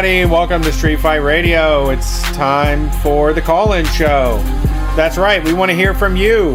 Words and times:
Everybody, 0.00 0.32
welcome 0.32 0.62
to 0.62 0.72
Street 0.72 0.98
Fight 0.98 1.16
Radio. 1.16 1.90
It's 1.90 2.22
time 2.32 2.90
for 3.02 3.34
the 3.34 3.42
call 3.42 3.74
in 3.74 3.84
show. 3.84 4.40
That's 4.96 5.18
right, 5.18 5.44
we 5.44 5.52
want 5.52 5.70
to 5.70 5.76
hear 5.76 5.92
from 5.92 6.16
you. 6.16 6.54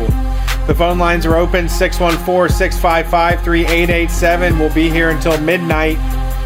The 0.66 0.74
phone 0.76 0.98
lines 0.98 1.28
are 1.28 1.36
open 1.36 1.70
614 1.70 2.50
655 2.58 3.44
3887. 3.44 4.58
We'll 4.58 4.74
be 4.74 4.90
here 4.90 5.12
until 5.12 5.40
midnight 5.42 6.00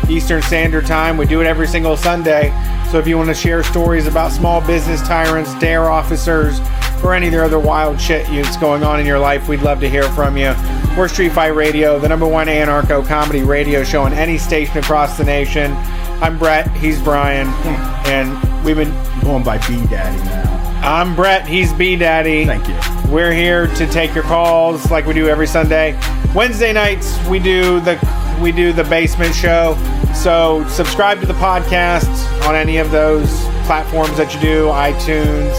Eastern 0.10 0.42
Standard 0.42 0.86
Time. 0.88 1.16
We 1.16 1.26
do 1.26 1.40
it 1.40 1.48
every 1.48 1.68
single 1.68 1.96
Sunday. 1.96 2.50
So 2.92 3.00
if 3.00 3.08
you 3.08 3.16
want 3.16 3.30
to 3.30 3.34
share 3.34 3.64
stories 3.64 4.06
about 4.06 4.34
small 4.34 4.60
business 4.60 5.02
tyrants, 5.02 5.58
dare 5.58 5.90
officers, 5.90 6.60
or 7.02 7.14
any 7.14 7.28
of 7.28 7.32
the 7.32 7.46
other 7.46 7.60
wild 7.60 8.02
shit 8.02 8.28
that's 8.28 8.58
going 8.58 8.84
on 8.84 9.00
in 9.00 9.06
your 9.06 9.20
life, 9.20 9.48
we'd 9.48 9.62
love 9.62 9.80
to 9.80 9.90
hear 9.90 10.04
from 10.12 10.36
you. 10.36 10.54
We're 10.98 11.08
Street 11.08 11.32
Fight 11.32 11.56
Radio, 11.56 11.98
the 11.98 12.10
number 12.10 12.28
one 12.28 12.48
anarcho 12.48 13.08
comedy 13.08 13.44
radio 13.44 13.86
show 13.86 14.02
on 14.02 14.12
any 14.12 14.38
station 14.38 14.80
across 14.80 15.18
the 15.18 15.24
nation. 15.24 15.78
I'm 16.22 16.38
Brett, 16.38 16.70
he's 16.78 17.02
Brian, 17.02 17.48
and 18.08 18.66
we've 18.66 18.76
been. 18.76 18.94
Going 19.24 19.44
by 19.44 19.58
B 19.68 19.86
Daddy 19.88 20.18
now. 20.24 20.80
I'm 20.82 21.14
Brett, 21.14 21.46
he's 21.46 21.74
B 21.74 21.96
Daddy. 21.98 22.46
Thank 22.46 22.68
you. 22.68 23.12
We're 23.12 23.34
here 23.34 23.68
to 23.76 23.86
take 23.88 24.16
your 24.16 24.24
calls 24.24 24.90
like 24.90 25.06
we 25.06 25.14
do 25.14 25.28
every 25.28 25.46
Sunday. 25.46 26.00
Wednesday 26.34 26.72
nights 26.72 27.20
we 27.28 27.38
do 27.38 27.80
the 27.82 28.00
we 28.42 28.52
do 28.52 28.72
the 28.72 28.86
basement 28.86 29.36
show. 29.36 29.78
So 30.16 30.66
subscribe 30.70 31.20
to 31.20 31.26
the 31.26 31.34
podcast 31.34 32.10
on 32.48 32.56
any 32.56 32.78
of 32.78 32.92
those 32.92 33.30
platforms 33.66 34.16
that 34.18 34.34
you 34.34 34.40
do, 34.40 34.66
iTunes, 34.68 35.54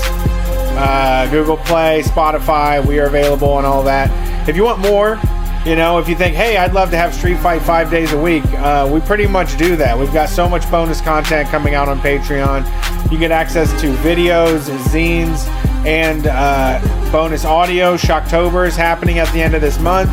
uh, 0.76 1.30
Google 1.30 1.58
Play, 1.58 2.02
Spotify. 2.02 2.84
We 2.84 2.98
are 2.98 3.06
available 3.06 3.58
and 3.58 3.66
all 3.66 3.82
that. 3.84 4.48
If 4.48 4.56
you 4.56 4.64
want 4.64 4.80
more, 4.80 5.18
you 5.64 5.76
know, 5.76 5.98
if 5.98 6.08
you 6.08 6.16
think, 6.16 6.34
hey, 6.34 6.56
I'd 6.56 6.72
love 6.72 6.90
to 6.90 6.96
have 6.96 7.14
Street 7.14 7.38
Fight 7.38 7.60
five 7.62 7.90
days 7.90 8.12
a 8.12 8.20
week, 8.20 8.44
uh, 8.54 8.88
we 8.90 9.00
pretty 9.00 9.26
much 9.26 9.58
do 9.58 9.76
that. 9.76 9.98
We've 9.98 10.12
got 10.12 10.30
so 10.30 10.48
much 10.48 10.68
bonus 10.70 11.02
content 11.02 11.48
coming 11.50 11.74
out 11.74 11.88
on 11.88 11.98
Patreon. 12.00 12.64
You 13.12 13.18
get 13.18 13.30
access 13.30 13.70
to 13.82 13.92
videos, 13.96 14.60
zines, 14.88 15.46
and 15.84 16.26
uh, 16.26 16.80
bonus 17.12 17.44
audio. 17.44 17.96
Shocktober 17.96 18.66
is 18.66 18.74
happening 18.74 19.18
at 19.18 19.30
the 19.32 19.42
end 19.42 19.54
of 19.54 19.60
this 19.60 19.78
month. 19.78 20.10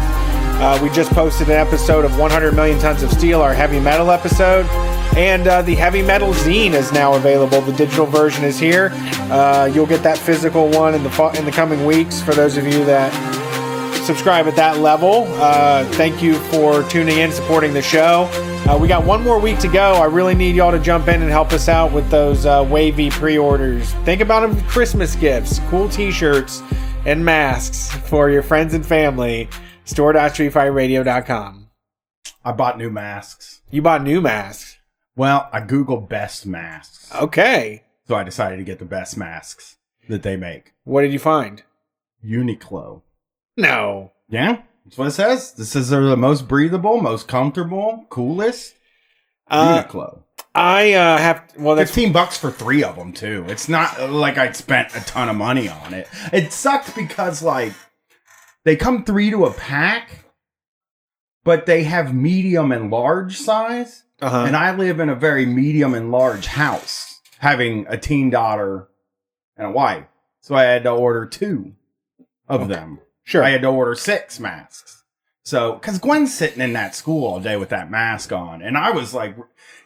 Uh, 0.59 0.77
we 0.81 0.89
just 0.89 1.11
posted 1.11 1.47
an 1.47 1.55
episode 1.55 2.03
of 2.03 2.17
100 2.17 2.53
Million 2.53 2.79
Tons 2.79 3.03
of 3.03 3.11
Steel, 3.11 3.41
our 3.41 3.53
heavy 3.53 3.79
metal 3.79 4.11
episode. 4.11 4.65
And 5.15 5.47
uh, 5.47 5.61
the 5.61 5.75
heavy 5.75 6.01
metal 6.01 6.33
zine 6.33 6.73
is 6.73 6.91
now 6.91 7.13
available. 7.13 7.61
The 7.61 7.73
digital 7.73 8.05
version 8.05 8.43
is 8.43 8.59
here. 8.59 8.89
Uh, 9.31 9.69
you'll 9.73 9.87
get 9.87 10.03
that 10.03 10.17
physical 10.17 10.67
one 10.69 10.93
in 10.93 11.03
the 11.03 11.35
in 11.37 11.45
the 11.45 11.51
coming 11.51 11.85
weeks. 11.85 12.21
For 12.21 12.33
those 12.33 12.57
of 12.57 12.65
you 12.65 12.83
that 12.85 13.13
subscribe 14.07 14.47
at 14.47 14.55
that 14.55 14.77
level, 14.77 15.25
uh, 15.33 15.83
thank 15.91 16.23
you 16.23 16.35
for 16.35 16.81
tuning 16.83 17.17
in, 17.17 17.29
supporting 17.29 17.73
the 17.73 17.81
show. 17.81 18.29
Uh, 18.65 18.77
we 18.79 18.87
got 18.87 19.05
one 19.05 19.21
more 19.21 19.37
week 19.37 19.59
to 19.59 19.67
go. 19.67 19.95
I 19.95 20.05
really 20.05 20.33
need 20.33 20.55
y'all 20.55 20.71
to 20.71 20.79
jump 20.79 21.09
in 21.09 21.21
and 21.21 21.29
help 21.29 21.51
us 21.51 21.67
out 21.67 21.91
with 21.91 22.09
those 22.09 22.45
uh, 22.45 22.65
wavy 22.69 23.09
pre-orders. 23.09 23.91
Think 24.05 24.21
about 24.21 24.39
them 24.39 24.61
Christmas 24.63 25.13
gifts, 25.17 25.59
cool 25.69 25.89
T-shirts, 25.89 26.63
and 27.05 27.23
masks 27.23 27.91
for 28.07 28.29
your 28.29 28.41
friends 28.41 28.73
and 28.73 28.85
family. 28.85 29.49
Store.streetfightradio.com. 29.83 31.69
I 32.45 32.51
bought 32.53 32.77
new 32.77 32.89
masks. 32.89 33.61
You 33.69 33.81
bought 33.81 34.03
new 34.03 34.21
masks. 34.21 34.77
Well, 35.17 35.49
I 35.51 35.59
Googled 35.59 36.07
best 36.07 36.45
masks. 36.45 37.13
Okay. 37.13 37.83
So 38.07 38.15
I 38.15 38.23
decided 38.23 38.55
to 38.57 38.63
get 38.63 38.79
the 38.79 38.85
best 38.85 39.17
masks 39.17 39.75
that 40.07 40.23
they 40.23 40.37
make. 40.37 40.73
What 40.85 41.01
did 41.01 41.11
you 41.11 41.19
find? 41.19 41.63
Uniqlo. 42.25 43.01
No. 43.57 44.11
Yeah, 44.29 44.61
that's 44.85 44.97
what 44.97 45.07
it 45.07 45.11
says. 45.11 45.53
This 45.53 45.75
is 45.75 45.89
the 45.89 46.15
most 46.15 46.47
breathable, 46.47 47.01
most 47.01 47.27
comfortable, 47.27 48.05
coolest. 48.09 48.75
Uh, 49.49 49.81
Uniqlo. 49.83 50.23
I 50.53 50.93
uh, 50.93 51.17
have. 51.17 51.43
Well, 51.57 51.75
that's 51.75 51.91
15 51.91 52.11
bucks 52.13 52.37
for 52.37 52.51
three 52.51 52.83
of 52.83 52.95
them, 52.95 53.13
too. 53.13 53.45
It's 53.47 53.69
not 53.69 54.11
like 54.11 54.37
I 54.37 54.51
spent 54.51 54.95
a 54.95 55.01
ton 55.05 55.29
of 55.29 55.35
money 55.35 55.69
on 55.69 55.93
it. 55.93 56.07
It 56.33 56.51
sucked 56.51 56.95
because, 56.95 57.41
like, 57.41 57.73
they 58.65 58.75
come 58.75 59.03
three 59.05 59.29
to 59.31 59.45
a 59.45 59.53
pack, 59.53 60.25
but 61.43 61.65
they 61.65 61.83
have 61.83 62.13
medium 62.13 62.71
and 62.71 62.91
large 62.91 63.37
size. 63.37 64.03
uh 64.21 64.43
And 64.47 64.55
I 64.57 64.75
live 64.75 64.99
in 64.99 65.09
a 65.09 65.15
very 65.15 65.45
medium 65.45 65.93
and 65.93 66.11
large 66.11 66.47
house, 66.47 67.21
having 67.39 67.85
a 67.87 67.97
teen 67.97 68.29
daughter 68.29 68.87
and 69.55 69.67
a 69.67 69.71
wife. 69.71 70.05
So 70.41 70.55
I 70.55 70.63
had 70.63 70.83
to 70.83 70.89
order 70.91 71.25
two 71.25 71.73
of 72.49 72.61
Okay. 72.63 72.73
them. 72.73 72.99
Sure. 73.27 73.43
I 73.43 73.49
had 73.49 73.61
to 73.63 73.67
order 73.67 73.93
six 73.93 74.39
masks. 74.39 75.03
So, 75.43 75.73
because 75.73 75.99
Gwen's 75.99 76.33
sitting 76.33 76.61
in 76.61 76.73
that 76.73 76.95
school 76.95 77.25
all 77.25 77.39
day 77.39 77.57
with 77.57 77.69
that 77.69 77.91
mask 77.91 78.31
on. 78.31 78.61
And 78.61 78.77
I 78.77 78.91
was 78.91 79.13
like, 79.13 79.35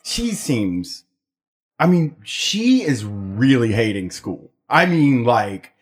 she 0.03 0.31
seems, 0.31 1.03
I 1.77 1.87
mean, 1.87 2.15
she 2.23 2.83
is 2.83 3.03
really 3.03 3.71
hating 3.71 4.11
school. 4.11 4.51
I 4.69 4.85
mean, 4.85 5.23
like, 5.23 5.73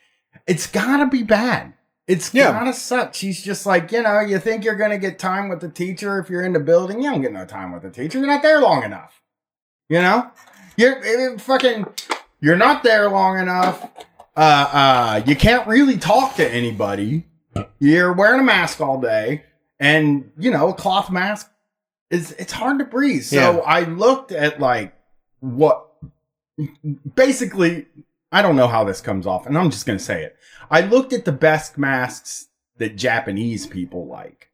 it's 0.48 0.68
gotta 0.68 1.06
be 1.06 1.24
bad. 1.24 1.74
It's 2.08 2.34
Yeah. 2.34 2.52
gotta 2.52 2.74
suck. 2.74 3.14
She's 3.14 3.42
just 3.44 3.66
like, 3.66 3.92
you 3.92 4.02
know, 4.02 4.20
you 4.20 4.40
think 4.40 4.64
you're 4.66 4.76
gonna 4.76 4.98
get 4.98 5.20
time 5.20 5.48
with 5.48 5.60
the 5.62 5.70
teacher 5.70 6.18
if 6.20 6.30
you're 6.30 6.44
in 6.44 6.54
the 6.54 6.60
building. 6.60 7.02
You 7.02 7.12
don't 7.12 7.22
get 7.22 7.32
no 7.32 7.46
time 7.46 7.72
with 7.72 7.84
the 7.84 7.90
teacher. 7.92 8.18
You're 8.18 8.28
not 8.28 8.42
there 8.42 8.60
long 8.60 8.84
enough. 8.84 9.22
You 9.88 10.02
know? 10.02 10.32
You're 10.76 10.98
eh, 11.06 11.38
fucking, 11.38 11.86
you're 12.42 12.56
not 12.58 12.84
there 12.84 13.10
long 13.10 13.38
enough. 13.40 13.90
Uh, 14.36 14.40
uh, 14.40 15.22
you 15.26 15.36
can't 15.36 15.68
really 15.68 15.98
talk 15.98 16.36
to 16.36 16.50
anybody. 16.50 17.26
You're 17.80 18.14
wearing 18.14 18.40
a 18.40 18.44
mask 18.44 18.80
all 18.82 19.00
day, 19.02 19.44
and 19.80 20.32
you 20.38 20.52
know, 20.52 20.70
a 20.70 20.74
cloth 20.74 21.10
mask 21.12 21.50
is 22.10 22.32
it's 22.34 22.54
hard 22.54 22.80
to 22.80 22.86
breathe. 22.86 23.24
So 23.24 23.36
Yeah. 23.36 23.58
I 23.66 23.82
looked 23.82 24.32
at 24.32 24.60
like 24.60 24.94
what 25.40 25.86
basically 27.16 27.86
I 28.32 28.42
don't 28.42 28.56
know 28.56 28.68
how 28.68 28.84
this 28.84 29.02
comes 29.02 29.26
off, 29.26 29.48
and 29.48 29.58
I'm 29.58 29.72
just 29.72 29.86
gonna 29.86 29.98
say 30.00 30.24
it. 30.24 30.36
I 30.70 30.82
looked 30.82 31.14
at 31.14 31.26
the 31.26 31.32
best 31.32 31.78
masks 31.78 32.48
that 32.78 32.96
Japanese 32.96 33.66
people 33.68 34.08
like. 34.08 34.48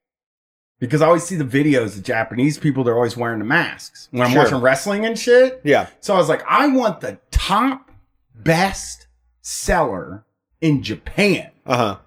Because 0.80 1.02
I 1.02 1.08
always 1.08 1.24
see 1.24 1.36
the 1.38 1.46
videos 1.46 1.98
of 1.98 2.04
Japanese 2.04 2.58
people, 2.58 2.84
they're 2.84 2.96
always 2.96 3.16
wearing 3.16 3.40
the 3.40 3.46
masks 3.46 4.10
when 4.12 4.24
I'm 4.24 4.32
Sure. 4.34 4.44
watching 4.44 4.60
wrestling 4.62 5.06
and 5.06 5.18
shit. 5.18 5.62
yeah. 5.64 5.88
So 6.02 6.14
I 6.14 6.18
was 6.18 6.28
like, 6.30 6.44
I 6.48 6.68
want 6.68 7.00
the 7.02 7.18
top 7.32 7.92
best 8.36 9.08
seller 9.42 10.26
in 10.62 10.84
Japan 10.84 11.52
Uh 11.66 11.78
huh. 11.78 11.98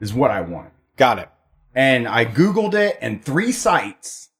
Is 0.00 0.14
what 0.14 0.30
I 0.30 0.40
want. 0.40 0.70
Got 0.96 1.18
it. 1.18 1.28
And 1.74 2.08
I 2.08 2.24
Googled 2.24 2.74
it 2.74 2.98
and 3.00 3.22
three 3.24 3.52
sites 3.52 4.30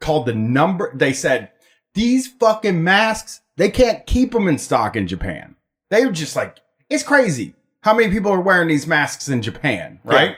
called 0.00 0.26
the 0.26 0.34
number. 0.34 0.90
They 0.94 1.12
said, 1.12 1.50
these 1.94 2.26
fucking 2.26 2.82
masks, 2.82 3.40
they 3.56 3.70
can't 3.70 4.06
keep 4.06 4.32
them 4.32 4.48
in 4.48 4.58
stock 4.58 4.96
in 4.96 5.06
Japan. 5.06 5.56
They 5.90 6.06
were 6.06 6.12
just 6.12 6.36
like, 6.36 6.58
it's 6.88 7.02
crazy 7.02 7.54
how 7.82 7.94
many 7.94 8.10
people 8.10 8.32
are 8.32 8.40
wearing 8.40 8.68
these 8.68 8.86
masks 8.86 9.28
in 9.28 9.42
Japan, 9.42 10.00
right? 10.04 10.30
Yeah. 10.30 10.36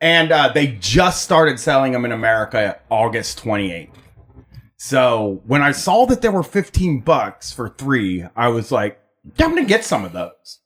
And 0.00 0.32
uh, 0.32 0.52
they 0.52 0.78
just 0.80 1.22
started 1.22 1.60
selling 1.60 1.92
them 1.92 2.04
in 2.04 2.12
America 2.12 2.80
August 2.88 3.42
28th. 3.42 3.90
So 4.76 5.42
when 5.46 5.62
I 5.62 5.72
saw 5.72 6.06
that 6.06 6.22
there 6.22 6.32
were 6.32 6.42
15 6.42 7.00
bucks 7.00 7.52
for 7.52 7.68
three, 7.68 8.24
I 8.34 8.48
was 8.48 8.72
like, 8.72 9.00
I'm 9.38 9.50
gonna 9.50 9.64
get 9.64 9.84
some 9.84 10.04
of 10.04 10.12
those 10.12 10.58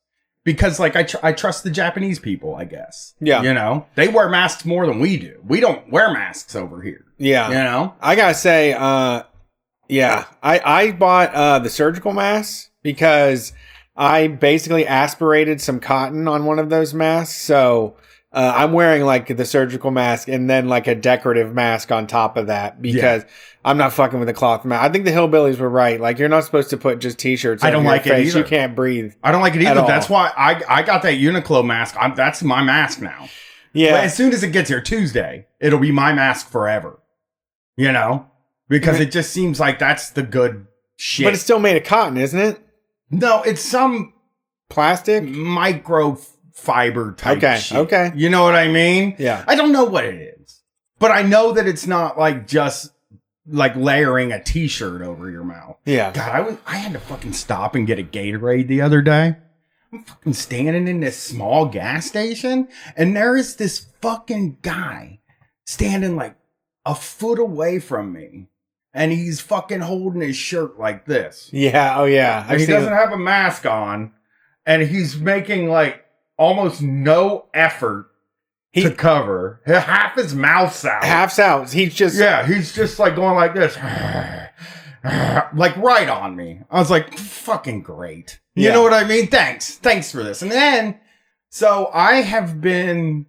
because 0.46 0.78
like 0.78 0.94
I 0.94 1.02
tr- 1.02 1.16
I 1.24 1.32
trust 1.32 1.64
the 1.64 1.70
Japanese 1.70 2.20
people, 2.20 2.54
I 2.54 2.64
guess. 2.64 3.14
Yeah. 3.20 3.42
you 3.42 3.52
know 3.52 3.84
they 3.96 4.08
wear 4.08 4.30
masks 4.30 4.64
more 4.64 4.86
than 4.86 5.00
we 5.00 5.18
do. 5.18 5.40
We 5.44 5.60
don't 5.60 5.90
wear 5.90 6.10
masks 6.14 6.54
over 6.56 6.80
here. 6.80 7.04
Yeah. 7.18 7.48
You 7.48 7.54
know, 7.54 7.94
I 8.00 8.14
gotta 8.14 8.34
say, 8.34 8.72
uh, 8.72 9.24
yeah, 9.88 10.24
I 10.42 10.60
I 10.65 10.92
bought 10.92 11.34
uh 11.34 11.59
the 11.59 11.68
surgical 11.68 12.12
mask 12.12 12.71
because 12.82 13.53
I 13.97 14.28
basically 14.28 14.86
aspirated 14.86 15.60
some 15.60 15.80
cotton 15.80 16.28
on 16.28 16.47
one 16.47 16.59
of 16.59 16.71
those 16.71 16.94
masks, 16.94 17.36
so. 17.36 17.97
Uh, 18.36 18.53
I'm 18.54 18.72
wearing 18.72 19.03
like 19.03 19.34
the 19.34 19.47
surgical 19.47 19.91
mask 19.91 20.28
and 20.28 20.48
then 20.50 20.68
like 20.68 20.86
a 20.86 20.94
decorative 20.94 21.54
mask 21.54 21.91
on 21.91 22.06
top 22.06 22.36
of 22.36 22.48
that 22.48 22.83
because 22.83 23.24
I'm 23.65 23.78
not 23.78 23.94
fucking 23.94 24.18
with 24.18 24.28
the 24.28 24.34
cloth 24.34 24.62
mask. 24.62 24.83
I 24.84 24.91
think 24.91 25.06
the 25.06 25.10
hillbillies 25.10 25.59
were 25.59 25.71
right. 25.71 25.98
Like 25.98 26.18
you're 26.18 26.28
not 26.28 26.44
supposed 26.44 26.68
to 26.71 26.77
put 26.77 26.98
just 26.98 27.18
t-shirts. 27.18 27.65
I 27.65 27.71
don't 27.71 27.84
your 27.84 27.92
like 27.92 28.06
it 28.06 28.10
face. 28.10 28.34
You 28.34 28.44
can't 28.44 28.77
breathe. 28.77 29.15
I 29.24 29.33
don't 29.33 29.41
like 29.41 29.54
it 29.54 29.62
either. 29.62 29.86
That's 29.86 30.10
why 30.10 30.30
I 30.36 30.62
I 30.68 30.83
got 30.83 31.00
that 31.04 31.15
Uniqlo 31.15 31.65
mask. 31.65 31.97
I'm, 31.98 32.15
that's 32.15 32.42
my 32.42 32.62
mask 32.62 33.00
now. 33.00 33.21
But 33.22 33.30
Yeah, 33.72 34.00
as 34.00 34.15
soon 34.15 34.34
as 34.34 34.42
it 34.42 34.53
gets 34.53 34.68
here 34.68 34.83
Tuesday, 34.83 35.47
it'll 35.59 35.78
be 35.78 35.91
my 35.91 36.12
mask 36.12 36.50
forever. 36.50 37.00
You 37.78 37.91
know, 37.91 38.27
because 38.68 39.00
it 39.00 39.12
just 39.12 39.33
seems 39.33 39.59
like 39.59 39.78
that's 39.78 40.10
the 40.10 40.22
good 40.22 40.66
shit. 40.97 41.24
but 41.24 41.33
it's 41.33 41.42
still 41.42 41.59
made 41.59 41.78
of 41.78 41.84
cotton, 41.84 42.18
isn't 42.18 42.38
it? 42.38 42.60
no, 43.10 43.42
it's 43.44 43.62
some 43.62 44.12
Plastic. 44.68 45.24
Microfiber 46.56 47.16
type 47.16 47.38
Okay, 47.38 47.58
shit. 47.58 47.78
okay. 47.78 48.12
You 48.14 48.30
know 48.30 48.42
what 48.44 48.54
I 48.54 48.68
mean? 48.68 49.14
Yeah. 49.18 49.44
I 49.47 49.54
don't 49.54 49.72
know 49.72 49.84
what 49.84 50.04
it 50.04 50.36
is, 50.41 50.62
but 50.98 51.10
I 51.10 51.22
know 51.22 51.53
that 51.53 51.66
it's 51.66 51.86
not 51.86 52.18
like 52.18 52.47
just 52.47 52.92
like 53.48 53.76
layering 53.76 54.32
a 54.32 54.42
t-shirt 54.42 55.03
over 55.03 55.30
your 55.30 55.44
mouth. 55.44 55.76
Yeah. 55.84 56.12
God, 56.12 56.32
I 56.32 56.41
was 56.41 56.56
I 56.66 56.76
had 56.76 56.92
to 56.92 57.00
fucking 57.00 57.32
stop 57.32 57.74
and 57.74 57.86
get 57.86 57.98
a 57.98 58.03
Gatorade 58.03 58.68
the 58.68 58.80
other 58.80 59.03
day. 59.03 59.36
I'm 59.92 60.03
fucking 60.03 60.32
standing 60.34 60.88
in 60.88 61.00
this 61.00 61.16
small 61.16 61.66
gas 61.66 62.06
station, 62.06 62.68
and 62.97 63.16
there 63.16 63.36
is 63.36 63.56
this 63.56 63.86
fucking 64.02 64.59
guy 64.62 65.20
standing 65.64 66.16
like 66.16 66.36
a 66.84 66.94
foot 66.94 67.38
away 67.38 67.78
from 67.78 68.12
me. 68.12 68.48
and 68.92 69.12
he's 69.12 69.41
fucking 69.41 69.80
holding 69.80 70.22
his 70.22 70.36
shirt 70.36 70.78
like 70.78 71.04
this. 71.06 71.50
Yeah. 71.52 71.94
Oh 71.98 72.04
yeah. 72.04 72.56
He 72.56 72.64
doesn't 72.66 72.92
have 72.92 73.12
a 73.12 73.18
mask 73.18 73.64
on, 73.66 74.12
and 74.64 74.82
he's 74.82 75.16
making 75.18 75.68
like 75.68 76.02
almost 76.38 76.83
no 76.83 77.47
effort 77.54 78.10
He- 78.72 78.83
to 78.83 78.91
cover. 78.92 79.60
Half 79.66 80.16
his 80.16 80.34
mouth's 80.34 80.84
out. 80.84 81.04
half 81.04 81.38
out. 81.38 81.72
He's 81.72 81.94
just 81.94 82.16
Yeah, 82.18 82.47
he's 82.47 82.74
just 82.74 82.98
like 82.98 83.16
going 83.16 83.34
like 83.36 83.54
this. 83.54 83.77
like 85.54 85.77
right 85.77 86.09
on 86.09 86.36
me. 86.36 86.60
I 86.71 86.78
was 86.78 86.91
like, 86.91 87.16
fucking 87.16 87.83
great. 87.83 88.41
You 88.54 88.65
Yeah. 88.68 88.74
know 88.74 88.83
what 88.83 88.92
I 88.94 89.04
mean? 89.04 89.28
Thanks. 89.28 89.77
Thanks 89.77 90.10
for 90.10 90.22
this. 90.22 90.42
And 90.42 90.50
then, 90.50 90.98
so 91.48 91.91
I 91.92 92.22
have 92.22 92.60
been 92.60 93.27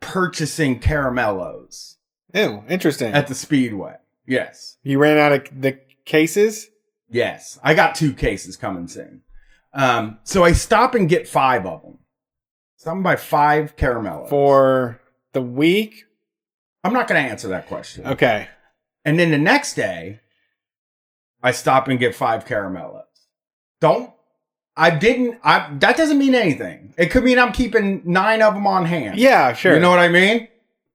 purchasing 0.00 0.80
caramellos 0.80 1.96
Ew, 2.34 2.62
interesting. 2.68 3.12
at 3.12 3.26
the 3.26 3.34
Speedway. 3.34 3.96
Yes. 4.26 4.78
you 4.82 4.98
ran 4.98 5.18
out 5.18 5.32
of 5.32 5.60
the 5.60 5.78
cases. 6.04 6.68
Yes. 7.10 7.58
I 7.62 7.74
got 7.74 7.94
two 7.94 8.12
cases 8.14 8.56
coming 8.56 8.88
soon. 8.88 9.22
Um, 9.74 10.18
so 10.24 10.44
I 10.44 10.52
stop 10.52 10.94
and 10.94 11.08
get 11.08 11.28
five 11.28 11.66
of 11.66 11.82
them. 11.82 11.98
So 12.84 12.90
I'm 12.90 13.02
buy 13.02 13.16
five 13.16 13.76
caramellos. 13.76 14.28
for 14.28 15.00
the 15.32 15.40
week. 15.40 16.04
I'm 16.84 16.92
not 16.92 17.08
going 17.08 17.24
to 17.24 17.30
answer 17.30 17.48
that 17.48 17.66
question. 17.66 18.06
Okay. 18.06 18.46
And 19.06 19.18
then 19.18 19.30
the 19.30 19.38
next 19.38 19.72
day, 19.72 20.20
I 21.42 21.52
stop 21.52 21.88
and 21.88 21.98
get 21.98 22.14
five 22.14 22.44
caramellos. 22.44 23.04
Don't. 23.80 24.10
I 24.76 24.90
didn't. 24.90 25.38
I 25.42 25.74
that 25.78 25.96
doesn't 25.96 26.18
mean 26.18 26.34
anything. 26.34 26.92
It 26.98 27.10
could 27.10 27.24
mean 27.24 27.38
I'm 27.38 27.52
keeping 27.52 28.02
nine 28.04 28.42
of 28.42 28.52
them 28.52 28.66
on 28.66 28.84
hand. 28.84 29.18
Yeah, 29.18 29.54
sure. 29.54 29.72
You 29.74 29.80
know 29.80 29.90
what 29.90 29.98
I 30.00 30.08
mean? 30.08 30.48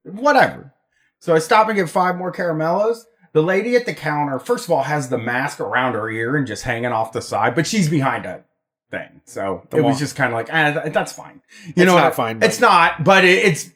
Whatever. 0.04 0.74
So 1.18 1.34
I 1.34 1.40
stop 1.40 1.70
and 1.70 1.76
get 1.76 1.90
five 1.90 2.18
more 2.18 2.32
caramellos. 2.32 3.06
The 3.34 3.42
lady 3.42 3.76
at 3.76 3.88
the 3.88 3.94
counter, 3.96 4.38
first 4.38 4.66
of 4.66 4.72
all, 4.72 4.84
has 4.84 5.10
the 5.10 5.18
mask 5.18 5.60
around 5.60 5.94
her 5.94 6.10
ear 6.10 6.36
and 6.36 6.46
just 6.46 6.64
hanging 6.64 6.92
off 6.92 7.14
the 7.14 7.22
side, 7.22 7.56
but 7.56 7.66
she's 7.66 7.90
behind 7.90 8.26
a 8.26 8.44
thing. 8.92 9.22
So 9.26 9.66
The 9.70 9.78
it 9.78 9.84
was 9.84 10.00
just 10.00 10.16
kind 10.16 10.34
of 10.34 10.36
like, 10.36 10.48
th- 10.84 10.94
that's 10.94 11.12
fine. 11.14 11.42
You 11.66 11.70
It's 11.70 11.78
know, 11.86 11.96
not 11.96 12.04
what? 12.06 12.16
fine, 12.16 12.42
It's 12.44 12.60
not, 12.60 13.04
but 13.04 13.24
it, 13.26 13.46
it's 13.46 13.70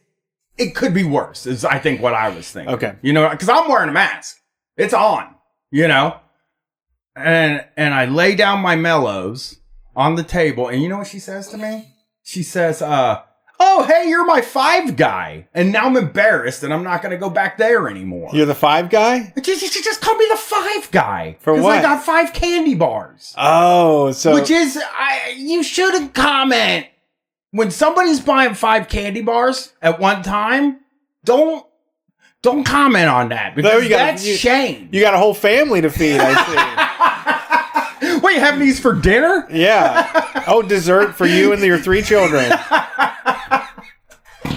it 0.57 0.75
could 0.75 0.93
be 0.93 1.03
worse. 1.03 1.45
Is 1.45 1.65
I 1.65 1.79
think 1.79 2.01
what 2.01 2.13
I 2.13 2.29
was 2.29 2.49
thinking. 2.51 2.73
Okay. 2.75 2.95
You 3.01 3.13
know, 3.13 3.29
because 3.29 3.49
I'm 3.49 3.67
wearing 3.69 3.89
a 3.89 3.93
mask. 3.93 4.39
It's 4.77 4.93
on. 4.93 5.33
You 5.71 5.87
know, 5.87 6.19
and 7.15 7.65
and 7.77 7.93
I 7.93 8.05
lay 8.05 8.35
down 8.35 8.59
my 8.61 8.75
mellows 8.75 9.57
on 9.95 10.15
the 10.15 10.23
table, 10.23 10.67
and 10.67 10.81
you 10.81 10.89
know 10.89 10.97
what 10.99 11.07
she 11.07 11.19
says 11.19 11.47
to 11.49 11.57
me? 11.57 11.89
She 12.23 12.43
says, 12.43 12.81
"Uh, 12.81 13.21
oh 13.65 13.83
hey, 13.87 14.09
you're 14.09 14.25
my 14.25 14.41
five 14.41 14.95
guy," 14.95 15.47
and 15.53 15.71
now 15.71 15.85
I'm 15.85 15.95
embarrassed, 15.97 16.63
and 16.63 16.73
I'm 16.73 16.83
not 16.83 17.01
gonna 17.01 17.17
go 17.17 17.29
back 17.29 17.57
there 17.57 17.87
anymore. 17.89 18.29
You're 18.33 18.45
the 18.45 18.53
five 18.55 18.89
guy. 18.89 19.33
Just, 19.41 19.61
just, 19.61 19.83
just 19.83 20.01
call 20.01 20.15
me 20.17 20.25
the 20.29 20.37
five 20.37 20.91
guy 20.91 21.37
For 21.39 21.53
what? 21.59 21.77
I 21.77 21.81
got 21.81 22.03
five 22.03 22.33
candy 22.33 22.75
bars. 22.75 23.33
Oh, 23.37 24.11
so 24.11 24.33
Which 24.33 24.49
is, 24.49 24.77
I 24.81 25.35
you 25.37 25.63
shouldn't 25.63 26.13
comment 26.13 26.87
when 27.51 27.71
somebody's 27.71 28.19
buying 28.19 28.53
five 28.55 28.87
candy 28.89 29.21
bars 29.21 29.73
at 29.81 29.99
one 29.99 30.21
time. 30.23 30.79
Don't 31.23 31.65
don't 32.41 32.65
comment 32.65 33.07
on 33.07 33.29
that 33.29 33.55
because 33.55 33.71
No, 33.71 33.77
you 33.77 33.87
gotta- 33.89 34.11
that's 34.11 34.25
you- 34.27 34.35
shame. 34.35 34.89
you 34.91 34.99
got 34.99 35.13
a 35.13 35.17
whole 35.17 35.33
family 35.33 35.79
to 35.81 35.89
feed. 35.89 36.19
I 36.19 36.33
see. 38.01 38.19
Wait, 38.21 38.33
you 38.35 38.39
having 38.41 38.59
these 38.59 38.79
for 38.81 38.93
dinner? 38.93 39.47
yeah. 39.49 40.43
Oh, 40.47 40.61
dessert 40.61 41.15
for 41.15 41.25
you 41.25 41.53
and 41.53 41.61
your 41.61 41.77
three 41.79 42.01
children. 42.01 42.51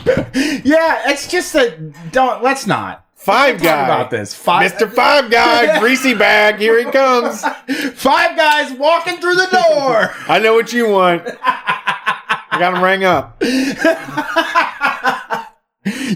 Yeah, 0.64 1.10
it's 1.10 1.28
just 1.30 1.52
that. 1.52 2.10
Don't 2.12 2.42
let's 2.42 2.66
not 2.66 3.04
Five 3.14 3.60
guy. 3.60 3.84
about 3.84 4.10
this. 4.10 4.34
Five, 4.34 4.72
Mr. 4.72 4.90
Five 4.90 5.30
Guy, 5.30 5.78
greasy 5.80 6.14
bag. 6.14 6.58
Here 6.58 6.78
he 6.78 6.84
comes. 6.90 7.40
five 7.94 8.36
guys 8.36 8.72
walking 8.72 9.16
through 9.18 9.34
the 9.36 9.48
door. 9.50 10.12
I 10.28 10.38
know 10.38 10.54
what 10.54 10.72
you 10.72 10.88
want. 10.88 11.22
I 11.42 12.56
got 12.58 12.74
him 12.76 12.82
rang 12.84 13.04
up. 13.04 13.36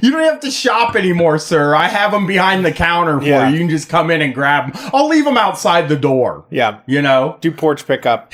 You 0.03 0.11
don't 0.11 0.25
have 0.25 0.41
to 0.41 0.51
shop 0.51 0.97
anymore, 0.97 1.39
sir. 1.39 1.75
I 1.77 1.87
have 1.89 2.11
them 2.13 2.27
behind 2.27 2.65
the 2.67 2.73
counter 2.73 3.21
for 3.21 3.27
Yeah. 3.27 3.49
you. 3.49 3.55
You 3.55 3.59
can 3.61 3.71
just 3.71 3.89
come 3.89 4.11
in 4.11 4.21
and 4.21 4.35
grab 4.35 4.73
them. 4.73 4.91
I'll 4.93 5.07
leave 5.09 5.25
them 5.25 5.37
outside 5.37 5.89
the 5.89 5.97
door. 5.97 6.45
Yeah. 6.51 6.81
You 6.87 7.03
know? 7.03 7.39
Do 7.41 7.51
porch 7.53 7.87
pickup. 7.87 8.33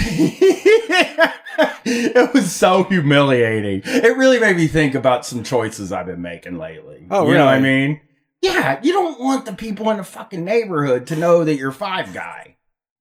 it 1.84 2.32
was 2.34 2.52
so 2.52 2.84
humiliating. 2.84 3.82
It 3.84 4.16
really 4.16 4.38
made 4.38 4.56
me 4.56 4.66
think 4.66 4.94
about 4.94 5.24
some 5.26 5.42
choices 5.42 5.92
I've 5.92 6.06
been 6.06 6.22
making 6.22 6.58
lately. 6.58 7.06
Oh, 7.10 7.28
You 7.28 7.34
know 7.34 7.44
what 7.46 7.54
I 7.54 7.60
mean? 7.60 8.00
Yeah, 8.42 8.78
you 8.82 8.92
don't 8.92 9.18
want 9.20 9.44
the 9.46 9.52
people 9.52 9.90
in 9.90 9.96
the 9.96 10.04
fucking 10.04 10.44
neighborhood 10.44 11.06
to 11.08 11.16
know 11.16 11.44
that 11.44 11.56
you're 11.56 11.72
five 11.72 12.12
guy. 12.12 12.56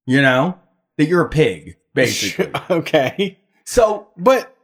You 0.05 0.21
know? 0.21 0.57
That 0.97 1.05
you're 1.07 1.25
a 1.25 1.29
pig, 1.29 1.77
basically. 1.93 2.51
okay. 2.69 3.39
so, 3.65 4.07
But 4.17 4.55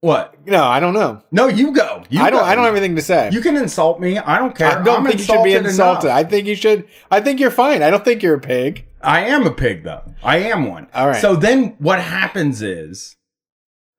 what? 0.00 0.34
no, 0.46 0.64
I 0.64 0.80
don't 0.80 0.94
know. 0.94 1.22
No, 1.30 1.46
you 1.48 1.72
go. 1.72 2.02
You 2.10 2.20
I 2.22 2.30
don't 2.30 2.40
go. 2.40 2.44
I 2.44 2.54
don't 2.54 2.64
have 2.64 2.74
anything 2.74 2.96
to 2.96 3.02
say. 3.02 3.30
You 3.32 3.40
can 3.40 3.56
insult 3.56 4.00
me. 4.00 4.18
I 4.18 4.38
don't 4.38 4.54
care. 4.54 4.80
I 4.80 4.82
don't 4.82 4.98
I'm 5.00 5.06
think 5.06 5.20
you 5.20 5.24
should 5.24 5.44
be 5.44 5.52
insulted 5.54 5.66
insulted. 5.70 6.06
enough. 6.08 6.18
I 6.18 6.24
think 6.24 6.46
you 6.48 6.56
should 6.56 6.88
I 7.10 7.20
think 7.20 7.38
you're 7.40 7.50
fine. 7.52 7.82
I 7.82 7.90
don't 7.90 8.04
think 8.04 8.22
you're 8.22 8.34
a 8.34 8.40
pig. 8.40 8.84
I 9.00 9.24
am 9.26 9.46
a 9.46 9.50
pig, 9.52 9.82
though. 9.84 10.02
I 10.22 10.38
am 10.38 10.68
one. 10.68 10.88
All 10.94 11.08
right. 11.08 11.20
So 11.20 11.34
then 11.36 11.74
what 11.78 12.00
happens 12.00 12.62
is, 12.62 13.16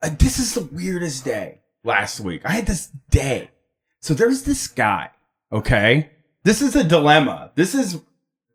uh, 0.04 0.10
this 0.20 0.38
is 0.38 0.54
the 0.54 0.66
weirdest 0.66 1.26
day 1.26 1.62
last 1.84 2.20
week. 2.20 2.42
I 2.46 2.52
had 2.52 2.68
this 2.68 2.88
day. 3.10 3.50
So 4.02 4.14
there's 4.14 4.44
this 4.44 4.68
guy, 4.68 5.10
okay? 5.52 6.12
This 6.44 6.62
is 6.62 6.76
a 6.76 6.84
dilemma. 6.84 7.52
This 7.56 7.74
is. 7.74 8.02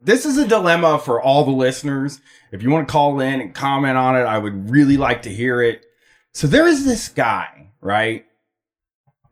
This 0.00 0.24
is 0.24 0.38
a 0.38 0.46
dilemma 0.46 1.00
for 1.00 1.20
all 1.20 1.44
the 1.44 1.50
listeners. 1.50 2.20
If 2.52 2.62
you 2.62 2.70
want 2.70 2.86
to 2.86 2.92
call 2.92 3.18
in 3.18 3.40
and 3.40 3.52
comment 3.52 3.96
on 3.98 4.14
it, 4.14 4.20
I 4.20 4.38
would 4.38 4.70
really 4.70 4.96
like 4.96 5.22
to 5.22 5.28
hear 5.28 5.60
it. 5.60 5.84
So 6.32 6.46
there 6.46 6.68
is 6.68 6.84
this 6.84 7.08
guy, 7.08 7.72
right? 7.80 8.24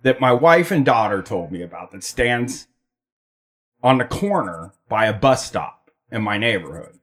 That 0.02 0.20
my 0.20 0.32
wife 0.32 0.72
and 0.72 0.84
daughter 0.84 1.22
told 1.22 1.52
me 1.52 1.62
about 1.62 1.92
that 1.92 2.02
stands 2.02 2.66
on 3.80 3.98
the 3.98 4.04
corner 4.06 4.72
by 4.88 5.06
a 5.06 5.12
bus 5.12 5.46
stop 5.46 5.88
in 6.10 6.22
my 6.22 6.36
neighborhood. 6.36 6.95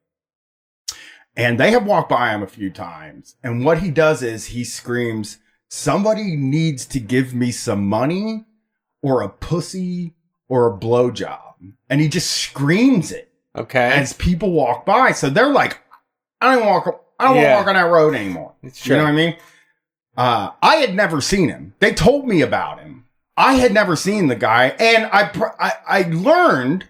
And 1.36 1.60
they 1.60 1.72
have 1.72 1.86
walked 1.86 2.10
by 2.10 2.30
him 2.32 2.44
a 2.44 2.48
few 2.48 2.70
times. 2.70 3.36
And 3.44 3.66
what 3.66 3.80
he 3.80 3.90
does 3.90 4.22
is 4.22 4.48
he 4.48 4.64
screams, 4.64 5.40
Somebody 5.70 6.36
needs 6.36 6.86
to 6.88 7.00
give 7.00 7.34
me 7.34 7.52
some 7.52 7.88
money 7.88 8.46
or 9.02 9.22
a 9.24 9.30
pussy 9.30 10.14
or 10.48 10.68
a 10.72 10.78
blowjob. 10.78 11.40
And 11.90 12.00
he 12.00 12.08
just 12.08 12.30
screams 12.30 13.12
it 13.12 13.32
Okay. 13.58 13.92
as 13.92 14.14
people 14.14 14.52
walk 14.52 14.86
by. 14.86 15.14
So 15.14 15.30
they're 15.32 15.52
like, 15.52 15.80
I 16.40 16.54
don't 16.56 16.66
walk, 16.68 17.04
I 17.20 17.26
don't 17.26 17.38
Yeah. 17.38 17.42
want 17.42 17.50
to 17.52 17.56
walk 17.58 17.68
on 17.68 17.74
that 17.76 17.92
road 17.92 18.14
anymore. 18.14 18.54
You 18.62 18.96
know 18.98 19.04
what 19.04 19.10
I 19.10 19.14
mean? 19.14 19.36
Uh, 20.16 20.52
I 20.62 20.76
had 20.76 20.94
never 20.94 21.22
seen 21.22 21.50
him. 21.50 21.74
They 21.80 21.92
told 21.92 22.28
me 22.28 22.42
about 22.42 22.80
him. 22.80 23.06
I 23.36 23.54
had 23.56 23.74
never 23.74 23.96
seen 23.96 24.28
the 24.28 24.36
guy, 24.36 24.76
and 24.80 25.10
I 25.12 25.24
pr- 25.30 25.60
I, 25.60 25.72
I 25.88 26.02
learned 26.04 26.86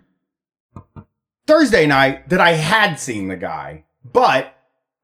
Thursday 1.47 1.85
night 1.87 2.27
that 2.29 2.41
I 2.41 2.51
had 2.53 2.95
seen 2.99 3.27
the 3.29 3.37
guy, 3.37 3.85
but 4.03 4.55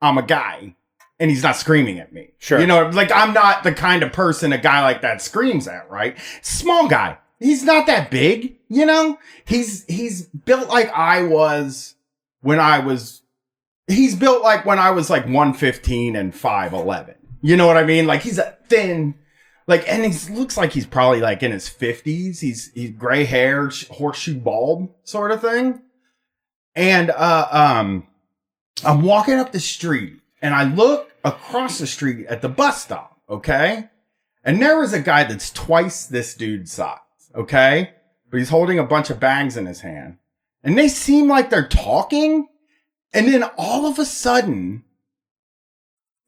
I'm 0.01 0.17
a 0.17 0.23
guy, 0.23 0.75
and 1.19 1.29
he's 1.29 1.43
not 1.43 1.55
screaming 1.55 1.99
at 1.99 2.13
me. 2.13 2.31
Sure. 2.37 2.59
you 2.59 2.67
know, 2.67 2.89
like 2.89 3.11
I'm 3.11 3.33
not 3.33 3.63
the 3.63 3.73
kind 3.73 4.03
of 4.03 4.11
person 4.11 4.53
a 4.53 4.57
guy 4.57 4.81
like 4.81 5.01
that 5.01 5.21
screams 5.21 5.67
at. 5.67 5.89
Right? 5.89 6.17
Small 6.41 6.87
guy. 6.87 7.17
He's 7.39 7.63
not 7.63 7.87
that 7.87 8.11
big. 8.11 8.57
You 8.67 8.85
know, 8.85 9.17
he's 9.45 9.85
he's 9.85 10.25
built 10.25 10.69
like 10.69 10.91
I 10.91 11.23
was 11.23 11.95
when 12.41 12.59
I 12.59 12.79
was 12.79 13.21
he's 13.87 14.15
built 14.15 14.43
like 14.43 14.65
when 14.65 14.79
I 14.79 14.91
was 14.91 15.09
like 15.09 15.23
115 15.23 16.15
and 16.15 16.33
5'11. 16.33 17.15
You 17.41 17.57
know 17.57 17.67
what 17.67 17.77
I 17.77 17.83
mean? 17.83 18.05
Like 18.05 18.21
he's 18.21 18.37
a 18.37 18.57
thin, 18.67 19.15
like, 19.67 19.87
and 19.87 20.03
he 20.05 20.33
looks 20.33 20.57
like 20.57 20.73
he's 20.73 20.85
probably 20.85 21.21
like 21.21 21.41
in 21.41 21.51
his 21.51 21.69
50s. 21.69 22.39
He's 22.39 22.71
he's 22.73 22.91
gray 22.91 23.25
hair, 23.25 23.71
horseshoe 23.91 24.35
bald 24.35 24.89
sort 25.03 25.31
of 25.31 25.41
thing. 25.41 25.81
And 26.75 27.09
uh 27.09 27.47
um 27.51 28.07
I'm 28.85 29.01
walking 29.01 29.35
up 29.35 29.51
the 29.51 29.59
street 29.59 30.19
and 30.41 30.53
I 30.53 30.63
look 30.63 31.11
across 31.23 31.79
the 31.79 31.87
street 31.87 32.25
at 32.27 32.41
the 32.41 32.49
bus 32.49 32.83
stop, 32.83 33.19
okay? 33.29 33.89
And 34.43 34.61
there 34.61 34.79
was 34.79 34.93
a 34.93 35.01
guy 35.01 35.23
that's 35.25 35.51
twice 35.51 36.05
this 36.05 36.33
dude's 36.33 36.71
size, 36.71 36.97
okay? 37.35 37.91
But 38.29 38.37
he's 38.37 38.49
holding 38.49 38.79
a 38.79 38.83
bunch 38.83 39.09
of 39.09 39.19
bags 39.19 39.57
in 39.57 39.65
his 39.65 39.81
hand. 39.81 40.17
And 40.63 40.77
they 40.77 40.87
seem 40.87 41.27
like 41.27 41.49
they're 41.49 41.67
talking. 41.67 42.47
And 43.13 43.27
then 43.27 43.43
all 43.57 43.85
of 43.85 43.99
a 43.99 44.05
sudden, 44.05 44.83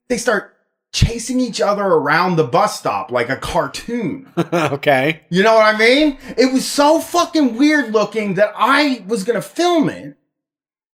they 0.08 0.18
start 0.18 0.56
chasing 0.92 1.40
each 1.40 1.60
other 1.60 1.84
around 1.84 2.36
the 2.36 2.44
bus 2.44 2.78
stop 2.78 3.10
like 3.10 3.30
a 3.30 3.36
cartoon. 3.36 4.30
okay. 4.36 5.22
You 5.30 5.42
know 5.42 5.54
what 5.54 5.74
I 5.74 5.78
mean? 5.78 6.18
It 6.36 6.52
was 6.52 6.66
so 6.66 7.00
fucking 7.00 7.56
weird 7.56 7.92
looking 7.92 8.34
that 8.34 8.52
I 8.54 9.04
was 9.06 9.24
gonna 9.24 9.42
film 9.42 9.88
it 9.88 10.18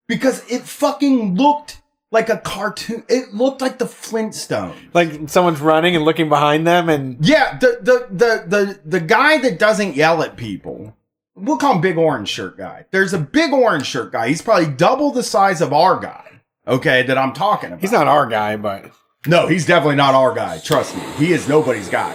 because 0.07 0.43
it 0.51 0.61
fucking 0.63 1.35
looked 1.35 1.81
like 2.11 2.29
a 2.29 2.37
cartoon. 2.37 3.03
It 3.09 3.33
looked 3.33 3.61
like 3.61 3.79
the 3.79 3.85
Flintstones. 3.85 4.75
Like 4.93 5.29
someone's 5.29 5.61
running 5.61 5.95
and 5.95 6.05
looking 6.05 6.29
behind 6.29 6.65
them 6.67 6.89
and 6.89 7.17
Yeah, 7.25 7.57
the 7.57 7.79
the 7.81 8.07
the 8.11 8.43
the 8.47 8.79
the 8.85 8.99
guy 8.99 9.37
that 9.39 9.59
doesn't 9.59 9.95
yell 9.95 10.21
at 10.23 10.37
people 10.37 10.95
we'll 11.35 11.57
call 11.57 11.73
him 11.75 11.81
Big 11.81 11.97
Orange 11.97 12.29
Shirt 12.29 12.57
Guy. 12.59 12.85
There's 12.91 13.11
a 13.13 13.17
Big 13.17 13.51
Orange 13.51 13.87
Shirt 13.87 14.11
Guy. 14.11 14.27
He's 14.27 14.43
probably 14.43 14.67
double 14.67 15.09
the 15.11 15.23
size 15.23 15.61
of 15.61 15.73
our 15.73 15.99
guy. 15.99 16.41
Okay, 16.67 17.01
that 17.03 17.17
I'm 17.17 17.33
talking 17.33 17.69
about. 17.69 17.81
He's 17.81 17.91
not 17.91 18.07
our 18.07 18.27
guy, 18.27 18.55
but 18.55 18.91
No, 19.25 19.47
he's 19.47 19.65
definitely 19.65 19.95
not 19.95 20.13
our 20.13 20.33
guy. 20.35 20.59
Trust 20.59 20.95
me, 20.95 21.01
he 21.17 21.33
is 21.33 21.49
nobody's 21.49 21.89
guy. 21.89 22.13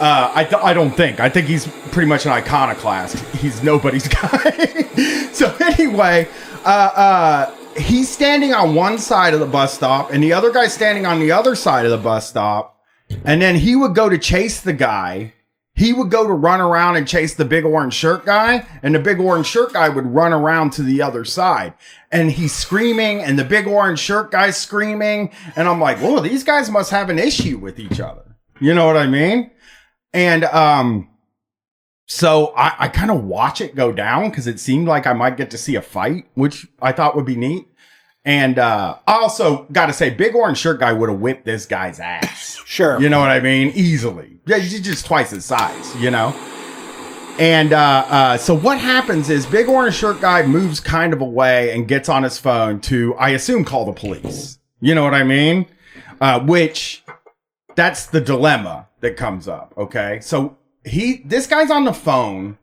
Uh, 0.00 0.32
I 0.34 0.44
th- 0.44 0.60
I 0.62 0.74
don't 0.74 0.90
think. 0.90 1.20
I 1.20 1.28
think 1.28 1.46
he's 1.46 1.66
pretty 1.92 2.08
much 2.08 2.26
an 2.26 2.32
iconoclast. 2.32 3.18
He's 3.36 3.62
nobody's 3.62 4.08
guy. 4.22 5.28
so 5.32 5.54
anyway, 5.60 6.26
uh, 6.68 6.70
uh, 6.70 7.54
he's 7.78 8.10
standing 8.10 8.52
on 8.52 8.74
one 8.74 8.98
side 8.98 9.32
of 9.32 9.40
the 9.40 9.46
bus 9.46 9.72
stop, 9.72 10.12
and 10.12 10.22
the 10.22 10.34
other 10.34 10.52
guy's 10.52 10.74
standing 10.74 11.06
on 11.06 11.18
the 11.18 11.32
other 11.32 11.54
side 11.54 11.86
of 11.86 11.90
the 11.90 11.96
bus 11.96 12.28
stop. 12.28 12.78
And 13.24 13.40
then 13.40 13.56
he 13.56 13.74
would 13.74 13.94
go 13.94 14.10
to 14.10 14.18
chase 14.18 14.60
the 14.60 14.74
guy. 14.74 15.32
He 15.72 15.94
would 15.94 16.10
go 16.10 16.26
to 16.26 16.32
run 16.32 16.60
around 16.60 16.96
and 16.96 17.08
chase 17.08 17.34
the 17.34 17.46
big 17.46 17.64
orange 17.64 17.94
shirt 17.94 18.26
guy, 18.26 18.66
and 18.82 18.94
the 18.94 18.98
big 18.98 19.18
orange 19.18 19.46
shirt 19.46 19.72
guy 19.72 19.88
would 19.88 20.06
run 20.06 20.34
around 20.34 20.74
to 20.74 20.82
the 20.82 21.00
other 21.00 21.24
side. 21.24 21.72
And 22.12 22.30
he's 22.32 22.52
screaming, 22.52 23.22
and 23.22 23.38
the 23.38 23.44
big 23.44 23.66
orange 23.66 24.00
shirt 24.00 24.30
guy's 24.30 24.58
screaming. 24.58 25.30
And 25.56 25.68
I'm 25.68 25.80
like, 25.80 25.98
whoa, 25.98 26.20
these 26.20 26.44
guys 26.44 26.70
must 26.70 26.90
have 26.90 27.08
an 27.08 27.18
issue 27.18 27.56
with 27.56 27.78
each 27.78 27.98
other. 27.98 28.36
You 28.60 28.74
know 28.74 28.86
what 28.86 28.96
I 28.96 29.06
mean? 29.06 29.52
And 30.12 30.44
um, 30.44 31.08
so 32.08 32.54
I, 32.56 32.74
I 32.78 32.88
kind 32.88 33.10
of 33.10 33.24
watch 33.24 33.60
it 33.60 33.76
go 33.76 33.92
down 33.92 34.30
because 34.30 34.46
it 34.46 34.58
seemed 34.58 34.88
like 34.88 35.06
I 35.06 35.12
might 35.12 35.36
get 35.36 35.50
to 35.50 35.58
see 35.58 35.74
a 35.76 35.82
fight, 35.82 36.26
which 36.34 36.66
I 36.80 36.90
thought 36.90 37.14
would 37.14 37.26
be 37.26 37.36
neat. 37.36 37.68
And 38.24 38.58
uh, 38.58 38.96
I 39.06 39.12
also 39.12 39.64
got 39.72 39.86
to 39.86 39.92
say, 39.92 40.10
Big 40.10 40.34
Orange 40.34 40.58
Shirt 40.58 40.80
Guy 40.80 40.92
would 40.92 41.08
have 41.08 41.20
whipped 41.20 41.44
this 41.44 41.66
guy's 41.66 42.00
ass. 42.00 42.60
sure. 42.66 43.00
You 43.00 43.08
know 43.08 43.20
what 43.20 43.30
I 43.30 43.40
mean? 43.40 43.72
Easily. 43.74 44.40
Yeah, 44.46 44.58
he's 44.58 44.80
just 44.80 45.06
twice 45.06 45.30
his 45.30 45.44
size, 45.44 45.96
you 45.96 46.10
know? 46.10 46.30
And 47.38 47.72
uh, 47.72 48.04
uh, 48.08 48.36
so 48.38 48.54
what 48.54 48.78
happens 48.78 49.30
is 49.30 49.46
Big 49.46 49.68
Orange 49.68 49.94
Shirt 49.94 50.20
Guy 50.20 50.44
moves 50.44 50.80
kind 50.80 51.12
of 51.12 51.20
away 51.20 51.74
and 51.74 51.86
gets 51.86 52.08
on 52.08 52.22
his 52.22 52.38
phone 52.38 52.80
to, 52.80 53.14
I 53.16 53.30
assume, 53.30 53.64
call 53.64 53.84
the 53.84 53.92
police. 53.92 54.58
You 54.80 54.94
know 54.94 55.04
what 55.04 55.14
I 55.14 55.24
mean? 55.24 55.66
Uh, 56.20 56.40
which 56.40 57.04
that's 57.76 58.06
the 58.06 58.20
dilemma 58.20 58.88
that 59.00 59.16
comes 59.16 59.46
up. 59.46 59.72
Okay. 59.76 60.18
So 60.20 60.57
he, 60.88 61.22
this 61.24 61.46
guy's 61.46 61.70
on 61.70 61.84
the 61.84 61.92
phone 61.92 62.58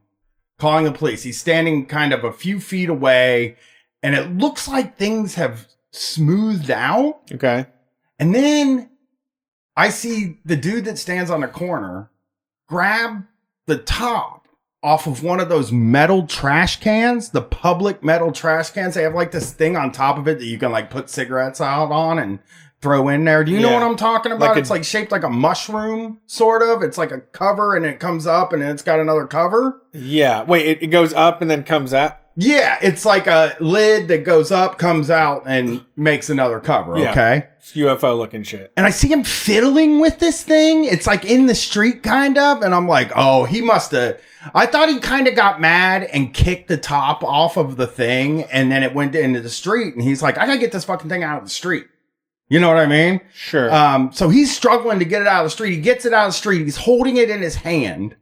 calling 0.58 0.86
the 0.86 0.92
police. 0.92 1.24
He's 1.24 1.40
standing 1.40 1.86
kind 1.86 2.14
of 2.14 2.24
a 2.24 2.32
few 2.32 2.60
feet 2.60 2.90
away 2.90 3.58
and 4.02 4.16
it 4.16 4.38
looks 4.38 4.68
like 4.68 4.98
things 4.98 5.36
have 5.36 5.68
smoothed 5.92 6.72
out. 6.72 7.22
Okay. 7.32 7.66
And 8.20 8.34
then 8.34 8.90
I 9.76 9.90
see 9.90 10.40
the 10.46 10.56
dude 10.56 10.86
that 10.86 10.98
stands 10.98 11.30
on 11.30 11.42
the 11.42 11.48
corner 11.48 12.10
grab 12.68 13.24
the 13.66 13.78
top 13.78 14.48
off 14.82 15.08
of 15.08 15.24
one 15.24 15.40
of 15.40 15.50
those 15.50 15.72
metal 15.72 16.28
trash 16.28 16.80
cans, 16.80 17.30
the 17.30 17.42
public 17.42 18.04
metal 18.04 18.32
trash 18.32 18.70
cans. 18.70 18.94
They 18.94 19.04
have 19.04 19.16
like 19.16 19.32
this 19.32 19.52
thing 19.52 19.76
on 19.76 19.92
top 19.92 20.18
of 20.18 20.28
it 20.28 20.38
that 20.38 20.46
you 20.46 20.60
can 20.60 20.72
like 20.72 20.92
put 20.92 21.10
cigarettes 21.10 21.60
out 21.60 21.92
on 21.92 22.20
and 22.20 22.40
throw 22.86 23.08
in 23.10 23.26
there. 23.26 23.44
Do 23.44 23.52
you 23.52 23.60
know 23.60 23.74
what 23.74 23.82
I'm 23.82 23.96
talking 23.96 24.32
about? 24.32 24.50
Like 24.50 24.58
a- 24.58 24.60
it's 24.60 24.70
like 24.70 24.84
shaped 24.84 25.12
like 25.12 25.24
a 25.24 25.30
mushroom, 25.30 26.20
sort 26.28 26.62
of. 26.62 26.84
It's 26.84 27.00
like 27.00 27.12
a 27.12 27.20
cover 27.20 27.76
and 27.76 27.84
it 27.84 28.00
comes 28.00 28.28
up 28.28 28.54
and 28.54 28.62
it's 28.62 28.84
got 28.84 29.00
another 29.00 29.26
cover. 29.26 29.82
Yeah. 29.92 30.44
Wait, 30.44 30.68
it, 30.68 30.84
it 30.84 30.88
goes 30.88 31.14
up 31.14 31.42
and 31.42 31.50
then 31.50 31.64
comes 31.64 31.94
out. 31.96 32.18
Yeah, 32.38 32.78
it's 32.82 33.06
like 33.06 33.28
a 33.28 33.56
lid 33.62 34.10
that 34.10 34.26
goes 34.26 34.52
up, 34.52 34.78
comes 34.78 35.10
out, 35.10 35.44
and 35.48 35.84
makes 35.96 36.30
another 36.30 36.60
cover. 36.60 36.98
Yeah. 37.00 37.12
Okay. 37.12 37.48
It's 37.60 37.72
UFO 37.72 38.18
looking 38.18 38.44
shit. 38.44 38.74
and 38.78 38.86
I 38.86 38.90
see 38.90 39.08
him 39.08 39.24
fiddling 39.24 40.00
with 40.00 40.20
this 40.20 40.44
thing. 40.44 40.84
It's 40.84 41.08
like 41.08 41.24
in 41.26 41.46
the 41.46 41.56
street, 41.56 42.04
kind 42.04 42.38
of. 42.38 42.62
And 42.62 42.76
I'm 42.76 42.88
like, 42.90 43.12
oh, 43.16 43.46
he 43.46 43.62
must 43.62 43.92
have. 43.92 44.20
I 44.54 44.66
thought 44.68 44.90
he 44.90 45.00
kind 45.00 45.28
of 45.30 45.36
got 45.36 45.60
mad 45.62 46.04
and 46.04 46.34
kicked 46.34 46.68
the 46.68 46.78
top 46.78 47.24
off 47.24 47.56
of 47.58 47.78
the 47.78 47.88
thing, 47.88 48.44
and 48.44 48.70
then 48.70 48.84
it 48.84 48.94
went 48.94 49.16
into 49.16 49.40
the 49.40 49.50
street. 49.50 49.96
And 49.96 50.04
he's 50.04 50.22
like, 50.22 50.38
I 50.38 50.46
gotta 50.46 50.60
get 50.60 50.74
this 50.74 50.84
fucking 50.86 51.10
thing 51.10 51.24
out 51.24 51.38
of 51.40 51.46
the 51.46 51.50
street. 51.50 51.88
You 52.48 52.60
know 52.60 52.68
what 52.68 52.78
I 52.78 52.86
mean? 52.86 53.22
Sure. 53.34 53.74
Um, 53.74 54.12
so 54.14 54.30
he's 54.30 54.56
struggling 54.56 55.00
to 55.00 55.06
get 55.06 55.22
it 55.22 55.28
out 55.28 55.44
of 55.44 55.48
the 55.48 55.50
street. 55.52 55.72
He 55.72 55.82
gets 55.82 56.06
it 56.06 56.14
out 56.14 56.28
of 56.28 56.30
the 56.30 56.38
street. 56.38 56.64
He's 56.64 56.78
holding 56.78 57.18
it 57.18 57.30
in 57.30 57.42
his 57.42 57.56
hand. 57.56 58.16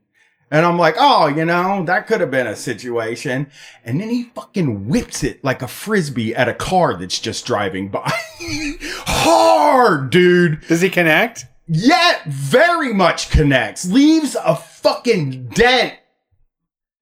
And 0.50 0.65
I'm 0.65 0.77
like, 0.77 0.96
oh, 1.00 1.27
you 1.27 1.46
know, 1.46 1.84
that 1.86 2.06
could 2.06 2.22
have 2.22 2.30
been 2.30 2.46
a 2.46 2.56
situation. 2.56 3.48
And 3.84 4.00
then 4.00 4.10
he 4.10 4.25
fucking 4.36 4.88
whips 4.88 5.24
it 5.24 5.44
like 5.44 5.62
a 5.63 5.68
frisbee 5.68 6.36
at 6.36 6.48
a 6.48 6.53
car 6.53 6.96
that's 6.96 7.20
just 7.20 7.46
driving 7.46 7.89
by. 7.89 8.08
Hard, 8.39 10.12
dude. 10.12 10.62
Does 10.68 10.82
he 10.82 10.89
connect? 10.89 11.48
Yet 11.68 12.24
very 12.25 12.94
much 12.94 13.30
connects. 13.32 13.89
Leaves 13.89 14.36
a 14.36 14.56
fucking 14.56 15.48
dent. 15.50 15.96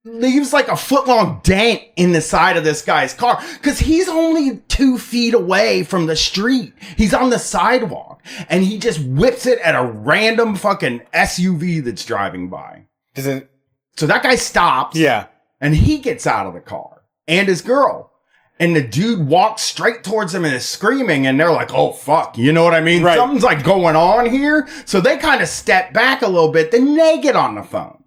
Leaves 0.03 0.51
like 0.51 0.67
a 0.67 0.75
foot 0.75 1.07
long 1.07 1.41
dent 1.43 1.81
in 1.95 2.11
the 2.11 2.21
side 2.21 2.57
of 2.57 2.63
this 2.63 2.81
guy's 2.81 3.13
car. 3.13 3.39
Cause 3.61 3.77
he's 3.77 4.09
only 4.09 4.57
two 4.67 4.97
feet 4.97 5.35
away 5.35 5.83
from 5.83 6.07
the 6.07 6.15
street. 6.15 6.73
He's 6.97 7.13
on 7.13 7.29
the 7.29 7.37
sidewalk. 7.37 8.23
And 8.49 8.63
he 8.63 8.79
just 8.79 8.99
whips 9.03 9.45
it 9.45 9.59
at 9.59 9.75
a 9.75 9.85
random 9.85 10.55
fucking 10.55 11.01
SUV 11.13 11.83
that's 11.83 12.03
driving 12.03 12.49
by. 12.49 12.85
Does 13.13 13.27
it? 13.27 13.51
So 13.95 14.07
that 14.07 14.23
guy 14.23 14.35
stops 14.35 14.97
Yeah. 14.97 15.27
and 15.59 15.75
he 15.75 15.99
gets 15.99 16.25
out 16.25 16.47
of 16.47 16.53
the 16.55 16.61
car 16.61 17.03
and 17.27 17.47
his 17.47 17.61
girl. 17.61 18.11
And 18.59 18.75
the 18.75 18.81
dude 18.81 19.27
walks 19.27 19.61
straight 19.63 20.03
towards 20.03 20.35
him 20.35 20.45
and 20.45 20.53
is 20.53 20.65
screaming, 20.65 21.25
and 21.25 21.39
they're 21.39 21.51
like, 21.51 21.73
oh, 21.73 21.93
fuck. 21.93 22.37
You 22.37 22.53
know 22.53 22.63
what 22.63 22.75
I 22.75 22.79
mean? 22.81 23.01
Right. 23.01 23.17
Something's 23.17 23.41
like 23.43 23.63
going 23.63 23.95
on 23.95 24.29
here. 24.29 24.67
So 24.85 25.01
they 25.01 25.17
kind 25.17 25.41
of 25.41 25.47
step 25.47 25.93
back 25.93 26.21
a 26.21 26.27
little 26.27 26.51
bit. 26.51 26.69
Then 26.69 26.95
they 26.95 27.19
get 27.19 27.35
on 27.35 27.55
the 27.55 27.63
phone. 27.63 28.00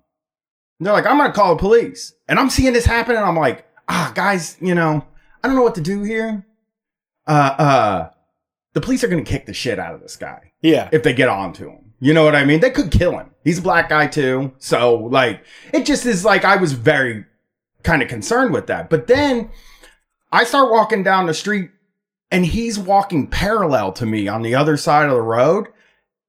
And 0.79 0.87
they're 0.87 0.93
like, 0.93 1.07
I'm 1.07 1.19
going 1.19 1.31
to 1.31 1.37
call 1.37 1.55
the 1.55 1.61
police. 1.61 2.15
And 2.29 2.39
I'm 2.39 2.51
seeing 2.51 2.73
this 2.73 2.85
happen, 2.87 3.17
and 3.17 3.25
I'm 3.25 3.37
like, 3.37 3.67
ah, 3.89 4.13
guys, 4.15 4.57
you 4.61 4.75
know, 4.75 5.05
I 5.43 5.49
don't 5.49 5.57
know 5.57 5.63
what 5.63 5.75
to 5.77 5.81
do 5.81 6.03
here. 6.03 6.47
Uh, 7.27 7.31
uh, 7.59 8.11
the 8.75 8.81
police 8.81 9.05
are 9.05 9.09
going 9.09 9.25
to 9.25 9.31
kick 9.31 9.47
the 9.47 9.55
shit 9.55 9.79
out 9.79 9.95
of 9.95 10.01
this 10.01 10.17
guy 10.17 10.53
Yeah. 10.63 10.89
if 10.93 11.03
they 11.03 11.15
get 11.15 11.29
onto 11.29 11.69
him. 11.71 11.93
You 12.01 12.13
know 12.13 12.25
what 12.25 12.35
I 12.35 12.45
mean? 12.45 12.61
They 12.61 12.71
could 12.71 12.91
kill 12.91 13.13
him. 13.19 13.31
He's 13.45 13.61
a 13.61 13.63
black 13.63 13.89
guy 13.89 14.09
too. 14.09 14.53
So 14.59 14.95
like 14.97 15.43
it 15.73 15.87
just 15.87 16.05
is 16.05 16.23
like 16.25 16.45
I 16.45 16.57
was 16.57 16.73
very 16.75 17.25
kind 17.83 18.03
of 18.03 18.09
concerned 18.09 18.53
with 18.53 18.67
that. 18.67 18.91
But 18.91 19.07
then 19.07 19.51
I 20.31 20.45
start 20.45 20.71
walking 20.71 21.03
down 21.03 21.25
the 21.27 21.33
street 21.35 21.71
and 22.31 22.45
he's 22.45 22.79
walking 22.79 23.27
parallel 23.29 23.93
to 23.93 24.05
me 24.07 24.29
on 24.29 24.43
the 24.43 24.55
other 24.55 24.77
side 24.77 25.07
of 25.07 25.13
the 25.15 25.23
road 25.23 25.69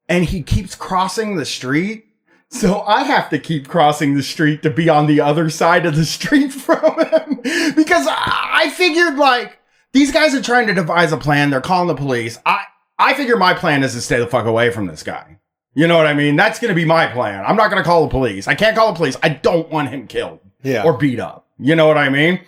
and 0.08 0.24
he 0.24 0.44
keeps 0.44 0.76
crossing 0.76 1.36
the 1.36 1.46
street. 1.46 2.05
So 2.52 2.82
I 2.82 3.04
have 3.04 3.30
to 3.32 3.40
keep 3.40 3.68
crossing 3.68 4.14
the 4.16 4.24
street 4.24 4.62
to 4.64 4.70
be 4.70 4.88
on 4.88 5.08
the 5.08 5.20
other 5.22 5.50
side 5.50 5.86
of 5.86 5.96
the 5.96 6.06
street 6.18 6.52
from 6.54 7.00
him 7.00 7.40
because 7.76 8.08
I 8.10 8.72
figured 8.76 9.18
like 9.18 9.60
these 9.94 10.12
guys 10.12 10.34
are 10.36 10.42
trying 10.42 10.68
to 10.68 10.74
devise 10.74 11.12
a 11.12 11.18
plan. 11.18 11.50
They're 11.50 11.62
calling 11.62 11.88
the 11.88 11.96
police. 11.96 12.38
I 12.46 12.64
I 12.98 13.14
figure 13.14 13.36
my 13.36 13.54
plan 13.54 13.84
is 13.84 13.94
to 13.94 14.02
stay 14.02 14.20
the 14.20 14.28
fuck 14.28 14.46
away 14.46 14.70
from 14.72 14.88
this 14.88 15.04
guy. 15.04 15.40
You 15.74 15.88
know 15.88 15.98
what 15.98 16.08
I 16.08 16.14
mean? 16.14 16.38
That's 16.38 16.60
going 16.60 16.70
to 16.70 16.76
be 16.76 16.86
my 16.86 17.08
plan. 17.08 17.44
I'm 17.46 17.58
not 17.58 17.70
going 17.70 17.84
to 17.84 17.88
call 17.88 18.04
the 18.04 18.10
police. 18.10 18.48
I 18.48 18.56
can't 18.56 18.78
call 18.78 18.94
the 18.94 18.98
police. 18.98 19.18
I 19.22 19.28
don't 19.30 19.70
want 19.70 19.90
him 19.90 20.08
killed 20.08 20.40
Yeah. 20.64 20.84
or 20.86 20.98
beat 20.98 21.20
up. 21.20 21.48
You 21.60 21.76
know 21.76 21.88
what 21.88 21.98
I 21.98 22.08
mean? 22.08 22.40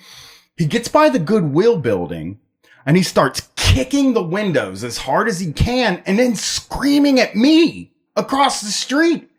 He 0.56 0.66
gets 0.66 0.88
by 0.88 1.10
the 1.10 1.20
Goodwill 1.20 1.78
building 1.80 2.40
and 2.86 2.96
he 2.96 3.04
starts 3.04 3.50
kicking 3.58 4.14
the 4.14 4.24
windows 4.24 4.86
as 4.86 5.00
hard 5.00 5.28
as 5.28 5.42
he 5.42 5.52
can 5.52 6.02
and 6.06 6.18
then 6.18 6.36
screaming 6.36 7.20
at 7.20 7.36
me 7.36 7.92
across 8.16 8.62
the 8.62 8.72
street. 8.72 9.30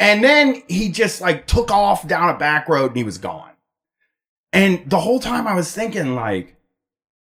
And 0.00 0.24
then 0.24 0.62
he 0.66 0.88
just 0.88 1.20
like 1.20 1.46
took 1.46 1.70
off 1.70 2.08
down 2.08 2.30
a 2.30 2.38
back 2.38 2.68
road 2.68 2.88
and 2.88 2.96
he 2.96 3.04
was 3.04 3.18
gone. 3.18 3.50
And 4.52 4.88
the 4.88 4.98
whole 4.98 5.20
time 5.20 5.46
I 5.46 5.54
was 5.54 5.72
thinking 5.72 6.14
like, 6.14 6.56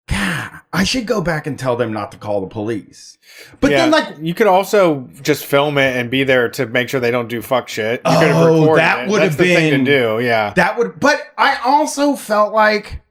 God, 0.09 0.61
I 0.73 0.83
should 0.83 1.07
go 1.07 1.21
back 1.21 1.47
and 1.47 1.59
tell 1.59 1.77
them 1.77 1.93
not 1.93 2.11
to 2.13 2.19
call 2.19 2.41
the 2.41 2.47
police. 2.47 3.19
But 3.61 3.71
yeah. 3.71 3.77
then 3.77 3.91
like 3.91 4.17
you 4.21 4.33
could 4.33 4.47
also 4.47 5.09
just 5.21 5.45
film 5.45 5.77
it 5.77 5.97
and 5.97 6.11
be 6.11 6.25
there 6.25 6.49
to 6.49 6.67
make 6.67 6.89
sure 6.89 6.99
they 6.99 7.11
don't 7.11 7.29
do 7.29 7.43
fuck 7.43 7.69
shit. 7.69 8.01
You 8.07 8.19
could 8.19 8.29
have 8.29 8.37
Oh, 8.37 8.75
that 8.77 9.07
would 9.07 9.23
have 9.23 9.37
the 9.37 9.45
thing 9.45 9.71
been- 9.71 9.85
to 9.85 10.19
do. 10.19 10.25
Yeah. 10.25 10.55
That 10.55 10.79
would, 10.79 10.99
but 10.99 11.21
I 11.37 11.61
also 11.65 12.17
felt 12.17 12.55
like, 12.55 13.03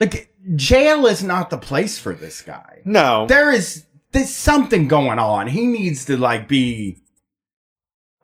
like 0.00 0.32
jail 0.54 1.06
is 1.06 1.24
not 1.24 1.50
the 1.50 1.58
place 1.58 1.98
for 1.98 2.14
this 2.14 2.40
guy. 2.40 2.82
No. 2.84 3.26
There 3.26 3.50
is 3.50 3.84
there's 4.12 4.34
something 4.34 4.86
going 4.86 5.18
on. 5.18 5.48
He 5.48 5.66
needs 5.66 6.04
to 6.04 6.16
like 6.16 6.46
be. 6.46 7.00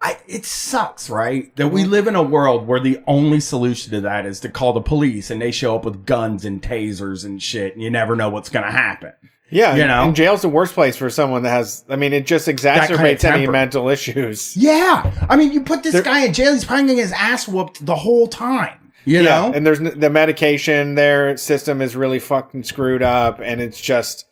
I, 0.02 0.18
it 0.26 0.46
sucks, 0.46 1.10
right? 1.10 1.54
That 1.56 1.68
we 1.68 1.82
mm-hmm. 1.82 1.90
live 1.90 2.06
in 2.06 2.16
a 2.16 2.22
world 2.22 2.66
where 2.66 2.80
the 2.80 3.02
only 3.06 3.38
solution 3.38 3.92
to 3.92 4.00
that 4.00 4.24
is 4.24 4.40
to 4.40 4.48
call 4.48 4.72
the 4.72 4.80
police 4.80 5.30
and 5.30 5.42
they 5.42 5.50
show 5.50 5.76
up 5.76 5.84
with 5.84 6.06
guns 6.06 6.44
and 6.44 6.62
tasers 6.62 7.24
and 7.24 7.42
shit, 7.42 7.74
and 7.74 7.82
you 7.82 7.90
never 7.90 8.16
know 8.16 8.30
what's 8.30 8.48
going 8.48 8.64
to 8.64 8.72
happen. 8.72 9.12
Yeah, 9.50 9.74
You 9.74 9.86
know? 9.86 10.04
and 10.04 10.14
jail's 10.14 10.42
the 10.42 10.48
worst 10.48 10.74
place 10.74 10.96
for 10.96 11.10
someone 11.10 11.42
that 11.42 11.50
has. 11.50 11.84
I 11.88 11.96
mean, 11.96 12.12
it 12.12 12.24
just 12.24 12.46
kind 12.46 12.58
of 12.58 12.64
exacerbates 12.64 13.24
any 13.24 13.46
mental 13.46 13.88
issues. 13.88 14.56
Yeah, 14.56 15.12
I 15.28 15.36
mean, 15.36 15.52
you 15.52 15.62
put 15.62 15.82
this 15.82 15.92
There- 15.92 16.02
guy 16.02 16.24
in 16.24 16.32
jail; 16.32 16.52
he's 16.52 16.64
probably 16.64 16.84
getting 16.84 16.98
his 16.98 17.12
ass 17.12 17.48
whooped 17.48 17.84
the 17.84 17.96
whole 17.96 18.28
time. 18.28 18.92
You 19.04 19.22
yeah, 19.22 19.48
know, 19.48 19.52
and 19.52 19.66
there's 19.66 19.80
the 19.80 20.10
medication. 20.10 20.94
Their 20.94 21.36
system 21.36 21.80
is 21.82 21.96
really 21.96 22.18
fucking 22.18 22.62
screwed 22.62 23.02
up, 23.02 23.40
and 23.42 23.60
it's 23.60 23.80
just, 23.80 24.26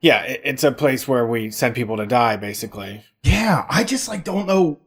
yeah, 0.00 0.22
it, 0.22 0.40
it's 0.44 0.64
a 0.64 0.72
place 0.72 1.06
where 1.06 1.26
we 1.26 1.50
send 1.50 1.74
people 1.74 1.98
to 1.98 2.06
die, 2.06 2.36
basically. 2.36 3.04
Yeah, 3.22 3.66
I 3.68 3.84
just 3.84 4.08
like 4.08 4.24
don't 4.24 4.46
know. 4.46 4.80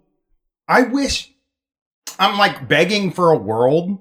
I 0.71 0.83
wish 0.83 1.31
I'm 2.17 2.37
like 2.37 2.67
begging 2.67 3.11
for 3.11 3.31
a 3.31 3.37
world 3.37 3.99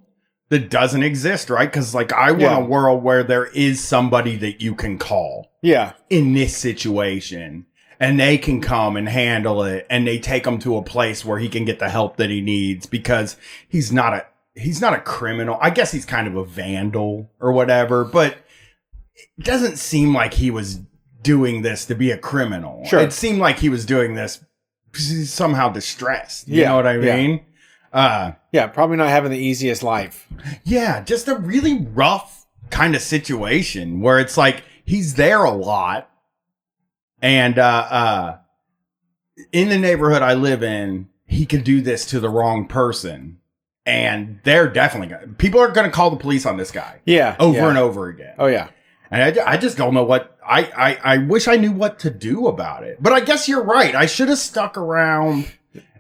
that 0.51 0.71
doesn't 0.71 1.03
exist, 1.03 1.51
right? 1.51 1.71
Because 1.71 1.95
like 1.95 2.13
I 2.13 2.31
want 2.31 2.41
Yeah. 2.43 2.59
a 2.59 2.65
world 2.65 3.03
where 3.03 3.23
there 3.23 3.47
is 3.47 3.83
somebody 3.83 4.37
that 4.37 4.61
you 4.61 4.75
can 4.75 4.99
call 4.99 5.51
Yeah. 5.63 5.93
in 6.09 6.33
this 6.33 6.57
situation 6.57 7.67
and 7.99 8.19
they 8.19 8.39
can 8.39 8.61
come 8.61 8.97
and 8.97 9.09
handle 9.09 9.63
it 9.65 9.87
and 9.91 10.07
they 10.07 10.19
take 10.19 10.47
him 10.47 10.59
to 10.61 10.77
a 10.77 10.83
place 10.83 11.25
where 11.25 11.39
he 11.39 11.49
can 11.49 11.65
get 11.65 11.79
the 11.79 11.89
help 11.89 12.17
that 12.17 12.31
he 12.31 12.41
needs 12.41 12.87
because 12.87 13.37
he's 13.69 13.93
not 13.93 14.13
a 14.15 14.27
he's 14.55 14.81
not 14.81 14.93
a 14.95 15.01
criminal. 15.01 15.57
I 15.61 15.71
guess 15.71 15.93
he's 15.93 16.05
kind 16.05 16.27
of 16.27 16.37
a 16.37 16.45
vandal 16.45 17.31
or 17.41 17.53
whatever, 17.53 18.05
but 18.05 18.37
it 19.39 19.45
doesn't 19.45 19.77
seem 19.79 20.13
like 20.15 20.35
he 20.35 20.51
was 20.51 20.81
doing 21.23 21.63
this 21.63 21.85
to 21.87 21.95
be 21.95 22.11
a 22.11 22.19
criminal. 22.19 22.85
Sure. 22.85 23.01
It 23.01 23.13
seemed 23.13 23.39
like 23.39 23.59
he 23.61 23.69
was 23.69 23.87
doing 23.87 24.15
this 24.15 24.45
somehow 24.93 25.69
distressed. 25.69 26.49
You 26.49 26.61
Yeah, 26.63 26.69
know 26.71 26.77
what 26.77 26.87
I 26.87 26.99
yeah. 26.99 27.17
mean? 27.17 27.41
Uh 27.93 28.33
Yeah. 28.53 28.67
Probably 28.69 28.97
not 28.97 29.09
having 29.09 29.31
the 29.31 29.39
easiest 29.39 29.83
life. 29.83 30.29
yeah, 30.65 31.03
just 31.03 31.29
a 31.29 31.35
really 31.37 31.87
rough 31.93 32.47
kind 32.71 32.95
of 32.95 33.03
situation 33.03 34.01
where 34.01 34.19
it's 34.21 34.37
like 34.37 34.63
he's 34.85 35.15
there 35.15 35.43
a 35.45 35.51
lot 35.51 36.09
and 37.23 37.59
uh 37.59 37.87
uh 37.91 38.37
in 39.53 39.69
the 39.69 39.79
neighborhood 39.79 40.23
I 40.23 40.35
live 40.35 40.63
in, 40.63 41.09
he 41.27 41.47
could 41.47 41.65
do 41.65 41.81
this 41.81 42.05
to 42.07 42.21
the 42.21 42.29
wrong 42.29 42.67
person. 42.69 43.39
And 43.87 44.41
they're 44.45 44.69
definitely 44.69 45.09
to 45.17 45.27
people 45.39 45.61
are 45.61 45.69
going 45.73 45.87
to 45.89 45.91
call 45.95 46.11
the 46.11 46.17
police 46.17 46.45
on 46.47 46.57
this 46.59 46.71
guy 46.71 47.01
Yeah. 47.07 47.35
over 47.41 47.59
yeah. 47.59 47.69
and 47.71 47.79
over 47.79 48.09
again. 48.09 48.35
Oh 48.39 48.47
yeah. 48.47 48.69
And 49.11 49.41
I, 49.41 49.53
I 49.53 49.57
just 49.57 49.77
don't 49.77 49.95
know 49.95 50.05
what 50.05 50.39
I, 50.51 50.63
I 50.77 51.15
I 51.15 51.19
wish 51.19 51.47
I 51.49 51.57
knew 51.57 51.73
what 51.73 52.01
to 52.01 52.11
do 52.11 52.49
about 52.49 52.83
it. 52.83 53.01
But 53.03 53.13
I 53.13 53.21
guess 53.21 53.49
you're 53.49 53.63
right. 53.63 53.95
I 53.95 54.07
should 54.07 54.29
have 54.29 54.39
stuck 54.39 54.77
around 54.77 55.51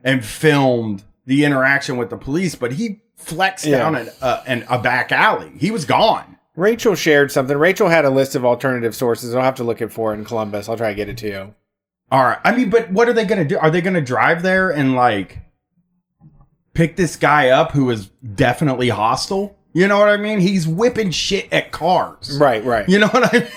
and 0.02 0.25
filmed 0.25 1.04
the 1.26 1.45
interaction 1.45 1.97
with 1.97 2.11
the 2.11 2.16
police. 2.16 2.54
But 2.57 2.73
he 2.73 3.00
flexed 3.16 3.64
Yeah. 3.66 3.78
down 3.78 3.95
an, 3.95 4.11
uh, 4.21 4.42
an, 4.47 4.64
a 4.69 4.78
back 4.78 5.12
alley. 5.12 5.52
He 5.59 5.71
was 5.71 5.85
gone. 5.85 6.37
Rachel 6.57 6.95
shared 6.95 7.30
something. 7.30 7.57
Rachel 7.57 7.88
had 7.88 8.04
a 8.04 8.11
list 8.11 8.35
of 8.35 8.45
alternative 8.45 8.95
sources. 8.97 9.35
I'll 9.35 9.42
have 9.42 9.54
to 9.57 9.64
look 9.64 9.80
it 9.80 9.92
for 9.92 10.12
it 10.12 10.19
in 10.19 10.25
Columbus. 10.25 10.69
I'll 10.69 10.76
try 10.76 10.88
to 10.90 10.95
get 10.97 11.09
it 11.09 11.16
to 11.19 11.28
you. 11.28 11.54
All 12.11 12.25
right. 12.25 12.38
I 12.45 12.54
mean, 12.57 12.71
but 12.71 12.90
what 12.90 13.09
are 13.09 13.12
they 13.12 13.25
going 13.25 13.38
to 13.38 13.45
do? 13.45 13.57
Are 13.57 13.71
they 13.71 13.80
going 13.80 13.95
to 13.95 14.00
drive 14.00 14.42
there 14.42 14.71
and 14.71 14.95
like 14.97 15.38
pick 16.75 16.97
this 16.97 17.16
guy 17.16 17.50
up 17.50 17.73
who 17.73 17.88
is 17.90 18.07
definitely 18.35 18.88
hostile? 18.88 19.57
You 19.73 19.87
know 19.87 19.99
what 20.00 20.09
I 20.09 20.16
mean? 20.16 20.40
He's 20.40 20.66
whipping 20.66 21.12
shit 21.12 21.52
at 21.52 21.71
cars. 21.71 22.37
Right. 22.40 22.64
Right. 22.64 22.88
You 22.88 22.99
know 22.99 23.07
what 23.09 23.33
I 23.33 23.38
mean? 23.38 23.49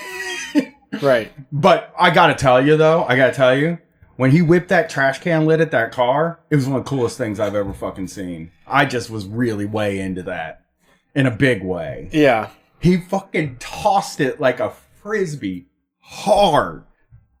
Right. 1.02 1.32
But 1.52 1.92
I 1.98 2.10
gotta 2.10 2.34
tell 2.34 2.64
you 2.64 2.76
though, 2.76 3.04
I 3.04 3.16
gotta 3.16 3.32
tell 3.34 3.56
you, 3.56 3.78
when 4.16 4.30
he 4.30 4.42
whipped 4.42 4.68
that 4.68 4.88
trash 4.88 5.18
can 5.18 5.44
lid 5.44 5.60
at 5.60 5.70
that 5.72 5.92
car, 5.92 6.40
it 6.50 6.56
was 6.56 6.66
one 6.66 6.78
of 6.78 6.84
the 6.84 6.88
coolest 6.88 7.18
things 7.18 7.40
I've 7.40 7.54
ever 7.54 7.72
fucking 7.72 8.08
seen. 8.08 8.52
I 8.66 8.84
just 8.84 9.10
was 9.10 9.26
really 9.26 9.66
way 9.66 9.98
into 9.98 10.22
that 10.24 10.62
in 11.14 11.26
a 11.26 11.30
big 11.30 11.62
way. 11.64 12.08
Yeah. 12.12 12.50
He 12.78 12.98
fucking 12.98 13.56
tossed 13.58 14.20
it 14.20 14.40
like 14.40 14.60
a 14.60 14.72
frisbee 15.02 15.66
hard, 16.00 16.84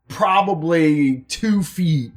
probably 0.08 1.24
two 1.28 1.62
feet 1.62 2.12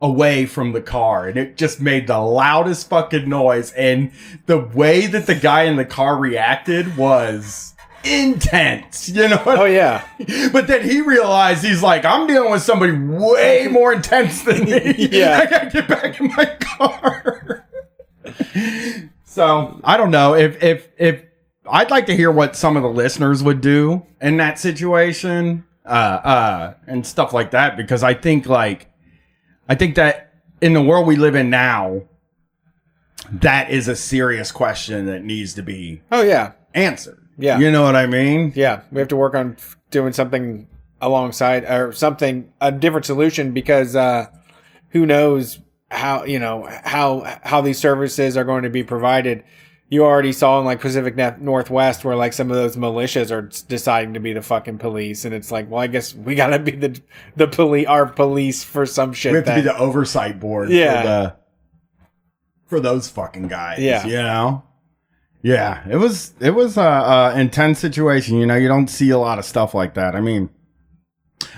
away 0.00 0.46
from 0.46 0.72
the 0.72 0.80
car, 0.80 1.26
and 1.26 1.36
it 1.36 1.56
just 1.56 1.80
made 1.80 2.06
the 2.06 2.18
loudest 2.18 2.88
fucking 2.88 3.28
noise. 3.28 3.72
And 3.72 4.12
the 4.46 4.58
way 4.58 5.06
that 5.06 5.26
the 5.26 5.34
guy 5.34 5.64
in 5.64 5.76
the 5.76 5.84
car 5.84 6.16
reacted 6.16 6.96
was 6.96 7.74
intense. 8.04 9.08
You 9.08 9.28
know 9.28 9.36
what 9.38 9.58
Oh 9.58 9.64
yeah. 9.64 10.06
but 10.52 10.66
then 10.66 10.88
he 10.88 11.00
realized 11.00 11.64
he's 11.64 11.82
like, 11.82 12.04
I'm 12.04 12.26
dealing 12.26 12.50
with 12.50 12.62
somebody 12.62 12.92
way 12.92 13.68
more 13.70 13.92
intense 13.92 14.42
than 14.42 14.64
me. 14.64 14.94
Yeah. 15.10 15.38
I 15.42 15.46
gotta 15.46 15.70
get 15.70 15.88
back 15.88 16.20
in 16.20 16.28
my 16.28 16.44
car. 16.60 17.66
so 19.24 19.80
I 19.84 19.96
don't 19.96 20.10
know 20.10 20.34
if 20.34 20.62
if 20.62 20.88
if 20.98 21.22
I'd 21.70 21.90
like 21.90 22.06
to 22.06 22.16
hear 22.16 22.30
what 22.30 22.56
some 22.56 22.76
of 22.76 22.82
the 22.82 22.88
listeners 22.88 23.42
would 23.42 23.60
do 23.60 24.06
in 24.20 24.38
that 24.38 24.58
situation, 24.58 25.64
uh, 25.84 25.88
uh, 25.88 26.74
and 26.86 27.06
stuff 27.06 27.32
like 27.32 27.50
that, 27.50 27.76
because 27.76 28.02
I 28.02 28.14
think 28.14 28.46
like 28.46 28.90
I 29.68 29.74
think 29.74 29.96
that 29.96 30.32
in 30.60 30.72
the 30.72 30.82
world 30.82 31.06
we 31.06 31.16
live 31.16 31.34
in 31.34 31.50
now, 31.50 32.02
that 33.30 33.70
is 33.70 33.86
a 33.88 33.96
serious 33.96 34.50
question 34.50 35.06
that 35.06 35.24
needs 35.24 35.54
to 35.54 35.62
be 35.62 36.00
Oh 36.10 36.22
yeah. 36.22 36.52
answered. 36.74 37.17
Yeah. 37.38 37.58
You 37.58 37.70
know 37.70 37.82
what 37.82 37.96
I 37.96 38.06
mean? 38.06 38.52
Yeah. 38.56 38.82
We 38.90 38.98
have 39.00 39.08
to 39.08 39.16
work 39.16 39.34
on 39.34 39.54
f- 39.58 39.76
doing 39.90 40.12
something 40.12 40.66
alongside 41.00 41.64
or 41.64 41.92
something 41.92 42.52
a 42.60 42.72
different 42.72 43.06
solution 43.06 43.52
because 43.52 43.94
uh, 43.94 44.26
who 44.90 45.06
knows 45.06 45.60
how 45.90 46.24
you 46.24 46.38
know 46.38 46.68
how 46.84 47.38
how 47.42 47.60
these 47.60 47.78
services 47.78 48.36
are 48.36 48.44
going 48.44 48.64
to 48.64 48.70
be 48.70 48.82
provided. 48.82 49.44
You 49.90 50.04
already 50.04 50.32
saw 50.32 50.58
in 50.58 50.66
like 50.66 50.80
Pacific 50.82 51.16
Northwest 51.40 52.04
where 52.04 52.14
like 52.16 52.34
some 52.34 52.50
of 52.50 52.56
those 52.56 52.76
militias 52.76 53.30
are 53.30 53.42
deciding 53.68 54.12
to 54.14 54.20
be 54.20 54.34
the 54.34 54.42
fucking 54.42 54.76
police, 54.78 55.24
and 55.24 55.32
it's 55.34 55.50
like, 55.50 55.70
well, 55.70 55.80
I 55.80 55.86
guess 55.86 56.14
we 56.14 56.34
gotta 56.34 56.58
be 56.58 56.72
the 56.72 57.00
the 57.36 57.46
police, 57.48 57.86
our 57.86 58.04
police 58.04 58.62
for 58.64 58.84
some 58.84 59.12
shit. 59.14 59.32
we 59.32 59.36
have 59.36 59.46
to 59.46 59.54
be 59.54 59.60
the 59.62 59.78
oversight 59.78 60.38
board 60.40 60.68
Yeah. 60.68 61.00
for 61.00 61.06
the 61.08 61.36
for 62.66 62.80
those 62.80 63.08
fucking 63.08 63.48
guys. 63.48 63.78
Yeah. 63.78 64.04
You 64.06 64.16
know? 64.16 64.64
Yeah. 65.42 65.86
It 65.88 65.96
was 65.96 66.34
it 66.40 66.50
was 66.50 66.76
a, 66.76 66.80
a 66.80 67.38
intense 67.38 67.78
situation. 67.78 68.38
You 68.38 68.46
know, 68.46 68.56
you 68.56 68.68
don't 68.68 68.88
see 68.88 69.10
a 69.10 69.18
lot 69.18 69.38
of 69.38 69.44
stuff 69.44 69.74
like 69.74 69.94
that. 69.94 70.14
I 70.14 70.20
mean 70.20 70.50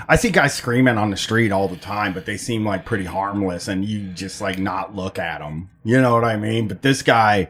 I 0.09 0.16
see 0.16 0.31
guys 0.31 0.55
screaming 0.55 0.99
on 0.99 1.11
the 1.11 1.16
street 1.16 1.53
all 1.53 1.69
the 1.69 1.77
time, 1.77 2.12
but 2.12 2.27
they 2.27 2.37
seem 2.37 2.64
like 2.64 2.85
pretty 2.85 3.05
harmless 3.05 3.69
and 3.69 3.85
you 3.85 4.09
just 4.09 4.40
like 4.40 4.59
not 4.59 4.95
look 4.95 5.19
at 5.19 5.40
them. 5.40 5.71
You 5.85 6.01
know 6.01 6.14
what 6.14 6.25
I 6.25 6.37
mean? 6.37 6.69
But 6.69 6.83
this 6.83 7.03
guy, 7.03 7.35
I 7.35 7.49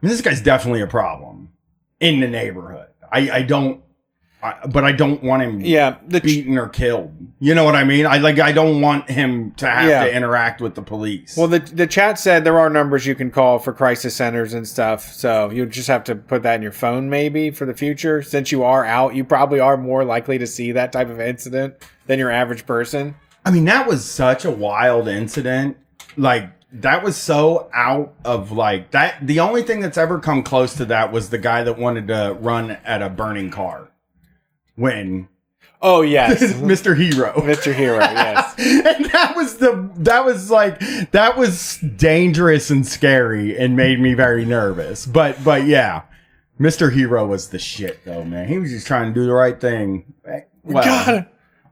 mean, 0.00 0.10
this 0.10 0.20
guy's 0.20 0.40
definitely 0.40 0.80
a 0.80 0.86
problem 0.86 1.50
in 2.00 2.20
the 2.20 2.28
neighborhood. 2.28 2.88
I, 3.10 3.30
I 3.30 3.42
don't, 3.42 3.82
I, 4.40 4.54
but 4.68 4.84
I 4.84 4.92
don't 4.92 5.22
want 5.24 5.42
him 5.42 5.60
yeah, 5.60 5.96
the 6.06 6.20
beaten 6.20 6.58
or 6.58 6.68
killed. 6.68 7.12
You 7.40 7.56
know 7.56 7.64
what 7.64 7.74
I 7.74 7.82
mean? 7.82 8.06
I 8.06 8.18
like 8.18 8.38
I 8.38 8.52
don't 8.52 8.80
want 8.80 9.10
him 9.10 9.52
to 9.56 9.68
have 9.68 9.88
Yeah. 9.88 10.04
to 10.04 10.14
interact 10.14 10.60
with 10.60 10.76
the 10.76 10.82
police. 10.82 11.36
Well, 11.36 11.48
the 11.48 11.58
the 11.58 11.88
chat 11.88 12.20
said 12.20 12.44
there 12.44 12.58
are 12.58 12.70
numbers 12.70 13.04
you 13.04 13.16
can 13.16 13.32
call 13.32 13.58
for 13.58 13.72
crisis 13.72 14.14
centers 14.14 14.54
and 14.54 14.66
stuff. 14.66 15.12
So 15.12 15.50
you 15.50 15.66
just 15.66 15.88
have 15.88 16.04
to 16.04 16.14
put 16.14 16.44
that 16.44 16.54
in 16.54 16.62
your 16.62 16.70
phone, 16.72 17.10
maybe 17.10 17.50
for 17.50 17.66
the 17.66 17.74
future. 17.74 18.22
Since 18.22 18.52
you 18.52 18.62
are 18.62 18.84
out, 18.84 19.16
you 19.16 19.24
probably 19.24 19.58
are 19.58 19.76
more 19.76 20.04
likely 20.04 20.38
to 20.38 20.46
see 20.46 20.70
that 20.72 20.92
type 20.92 21.08
of 21.10 21.20
incident 21.20 21.74
than 22.06 22.20
your 22.20 22.30
average 22.30 22.64
person. 22.64 23.16
I 23.44 23.50
mean, 23.50 23.64
that 23.64 23.88
was 23.88 24.04
such 24.04 24.44
a 24.44 24.50
wild 24.52 25.08
incident. 25.08 25.76
Like 26.16 26.50
that 26.72 27.02
was 27.02 27.16
so 27.16 27.68
out 27.74 28.14
of 28.24 28.52
like 28.52 28.92
that. 28.92 29.26
The 29.26 29.40
only 29.40 29.62
thing 29.62 29.80
that's 29.80 29.98
ever 29.98 30.20
come 30.20 30.44
close 30.44 30.74
to 30.74 30.84
that 30.84 31.10
was 31.12 31.30
the 31.30 31.38
guy 31.38 31.64
that 31.64 31.76
wanted 31.76 32.06
to 32.08 32.36
run 32.38 32.72
at 32.84 33.02
a 33.02 33.08
burning 33.08 33.50
car. 33.50 33.87
When 34.78 35.28
Oh 35.80 36.02
yes, 36.02 36.40
Mr. 36.54 36.96
Hero. 36.96 37.32
Mr. 37.34 37.74
Hero. 37.74 37.98
Yes. 37.98 38.54
and 38.58 39.04
that 39.06 39.34
was 39.36 39.58
the 39.58 39.90
that 39.96 40.24
was 40.24 40.50
like 40.50 40.80
that 41.12 41.36
was 41.36 41.78
dangerous 41.96 42.70
and 42.70 42.86
scary 42.86 43.56
and 43.56 43.76
made 43.76 44.00
me 44.00 44.14
very 44.14 44.44
nervous. 44.44 45.06
But 45.06 45.42
but 45.44 45.66
yeah, 45.66 46.02
Mr. 46.58 46.92
Hero 46.92 47.26
was 47.26 47.50
the 47.50 47.58
shit 47.58 48.04
though, 48.04 48.24
man. 48.24 48.48
He 48.48 48.58
was 48.58 48.70
just 48.70 48.86
trying 48.86 49.12
to 49.12 49.20
do 49.20 49.26
the 49.26 49.32
right 49.32 49.60
thing. 49.60 50.12
We 50.64 50.74
gotta, 50.74 51.28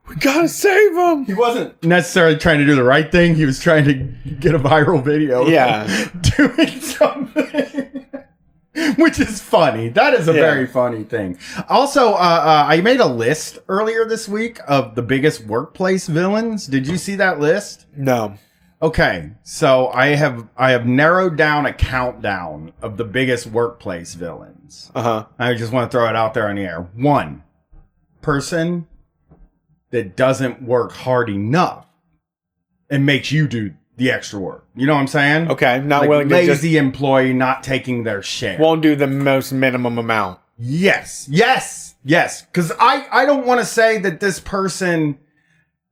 we 0.09 0.15
gotta 0.17 0.49
save 0.49 0.97
him. 0.97 1.27
he 1.27 1.35
wasn't 1.35 1.83
necessarily 1.85 2.37
trying 2.37 2.61
to 2.61 2.67
do 2.67 2.77
the 2.77 2.85
right 2.85 3.11
thing. 3.11 3.35
He 3.35 3.45
was 3.45 3.59
trying 3.59 3.85
to 3.87 3.95
get 3.95 4.55
a 4.55 4.59
viral 4.59 5.03
video. 5.03 5.47
Yeah. 5.47 5.87
doing 6.37 6.81
something. 6.81 7.66
Which 8.99 9.19
is 9.19 9.41
funny. 9.41 9.89
That 9.89 10.15
is 10.15 10.29
a 10.29 10.33
Yeah. 10.35 10.41
very 10.41 10.67
funny 10.67 11.03
thing. 11.05 11.39
Also, 11.69 12.11
uh, 12.13 12.15
uh, 12.17 12.65
I 12.69 12.81
made 12.81 13.01
a 13.01 13.07
list 13.07 13.59
earlier 13.69 14.05
this 14.05 14.29
week 14.29 14.59
of 14.69 14.95
the 14.95 15.03
biggest 15.03 15.45
workplace 15.47 16.07
villains. 16.07 16.67
Did 16.67 16.87
you 16.87 16.97
see 16.99 17.15
that 17.17 17.41
list? 17.41 17.87
No. 17.97 18.35
Okay, 18.83 19.31
so 19.43 19.89
I 19.89 20.09
have 20.09 20.47
I 20.59 20.73
have 20.73 20.87
narrowed 20.87 21.37
down 21.39 21.65
a 21.65 21.73
countdown 21.73 22.73
of 22.83 22.99
the 22.99 23.05
biggest 23.05 23.47
workplace 23.47 24.13
villains. 24.13 24.91
Uh 24.95 25.03
huh. 25.03 25.27
I 25.39 25.55
just 25.55 25.73
want 25.73 25.91
to 25.91 25.97
throw 25.97 26.07
it 26.09 26.15
out 26.15 26.35
there 26.35 26.47
on 26.49 26.57
the 26.57 26.63
air. 26.65 26.87
One 26.95 27.43
person 28.21 28.87
that 29.91 30.15
doesn't 30.17 30.61
work 30.63 30.93
hard 30.93 31.31
enough 31.31 31.87
and 32.91 33.07
makes 33.07 33.33
you 33.33 33.49
do 33.49 33.73
the 33.97 34.11
extra 34.11 34.39
work. 34.39 34.65
You 34.75 34.87
know 34.87 34.95
what 34.95 35.01
I'm 35.01 35.07
saying? 35.07 35.51
Okay. 35.51 35.81
Not 35.81 36.03
Like 36.03 36.09
willing 36.11 36.29
to 36.29 36.35
lazy 36.35 36.77
employee 36.77 37.33
not 37.33 37.63
taking 37.63 38.05
their 38.05 38.23
share. 38.23 38.59
won't 38.59 38.83
do 38.83 38.95
the 38.97 39.07
most 39.07 39.53
minimum 39.53 39.99
amount. 39.99 40.39
yes, 40.59 41.27
yes, 41.31 41.95
yes. 42.05 42.43
Because 42.43 42.73
I 42.79 43.07
I 43.11 43.25
don't 43.27 43.47
want 43.47 43.61
to 43.61 43.67
say 43.67 43.99
that 43.99 44.21
this 44.21 44.41
person 44.41 45.19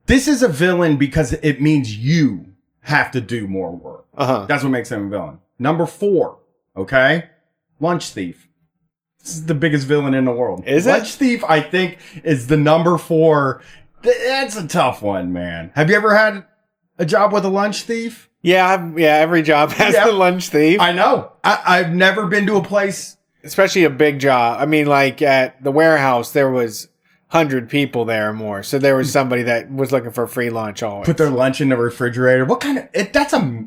this 0.07 0.29
is 0.29 0.43
a 0.43 0.49
villain 0.49 0.97
because 0.99 1.33
it 1.33 1.61
means 1.63 1.97
you 1.97 2.47
have 2.81 3.11
to 3.13 3.21
do 3.21 3.47
more 3.49 3.71
work. 3.75 4.05
Uh 4.17 4.27
huh. 4.27 4.47
That's 4.47 4.63
what 4.63 4.71
makes 4.71 4.91
him 4.93 5.07
a 5.07 5.09
villain. 5.11 5.39
Number 5.59 5.87
four, 5.87 6.39
okay? 6.77 7.31
Lunch 7.81 8.11
thief. 8.11 8.49
This 9.21 9.37
is 9.37 9.47
the 9.47 9.55
biggest 9.55 9.87
villain 9.87 10.13
in 10.13 10.27
the 10.27 10.33
world. 10.33 10.65
Is 10.67 10.87
it? 10.87 10.91
Lunch 10.91 11.15
thief, 11.15 11.43
I 11.45 11.61
think, 11.63 11.97
is 12.23 12.47
the 12.49 12.59
number 12.59 12.99
four. 12.99 13.63
That's 14.03 14.57
a 14.57 14.69
tough 14.69 15.01
one, 15.01 15.33
man. 15.33 15.73
Have 15.75 15.89
you 15.89 15.97
ever 15.97 16.15
had 16.15 16.45
a 16.99 17.05
job 17.05 17.33
with 17.33 17.45
a 17.45 17.49
lunch 17.49 17.83
thief? 17.83 18.31
Yeah. 18.43 18.93
Yeah. 18.97 19.17
Every 19.17 19.43
job 19.43 19.71
has 19.73 19.95
Yeah. 19.95 20.07
the 20.07 20.13
lunch 20.13 20.49
thief. 20.49 20.81
I 20.81 20.93
know. 20.93 21.33
I, 21.43 21.61
I've 21.67 21.95
never 21.95 22.27
been 22.27 22.47
to 22.47 22.57
a 22.57 22.63
place 22.63 23.17
especially 23.45 23.85
a 23.85 23.91
big 23.91 24.19
job. 24.19 24.61
I 24.61 24.67
mean, 24.67 24.87
like 24.87 25.23
at 25.23 25.63
the 25.63 25.71
warehouse, 25.71 26.33
there 26.33 26.51
was 26.51 26.89
hundred 27.29 27.69
people 27.69 28.05
there 28.05 28.31
or 28.31 28.33
more, 28.33 28.63
so 28.63 28.79
there 28.79 28.97
was 28.97 29.09
hmm. 29.09 29.13
somebody 29.13 29.43
that 29.45 29.71
was 29.71 29.93
looking 29.93 30.11
for 30.11 30.27
free 30.27 30.51
lunch 30.51 30.83
always. 30.83 31.07
Put 31.07 31.19
their 31.19 31.31
lunch 31.31 31.61
in 31.61 31.69
the 31.69 31.77
refrigerator. 31.77 32.45
What 32.45 32.61
kind 32.61 32.79
of? 32.79 32.89
It, 32.93 33.13
that's 33.13 33.33
a 33.33 33.65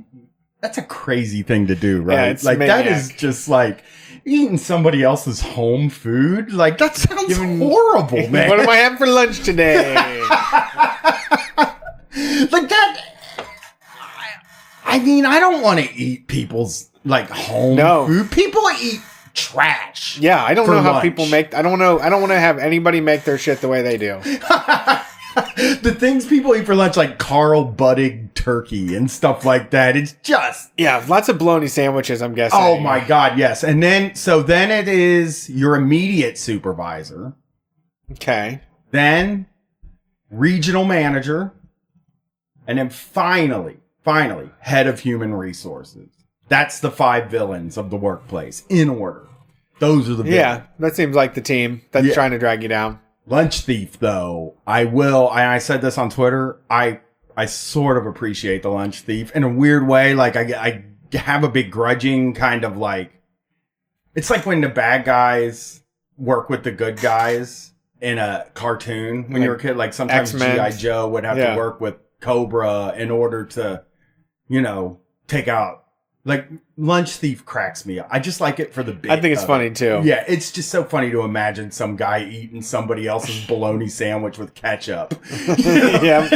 that's 0.59 0.77
a 0.77 0.83
crazy 0.83 1.43
thing 1.43 1.67
to 1.67 1.75
do, 1.75 2.01
right? 2.01 2.29
it's 2.29 2.43
like 2.43 2.57
that 2.59 2.85
maniac. 2.85 2.97
is 2.97 3.09
just 3.09 3.47
like 3.47 3.83
eating 4.25 4.57
somebody 4.57 5.03
else's 5.03 5.39
home 5.39 5.89
food. 5.89 6.51
Like 6.51 6.79
that 6.79 6.95
sounds 6.95 7.27
Giving- 7.27 7.59
horrible, 7.59 8.27
man. 8.29 8.49
what 8.49 8.59
am 8.59 8.67
I 8.67 8.77
having 8.77 8.97
for 8.97 9.07
lunch 9.07 9.43
today? 9.43 9.93
like 12.51 12.69
that. 12.69 13.13
I, 14.87 14.99
mean, 14.99 15.25
I 15.25 15.39
don't 15.39 15.61
want 15.61 15.79
to 15.79 15.93
eat 15.95 16.27
people's 16.27 16.89
like 17.03 17.29
home 17.29 17.75
No. 17.75 18.07
food. 18.07 18.31
People 18.31 18.63
eat 18.81 19.01
trash. 19.33 20.17
yeah, 20.17 20.43
I 20.43 20.53
don't 20.53 20.67
know 20.67 20.81
how 20.81 20.93
lunch. 20.93 21.03
people 21.03 21.25
make. 21.27 21.53
I 21.53 21.61
don't 21.61 21.77
know. 21.79 21.99
I 21.99 22.09
don't 22.09 22.21
want 22.21 22.31
to 22.33 22.39
have 22.39 22.57
anybody 22.57 23.01
make 23.01 23.23
their 23.23 23.37
shit 23.37 23.61
the 23.61 23.67
way 23.67 23.81
they 23.83 23.97
do. 23.97 24.19
the 25.81 25.95
things 25.97 26.25
people 26.25 26.55
eat 26.55 26.65
for 26.65 26.73
lunch, 26.75 26.97
like 26.97 27.17
Carl 27.19 27.71
Buddig 27.71 28.33
turkey 28.33 28.95
and 28.95 29.09
stuff 29.11 29.45
like 29.45 29.69
that. 29.71 29.95
It's 29.95 30.15
just 30.23 30.71
Yeah, 30.77 31.03
lots 31.07 31.29
of 31.29 31.37
bologna 31.37 31.67
sandwiches. 31.67 32.21
I'm 32.21 32.33
guessing. 32.33 32.59
oh 32.59 32.79
my 32.79 32.99
god, 32.99 33.37
yes. 33.37 33.63
And 33.63 33.81
then 33.83 34.15
so 34.15 34.41
then 34.41 34.71
it 34.71 34.87
is 34.87 35.49
your 35.49 35.75
immediate 35.75 36.37
supervisor, 36.37 37.33
Okay. 38.13 38.61
then 38.91 39.45
regional 40.31 40.85
manager, 40.85 41.53
and 42.65 42.77
then 42.79 42.89
finally, 42.89 43.77
finally, 44.11 44.49
head 44.59 44.87
of 44.87 45.01
human 45.01 45.33
resources. 45.35 46.07
That's 46.47 46.79
the 46.79 46.89
five 46.91 47.29
villains 47.29 47.75
of 47.77 47.89
the 47.89 47.97
workplace 47.97 48.63
in 48.69 48.87
order. 48.89 49.27
Those 49.79 50.09
are 50.09 50.15
the 50.15 50.23
villains. 50.23 50.33
Yeah, 50.35 50.61
that 50.79 50.95
seems 50.95 51.13
like 51.13 51.33
the 51.33 51.41
team 51.41 51.81
that's 51.91 52.07
Yeah. 52.07 52.13
trying 52.13 52.31
to 52.31 52.39
drag 52.39 52.63
you 52.63 52.69
down. 52.69 52.99
Lunch 53.25 53.61
thief, 53.61 53.99
though, 53.99 54.55
I 54.65 54.85
will. 54.85 55.27
I, 55.29 55.55
I 55.55 55.57
said 55.57 55.81
this 55.81 55.97
on 55.97 56.09
Twitter. 56.09 56.57
I 56.69 57.01
I 57.35 57.45
sort 57.47 57.97
of 57.97 58.05
appreciate 58.07 58.63
the 58.63 58.69
lunch 58.69 59.01
thief 59.01 59.31
in 59.35 59.43
a 59.43 59.49
weird 59.49 59.85
way. 59.85 60.13
Like 60.15 60.37
I 60.37 60.41
I 61.11 61.17
have 61.17 61.43
a 61.43 61.49
begrudging 61.49 62.33
kind 62.33 62.63
of 62.63 62.77
like. 62.77 63.11
It's 64.15 64.29
like 64.29 64.45
when 64.45 64.61
the 64.61 64.69
bad 64.69 65.03
guys 65.03 65.81
work 66.17 66.49
with 66.49 66.63
the 66.63 66.71
good 66.71 66.99
guys 67.01 67.73
in 67.99 68.17
a 68.19 68.47
cartoon 68.53 69.25
when 69.29 69.41
you 69.41 69.49
were 69.49 69.55
a 69.55 69.59
kid. 69.59 69.75
Like 69.75 69.93
sometimes 69.93 70.33
X-Men. 70.33 70.71
GI 70.71 70.77
Joe 70.77 71.09
would 71.09 71.25
have 71.25 71.37
Yeah. 71.37 71.51
to 71.51 71.57
work 71.57 71.81
with 71.81 71.95
Cobra 72.21 72.93
in 72.97 73.11
order 73.11 73.45
to, 73.45 73.83
you 74.47 74.61
know, 74.61 74.99
take 75.27 75.47
out. 75.47 75.83
Like 76.25 76.49
lunch 76.75 77.11
thief 77.11 77.45
cracks 77.45 77.85
me 77.85 77.99
up. 77.99 78.07
I 78.11 78.19
just 78.19 78.41
like 78.41 78.59
it 78.59 78.73
for 78.73 78.83
the 78.83 78.91
bit. 78.91 79.09
I 79.09 79.21
think 79.21 79.31
it's 79.33 79.45
funny 79.45 79.67
it. 79.67 79.77
too. 79.77 80.01
Yeah, 80.03 80.25
it's 80.27 80.51
just 80.51 80.69
so 80.69 80.83
funny 80.83 81.09
to 81.11 81.21
imagine 81.21 81.71
some 81.71 81.95
guy 81.95 82.25
eating 82.25 82.61
somebody 82.61 83.07
else's 83.07 83.45
bologna 83.47 83.87
sandwich 83.87 84.37
with 84.37 84.53
ketchup. 84.53 85.13
Yeah. 85.57 86.23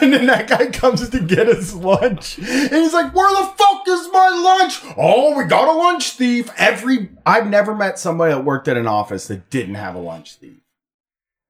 and 0.00 0.12
then 0.12 0.26
that 0.26 0.46
guy 0.48 0.66
comes 0.66 1.08
to 1.08 1.18
get 1.20 1.48
his 1.48 1.74
lunch. 1.74 2.38
And 2.38 2.70
he's 2.72 2.92
like, 2.94 3.12
Where 3.12 3.30
the 3.30 3.48
fuck 3.56 3.82
is 3.88 4.08
my 4.12 4.28
lunch? 4.60 4.94
Oh, 4.96 5.36
we 5.36 5.44
got 5.44 5.66
a 5.66 5.72
lunch 5.76 6.12
thief. 6.12 6.48
Every 6.56 7.10
I've 7.26 7.48
never 7.48 7.74
met 7.74 7.98
somebody 7.98 8.32
that 8.32 8.44
worked 8.44 8.68
at 8.68 8.76
an 8.76 8.86
office 8.86 9.26
that 9.26 9.50
didn't 9.50 9.74
have 9.74 9.96
a 9.96 10.00
lunch 10.00 10.36
thief. 10.36 10.61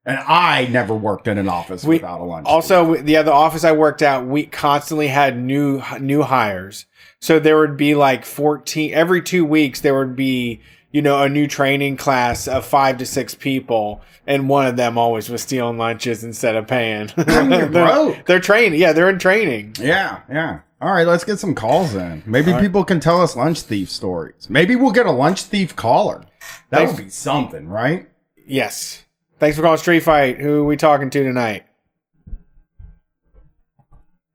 And 0.04 0.18
I 0.18 0.66
never 0.66 0.94
worked 0.94 1.28
in 1.28 1.38
an 1.38 1.48
office 1.48 1.84
We- 1.84 1.96
without 1.96 2.20
a 2.20 2.24
lunch. 2.24 2.46
Also, 2.46 2.96
the 2.96 3.16
other 3.16 3.32
office 3.32 3.62
I 3.64 3.72
worked 3.72 4.02
at, 4.02 4.26
we 4.26 4.46
constantly 4.46 5.08
had 5.08 5.38
new 5.38 5.82
new 6.00 6.22
hires. 6.22 6.86
So 7.20 7.38
there 7.38 7.58
would 7.58 7.76
be 7.76 7.94
like 7.94 8.24
fourteen 8.24 8.92
every 8.94 9.22
two 9.22 9.44
weeks. 9.44 9.80
There 9.80 9.96
would 9.96 10.16
be 10.16 10.60
you 10.90 11.02
know 11.02 11.22
a 11.22 11.28
new 11.28 11.46
training 11.46 11.96
class 11.98 12.48
of 12.48 12.64
five 12.66 12.98
to 12.98 13.06
six 13.06 13.34
people, 13.36 14.00
and 14.26 14.48
one 14.48 14.66
of 14.66 14.76
them 14.76 14.98
always 14.98 15.28
was 15.30 15.42
stealing 15.42 15.78
lunches 15.78 16.24
instead 16.24 16.56
of 16.56 16.66
paying. 16.66 17.08
Oh, 17.18 17.44
mean, 17.44 17.50
they're, 17.50 17.86
broke. 17.86 18.26
they're 18.26 18.40
training. 18.40 18.80
Yeah, 18.80 18.92
they're 18.92 19.08
in 19.08 19.20
training. 19.20 19.76
Yeah, 19.78 20.20
yeah. 20.28 20.60
All 20.80 20.92
right, 20.92 21.06
let's 21.06 21.22
get 21.22 21.38
some 21.38 21.54
calls 21.54 21.94
in. 21.94 22.24
Maybe 22.26 22.50
right. 22.50 22.60
people 22.60 22.84
can 22.84 22.98
tell 22.98 23.22
us 23.22 23.36
lunch 23.36 23.60
thief 23.62 23.88
stories. 23.88 24.50
Maybe 24.50 24.74
we'll 24.74 24.90
get 24.90 25.06
a 25.06 25.12
lunch 25.12 25.44
thief 25.44 25.76
caller. 25.76 26.24
That 26.70 26.78
Thanks. 26.78 26.92
would 26.94 27.04
be 27.04 27.08
something, 27.10 27.68
right? 27.68 28.08
Yes. 28.44 29.01
Thanks 29.42 29.56
for 29.56 29.64
calling 29.64 29.78
Street 29.78 30.04
Fight. 30.04 30.40
Who 30.40 30.60
are 30.60 30.64
we 30.64 30.76
talking 30.76 31.10
to 31.10 31.24
tonight? 31.24 31.64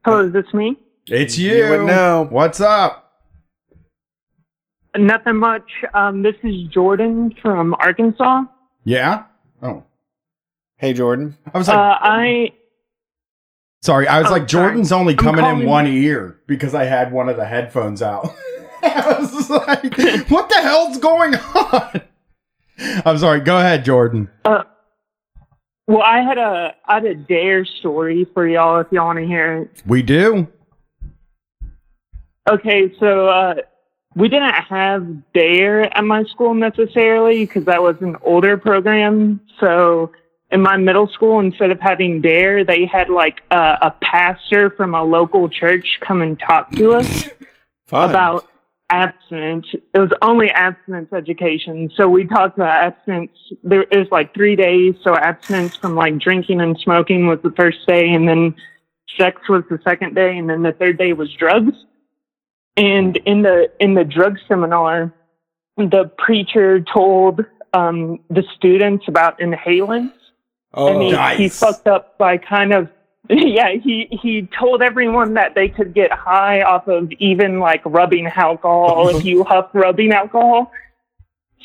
Hello, 0.04 0.28
is 0.28 0.34
this 0.34 0.54
me? 0.54 0.76
It's 1.06 1.38
you. 1.38 1.56
You 1.56 1.70
would 1.70 1.86
know. 1.88 2.28
What's 2.30 2.60
up? 2.60 3.13
Nothing 4.98 5.38
much. 5.38 5.63
Um, 5.93 6.24
this 6.24 6.36
is 6.43 6.67
Jordan 6.74 7.34
from 7.41 7.74
Arkansas. 7.76 8.41
Yeah. 8.84 9.24
Oh, 9.62 9.86
Hey, 10.76 10.91
Jordan. 10.91 11.38
I 11.54 11.58
was 11.58 11.70
Uh, 11.70 11.78
like, 11.78 11.98
I 12.02 12.52
sorry. 13.84 14.10
I 14.10 14.20
was 14.20 14.28
oh, 14.28 14.32
like, 14.32 14.50
sorry. 14.50 14.65
Jordan's 14.65 14.91
only 14.91 15.15
coming 15.15 15.46
in 15.46 15.52
calling- 15.52 15.67
one 15.70 15.88
ear 15.88 16.41
because 16.48 16.76
I 16.76 16.84
had 16.84 17.13
one 17.13 17.30
of 17.30 17.38
the 17.38 17.46
headphones 17.46 18.02
out. 18.02 18.28
I 18.84 19.15
was 19.22 19.50
like, 19.50 20.30
what 20.30 20.50
the 20.50 20.56
hell's 20.62 20.98
going 20.98 21.34
on? 21.34 22.02
I'm 23.06 23.17
sorry. 23.20 23.39
Go 23.39 23.58
ahead, 23.58 23.86
Jordan. 23.86 24.30
uh, 24.43 24.63
well, 25.88 26.02
I 26.02 26.19
had 26.19 26.38
a 26.38 26.76
I 26.86 26.95
had 26.95 27.06
a 27.06 27.15
dare 27.15 27.65
story 27.65 28.28
for 28.34 28.47
y'all 28.47 28.82
if 28.82 28.88
y'all 28.91 29.06
want 29.06 29.19
to 29.19 29.26
hear 29.26 29.63
it. 29.63 29.84
We 29.86 30.02
do. 30.02 30.47
Okay, 32.50 32.93
so 33.00 33.28
uh, 33.28 33.56
we 34.15 34.30
didn't 34.30 34.54
have 34.54 35.34
dare 35.34 35.84
at 35.97 36.04
my 36.04 36.23
school 36.26 36.54
necessarily 36.54 37.45
because 37.45 37.65
that 37.65 37.82
was 37.82 37.95
an 38.02 38.17
older 38.21 38.58
program. 38.58 39.41
So 39.60 40.12
in 40.52 40.62
my 40.62 40.78
middle 40.78 41.08
school, 41.08 41.39
instead 41.39 41.71
of 41.71 41.80
having 41.80 42.21
dare, 42.21 42.63
they 42.63 42.86
had 42.86 43.10
like 43.10 43.41
a, 43.52 43.78
a 43.82 43.95
pastor 44.02 44.69
from 44.69 44.95
a 44.95 45.04
local 45.04 45.50
church 45.50 46.00
come 46.02 46.21
and 46.21 46.39
talk 46.39 46.71
to 46.73 46.93
us. 46.93 47.30
About 47.89 48.50
abstinence. 48.89 49.65
It 49.73 50.00
was 50.00 50.12
only 50.21 50.50
abstinence 50.52 51.12
education. 51.13 51.89
So 51.95 52.08
we 52.08 52.26
talked 52.26 52.58
about 52.58 52.84
abstinence. 52.84 53.32
There 53.63 53.82
it 53.82 53.97
was 53.97 54.08
like 54.12 54.34
three 54.34 54.56
days. 54.56 54.95
So 55.04 55.15
abstinence 55.15 55.76
from 55.76 55.95
like 55.95 56.17
drinking 56.19 56.62
and 56.62 56.78
smoking 56.80 57.28
was 57.28 57.39
the 57.43 57.52
first 57.52 57.86
day, 57.88 58.10
and 58.10 58.28
then 58.28 58.56
sex 59.17 59.41
was 59.50 59.63
the 59.69 59.80
second 59.84 60.15
day, 60.15 60.38
and 60.38 60.50
then 60.50 60.63
the 60.63 60.73
third 60.73 60.97
day 60.97 61.13
was 61.13 61.32
drugs. 61.34 61.73
And 62.76 63.17
in 63.17 63.41
the 63.41 63.71
in 63.80 63.93
the 63.93 64.04
drug 64.04 64.38
seminar, 64.47 65.13
the 65.78 66.12
preacher 66.17 66.80
told 66.82 67.45
um, 67.73 68.19
the 68.30 68.43
students 68.56 69.06
about 69.08 69.39
inhalants 69.39 70.13
oh, 70.73 70.88
and 70.88 71.02
he, 71.02 71.12
nice. 71.12 71.38
he 71.38 71.50
fucked 71.50 71.88
up 71.88 72.17
by 72.17 72.38
kind 72.38 72.73
of 72.73 72.89
yeah 73.30 73.74
he 73.84 74.08
he 74.22 74.48
told 74.58 74.82
everyone 74.82 75.34
that 75.34 75.54
they 75.54 75.68
could 75.68 75.94
get 75.94 76.12
high 76.12 76.62
off 76.62 76.88
of 76.88 77.12
even 77.20 77.60
like 77.60 77.82
rubbing 77.86 78.28
alcohol 78.28 79.10
if 79.16 79.26
you 79.26 79.44
huff 79.44 79.70
rubbing 79.74 80.13
alcohol. 80.13 80.72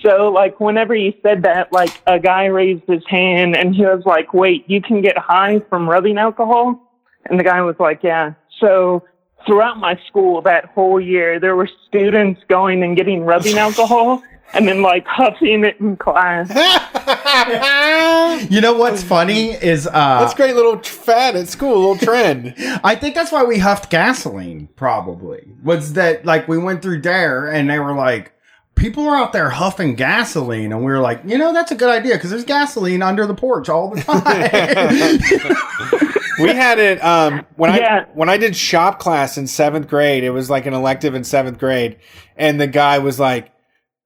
So 0.03 0.31
like 0.31 0.59
whenever 0.59 0.94
he 0.94 1.16
said 1.22 1.42
that 1.44 1.72
like 1.72 2.03
a 2.07 2.18
guy 2.18 2.46
raised 2.46 2.83
his 2.88 3.03
hand 3.09 3.57
and 3.57 3.75
he 3.75 3.83
was 3.83 4.03
like 4.05 4.35
wait 4.35 4.68
you 4.68 4.83
can 4.83 5.03
get 5.03 5.16
high 5.16 5.61
from 5.68 5.88
rubbing 5.88 6.18
alcohol? 6.18 6.90
And 7.27 7.38
the 7.38 7.44
guy 7.44 7.62
was 7.62 7.77
like 7.79 8.03
yeah. 8.03 8.35
So 8.59 9.05
throughout 9.46 9.79
my 9.79 10.01
school 10.09 10.42
that 10.42 10.64
whole 10.66 11.01
year 11.01 11.38
there 11.38 11.55
were 11.55 11.68
students 11.87 12.40
going 12.48 12.83
and 12.83 12.96
getting 12.96 13.22
rubbing 13.22 13.59
alcohol 13.66 14.22
and 14.55 14.68
then 14.68 14.83
like 14.83 15.07
huffing 15.07 15.64
it 15.64 15.81
in 15.81 15.96
class 15.96 16.50
You 18.50 18.61
know 18.61 18.74
what's 18.74 19.02
funny 19.02 19.52
is 19.52 19.87
uh 19.87 20.20
That's 20.20 20.35
great 20.35 20.55
little 20.55 20.78
tr- 20.78 20.92
fad 20.92 21.37
at 21.37 21.48
school, 21.48 21.78
little 21.90 21.96
trend. 21.96 22.55
I 22.85 22.94
think 22.94 23.14
that's 23.14 23.33
why 23.33 23.44
we 23.44 23.59
huffed 23.59 23.90
gasoline, 23.90 24.68
probably. 24.76 25.52
Was 25.62 25.94
that 25.94 26.24
like 26.26 26.48
we 26.48 26.59
went 26.59 26.83
through 26.83 27.00
Dare 27.00 27.48
and 27.48 27.68
they 27.70 27.78
were 27.78 27.94
like, 27.94 28.33
people 28.74 29.07
are 29.07 29.16
out 29.16 29.33
there 29.33 29.50
huffing 29.50 29.94
gasoline. 29.94 30.72
And 30.72 30.81
we 30.85 30.92
were 30.92 31.00
like, 31.00 31.22
you 31.26 31.38
know, 31.38 31.52
that's 31.52 31.72
a 31.72 31.74
good 31.74 31.90
idea 31.90 32.14
because 32.14 32.31
there's 32.31 32.44
gasoline 32.44 33.02
under 33.02 33.26
the 33.26 33.35
porch 33.35 33.68
all 33.68 33.90
the 33.90 34.00
time. 34.02 34.20
we 36.40 36.48
had 36.55 36.78
it 36.78 37.02
um, 37.05 37.44
when 37.57 37.74
Yeah. 37.74 38.07
I 38.09 38.12
when 38.14 38.28
I 38.28 38.37
did 38.38 38.57
shop 38.57 38.98
class 38.98 39.37
in 39.38 39.46
seventh 39.46 39.88
grade. 39.88 40.24
It 40.24 40.31
was 40.31 40.50
like 40.50 40.66
an 40.66 40.74
elective 40.74 41.14
in 41.14 41.24
seventh 41.24 41.59
grade, 41.59 41.98
and 42.37 42.61
the 42.61 42.66
guy 42.66 42.98
was 42.98 43.20
like, 43.20 43.52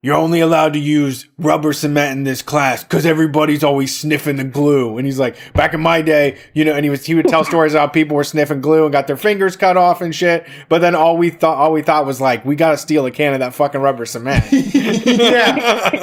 "You're 0.07 0.15
only 0.15 0.39
allowed 0.39 0.71
to 0.71 0.79
use 0.79 1.27
rubber 1.37 1.73
cement 1.73 2.17
in 2.17 2.23
this 2.23 2.41
class 2.41 2.81
because 2.81 3.05
everybody's 3.05 3.61
always 3.61 3.93
sniffing 3.93 4.37
the 4.37 4.45
glue." 4.45 4.97
And 4.97 5.05
he's 5.05 5.19
like, 5.19 5.35
"Back 5.51 5.73
in 5.73 5.81
my 5.81 6.01
day, 6.01 6.37
you 6.53 6.63
know," 6.63 6.71
and 6.71 6.85
he 6.85 6.89
was 6.89 7.05
he 7.05 7.13
would 7.13 7.27
tell 7.27 7.43
stories 7.51 7.73
about 7.73 7.91
people 7.91 8.15
were 8.15 8.23
sniffing 8.23 8.61
glue 8.61 8.85
and 8.85 8.93
got 8.93 9.07
their 9.07 9.17
fingers 9.17 9.57
cut 9.57 9.75
off 9.75 9.99
and 9.99 10.15
shit. 10.15 10.47
But 10.69 10.79
then 10.79 10.95
all 10.95 11.17
we 11.17 11.29
thought 11.29 11.57
all 11.57 11.73
we 11.73 11.81
thought 11.81 12.05
was 12.05 12.21
like, 12.21 12.45
"We 12.45 12.55
got 12.55 12.71
to 12.71 12.77
steal 12.77 13.05
a 13.05 13.11
can 13.11 13.33
of 13.33 13.39
that 13.41 13.53
fucking 13.53 13.81
rubber 13.81 14.05
cement." 14.05 14.45
yeah. 14.51 15.97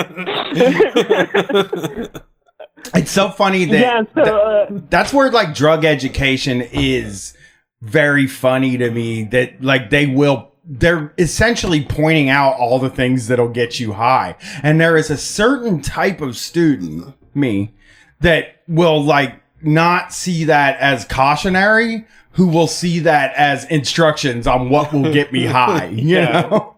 It's 2.95 3.11
so 3.11 3.31
funny 3.31 3.65
that 3.65 3.81
yeah 3.81 4.03
so 4.15 4.37
uh, 4.39 4.67
that's 4.91 5.15
where 5.15 5.31
like 5.31 5.55
drug 5.55 5.87
education 5.87 6.61
is 6.61 7.35
very 7.81 8.27
funny 8.27 8.77
to 8.79 8.91
me 8.91 9.25
that 9.25 9.63
like 9.63 9.91
they 9.91 10.07
will 10.07 10.54
they're 10.67 11.13
essentially 11.19 11.85
pointing 11.85 12.29
out 12.31 12.55
all 12.57 12.79
the 12.79 12.91
things 12.91 13.29
that'll 13.29 13.49
get 13.49 13.79
you 13.79 13.93
high. 13.93 14.37
And 14.63 14.81
there 14.81 14.97
is 14.97 15.11
a 15.11 15.17
certain 15.17 15.83
type 15.83 16.21
of 16.21 16.37
student, 16.37 17.15
me, 17.35 17.75
that 18.21 18.63
will 18.67 19.03
like 19.03 19.41
not 19.63 20.13
see 20.13 20.45
that 20.45 20.79
as 20.79 21.05
cautionary, 21.05 22.07
who 22.33 22.47
will 22.49 22.67
see 22.67 22.99
that 23.01 23.35
as 23.35 23.65
instructions 23.67 24.47
on 24.47 24.71
what 24.71 24.93
will 24.93 25.13
get 25.13 25.33
me 25.33 25.45
high, 25.47 25.87
you 25.87 26.17
Yeah. 26.17 26.41
know? 26.43 26.77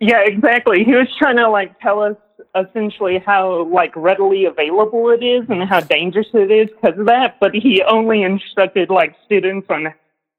Yeah, 0.00 0.20
exactly. 0.24 0.82
He 0.84 0.92
was 0.94 1.08
trying 1.18 1.36
to 1.36 1.50
like 1.50 1.78
tell 1.80 2.00
us 2.00 2.16
essentially 2.56 3.22
how 3.24 3.64
like 3.64 3.94
readily 3.94 4.46
available 4.46 5.10
it 5.10 5.22
is 5.22 5.44
and 5.50 5.62
how 5.68 5.80
dangerous 5.80 6.26
it 6.32 6.50
is 6.50 6.68
because 6.70 6.98
of 6.98 7.06
that. 7.06 7.38
But 7.38 7.54
he 7.54 7.82
only 7.82 8.22
instructed 8.22 8.88
like 8.88 9.14
students 9.26 9.66
on 9.68 9.92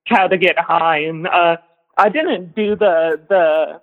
how 0.07 0.27
to 0.27 0.37
get 0.37 0.57
high. 0.57 0.99
And 0.99 1.27
uh, 1.27 1.57
I 2.01 2.09
didn't 2.09 2.55
do 2.55 2.75
the 2.75 3.21
the 3.29 3.79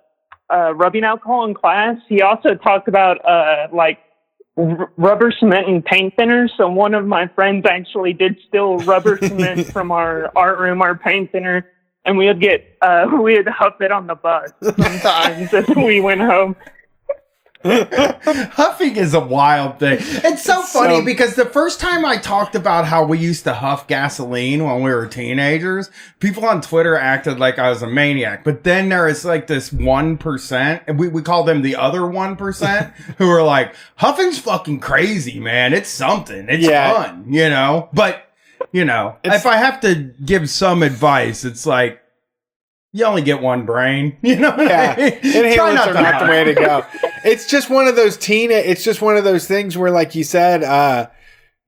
uh, 0.53 0.73
rubbing 0.75 1.05
alcohol 1.05 1.45
in 1.45 1.53
class. 1.53 1.95
He 2.09 2.21
also 2.21 2.53
talked 2.53 2.89
about 2.89 3.23
uh, 3.25 3.67
like 3.71 3.99
r- 4.57 4.91
rubber 4.97 5.31
cement 5.31 5.69
and 5.69 5.83
paint 5.85 6.17
thinners. 6.17 6.49
So 6.57 6.67
one 6.67 6.93
of 6.93 7.05
my 7.05 7.27
friends 7.27 7.65
actually 7.65 8.11
did 8.11 8.37
steal 8.47 8.79
rubber 8.79 9.17
cement 9.27 9.71
from 9.71 9.91
our 9.91 10.31
art 10.35 10.59
room, 10.59 10.81
our 10.81 10.97
paint 10.97 11.31
thinner. 11.31 11.65
And 12.03 12.17
we 12.17 12.27
would 12.27 12.41
get, 12.41 12.77
uh, 12.81 13.07
we 13.21 13.37
would 13.37 13.47
huff 13.47 13.79
it 13.79 13.91
on 13.91 14.07
the 14.07 14.15
bus 14.15 14.51
sometimes 14.61 15.53
as 15.53 15.67
we 15.77 16.01
went 16.01 16.21
home. 16.21 16.57
Huffing 17.63 18.95
is 18.95 19.13
a 19.13 19.19
wild 19.19 19.79
thing. 19.79 19.97
It's 19.99 20.43
so 20.43 20.61
It's 20.61 20.71
funny 20.71 20.99
so- 20.99 21.05
because 21.05 21.35
the 21.35 21.45
first 21.45 21.81
time 21.81 22.05
I 22.05 22.15
talked 22.15 22.55
about 22.55 22.85
how 22.85 23.03
we 23.03 23.17
used 23.17 23.43
to 23.43 23.53
huff 23.53 23.85
gasoline 23.87 24.63
when 24.63 24.81
we 24.81 24.91
were 24.93 25.07
teenagers, 25.07 25.91
people 26.19 26.45
on 26.45 26.61
Twitter 26.61 26.95
acted 26.95 27.37
like 27.37 27.59
I 27.59 27.69
was 27.69 27.81
a 27.81 27.87
maniac. 27.87 28.45
But 28.45 28.63
then 28.63 28.87
there 28.87 29.09
is 29.09 29.25
like 29.25 29.47
this 29.47 29.71
1%, 29.71 30.81
and 30.87 30.97
we, 30.97 31.09
we 31.09 31.21
call 31.21 31.43
them 31.43 31.61
the 31.61 31.75
other 31.75 31.99
1%, 32.01 32.93
who 33.17 33.29
are 33.29 33.43
like, 33.43 33.75
huffing's 33.97 34.39
fucking 34.39 34.79
crazy, 34.79 35.39
man. 35.39 35.73
It's 35.73 35.89
something. 35.89 36.47
It's 36.47 36.65
Yeah. 36.65 36.93
fun, 36.93 37.25
you 37.27 37.49
know? 37.49 37.89
But, 37.91 38.23
you 38.71 38.85
know, 38.85 39.17
It's- 39.23 39.41
if 39.41 39.45
I 39.45 39.57
have 39.57 39.81
to 39.81 39.95
give 40.23 40.49
some 40.49 40.81
advice, 40.81 41.43
it's 41.43 41.65
like, 41.65 41.99
you 42.91 43.05
only 43.05 43.21
get 43.21 43.39
one 43.39 43.65
brain, 43.67 44.17
you 44.23 44.35
know? 44.37 44.49
What 44.49 44.65
Yeah, 44.67 44.95
I 44.97 45.01
mean? 45.01 45.11
Try 45.21 45.75
inhalants 45.75 45.87
are 45.87 45.93
not 45.93 46.25
the 46.25 46.31
way 46.31 46.43
to 46.45 46.53
go. 46.55 46.83
It's 47.23 47.47
just 47.47 47.69
one 47.69 47.87
of 47.87 47.95
those 47.95 48.17
teen. 48.17 48.51
It's 48.51 48.83
just 48.83 49.01
one 49.01 49.17
of 49.17 49.23
those 49.23 49.47
things 49.47 49.77
where, 49.77 49.91
like 49.91 50.15
you 50.15 50.23
said, 50.23 50.63
uh, 50.63 51.09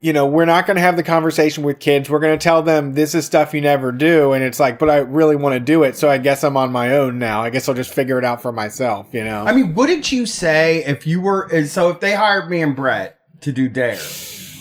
you 0.02 0.14
know, 0.14 0.26
we're 0.26 0.46
not 0.46 0.66
going 0.66 0.76
to 0.76 0.82
have 0.82 0.96
the 0.96 1.04
conversation 1.04 1.64
with 1.64 1.80
kids. 1.80 2.10
We're 2.10 2.20
going 2.20 2.38
to 2.38 2.44
tell 2.44 2.64
them 2.64 2.94
this 2.94 3.14
is 3.14 3.26
stuff 3.26 3.54
you 3.54 3.62
never 3.62 3.92
do, 3.92 4.34
and 4.34 4.44
it's 4.44 4.60
like, 4.60 4.80
but 4.80 4.90
I 4.90 4.98
really 4.98 5.36
want 5.36 5.54
to 5.54 5.60
do 5.60 5.84
it, 5.84 5.96
so 5.96 6.10
I 6.10 6.18
guess 6.18 6.44
I'm 6.44 6.58
on 6.58 6.72
my 6.72 6.98
own 6.98 7.20
now. 7.20 7.44
I 7.44 7.52
guess 7.52 7.70
I'll 7.70 7.76
just 7.76 7.94
figure 7.94 8.18
it 8.18 8.26
out 8.26 8.42
for 8.42 8.52
myself. 8.52 9.14
You 9.14 9.24
know. 9.24 9.44
I 9.46 9.54
mean, 9.54 9.76
wouldn't 9.76 10.12
you 10.12 10.26
say 10.26 10.84
if 10.86 11.06
you 11.06 11.22
were 11.22 11.66
so 11.66 11.90
if 11.90 12.00
they 12.00 12.14
hired 12.14 12.50
me 12.50 12.62
and 12.62 12.76
Brett 12.76 13.20
to 13.42 13.52
do 13.52 13.70
Dare, 13.70 14.00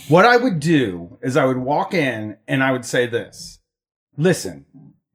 what 0.08 0.26
I 0.26 0.36
would 0.36 0.60
do 0.60 1.18
is 1.22 1.36
I 1.36 1.46
would 1.46 1.58
walk 1.58 1.94
in 1.94 2.36
and 2.46 2.62
I 2.62 2.72
would 2.72 2.84
say 2.84 3.06
this. 3.06 3.60
Listen, 4.18 4.66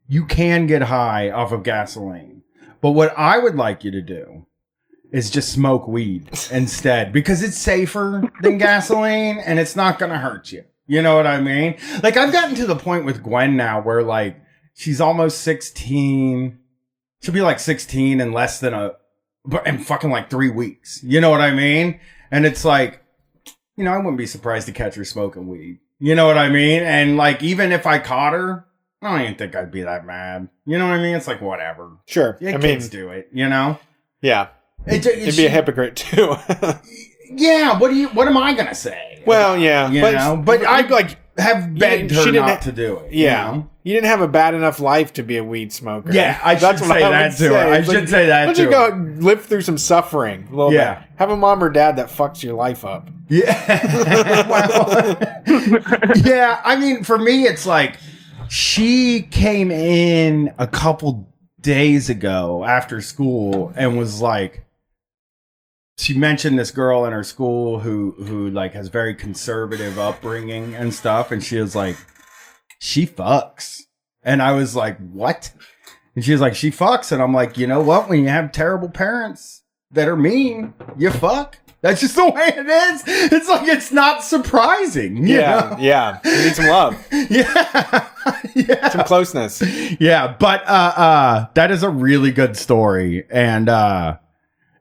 you 0.08 0.26
can 0.26 0.66
get 0.66 0.84
high 0.84 1.30
off 1.30 1.52
of 1.52 1.62
gasoline, 1.62 2.42
but 2.82 2.92
what 2.92 3.14
I 3.16 3.38
would 3.38 3.56
like 3.56 3.84
you 3.84 3.92
to 3.92 4.02
do 4.02 4.45
is 5.15 5.30
just 5.30 5.54
smoke 5.54 5.88
weed 5.88 6.30
instead 6.51 7.13
because 7.13 7.41
it's 7.41 7.58
safer 7.58 8.21
than 8.41 8.58
gasoline 8.60 9.38
and 9.38 9.60
it's 9.60 9.73
not 9.73 9.97
going 9.97 10.12
to 10.12 10.17
hurt 10.17 10.51
you. 10.51 10.62
You 10.88 11.01
know 11.01 11.15
what 11.15 11.25
I 11.25 11.39
mean? 11.39 11.78
Like 12.04 12.17
I've 12.17 12.34
gotten 12.34 12.54
to 12.56 12.65
the 12.65 12.75
point 12.75 13.06
with 13.06 13.23
Gwen 13.23 13.56
now 13.56 13.82
where 13.82 14.04
like 14.04 14.36
she's 14.73 14.99
almost 14.99 15.39
16. 15.41 16.60
She'll 17.23 17.34
be 17.34 17.41
like 17.41 17.62
16 17.62 18.19
in 18.19 18.34
less 18.34 18.60
than 18.60 18.73
a 18.73 18.91
but 19.45 19.65
in 19.65 19.78
fucking 19.78 20.10
like 20.10 20.30
3 20.30 20.49
weeks. 20.49 21.01
You 21.01 21.21
know 21.21 21.30
what 21.30 21.39
I 21.39 21.51
mean? 21.51 22.01
And 22.30 22.45
it's 22.45 22.65
like 22.65 23.01
you 23.78 23.86
know, 23.86 23.93
I 23.93 23.97
wouldn't 23.97 24.17
be 24.17 24.28
surprised 24.28 24.67
to 24.67 24.73
catch 24.73 24.95
her 24.95 25.06
smoking 25.06 25.47
weed. 25.47 25.80
You 25.99 26.15
know 26.15 26.28
what 26.28 26.38
I 26.38 26.49
mean? 26.49 26.84
And 26.84 27.15
like 27.15 27.41
even 27.41 27.71
if 27.71 27.86
I 27.86 27.99
caught 27.99 28.34
her, 28.34 28.65
I 29.01 29.12
don't 29.12 29.21
even 29.21 29.36
think 29.36 29.56
I'd 29.56 29.71
be 29.71 29.84
that 29.84 30.06
mad. 30.06 30.49
You 30.65 30.78
know 30.78 30.88
what 30.88 30.95
I 30.95 31.01
mean? 31.01 31.15
It's 31.15 31.28
like 31.28 31.39
whatever. 31.41 31.99
sure. 32.06 32.38
Yeah, 32.41 32.49
I 32.49 32.54
mean, 32.54 32.62
kids 32.62 32.89
do 32.89 33.10
it, 33.10 33.30
you 33.32 33.47
know? 33.47 33.80
yeah, 34.21 34.49
It, 34.88 35.06
you'd 35.26 35.36
be 35.36 35.45
a 35.45 35.50
hypocrite 35.50 35.95
too. 35.95 36.36
Yeah, 37.38 37.80
what 37.80 37.89
do 37.89 37.95
you? 37.95 38.08
What 38.10 38.28
am 38.28 38.38
I 38.38 38.54
gonna 38.54 38.76
say? 38.76 39.21
well, 39.26 39.58
yeah, 39.58 39.89
you 39.89 40.00
but 40.00 40.13
know, 40.13 40.38
but 40.38 40.63
I 40.63 40.78
I'd 40.78 40.91
like. 40.91 41.17
have 41.39 41.74
begged 41.78 42.12
she 42.12 42.17
her 42.17 42.26
didn't 42.26 42.36
not 42.45 42.50
ha- 42.50 42.65
to 42.65 42.71
do 42.71 42.98
it. 43.00 43.12
Yeah, 43.12 43.52
you 43.52 43.58
know? 43.58 43.69
you 43.84 43.93
didn't 43.95 44.06
have 44.08 44.21
a 44.21 44.28
bad 44.28 44.54
enough 44.54 44.80
life 44.80 45.12
to 45.13 45.24
be 45.24 45.38
a 45.38 45.43
weed 45.43 45.74
smoker. 45.74 46.13
Yeah, 46.13 46.39
I 46.43 46.56
should 46.56 46.78
say 46.80 46.88
what 47.02 47.10
that 47.10 47.32
would 47.32 47.38
to 47.39 47.50
her. 47.50 47.74
I 47.74 47.82
should 47.82 48.08
say 48.08 48.28
that 48.28 48.45
Why 48.48 48.54
to 48.54 48.62
you 48.62 48.69
go 48.69 48.89
live 49.17 49.43
through 49.43 49.62
some 49.63 49.80
suffering 49.80 50.48
a 50.50 50.56
little 50.56 50.71
Yeah. 50.71 51.00
bit? 51.00 51.08
Have 51.15 51.32
a 51.32 51.36
mom 51.36 51.63
or 51.63 51.69
dad 51.71 51.95
that 51.98 52.08
fucks 52.10 52.43
your 52.43 52.54
life 52.54 52.86
up. 52.86 53.10
Yeah. 53.28 54.45
Well, 54.48 55.17
yeah. 56.24 56.62
I 56.63 56.76
mean, 56.80 57.04
for 57.04 57.17
me, 57.17 57.45
it's 57.45 57.65
like 57.65 57.98
she 58.50 59.24
came 59.24 59.71
in 59.71 60.54
a 60.60 60.67
couple 60.67 61.28
days 61.60 62.10
ago 62.10 62.63
after 62.63 63.02
school 63.02 63.74
and 63.76 63.98
was 63.98 64.21
like, 64.21 64.64
she 65.98 66.18
mentioned 66.18 66.60
this 66.60 66.72
girl 66.72 67.06
in 67.06 67.14
her 67.14 67.24
school 67.24 67.80
who 67.80 68.12
who 68.26 68.50
like 68.50 68.74
has 68.74 68.88
very 68.90 69.16
conservative 69.16 69.98
upbringing 69.98 70.76
and 70.76 70.94
stuff, 70.94 71.32
and 71.32 71.44
she 71.44 71.58
was 71.58 71.76
like, 71.76 71.98
she 72.80 73.06
fucks, 73.08 73.82
and 74.24 74.42
I 74.42 74.52
was 74.54 74.76
like, 74.76 74.98
what? 75.00 75.52
And 76.16 76.24
she 76.24 76.32
was 76.32 76.42
like, 76.42 76.56
she 76.56 76.72
fucks, 76.72 77.12
and 77.12 77.22
I'm 77.22 77.34
like, 77.34 77.58
you 77.58 77.68
know 77.68 77.82
what? 77.82 78.10
When 78.10 78.22
you 78.22 78.30
have 78.30 78.52
terrible 78.52 78.90
parents 78.90 79.64
that 79.92 80.08
are 80.08 80.16
mean, 80.18 80.74
you 80.98 81.12
fuck. 81.12 81.58
That's 81.82 82.02
just 82.02 82.16
the 82.16 82.26
way 82.30 82.48
it 82.48 82.66
is. 82.66 83.04
It's 83.32 83.48
like 83.48 83.68
it's 83.68 83.92
not 83.92 84.24
surprising. 84.24 85.18
you 85.18 85.36
Yeah, 85.38 85.70
know? 85.72 85.78
yeah. 85.80 86.20
You 86.26 86.32
need 86.46 86.56
some 86.56 86.66
love, 86.68 87.08
yeah, 87.30 88.10
yeah, 88.56 88.90
some 88.90 89.04
closeness. 89.06 89.62
yeah. 90.00 90.36
But 90.40 90.68
uh, 90.68 90.94
uh, 90.98 91.46
that 91.54 91.70
is 91.72 91.84
a 91.84 91.90
really 91.90 92.32
good 92.32 92.58
story, 92.58 93.26
and 93.30 93.70
uh, 93.70 94.18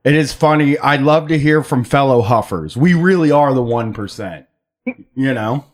it 0.04 0.14
is 0.14 0.32
funny. 0.32 0.78
I'd 0.78 1.02
love 1.02 1.28
to 1.28 1.38
hear 1.38 1.62
from 1.62 1.84
fellow 1.84 2.22
Huffers. 2.22 2.76
We 2.76 2.94
really 2.94 3.30
are 3.30 3.54
the 3.54 3.62
one 3.62 3.92
percent. 3.94 4.46
You 4.84 5.34
know. 5.34 5.64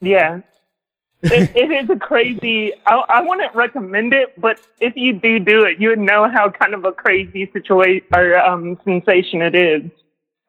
Yeah. 0.00 0.40
it, 1.22 1.56
it 1.56 1.70
is 1.70 1.90
a 1.90 1.96
crazy. 1.96 2.72
I, 2.86 2.94
I 3.08 3.22
wouldn't 3.22 3.54
recommend 3.54 4.12
it, 4.12 4.38
but 4.40 4.60
if 4.80 4.94
you 4.96 5.14
do 5.14 5.38
do 5.38 5.64
it, 5.64 5.80
you 5.80 5.88
would 5.88 5.98
know 5.98 6.28
how 6.28 6.50
kind 6.50 6.74
of 6.74 6.84
a 6.84 6.92
crazy 6.92 7.50
situation 7.52 8.06
or 8.14 8.38
um, 8.38 8.78
sensation 8.84 9.40
it 9.42 9.54
is. 9.54 9.90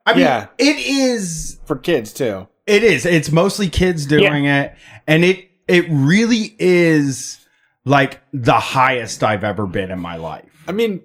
I 0.05 0.13
mean, 0.13 0.21
Yeah. 0.23 0.47
it 0.57 0.77
is. 0.77 1.59
For 1.65 1.75
kids 1.77 2.13
too. 2.13 2.47
It 2.65 2.83
is. 2.83 3.05
It's 3.05 3.31
mostly 3.31 3.69
kids 3.69 4.05
doing 4.05 4.45
it, 4.45 4.75
and 5.07 5.23
it 5.23 5.49
it 5.67 5.85
really 5.89 6.55
is 6.59 7.45
like 7.85 8.21
the 8.33 8.59
highest 8.59 9.23
I've 9.23 9.45
ever 9.45 9.65
been 9.67 9.89
in 9.89 9.99
my 9.99 10.17
life. 10.17 10.63
I 10.67 10.73
mean, 10.73 11.01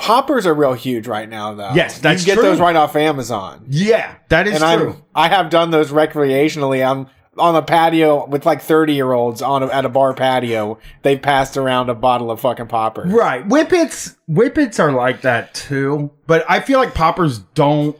poppers 0.00 0.46
are 0.46 0.54
real 0.54 0.74
huge 0.74 1.06
right 1.06 1.28
now, 1.28 1.54
though. 1.54 1.72
Yes, 1.74 1.98
that's 1.98 2.22
you 2.22 2.26
can 2.26 2.34
get 2.36 2.40
true. 2.40 2.50
those 2.50 2.60
right 2.60 2.76
off 2.76 2.96
Amazon. 2.96 3.64
Yeah, 3.68 4.16
that 4.28 4.46
is 4.46 4.60
and 4.60 4.80
true. 4.80 4.90
I'm 4.92 5.02
I 5.14 5.28
have 5.28 5.50
done 5.50 5.70
those 5.70 5.90
recreationally. 5.90 6.84
I'm 6.86 7.08
on 7.38 7.56
a 7.56 7.62
patio 7.62 8.26
with 8.26 8.44
like 8.44 8.60
30 8.60 8.94
year 8.94 9.12
olds 9.12 9.40
on 9.42 9.62
a, 9.62 9.66
at 9.66 9.84
a 9.84 9.88
bar 9.88 10.14
patio. 10.14 10.78
They've 11.02 11.20
passed 11.20 11.56
around 11.56 11.88
a 11.88 11.94
bottle 11.94 12.30
of 12.30 12.40
fucking 12.40 12.66
poppers. 12.66 13.10
Right. 13.10 13.46
Whippets 13.46 14.16
whippets 14.28 14.78
are 14.78 14.92
like 14.92 15.22
that 15.22 15.54
too. 15.54 16.10
But 16.26 16.44
I 16.48 16.60
feel 16.60 16.78
like 16.78 16.94
poppers 16.94 17.38
don't 17.38 17.98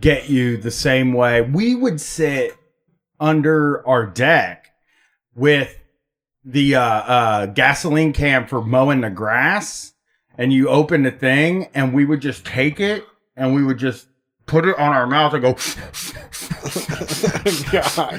get 0.00 0.28
you 0.28 0.56
the 0.56 0.70
same 0.70 1.12
way. 1.12 1.42
We 1.42 1.74
would 1.74 2.00
sit 2.00 2.56
under 3.18 3.86
our 3.86 4.06
deck 4.06 4.68
with 5.34 5.76
the 6.44 6.74
uh, 6.74 6.82
uh, 6.82 7.46
gasoline 7.46 8.12
can 8.12 8.46
for 8.46 8.62
mowing 8.62 9.02
the 9.02 9.10
grass, 9.10 9.89
and 10.40 10.54
you 10.54 10.70
open 10.70 11.02
the 11.02 11.10
thing, 11.10 11.68
and 11.74 11.92
we 11.92 12.06
would 12.06 12.20
just 12.20 12.46
take 12.46 12.80
it 12.80 13.04
and 13.36 13.54
we 13.54 13.62
would 13.62 13.76
just 13.76 14.06
put 14.46 14.64
it 14.64 14.76
on 14.78 14.92
our 14.92 15.06
mouth 15.06 15.34
and 15.34 15.42
go 15.42 15.50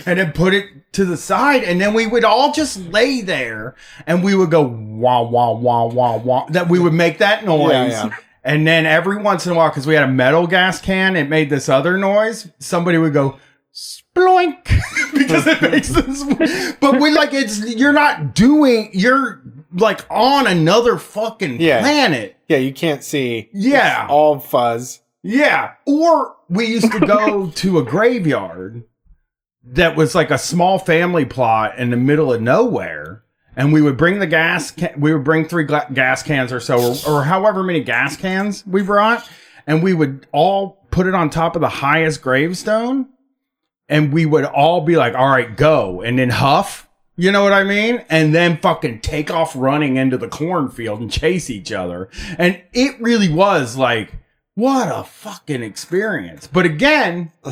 and 0.06 0.20
then 0.20 0.32
put 0.32 0.54
it 0.54 0.66
to 0.94 1.04
the 1.04 1.18
side, 1.18 1.64
and 1.64 1.82
then 1.82 1.96
we 1.96 2.06
would 2.06 2.24
all 2.24 2.54
just 2.54 2.78
lay 2.78 3.22
there, 3.22 3.76
and 4.06 4.24
we 4.24 4.36
would 4.36 4.52
go 4.52 4.62
wah 4.62 5.24
wah 5.24 5.52
wah 5.52 5.86
wah 5.86 6.18
wah. 6.18 6.46
That 6.50 6.70
we 6.70 6.78
would 6.80 6.94
make 6.94 7.18
that 7.18 7.44
noise, 7.44 7.72
Yeah, 7.72 8.06
yeah. 8.06 8.16
and 8.44 8.68
then 8.68 8.86
every 8.86 9.18
once 9.18 9.48
in 9.48 9.54
a 9.54 9.56
while, 9.56 9.70
because 9.70 9.88
we 9.88 9.96
had 9.96 10.04
a 10.04 10.12
metal 10.12 10.46
gas 10.46 10.80
can, 10.80 11.16
it 11.16 11.28
made 11.28 11.50
this 11.50 11.70
other 11.70 11.98
noise. 11.98 12.48
Somebody 12.60 13.00
would 13.00 13.14
go 13.14 13.40
sploink 13.74 14.64
because 15.14 15.48
it 15.48 15.62
makes 15.62 15.90
this. 15.90 16.74
But 16.80 17.02
we 17.02 17.10
like 17.12 17.34
it's 17.34 17.76
you're 17.76 17.94
not 17.94 18.36
doing. 18.36 18.92
You're 18.94 19.42
like 19.74 20.06
on 20.10 20.48
another 20.48 20.98
fucking 20.98 21.60
Yeah. 21.62 21.80
planet. 21.82 22.36
Yeah, 22.48 22.58
you 22.58 22.74
can't 22.74 23.04
see. 23.04 23.50
Yeah. 23.54 24.04
It's 24.04 24.12
all 24.12 24.40
fuzz. 24.40 25.02
Yeah. 25.24 25.74
Or 25.86 26.36
we 26.50 26.66
used 26.66 26.92
to 26.92 27.00
go 27.00 27.50
to 27.56 27.80
a 27.80 27.84
graveyard 27.84 28.84
that 29.64 29.96
was 29.96 30.16
like 30.16 30.32
a 30.32 30.38
small 30.38 30.80
family 30.80 31.26
plot 31.26 31.78
in 31.78 31.92
the 31.92 31.98
middle 31.98 32.34
of 32.34 32.42
nowhere. 32.42 33.24
and 33.56 33.72
we 33.74 33.82
would 33.82 33.98
bring 33.98 34.20
the 34.20 34.28
gas. 34.28 34.72
Ca- 34.72 34.94
we 34.98 35.14
would 35.14 35.24
bring 35.24 35.46
three 35.48 35.66
gla- 35.66 35.88
gas 35.94 36.24
cans 36.24 36.52
or 36.54 36.60
so, 36.60 36.94
or, 37.08 37.20
or 37.20 37.24
however 37.26 37.62
many 37.64 37.82
gas 37.84 38.16
cans 38.18 38.66
we 38.66 38.82
brought, 38.82 39.28
and 39.68 39.84
we 39.84 39.94
would 39.94 40.26
all 40.32 40.88
put 40.90 41.06
it 41.06 41.14
on 41.14 41.30
top 41.30 41.56
of 41.56 41.62
the 41.62 41.68
highest 41.70 42.22
gravestone, 42.22 43.10
and 43.90 44.12
we 44.14 44.26
would 44.26 44.46
all 44.46 44.82
be 44.82 44.96
like, 44.96 45.16
"All 45.16 45.28
right, 45.30 45.56
go," 45.56 46.02
and 46.02 46.18
then 46.18 46.30
huff. 46.30 46.88
You 47.22 47.32
know 47.32 47.44
what 47.44 47.54
I 47.54 47.64
mean? 47.64 48.04
And 48.10 48.34
then 48.34 48.58
fucking 48.58 49.02
take 49.02 49.30
off 49.30 49.56
running 49.56 49.96
into 49.96 50.18
the 50.18 50.28
cornfield 50.28 51.02
and 51.02 51.12
chase 51.12 51.52
each 51.52 51.72
other. 51.72 52.10
And 52.40 52.60
it 52.74 53.00
really 53.00 53.30
was 53.30 53.78
like, 53.78 54.12
what 54.56 54.88
a 54.88 55.04
fucking 55.04 55.62
experience. 55.62 56.48
But 56.48 56.66
again, 56.66 57.32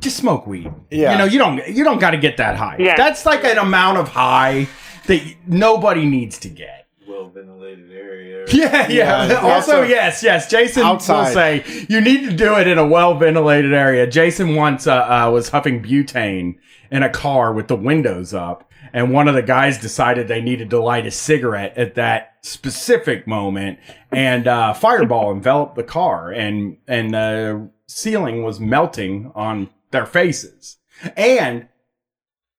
just 0.00 0.16
smoke 0.16 0.46
weed. 0.46 0.72
Yeah. 0.90 1.12
You 1.12 1.18
know, 1.18 1.24
you 1.26 1.38
don't 1.38 1.68
you 1.68 1.84
don't 1.84 2.00
got 2.00 2.12
to 2.12 2.16
get 2.16 2.38
that 2.38 2.56
high. 2.56 2.76
Yeah. 2.78 2.96
That's 2.96 3.26
like 3.26 3.44
an 3.44 3.58
amount 3.58 3.98
of 3.98 4.08
high 4.08 4.66
that 5.08 5.34
nobody 5.46 6.06
needs 6.06 6.38
to 6.38 6.48
get. 6.48 6.86
Well 7.06 7.28
ventilated 7.28 7.92
area. 7.92 8.46
Yeah, 8.52 8.88
yeah. 8.88 9.26
Yeah, 9.28 9.34
also, 9.42 9.52
also- 9.52 9.82
yes, 9.82 10.22
yes. 10.22 10.50
Jason 10.50 10.84
Outside. 10.84 11.26
will 11.26 11.34
say 11.34 11.86
you 11.90 12.00
need 12.00 12.30
to 12.30 12.34
do 12.34 12.56
it 12.56 12.66
in 12.66 12.78
a 12.78 12.86
well 12.86 13.14
ventilated 13.14 13.74
area. 13.74 14.06
Jason 14.06 14.54
once 14.54 14.86
uh, 14.86 14.94
uh, 15.26 15.30
was 15.30 15.50
huffing 15.50 15.82
butane 15.82 16.56
in 16.90 17.02
a 17.02 17.10
car 17.10 17.52
with 17.52 17.68
the 17.68 17.76
windows 17.76 18.34
up, 18.34 18.69
and 18.92 19.12
one 19.12 19.28
of 19.28 19.34
the 19.34 19.42
guys 19.42 19.78
decided 19.78 20.28
they 20.28 20.40
needed 20.40 20.70
to 20.70 20.80
light 20.80 21.06
a 21.06 21.10
cigarette 21.10 21.76
at 21.76 21.94
that 21.94 22.36
specific 22.42 23.26
moment, 23.26 23.78
and 24.10 24.46
uh, 24.46 24.72
fireball 24.72 25.32
enveloped 25.32 25.76
the 25.76 25.84
car, 25.84 26.30
and 26.30 26.76
and 26.86 27.14
the 27.14 27.70
ceiling 27.86 28.42
was 28.42 28.60
melting 28.60 29.32
on 29.34 29.70
their 29.90 30.06
faces, 30.06 30.76
and 31.16 31.68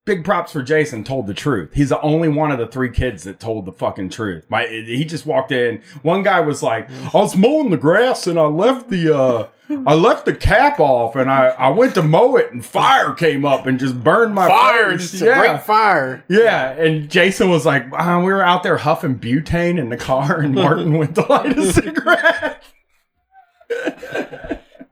big 0.06 0.26
props 0.26 0.52
for 0.52 0.64
Jason 0.64 1.04
told 1.04 1.28
the 1.28 1.34
truth. 1.34 1.72
He's 1.74 1.90
the 1.90 2.02
only 2.02 2.28
one 2.28 2.52
of 2.52 2.60
the 2.60 2.68
three 2.68 2.90
kids 2.90 3.24
that 3.24 3.40
told 3.40 3.66
the 3.66 3.72
fucking 3.72 4.10
truth. 4.10 4.46
My 4.50 4.68
he 4.68 5.06
just 5.06 5.26
walked 5.26 5.52
in. 5.52 5.82
One 6.02 6.24
guy 6.24 6.40
was 6.42 6.64
like, 6.64 6.90
"I 6.90 7.18
was 7.18 7.36
mowing 7.36 7.70
the 7.70 7.78
grass 7.78 8.28
and 8.28 8.40
I 8.40 8.46
left 8.46 8.90
the 8.90 9.16
uh 9.16 9.48
I 9.88 9.94
left 9.94 10.26
the 10.26 10.34
cap 10.34 10.80
off 10.80 11.16
and 11.16 11.30
I 11.30 11.48
I 11.50 11.70
went 11.70 11.96
to 11.96 12.02
mow 12.04 12.36
it 12.36 12.52
and 12.52 12.64
fire 12.66 13.14
came 13.14 13.46
up 13.46 13.66
and 13.66 13.80
just 13.80 14.04
burned 14.04 14.36
my 14.36 14.48
Fire, 14.48 14.92
face." 14.98 15.12
just 15.12 15.24
a 15.24 15.34
great 15.34 15.62
fire. 15.64 16.24
Yeah, 16.28 16.72
and 16.72 17.10
Jason 17.10 17.50
was 17.50 17.66
like, 17.66 17.86
uh, 17.92 18.20
"We 18.20 18.32
were 18.32 18.44
out 18.44 18.64
there 18.64 18.78
huffing 18.78 19.20
butane 19.20 19.80
in 19.80 19.90
the 19.90 19.98
car, 19.98 20.40
and 20.42 20.54
Martin 20.56 20.98
went 20.98 21.16
to 21.16 21.22
light 21.28 21.58
a 21.58 21.66
cigarette." 21.74 22.64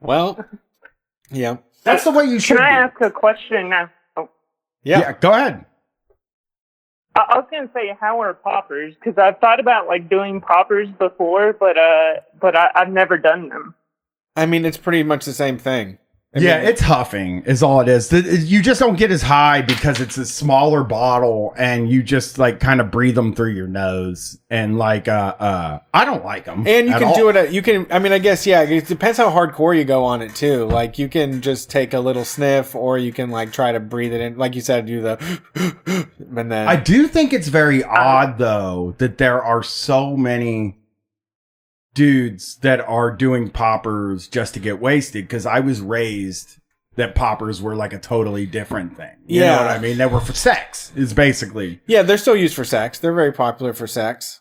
Well, 0.01 0.43
yeah, 1.29 1.57
That's 1.83 2.03
the 2.05 2.11
way 2.11 2.23
you 2.25 2.39
should. 2.39 2.57
Can 2.57 2.65
I 2.65 2.69
be. 2.69 2.75
ask 2.91 3.01
a 3.01 3.11
question 3.11 3.69
now? 3.69 3.89
Oh, 4.17 4.29
yeah. 4.83 4.99
yeah, 4.99 5.11
go 5.19 5.31
ahead. 5.31 5.65
I, 7.15 7.25
I 7.29 7.37
was 7.37 7.47
gonna 7.51 7.69
say, 7.73 7.95
how 7.99 8.21
are 8.21 8.33
poppers? 8.33 8.95
Because 8.95 9.17
I've 9.17 9.39
thought 9.39 9.59
about 9.59 9.87
like 9.87 10.09
doing 10.09 10.39
poppers 10.41 10.87
before, 10.97 11.53
but 11.53 11.77
uh, 11.77 12.13
but 12.39 12.55
I, 12.55 12.69
I've 12.75 12.89
never 12.91 13.17
done 13.17 13.49
them. 13.49 13.75
I 14.39 14.45
mean, 14.45 14.65
it's 14.65 14.77
pretty 14.77 15.03
much 15.03 15.25
the 15.25 15.33
same 15.33 15.57
thing. 15.57 15.97
I 16.35 16.39
yeah, 16.41 16.59
mean, 16.59 16.67
it's 16.67 16.81
huffing 16.81 17.41
is 17.45 17.63
all 17.63 17.81
it 17.81 17.87
is. 17.87 18.11
You 18.51 18.61
just 18.61 18.79
don't 18.79 18.99
get 18.99 19.09
as 19.09 19.23
high 19.23 19.63
because 19.63 19.99
it's 19.99 20.15
a 20.15 20.25
smaller 20.27 20.83
bottle 20.83 21.55
and 21.57 21.89
you 21.89 22.03
just 22.03 22.37
like 22.37 22.59
kind 22.59 22.79
of 22.79 22.91
breathe 22.91 23.15
them 23.15 23.33
through 23.33 23.53
your 23.53 23.65
nose 23.65 24.37
and 24.47 24.77
like 24.77 25.07
uh 25.07 25.35
uh 25.39 25.79
I 25.91 26.05
don't 26.05 26.23
like 26.23 26.45
them. 26.45 26.67
and 26.67 26.87
you 26.87 26.93
can 26.93 27.15
do 27.15 27.29
it. 27.29 27.35
At, 27.35 27.51
you 27.51 27.63
can. 27.63 27.87
I 27.89 27.97
mean, 27.97 28.11
I 28.11 28.19
guess 28.19 28.45
yeah. 28.45 28.61
It 28.61 28.85
depends 28.85 29.17
how 29.17 29.31
hardcore 29.31 29.75
you 29.75 29.83
go 29.85 30.03
on 30.03 30.21
it 30.21 30.35
too. 30.35 30.65
Like 30.65 30.99
you 30.99 31.09
can 31.09 31.41
just 31.41 31.71
take 31.71 31.95
a 31.95 31.99
little 31.99 32.25
sniff, 32.25 32.75
or 32.75 32.99
you 32.99 33.11
can 33.11 33.31
like 33.31 33.51
try 33.51 33.71
to 33.71 33.79
breathe 33.79 34.13
it 34.13 34.21
in. 34.21 34.37
Like 34.37 34.53
you 34.53 34.61
said, 34.61 34.85
do 34.85 35.01
the 35.01 35.41
and 36.37 36.51
then 36.51 36.67
I 36.67 36.75
do 36.75 37.07
think 37.07 37.33
it's 37.33 37.47
very 37.47 37.83
odd 37.83 38.37
though 38.37 38.93
that 38.99 39.17
there 39.17 39.43
are 39.43 39.63
so 39.63 40.15
many 40.15 40.78
dudes 41.99 42.55
that 42.61 42.79
are 42.79 43.11
doing 43.11 43.49
poppers 43.49 44.25
just 44.29 44.53
to 44.53 44.59
get 44.61 44.79
wasted 44.79 45.25
because 45.25 45.45
I 45.45 45.59
was 45.59 45.81
raised 45.81 46.57
that 46.95 47.13
poppers 47.13 47.61
were 47.61 47.75
like 47.75 47.91
a 47.91 47.99
totally 47.99 48.45
different 48.45 48.95
thing. 48.95 49.11
You 49.27 49.41
know 49.41 49.45
Yeah. 49.47 49.57
what 49.65 49.67
I 49.75 49.79
mean? 49.79 49.97
They 49.97 50.05
were 50.05 50.21
for 50.21 50.31
sex 50.33 50.93
is 50.95 51.13
basically. 51.13 51.81
yeah, 51.87 52.01
they're 52.03 52.17
still 52.17 52.37
used 52.37 52.55
for 52.55 52.63
sex. 52.63 52.99
They're 52.99 53.13
very 53.13 53.33
popular 53.33 53.73
for 53.73 53.85
sex. 53.85 54.39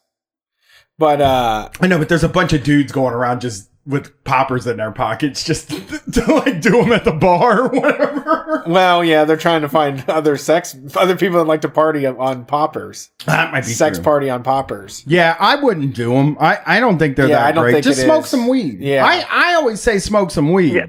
But 0.99 1.21
uh 1.21 1.68
I 1.81 1.88
know, 1.88 1.99
but 1.99 2.09
there's 2.09 2.23
a 2.25 2.29
bunch 2.29 2.53
of 2.53 2.62
dudes 2.62 2.92
going 2.92 3.12
around 3.14 3.40
just 3.40 3.68
with 3.88 4.22
poppers 4.24 4.66
in 4.66 4.77
their 4.77 4.92
pockets 4.92 5.42
just 5.42 5.70
to 6.12 6.24
like 6.35 6.61
do 6.61 6.72
them 6.72 6.92
at 6.92 7.05
the 7.05 7.11
bar 7.12 7.62
or 7.62 7.68
whatever. 7.70 8.62
well, 8.66 9.03
yeah, 9.03 9.24
they're 9.24 9.37
trying 9.38 9.62
to 9.62 9.68
find 9.68 10.05
other 10.11 10.37
sex, 10.37 10.77
other 10.94 11.16
people 11.16 11.38
that 11.38 11.44
like 11.46 11.62
to 11.62 11.68
party 11.70 12.05
on 12.05 12.44
poppers, 12.44 13.11
That 13.24 13.51
might 13.51 13.62
be 13.64 13.72
sex 13.72 13.96
true. 13.96 14.05
party 14.05 14.29
on 14.29 14.42
poppers. 14.42 15.03
Yeah, 15.07 15.37
I 15.40 15.57
wouldn't 15.57 15.94
do 15.94 16.12
them. 16.12 16.37
I, 16.38 16.59
I 16.66 16.81
don't 16.81 16.98
think 16.98 17.16
they're 17.16 17.29
Yeah, 17.29 17.38
that 17.38 17.46
I 17.46 17.53
don't 17.53 17.64
great. 17.64 17.72
think 17.72 17.85
Just 17.85 18.01
it 18.01 18.05
smoke 18.05 18.24
is. 18.24 18.31
some 18.31 18.46
weed. 18.46 18.81
Yeah. 18.81 19.05
I, 19.07 19.24
I 19.31 19.55
always 19.55 19.81
say 19.81 19.98
smoke 19.98 20.31
some 20.31 20.53
weed. 20.53 20.74
Yeah. 20.74 20.87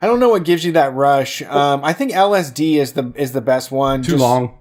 I 0.00 0.06
don't 0.06 0.18
know 0.18 0.30
what 0.30 0.44
gives 0.44 0.64
you 0.64 0.72
that 0.72 0.94
rush. 0.94 1.42
Um, 1.42 1.84
I 1.84 1.92
think 1.92 2.12
LSD 2.12 2.76
is 2.76 2.94
the 2.94 3.12
is 3.16 3.32
the 3.32 3.42
best 3.42 3.70
one. 3.70 4.00
Too 4.02 4.12
Just- 4.12 4.22
long. 4.22 4.56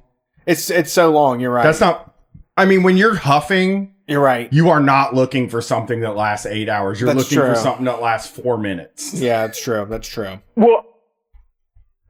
It's 0.45 0.69
it's 0.69 0.91
so 0.91 1.11
long. 1.11 1.39
You're 1.39 1.51
right. 1.51 1.63
That's 1.63 1.79
not. 1.79 2.13
I 2.57 2.65
mean, 2.65 2.83
when 2.83 2.97
you're 2.97 3.15
huffing, 3.15 3.93
You're 4.09 4.21
right. 4.21 4.51
you 4.51 4.69
are 4.69 4.79
not 4.79 5.13
looking 5.13 5.49
for 5.49 5.61
something 5.61 6.01
that 6.01 6.15
lasts 6.15 6.45
eight 6.45 6.69
hours. 6.69 6.99
You're 6.99 7.13
That's 7.13 7.31
looking 7.31 7.53
for 7.53 7.55
something 7.55 7.85
that 7.85 8.01
lasts 8.01 8.35
four 8.35 8.57
minutes. 8.57 9.13
Yeah, 9.13 9.45
that's 9.45 9.61
true. 9.61 9.85
That's 9.89 10.07
true. 10.07 10.39
Well, 10.55 10.85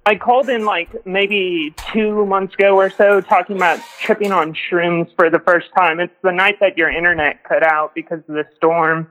I 0.06 0.16
called 0.16 0.50
in 0.50 0.66
like 0.66 1.06
maybe 1.06 1.74
two 1.92 2.26
months 2.26 2.56
ago 2.56 2.76
or 2.76 2.90
so 2.90 3.22
talking 3.22 3.58
about 3.58 3.80
tripping 4.00 4.32
on 4.32 4.56
shrooms 4.56 5.14
for 5.16 5.30
the 5.30 5.40
first 5.40 5.68
time. 5.78 6.00
It's 6.00 6.14
the 6.24 6.32
night 6.32 6.56
that 6.62 6.78
your 6.78 6.90
internet 6.90 7.44
cut 7.44 7.64
out 7.64 7.94
because 7.94 8.20
of 8.28 8.36
the 8.36 8.46
storm. 8.56 9.08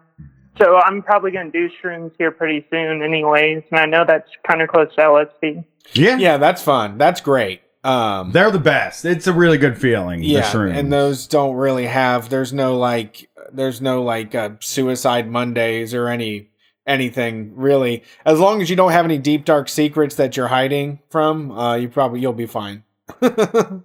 So 0.59 0.77
I'm 0.79 1.03
probably 1.03 1.31
going 1.31 1.53
to 1.53 1.68
do 1.68 1.72
shrooms 1.81 2.11
here 2.18 2.33
pretty 2.33 2.66
soon, 2.70 3.03
anyways. 3.03 3.62
And 3.70 3.79
I 3.79 3.87
know 3.87 4.05
that's 4.05 4.29
kind 4.46 4.61
of 4.61 4.68
close 4.68 4.88
to 4.96 5.03
LSD. 5.03 5.64
Yeah, 5.92 6.18
Yeah, 6.18 6.37
that's 6.37 6.62
fun. 6.62 6.98
That's 6.98 7.20
great. 7.20 7.61
Um, 7.85 8.33
they're 8.33 8.51
the 8.51 8.59
best. 8.59 9.05
It's 9.05 9.27
a 9.27 9.33
really 9.33 9.59
good 9.59 9.79
feeling. 9.79 10.21
the 10.21 10.27
yeah, 10.27 10.51
shrooms. 10.51 10.77
and 10.77 10.93
those 10.93 11.27
don't 11.27 11.55
really 11.57 11.87
have. 11.87 12.29
There's 12.29 12.53
no 12.53 12.77
like. 12.77 13.31
There's 13.53 13.81
no 13.81 14.03
like 14.03 14.35
uh, 14.35 14.51
suicide 14.61 15.31
Mondays 15.31 15.95
or 15.95 16.09
any 16.09 16.51
anything 16.87 17.53
really. 17.55 18.03
As 18.25 18.38
long 18.41 18.61
as 18.61 18.69
you 18.69 18.77
don't 18.77 18.93
have 18.93 19.05
any 19.05 19.19
deep 19.19 19.45
dark 19.45 19.69
secrets 19.69 20.17
that 20.17 20.37
you're 20.37 20.49
hiding 20.49 21.01
from, 21.09 21.51
uh, 21.53 21.77
you 21.77 21.88
probably 21.88 22.21
you'll 22.21 22.33
be 22.33 22.47
fine. 22.47 22.85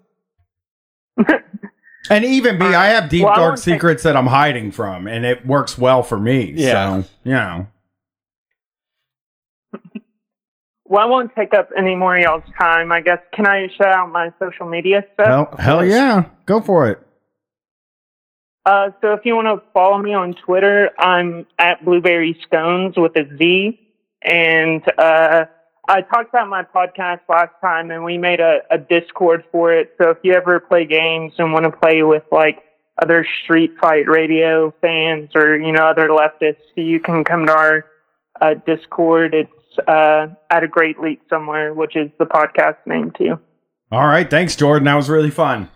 And 2.09 2.25
even 2.25 2.57
me, 2.57 2.65
I 2.65 2.87
have 2.87 3.09
deep 3.09 3.23
Well, 3.23 3.35
dark 3.35 3.49
won't 3.51 3.59
secrets 3.59 4.03
that 4.03 4.17
I'm 4.17 4.27
hiding 4.27 4.71
from, 4.71 5.07
and 5.07 5.25
it 5.25 5.45
works 5.45 5.77
well 5.77 6.03
for 6.03 6.19
me. 6.19 6.53
Yeah. 6.55 7.01
So, 7.01 7.09
you 7.23 7.31
know. 7.31 7.67
Well, 10.85 11.01
I 11.01 11.05
won't 11.05 11.33
take 11.35 11.53
up 11.53 11.69
any 11.77 11.95
more 11.95 12.15
of 12.15 12.21
y'all's 12.21 12.43
time. 12.59 12.91
I 12.91 13.01
guess, 13.01 13.19
can 13.33 13.47
I 13.47 13.67
shout 13.77 13.87
out 13.87 14.11
my 14.11 14.33
social 14.39 14.67
media 14.67 15.05
stuff? 15.13 15.27
Hell, 15.27 15.55
hell 15.57 15.85
yeah. 15.85 16.25
Go 16.45 16.59
for 16.59 16.89
it. 16.89 16.99
Uh, 18.65 18.89
so 19.01 19.13
if 19.13 19.21
you 19.25 19.35
want 19.35 19.47
to 19.47 19.65
follow 19.73 19.97
me 19.97 20.13
on 20.13 20.33
Twitter, 20.33 20.89
I'm 20.97 21.45
at 21.59 21.83
Blueberry 21.83 22.37
Stones 22.47 22.95
with 22.97 23.15
a 23.15 23.25
Z. 23.37 23.79
And 24.21 24.81
uh, 24.97 25.45
I 25.87 26.01
talked 26.01 26.29
about 26.29 26.47
my 26.47 26.63
podcast 26.63 27.19
last 27.27 27.53
time, 27.59 27.91
and 27.91 28.05
we 28.05 28.17
made 28.17 28.39
a, 28.39 28.59
a 28.71 28.77
Discord 28.77 29.43
for 29.51 29.73
it. 29.73 29.93
So 30.01 30.11
if 30.11 30.17
you 30.23 30.33
ever 30.33 30.61
play 30.61 30.85
games 30.85 31.33
and 31.37 31.51
want 31.51 31.65
to 31.65 31.71
play 31.71 32.03
with 32.03 32.23
like 32.31 32.63
other 33.01 33.25
Street 33.43 33.73
Fight 33.81 34.07
Radio 34.07 34.73
fans 34.79 35.31
or 35.35 35.57
you 35.57 35.73
know 35.73 35.85
other 35.85 36.07
leftists, 36.07 36.55
you 36.75 37.01
can 37.01 37.25
come 37.25 37.47
to 37.47 37.51
our 37.51 37.85
uh, 38.39 38.53
Discord. 38.65 39.33
It's 39.33 39.51
uh, 39.87 40.27
at 40.49 40.63
a 40.63 40.67
Great 40.67 40.99
Leap 40.99 41.21
somewhere, 41.29 41.73
which 41.73 41.95
is 41.95 42.09
the 42.19 42.25
podcast 42.25 42.77
name 42.85 43.11
too. 43.17 43.39
All 43.91 44.07
right. 44.07 44.29
Thanks, 44.29 44.55
Jordan. 44.55 44.85
That 44.85 44.95
was 44.95 45.09
really 45.09 45.29
fun. 45.31 45.69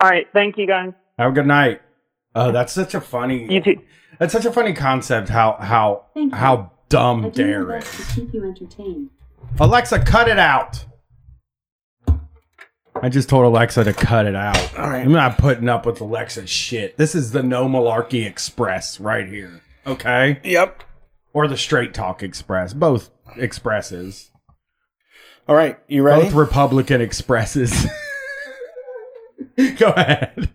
All 0.00 0.08
right, 0.08 0.28
thank 0.32 0.56
you 0.56 0.66
guys. 0.66 0.92
Have 1.18 1.32
a 1.32 1.34
good 1.34 1.46
night. 1.46 1.82
Oh, 2.34 2.52
that's 2.52 2.72
such 2.72 2.94
a 2.94 3.00
funny. 3.00 3.52
You 3.52 3.60
too. 3.60 3.82
That's 4.20 4.32
such 4.32 4.44
a 4.44 4.52
funny 4.52 4.72
concept. 4.72 5.28
How 5.28 5.56
how 5.58 6.06
Thank 6.14 6.32
how 6.34 6.56
I 6.56 6.68
dumb 6.88 7.22
do 7.22 7.26
my 7.28 7.30
dare 7.32 7.64
best 7.64 7.98
is. 7.98 8.06
to 8.06 8.14
keep 8.20 8.34
you 8.34 8.44
entertained. 8.44 9.10
Alexa, 9.58 9.98
cut 10.04 10.28
it 10.28 10.38
out. 10.38 10.84
I 13.00 13.08
just 13.08 13.28
told 13.28 13.44
Alexa 13.44 13.84
to 13.84 13.92
cut 13.92 14.26
it 14.26 14.34
out. 14.36 14.78
All 14.78 14.88
right. 14.90 15.04
I'm 15.04 15.12
not 15.12 15.38
putting 15.38 15.68
up 15.68 15.86
with 15.86 16.00
Alexa's 16.00 16.50
shit. 16.50 16.96
This 16.96 17.14
is 17.14 17.30
the 17.32 17.42
No 17.42 17.66
Malarkey 17.68 18.26
Express 18.26 18.98
right 19.00 19.26
here. 19.26 19.62
Okay? 19.86 20.40
Yep. 20.44 20.82
Or 21.38 21.46
the 21.46 21.56
Straight 21.56 21.94
Talk 21.94 22.24
Express. 22.24 22.74
Both 22.74 23.10
expresses. 23.36 24.32
All 25.46 25.54
right. 25.54 25.78
You 25.86 26.02
ready? 26.02 26.24
Both 26.24 26.34
Republican 26.34 27.00
expresses. 27.00 27.86
Go 29.78 29.90
ahead. 29.90 30.50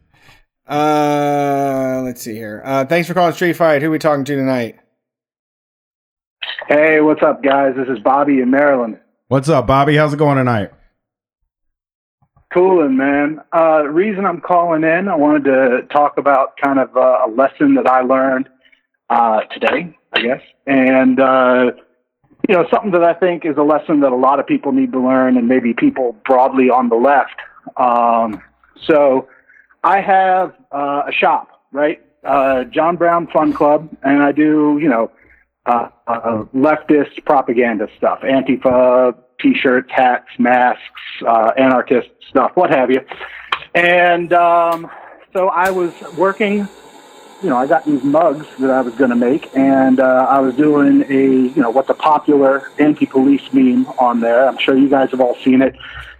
Uh, 0.67 2.01
let's 2.03 2.21
see 2.21 2.35
here. 2.35 2.61
Uh, 2.65 2.83
thanks 2.83 3.07
for 3.07 3.13
calling 3.13 3.33
Street 3.33 3.53
Fight. 3.53 3.81
Who 3.81 3.87
are 3.87 3.91
we 3.91 3.97
talking 3.97 4.25
to 4.25 4.35
tonight? 4.35 4.77
Hey, 6.67 6.99
what's 6.99 7.23
up, 7.23 7.41
guys? 7.41 7.75
This 7.77 7.87
is 7.87 8.03
Bobby 8.03 8.41
in 8.41 8.51
Maryland. 8.51 8.99
What's 9.29 9.47
up, 9.47 9.65
Bobby? 9.65 9.95
How's 9.95 10.13
it 10.13 10.17
going 10.17 10.35
tonight? 10.35 10.71
Coolin', 12.53 12.97
man. 12.97 13.39
Uh, 13.53 13.83
the 13.83 13.89
reason 13.89 14.25
I'm 14.25 14.41
calling 14.41 14.83
in, 14.83 15.07
I 15.07 15.15
wanted 15.15 15.45
to 15.45 15.87
talk 15.93 16.17
about 16.17 16.57
kind 16.61 16.77
of 16.77 16.93
uh, 16.97 17.19
a 17.25 17.31
lesson 17.31 17.75
that 17.75 17.87
I 17.87 18.01
learned 18.01 18.49
uh, 19.09 19.41
today, 19.51 19.95
I 20.13 20.21
guess, 20.21 20.41
and 20.65 21.19
uh, 21.19 21.71
you 22.47 22.55
know 22.55 22.67
something 22.71 22.91
that 22.91 23.03
I 23.03 23.13
think 23.13 23.45
is 23.45 23.57
a 23.57 23.63
lesson 23.63 24.01
that 24.01 24.11
a 24.11 24.15
lot 24.15 24.39
of 24.39 24.47
people 24.47 24.71
need 24.71 24.91
to 24.93 24.99
learn, 24.99 25.37
and 25.37 25.47
maybe 25.47 25.73
people 25.73 26.15
broadly 26.25 26.69
on 26.69 26.89
the 26.89 26.95
left. 26.95 27.35
Um, 27.77 28.41
so, 28.85 29.27
I 29.83 30.01
have 30.01 30.53
uh, 30.71 31.03
a 31.07 31.11
shop, 31.11 31.63
right? 31.71 32.01
Uh, 32.23 32.63
John 32.65 32.95
Brown 32.95 33.27
Fun 33.27 33.53
Club, 33.53 33.89
and 34.03 34.23
I 34.23 34.31
do, 34.31 34.79
you 34.81 34.89
know, 34.89 35.11
uh, 35.65 35.89
uh, 36.07 36.43
leftist 36.53 37.23
propaganda 37.25 37.87
stuff, 37.97 38.19
Antifa 38.21 39.15
t-shirts, 39.39 39.89
hats, 39.91 40.27
masks, 40.39 40.81
uh, 41.27 41.51
anarchist 41.57 42.09
stuff, 42.29 42.51
what 42.55 42.69
have 42.69 42.89
you. 42.89 43.01
And 43.75 44.33
um, 44.33 44.89
so 45.33 45.49
I 45.49 45.69
was 45.71 45.93
working. 46.17 46.67
You 47.43 47.49
know, 47.49 47.57
I 47.57 47.67
got 47.67 47.85
these 47.85 48.03
mugs 48.03 48.47
that 48.59 48.71
I 48.71 48.81
was 48.81 48.95
going 48.95 49.09
to 49.09 49.15
make, 49.15 49.55
and 49.55 49.99
uh, 49.99 50.27
I 50.29 50.39
was 50.39 50.55
doing 50.55 51.03
a, 51.09 51.53
you 51.53 51.61
know, 51.61 51.69
what's 51.69 51.89
a 51.89 51.93
popular 51.93 52.71
anti-police 52.79 53.51
meme 53.51 53.85
on 53.99 54.21
there. 54.21 54.47
I'm 54.47 54.57
sure 54.57 54.75
you 54.75 54.89
guys 54.89 55.11
have 55.11 55.21
all 55.21 55.35
seen 55.43 55.61
it. 55.61 55.75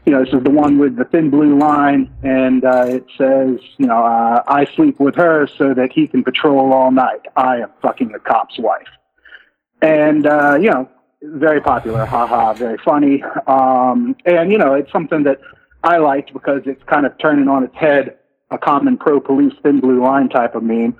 You 0.05 0.11
know, 0.11 0.24
this 0.26 0.34
is 0.34 0.43
the 0.43 0.51
one 0.51 0.78
with 0.78 0.97
the 0.97 1.05
thin 1.05 1.30
blue 1.30 1.57
line, 1.57 2.13
and 2.24 2.65
uh, 2.65 2.86
it 2.88 3.05
says, 3.17 3.57
you 3.78 3.88
know, 3.88 4.03
uh, 4.03 4.43
I 4.47 4.65
sleep 4.76 4.99
with 4.99 5.15
her 5.15 5.47
so 5.47 5.74
that 5.74 5.93
he 5.93 6.07
can 6.07 6.24
patrol 6.26 6.74
all 6.74 6.91
night. 6.91 7.26
I 7.38 7.57
am 7.57 7.71
fucking 7.82 8.11
the 8.11 8.19
cop's 8.19 8.59
wife 8.59 8.88
and 9.84 10.26
uh, 10.26 10.57
you 10.59 10.69
know, 10.71 10.89
very 11.21 11.61
popular, 11.61 12.05
haha, 12.05 12.53
very 12.53 12.78
funny. 12.84 13.21
Um, 13.45 14.15
and 14.26 14.51
you 14.51 14.57
know, 14.57 14.74
it's 14.74 14.91
something 14.91 15.24
that 15.24 15.39
I 15.84 15.97
liked 15.97 16.34
because 16.34 16.61
it's 16.65 16.84
kind 16.86 17.05
of 17.05 17.17
turning 17.19 17.47
on 17.47 17.63
its 17.63 17.76
head 17.76 18.17
a 18.54 18.58
common 18.58 18.97
pro 18.97 19.20
police 19.20 19.54
thin 19.64 19.80
blue 19.80 20.01
line 20.01 20.30
type 20.30 20.56
of 20.56 20.64
meme. 20.64 20.95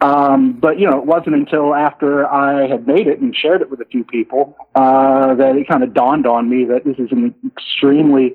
Um, 0.00 0.52
but 0.52 0.78
you 0.78 0.88
know, 0.88 0.98
it 0.98 1.06
wasn't 1.06 1.36
until 1.36 1.74
after 1.74 2.26
I 2.26 2.66
had 2.66 2.86
made 2.86 3.06
it 3.06 3.20
and 3.20 3.34
shared 3.34 3.62
it 3.62 3.70
with 3.70 3.80
a 3.80 3.86
few 3.86 4.04
people 4.04 4.56
uh, 4.74 5.34
that 5.34 5.56
it 5.56 5.66
kind 5.68 5.82
of 5.82 5.94
dawned 5.94 6.26
on 6.26 6.50
me 6.50 6.64
that 6.66 6.84
this 6.84 6.98
is 6.98 7.10
an 7.12 7.34
extremely 7.46 8.34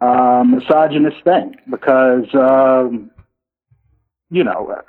uh, 0.00 0.44
misogynist 0.46 1.22
thing 1.24 1.56
because 1.68 2.24
um, 2.34 3.10
you 4.30 4.44
know 4.44 4.82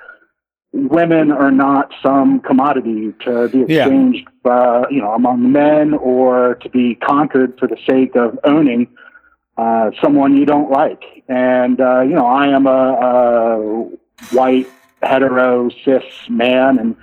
women 0.72 1.32
are 1.32 1.50
not 1.50 1.92
some 2.02 2.40
commodity 2.40 3.12
to 3.24 3.48
be 3.48 3.58
Yeah. 3.58 3.84
exchanged, 3.84 4.28
uh, 4.44 4.86
you 4.90 5.00
know, 5.00 5.12
among 5.12 5.50
men 5.52 5.94
or 5.94 6.54
to 6.56 6.68
be 6.70 6.94
conquered 6.94 7.58
for 7.58 7.66
the 7.66 7.76
sake 7.88 8.14
of 8.14 8.38
owning 8.44 8.86
uh, 9.60 9.90
someone 10.00 10.36
you 10.38 10.46
don't 10.46 10.70
like. 10.70 11.02
And 11.28 11.80
uh, 11.80 12.00
you 12.00 12.14
know, 12.14 12.26
I 12.26 12.48
am 12.48 12.66
a, 12.66 12.70
a 12.70 14.34
white 14.34 14.68
hetero 15.02 15.68
cis 15.84 16.04
man, 16.30 16.78
and 16.78 16.96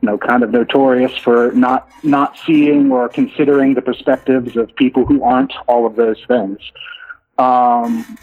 you 0.00 0.06
know, 0.06 0.16
kind 0.16 0.42
of 0.42 0.50
notorious 0.50 1.14
for 1.18 1.52
not 1.52 1.90
not 2.02 2.38
seeing 2.46 2.90
or 2.90 3.08
considering 3.10 3.74
the 3.74 3.82
perspectives 3.82 4.56
of 4.56 4.74
people 4.76 5.04
who 5.04 5.22
aren't 5.22 5.52
all 5.68 5.84
of 5.86 5.96
those 5.96 6.16
things. 6.26 6.58
Um, 7.38 8.18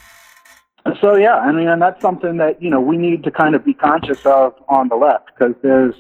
so 1.00 1.16
yeah, 1.16 1.36
I 1.36 1.52
mean, 1.52 1.68
and 1.68 1.80
that's 1.80 2.02
something 2.02 2.38
that 2.38 2.60
you 2.62 2.72
know 2.72 2.82
we 2.82 2.98
need 2.98 3.24
to 3.26 3.32
kind 3.32 3.54
of 3.54 3.64
be 3.64 3.76
conscious 3.76 4.26
of 4.26 4.56
on 4.68 4.90
the 4.90 4.96
left 4.96 5.30
because 5.38 5.54
there's, 5.62 5.96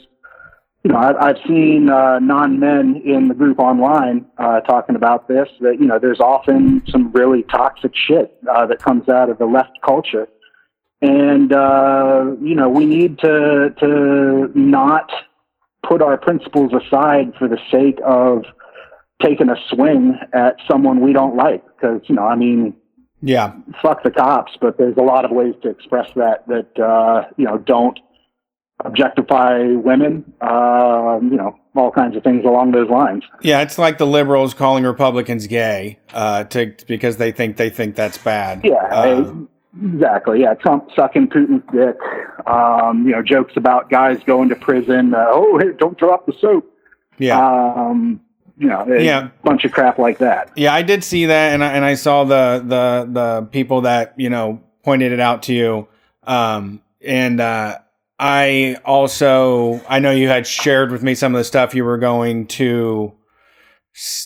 you 0.88 0.94
know, 0.94 1.00
I've, 1.00 1.16
I've 1.18 1.36
seen 1.46 1.90
uh, 1.90 2.20
non-men 2.20 3.02
in 3.04 3.28
the 3.28 3.34
group 3.34 3.60
online 3.60 4.26
uh, 4.38 4.62
talking 4.62 4.96
about 4.96 5.28
this. 5.28 5.50
That 5.60 5.82
you 5.82 5.86
know, 5.86 6.00
there's 6.00 6.22
often 6.22 6.82
some 6.88 7.12
really 7.12 7.44
toxic 7.44 7.92
shit 7.94 8.38
uh, 8.50 8.66
that 8.68 8.82
comes 8.82 9.10
out 9.10 9.30
of 9.30 9.38
the 9.38 9.48
left 9.48 9.80
culture, 9.86 10.30
and 11.02 11.52
uh, 11.52 12.28
you 12.42 12.56
know, 12.56 12.70
we 12.70 12.86
need 12.86 13.20
to 13.20 13.76
to 13.82 14.50
not 14.56 15.12
put 15.86 16.02
our 16.02 16.18
principles 16.18 16.72
aside 16.72 17.34
for 17.38 17.50
the 17.50 17.60
sake 17.70 18.00
of 18.06 18.46
taking 19.22 19.50
a 19.50 19.58
swing 19.70 20.18
at 20.32 20.56
someone 20.72 21.02
we 21.02 21.12
don't 21.12 21.36
like 21.36 21.66
because 21.76 22.00
you 22.06 22.16
know, 22.16 22.26
I 22.26 22.38
mean 22.38 22.74
Yeah. 23.22 23.56
fuck 23.82 24.04
the 24.04 24.12
cops, 24.12 24.54
but 24.62 24.78
there's 24.78 24.96
a 24.96 25.04
lot 25.04 25.26
of 25.26 25.32
ways 25.32 25.56
to 25.64 25.70
express 25.70 26.10
that 26.16 26.48
that 26.48 26.80
uh, 26.82 27.26
you 27.36 27.44
know 27.44 27.58
don't 27.58 28.00
objectify 28.86 29.64
women, 29.74 30.24
um, 30.42 31.30
you 31.32 31.38
know, 31.38 31.56
all 31.76 31.92
kinds 31.92 32.16
of 32.16 32.24
things 32.24 32.44
along 32.46 32.72
those 32.72 32.90
lines. 32.90 33.24
Yeah, 33.42 33.62
it's 33.62 33.78
like 33.78 33.98
the 33.98 34.06
liberals 34.08 34.54
calling 34.54 34.84
Republicans 34.84 35.48
gay 35.48 36.00
uh, 36.14 36.44
to 36.46 36.74
because 36.88 37.18
they 37.18 37.32
think 37.32 37.58
they 37.58 37.70
think 37.70 37.96
that's 37.96 38.18
bad. 38.18 38.62
Yeah, 38.64 38.76
Uh, 38.92 39.34
exactly. 39.84 40.42
Yeah, 40.42 40.54
Trump 40.56 40.90
sucking 40.96 41.28
Putin's 41.28 41.64
dick. 41.72 41.98
Um, 42.48 43.06
you 43.06 43.12
know, 43.12 43.22
jokes 43.22 43.54
about 43.58 43.90
guys 43.90 44.20
going 44.26 44.50
to 44.50 44.56
prison. 44.56 45.14
Uh, 45.14 45.26
oh, 45.30 45.58
hey, 45.60 45.70
don't 45.78 45.98
drop 45.98 46.26
the 46.26 46.34
soap. 46.40 46.72
yeah. 47.18 47.38
Um, 47.40 48.22
you 48.60 48.68
know, 48.68 48.86
a 48.92 49.04
Yeah. 49.04 49.28
bunch 49.44 49.66
of 49.66 49.72
crap 49.72 50.00
like 50.00 50.18
that. 50.18 50.50
Yeah, 50.56 50.74
I 50.74 50.82
did 50.82 51.04
see 51.04 51.28
that, 51.28 51.54
and 51.54 51.64
I, 51.64 51.74
and 51.74 51.86
I 51.86 51.94
saw 51.94 52.24
the 52.24 52.64
the 52.66 53.08
the 53.12 53.48
people 53.52 53.82
that 53.82 54.14
you 54.18 54.30
know 54.32 54.62
pointed 54.84 55.12
it 55.12 55.20
out 55.20 55.44
to 55.44 55.54
you, 55.54 55.88
um, 56.26 56.82
and 57.06 57.40
uh, 57.40 57.78
I 58.20 58.78
also 58.84 59.82
I 59.88 60.00
know 60.00 60.12
you 60.12 60.28
had 60.28 60.48
shared 60.48 60.92
with 60.92 61.04
me 61.04 61.16
some 61.16 61.36
of 61.36 61.40
the 61.40 61.44
stuff 61.44 61.76
you 61.76 61.86
were 61.86 61.98
going 61.98 62.48
to 62.48 63.14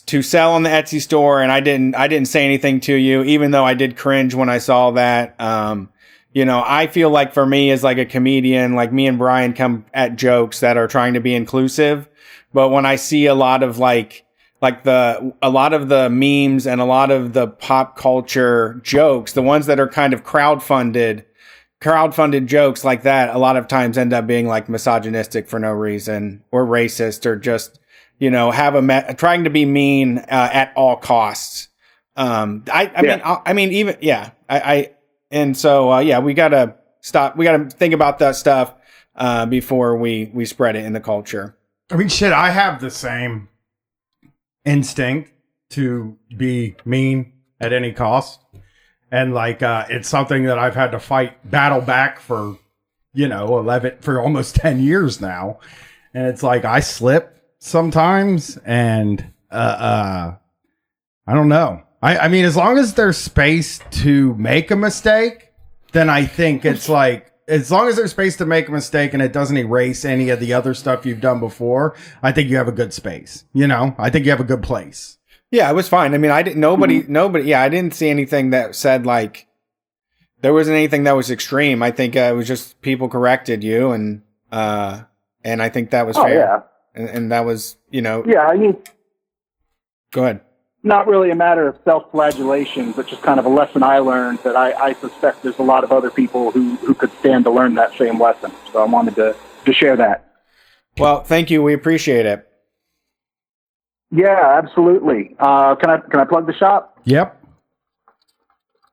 to 0.06 0.22
sell 0.22 0.54
on 0.54 0.64
the 0.64 0.70
Etsy 0.70 1.02
store, 1.02 1.42
and 1.42 1.52
I 1.52 1.60
didn't 1.60 1.96
I 1.96 2.08
didn't 2.08 2.28
say 2.28 2.46
anything 2.46 2.80
to 2.82 2.96
you, 2.96 3.24
even 3.24 3.52
though 3.52 3.66
I 3.66 3.74
did 3.74 3.98
cringe 3.98 4.34
when 4.34 4.50
I 4.50 4.60
saw 4.60 4.92
that. 4.92 5.40
Um, 5.40 5.90
you 6.34 6.46
know, 6.46 6.64
I 6.66 6.88
feel 6.88 7.10
like 7.10 7.34
for 7.34 7.46
me 7.46 7.72
as 7.72 7.84
like 7.84 7.98
a 7.98 8.06
comedian, 8.06 8.76
like 8.76 8.94
me 8.94 9.08
and 9.08 9.18
Brian 9.18 9.54
come 9.54 9.86
at 9.94 10.16
jokes 10.16 10.62
that 10.62 10.78
are 10.78 10.88
trying 10.88 11.14
to 11.16 11.20
be 11.20 11.36
inclusive, 11.36 12.08
but 12.54 12.70
when 12.70 12.86
I 12.86 12.96
see 12.96 13.26
a 13.26 13.36
lot 13.36 13.64
of 13.64 13.78
like 13.78 14.26
like 14.62 14.84
the 14.84 15.34
a 15.42 15.50
lot 15.50 15.74
of 15.74 15.90
the 15.90 16.10
memes 16.10 16.68
and 16.68 16.80
a 16.80 16.86
lot 16.86 17.12
of 17.12 17.34
the 17.34 17.48
pop 17.48 17.98
culture 17.98 18.80
jokes, 18.84 19.34
the 19.34 19.42
ones 19.42 19.66
that 19.66 19.80
are 19.80 19.88
kind 19.88 20.14
of 20.14 20.24
crowdfunded, 20.24 21.26
crowdfunded 21.82 22.46
jokes 22.46 22.84
like 22.86 23.04
that, 23.04 23.36
a 23.36 23.38
lot 23.40 23.58
of 23.58 23.68
times 23.68 23.98
end 23.98 24.14
up 24.14 24.28
being 24.28 24.48
like 24.48 24.70
misogynistic 24.70 25.48
for 25.48 25.60
no 25.60 25.72
reason 25.72 26.44
or 26.52 26.66
racist 26.66 27.26
or 27.26 27.36
just 27.36 27.80
you 28.20 28.30
know 28.30 28.52
have 28.52 28.76
a 28.76 28.82
me- 28.82 29.02
trying 29.18 29.44
to 29.44 29.50
be 29.50 29.66
mean 29.66 30.20
uh, 30.20 30.50
at 30.54 30.72
all 30.76 30.96
costs. 30.96 31.68
Um, 32.16 32.64
I 32.72 32.86
I 32.96 33.02
Yeah. 33.02 33.16
mean 33.16 33.22
I, 33.26 33.38
I 33.48 33.54
mean 33.54 33.72
even 33.72 33.98
yeah 34.02 34.32
I, 34.48 34.60
I 34.60 34.92
and 35.32 35.58
so 35.58 35.92
uh, 35.92 36.00
yeah 36.00 36.20
we 36.20 36.34
gotta 36.34 36.76
stop 37.02 37.36
we 37.36 37.46
gotta 37.46 37.66
think 37.70 37.94
about 37.94 38.20
that 38.20 38.36
stuff 38.36 38.74
uh, 39.16 39.46
before 39.48 39.98
we 39.98 40.30
we 40.34 40.46
spread 40.46 40.76
it 40.76 40.86
in 40.86 40.94
the 40.94 41.00
culture. 41.00 41.58
I 41.90 41.96
mean, 41.98 42.08
shit, 42.08 42.32
I 42.32 42.52
have 42.52 42.80
the 42.80 42.90
same 42.92 43.50
instinct 44.66 45.32
to 45.72 46.18
be 46.38 46.76
mean 46.86 47.34
at 47.60 47.74
any 47.74 47.92
cost. 47.92 48.41
And 49.12 49.34
like, 49.34 49.62
uh, 49.62 49.86
it's 49.90 50.08
something 50.08 50.46
that 50.46 50.58
I've 50.58 50.76
had 50.76 50.92
to 50.92 51.00
fight, 51.00 51.50
battle 51.50 51.82
back 51.82 52.20
for, 52.20 52.58
you 53.14 53.28
know, 53.28 53.60
11, 53.60 53.98
for 54.00 54.22
almost 54.22 54.56
10 54.58 54.82
years 54.82 55.20
now. 55.20 55.60
And 56.14 56.28
it's 56.28 56.44
like, 56.44 56.66
I 56.66 56.80
slip 56.80 57.38
sometimes 57.60 58.58
and, 58.58 59.34
uh, 59.52 59.56
uh, 59.56 60.36
I 61.28 61.34
don't 61.34 61.50
know. 61.50 61.84
I, 62.02 62.18
I 62.18 62.28
mean, 62.30 62.46
as 62.46 62.58
long 62.58 62.78
as 62.78 62.94
there's 62.94 63.18
space 63.18 63.80
to 63.92 64.34
make 64.36 64.72
a 64.72 64.76
mistake, 64.76 65.50
then 65.92 66.10
I 66.10 66.26
think 66.26 66.66
it's 66.66 66.90
like 66.90 67.32
as 67.48 67.70
long 67.70 67.88
as 67.90 67.98
there's 67.98 68.12
space 68.12 68.38
to 68.38 68.46
make 68.46 68.70
a 68.70 68.72
mistake 68.72 69.14
and 69.14 69.22
it 69.22 69.34
doesn't 69.34 69.58
erase 69.58 70.06
any 70.06 70.30
of 70.30 70.40
the 70.40 70.54
other 70.54 70.74
stuff 70.74 71.06
you've 71.06 71.22
done 71.22 71.40
before, 71.40 71.96
I 72.24 72.32
think 72.32 72.50
you 72.50 72.56
have 72.56 72.70
a 72.70 72.74
good 72.74 72.94
space. 72.94 73.44
You 73.54 73.68
know, 73.68 73.94
I 73.98 74.10
think 74.10 74.26
you 74.26 74.32
have 74.32 74.40
a 74.40 74.46
good 74.46 74.64
place. 74.64 75.18
Yeah, 75.52 75.70
it 75.70 75.74
was 75.74 75.90
fine. 75.90 76.14
I 76.14 76.18
mean, 76.18 76.32
I 76.32 76.42
didn't. 76.44 76.60
Nobody, 76.62 77.04
nobody. 77.08 77.46
Yeah, 77.46 77.62
I 77.62 77.70
didn't 77.70 77.94
see 77.94 78.10
anything 78.10 78.52
that 78.52 78.74
said 78.76 79.06
like 79.06 79.48
there 80.42 80.54
wasn't 80.54 80.76
anything 80.78 81.04
that 81.04 81.16
was 81.16 81.30
extreme. 81.30 81.84
I 81.84 81.92
think 81.92 82.16
uh, 82.16 82.20
it 82.32 82.36
was 82.36 82.48
just 82.48 82.82
people 82.82 83.10
corrected 83.10 83.64
you, 83.64 83.92
and 83.92 84.22
uh, 84.52 85.04
and 85.44 85.62
I 85.62 85.70
think 85.70 85.90
that 85.92 86.08
was 86.08 86.18
Oh 86.18 86.24
fair. 86.24 86.36
yeah, 86.36 86.62
And, 86.96 87.10
and 87.10 87.32
that 87.32 87.46
was, 87.46 87.76
you 87.90 88.02
know, 88.02 88.24
yeah. 88.26 88.48
I 88.48 88.56
mean, 88.56 88.78
go 90.12 90.24
ahead. 90.24 90.42
not 90.84 91.08
really 91.08 91.32
a 91.32 91.36
matter 91.36 91.68
of 91.68 91.78
self-flagellation, 91.84 92.92
but 92.94 93.08
just 93.08 93.22
kind 93.22 93.40
of 93.40 93.46
a 93.46 93.50
lesson 93.50 93.84
I 93.84 94.00
learned 94.00 94.40
that 94.44 94.56
I, 94.56 94.72
I 94.74 94.94
suspect 94.94 95.44
there's 95.44 95.60
a 95.60 95.64
lot 95.64 95.84
of 95.84 95.92
other 95.92 96.10
people 96.12 96.52
who, 96.52 96.76
who 96.78 96.94
could 96.94 97.12
stand 97.20 97.44
to 97.46 97.52
learn 97.52 97.76
that 97.76 97.96
same 97.98 98.20
lesson. 98.22 98.52
So 98.72 98.82
I 98.82 98.86
wanted 98.86 99.16
to, 99.16 99.36
to 99.66 99.74
share 99.74 99.96
that. 99.98 100.32
Well, 100.98 101.24
thank 101.24 101.50
you. 101.50 101.62
We 101.64 101.74
appreciate 101.74 102.26
it. 102.26 102.48
Yeah, 104.12 104.60
absolutely. 104.62 105.36
Uh, 105.40 105.76
can 105.76 105.90
I 105.90 105.98
can 105.98 106.20
I 106.20 106.26
plug 106.26 106.46
the 106.46 106.54
shop? 106.54 107.00
Yep. 107.06 107.38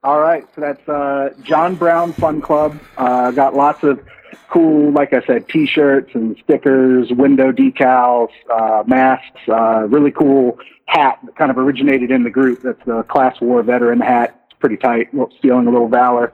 All 0.04 0.20
right, 0.20 0.46
so 0.54 0.60
that's 0.60 0.88
uh, 0.88 1.30
John 1.42 1.74
Brown 1.74 2.12
Fun 2.12 2.40
Club. 2.40 2.78
Uh, 2.96 3.32
got 3.32 3.54
lots 3.54 3.82
of 3.82 4.00
cool, 4.48 4.92
like 4.92 5.12
I 5.12 5.20
said, 5.26 5.48
T-shirts 5.48 6.10
and 6.14 6.36
stickers, 6.44 7.10
window 7.10 7.50
decals, 7.50 8.28
uh, 8.48 8.84
masks. 8.86 9.40
Uh, 9.48 9.88
really 9.88 10.12
cool 10.12 10.58
hat 10.86 11.18
that 11.24 11.36
kind 11.36 11.50
of 11.50 11.58
originated 11.58 12.12
in 12.12 12.22
the 12.22 12.30
group. 12.30 12.62
That's 12.62 12.82
the 12.86 13.02
Class 13.02 13.40
War 13.40 13.62
veteran 13.62 14.00
hat. 14.00 14.46
It's 14.48 14.58
pretty 14.60 14.76
tight. 14.76 15.12
Well, 15.12 15.30
Stealing 15.38 15.66
a 15.66 15.70
little 15.70 15.88
valor. 15.88 16.32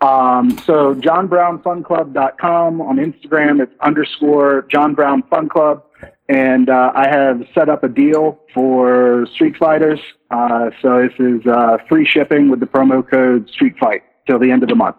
Um, 0.00 0.56
so 0.58 0.94
johnbrownfunclub.com 0.94 2.80
on 2.80 2.96
Instagram. 2.98 3.60
It's 3.62 3.72
underscore 3.80 4.66
John 4.70 4.94
Brown 4.94 5.22
Fun 5.24 5.48
Club. 5.48 5.82
And 6.28 6.68
uh, 6.68 6.92
I 6.94 7.08
have 7.08 7.42
set 7.54 7.68
up 7.70 7.84
a 7.84 7.88
deal 7.88 8.38
for 8.52 9.26
Street 9.34 9.56
Fighters. 9.56 9.98
Uh, 10.30 10.70
so 10.82 11.08
this 11.08 11.18
is 11.18 11.46
uh, 11.46 11.78
free 11.88 12.04
shipping 12.06 12.50
with 12.50 12.60
the 12.60 12.66
promo 12.66 13.08
code 13.08 13.48
Street 13.48 13.74
Fight 13.80 14.02
till 14.26 14.38
the 14.38 14.50
end 14.50 14.62
of 14.62 14.68
the 14.68 14.74
month. 14.74 14.96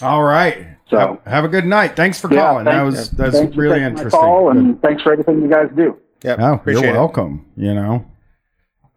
All 0.00 0.22
right. 0.22 0.68
So- 0.88 0.98
have, 1.24 1.32
have 1.32 1.44
a 1.44 1.48
good 1.48 1.66
night. 1.66 1.96
Thanks 1.96 2.18
for 2.20 2.28
calling. 2.28 2.64
that 2.64 2.72
thanks- 2.82 2.96
was 2.96 3.10
that's 3.10 3.36
thanks 3.36 3.54
for 3.54 3.60
really 3.60 3.80
my 3.80 3.86
interesting. 3.86 4.18
Call 4.20 4.52
Good. 4.52 4.56
and 4.56 4.82
thanks 4.82 5.02
for 5.02 5.12
everything 5.12 5.42
you 5.42 5.50
guys 5.50 5.68
do. 5.76 5.98
Yeah, 6.24 6.36
Oh, 6.38 6.62
you're 6.70 6.82
it. 6.84 6.92
welcome. 6.92 7.44
You 7.56 7.74
know. 7.74 8.06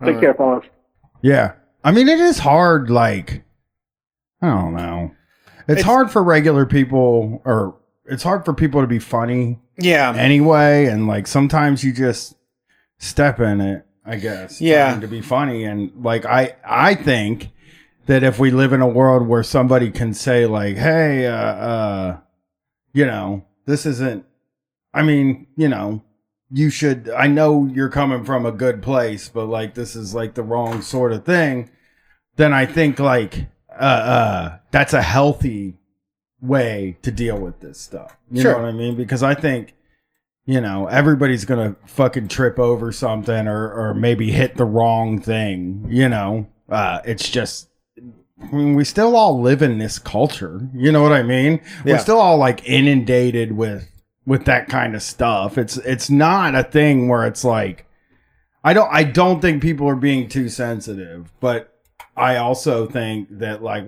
Take 0.06 0.18
Uh, 0.18 0.20
care, 0.22 0.34
fellas. 0.36 0.66
Yeah. 1.22 1.54
I 1.84 1.92
mean, 1.92 2.08
it 2.08 2.20
is 2.20 2.40
hard. 2.40 2.90
Like, 2.90 3.44
I 4.42 4.48
don't 4.48 4.74
know. 4.74 5.12
It's, 5.68 5.80
It's- 5.82 5.84
hard 5.84 6.12
for 6.12 6.24
regular 6.24 6.66
people, 6.66 7.42
or 7.44 7.76
it's 8.10 8.24
hard 8.24 8.46
for 8.46 8.54
people 8.54 8.82
to 8.82 8.88
be 8.88 9.00
funny 9.00 9.60
Yeah. 9.78 10.14
anyway. 10.16 10.86
And 10.86 11.08
like, 11.08 11.28
sometimes 11.28 11.84
you 11.84 11.94
just 11.94 12.36
step 12.98 13.40
in 13.40 13.62
it, 13.62 13.86
I 14.06 14.18
guess. 14.18 14.60
Yeah. 14.62 15.00
To 15.00 15.08
be 15.08 15.22
funny. 15.22 15.64
And 15.64 15.92
like, 16.04 16.26
I, 16.26 16.56
I 16.66 16.96
think 16.96 17.50
that 18.08 18.24
if 18.24 18.40
we 18.40 18.52
live 18.52 18.74
in 18.74 18.82
a 18.82 18.88
world 18.88 19.28
where 19.28 19.44
somebody 19.44 19.92
can 19.92 20.14
say, 20.14 20.46
like, 20.46 20.76
hey, 20.78 21.28
uh, 21.28 21.34
uh, 21.36 22.18
you 22.94 23.06
know, 23.06 23.46
this 23.66 23.86
isn't, 23.86 24.26
I 24.94 25.04
mean, 25.04 25.48
you 25.56 25.70
know, 25.70 26.04
you 26.52 26.72
should 26.72 27.08
i 27.16 27.28
know 27.28 27.68
you're 27.72 27.90
coming 27.90 28.24
from 28.26 28.44
a 28.44 28.52
good 28.52 28.82
place 28.82 29.30
but 29.30 29.46
like 29.46 29.76
this 29.76 29.96
is 29.96 30.16
like 30.16 30.34
the 30.34 30.42
wrong 30.42 30.82
sort 30.82 31.12
of 31.14 31.24
thing 31.24 31.70
then 32.38 32.52
i 32.52 32.66
think 32.66 32.98
like 32.98 33.46
uh 33.80 33.84
uh 33.84 34.58
that's 34.72 34.94
a 34.94 35.02
healthy 35.04 35.78
way 36.42 36.98
to 37.02 37.12
deal 37.12 37.38
with 37.38 37.60
this 37.60 37.80
stuff 37.80 38.16
you 38.32 38.42
Sure. 38.42 38.54
know 38.54 38.60
what 38.64 38.68
i 38.70 38.72
mean 38.72 38.96
because 38.96 39.24
i 39.24 39.34
think 39.34 39.74
you 40.46 40.62
know 40.62 40.88
everybody's 40.88 41.46
gonna 41.46 41.76
fucking 41.86 42.28
trip 42.30 42.58
over 42.60 42.92
something 42.92 43.48
or 43.48 43.72
or 43.72 43.94
maybe 43.94 44.32
hit 44.32 44.56
the 44.58 44.66
wrong 44.66 45.20
thing 45.20 45.86
you 45.90 46.08
know 46.08 46.48
uh 46.70 47.00
it's 47.06 47.30
just 47.30 47.68
I 48.42 48.56
mean, 48.56 48.74
we 48.76 48.86
still 48.86 49.18
all 49.18 49.42
live 49.42 49.62
in 49.62 49.80
this 49.80 50.00
culture. 50.00 50.66
You 50.74 50.94
know 50.94 51.04
what 51.04 51.12
I 51.12 51.24
mean? 51.24 51.60
Yeah. 51.84 51.96
We're 51.96 52.00
still 52.00 52.20
all 52.20 52.38
like 52.38 52.66
inundated 52.66 53.52
with 53.52 53.92
with 54.26 54.46
that 54.46 54.70
kind 54.70 54.96
of 54.96 55.04
stuff. 55.04 55.58
It's 55.58 55.76
it's 55.76 56.10
not 56.10 56.56
a 56.56 56.64
thing 56.64 57.10
where 57.10 57.28
it's 57.28 57.44
like 57.44 57.86
I 58.64 58.72
don't 58.72 58.88
I 58.94 59.04
don't 59.04 59.42
think 59.42 59.62
people 59.62 59.90
are 59.90 59.96
being 59.98 60.30
too 60.30 60.48
sensitive, 60.48 61.34
but 61.42 61.78
I 62.16 62.38
also 62.38 62.88
think 62.88 63.28
that 63.40 63.62
like 63.62 63.84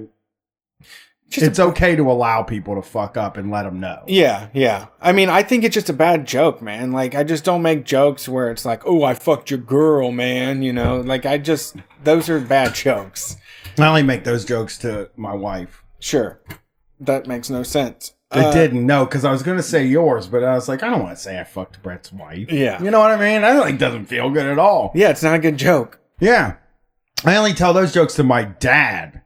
Just 1.31 1.45
it's 1.47 1.59
okay 1.59 1.95
to 1.95 2.11
allow 2.11 2.43
people 2.43 2.75
to 2.75 2.81
fuck 2.81 3.15
up 3.15 3.37
and 3.37 3.49
let 3.49 3.63
them 3.63 3.79
know. 3.79 4.03
Yeah, 4.05 4.49
yeah. 4.53 4.87
I 5.01 5.13
mean, 5.13 5.29
I 5.29 5.43
think 5.43 5.63
it's 5.63 5.73
just 5.73 5.89
a 5.89 5.93
bad 5.93 6.27
joke, 6.27 6.61
man. 6.61 6.91
Like, 6.91 7.15
I 7.15 7.23
just 7.23 7.43
don't 7.45 7.61
make 7.61 7.85
jokes 7.85 8.27
where 8.27 8.51
it's 8.51 8.65
like, 8.65 8.85
"Oh, 8.85 9.03
I 9.03 9.13
fucked 9.13 9.49
your 9.49 9.59
girl, 9.59 10.11
man." 10.11 10.61
You 10.61 10.73
know, 10.73 10.99
like 10.99 11.25
I 11.25 11.37
just 11.37 11.77
those 12.03 12.29
are 12.29 12.39
bad 12.39 12.75
jokes. 12.75 13.37
I 13.79 13.87
only 13.87 14.03
make 14.03 14.25
those 14.25 14.43
jokes 14.43 14.77
to 14.79 15.09
my 15.15 15.33
wife. 15.33 15.83
Sure, 15.99 16.41
that 16.99 17.27
makes 17.27 17.49
no 17.49 17.63
sense. 17.63 18.13
It 18.33 18.45
Uh, 18.45 18.51
didn't 18.53 18.85
no, 18.85 19.05
because 19.05 19.23
I 19.25 19.31
was 19.31 19.41
gonna 19.43 19.63
say 19.63 19.85
yours, 19.85 20.27
but 20.27 20.43
I 20.43 20.53
was 20.55 20.67
like, 20.69 20.83
I 20.83 20.89
don't 20.89 21.01
want 21.03 21.15
to 21.17 21.21
say 21.21 21.39
I 21.39 21.43
fucked 21.45 21.81
Brett's 21.81 22.11
wife. 22.13 22.51
Yeah, 22.51 22.81
You 22.83 22.91
know 22.91 22.99
what 22.99 23.11
I 23.11 23.17
mean? 23.17 23.41
That 23.41 23.57
like 23.59 23.77
doesn't 23.77 24.05
feel 24.05 24.29
good 24.29 24.45
at 24.45 24.59
all. 24.59 24.91
yeah. 24.95 25.09
It's 25.09 25.23
not 25.23 25.35
a 25.35 25.39
good 25.39 25.57
joke. 25.57 25.99
Yeah. 26.19 26.55
I 27.25 27.35
only 27.37 27.53
tell 27.53 27.73
those 27.73 27.93
jokes 27.93 28.15
to 28.15 28.23
my 28.23 28.43
dad. 28.43 29.21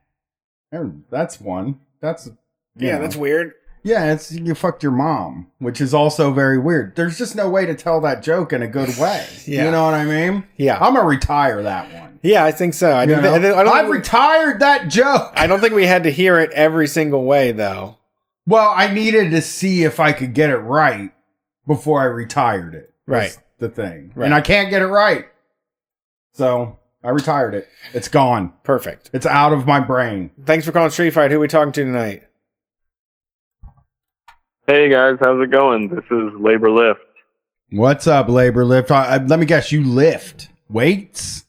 That's 1.10 1.39
one. 1.39 1.80
That's 2.06 2.30
Yeah, 2.78 2.95
know. 2.95 3.01
that's 3.01 3.16
weird. 3.16 3.53
yeah. 3.84 4.12
It's 4.14 4.32
you 4.32 4.56
fucked 4.56 4.84
your 4.84 4.91
mom, 4.91 5.51
which 5.60 5.82
is 5.82 5.93
also 5.93 6.32
very 6.32 6.58
weird. 6.58 6.95
There's 6.95 7.18
just 7.18 7.36
no 7.36 7.49
way 7.49 7.66
to 7.66 7.76
tell 7.76 7.99
that 8.01 8.22
joke 8.24 8.53
in 8.53 8.62
a 8.62 8.68
good 8.68 8.95
way. 8.97 9.26
Yeah. 9.45 9.66
You 9.66 9.72
know 9.72 9.84
what 9.86 9.93
I 9.93 10.06
mean? 10.06 10.45
Yeah, 10.58 10.78
I'm 10.80 10.93
gonna 10.95 11.08
retire 11.08 11.62
that 11.64 11.93
one. 11.93 12.20
yeah. 12.24 12.43
I 12.43 12.51
think 12.51 12.74
so. 12.74 12.91
I, 12.91 13.06
know? 13.06 13.18
I 13.20 13.22
don't, 13.22 13.45
I 13.45 13.64
don't 13.64 13.68
I've 13.76 13.88
we- 13.89 13.97
retired 13.97 14.60
that 14.62 14.88
joke. 14.89 15.34
I 15.36 15.45
don't 15.47 15.60
think 15.60 15.74
we 15.74 15.86
had 15.86 16.03
to 16.03 16.12
hear 16.12 16.39
it 16.39 16.51
every 16.51 16.88
single 16.88 17.24
way, 17.26 17.51
though. 17.51 17.97
Well, 18.47 18.72
I 18.76 18.91
needed 18.93 19.32
to 19.32 19.41
see 19.41 19.84
if 19.84 19.99
I 19.99 20.14
could 20.14 20.34
get 20.36 20.49
it 20.51 20.58
right 20.58 21.12
before 21.68 22.01
I 22.01 22.06
retired 22.06 22.76
it. 22.76 22.93
Right. 23.08 23.36
The 23.60 23.70
thing. 23.70 24.12
Right. 24.16 24.26
And 24.26 24.34
I 24.36 24.41
can't 24.41 24.70
get 24.70 24.82
it 24.82 24.88
right. 24.88 25.26
So 26.34 26.78
I 27.06 27.10
retired 27.12 27.53
it. 27.53 27.70
It's 27.93 28.08
gone. 28.08 28.51
Perfect. 28.64 29.12
It's 29.14 29.28
out 29.28 29.53
of 29.53 29.68
my 29.68 29.80
brain. 29.80 30.32
Thanks 30.45 30.66
for 30.66 30.72
calling 30.72 30.89
Street 30.89 31.12
Fight. 31.12 31.30
Who 31.30 31.38
are 31.38 31.41
we 31.41 31.47
talking 31.47 31.72
to 31.74 31.84
tonight? 31.84 32.24
Hey 34.68 34.89
guys, 34.89 35.18
how's 35.22 35.39
it 35.43 35.51
going? 35.51 35.89
This 35.89 36.03
is 36.10 36.34
Labor 36.39 36.72
Lift. 36.72 36.99
What's 37.70 38.08
up, 38.08 38.28
labor 38.30 38.66
lift? 38.66 38.89
I, 38.89 39.16
I- 39.16 39.24
let 39.24 39.39
me 39.39 39.45
guess, 39.45 39.72
you 39.72 39.84
lift 39.84 40.49
weights? 40.70 41.45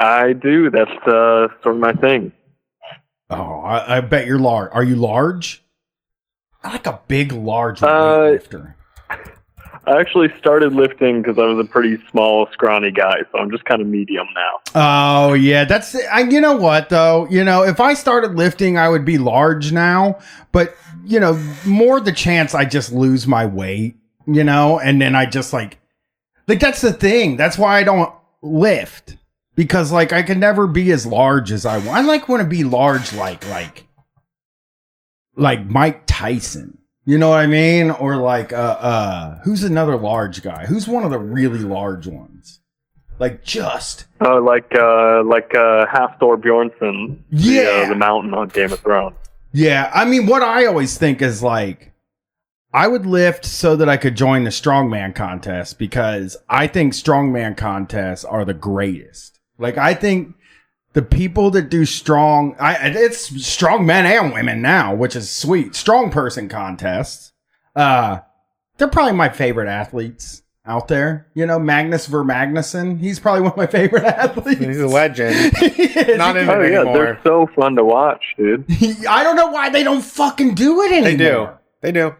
I 0.00 0.32
do. 0.32 0.70
That's 0.70 0.90
uh, 1.06 1.46
sort 1.62 1.76
of 1.76 1.80
my 1.80 1.92
thing. 1.92 2.32
Oh, 3.30 3.60
I, 3.60 3.98
I 3.98 4.00
bet 4.00 4.26
you're 4.26 4.38
large. 4.40 4.70
Are 4.72 4.82
you 4.82 4.96
large? 4.96 5.62
I 6.62 6.72
like 6.72 6.86
a 6.86 7.00
big, 7.06 7.30
large 7.32 7.82
Uh, 7.82 7.86
weightlifter. 7.86 8.73
I 9.86 10.00
actually 10.00 10.32
started 10.38 10.72
lifting 10.72 11.20
because 11.20 11.38
I 11.38 11.44
was 11.46 11.64
a 11.64 11.68
pretty 11.68 11.98
small, 12.10 12.48
scrawny 12.52 12.90
guy, 12.90 13.18
so 13.30 13.38
I'm 13.38 13.50
just 13.50 13.64
kind 13.64 13.82
of 13.82 13.86
medium 13.86 14.26
now. 14.34 14.60
Oh 14.74 15.34
yeah, 15.34 15.64
that's. 15.64 15.94
I, 15.94 16.20
you 16.20 16.40
know 16.40 16.56
what 16.56 16.88
though? 16.88 17.26
You 17.28 17.44
know, 17.44 17.62
if 17.64 17.80
I 17.80 17.94
started 17.94 18.34
lifting, 18.34 18.78
I 18.78 18.88
would 18.88 19.04
be 19.04 19.18
large 19.18 19.72
now. 19.72 20.18
But 20.52 20.74
you 21.04 21.20
know, 21.20 21.34
more 21.66 22.00
the 22.00 22.12
chance 22.12 22.54
I 22.54 22.64
just 22.64 22.92
lose 22.92 23.26
my 23.26 23.46
weight. 23.46 23.96
You 24.26 24.42
know, 24.42 24.80
and 24.80 25.02
then 25.02 25.14
I 25.14 25.26
just 25.26 25.52
like, 25.52 25.78
like 26.48 26.60
that's 26.60 26.80
the 26.80 26.92
thing. 26.92 27.36
That's 27.36 27.58
why 27.58 27.78
I 27.78 27.84
don't 27.84 28.12
lift 28.40 29.16
because 29.54 29.92
like 29.92 30.12
I 30.12 30.22
can 30.22 30.40
never 30.40 30.66
be 30.66 30.90
as 30.92 31.06
large 31.06 31.52
as 31.52 31.66
I 31.66 31.78
want. 31.78 31.90
I 31.90 32.00
like 32.02 32.28
want 32.28 32.42
to 32.42 32.48
be 32.48 32.64
large, 32.64 33.12
like 33.12 33.46
like 33.48 33.86
like 35.36 35.66
Mike 35.66 36.04
Tyson. 36.06 36.78
You 37.06 37.18
know 37.18 37.28
what 37.30 37.40
I 37.40 37.46
mean? 37.46 37.90
Or 37.90 38.16
like 38.16 38.52
uh 38.52 38.56
uh 38.56 39.38
who's 39.44 39.62
another 39.62 39.96
large 39.96 40.42
guy? 40.42 40.66
Who's 40.66 40.88
one 40.88 41.04
of 41.04 41.10
the 41.10 41.18
really 41.18 41.58
large 41.60 42.06
ones? 42.06 42.60
Like 43.18 43.44
just 43.44 44.06
Oh, 44.20 44.38
like 44.38 44.72
uh, 44.74 45.22
like 45.22 45.54
uh, 45.54 45.86
Hafthor 45.86 46.36
Bjornsson, 46.40 47.18
the, 47.30 47.42
Yeah. 47.52 47.82
uh, 47.84 47.88
the 47.90 47.94
mountain 47.94 48.32
on 48.34 48.48
Game 48.48 48.72
of 48.72 48.80
Thrones. 48.80 49.16
Yeah, 49.52 49.90
I 49.94 50.04
mean, 50.04 50.26
what 50.26 50.42
I 50.42 50.66
always 50.66 50.98
think 50.98 51.22
is 51.22 51.40
like, 51.42 51.92
I 52.72 52.88
would 52.88 53.06
lift 53.06 53.44
so 53.44 53.76
that 53.76 53.88
I 53.88 53.96
could 53.98 54.16
join 54.16 54.42
the 54.42 54.50
strongman 54.50 55.14
contest 55.14 55.78
because 55.78 56.36
I 56.48 56.66
think 56.66 56.92
strongman 56.94 57.56
contests 57.56 58.24
are 58.24 58.44
the 58.44 58.54
greatest. 58.54 59.38
Like, 59.58 59.78
I 59.78 59.94
think 59.94 60.34
the 60.94 61.02
people 61.02 61.50
that 61.52 61.68
do 61.70 61.84
strong, 61.84 62.56
I 62.58 62.74
it's 62.88 63.46
strong 63.46 63.84
men 63.86 64.06
and 64.06 64.32
women 64.32 64.62
now, 64.62 64.94
which 64.94 65.14
is 65.14 65.28
sweet. 65.30 65.74
Strong 65.74 66.10
person 66.10 66.48
contests, 66.48 67.32
uh, 67.76 68.20
they're 68.78 68.88
probably 68.88 69.12
my 69.12 69.28
favorite 69.28 69.68
athletes 69.68 70.42
out 70.66 70.88
there. 70.88 71.26
You 71.34 71.46
know, 71.46 71.58
Magnus 71.58 72.06
Ver 72.06 72.24
Magnusson, 72.24 72.98
he's 72.98 73.20
probably 73.20 73.42
one 73.42 73.52
of 73.52 73.56
my 73.58 73.66
favorite 73.66 74.04
athletes. 74.04 74.60
He's 74.64 74.80
a 74.80 74.86
legend. 74.88 75.34
He. 75.74 76.16
Not 76.16 76.36
in 76.36 76.48
Oh 76.48 76.60
it 76.60 76.72
yeah, 76.72 76.80
anymore. 76.80 76.96
they're 76.96 77.20
so 77.24 77.46
fun 77.54 77.76
to 77.76 77.84
watch, 77.84 78.22
dude. 78.38 78.64
I 79.08 79.22
don't 79.22 79.36
know 79.36 79.48
why 79.48 79.68
they 79.70 79.82
don't 79.84 80.02
fucking 80.02 80.54
do 80.54 80.80
it 80.82 80.92
anymore. 80.92 81.10
They 81.10 81.16
do. 81.16 81.48
They 81.82 81.92
do. 81.92 82.14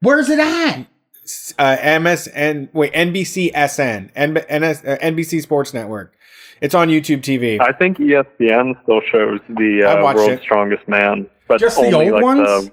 Where's 0.00 0.28
it 0.28 0.38
at? 0.38 0.86
uh, 1.58 1.76
MSN, 1.76 2.72
wait, 2.72 2.92
NBCSN, 2.92 4.10
N- 4.14 4.32
NS, 4.34 4.84
uh, 4.84 4.96
NBC 5.02 5.42
Sports 5.42 5.74
Network. 5.74 6.14
It's 6.60 6.74
on 6.74 6.88
YouTube 6.88 7.20
TV. 7.20 7.60
I 7.60 7.72
think 7.72 7.98
ESPN 7.98 8.80
still 8.82 9.00
shows 9.02 9.40
the 9.48 9.84
I 9.86 10.00
uh, 10.00 10.14
World's 10.14 10.32
it. 10.34 10.42
Strongest 10.42 10.88
Man, 10.88 11.26
but 11.48 11.60
Just 11.60 11.76
the 11.76 11.86
only 11.86 12.06
old 12.10 12.12
like 12.12 12.22
ones? 12.22 12.40
the 12.48 12.72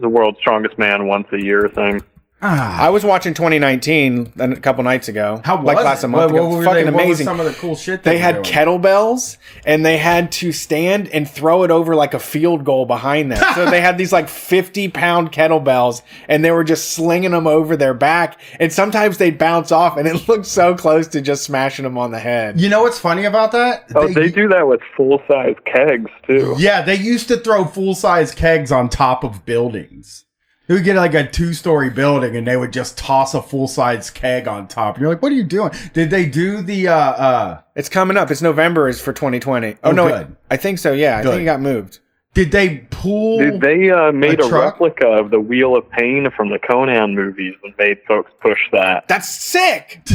the 0.00 0.08
World's 0.08 0.38
Strongest 0.38 0.78
Man 0.78 1.06
once 1.06 1.28
a 1.32 1.42
year 1.42 1.68
thing. 1.68 2.00
Ah, 2.42 2.82
I 2.86 2.88
was 2.88 3.04
watching 3.04 3.34
2019 3.34 4.32
a 4.38 4.56
couple 4.56 4.82
nights 4.82 5.08
ago. 5.08 5.42
how 5.44 5.56
was 5.56 5.66
like 5.66 5.78
it? 5.78 5.84
last 5.84 6.02
month 6.06 6.14
What- 6.14 6.30
ago. 6.30 6.48
what 6.48 6.58
were 6.58 6.64
Fucking 6.64 6.86
they- 6.86 6.90
what 6.90 7.04
amazing. 7.04 7.24
some 7.26 7.38
of 7.38 7.44
the 7.46 7.52
cool 7.52 7.76
shit 7.76 8.02
they 8.02 8.14
were 8.14 8.18
had 8.20 8.34
doing? 8.42 8.44
kettlebells 8.44 9.36
and 9.66 9.84
they 9.84 9.98
had 9.98 10.32
to 10.32 10.50
stand 10.50 11.08
and 11.12 11.28
throw 11.28 11.64
it 11.64 11.70
over 11.70 11.94
like 11.94 12.14
a 12.14 12.18
field 12.18 12.64
goal 12.64 12.86
behind 12.86 13.30
them. 13.30 13.44
so 13.54 13.66
they 13.66 13.82
had 13.82 13.98
these 13.98 14.10
like 14.12 14.28
50 14.30 14.88
pound 14.88 15.32
kettlebells 15.32 16.00
and 16.28 16.42
they 16.42 16.50
were 16.50 16.64
just 16.64 16.92
slinging 16.92 17.32
them 17.32 17.46
over 17.46 17.76
their 17.76 17.92
back. 17.94 18.40
And 18.58 18.72
sometimes 18.72 19.18
they'd 19.18 19.36
bounce 19.36 19.70
off 19.70 19.98
and 19.98 20.08
it 20.08 20.26
looked 20.28 20.46
so 20.46 20.74
close 20.74 21.08
to 21.08 21.20
just 21.20 21.44
smashing 21.44 21.82
them 21.82 21.98
on 21.98 22.10
the 22.10 22.18
head. 22.20 22.58
You 22.58 22.70
know 22.70 22.82
what's 22.82 22.98
funny 22.98 23.24
about 23.26 23.52
that? 23.52 23.84
Oh, 23.94 24.08
they 24.08 24.30
do 24.30 24.48
that 24.48 24.66
with 24.66 24.80
full 24.96 25.20
size 25.28 25.56
kegs 25.66 26.10
too. 26.26 26.54
Yeah, 26.58 26.80
they 26.80 26.94
used 26.96 27.28
to 27.28 27.36
throw 27.36 27.64
full 27.66 27.94
size 27.94 28.32
kegs 28.32 28.72
on 28.72 28.88
top 28.88 29.24
of 29.24 29.44
buildings. 29.44 30.24
They 30.70 30.76
would 30.76 30.84
get 30.84 30.94
like 30.94 31.14
a 31.14 31.26
two 31.26 31.52
story 31.52 31.90
building 31.90 32.36
and 32.36 32.46
they 32.46 32.56
would 32.56 32.72
just 32.72 32.96
toss 32.96 33.34
a 33.34 33.42
full 33.42 33.66
size 33.66 34.08
keg 34.08 34.46
on 34.46 34.68
top. 34.68 34.94
And 34.94 35.02
you're 35.02 35.10
like, 35.10 35.20
what 35.20 35.32
are 35.32 35.34
you 35.34 35.42
doing? 35.42 35.72
Did 35.94 36.10
they 36.10 36.26
do 36.26 36.62
the 36.62 36.86
uh 36.86 36.94
uh 36.94 37.60
It's 37.74 37.88
coming 37.88 38.16
up. 38.16 38.30
It's 38.30 38.40
November 38.40 38.88
is 38.88 39.00
for 39.00 39.12
2020. 39.12 39.72
Oh, 39.72 39.76
Oh, 39.82 39.90
no, 39.90 40.06
good. 40.08 40.36
I 40.48 40.56
think 40.56 40.78
so. 40.78 40.92
Yeah, 40.92 41.18
I 41.18 41.22
Good. 41.24 41.30
think 41.30 41.42
it 41.42 41.44
got 41.46 41.60
moved. 41.60 41.98
did 42.34 42.52
they 42.52 42.86
pull 42.90 43.38
Dude, 43.40 43.60
they 43.60 43.90
uh, 43.90 44.12
made 44.12 44.38
A 44.40 44.46
a, 44.46 44.48
truck? 44.48 44.74
replica 44.74 45.08
of 45.08 45.32
the 45.32 45.40
Wheel 45.40 45.74
of 45.76 45.90
Pain 45.90 46.28
from 46.36 46.50
the 46.50 46.60
Conan 46.60 47.16
movies 47.16 47.54
and 47.64 47.74
made 47.76 47.98
folks 48.06 48.30
push 48.40 48.60
that. 48.70 49.08
That's 49.08 49.28
sick. 49.28 50.02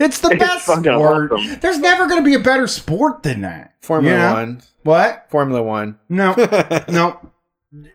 It's 0.00 0.20
the 0.20 0.28
It's 0.30 0.38
best 0.38 0.66
fucking 0.66 0.84
sport. 0.84 1.32
awesome. 1.32 1.58
There's 1.58 1.80
never 1.80 2.06
gonna 2.06 2.22
be 2.22 2.34
a 2.34 2.38
better 2.38 2.68
sport 2.68 3.24
than 3.24 3.40
that. 3.40 3.74
Formula 3.80 4.14
You 4.16 4.22
know? 4.22 4.32
One. 4.34 4.62
What? 4.84 5.26
Formula 5.28 5.60
One. 5.60 5.98
No. 6.08 6.34
no. 6.88 7.18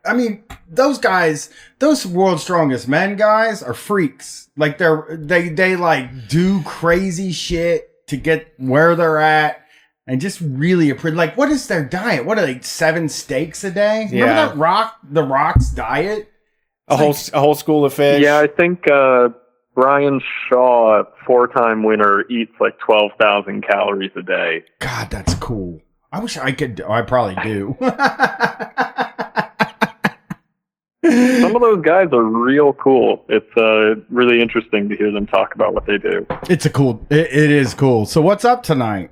I 0.05 0.13
mean, 0.13 0.43
those 0.69 0.99
guys, 0.99 1.49
those 1.79 2.05
world's 2.05 2.43
strongest 2.43 2.87
men 2.87 3.15
guys 3.15 3.63
are 3.63 3.73
freaks. 3.73 4.49
Like 4.55 4.77
they're 4.77 5.07
they 5.09 5.49
they 5.49 5.75
like 5.75 6.27
do 6.27 6.61
crazy 6.63 7.31
shit 7.31 7.89
to 8.07 8.17
get 8.17 8.53
where 8.57 8.95
they're 8.95 9.19
at 9.19 9.65
and 10.05 10.21
just 10.21 10.41
really 10.41 10.89
appre- 10.91 11.15
like 11.15 11.35
what 11.37 11.49
is 11.49 11.67
their 11.67 11.83
diet? 11.83 12.25
What 12.25 12.37
are 12.37 12.45
they 12.45 12.59
seven 12.59 13.09
steaks 13.09 13.63
a 13.63 13.71
day? 13.71 14.07
Yeah. 14.11 14.21
Remember 14.21 14.53
that 14.53 14.57
rock 14.57 14.97
the 15.03 15.23
rock's 15.23 15.69
diet? 15.69 16.29
A 16.87 16.97
whole 16.97 17.15
a 17.33 17.39
whole 17.39 17.55
school 17.55 17.85
of 17.85 17.93
fish. 17.93 18.21
Yeah, 18.21 18.39
I 18.39 18.47
think 18.47 18.87
uh, 18.91 19.29
Brian 19.73 20.21
Shaw, 20.49 21.03
four 21.25 21.47
time 21.47 21.83
winner, 21.83 22.25
eats 22.29 22.51
like 22.59 22.77
12,000 22.79 23.65
calories 23.65 24.11
a 24.15 24.21
day. 24.21 24.63
God, 24.79 25.09
that's 25.09 25.33
cool. 25.35 25.81
I 26.11 26.19
wish 26.19 26.37
I 26.37 26.51
could 26.51 26.81
I 26.87 27.01
probably 27.01 27.41
do. 27.41 27.75
Some 31.03 31.55
of 31.55 31.61
those 31.61 31.83
guys 31.83 32.07
are 32.13 32.23
real 32.23 32.73
cool. 32.73 33.25
It's 33.27 33.57
uh, 33.57 33.95
really 34.09 34.41
interesting 34.41 34.87
to 34.87 34.95
hear 34.95 35.11
them 35.11 35.27
talk 35.27 35.53
about 35.53 35.73
what 35.73 35.85
they 35.85 35.97
do. 35.97 36.25
it's 36.49 36.65
a 36.65 36.69
cool 36.69 37.05
it, 37.09 37.27
it 37.31 37.51
is 37.51 37.73
cool. 37.73 38.05
So 38.05 38.21
what's 38.21 38.45
up 38.45 38.63
tonight? 38.63 39.11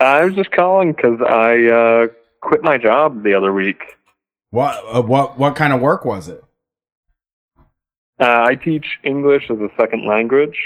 I 0.00 0.24
was 0.24 0.34
just 0.34 0.50
calling 0.52 0.92
because 0.92 1.20
I 1.20 1.66
uh, 1.66 2.06
quit 2.40 2.62
my 2.62 2.78
job 2.78 3.22
the 3.24 3.34
other 3.34 3.52
week. 3.52 3.82
What 4.50 4.76
uh, 4.92 5.02
what 5.02 5.38
what 5.38 5.56
kind 5.56 5.72
of 5.72 5.80
work 5.80 6.04
was 6.04 6.28
it? 6.28 6.44
Uh, 8.20 8.44
I 8.46 8.54
teach 8.54 8.86
English 9.02 9.50
as 9.50 9.58
a 9.58 9.68
second 9.76 10.06
language. 10.06 10.56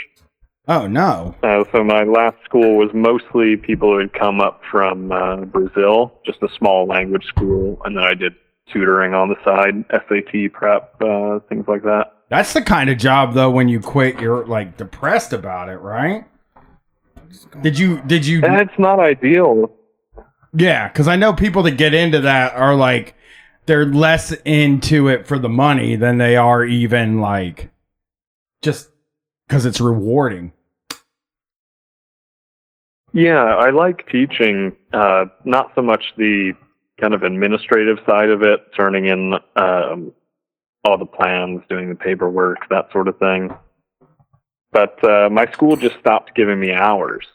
Oh 0.66 0.86
no. 0.86 1.34
Uh, 1.42 1.64
so 1.72 1.82
my 1.82 2.02
last 2.02 2.36
school 2.44 2.76
was 2.76 2.90
mostly 2.92 3.56
people 3.56 3.92
who 3.92 4.00
had 4.00 4.12
come 4.12 4.42
up 4.42 4.60
from 4.70 5.10
uh, 5.10 5.36
Brazil, 5.46 6.12
just 6.26 6.42
a 6.42 6.48
small 6.58 6.86
language 6.86 7.24
school, 7.24 7.80
and 7.86 7.96
then 7.96 8.04
I 8.04 8.12
did 8.12 8.34
tutoring 8.72 9.14
on 9.14 9.28
the 9.28 9.36
side, 9.44 9.84
SAT 9.90 10.52
prep, 10.52 10.94
uh, 11.00 11.40
things 11.48 11.66
like 11.68 11.82
that. 11.82 12.12
That's 12.28 12.52
the 12.52 12.62
kind 12.62 12.90
of 12.90 12.98
job 12.98 13.34
though 13.34 13.50
when 13.50 13.68
you 13.68 13.80
quit 13.80 14.20
you're 14.20 14.46
like 14.46 14.76
depressed 14.76 15.32
about 15.32 15.68
it, 15.68 15.78
right? 15.78 16.24
Did 17.62 17.78
you 17.78 18.02
did 18.02 18.26
you 18.26 18.42
And 18.44 18.60
it's 18.60 18.78
not 18.78 19.00
ideal. 19.00 19.72
Yeah, 20.54 20.88
cuz 20.90 21.08
I 21.08 21.16
know 21.16 21.32
people 21.32 21.62
that 21.64 21.72
get 21.72 21.94
into 21.94 22.20
that 22.20 22.54
are 22.54 22.74
like 22.74 23.14
they're 23.66 23.86
less 23.86 24.32
into 24.44 25.08
it 25.08 25.26
for 25.26 25.38
the 25.38 25.48
money 25.48 25.96
than 25.96 26.18
they 26.18 26.36
are 26.36 26.64
even 26.64 27.20
like 27.20 27.70
just 28.62 28.90
cuz 29.48 29.64
it's 29.64 29.80
rewarding. 29.80 30.52
Yeah, 33.14 33.42
I 33.42 33.70
like 33.70 34.06
teaching, 34.08 34.76
uh, 34.92 35.24
not 35.44 35.72
so 35.74 35.80
much 35.80 36.12
the 36.18 36.52
kind 37.00 37.14
of 37.14 37.22
administrative 37.22 37.98
side 38.06 38.30
of 38.30 38.42
it, 38.42 38.60
turning 38.76 39.06
in 39.06 39.34
um, 39.56 40.12
all 40.84 40.98
the 40.98 41.06
plans, 41.06 41.62
doing 41.68 41.88
the 41.88 41.94
paperwork, 41.94 42.68
that 42.70 42.90
sort 42.92 43.08
of 43.08 43.18
thing. 43.18 43.50
But 44.72 45.02
uh, 45.02 45.28
my 45.30 45.50
school 45.52 45.76
just 45.76 45.98
stopped 45.98 46.34
giving 46.34 46.60
me 46.60 46.72
hours. 46.72 47.26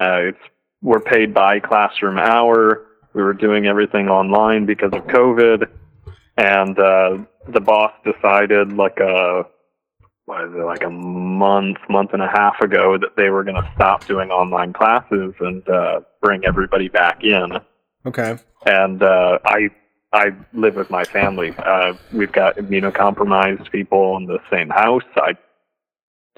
Uh, 0.00 0.28
it's 0.28 0.38
we're 0.82 1.00
paid 1.00 1.32
by 1.32 1.60
classroom 1.60 2.18
hour. 2.18 2.86
We 3.14 3.22
were 3.22 3.34
doing 3.34 3.66
everything 3.66 4.08
online 4.08 4.66
because 4.66 4.92
of 4.92 5.06
COVID, 5.06 5.68
and 6.36 6.78
uh, 6.78 7.18
the 7.48 7.60
boss 7.60 7.92
decided 8.04 8.72
like 8.72 8.98
a 8.98 9.46
what 10.24 10.44
is 10.44 10.54
it 10.54 10.64
like 10.64 10.84
a 10.84 10.90
month, 10.90 11.78
month 11.88 12.10
and 12.12 12.22
a 12.22 12.28
half 12.28 12.60
ago 12.60 12.96
that 12.96 13.16
they 13.16 13.28
were 13.28 13.44
going 13.44 13.60
to 13.60 13.70
stop 13.74 14.06
doing 14.06 14.30
online 14.30 14.72
classes 14.72 15.34
and 15.40 15.68
uh, 15.68 16.00
bring 16.20 16.44
everybody 16.44 16.88
back 16.88 17.24
in. 17.24 17.58
Okay. 18.06 18.36
And 18.66 19.02
uh, 19.02 19.38
I 19.44 19.70
I 20.12 20.32
live 20.52 20.76
with 20.76 20.90
my 20.90 21.04
family. 21.04 21.54
Uh, 21.56 21.94
we've 22.12 22.32
got 22.32 22.56
immunocompromised 22.56 23.70
people 23.70 24.16
in 24.16 24.26
the 24.26 24.38
same 24.50 24.68
house. 24.68 25.02
I 25.16 25.36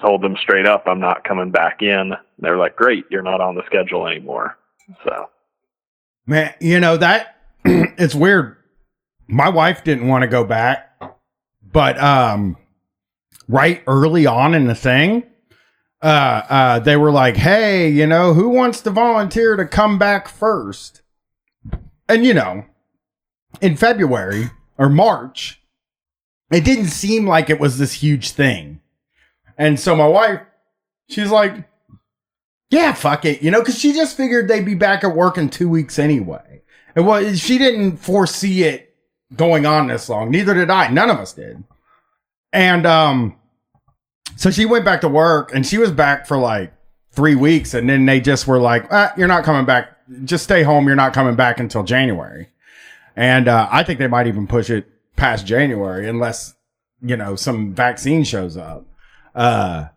told 0.01 0.21
them 0.21 0.35
straight 0.37 0.65
up, 0.65 0.83
I'm 0.87 0.99
not 0.99 1.23
coming 1.23 1.51
back 1.51 1.81
in. 1.81 2.13
They're 2.39 2.57
like, 2.57 2.75
"Great, 2.75 3.05
you're 3.09 3.21
not 3.21 3.41
on 3.41 3.55
the 3.55 3.63
schedule 3.65 4.07
anymore." 4.07 4.57
So 5.03 5.29
Man, 6.27 6.53
you 6.59 6.79
know 6.79 6.97
that 6.97 7.35
it's 7.65 8.15
weird. 8.15 8.57
My 9.27 9.49
wife 9.49 9.83
didn't 9.83 10.07
want 10.07 10.21
to 10.23 10.27
go 10.27 10.43
back, 10.43 10.99
but 11.61 11.99
um 11.99 12.57
right 13.47 13.83
early 13.87 14.25
on 14.25 14.53
in 14.53 14.67
the 14.67 14.75
thing, 14.75 15.23
uh 16.01 16.41
uh 16.49 16.79
they 16.79 16.97
were 16.97 17.11
like, 17.11 17.37
"Hey, 17.37 17.89
you 17.89 18.07
know, 18.07 18.33
who 18.33 18.49
wants 18.49 18.81
to 18.81 18.89
volunteer 18.89 19.55
to 19.55 19.65
come 19.65 19.97
back 19.99 20.27
first? 20.27 21.01
And 22.07 22.25
you 22.25 22.33
know, 22.33 22.65
in 23.61 23.75
February 23.75 24.51
or 24.77 24.89
March, 24.89 25.61
it 26.51 26.63
didn't 26.63 26.87
seem 26.87 27.25
like 27.27 27.49
it 27.49 27.59
was 27.59 27.77
this 27.77 27.93
huge 27.93 28.31
thing. 28.31 28.81
And 29.57 29.79
so 29.79 29.95
my 29.95 30.07
wife, 30.07 30.41
she's 31.09 31.31
like, 31.31 31.67
yeah, 32.69 32.93
fuck 32.93 33.25
it. 33.25 33.41
You 33.41 33.51
know, 33.51 33.59
because 33.59 33.79
she 33.79 33.93
just 33.93 34.17
figured 34.17 34.47
they'd 34.47 34.65
be 34.65 34.75
back 34.75 35.03
at 35.03 35.15
work 35.15 35.37
in 35.37 35.49
two 35.49 35.69
weeks 35.69 35.97
anyway. 35.97 36.61
And 36.95 37.05
was 37.05 37.39
she 37.39 37.57
didn't 37.57 37.97
foresee 37.97 38.63
it 38.63 38.95
going 39.35 39.65
on 39.65 39.87
this 39.87 40.09
long. 40.09 40.31
Neither 40.31 40.53
did 40.53 40.69
I. 40.69 40.89
None 40.89 41.09
of 41.09 41.17
us 41.17 41.33
did. 41.33 41.63
And 42.53 42.85
um, 42.85 43.37
so 44.35 44.49
she 44.49 44.65
went 44.65 44.85
back 44.85 45.01
to 45.01 45.09
work, 45.09 45.53
and 45.53 45.65
she 45.65 45.77
was 45.77 45.91
back 45.91 46.25
for 46.25 46.37
like 46.37 46.73
three 47.11 47.35
weeks, 47.35 47.73
and 47.73 47.89
then 47.89 48.05
they 48.05 48.19
just 48.19 48.47
were 48.47 48.59
like, 48.59 48.87
ah, 48.91 49.13
"You're 49.17 49.27
not 49.27 49.43
coming 49.43 49.65
back. 49.65 49.94
Just 50.23 50.43
stay 50.43 50.63
home. 50.63 50.87
You're 50.87 50.95
not 50.95 51.13
coming 51.13 51.35
back 51.35 51.59
until 51.59 51.83
January." 51.83 52.49
And 53.15 53.47
uh, 53.47 53.67
I 53.71 53.83
think 53.83 53.99
they 53.99 54.07
might 54.07 54.27
even 54.27 54.45
push 54.45 54.69
it 54.69 54.87
past 55.15 55.45
January, 55.45 56.07
unless 56.07 56.53
you 57.01 57.15
know 57.15 57.35
some 57.35 57.73
vaccine 57.73 58.23
shows 58.23 58.57
up. 58.57 58.85
Uh, 59.33 59.87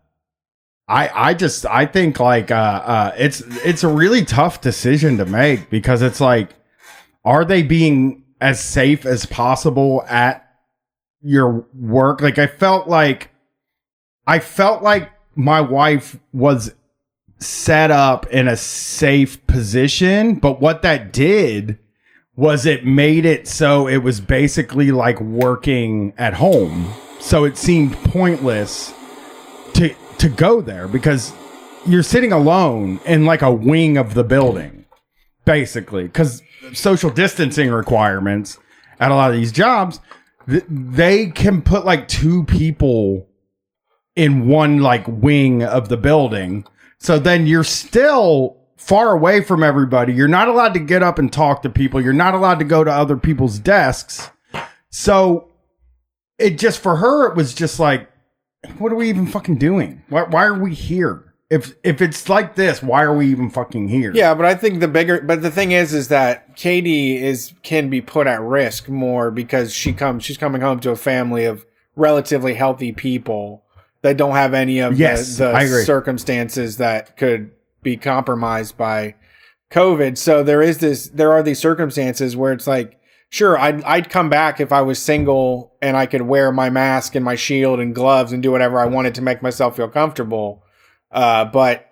I 0.89 1.29
I 1.29 1.33
just 1.35 1.65
I 1.67 1.85
think 1.85 2.19
like 2.19 2.49
uh 2.49 2.55
uh 2.83 3.15
it's 3.17 3.41
it's 3.63 3.83
a 3.83 3.87
really 3.87 4.25
tough 4.25 4.59
decision 4.59 5.17
to 5.17 5.25
make 5.25 5.69
because 5.69 6.01
it's 6.01 6.19
like 6.19 6.55
are 7.23 7.45
they 7.45 7.61
being 7.61 8.23
as 8.41 8.59
safe 8.59 9.05
as 9.05 9.25
possible 9.25 10.03
at 10.09 10.45
your 11.21 11.67
work? 11.75 12.21
Like 12.21 12.39
I 12.39 12.47
felt 12.47 12.87
like 12.87 13.29
I 14.25 14.39
felt 14.39 14.81
like 14.81 15.11
my 15.35 15.61
wife 15.61 16.17
was 16.33 16.73
set 17.39 17.91
up 17.91 18.27
in 18.27 18.47
a 18.47 18.57
safe 18.57 19.45
position, 19.47 20.35
but 20.35 20.59
what 20.59 20.81
that 20.81 21.13
did 21.13 21.79
was 22.35 22.65
it 22.65 22.85
made 22.85 23.25
it 23.25 23.47
so 23.47 23.87
it 23.87 23.97
was 23.97 24.21
basically 24.21 24.91
like 24.91 25.19
working 25.19 26.13
at 26.17 26.33
home. 26.35 26.93
So 27.19 27.43
it 27.43 27.57
seemed 27.57 27.93
pointless 27.95 28.93
to 29.73 29.93
to 30.19 30.29
go 30.29 30.61
there 30.61 30.87
because 30.87 31.33
you're 31.85 32.03
sitting 32.03 32.31
alone 32.31 32.99
in 33.05 33.25
like 33.25 33.41
a 33.41 33.51
wing 33.51 33.97
of 33.97 34.13
the 34.13 34.23
building 34.23 34.85
basically 35.45 36.03
because 36.03 36.41
social 36.73 37.09
distancing 37.09 37.71
requirements 37.71 38.59
at 38.99 39.11
a 39.11 39.15
lot 39.15 39.31
of 39.31 39.35
these 39.35 39.51
jobs 39.51 39.99
th- 40.47 40.65
they 40.69 41.27
can 41.27 41.61
put 41.61 41.85
like 41.85 42.07
two 42.07 42.43
people 42.43 43.27
in 44.15 44.47
one 44.47 44.79
like 44.79 45.05
wing 45.07 45.63
of 45.63 45.89
the 45.89 45.97
building 45.97 46.65
so 46.99 47.19
then 47.19 47.47
you're 47.47 47.63
still 47.63 48.57
far 48.77 49.11
away 49.11 49.41
from 49.41 49.63
everybody 49.63 50.13
you're 50.13 50.27
not 50.27 50.47
allowed 50.47 50.73
to 50.73 50.79
get 50.79 51.03
up 51.03 51.19
and 51.19 51.31
talk 51.33 51.61
to 51.61 51.69
people 51.69 51.99
you're 52.01 52.13
not 52.13 52.33
allowed 52.33 52.59
to 52.59 52.65
go 52.65 52.83
to 52.83 52.91
other 52.91 53.17
people's 53.17 53.59
desks 53.59 54.29
so 54.89 55.49
it 56.37 56.57
just 56.57 56.79
for 56.79 56.97
her 56.97 57.29
it 57.29 57.35
was 57.35 57.53
just 57.53 57.79
like 57.79 58.09
what 58.77 58.91
are 58.91 58.95
we 58.95 59.09
even 59.09 59.27
fucking 59.27 59.57
doing? 59.57 60.03
Why, 60.09 60.23
why 60.23 60.45
are 60.45 60.59
we 60.59 60.73
here? 60.73 61.25
If 61.49 61.73
if 61.83 61.99
it's 61.99 62.29
like 62.29 62.55
this, 62.55 62.83
why 62.83 63.01
are 63.03 63.15
we 63.15 63.27
even 63.27 63.49
fucking 63.49 63.87
here? 63.87 64.11
Yeah, 64.13 64.35
but 64.35 64.45
I 64.45 64.53
think 64.53 64.81
the 64.81 64.87
bigger, 64.87 65.19
but 65.21 65.41
the 65.41 65.49
thing 65.49 65.71
is, 65.71 65.95
is 65.95 66.09
that 66.09 66.55
Katie 66.55 67.17
is 67.17 67.53
can 67.63 67.89
be 67.89 68.01
put 68.01 68.27
at 68.27 68.41
risk 68.41 68.87
more 68.87 69.31
because 69.31 69.73
she 69.73 69.93
comes, 69.93 70.23
she's 70.23 70.37
coming 70.37 70.61
home 70.61 70.79
to 70.81 70.91
a 70.91 70.95
family 70.95 71.45
of 71.45 71.65
relatively 71.95 72.53
healthy 72.53 72.91
people 72.91 73.63
that 74.01 74.17
don't 74.17 74.33
have 74.35 74.53
any 74.53 74.79
of 74.79 74.97
Yes, 74.99 75.37
the, 75.37 75.47
I 75.49 75.65
the 75.65 75.71
agree. 75.71 75.83
circumstances 75.83 76.77
that 76.77 77.17
could 77.17 77.51
be 77.83 77.97
compromised 77.97 78.77
by 78.77 79.15
COVID. 79.71 80.17
So 80.17 80.43
there 80.43 80.61
is 80.61 80.79
this, 80.79 81.07
there 81.09 81.31
are 81.31 81.43
these 81.43 81.59
circumstances 81.59 82.35
where 82.35 82.53
it's 82.53 82.67
like 82.67 82.95
sure, 83.31 83.57
I'd 83.59 83.83
I'd 83.83 84.09
come 84.09 84.29
back 84.29 84.59
if 84.59 84.71
I 84.71 84.81
was 84.81 84.99
single 84.99 85.73
and 85.83 85.95
I 85.95 86.07
could 86.07 86.23
wear 86.23 86.51
my 86.51 86.69
mask 86.71 87.13
and 87.15 87.23
my 87.23 87.35
shield 87.35 87.79
and 87.79 87.93
gloves 87.93 88.31
and 88.31 88.41
do 88.41 88.51
whatever 88.51 88.79
I 88.79 88.85
wanted 88.87 89.13
to 89.15 89.21
make 89.21 89.41
myself 89.43 89.75
feel 89.75 89.87
comfortable. 89.87 90.63
Uh, 91.11 91.45
but 91.45 91.85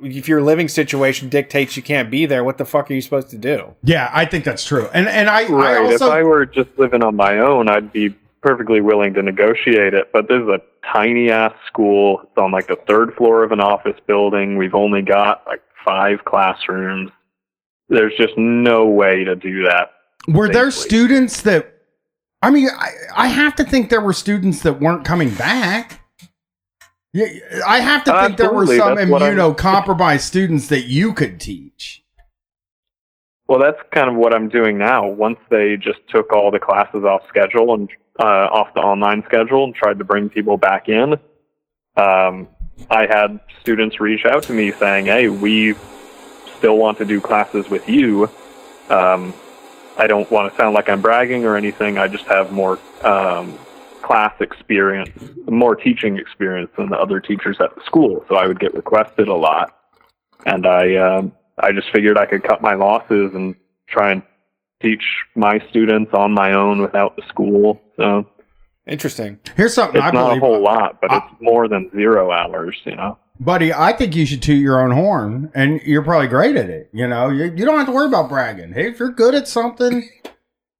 if 0.00 0.28
your 0.28 0.40
living 0.40 0.68
situation 0.68 1.28
dictates 1.28 1.76
you 1.76 1.82
can't 1.82 2.10
be 2.10 2.26
there, 2.26 2.44
what 2.44 2.58
the 2.58 2.64
fuck 2.64 2.90
are 2.90 2.94
you 2.94 3.00
supposed 3.00 3.30
to 3.30 3.38
do? 3.38 3.74
Yeah, 3.82 4.08
I 4.12 4.24
think 4.24 4.44
that's 4.44 4.64
true. 4.64 4.88
And 4.94 5.08
and 5.08 5.28
I, 5.28 5.42
I 5.46 5.48
Right. 5.48 5.92
if 5.92 6.02
I 6.02 6.22
were 6.22 6.46
just 6.46 6.70
living 6.78 7.02
on 7.02 7.16
my 7.16 7.38
own, 7.38 7.68
I'd 7.68 7.92
be 7.92 8.14
perfectly 8.42 8.80
willing 8.80 9.14
to 9.14 9.22
negotiate 9.22 9.94
it. 9.94 10.10
But 10.12 10.28
this 10.28 10.40
is 10.42 10.48
a 10.48 10.60
tiny 10.92 11.30
ass 11.30 11.52
school. 11.66 12.20
It's 12.22 12.38
on 12.38 12.52
like 12.52 12.68
the 12.68 12.78
third 12.86 13.14
floor 13.14 13.44
of 13.44 13.52
an 13.52 13.60
office 13.60 13.98
building. 14.06 14.56
We've 14.56 14.74
only 14.74 15.02
got 15.02 15.42
like 15.46 15.62
five 15.84 16.24
classrooms. 16.24 17.10
There's 17.88 18.14
just 18.16 18.36
no 18.36 18.86
way 18.86 19.24
to 19.24 19.34
do 19.34 19.64
that. 19.64 19.92
were 20.28 20.48
there 20.48 20.70
students 20.70 21.42
that 21.42 21.74
I 22.40 22.50
mean, 22.50 22.68
I, 22.68 22.90
I 23.16 23.26
have 23.28 23.56
to 23.56 23.64
think 23.64 23.90
there 23.90 24.00
were 24.00 24.12
students 24.12 24.62
that 24.62 24.80
weren't 24.80 25.04
coming 25.04 25.34
back. 25.34 26.02
Yeah, 27.12 27.26
I 27.66 27.80
have 27.80 28.04
to 28.04 28.12
think 28.22 28.36
there 28.36 28.52
were 28.52 28.66
some 28.66 28.94
that's 28.94 29.10
what 29.10 29.22
I'm- 29.22 29.36
immunocompromised 29.36 30.20
students 30.20 30.68
that 30.68 30.86
you 30.86 31.12
could 31.14 31.40
teach. 31.40 32.04
Well, 33.48 33.58
that's 33.58 33.78
kind 33.94 34.10
of 34.10 34.16
what 34.16 34.34
I'm 34.34 34.50
doing 34.50 34.76
now. 34.76 35.08
Once 35.08 35.38
they 35.50 35.76
just 35.78 36.00
took 36.10 36.34
all 36.34 36.50
the 36.50 36.58
classes 36.58 37.02
off 37.04 37.22
schedule 37.28 37.72
and 37.72 37.88
uh, 38.18 38.48
off 38.50 38.74
the 38.74 38.80
online 38.80 39.22
schedule 39.24 39.64
and 39.64 39.74
tried 39.74 39.98
to 39.98 40.04
bring 40.04 40.28
people 40.28 40.56
back 40.56 40.88
in, 40.88 41.14
um, 41.96 42.48
I 42.90 43.06
had 43.06 43.40
students 43.60 44.00
reach 44.00 44.24
out 44.24 44.44
to 44.44 44.52
me 44.52 44.72
saying, 44.72 45.06
"Hey, 45.06 45.28
we 45.28 45.74
still 46.58 46.76
want 46.76 46.98
to 46.98 47.04
do 47.04 47.20
classes 47.20 47.68
with 47.70 47.88
you. 47.88 48.30
Um, 48.90 49.32
I 49.96 50.06
don't 50.06 50.30
want 50.30 50.52
to 50.52 50.56
sound 50.58 50.74
like 50.74 50.88
I'm 50.88 51.00
bragging 51.00 51.44
or 51.44 51.56
anything. 51.56 51.98
I 51.98 52.08
just 52.08 52.24
have 52.26 52.52
more 52.52 52.78
um, 53.02 53.58
class 54.02 54.34
experience, 54.40 55.10
more 55.46 55.74
teaching 55.74 56.18
experience 56.18 56.70
than 56.76 56.88
the 56.88 56.96
other 56.96 57.20
teachers 57.20 57.56
at 57.60 57.74
the 57.74 57.82
school. 57.84 58.24
So 58.28 58.36
I 58.36 58.46
would 58.46 58.60
get 58.60 58.74
requested 58.74 59.28
a 59.28 59.34
lot, 59.34 59.76
and 60.46 60.66
I 60.66 60.96
um, 60.96 61.32
I 61.58 61.72
just 61.72 61.90
figured 61.92 62.16
I 62.16 62.26
could 62.26 62.42
cut 62.42 62.62
my 62.62 62.74
losses 62.74 63.34
and 63.34 63.54
try 63.88 64.12
and 64.12 64.22
teach 64.80 65.02
my 65.34 65.58
students 65.70 66.12
on 66.14 66.32
my 66.32 66.52
own 66.52 66.80
without 66.80 67.16
the 67.16 67.22
school. 67.28 67.80
So 67.98 68.26
Interesting. 68.86 69.38
Here's 69.54 69.74
something 69.74 69.96
it's 69.98 70.06
I 70.06 70.10
not 70.12 70.38
a 70.38 70.40
whole 70.40 70.62
lot, 70.62 70.98
but 71.02 71.10
I- 71.12 71.18
it's 71.18 71.42
more 71.42 71.68
than 71.68 71.90
zero 71.90 72.30
hours. 72.32 72.74
You 72.86 72.96
know. 72.96 73.18
buddy. 73.38 73.70
I 73.74 73.92
think 73.92 74.16
you 74.16 74.24
should 74.24 74.40
toot 74.42 74.62
your 74.62 74.80
own 74.80 74.92
horn, 74.92 75.50
and 75.54 75.82
you're 75.82 76.02
probably 76.02 76.28
great 76.28 76.56
at 76.56 76.70
it. 76.70 76.88
You 76.94 77.06
know, 77.06 77.28
you, 77.28 77.44
you 77.54 77.66
don't 77.66 77.76
have 77.76 77.86
to 77.88 77.92
worry 77.92 78.06
about 78.06 78.30
bragging. 78.30 78.72
Hey, 78.72 78.88
if 78.88 78.98
you're 78.98 79.10
good 79.12 79.34
at 79.34 79.46
something, 79.46 80.08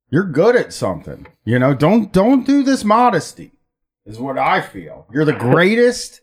you're 0.09 0.25
good 0.25 0.55
at 0.55 0.73
something. 0.73 1.27
You 1.45 1.59
know, 1.59 1.75
don't 1.75 2.11
don't 2.11 2.47
do 2.47 2.63
this 2.63 2.83
modesty. 2.83 3.51
Is 4.07 4.17
what 4.17 4.39
I 4.39 4.61
feel. 4.61 5.05
You're 5.13 5.25
the 5.25 5.33
greatest. 5.51 6.21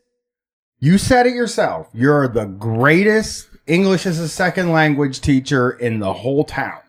You 0.81 0.99
said 0.99 1.27
it 1.27 1.35
yourself. 1.35 1.89
You're 1.95 2.27
the 2.27 2.47
greatest 2.47 3.49
English 3.69 4.07
as 4.07 4.19
a 4.19 4.29
second 4.29 4.73
language 4.73 5.21
teacher 5.21 5.71
in 5.71 6.01
the 6.01 6.13
whole 6.13 6.43
town. 6.45 6.81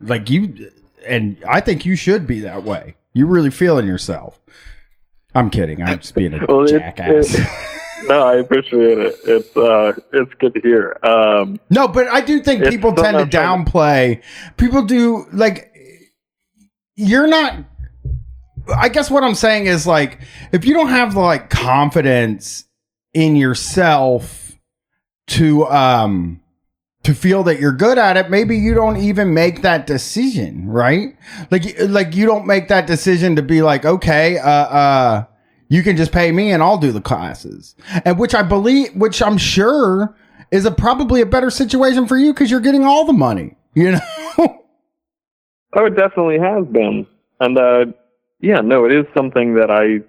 Like 0.00 0.30
you, 0.30 0.70
and 1.04 1.36
I 1.48 1.60
think 1.60 1.84
you 1.84 1.96
should 1.96 2.28
be 2.28 2.38
that 2.40 2.62
way. 2.62 2.94
You 3.14 3.26
really 3.26 3.50
feeling 3.50 3.86
yourself. 3.86 4.40
I'm 5.34 5.50
kidding. 5.50 5.82
I'm 5.82 5.98
just 6.00 6.14
being 6.14 6.34
a 6.34 6.44
Well, 6.48 6.66
jackass. 6.66 7.34
it- 7.38 7.46
No, 8.06 8.22
I 8.22 8.34
appreciate 8.36 8.98
it. 8.98 9.16
It's 9.24 9.56
uh, 9.56 9.92
it's 10.12 10.30
good 10.38 10.52
to 10.52 10.60
hear. 10.60 10.98
Um, 11.02 11.58
No, 11.70 11.88
but 11.88 12.06
I 12.08 12.20
do 12.20 12.42
think 12.42 12.66
people 12.68 12.92
tend 12.92 13.16
to 13.16 13.24
downplay. 13.38 14.20
People 14.58 14.82
do 14.82 15.24
like 15.32 15.74
you're 16.96 17.26
not 17.26 17.64
I 18.76 18.90
guess 18.90 19.10
what 19.10 19.24
I'm 19.24 19.34
saying 19.34 19.66
is 19.66 19.86
like 19.86 20.20
if 20.52 20.66
you 20.66 20.74
don't 20.74 20.88
have 20.88 21.14
the 21.14 21.20
like 21.20 21.48
confidence 21.48 22.64
in 23.14 23.36
yourself 23.36 24.52
to 25.28 25.66
um 25.68 26.42
to 27.04 27.14
feel 27.14 27.42
that 27.44 27.60
you're 27.60 27.72
good 27.72 27.98
at 27.98 28.16
it, 28.16 28.30
maybe 28.30 28.56
you 28.56 28.74
don't 28.74 28.96
even 28.96 29.32
make 29.32 29.62
that 29.62 29.86
decision, 29.86 30.68
right? 30.68 31.16
Like 31.50 31.78
like 31.80 32.14
you 32.14 32.26
don't 32.26 32.46
make 32.46 32.68
that 32.68 32.86
decision 32.86 33.36
to 33.36 33.42
be 33.42 33.62
like, 33.62 33.84
okay, 33.84 34.38
uh 34.38 34.48
uh 34.48 35.24
you 35.68 35.82
can 35.82 35.96
just 35.96 36.12
pay 36.12 36.32
me 36.32 36.50
and 36.50 36.62
I'll 36.62 36.78
do 36.78 36.92
the 36.92 37.00
classes. 37.00 37.74
And 38.04 38.18
which 38.18 38.34
I 38.34 38.42
believe 38.42 38.94
which 38.94 39.22
I'm 39.22 39.38
sure 39.38 40.16
is 40.50 40.64
a 40.64 40.70
probably 40.70 41.20
a 41.20 41.26
better 41.26 41.50
situation 41.50 42.06
for 42.06 42.16
you 42.16 42.32
because 42.32 42.50
you're 42.50 42.60
getting 42.60 42.84
all 42.84 43.04
the 43.04 43.12
money, 43.12 43.56
you 43.74 43.92
know? 43.92 44.00
oh, 44.38 45.86
it 45.86 45.96
definitely 45.96 46.38
has 46.38 46.64
been, 46.66 47.06
and 47.40 47.58
uh, 47.58 47.86
yeah, 48.40 48.60
no, 48.60 48.84
it 48.84 48.92
is 48.92 49.04
something 49.16 49.54
that 49.54 49.70
I 49.70 50.04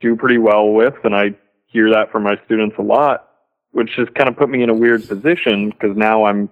do 0.00 0.16
pretty 0.16 0.38
well 0.38 0.72
with, 0.72 0.94
and 1.04 1.14
I 1.14 1.36
hear 1.66 1.90
that 1.90 2.10
from 2.10 2.22
my 2.22 2.36
students 2.46 2.76
a 2.78 2.82
lot, 2.82 3.28
which 3.72 3.90
has 3.96 4.08
kind 4.16 4.28
of 4.28 4.36
put 4.36 4.48
me 4.48 4.62
in 4.62 4.70
a 4.70 4.74
weird 4.74 5.06
position 5.08 5.70
because 5.70 5.96
now 5.96 6.24
I'm 6.24 6.48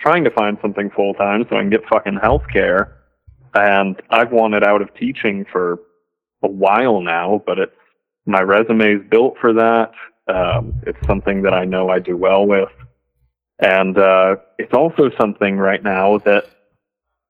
trying 0.00 0.24
to 0.24 0.30
find 0.30 0.58
something 0.60 0.90
full 0.90 1.14
time 1.14 1.44
so 1.48 1.56
I 1.56 1.60
can 1.60 1.70
get 1.70 1.86
fucking 1.88 2.18
health 2.20 2.44
care. 2.52 2.96
And 3.54 4.00
I've 4.10 4.32
wanted 4.32 4.64
out 4.64 4.82
of 4.82 4.94
teaching 4.94 5.44
for 5.50 5.80
a 6.42 6.48
while 6.48 7.00
now, 7.00 7.42
but 7.46 7.58
it's 7.58 7.72
my 8.26 8.40
resume 8.40 8.94
is 8.94 9.10
built 9.10 9.36
for 9.40 9.52
that. 9.54 9.92
Um, 10.28 10.80
it's 10.86 10.98
something 11.06 11.42
that 11.42 11.54
I 11.54 11.64
know 11.64 11.88
I 11.88 11.98
do 11.98 12.16
well 12.16 12.46
with. 12.46 12.68
And 13.58 13.98
uh, 13.98 14.36
it's 14.58 14.74
also 14.74 15.10
something 15.18 15.56
right 15.56 15.82
now 15.82 16.18
that 16.18 16.44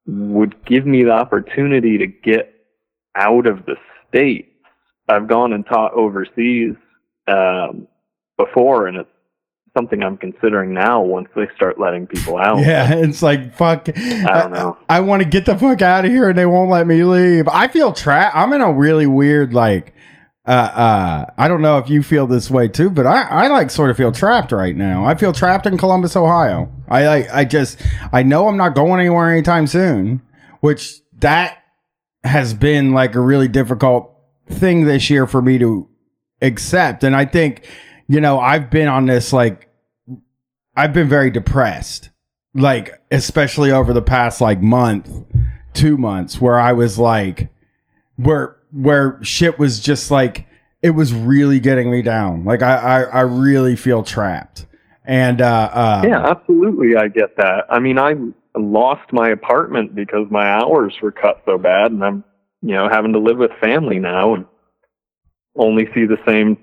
would 0.07 0.65
give 0.65 0.87
me 0.87 1.05
the 1.05 1.13
opportunity 1.13 1.99
to 1.99 2.07
get 2.07 2.53
out 3.15 3.47
of 3.47 3.65
the 3.67 3.77
state. 4.09 4.53
I've 5.09 5.29
gone 5.29 5.53
and 5.53 5.65
taught 5.65 5.93
overseas 5.95 6.75
um, 7.27 7.87
before, 8.39 8.87
and 8.87 8.97
it's 8.97 9.11
something 9.77 10.03
I'm 10.03 10.17
considering 10.17 10.73
now 10.73 11.03
once 11.03 11.29
they 11.37 11.47
start 11.55 11.79
letting 11.79 12.07
people 12.07 12.37
out. 12.43 12.59
Yeah, 12.61 12.95
it's 12.95 13.23
like 13.23 13.55
fuck. 13.55 13.89
I 13.89 14.41
don't 14.41 14.53
know. 14.53 14.79
I, 14.89 15.01
want 15.01 15.23
to 15.23 15.29
get 15.29 15.47
the 15.47 15.57
fuck 15.57 15.83
out 15.83 16.05
of 16.05 16.11
here, 16.11 16.31
and 16.31 16.39
they 16.39 16.47
won't 16.47 16.71
let 16.71 16.87
me 16.87 17.05
leave. 17.05 17.49
I 17.49 17.69
feel 17.69 17.93
trapped. 17.93 18.35
I'm 18.35 18.53
in 18.53 18.61
a 18.61 18.73
really 18.73 19.07
weird 19.07 19.53
like. 19.53 19.95
Uh, 20.47 20.51
uh, 20.51 21.27
I 21.37 21.47
don't 21.47 21.61
know 21.61 21.77
if 21.77 21.91
you 21.91 22.03
feel 22.03 22.27
this 22.27 22.51
way 22.51 22.69
too, 22.69 22.89
but 22.89 23.07
I, 23.07 23.23
I 23.25 23.47
like 23.49 23.71
sort 23.71 23.91
of 23.91 23.99
feel 23.99 24.13
trapped 24.13 24.51
right 24.51 24.75
now. 24.75 25.05
I 25.05 25.15
feel 25.15 25.35
trapped 25.35 25.67
in 25.67 25.77
Columbus, 25.77 26.17
Ohio. 26.17 26.73
I 26.89 27.07
like, 27.07 27.31
I 27.31 27.45
just, 27.45 27.79
I 28.15 28.23
know 28.23 28.49
I'm 28.49 28.57
not 28.57 28.75
going 28.75 28.99
anywhere 28.99 29.31
anytime 29.31 29.67
soon, 29.67 30.23
which 30.61 31.03
that 31.19 31.59
has 32.25 32.55
been 32.55 32.93
like 32.93 33.15
a 33.15 33.21
really 33.21 33.49
difficult 33.49 34.11
thing 34.49 34.87
this 34.87 35.11
year 35.11 35.27
for 35.27 35.43
me 35.43 35.59
to 35.59 35.87
accept. 36.41 37.05
And 37.05 37.15
I 37.15 37.27
think, 37.27 37.69
you 38.09 38.21
know, 38.21 38.41
I've 38.41 38.71
been 38.71 38.89
on 38.89 39.07
this 39.07 39.33
like, 39.33 39.69
I've 40.75 40.93
been 40.93 41.09
very 41.09 41.31
depressed, 41.31 42.11
like, 42.55 43.01
especially 43.11 43.71
over 43.71 43.93
the 43.93 44.03
past 44.03 44.41
like 44.41 44.61
month, 44.61 45.11
two 45.75 45.97
months, 45.99 46.41
where 46.41 46.59
I 46.59 46.73
was 46.73 46.99
like, 46.99 47.51
where, 48.17 48.57
where 48.73 49.19
shit 49.23 49.59
was 49.59 49.81
just 49.81 50.11
like, 50.11 50.47
it 50.81 50.91
was 50.91 51.13
really 51.13 51.61
getting 51.61 51.91
me 51.91 52.03
down. 52.03 52.45
Like, 52.45 52.63
I, 52.63 52.77
I, 52.77 53.03
I 53.03 53.21
really 53.23 53.77
feel 53.77 54.03
trapped. 54.03 54.67
And, 55.05 55.41
uh, 55.41 55.71
uh, 55.73 56.03
Yeah, 56.07 56.25
absolutely. 56.27 56.97
I 56.97 57.09
get 57.09 57.37
that. 57.37 57.65
I 57.69 57.79
mean, 57.81 57.99
I 57.99 58.15
lost 58.57 59.13
my 59.13 59.31
apartment 59.31 59.95
because 59.95 60.27
my 60.31 60.47
hours 60.47 60.95
were 61.03 61.13
cut 61.13 61.43
so 61.45 61.59
bad, 61.59 61.91
and 61.91 62.05
I'm, 62.05 62.25
you 62.63 62.75
know, 62.75 62.89
having 62.89 63.13
to 63.13 63.19
live 63.19 63.39
with 63.39 63.51
family 63.61 63.99
now 63.99 64.35
and 64.35 64.47
only 65.57 65.87
see 65.95 66.07
the 66.07 66.19
same 66.27 66.57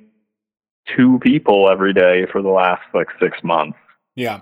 two 0.95 1.19
people 1.19 1.69
every 1.69 1.93
day 1.93 2.25
for 2.31 2.41
the 2.41 2.49
last 2.49 2.83
like 2.93 3.07
six 3.19 3.37
months. 3.43 3.77
Yeah. 4.15 4.41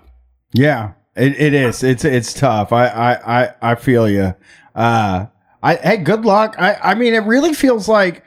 Yeah, 0.54 0.92
it, 1.16 1.38
it 1.38 1.52
is. 1.52 1.82
It's 1.82 2.04
it's 2.04 2.32
tough. 2.32 2.72
I 2.72 2.86
I 2.86 3.42
I, 3.42 3.54
I 3.60 3.74
feel 3.74 4.08
you. 4.08 4.34
Uh, 4.74 5.26
I 5.62 5.74
hey, 5.74 5.96
good 5.98 6.24
luck. 6.24 6.54
I 6.58 6.74
I 6.76 6.94
mean, 6.94 7.12
it 7.12 7.24
really 7.24 7.52
feels 7.52 7.88
like 7.88 8.24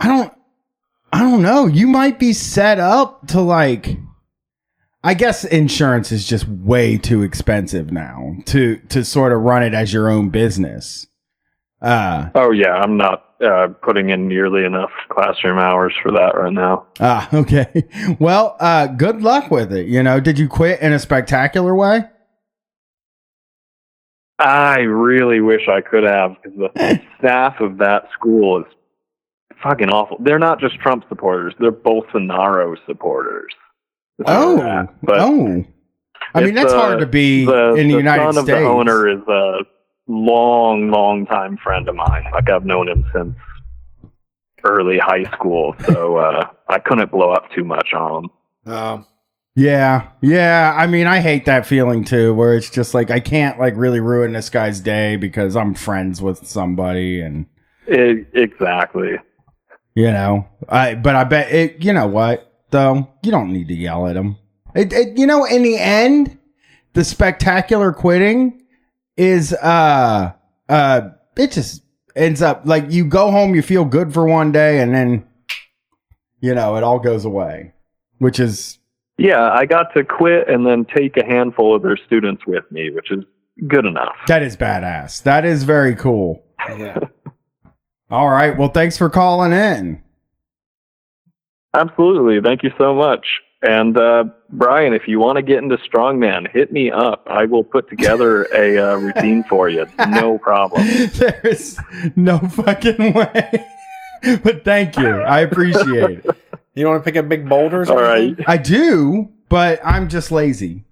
I 0.00 0.08
don't 0.08 0.32
I 1.12 1.20
don't 1.20 1.40
know. 1.40 1.66
You 1.66 1.86
might 1.86 2.18
be 2.18 2.32
set 2.32 2.78
up 2.78 3.28
to 3.28 3.40
like. 3.40 3.96
I 5.04 5.14
guess 5.14 5.44
insurance 5.44 6.12
is 6.12 6.28
just 6.28 6.46
way 6.46 6.96
too 6.96 7.22
expensive 7.22 7.90
now 7.90 8.36
to 8.46 8.76
to 8.88 9.04
sort 9.04 9.32
of 9.32 9.40
run 9.40 9.62
it 9.62 9.74
as 9.74 9.92
your 9.92 10.10
own 10.10 10.30
business. 10.30 11.06
Uh 11.82 12.30
Oh 12.34 12.50
yeah, 12.52 12.74
I'm 12.74 12.96
not 12.96 13.24
uh, 13.44 13.68
putting 13.82 14.10
in 14.10 14.28
nearly 14.28 14.64
enough 14.64 14.90
classroom 15.08 15.58
hours 15.58 15.92
for 16.02 16.12
that 16.12 16.36
right 16.36 16.52
now. 16.52 16.86
ah 17.00 17.28
okay. 17.34 17.88
Well, 18.18 18.56
uh 18.60 18.86
good 18.86 19.22
luck 19.22 19.50
with 19.50 19.72
it. 19.72 19.86
You 19.86 20.02
know, 20.02 20.20
did 20.20 20.38
you 20.38 20.48
quit 20.48 20.80
in 20.80 20.92
a 20.92 20.98
spectacular 20.98 21.74
way? 21.74 22.04
I 24.38 24.80
really 24.80 25.40
wish 25.40 25.68
I 25.68 25.80
could 25.80 26.04
have 26.04 26.36
because 26.42 26.58
the 26.58 27.00
staff 27.18 27.60
of 27.60 27.78
that 27.78 28.04
school 28.12 28.60
is 28.60 28.66
fucking 29.62 29.88
awful. 29.88 30.16
They're 30.20 30.38
not 30.38 30.60
just 30.60 30.78
Trump 30.80 31.04
supporters; 31.08 31.54
they're 31.60 31.70
Bolsonaro 31.70 32.76
supporters. 32.86 33.52
Oh, 34.26 34.86
but 35.02 35.20
oh. 35.20 35.64
I 36.34 36.40
mean, 36.40 36.54
that's 36.54 36.72
uh, 36.72 36.80
hard 36.80 37.00
to 37.00 37.06
be 37.06 37.44
the, 37.44 37.74
in 37.74 37.88
the, 37.88 37.96
United 37.96 38.34
son 38.34 38.44
States. 38.44 38.50
of 38.50 38.58
the 38.62 38.64
owner 38.64 39.08
is 39.08 39.20
uh, 39.28 39.64
long, 40.06 40.90
long 40.90 41.26
time 41.26 41.56
friend 41.58 41.88
of 41.88 41.94
mine. 41.94 42.24
Like 42.32 42.50
I've 42.50 42.64
known 42.64 42.88
him 42.88 43.04
since 43.14 43.34
early 44.64 44.98
high 44.98 45.24
school, 45.34 45.74
so 45.86 46.16
uh, 46.18 46.46
I 46.68 46.78
couldn't 46.78 47.10
blow 47.10 47.30
up 47.32 47.50
too 47.54 47.64
much 47.64 47.92
on 47.94 48.24
him. 48.64 48.72
Um, 48.72 49.06
Yeah, 49.54 50.08
yeah. 50.20 50.74
I 50.76 50.86
mean, 50.86 51.06
I 51.06 51.20
hate 51.20 51.44
that 51.46 51.66
feeling 51.66 52.04
too, 52.04 52.32
where 52.34 52.54
it's 52.56 52.70
just 52.70 52.94
like 52.94 53.10
I 53.10 53.20
can't 53.20 53.58
like 53.58 53.74
really 53.76 54.00
ruin 54.00 54.32
this 54.32 54.50
guy's 54.50 54.80
day 54.80 55.16
because 55.16 55.56
I'm 55.56 55.74
friends 55.74 56.22
with 56.22 56.46
somebody, 56.46 57.20
and 57.20 57.46
E- 57.90 58.24
exactly. 58.32 59.16
you 59.94 60.10
know, 60.10 60.46
I. 60.68 60.94
But 60.94 61.16
I 61.16 61.24
bet 61.24 61.52
it. 61.52 61.84
You 61.84 61.92
know 61.92 62.06
what? 62.06 62.48
Though 62.70 63.08
you 63.22 63.30
don't 63.30 63.52
need 63.52 63.68
to 63.68 63.74
yell 63.74 64.06
at 64.06 64.16
him. 64.16 64.36
It, 64.74 64.90
it, 64.94 65.18
you 65.18 65.26
know, 65.26 65.44
in 65.44 65.62
the 65.62 65.76
end, 65.76 66.38
the 66.94 67.04
spectacular 67.04 67.92
quitting 67.92 68.61
is 69.16 69.52
uh 69.52 70.32
uh 70.68 71.00
it 71.36 71.52
just 71.52 71.82
ends 72.14 72.42
up 72.42 72.62
like 72.64 72.90
you 72.90 73.04
go 73.04 73.30
home, 73.30 73.54
you 73.54 73.62
feel 73.62 73.84
good 73.84 74.12
for 74.12 74.26
one 74.26 74.52
day, 74.52 74.80
and 74.80 74.94
then 74.94 75.24
you 76.40 76.54
know 76.54 76.76
it 76.76 76.82
all 76.82 76.98
goes 76.98 77.24
away, 77.24 77.72
which 78.18 78.38
is 78.40 78.78
Yeah, 79.18 79.50
I 79.52 79.66
got 79.66 79.92
to 79.94 80.04
quit 80.04 80.48
and 80.48 80.66
then 80.66 80.84
take 80.84 81.16
a 81.16 81.24
handful 81.24 81.74
of 81.74 81.82
their 81.82 81.96
students 81.96 82.42
with 82.46 82.64
me, 82.70 82.90
which 82.90 83.10
is 83.10 83.24
good 83.68 83.84
enough. 83.86 84.14
That 84.28 84.42
is 84.42 84.56
badass. 84.56 85.22
That 85.22 85.44
is 85.44 85.64
very 85.64 85.94
cool. 85.94 86.42
yeah. 86.78 86.98
All 88.10 88.28
right. 88.28 88.56
Well, 88.56 88.68
thanks 88.68 88.98
for 88.98 89.08
calling 89.08 89.52
in. 89.52 90.02
Absolutely. 91.74 92.40
Thank 92.42 92.62
you 92.62 92.70
so 92.76 92.94
much. 92.94 93.26
And 93.62 93.96
uh, 93.96 94.24
Brian, 94.50 94.92
if 94.92 95.06
you 95.06 95.20
want 95.20 95.36
to 95.36 95.42
get 95.42 95.62
into 95.62 95.76
strongman, 95.76 96.50
hit 96.50 96.72
me 96.72 96.90
up. 96.90 97.24
I 97.28 97.44
will 97.44 97.62
put 97.62 97.88
together 97.88 98.44
a 98.52 98.76
uh, 98.76 98.96
routine 98.96 99.44
for 99.44 99.68
you. 99.68 99.86
No 100.08 100.38
problem. 100.42 100.84
There's 101.14 101.78
no 102.16 102.38
fucking 102.38 103.12
way. 103.14 103.66
but 104.42 104.64
thank 104.64 104.98
you. 104.98 105.08
I 105.08 105.40
appreciate 105.40 106.24
it. 106.24 106.26
You 106.74 106.86
want 106.86 107.04
to 107.04 107.04
pick 107.04 107.16
up 107.16 107.28
big 107.28 107.48
boulders? 107.48 107.88
All 107.88 108.00
right. 108.00 108.36
I 108.46 108.56
do, 108.56 109.30
but 109.48 109.80
I'm 109.84 110.08
just 110.08 110.32
lazy. 110.32 110.84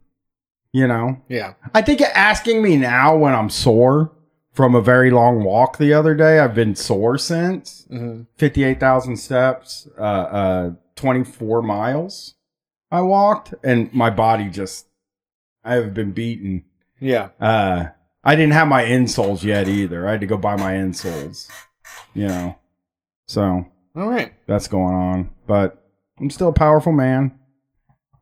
You 0.73 0.87
know? 0.87 1.21
Yeah. 1.29 1.55
I 1.75 1.83
think 1.83 2.01
asking 2.01 2.63
me 2.63 2.77
now 2.77 3.17
when 3.17 3.35
I'm 3.35 3.51
sore 3.51 4.13
from 4.53 4.77
a 4.77 4.81
very 4.81 5.11
long 5.11 5.43
walk 5.43 5.79
the 5.79 5.93
other 5.93 6.15
day, 6.15 6.39
I've 6.39 6.55
been 6.55 6.77
sore 6.77 7.19
since 7.19 7.87
hmm 7.91 8.23
58,000 8.37 9.17
steps, 9.17 9.89
uh, 9.99 10.03
uh, 10.03 10.71
24 10.95 11.63
miles 11.63 12.35
I 12.91 13.01
walked, 13.03 13.55
and 13.63 13.93
my 13.95 14.11
body 14.11 14.49
just, 14.49 14.87
I 15.65 15.75
have 15.75 15.95
been 15.95 16.13
beaten. 16.13 16.65
Yeah. 17.01 17.29
Uh, 17.41 17.87
I 18.25 18.37
didn't 18.37 18.53
have 18.53 18.69
my 18.69 18.83
insoles 18.85 19.43
yet 19.43 19.69
either. 19.69 20.07
I 20.07 20.13
had 20.13 20.21
to 20.21 20.27
go 20.27 20.37
buy 20.37 20.57
my 20.57 20.73
insoles, 20.75 21.49
you 22.15 22.27
know. 22.29 22.59
So 23.27 23.67
All 23.97 24.09
right. 24.09 24.33
that's 24.47 24.69
going 24.69 24.95
on, 24.95 25.31
but 25.47 25.83
I'm 26.19 26.31
still 26.31 26.49
a 26.49 26.53
powerful 26.53 26.93
man. 26.93 27.39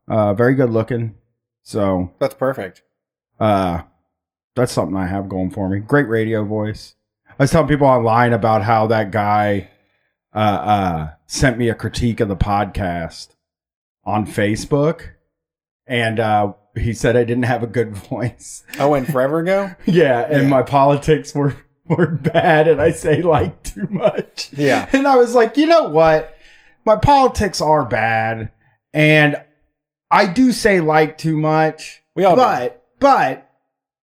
Uh, 0.06 0.34
very 0.34 0.54
good 0.54 0.70
looking. 0.70 1.14
So, 1.62 2.12
That's 2.18 2.34
perfect. 2.34 2.82
uh, 3.40 3.82
that's 4.54 4.72
something 4.72 4.96
I 4.96 5.06
have 5.06 5.28
going 5.28 5.50
for 5.50 5.68
me. 5.68 5.78
Great 5.80 6.08
radio 6.08 6.44
voice. 6.44 6.94
I 7.28 7.34
was 7.44 7.50
telling 7.50 7.68
people 7.68 7.86
online 7.86 8.32
about 8.32 8.62
how 8.62 8.86
that 8.88 9.10
guy, 9.12 9.68
uh, 10.34 10.38
uh, 10.38 11.10
sent 11.26 11.58
me 11.58 11.68
a 11.68 11.74
critique 11.74 12.20
of 12.20 12.28
the 12.28 12.36
podcast 12.36 13.34
on 14.08 14.26
Facebook. 14.26 15.02
And, 15.86 16.18
uh, 16.20 16.52
he 16.76 16.92
said 16.94 17.16
I 17.16 17.24
didn't 17.24 17.44
have 17.44 17.62
a 17.62 17.66
good 17.66 17.94
voice. 18.08 18.62
Oh, 18.78 18.90
went 18.90 19.10
forever 19.10 19.40
ago. 19.40 19.72
Yeah, 19.86 20.20
and 20.30 20.42
Yeah. 20.44 20.48
my 20.48 20.62
politics 20.62 21.34
were 21.34 21.54
were 21.88 22.06
bad, 22.06 22.68
and 22.68 22.80
I 22.80 22.90
say 22.92 23.22
like 23.22 23.62
too 23.64 23.86
much. 23.90 24.50
Yeah. 24.52 24.88
and 24.92 25.06
I 25.08 25.16
was 25.16 25.34
like, 25.34 25.56
you 25.56 25.66
know 25.66 25.88
what? 25.88 26.36
My 26.84 26.96
politics 26.96 27.60
are 27.60 27.84
bad, 27.84 28.52
and 28.92 29.42
I 30.10 30.26
do 30.26 30.52
say 30.52 30.80
like 30.80 31.18
too 31.18 31.36
much. 31.36 32.02
We 32.14 32.24
all 32.24 32.36
do. 32.36 32.42
but 32.42 32.84
but 33.00 33.50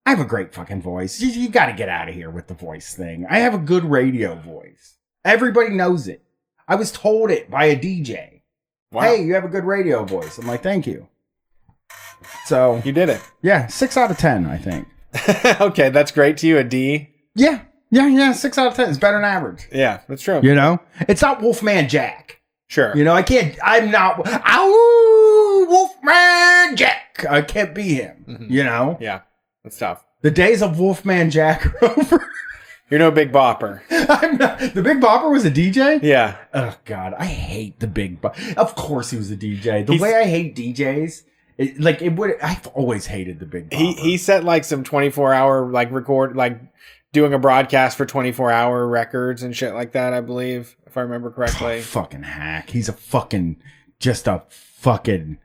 I 0.06 0.10
have 0.10 0.20
a 0.20 0.26
great 0.26 0.54
fucking 0.54 0.82
voice. 0.82 1.22
You, 1.22 1.30
you 1.30 1.50
got 1.50 1.68
to 1.68 1.74
get 1.74 1.88
out 1.90 2.10
of 2.10 2.16
here 2.16 2.30
with 2.30 2.48
the 2.48 2.54
voice 2.56 2.94
thing. 2.94 3.26
I 3.30 3.40
have 3.40 3.54
a 3.54 3.60
good 3.60 3.86
radio 3.86 4.36
voice. 4.36 4.98
Everybody 5.24 5.70
knows 5.70 6.08
it. 6.08 6.24
I 6.68 6.76
was 6.76 6.92
told 6.92 7.32
it 7.32 7.50
by 7.50 7.66
a 7.66 7.76
DJ. 7.80 8.35
Wow. 8.96 9.02
Hey, 9.04 9.24
you 9.24 9.34
have 9.36 9.44
a 9.46 9.50
good 9.50 9.66
radio 9.66 10.04
voice. 10.06 10.38
I'm 10.38 10.48
like, 10.48 10.64
thank 10.64 10.88
you. 10.88 11.08
So 12.46 12.82
You 12.84 12.92
did 12.92 13.10
it. 13.10 13.22
yeah, 13.42 13.68
six 13.68 13.98
out 13.98 14.10
of 14.12 14.18
ten, 14.18 14.46
I 14.46 14.58
think. 14.58 14.88
okay, 15.62 15.90
that's 15.90 16.12
great 16.12 16.38
to 16.38 16.48
you. 16.48 16.58
A 16.58 16.64
D. 16.64 17.10
Yeah, 17.36 17.62
yeah, 17.92 18.08
yeah. 18.08 18.32
Six 18.34 18.58
out 18.58 18.68
of 18.68 18.74
ten 18.76 18.90
is 18.90 18.98
better 18.98 19.18
than 19.18 19.26
average. 19.26 19.68
Yeah, 19.72 20.00
that's 20.08 20.22
true. 20.22 20.40
You 20.42 20.56
know, 20.56 20.80
it's 21.08 21.22
not 21.22 21.42
Wolfman 21.42 21.88
Jack. 21.90 22.42
Sure. 22.68 22.96
You 22.98 23.04
know, 23.04 23.14
I 23.14 23.22
can't. 23.22 23.58
I'm 23.64 23.92
not. 23.92 24.22
Ow, 24.26 25.66
Wolfman 25.70 26.76
Jack. 26.76 27.26
I 27.30 27.42
can't 27.42 27.76
be 27.76 27.94
him. 27.96 28.26
Mhm. 28.28 28.50
You 28.50 28.64
know, 28.64 28.98
Yeah, 29.00 29.22
that's 29.64 29.78
tough. 29.78 30.04
the 30.22 30.32
days 30.32 30.62
of 30.64 30.80
Wolfman 30.80 31.30
Jack 31.30 31.66
are 31.82 31.92
over. 32.00 32.28
You're 32.90 33.00
no 33.00 33.10
big 33.12 33.32
bopper. 33.32 33.82
I'm 33.90 34.38
not. 34.38 34.60
The 34.60 34.82
Big 34.84 35.00
Bopper 35.00 35.32
was 35.32 35.44
a 35.46 35.50
DJ. 35.52 36.02
Yeah. 36.04 36.38
Oh 36.54 36.76
God, 36.86 37.16
I 37.18 37.26
hate 37.26 37.80
the 37.80 37.88
Big 37.88 38.22
Bopper. 38.22 38.56
Of 38.56 38.76
course, 38.76 39.10
he 39.10 39.18
was 39.18 39.32
a 39.32 39.36
DJ. 39.38 39.86
The 39.86 39.94
He's- 39.94 40.02
way 40.02 40.14
I 40.16 40.26
hate 40.26 40.56
DJs, 40.56 41.24
it, 41.58 41.80
like 41.80 42.02
it 42.04 42.10
would. 42.16 42.40
I've 42.42 42.68
always 42.68 43.08
hated 43.08 43.40
the 43.40 43.46
Big 43.48 43.70
Bopper. 43.72 43.78
He 43.78 43.94
he 43.94 44.18
set 44.18 44.44
like 44.44 44.64
some 44.64 44.84
24 44.84 45.34
hour 45.34 45.66
like 45.72 45.92
record 45.92 46.36
like 46.36 46.60
doing 47.12 47.34
a 47.34 47.40
broadcast 47.40 47.98
for 47.98 48.06
24 48.06 48.52
hour 48.52 48.86
records 48.88 49.42
and 49.42 49.56
shit 49.56 49.74
like 49.74 49.94
that. 49.94 50.14
I 50.14 50.22
believe 50.22 50.76
if 50.86 50.96
I 50.98 51.02
remember 51.02 51.32
correctly. 51.32 51.82
fucking 51.82 52.24
hack. 52.24 52.70
He's 52.70 52.88
a 52.90 52.94
fucking 52.94 53.58
just 54.00 54.28
a 54.28 54.44
fucking. 54.50 55.40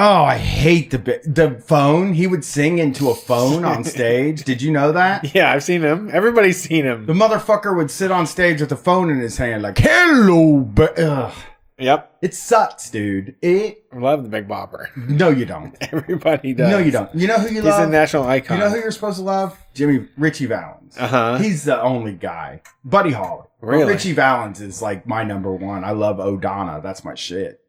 Oh, 0.00 0.22
I 0.22 0.36
hate 0.38 0.92
the 0.92 0.98
bi- 1.00 1.18
the 1.26 1.60
phone. 1.66 2.14
He 2.14 2.28
would 2.28 2.44
sing 2.44 2.78
into 2.78 3.10
a 3.10 3.16
phone 3.16 3.64
on 3.64 3.82
stage. 3.96 4.44
Did 4.44 4.62
you 4.62 4.70
know 4.70 4.92
that? 4.92 5.34
Yeah, 5.34 5.52
I've 5.52 5.64
seen 5.64 5.82
him. 5.82 6.08
Everybody's 6.12 6.60
seen 6.62 6.84
him. 6.84 7.06
The 7.06 7.14
motherfucker 7.14 7.76
would 7.76 7.90
sit 7.90 8.12
on 8.12 8.26
stage 8.28 8.60
with 8.60 8.70
a 8.70 8.76
phone 8.76 9.10
in 9.10 9.18
his 9.18 9.38
hand, 9.38 9.62
like 9.64 9.78
"Hello." 9.78 10.60
But 10.60 10.96
ugh, 11.00 11.34
Yep. 11.80 12.18
it 12.22 12.34
sucks, 12.34 12.90
dude. 12.90 13.34
It. 13.42 13.84
Love 13.92 14.22
the 14.22 14.28
Big 14.28 14.46
Bopper. 14.46 14.94
No, 14.96 15.30
you 15.30 15.44
don't. 15.44 15.76
Everybody 15.92 16.52
does. 16.54 16.70
No, 16.70 16.78
you 16.78 16.92
don't. 16.92 17.12
You 17.14 17.26
know 17.26 17.38
who 17.38 17.52
you 17.52 17.62
love? 17.62 17.78
He's 17.80 17.86
a 17.88 17.90
national 17.90 18.22
icon. 18.28 18.56
you 18.58 18.62
know 18.64 18.70
who 18.70 18.76
you're 18.78 18.92
supposed 18.92 19.16
to 19.18 19.24
love? 19.24 19.58
Jimmy 19.74 20.06
Richie 20.16 20.46
Valens. 20.46 20.96
Uh 20.96 21.08
huh. 21.08 21.38
He's 21.38 21.64
the 21.64 21.80
only 21.82 22.12
guy. 22.12 22.62
Buddy 22.84 23.10
Holly. 23.10 23.46
But 23.60 23.66
Really? 23.66 23.92
Richie 23.94 24.12
Valens 24.12 24.60
is 24.60 24.80
like 24.80 25.08
my 25.08 25.24
number 25.24 25.52
one. 25.52 25.82
I 25.82 25.90
love 25.90 26.20
O'Donna. 26.20 26.80
That's 26.82 27.04
my 27.04 27.16
shit. 27.16 27.60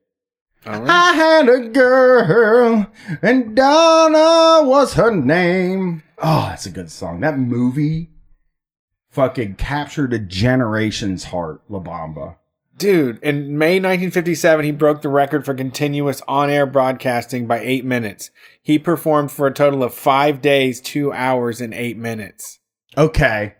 Right. 0.66 0.88
I 0.88 1.14
had 1.14 1.50
a 1.50 1.70
girl, 1.70 2.92
and 3.22 3.56
Donna 3.56 4.68
was 4.68 4.94
her 4.96 5.16
name. 5.16 6.04
Oh, 6.18 6.48
that's 6.50 6.66
a 6.66 6.72
good 6.72 6.92
song. 6.92 7.22
That 7.22 7.40
movie 7.40 8.10
fucking 9.10 9.56
captured 9.56 10.14
a 10.14 10.20
generation's 10.20 11.26
heart, 11.26 11.62
La 11.70 11.80
Bamba. 11.80 12.36
Dude, 12.78 13.20
in 13.22 13.58
May 13.58 13.76
1957, 13.76 14.64
he 14.66 14.72
broke 14.72 15.02
the 15.02 15.10
record 15.10 15.44
for 15.44 15.54
continuous 15.54 16.22
on 16.28 16.50
air 16.50 16.66
broadcasting 16.66 17.46
by 17.46 17.60
eight 17.60 17.84
minutes. 17.84 18.32
He 18.62 18.80
performed 18.80 19.32
for 19.32 19.48
a 19.48 19.54
total 19.54 19.84
of 19.84 19.94
five 19.94 20.42
days, 20.42 20.80
two 20.80 21.12
hours, 21.12 21.60
and 21.60 21.74
eight 21.74 21.98
minutes. 21.98 22.60
Okay. 22.98 23.56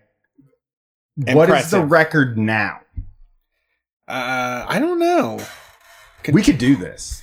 What 1.16 1.50
is 1.50 1.70
the 1.70 1.84
record 1.84 2.38
now? 2.38 2.80
Uh, 4.08 4.64
I 4.66 4.78
don't 4.78 4.98
know. 4.98 5.38
Con- 6.22 6.34
We 6.34 6.42
could 6.42 6.58
do 6.58 6.76
this. 6.76 7.22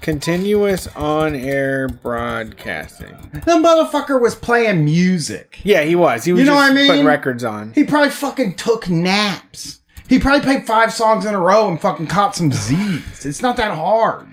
continuous 0.00 0.86
on 0.88 1.34
air 1.34 1.88
broadcasting. 1.88 3.16
The 3.32 3.52
motherfucker 3.52 4.20
was 4.20 4.34
playing 4.34 4.84
music. 4.84 5.58
Yeah, 5.64 5.82
he 5.82 5.96
was. 5.96 6.24
He 6.24 6.32
was 6.32 6.40
You 6.40 6.46
know 6.46 6.52
just 6.54 6.62
what 6.68 6.72
I 6.72 6.74
mean? 6.74 6.86
putting 6.88 7.06
records 7.06 7.44
on. 7.44 7.72
He 7.74 7.84
probably 7.84 8.10
fucking 8.10 8.54
took 8.56 8.88
naps. 8.88 9.80
He 10.08 10.18
probably 10.20 10.42
played 10.42 10.66
five 10.66 10.92
songs 10.92 11.24
in 11.24 11.34
a 11.34 11.40
row 11.40 11.68
and 11.68 11.80
fucking 11.80 12.06
caught 12.06 12.36
some 12.36 12.52
Z's. 12.52 13.26
It's 13.26 13.42
not 13.42 13.56
that 13.56 13.74
hard. 13.74 14.28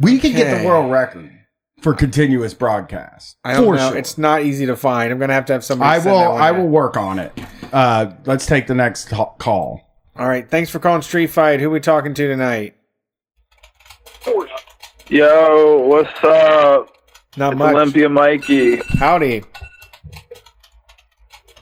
We 0.00 0.18
could 0.18 0.32
get 0.32 0.48
Okay. 0.48 0.62
the 0.62 0.66
world 0.68 0.90
record 0.90 1.30
for 1.80 1.94
continuous 1.94 2.52
broadcast. 2.54 3.36
I 3.44 3.54
don't 3.54 3.64
for 3.66 3.76
know. 3.76 3.90
sure. 3.90 3.98
It's 3.98 4.18
not 4.18 4.42
easy 4.42 4.66
to 4.66 4.74
find. 4.74 5.12
I'm 5.12 5.18
gonna 5.20 5.34
have 5.34 5.44
to 5.46 5.52
have 5.52 5.62
somebody. 5.64 5.88
I 5.88 5.98
send 6.00 6.12
will. 6.12 6.18
that 6.20 6.30
one 6.32 6.42
I 6.42 6.50
in. 6.50 6.56
will 6.56 6.68
work 6.68 6.96
on 6.96 7.20
it. 7.20 7.32
Uh, 7.72 8.12
let's 8.26 8.46
take 8.46 8.66
the 8.66 8.74
next 8.74 9.08
ca- 9.08 9.26
call. 9.38 9.80
All 10.16 10.28
right. 10.28 10.48
Thanks 10.48 10.70
for 10.70 10.78
calling 10.78 11.02
Street 11.02 11.28
Fight. 11.28 11.60
Who 11.60 11.70
we 11.70 11.80
talking 11.80 12.14
to 12.14 12.28
tonight? 12.28 12.76
Yo, 15.08 15.80
what's 15.86 16.24
up? 16.24 16.88
Not 17.36 17.52
It's 17.52 17.58
much. 17.58 17.74
Olympia 17.74 18.08
Mikey. 18.08 18.76
Howdy. 18.98 19.44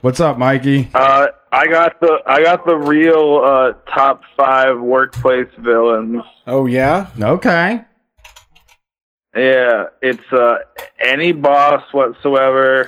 What's 0.01 0.21
up, 0.21 0.39
Mikey? 0.39 0.91
Uh, 0.95 1.29
I 1.51 1.67
got 1.67 2.01
the 2.01 2.21
I 2.27 2.43
got 2.43 2.67
the 2.67 2.77
real 2.77 3.43
uh, 3.45 3.73
top 3.95 4.23
five 4.37 4.81
workplace 4.81 5.49
villains. 5.59 6.23
Oh 6.47 6.67
yeah. 6.67 7.09
Okay. 7.21 7.85
Yeah, 9.35 9.85
it's 10.03 10.33
uh, 10.33 10.57
any 11.01 11.33
boss 11.33 11.83
whatsoever 11.93 12.87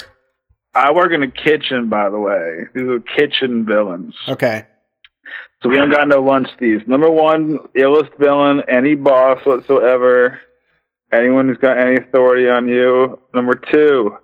I 0.74 0.92
work 0.92 1.12
in 1.12 1.22
a 1.22 1.30
kitchen, 1.30 1.88
by 1.88 2.10
the 2.10 2.18
way. 2.18 2.66
These 2.74 2.88
are 2.88 3.00
kitchen 3.00 3.64
villains. 3.64 4.14
Okay. 4.28 4.66
So 5.64 5.70
we 5.70 5.76
don't 5.76 5.90
got 5.90 6.08
no 6.08 6.20
lunch 6.20 6.50
thieves. 6.58 6.86
Number 6.86 7.10
one, 7.10 7.56
illest 7.74 8.14
villain, 8.18 8.62
any 8.68 8.94
boss 8.94 9.42
whatsoever, 9.46 10.38
anyone 11.10 11.48
who's 11.48 11.56
got 11.56 11.78
any 11.78 11.96
authority 11.96 12.50
on 12.50 12.68
you. 12.68 13.18
Number 13.32 13.54
two, 13.54 14.14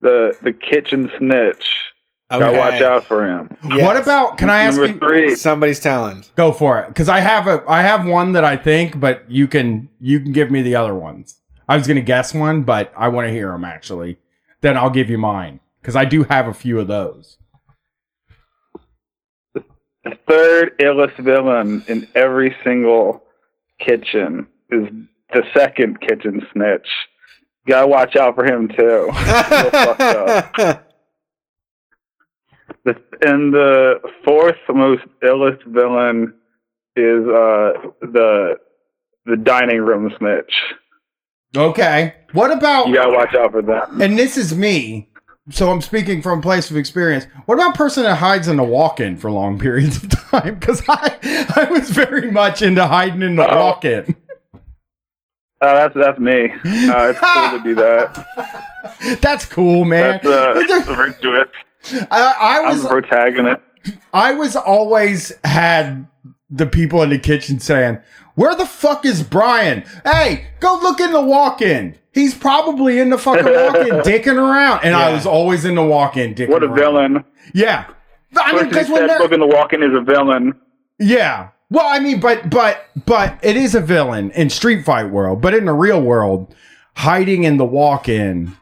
the 0.00 0.36
the 0.42 0.52
kitchen 0.52 1.08
snitch. 1.16 1.64
Gotta 2.28 2.58
watch 2.58 2.82
out 2.82 3.04
for 3.04 3.24
him. 3.24 3.56
Yes. 3.68 3.82
What 3.82 3.96
about? 3.98 4.36
Can 4.36 4.50
I 4.50 4.62
ask 4.62 4.80
Number 4.80 4.92
you? 4.92 4.98
three, 4.98 5.36
somebody's 5.36 5.78
talent? 5.78 6.32
Go 6.34 6.50
for 6.50 6.80
it, 6.80 6.88
because 6.88 7.08
I 7.08 7.20
have 7.20 7.46
a 7.46 7.62
I 7.68 7.82
have 7.82 8.04
one 8.04 8.32
that 8.32 8.44
I 8.44 8.56
think, 8.56 8.98
but 8.98 9.30
you 9.30 9.46
can 9.46 9.88
you 10.00 10.18
can 10.18 10.32
give 10.32 10.50
me 10.50 10.60
the 10.60 10.74
other 10.74 10.96
ones. 10.96 11.36
I 11.68 11.76
was 11.76 11.86
gonna 11.86 12.00
guess 12.00 12.34
one, 12.34 12.64
but 12.64 12.92
I 12.96 13.06
want 13.06 13.28
to 13.28 13.32
hear 13.32 13.52
them 13.52 13.64
actually. 13.64 14.18
Then 14.60 14.76
I'll 14.76 14.90
give 14.90 15.08
you 15.08 15.18
mine 15.18 15.60
because 15.80 15.94
I 15.94 16.04
do 16.04 16.24
have 16.24 16.48
a 16.48 16.54
few 16.54 16.80
of 16.80 16.88
those. 16.88 17.36
The 20.04 20.16
third 20.28 20.78
illest 20.78 21.16
villain 21.18 21.84
in 21.88 22.08
every 22.14 22.54
single 22.64 23.22
kitchen 23.78 24.46
is 24.70 24.88
the 25.32 25.42
second 25.56 26.00
kitchen 26.00 26.40
snitch. 26.52 26.88
You 27.66 27.74
Gotta 27.74 27.86
watch 27.86 28.16
out 28.16 28.34
for 28.34 28.44
him 28.44 28.68
too. 28.68 29.10
Real 29.10 29.70
fucked 29.70 30.00
up. 30.00 30.86
The, 32.82 32.96
and 33.26 33.52
the 33.52 34.00
fourth 34.24 34.56
most 34.70 35.02
illest 35.22 35.62
villain 35.66 36.32
is 36.96 37.26
uh, 37.26 37.90
the 38.00 38.56
the 39.26 39.36
dining 39.36 39.82
room 39.82 40.10
snitch. 40.18 40.52
Okay. 41.54 42.14
What 42.32 42.50
about? 42.50 42.88
You 42.88 42.94
gotta 42.94 43.12
watch 43.12 43.34
out 43.34 43.52
for 43.52 43.60
that. 43.62 43.90
And 44.00 44.18
this 44.18 44.38
is 44.38 44.54
me, 44.54 45.09
so 45.50 45.70
I'm 45.70 45.80
speaking 45.80 46.22
from 46.22 46.38
a 46.38 46.42
place 46.42 46.70
of 46.70 46.76
experience. 46.76 47.26
What 47.46 47.54
about 47.56 47.74
a 47.74 47.78
person 47.78 48.04
that 48.04 48.16
hides 48.16 48.48
in 48.48 48.56
the 48.56 48.64
walk-in 48.64 49.16
for 49.16 49.30
long 49.30 49.58
periods 49.58 50.02
of 50.02 50.10
time? 50.10 50.54
Because 50.60 50.82
I 50.88 51.16
I 51.56 51.64
was 51.70 51.90
very 51.90 52.30
much 52.30 52.62
into 52.62 52.86
hiding 52.86 53.22
in 53.22 53.36
the 53.36 53.50
Oh. 53.50 53.56
walk-in. 53.56 54.14
Uh, 55.62 55.74
that's 55.74 55.94
that's 55.94 56.18
me. 56.18 56.50
Uh, 56.52 57.12
it's 57.12 57.18
cool 57.20 57.58
to 57.58 57.60
do 57.62 57.74
that. 57.74 58.66
That's 59.20 59.44
cool, 59.44 59.84
man. 59.84 60.20
That's 60.22 60.88
uh, 60.88 60.94
virtuous. 60.94 61.48
I, 62.10 62.34
I 62.40 62.58
I'm 62.62 62.68
was 62.72 62.82
the 62.82 62.88
protagonist. 62.88 63.60
I 64.14 64.32
was 64.32 64.56
always 64.56 65.32
had 65.44 66.06
the 66.48 66.64
people 66.66 67.02
in 67.02 67.10
the 67.10 67.18
kitchen 67.18 67.60
saying, 67.60 67.98
"Where 68.36 68.54
the 68.54 68.64
fuck 68.64 69.04
is 69.04 69.22
Brian? 69.22 69.84
Hey, 70.04 70.46
go 70.60 70.78
look 70.82 70.98
in 70.98 71.12
the 71.12 71.20
walk-in. 71.20 71.98
He's 72.12 72.34
probably 72.34 72.98
in 72.98 73.10
the 73.10 73.18
fucking 73.18 73.44
walk-in, 73.52 73.94
dicking 74.02 74.36
around." 74.36 74.80
And 74.84 74.94
I 74.94 75.12
was 75.12 75.26
always 75.26 75.64
in 75.64 75.74
the 75.76 75.84
walk-in, 75.84 76.34
dicking 76.34 76.48
What 76.50 76.62
a 76.62 76.66
around. 76.66 76.76
villain! 76.76 77.24
Yeah, 77.54 77.84
I 78.36 78.52
mean, 78.52 78.64
Person 78.64 78.68
because 78.70 78.86
who 78.88 78.92
when 78.94 79.02
said 79.02 79.10
they're 79.10 79.18
booking 79.18 79.40
the 79.40 79.46
walk-in 79.46 79.82
is 79.82 79.94
a 79.94 80.00
villain. 80.00 80.54
yeah. 80.98 81.48
Well, 81.72 81.86
I 81.86 82.00
mean, 82.00 82.18
but 82.18 82.50
but 82.50 82.84
but 83.06 83.38
it 83.44 83.56
is 83.56 83.76
a 83.76 83.80
villain 83.80 84.32
in 84.32 84.50
Street 84.50 84.84
Fight 84.84 85.10
world, 85.10 85.40
but 85.40 85.54
in 85.54 85.66
the 85.66 85.72
real 85.72 86.02
world, 86.02 86.52
hiding 86.96 87.44
in 87.44 87.58
the 87.58 87.64
walk-in 87.64 88.56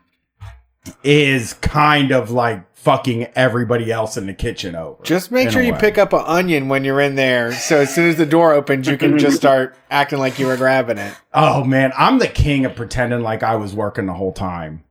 is 1.03 1.55
kind 1.55 2.13
of 2.13 2.31
like 2.31 2.63
fucking 2.79 3.27
everybody 3.35 3.91
else 3.91 4.17
in 4.17 4.27
the 4.27 4.33
kitchen 4.33 4.77
over. 4.77 5.03
Just 5.03 5.33
make 5.33 5.51
sure 5.51 5.61
you 5.61 5.73
way. 5.73 5.81
pick 5.81 5.99
up 5.99 6.13
an 6.13 6.23
onion 6.25 6.69
when 6.69 6.85
you're 6.85 7.01
in 7.01 7.17
there. 7.17 7.53
So 7.53 7.81
as 7.81 7.93
soon 7.93 8.09
as 8.09 8.17
the 8.17 8.25
door 8.25 8.53
opens, 8.53 8.87
you 8.87 8.97
can 8.97 9.19
just 9.19 9.37
start 9.37 9.77
acting 9.91 10.21
like 10.21 10.39
you 10.39 10.47
were 10.47 10.57
grabbing 10.57 10.97
it. 10.97 11.13
Oh 11.35 11.65
man, 11.65 11.93
I'm 11.99 12.19
the 12.19 12.29
king 12.29 12.65
of 12.65 12.77
pretending 12.77 13.21
like 13.21 13.43
I 13.43 13.57
was 13.57 13.75
working 13.75 14.07
the 14.07 14.15
whole 14.15 14.33
time. 14.33 14.85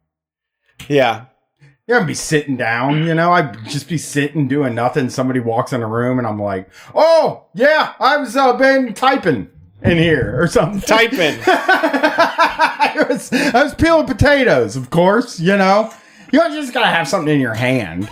Yeah. 0.90 1.26
Yeah, 1.88 2.00
I'd 2.00 2.08
be 2.08 2.14
sitting 2.14 2.58
down, 2.58 3.08
you 3.08 3.16
know, 3.16 3.32
I'd 3.32 3.66
just 3.66 3.88
be 3.88 3.98
sitting 3.98 4.50
doing 4.50 4.76
nothing. 4.76 5.10
Somebody 5.10 5.40
walks 5.40 5.72
in 5.72 5.80
the 5.80 5.88
room 5.88 6.18
and 6.18 6.28
I'm 6.28 6.42
like, 6.42 6.70
oh, 6.94 7.46
yeah, 7.54 7.94
I 8.02 8.18
was 8.18 8.36
uh, 8.36 8.52
been 8.58 8.94
typing 8.94 9.50
in 9.82 9.98
here 9.98 10.36
or 10.38 10.48
something. 10.48 10.82
Typing. 10.82 11.40
I, 11.48 13.06
was, 13.10 13.32
I 13.32 13.64
was 13.64 13.74
peeling 13.76 14.08
potatoes, 14.08 14.76
of 14.76 14.90
course, 14.90 15.40
you 15.40 15.56
know. 15.56 15.94
You 16.32 16.40
just 16.50 16.74
gotta 16.74 16.88
have 16.88 17.08
something 17.08 17.34
in 17.34 17.40
your 17.40 17.54
hand. 17.54 18.10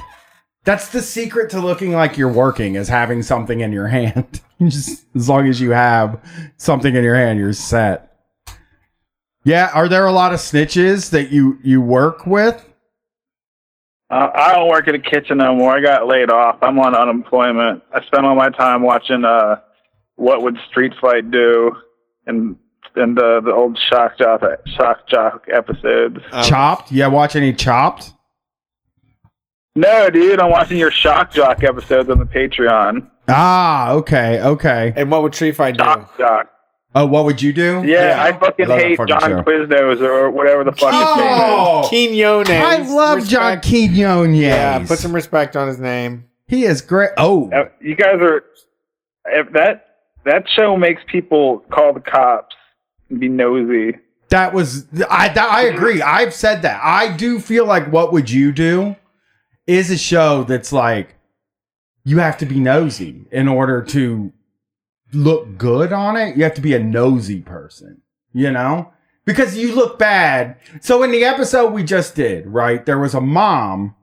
That's 0.64 0.90
the 0.90 1.02
secret 1.02 1.52
to 1.52 1.60
looking 1.60 1.94
like 1.94 2.18
you're 2.18 2.32
working 2.32 2.76
is 2.76 2.88
having 2.88 3.22
something 3.22 3.60
in 3.60 3.72
your 3.72 3.88
hand. 3.88 4.42
just 4.62 5.06
as 5.16 5.30
long 5.30 5.48
as 5.48 5.62
you 5.62 5.72
have 5.72 6.20
something 6.58 6.96
in 6.96 7.04
your 7.04 7.16
hand, 7.16 7.40
you're 7.40 7.54
set. 7.54 8.12
Yeah, 9.44 9.70
are 9.74 9.88
there 9.88 10.08
a 10.08 10.12
lot 10.12 10.34
of 10.34 10.40
snitches 10.40 11.12
that 11.12 11.32
you 11.32 11.60
you 11.64 11.82
work 11.82 12.26
with? 12.26 12.66
Uh, 14.10 14.30
I 14.34 14.54
don't 14.54 14.70
work 14.70 14.88
in 14.88 14.96
a 14.96 15.00
kitchen 15.00 15.38
no 15.38 15.56
more. 15.56 15.78
I 15.78 15.82
got 15.82 16.08
laid 16.08 16.32
off. 16.32 16.58
I'm 16.62 16.80
on 16.80 16.96
unemployment. 16.96 17.84
I 17.94 18.04
spend 18.06 18.26
all 18.26 18.36
my 18.36 18.50
time 18.50 18.82
watching 18.82 19.26
uh, 19.26 19.58
what 20.16 20.42
would 20.42 20.58
Street 20.70 20.94
Fight 21.02 21.30
do, 21.32 21.72
and 22.26 22.56
and 22.96 23.18
the 23.18 23.42
the 23.44 23.52
old 23.54 23.78
shock 23.90 24.18
jock 24.18 24.42
shock 24.78 25.08
jock 25.08 25.46
episodes. 25.54 26.18
Um, 26.32 26.44
Chopped? 26.44 26.92
Yeah, 26.92 27.08
watch 27.08 27.36
any 27.36 27.54
Chopped? 27.54 28.12
No, 29.76 30.10
dude, 30.10 30.40
I'm 30.40 30.52
watching 30.52 30.78
your 30.78 30.92
shock 30.92 31.32
jock 31.32 31.64
episodes 31.64 32.10
on 32.10 32.20
the 32.20 32.26
Patreon. 32.26 33.10
Ah, 33.28 33.92
okay, 33.92 34.42
okay. 34.42 34.94
And 34.96 35.12
what 35.12 35.22
would 35.24 35.34
Tree 35.34 35.52
Fight 35.52 35.78
do? 35.78 35.84
Shock 35.84 36.18
jock. 36.18 36.52
Oh, 36.98 37.06
what 37.06 37.26
would 37.26 37.42
you 37.42 37.52
do? 37.52 37.84
Yeah, 37.86 38.16
Yeah. 38.16 38.24
I 38.24 38.32
fucking 38.32 38.70
Love 38.70 38.78
that 38.80 38.88
hate 38.88 38.96
fucking 38.98 39.20
John 39.20 39.30
show. 39.30 39.42
Quiznos 39.44 40.00
or 40.00 40.32
whatever 40.32 40.64
the 40.64 40.72
fuck 40.72 40.94
his 40.94 41.18
name 41.18 41.28
is. 41.28 41.42
Oh, 41.42 41.86
Quinones. 41.90 42.50
I 42.50 42.78
love 42.88 43.28
John 43.28 43.60
Quinones. 43.60 44.38
Yeah, 44.40 44.86
put 44.88 45.00
some 45.00 45.14
respect 45.14 45.58
on 45.58 45.68
his 45.68 45.78
name. 45.78 46.24
He 46.48 46.64
is 46.64 46.82
great. 46.82 47.10
Oh, 47.18 47.52
You 47.82 47.96
guys 47.98 48.16
are 48.22 48.44
if 49.26 49.52
that 49.52 49.88
that 50.24 50.46
show 50.56 50.78
makes 50.78 51.02
people 51.12 51.66
call 51.70 51.92
the 51.92 52.00
cops 52.00 52.56
and 52.56 52.65
be 53.18 53.28
nosy. 53.30 53.98
that 54.30 54.54
was 54.54 54.86
I. 55.10 55.30
That, 55.30 55.50
I 55.52 55.64
agree. 55.64 56.02
I've 56.02 56.34
said 56.34 56.62
that. 56.64 56.82
I 56.84 57.16
do 57.16 57.40
feel 57.40 57.66
like 57.66 57.92
what 57.92 58.12
would 58.14 58.30
you 58.30 58.52
do 58.52 58.96
is 59.68 59.90
a 59.92 59.98
show 59.98 60.44
that's 60.44 60.72
like 60.72 61.16
you 62.04 62.20
have 62.20 62.38
to 62.40 62.46
be 62.46 62.60
nosy 62.60 63.26
in 63.32 63.48
order 63.48 63.82
to 63.82 64.32
look 65.14 65.58
good 65.58 65.92
on 65.94 66.18
it. 66.18 66.36
You 66.38 66.44
have 66.44 66.54
to 66.56 66.62
be 66.62 66.74
a 66.74 66.80
nosy 66.84 67.42
person, 67.42 68.02
you 68.34 68.52
know, 68.52 68.92
because 69.26 69.58
you 69.58 69.74
look 69.76 69.98
bad. 69.98 70.58
So 70.82 71.04
in 71.04 71.12
the 71.12 71.24
episode 71.24 71.72
we 71.74 71.84
just 71.84 72.16
did, 72.16 72.48
right, 72.48 72.86
there 72.86 73.00
was 73.00 73.14
a 73.14 73.22
mom. 73.22 73.96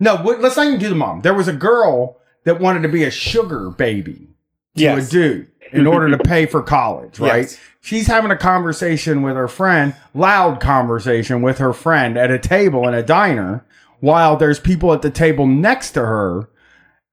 No, 0.00 0.16
w- 0.18 0.38
let's 0.40 0.56
not 0.56 0.66
even 0.66 0.78
do 0.80 0.88
the 0.88 0.94
mom. 0.96 1.20
There 1.20 1.34
was 1.34 1.48
a 1.48 1.52
girl 1.52 2.18
that 2.44 2.60
wanted 2.60 2.82
to 2.82 2.88
be 2.88 3.04
a 3.04 3.10
sugar 3.10 3.70
baby 3.70 4.28
to 4.76 4.82
Yes. 4.82 5.08
a 5.08 5.10
dude 5.10 5.48
in 5.72 5.86
order 5.86 6.10
to 6.10 6.18
pay 6.18 6.44
for 6.46 6.60
college, 6.62 7.18
right? 7.20 7.42
Yes. 7.42 7.58
She's 7.84 8.06
having 8.06 8.30
a 8.30 8.36
conversation 8.36 9.22
with 9.22 9.34
her 9.34 9.48
friend, 9.48 9.94
loud 10.14 10.60
conversation 10.60 11.42
with 11.42 11.58
her 11.58 11.72
friend 11.72 12.16
at 12.16 12.30
a 12.30 12.38
table 12.38 12.86
in 12.86 12.94
a 12.94 13.02
diner, 13.02 13.66
while 13.98 14.36
there's 14.36 14.60
people 14.60 14.92
at 14.92 15.02
the 15.02 15.10
table 15.10 15.46
next 15.46 15.90
to 15.92 16.00
her. 16.00 16.48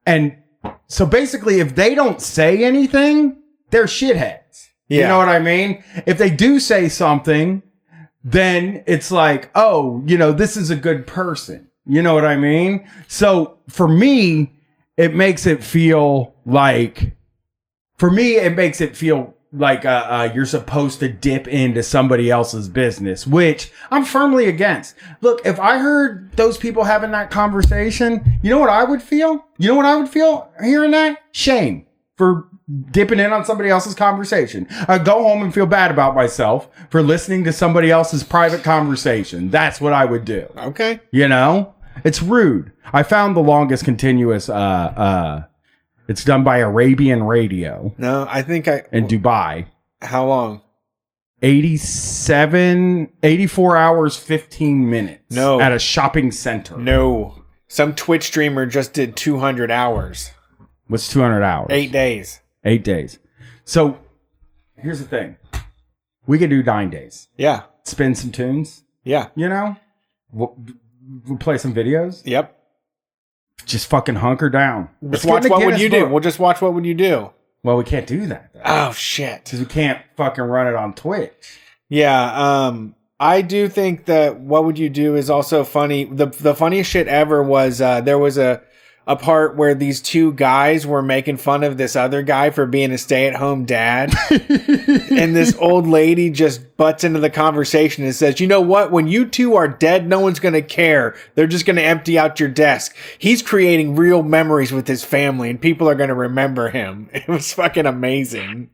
And 0.05 0.37
so 0.87 1.07
basically, 1.07 1.59
if 1.59 1.73
they 1.73 1.95
don't 1.95 2.21
say 2.21 2.63
anything, 2.63 3.41
they're 3.71 3.85
shitheads. 3.85 4.67
You 4.87 5.01
know 5.01 5.17
what 5.17 5.29
I 5.29 5.39
mean? 5.39 5.83
If 6.05 6.17
they 6.17 6.29
do 6.29 6.59
say 6.59 6.87
something, 6.87 7.63
then 8.23 8.83
it's 8.85 9.11
like, 9.11 9.49
oh, 9.55 10.03
you 10.05 10.17
know, 10.17 10.31
this 10.31 10.55
is 10.55 10.69
a 10.69 10.75
good 10.75 11.07
person. 11.07 11.69
You 11.85 12.03
know 12.03 12.13
what 12.13 12.25
I 12.25 12.35
mean? 12.35 12.87
So 13.07 13.57
for 13.69 13.87
me, 13.87 14.53
it 14.97 15.15
makes 15.15 15.47
it 15.47 15.63
feel 15.63 16.35
like, 16.45 17.15
for 17.97 18.11
me, 18.11 18.35
it 18.35 18.55
makes 18.55 18.81
it 18.81 18.95
feel 18.95 19.35
like 19.51 19.85
uh, 19.85 20.05
uh, 20.09 20.31
you're 20.33 20.45
supposed 20.45 20.99
to 20.99 21.09
dip 21.09 21.47
into 21.47 21.81
somebody 21.81 22.29
else's 22.29 22.69
business, 22.69 23.25
which 23.25 23.71
I'm 23.89 24.05
firmly 24.05 24.45
against. 24.45 24.95
Look, 25.21 25.45
if 25.45 25.59
I 25.59 25.79
heard 25.79 26.31
those 26.33 26.57
people 26.57 26.83
having 26.83 27.11
that 27.11 27.31
conversation, 27.31 28.39
you 28.43 28.49
know 28.49 28.59
what 28.59 28.69
I 28.69 28.83
would 28.83 29.01
feel? 29.01 29.45
You 29.57 29.69
know 29.69 29.75
what 29.75 29.85
I 29.85 29.95
would 29.95 30.09
feel 30.09 30.51
hearing 30.61 30.91
that? 30.91 31.19
Shame 31.31 31.85
for 32.15 32.47
dipping 32.91 33.19
in 33.19 33.33
on 33.33 33.45
somebody 33.45 33.69
else's 33.69 33.95
conversation. 33.95 34.67
I 34.87 34.99
go 34.99 35.23
home 35.23 35.41
and 35.41 35.53
feel 35.53 35.65
bad 35.65 35.89
about 35.89 36.15
myself 36.15 36.69
for 36.89 37.01
listening 37.01 37.43
to 37.45 37.53
somebody 37.53 37.89
else's 37.89 38.23
private 38.23 38.63
conversation. 38.63 39.49
That's 39.49 39.81
what 39.81 39.93
I 39.93 40.05
would 40.05 40.25
do. 40.25 40.47
Okay. 40.57 40.99
You 41.11 41.27
know, 41.27 41.73
it's 42.03 42.21
rude. 42.21 42.71
I 42.91 43.03
found 43.03 43.35
the 43.35 43.41
longest 43.41 43.85
continuous. 43.85 44.49
Uh, 44.49 44.53
uh, 44.53 45.43
it's 46.09 46.25
done 46.25 46.43
by 46.43 46.57
Arabian 46.57 47.23
Radio 47.23 47.93
No, 47.97 48.27
I 48.29 48.41
think 48.41 48.67
I. 48.67 48.83
in 48.91 49.07
Dubai. 49.07 49.67
How 50.01 50.25
long? 50.27 50.61
87, 51.41 53.09
84 53.23 53.77
hours, 53.77 54.17
15 54.17 54.89
minutes. 54.89 55.23
No. 55.33 55.61
At 55.61 55.71
a 55.71 55.79
shopping 55.79 56.31
center. 56.31 56.77
No. 56.77 57.43
Some 57.67 57.95
Twitch 57.95 58.23
streamer 58.23 58.65
just 58.65 58.93
did 58.93 59.15
200 59.15 59.71
hours. 59.71 60.31
What's 60.87 61.07
200 61.09 61.41
hours? 61.43 61.67
Eight 61.69 61.91
days. 61.91 62.41
Eight 62.65 62.83
days. 62.83 63.19
So 63.63 63.97
here's 64.75 64.99
the 64.99 65.05
thing 65.05 65.37
we 66.25 66.37
could 66.37 66.49
do 66.49 66.61
nine 66.63 66.89
days. 66.89 67.29
Yeah. 67.37 67.63
Spin 67.83 68.15
some 68.15 68.31
tunes, 68.31 68.83
Yeah. 69.03 69.27
you 69.35 69.47
know? 69.47 69.75
W- 70.31 70.53
we'll 71.27 71.37
play 71.37 71.57
some 71.57 71.73
videos. 71.73 72.21
Yep. 72.25 72.58
Just 73.65 73.87
fucking 73.87 74.15
hunker 74.15 74.49
down. 74.49 74.89
Just 75.11 75.25
Let's 75.25 75.25
watch 75.25 75.49
what 75.49 75.59
would 75.59 75.65
Guinness 75.77 75.81
you 75.81 75.89
do. 75.89 76.07
We'll 76.07 76.19
just 76.21 76.39
watch 76.39 76.61
what 76.61 76.73
would 76.73 76.85
you 76.85 76.93
do. 76.95 77.29
Well, 77.63 77.77
we 77.77 77.83
can't 77.83 78.07
do 78.07 78.25
that 78.27 78.51
Oh 78.65 78.91
shit. 78.93 79.43
because 79.43 79.59
we 79.59 79.65
can't 79.65 80.01
fucking 80.15 80.43
run 80.43 80.67
it 80.67 80.75
on 80.75 80.93
Twitch. 80.93 81.59
Yeah, 81.89 82.65
um 82.67 82.95
I 83.19 83.41
do 83.41 83.67
think 83.67 84.05
that 84.05 84.39
what 84.39 84.63
would 84.63 84.79
you 84.79 84.89
do 84.89 85.15
is 85.15 85.29
also 85.29 85.63
funny. 85.65 86.05
The 86.05 86.27
the 86.27 86.55
funniest 86.55 86.89
shit 86.89 87.07
ever 87.07 87.43
was 87.43 87.81
uh 87.81 87.99
there 88.01 88.17
was 88.17 88.37
a 88.37 88.61
a 89.07 89.15
part 89.15 89.55
where 89.55 89.73
these 89.73 90.01
two 90.01 90.33
guys 90.33 90.85
were 90.85 91.01
making 91.01 91.37
fun 91.37 91.63
of 91.63 91.77
this 91.77 91.95
other 91.95 92.21
guy 92.21 92.49
for 92.51 92.65
being 92.67 92.91
a 92.91 92.97
stay-at-home 92.97 93.65
dad. 93.65 94.13
and 94.29 95.35
this 95.35 95.55
old 95.57 95.87
lady 95.87 96.29
just 96.29 96.77
butts 96.77 97.03
into 97.03 97.19
the 97.19 97.29
conversation 97.29 98.03
and 98.03 98.13
says, 98.15 98.39
"You 98.39 98.47
know 98.47 98.61
what? 98.61 98.91
When 98.91 99.07
you 99.07 99.25
two 99.25 99.55
are 99.55 99.67
dead, 99.67 100.07
no 100.07 100.19
one's 100.19 100.39
going 100.39 100.53
to 100.53 100.61
care. 100.61 101.15
They're 101.35 101.47
just 101.47 101.65
going 101.65 101.77
to 101.77 101.83
empty 101.83 102.19
out 102.19 102.39
your 102.39 102.49
desk. 102.49 102.95
He's 103.17 103.41
creating 103.41 103.95
real 103.95 104.21
memories 104.23 104.71
with 104.71 104.87
his 104.87 105.03
family 105.03 105.49
and 105.49 105.59
people 105.59 105.89
are 105.89 105.95
going 105.95 106.09
to 106.09 106.15
remember 106.15 106.69
him." 106.69 107.09
It 107.19 107.27
was 107.27 107.53
fucking 107.53 107.85
amazing. 107.85 108.69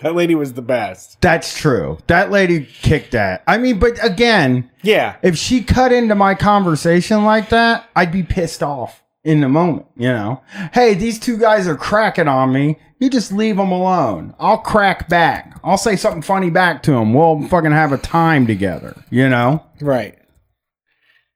That 0.00 0.14
lady 0.14 0.34
was 0.34 0.52
the 0.52 0.62
best. 0.62 1.20
That's 1.22 1.56
true. 1.58 1.98
That 2.06 2.30
lady 2.30 2.66
kicked 2.66 3.12
that. 3.12 3.42
I 3.46 3.56
mean, 3.56 3.78
but 3.78 4.02
again, 4.04 4.70
Yeah. 4.82 5.16
if 5.22 5.38
she 5.38 5.62
cut 5.62 5.90
into 5.92 6.14
my 6.14 6.34
conversation 6.34 7.24
like 7.24 7.48
that, 7.48 7.88
I'd 7.96 8.12
be 8.12 8.22
pissed 8.22 8.62
off 8.62 9.02
in 9.26 9.40
the 9.40 9.48
moment, 9.48 9.86
you 9.96 10.08
know? 10.08 10.40
Hey, 10.72 10.94
these 10.94 11.18
two 11.18 11.36
guys 11.36 11.66
are 11.66 11.76
cracking 11.76 12.28
on 12.28 12.52
me. 12.52 12.78
You 13.00 13.10
just 13.10 13.32
leave 13.32 13.56
them 13.56 13.72
alone. 13.72 14.34
I'll 14.38 14.58
crack 14.58 15.08
back. 15.08 15.58
I'll 15.64 15.76
say 15.76 15.96
something 15.96 16.22
funny 16.22 16.48
back 16.48 16.84
to 16.84 16.92
them. 16.92 17.12
We'll 17.12 17.42
fucking 17.48 17.72
have 17.72 17.92
a 17.92 17.98
time 17.98 18.46
together, 18.46 18.96
you 19.10 19.28
know? 19.28 19.66
Right. 19.80 20.16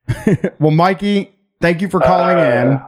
Well, 0.58 0.72
Mikey, 0.72 1.32
thank 1.60 1.80
you 1.80 1.88
for 1.88 2.00
calling 2.00 2.38
in. 2.38 2.80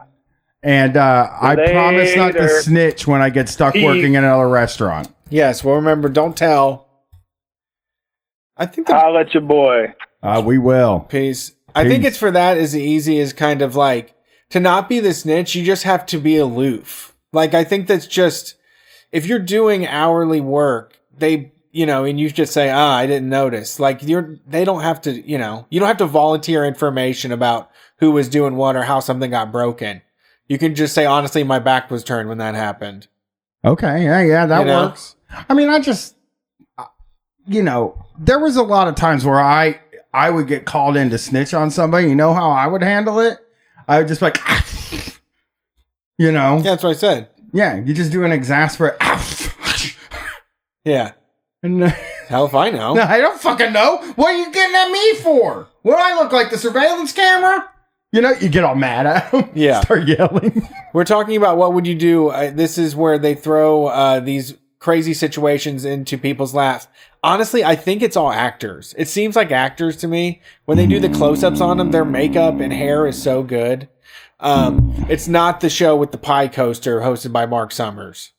And 0.61 0.97
uh, 0.97 1.29
I 1.41 1.55
promise 1.55 2.15
not 2.15 2.33
to 2.33 2.49
snitch 2.61 3.07
when 3.07 3.21
I 3.21 3.29
get 3.29 3.49
stuck 3.49 3.75
working 3.75 4.13
in 4.13 4.23
another 4.23 4.47
restaurant. 4.47 5.07
Yes. 5.29 5.63
Well, 5.63 5.75
remember, 5.75 6.09
don't 6.09 6.35
tell. 6.35 6.87
I 8.57 8.65
think 8.65 8.87
the 8.87 8.95
I'll 8.95 9.13
let 9.13 9.33
your 9.33 9.41
boy. 9.41 9.93
Uh, 10.21 10.41
we 10.45 10.57
will. 10.57 11.01
Peace. 11.01 11.53
I 11.73 11.87
think 11.87 12.03
it's 12.03 12.17
for 12.17 12.31
that 12.31 12.57
as 12.57 12.75
easy 12.75 13.19
as 13.19 13.33
kind 13.33 13.61
of 13.61 13.75
like 13.75 14.13
to 14.53 14.59
not 14.59 14.87
be 14.87 14.99
this 14.99 15.25
niche, 15.25 15.55
You 15.55 15.65
just 15.65 15.83
have 15.83 16.05
to 16.07 16.19
be 16.19 16.37
aloof. 16.37 17.15
Like 17.31 17.53
I 17.53 17.63
think 17.63 17.87
that's 17.87 18.07
just 18.07 18.55
if 19.11 19.25
you're 19.25 19.39
doing 19.39 19.85
hourly 19.85 20.41
work, 20.41 20.97
they 21.17 21.51
you 21.71 21.87
know, 21.87 22.03
and 22.03 22.19
you 22.19 22.29
just 22.29 22.53
say, 22.53 22.69
ah, 22.69 22.95
I 22.95 23.07
didn't 23.07 23.29
notice. 23.29 23.79
Like 23.79 24.03
you're, 24.03 24.37
they 24.45 24.63
don't 24.63 24.83
have 24.83 25.01
to, 25.01 25.27
you 25.27 25.39
know, 25.39 25.65
you 25.71 25.79
don't 25.79 25.87
have 25.87 25.97
to 25.97 26.05
volunteer 26.05 26.63
information 26.65 27.31
about 27.31 27.71
who 27.97 28.11
was 28.11 28.29
doing 28.29 28.55
what 28.55 28.75
or 28.75 28.83
how 28.83 28.99
something 28.99 29.31
got 29.31 29.51
broken. 29.51 30.03
You 30.47 30.59
can 30.59 30.75
just 30.75 30.93
say, 30.93 31.05
honestly, 31.05 31.43
my 31.43 31.57
back 31.57 31.89
was 31.89 32.03
turned 32.03 32.29
when 32.29 32.37
that 32.37 32.53
happened. 32.53 33.07
Okay, 33.65 34.03
yeah, 34.03 34.21
yeah, 34.21 34.45
that 34.45 34.59
You 34.59 34.65
know? 34.65 34.85
works. 34.85 35.15
I 35.49 35.55
mean, 35.55 35.69
I 35.69 35.79
just, 35.79 36.15
uh, 36.77 36.85
you 37.47 37.63
know, 37.63 38.05
there 38.19 38.39
was 38.39 38.55
a 38.55 38.61
lot 38.61 38.87
of 38.87 38.93
times 38.93 39.25
where 39.25 39.39
I 39.39 39.79
I 40.13 40.29
would 40.29 40.47
get 40.47 40.65
called 40.65 40.95
in 40.95 41.09
to 41.09 41.17
snitch 41.17 41.55
on 41.55 41.71
somebody. 41.71 42.07
You 42.07 42.15
know 42.15 42.35
how 42.35 42.51
I 42.51 42.67
would 42.67 42.83
handle 42.83 43.19
it? 43.19 43.39
I 43.87 43.99
would 43.99 44.07
just 44.07 44.19
be 44.21 44.25
like, 44.27 44.37
you 46.17 46.31
know, 46.31 46.57
Yeah, 46.57 46.61
that's 46.71 46.83
what 46.83 46.91
I 46.91 46.93
said. 46.93 47.29
yeah, 47.51 47.75
you 47.75 47.93
just 47.93 48.11
do 48.11 48.23
an 48.23 48.31
exasperate, 48.31 48.95
Yeah. 50.85 51.11
and 51.61 51.83
uh, 51.83 51.91
Hell 52.27 52.45
if 52.45 52.55
I 52.55 52.69
know. 52.69 52.93
No, 52.93 53.01
I 53.07 53.19
don't 53.19 53.39
fucking 53.39 53.73
know. 53.73 53.97
What 54.15 54.33
are 54.33 54.37
you 54.37 54.51
getting 54.51 54.75
at 54.75 54.89
me 54.91 55.15
for? 55.15 55.67
What 55.81 55.97
do 55.97 56.03
I 56.03 56.15
look 56.21 56.31
like? 56.31 56.49
The 56.49 56.57
surveillance 56.57 57.11
camera? 57.11 57.69
You 58.11 58.21
know, 58.21 58.31
you 58.31 58.47
get 58.49 58.63
all 58.63 58.75
mad 58.75 59.05
at 59.07 59.29
him. 59.31 59.49
Yeah. 59.55 59.81
start 59.85 60.07
yelling. 60.07 60.67
We're 60.93 61.03
talking 61.03 61.35
about 61.35 61.57
what 61.57 61.73
would 61.73 61.85
you 61.87 61.95
do. 61.95 62.29
Uh, 62.29 62.51
this 62.51 62.77
is 62.77 62.95
where 62.95 63.17
they 63.17 63.33
throw 63.35 63.87
uh, 63.87 64.19
these 64.19 64.55
crazy 64.79 65.13
situations 65.13 65.83
into 65.83 66.17
people's 66.17 66.53
laps. 66.53 66.87
Honestly, 67.23 67.63
I 67.63 67.75
think 67.75 68.01
it's 68.01 68.17
all 68.17 68.31
actors. 68.31 68.93
It 68.97 69.07
seems 69.07 69.35
like 69.35 69.51
actors 69.51 69.95
to 69.97 70.07
me. 70.07 70.41
When 70.65 70.77
they 70.77 70.85
do 70.85 70.99
the 70.99 71.09
close-ups 71.09 71.61
on 71.61 71.77
them, 71.77 71.91
their 71.91 72.03
makeup 72.03 72.59
and 72.59 72.73
hair 72.73 73.07
is 73.07 73.21
so 73.21 73.43
good. 73.43 73.87
Um, 74.41 75.05
it's 75.09 75.29
not 75.29 75.61
the 75.61 75.69
show 75.69 75.95
with 75.95 76.11
the 76.11 76.17
pie 76.17 76.49
coaster 76.49 76.99
hosted 76.99 77.31
by 77.31 77.45
Marc 77.45 77.71
Summers. 77.71 78.31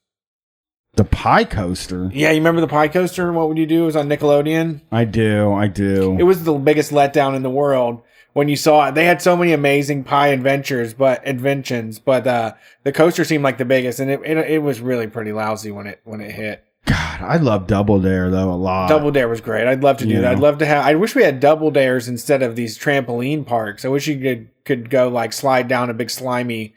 The 0.97 1.05
pie 1.05 1.45
coaster. 1.45 2.11
Yeah, 2.13 2.31
you 2.31 2.37
remember 2.37 2.61
the 2.61 2.69
pie 2.69 2.89
coaster? 2.89 3.27
and 3.27 3.35
What 3.35 3.49
would 3.49 3.59
you 3.59 3.67
do? 3.67 3.85
It 3.85 3.87
was 3.87 3.97
on 3.97 4.09
Nickelodeon. 4.09 4.83
I 4.93 5.05
do. 5.05 5.53
I 5.53 5.67
do. 5.67 6.17
It 6.19 6.25
was 6.25 6.45
the 6.45 6.55
biggest 6.55 6.93
letdown 6.93 7.35
in 7.35 7.43
the 7.43 7.51
world 7.51 8.03
when 8.35 8.49
you 8.49 8.57
saw 8.57 8.89
it. 8.89 8.95
They 8.95 9.07
had 9.07 9.23
so 9.23 9.35
many 9.35 9.53
amazing 9.53 10.05
pie 10.05 10.29
adventures, 10.29 10.93
but 10.93 11.27
inventions, 11.27 11.99
but 11.99 12.27
uh, 12.27 12.53
the 12.83 12.93
coaster 12.93 13.25
seemed 13.25 13.43
like 13.43 13.59
the 13.59 13.65
biggest, 13.65 13.99
and 13.99 14.11
it, 14.11 14.21
it 14.25 14.37
it 14.37 14.59
was 14.63 14.81
really 14.81 15.07
pretty 15.07 15.33
lousy 15.33 15.71
when 15.71 15.87
it 15.87 16.01
when 16.05 16.21
it 16.21 16.33
hit. 16.33 16.65
God, 16.87 17.21
I 17.23 17.37
love 17.39 17.67
Double 17.67 17.99
Dare 18.01 18.31
though 18.31 18.51
a 18.51 18.55
lot. 18.57 18.89
Double 18.89 19.11
Dare 19.11 19.29
was 19.29 19.41
great. 19.41 19.67
I'd 19.67 19.83
love 19.83 19.97
to 19.99 20.05
do 20.07 20.15
Yeah. 20.15 20.21
that. 20.23 20.33
I'd 20.33 20.39
love 20.41 20.59
to 20.59 20.67
have. 20.67 20.85
I 20.85 20.95
wish 20.95 21.15
we 21.15 21.23
had 21.23 21.41
Double 21.41 21.71
Dares 21.71 22.09
instead 22.09 22.43
of 22.43 22.57
these 22.57 22.79
trampoline 22.79 23.47
parks. 23.47 23.85
I 23.85 23.89
wish 23.89 24.07
you 24.07 24.19
could 24.21 24.49
could 24.65 24.91
go 24.91 25.09
like 25.09 25.33
slide 25.33 25.67
down 25.69 25.89
a 25.91 25.95
big 25.95 26.11
slimy 26.11 26.75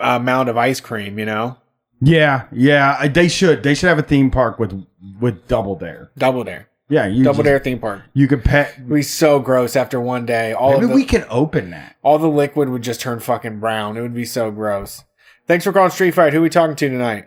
uh, 0.00 0.18
mound 0.18 0.48
of 0.48 0.56
ice 0.56 0.80
cream. 0.80 1.18
You 1.18 1.26
know, 1.26 1.56
Yeah, 2.00 2.44
yeah. 2.52 3.06
They 3.08 3.28
should. 3.28 3.62
They 3.62 3.74
should 3.74 3.88
have 3.88 3.98
a 3.98 4.02
theme 4.02 4.30
park 4.30 4.58
with 4.58 4.84
with 5.20 5.46
Double 5.46 5.76
Dare. 5.76 6.10
Double 6.18 6.42
Dare, 6.42 6.68
Yeah, 6.88 7.06
you 7.06 7.22
Double 7.22 7.36
just- 7.38 7.44
Dare 7.44 7.58
theme 7.60 7.78
park. 7.78 8.02
You 8.14 8.26
could 8.26 8.42
pet. 8.44 8.88
Be 8.88 9.02
so 9.02 9.38
gross 9.38 9.76
after 9.76 10.00
one 10.00 10.26
day. 10.26 10.52
All 10.52 10.72
Maybe 10.74 10.86
the, 10.86 10.94
we 10.94 11.04
can 11.04 11.24
open 11.30 11.70
that. 11.70 11.94
all 12.02 12.18
the 12.18 12.26
liquid 12.28 12.68
would 12.68 12.82
just 12.82 13.00
turn 13.00 13.20
fucking 13.20 13.60
brown. 13.60 13.96
It 13.96 14.00
would 14.02 14.14
be 14.14 14.24
so 14.24 14.50
gross. 14.50 15.04
Thanks 15.46 15.64
for 15.64 15.72
calling 15.72 15.90
Street 15.90 16.14
Fight. 16.14 16.32
Who 16.32 16.40
we 16.42 16.48
talking 16.48 16.74
to 16.74 16.88
tonight? 16.88 17.26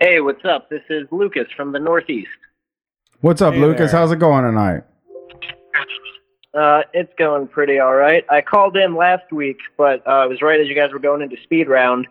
Hey, 0.00 0.20
what's 0.20 0.44
up? 0.44 0.70
This 0.70 0.82
is 0.90 1.06
Lucas 1.10 1.46
from 1.56 1.72
the 1.72 1.78
Northeast. 1.80 2.28
What's 3.20 3.42
up, 3.42 3.54
Hey 3.54 3.60
Lucas? 3.60 3.90
there. 3.90 4.00
How's 4.00 4.12
it 4.12 4.18
going 4.20 4.44
tonight? 4.44 4.84
Uh, 6.54 6.82
it's 6.92 7.12
going 7.18 7.48
pretty 7.48 7.78
all 7.78 7.94
right. 7.94 8.24
I 8.30 8.40
called 8.40 8.76
in 8.76 8.94
last 8.96 9.32
week, 9.32 9.58
but 9.76 10.06
uh, 10.06 10.24
it 10.24 10.28
was 10.28 10.38
right 10.40 10.60
as 10.60 10.68
you 10.68 10.74
guys 10.74 10.92
were 10.92 10.98
going 11.00 11.20
into 11.20 11.36
speed 11.42 11.68
round, 11.68 12.06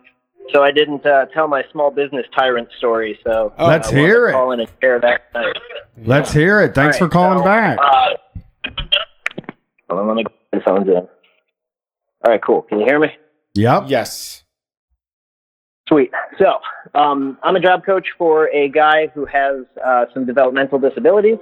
so 0.52 0.62
I 0.62 0.70
didn't 0.70 1.04
uh, 1.06 1.26
tell 1.26 1.48
my 1.48 1.64
small 1.72 1.90
business 1.90 2.26
tyrant 2.36 2.68
story. 2.76 3.18
So 3.26 3.52
Oh, 3.58 3.66
Let's 3.66 3.88
I 3.88 3.94
hear 3.94 4.28
it. 4.28 4.32
Call 4.32 4.52
in 4.52 4.60
and 4.60 4.68
share 4.80 5.00
that. 5.00 5.32
tonight. 5.32 5.56
Let's 6.04 6.32
hear 6.32 6.60
it. 6.60 6.74
Thanks 6.74 6.96
All 6.96 6.98
for 6.98 7.04
right, 7.06 7.12
calling 7.12 7.38
so, 7.38 7.44
back. 7.44 7.78
Uh, 7.80 8.70
hold 9.88 10.00
on, 10.00 10.08
let 10.08 10.16
me 10.16 10.24
get 10.24 10.32
the 10.52 10.60
phones 10.64 10.86
in. 10.88 10.94
All 10.94 11.08
right, 12.26 12.40
cool. 12.42 12.62
Can 12.62 12.80
you 12.80 12.86
hear 12.86 12.98
me? 13.00 13.08
Yep. 13.54 13.84
Yes. 13.88 14.44
Sweet. 15.88 16.10
So, 16.38 16.58
um, 16.94 17.38
I'm 17.42 17.56
a 17.56 17.60
job 17.60 17.84
coach 17.84 18.08
for 18.16 18.48
a 18.54 18.68
guy 18.68 19.08
who 19.08 19.24
has 19.26 19.64
uh, 19.84 20.06
some 20.12 20.26
developmental 20.26 20.78
disabilities. 20.78 21.38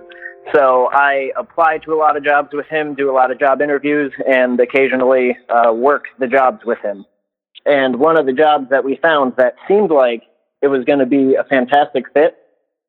So 0.55 0.89
I 0.93 1.32
apply 1.36 1.78
to 1.78 1.93
a 1.93 1.98
lot 1.98 2.16
of 2.16 2.24
jobs 2.24 2.51
with 2.52 2.66
him, 2.66 2.94
do 2.94 3.10
a 3.10 3.14
lot 3.14 3.31
of 3.31 3.39
job 3.39 3.60
interviews, 3.60 4.12
and 4.28 4.59
occasionally 4.60 5.36
uh, 5.48 5.73
work 5.73 6.05
the 6.18 6.28
jobs 6.28 6.64
with 6.64 6.78
him. 6.78 7.05
And 7.64 7.98
one 7.98 8.16
of 8.16 8.27
the 8.27 8.32
jobs 8.32 8.70
that 8.70 8.85
we 8.85 8.97
found 9.02 9.35
that 9.39 9.56
seemed 9.66 9.90
like 9.90 10.23
it 10.62 10.68
was 10.68 10.85
going 10.85 11.01
to 11.01 11.06
be 11.06 11.35
a 11.35 11.44
fantastic 11.44 12.05
fit 12.14 12.36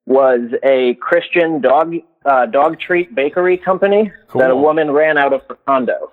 was 0.05 0.39
a 0.63 0.95
Christian 1.01 1.61
dog 1.61 1.95
uh, 2.25 2.45
dog 2.45 2.79
treat 2.79 3.15
bakery 3.15 3.57
company 3.57 4.11
that 4.35 4.49
a 4.49 4.55
woman 4.55 4.91
ran 4.91 5.17
out 5.17 5.33
of 5.33 5.41
her 5.49 5.57
condo. 5.65 6.11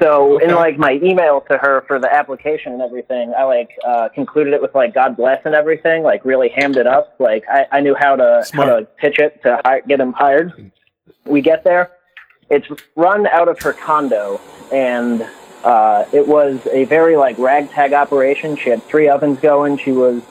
So 0.00 0.38
in 0.38 0.54
like 0.54 0.78
my 0.78 1.00
email 1.02 1.40
to 1.50 1.56
her 1.58 1.84
for 1.86 1.98
the 1.98 2.12
application 2.12 2.72
and 2.72 2.82
everything, 2.82 3.32
I 3.36 3.44
like 3.44 3.70
uh, 3.86 4.08
concluded 4.10 4.52
it 4.52 4.60
with 4.60 4.74
like 4.74 4.92
God 4.94 5.16
bless 5.16 5.44
and 5.46 5.54
everything, 5.54 6.02
like 6.02 6.24
really 6.24 6.50
hammed 6.50 6.76
it 6.76 6.86
up. 6.86 7.16
Like 7.18 7.44
I, 7.48 7.66
I 7.72 7.80
knew 7.80 7.94
how 7.98 8.16
to 8.16 8.44
Smart. 8.44 8.68
how 8.68 8.80
to 8.80 8.84
pitch 8.84 9.18
it 9.18 9.42
to 9.44 9.60
hi- 9.64 9.80
get 9.80 10.00
him 10.00 10.12
hired. 10.12 10.70
We 11.24 11.40
get 11.40 11.64
there, 11.64 11.92
it's 12.50 12.68
run 12.94 13.26
out 13.26 13.48
of 13.48 13.60
her 13.62 13.72
condo, 13.72 14.40
and 14.72 15.26
uh, 15.64 16.04
it 16.12 16.26
was 16.26 16.66
a 16.72 16.84
very 16.84 17.16
like 17.16 17.38
ragtag 17.38 17.92
operation. 17.92 18.56
She 18.56 18.70
had 18.70 18.82
three 18.84 19.08
ovens 19.08 19.40
going. 19.40 19.78
She 19.78 19.92
was 19.92 20.22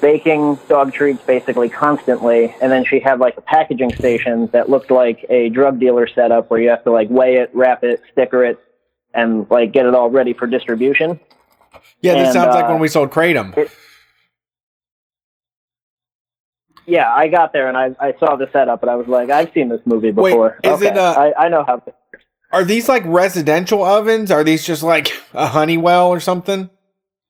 baking 0.00 0.58
dog 0.68 0.92
treats 0.92 1.22
basically 1.22 1.68
constantly, 1.68 2.54
and 2.60 2.70
then 2.70 2.84
she 2.84 3.00
had 3.00 3.20
like 3.20 3.36
a 3.38 3.40
packaging 3.40 3.94
station 3.94 4.48
that 4.48 4.68
looked 4.68 4.90
like 4.90 5.24
a 5.30 5.48
drug 5.48 5.80
dealer 5.80 6.06
setup 6.06 6.50
where 6.50 6.60
you 6.60 6.68
have 6.68 6.84
to 6.84 6.90
like 6.90 7.08
weigh 7.08 7.36
it, 7.36 7.50
wrap 7.54 7.82
it, 7.82 8.02
sticker 8.12 8.44
it, 8.44 8.60
and 9.14 9.46
like 9.50 9.72
get 9.72 9.86
it 9.86 9.94
all 9.94 10.10
ready 10.10 10.32
for 10.32 10.46
distribution. 10.46 11.20
Yeah, 12.00 12.14
this 12.14 12.26
And, 12.26 12.32
sounds 12.34 12.54
like 12.54 12.64
uh, 12.64 12.68
when 12.68 12.80
we 12.80 12.88
sold 12.88 13.10
Kratom. 13.10 13.68
Yeah, 16.86 17.12
I 17.12 17.28
got 17.28 17.52
there 17.52 17.68
and 17.68 17.76
I, 17.76 17.96
I 17.98 18.14
saw 18.18 18.36
the 18.36 18.48
setup, 18.52 18.82
and 18.82 18.90
I 18.90 18.94
was 18.96 19.08
like, 19.08 19.30
I've 19.30 19.50
seen 19.54 19.70
this 19.70 19.80
movie 19.86 20.10
before. 20.10 20.58
Wait, 20.62 20.62
before. 20.62 20.76
is 20.76 20.82
it, 20.82 20.98
uh, 20.98 21.14
I, 21.16 21.46
I 21.46 21.48
know 21.48 21.64
how. 21.64 21.82
Are 22.52 22.64
these 22.64 22.88
like 22.88 23.02
residential 23.06 23.82
ovens? 23.82 24.30
Are 24.30 24.44
these 24.44 24.66
just 24.66 24.82
like 24.82 25.12
a 25.32 25.46
Honeywell 25.46 26.08
or 26.08 26.20
something? 26.20 26.68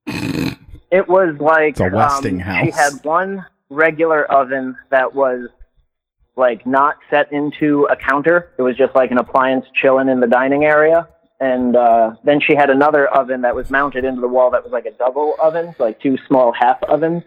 It 0.07 1.09
was 1.09 1.37
like 1.41 1.71
It's 1.71 1.81
a 1.81 1.87
um, 1.87 1.93
Westinghouse. 1.93 2.67
She 2.67 2.71
had 2.71 2.93
one 3.05 3.45
regular 3.71 4.25
oven 4.25 4.77
that 4.91 5.15
was 5.15 5.49
like 6.37 6.67
not 6.67 6.97
set 7.11 7.33
into 7.33 7.89
a 7.91 7.97
counter. 7.97 8.51
It 8.59 8.63
was 8.63 8.77
just 8.77 8.95
like 8.95 9.11
an 9.11 9.19
appliance 9.19 9.67
chilling 9.81 10.09
in 10.09 10.21
the 10.21 10.27
dining 10.27 10.65
area. 10.65 11.09
And 11.41 11.77
uh, 11.77 12.15
then 12.25 12.41
she 12.41 12.55
had 12.55 12.71
another 12.71 13.07
oven 13.09 13.43
that 13.43 13.55
was 13.55 13.71
mounted 13.71 14.05
into 14.05 14.21
the 14.21 14.29
wall 14.29 14.51
that 14.51 14.63
was 14.63 14.73
like 14.73 14.87
a 14.87 14.93
double 14.93 15.35
oven, 15.43 15.75
so 15.77 15.85
like 15.85 16.01
two 16.01 16.17
small 16.29 16.53
half 16.53 16.83
ovens. 16.85 17.23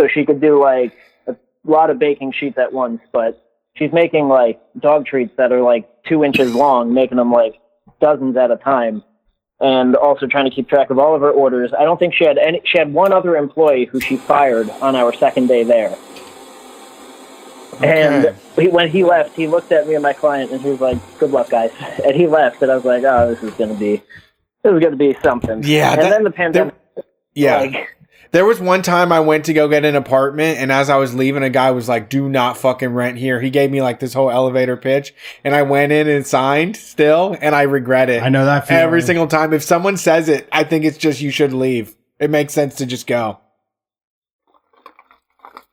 So 0.00 0.08
she 0.12 0.24
could 0.24 0.40
do 0.40 0.60
like 0.60 0.94
a 1.26 1.36
lot 1.64 1.90
of 1.90 1.98
baking 1.98 2.32
sheets 2.32 2.56
at 2.58 2.72
once, 2.72 3.00
but 3.12 3.44
she's 3.76 3.92
making 3.92 4.28
like 4.28 4.60
dog 4.78 5.06
treats 5.06 5.32
that 5.36 5.52
are 5.52 5.62
like 5.62 5.88
two 6.04 6.24
inches 6.24 6.54
long, 6.54 6.94
making 6.94 7.18
them 7.18 7.30
like 7.30 7.60
dozens 8.00 8.36
at 8.36 8.50
a 8.50 8.56
time. 8.56 9.02
And 9.60 9.96
also 9.96 10.26
trying 10.28 10.48
to 10.48 10.54
keep 10.54 10.68
track 10.68 10.90
of 10.90 11.00
all 11.00 11.16
of 11.16 11.20
her 11.20 11.32
orders. 11.32 11.72
I 11.76 11.82
don't 11.82 11.98
think 11.98 12.14
she 12.14 12.24
had 12.24 12.38
any. 12.38 12.62
She 12.64 12.78
had 12.78 12.92
one 12.92 13.12
other 13.12 13.36
employee 13.36 13.86
who 13.86 13.98
she 13.98 14.16
fired 14.16 14.70
on 14.70 14.94
our 14.94 15.12
second 15.12 15.48
day 15.48 15.64
there. 15.64 15.96
And 17.82 18.34
he, 18.56 18.68
when 18.68 18.88
he 18.88 19.04
left, 19.04 19.34
he 19.36 19.46
looked 19.46 19.70
at 19.72 19.86
me 19.86 19.94
and 19.94 20.02
my 20.02 20.12
client, 20.12 20.50
and 20.50 20.60
he 20.60 20.68
was 20.70 20.80
like, 20.80 20.98
"Good 21.18 21.30
luck, 21.30 21.50
guys." 21.50 21.70
And 22.04 22.14
he 22.16 22.26
left, 22.26 22.60
and 22.62 22.70
I 22.70 22.74
was 22.76 22.84
like, 22.84 23.04
"Oh, 23.04 23.34
this 23.34 23.42
is 23.42 23.54
gonna 23.54 23.74
be, 23.74 24.02
this 24.62 24.72
is 24.72 24.80
gonna 24.80 24.96
be 24.96 25.16
something." 25.22 25.62
Yeah, 25.64 25.92
And 25.92 26.02
that- 26.02 26.10
then 26.10 26.24
the 26.24 26.30
pandemic. 26.30 26.74
Yeah. 27.34 27.58
Like, 27.58 27.88
There 28.30 28.44
was 28.44 28.60
one 28.60 28.82
time 28.82 29.10
I 29.12 29.20
went 29.20 29.46
to 29.46 29.54
go 29.54 29.68
get 29.68 29.84
an 29.86 29.94
apartment, 29.96 30.58
and 30.58 30.70
as 30.70 30.90
I 30.90 30.96
was 30.96 31.14
leaving, 31.14 31.42
a 31.42 31.48
guy 31.50 31.70
was 31.70 31.88
like, 31.88 32.10
"Do 32.10 32.28
not 32.28 32.58
fucking 32.58 32.92
rent 32.92 33.16
here." 33.16 33.40
He 33.40 33.48
gave 33.48 33.70
me 33.70 33.80
like 33.80 34.00
this 34.00 34.12
whole 34.12 34.30
elevator 34.30 34.76
pitch, 34.76 35.14
and 35.44 35.54
I 35.54 35.62
went 35.62 35.92
in 35.92 36.08
and 36.08 36.26
signed 36.26 36.76
still, 36.76 37.36
and 37.40 37.54
I 37.54 37.62
regret 37.62 38.10
it. 38.10 38.22
I 38.22 38.28
know 38.28 38.44
that 38.44 38.66
feeling. 38.68 38.82
every 38.82 39.00
single 39.02 39.26
time. 39.28 39.52
If 39.54 39.62
someone 39.62 39.96
says 39.96 40.28
it, 40.28 40.46
I 40.52 40.64
think 40.64 40.84
it's 40.84 40.98
just 40.98 41.20
you 41.22 41.30
should 41.30 41.52
leave. 41.54 41.94
It 42.18 42.28
makes 42.30 42.52
sense 42.52 42.74
to 42.76 42.86
just 42.86 43.06
go. 43.06 43.38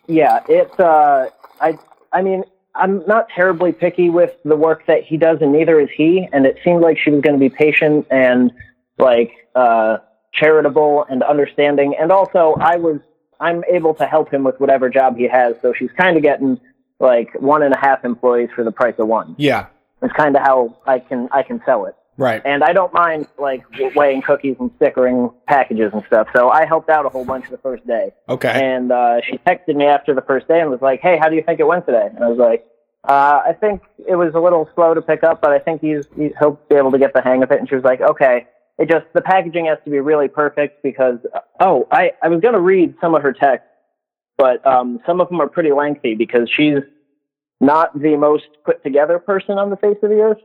yeah, 0.07 0.41
it's. 0.47 0.79
Uh, 0.79 1.29
I. 1.59 1.77
I 2.15 2.21
mean, 2.21 2.45
I'm 2.73 3.05
not 3.05 3.27
terribly 3.29 3.73
picky 3.73 4.09
with 4.09 4.31
the 4.45 4.55
work 4.55 4.85
that 4.87 5.03
he 5.03 5.17
does, 5.17 5.39
and 5.41 5.51
neither 5.51 5.79
is 5.79 5.89
he. 5.95 6.27
And 6.31 6.45
it 6.45 6.57
seemed 6.63 6.81
like 6.81 6.97
she 6.97 7.11
was 7.11 7.21
going 7.21 7.37
to 7.37 7.39
be 7.39 7.49
patient 7.49 8.07
and 8.09 8.51
like 8.97 9.31
uh, 9.53 9.97
charitable 10.31 11.05
and 11.09 11.21
understanding. 11.23 11.95
And 11.99 12.11
also, 12.11 12.55
I 12.59 12.77
was. 12.77 12.99
I'm 13.37 13.65
able 13.69 13.93
to 13.95 14.05
help 14.05 14.33
him 14.33 14.45
with 14.45 14.57
whatever 14.61 14.89
job 14.89 15.17
he 15.17 15.27
has. 15.27 15.55
So 15.61 15.73
she's 15.73 15.91
kind 15.97 16.15
of 16.15 16.23
getting 16.23 16.57
like 16.99 17.33
one 17.41 17.63
and 17.63 17.73
a 17.73 17.77
half 17.77 18.05
employees 18.05 18.49
for 18.55 18.63
the 18.63 18.71
price 18.71 18.95
of 18.97 19.09
one. 19.09 19.35
Yeah, 19.37 19.65
It's 20.01 20.13
kind 20.13 20.37
of 20.37 20.41
how 20.41 20.77
I 20.87 20.99
can 20.99 21.27
I 21.33 21.43
can 21.43 21.61
sell 21.65 21.85
it. 21.85 21.95
Right. 22.17 22.41
And 22.45 22.63
I 22.63 22.73
don't 22.73 22.93
mind 22.93 23.27
like 23.37 23.63
weighing 23.95 24.21
cookies 24.21 24.55
and 24.59 24.71
stickering 24.77 25.31
packages 25.47 25.91
and 25.93 26.03
stuff. 26.07 26.27
So 26.35 26.49
I 26.49 26.65
helped 26.65 26.89
out 26.89 27.05
a 27.05 27.09
whole 27.09 27.25
bunch 27.25 27.49
the 27.49 27.57
first 27.57 27.85
day. 27.85 28.11
Okay. 28.29 28.49
And 28.49 28.91
uh, 28.91 29.21
she 29.29 29.37
texted 29.39 29.75
me 29.75 29.85
after 29.85 30.13
the 30.13 30.21
first 30.21 30.47
day 30.47 30.61
and 30.61 30.69
was 30.69 30.81
like, 30.81 31.01
"Hey, 31.01 31.17
how 31.17 31.29
do 31.29 31.35
you 31.35 31.43
think 31.43 31.59
it 31.59 31.67
went 31.67 31.85
today?" 31.85 32.07
And 32.13 32.23
I 32.23 32.27
was 32.27 32.37
like, 32.37 32.65
uh, 33.07 33.41
"I 33.47 33.53
think 33.59 33.81
it 34.07 34.15
was 34.15 34.33
a 34.35 34.39
little 34.39 34.69
slow 34.75 34.93
to 34.93 35.01
pick 35.01 35.23
up, 35.23 35.41
but 35.41 35.51
I 35.51 35.59
think 35.59 35.81
he's, 35.81 36.05
he's 36.15 36.31
he'll 36.39 36.59
be 36.69 36.75
able 36.75 36.91
to 36.91 36.99
get 36.99 37.13
the 37.13 37.21
hang 37.21 37.43
of 37.43 37.51
it." 37.51 37.59
And 37.59 37.69
she 37.69 37.75
was 37.75 37.83
like, 37.83 38.01
"Okay." 38.01 38.47
It 38.77 38.89
just 38.89 39.05
the 39.13 39.21
packaging 39.21 39.67
has 39.67 39.77
to 39.85 39.89
be 39.89 39.99
really 39.99 40.27
perfect 40.27 40.83
because 40.83 41.19
oh, 41.61 41.87
I 41.91 42.11
I 42.21 42.27
was 42.27 42.41
gonna 42.41 42.59
read 42.59 42.95
some 42.99 43.15
of 43.15 43.21
her 43.21 43.31
text, 43.31 43.65
but 44.37 44.65
um, 44.67 44.99
some 45.05 45.21
of 45.21 45.29
them 45.29 45.39
are 45.39 45.47
pretty 45.47 45.71
lengthy 45.71 46.13
because 46.13 46.49
she's 46.53 46.79
not 47.61 47.97
the 47.99 48.17
most 48.17 48.45
put 48.65 48.83
together 48.83 49.19
person 49.19 49.57
on 49.57 49.69
the 49.69 49.77
face 49.77 49.97
of 50.03 50.09
the 50.09 50.19
earth. 50.19 50.41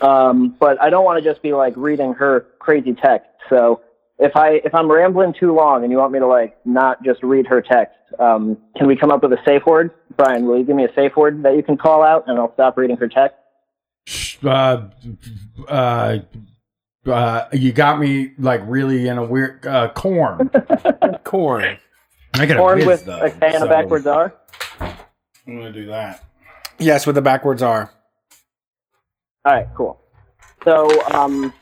Um, 0.00 0.56
but 0.58 0.80
I 0.80 0.90
don't 0.90 1.04
want 1.04 1.22
to 1.22 1.28
just 1.28 1.42
be 1.42 1.52
like 1.52 1.74
reading 1.76 2.12
her 2.14 2.46
crazy 2.58 2.94
text. 2.94 3.28
So 3.48 3.80
if 4.18 4.36
I 4.36 4.60
if 4.64 4.74
I'm 4.74 4.90
rambling 4.90 5.34
too 5.38 5.54
long 5.54 5.82
and 5.82 5.92
you 5.92 5.98
want 5.98 6.12
me 6.12 6.18
to 6.18 6.26
like 6.26 6.56
not 6.66 7.02
just 7.04 7.22
read 7.22 7.46
her 7.46 7.62
text, 7.62 7.96
um, 8.18 8.58
can 8.76 8.86
we 8.86 8.96
come 8.96 9.10
up 9.10 9.22
with 9.22 9.32
a 9.32 9.42
safe 9.44 9.62
word? 9.66 9.90
Brian, 10.16 10.46
will 10.46 10.58
you 10.58 10.64
give 10.64 10.76
me 10.76 10.84
a 10.84 10.92
safe 10.94 11.16
word 11.16 11.42
that 11.44 11.56
you 11.56 11.62
can 11.62 11.76
call 11.76 12.02
out 12.02 12.24
and 12.26 12.38
I'll 12.38 12.52
stop 12.54 12.76
reading 12.76 12.96
her 12.96 13.08
text? 13.08 13.36
uh, 14.44 14.88
uh, 15.68 16.18
uh, 17.06 17.48
you 17.52 17.72
got 17.72 17.98
me 17.98 18.32
like 18.38 18.60
really 18.64 19.08
in 19.08 19.18
a 19.18 19.24
weird 19.24 19.66
uh, 19.66 19.88
corn. 19.90 20.50
Corn. 21.24 21.78
I 22.34 22.46
got 22.46 22.58
Corn 22.58 22.78
whiz, 22.78 22.86
with 22.86 23.04
though, 23.06 23.20
a 23.20 23.30
K 23.30 23.46
and 23.46 23.58
so 23.58 23.66
a 23.66 23.68
backwards 23.68 24.06
R. 24.06 24.34
I'm 24.80 24.96
gonna 25.46 25.72
do 25.72 25.86
that. 25.86 26.24
Yes, 26.78 27.06
with 27.06 27.14
the 27.14 27.22
backwards 27.22 27.62
R. 27.62 27.92
All 29.48 29.54
right, 29.54 29.68
cool. 29.74 29.98
So 30.62 31.10
um, 31.10 31.54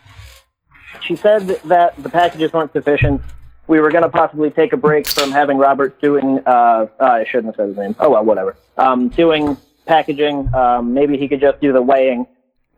she 1.00 1.14
said 1.14 1.46
that 1.46 2.02
the 2.02 2.08
packages 2.08 2.52
weren't 2.52 2.72
sufficient. 2.72 3.22
We 3.68 3.78
were 3.78 3.92
going 3.92 4.02
to 4.02 4.08
possibly 4.08 4.50
take 4.50 4.72
a 4.72 4.76
break 4.76 5.06
from 5.06 5.30
having 5.30 5.56
Robert 5.56 6.00
doing. 6.00 6.40
Uh, 6.44 6.88
uh, 6.98 7.04
I 7.04 7.24
shouldn't 7.24 7.46
have 7.46 7.54
said 7.54 7.68
his 7.68 7.76
name. 7.76 7.94
Oh 8.00 8.10
well, 8.10 8.24
whatever. 8.24 8.56
Um, 8.76 9.08
doing 9.08 9.56
packaging. 9.86 10.52
Um, 10.52 10.94
maybe 10.94 11.16
he 11.16 11.28
could 11.28 11.40
just 11.40 11.60
do 11.60 11.72
the 11.72 11.80
weighing 11.80 12.26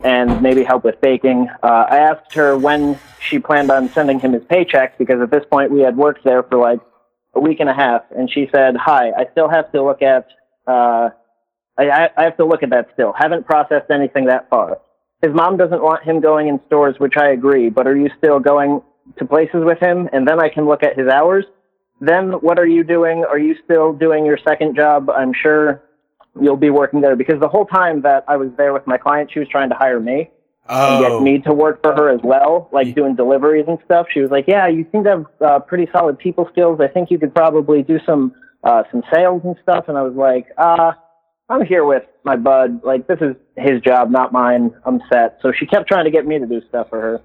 and 0.00 0.42
maybe 0.42 0.62
help 0.62 0.84
with 0.84 1.00
baking. 1.00 1.48
Uh, 1.62 1.86
I 1.88 1.96
asked 2.00 2.34
her 2.34 2.58
when 2.58 2.98
she 3.18 3.38
planned 3.38 3.70
on 3.70 3.88
sending 3.88 4.20
him 4.20 4.34
his 4.34 4.44
paycheck 4.44 4.98
because 4.98 5.22
at 5.22 5.30
this 5.30 5.46
point 5.50 5.70
we 5.70 5.80
had 5.80 5.96
worked 5.96 6.22
there 6.22 6.42
for 6.42 6.58
like 6.58 6.80
a 7.34 7.40
week 7.40 7.60
and 7.60 7.70
a 7.70 7.74
half, 7.74 8.02
and 8.14 8.30
she 8.30 8.46
said, 8.52 8.76
"Hi, 8.76 9.10
I 9.16 9.26
still 9.32 9.48
have 9.48 9.72
to 9.72 9.82
look 9.82 10.02
at. 10.02 10.28
Uh, 10.66 11.08
I, 11.78 11.88
I 11.88 12.10
I 12.14 12.24
have 12.24 12.36
to 12.36 12.44
look 12.44 12.62
at 12.62 12.68
that 12.68 12.90
still. 12.92 13.14
Haven't 13.18 13.46
processed 13.46 13.90
anything 13.90 14.26
that 14.26 14.50
far." 14.50 14.82
His 15.22 15.32
mom 15.34 15.56
doesn't 15.56 15.82
want 15.82 16.04
him 16.04 16.20
going 16.20 16.48
in 16.48 16.60
stores, 16.66 16.96
which 16.98 17.14
I 17.16 17.30
agree, 17.30 17.70
but 17.70 17.86
are 17.86 17.96
you 17.96 18.10
still 18.18 18.38
going 18.38 18.82
to 19.18 19.24
places 19.24 19.64
with 19.64 19.78
him? 19.80 20.08
And 20.12 20.26
then 20.26 20.40
I 20.40 20.48
can 20.48 20.66
look 20.66 20.82
at 20.82 20.96
his 20.96 21.08
hours. 21.08 21.44
Then 22.00 22.32
what 22.32 22.58
are 22.58 22.66
you 22.66 22.84
doing? 22.84 23.24
Are 23.24 23.38
you 23.38 23.56
still 23.64 23.92
doing 23.92 24.24
your 24.24 24.38
second 24.46 24.76
job? 24.76 25.10
I'm 25.10 25.32
sure 25.32 25.82
you'll 26.40 26.56
be 26.56 26.70
working 26.70 27.00
there 27.00 27.16
because 27.16 27.40
the 27.40 27.48
whole 27.48 27.66
time 27.66 28.02
that 28.02 28.24
I 28.28 28.36
was 28.36 28.50
there 28.56 28.72
with 28.72 28.86
my 28.86 28.96
client, 28.96 29.30
she 29.32 29.40
was 29.40 29.48
trying 29.48 29.70
to 29.70 29.74
hire 29.74 29.98
me 29.98 30.30
and 30.68 31.02
get 31.02 31.12
Oh, 31.12 31.20
me 31.20 31.38
to 31.38 31.52
work 31.52 31.82
for 31.82 31.94
her 31.94 32.10
as 32.10 32.20
well, 32.22 32.68
like 32.72 32.94
doing 32.94 33.16
deliveries 33.16 33.64
and 33.66 33.78
stuff. 33.86 34.06
She 34.12 34.20
was 34.20 34.30
like, 34.30 34.44
"Yeah, 34.46 34.68
you 34.68 34.86
seem 34.92 35.02
to 35.04 35.10
have 35.10 35.26
uh, 35.40 35.58
pretty 35.60 35.88
solid 35.90 36.18
people 36.18 36.46
skills. 36.52 36.78
I 36.80 36.88
think 36.88 37.10
you 37.10 37.18
could 37.18 37.34
probably 37.34 37.82
do 37.82 37.98
some 38.04 38.34
uh, 38.62 38.82
some 38.90 39.02
sales 39.12 39.40
and 39.44 39.56
stuff." 39.62 39.86
And 39.88 39.96
I 39.96 40.02
was 40.02 40.14
like, 40.14 40.46
"Uh, 40.58 40.92
I'm 41.50 41.64
here 41.64 41.84
with 41.84 42.04
my 42.24 42.36
bud. 42.36 42.84
Like 42.84 43.06
this 43.06 43.18
is 43.20 43.34
his 43.56 43.80
job, 43.80 44.10
not 44.10 44.32
mine. 44.32 44.74
I'm 44.84 45.00
set." 45.10 45.38
So 45.42 45.52
she 45.52 45.66
kept 45.66 45.88
trying 45.88 46.04
to 46.04 46.10
get 46.10 46.26
me 46.26 46.38
to 46.38 46.46
do 46.46 46.60
stuff 46.68 46.90
for 46.90 47.00
her. 47.00 47.22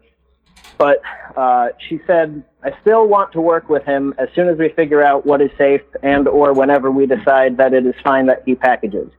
But 0.77 1.01
uh, 1.35 1.69
she 1.87 1.99
said, 2.07 2.43
"I 2.63 2.71
still 2.81 3.07
want 3.07 3.33
to 3.33 3.41
work 3.41 3.69
with 3.69 3.83
him 3.83 4.13
as 4.17 4.29
soon 4.33 4.47
as 4.47 4.57
we 4.57 4.69
figure 4.69 5.03
out 5.03 5.25
what 5.25 5.41
is 5.41 5.51
safe 5.57 5.81
and 6.01 6.27
or 6.27 6.53
whenever 6.53 6.89
we 6.89 7.05
decide 7.05 7.57
that 7.57 7.73
it 7.73 7.85
is 7.85 7.95
fine 8.03 8.25
that 8.27 8.43
he 8.45 8.55
packages." 8.55 9.09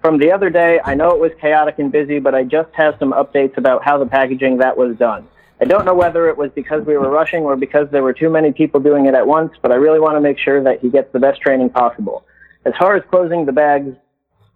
From 0.00 0.18
the 0.18 0.32
other 0.32 0.50
day, 0.50 0.80
I 0.84 0.94
know 0.94 1.10
it 1.10 1.20
was 1.20 1.30
chaotic 1.40 1.78
and 1.78 1.92
busy, 1.92 2.18
but 2.18 2.34
I 2.34 2.42
just 2.42 2.70
have 2.74 2.96
some 2.98 3.12
updates 3.12 3.56
about 3.56 3.84
how 3.84 3.98
the 3.98 4.06
packaging 4.06 4.58
that 4.58 4.76
was 4.76 4.96
done. 4.96 5.28
I 5.60 5.64
don't 5.64 5.84
know 5.84 5.94
whether 5.94 6.28
it 6.28 6.36
was 6.36 6.50
because 6.56 6.84
we 6.84 6.96
were 6.96 7.08
rushing 7.08 7.44
or 7.44 7.54
because 7.54 7.88
there 7.92 8.02
were 8.02 8.12
too 8.12 8.28
many 8.28 8.50
people 8.50 8.80
doing 8.80 9.06
it 9.06 9.14
at 9.14 9.24
once, 9.24 9.52
but 9.62 9.70
I 9.70 9.76
really 9.76 10.00
want 10.00 10.16
to 10.16 10.20
make 10.20 10.38
sure 10.38 10.60
that 10.64 10.80
he 10.80 10.90
gets 10.90 11.12
the 11.12 11.20
best 11.20 11.40
training 11.40 11.70
possible. 11.70 12.24
As 12.64 12.72
far 12.80 12.96
as 12.96 13.04
closing 13.10 13.46
the 13.46 13.52
bags 13.52 13.94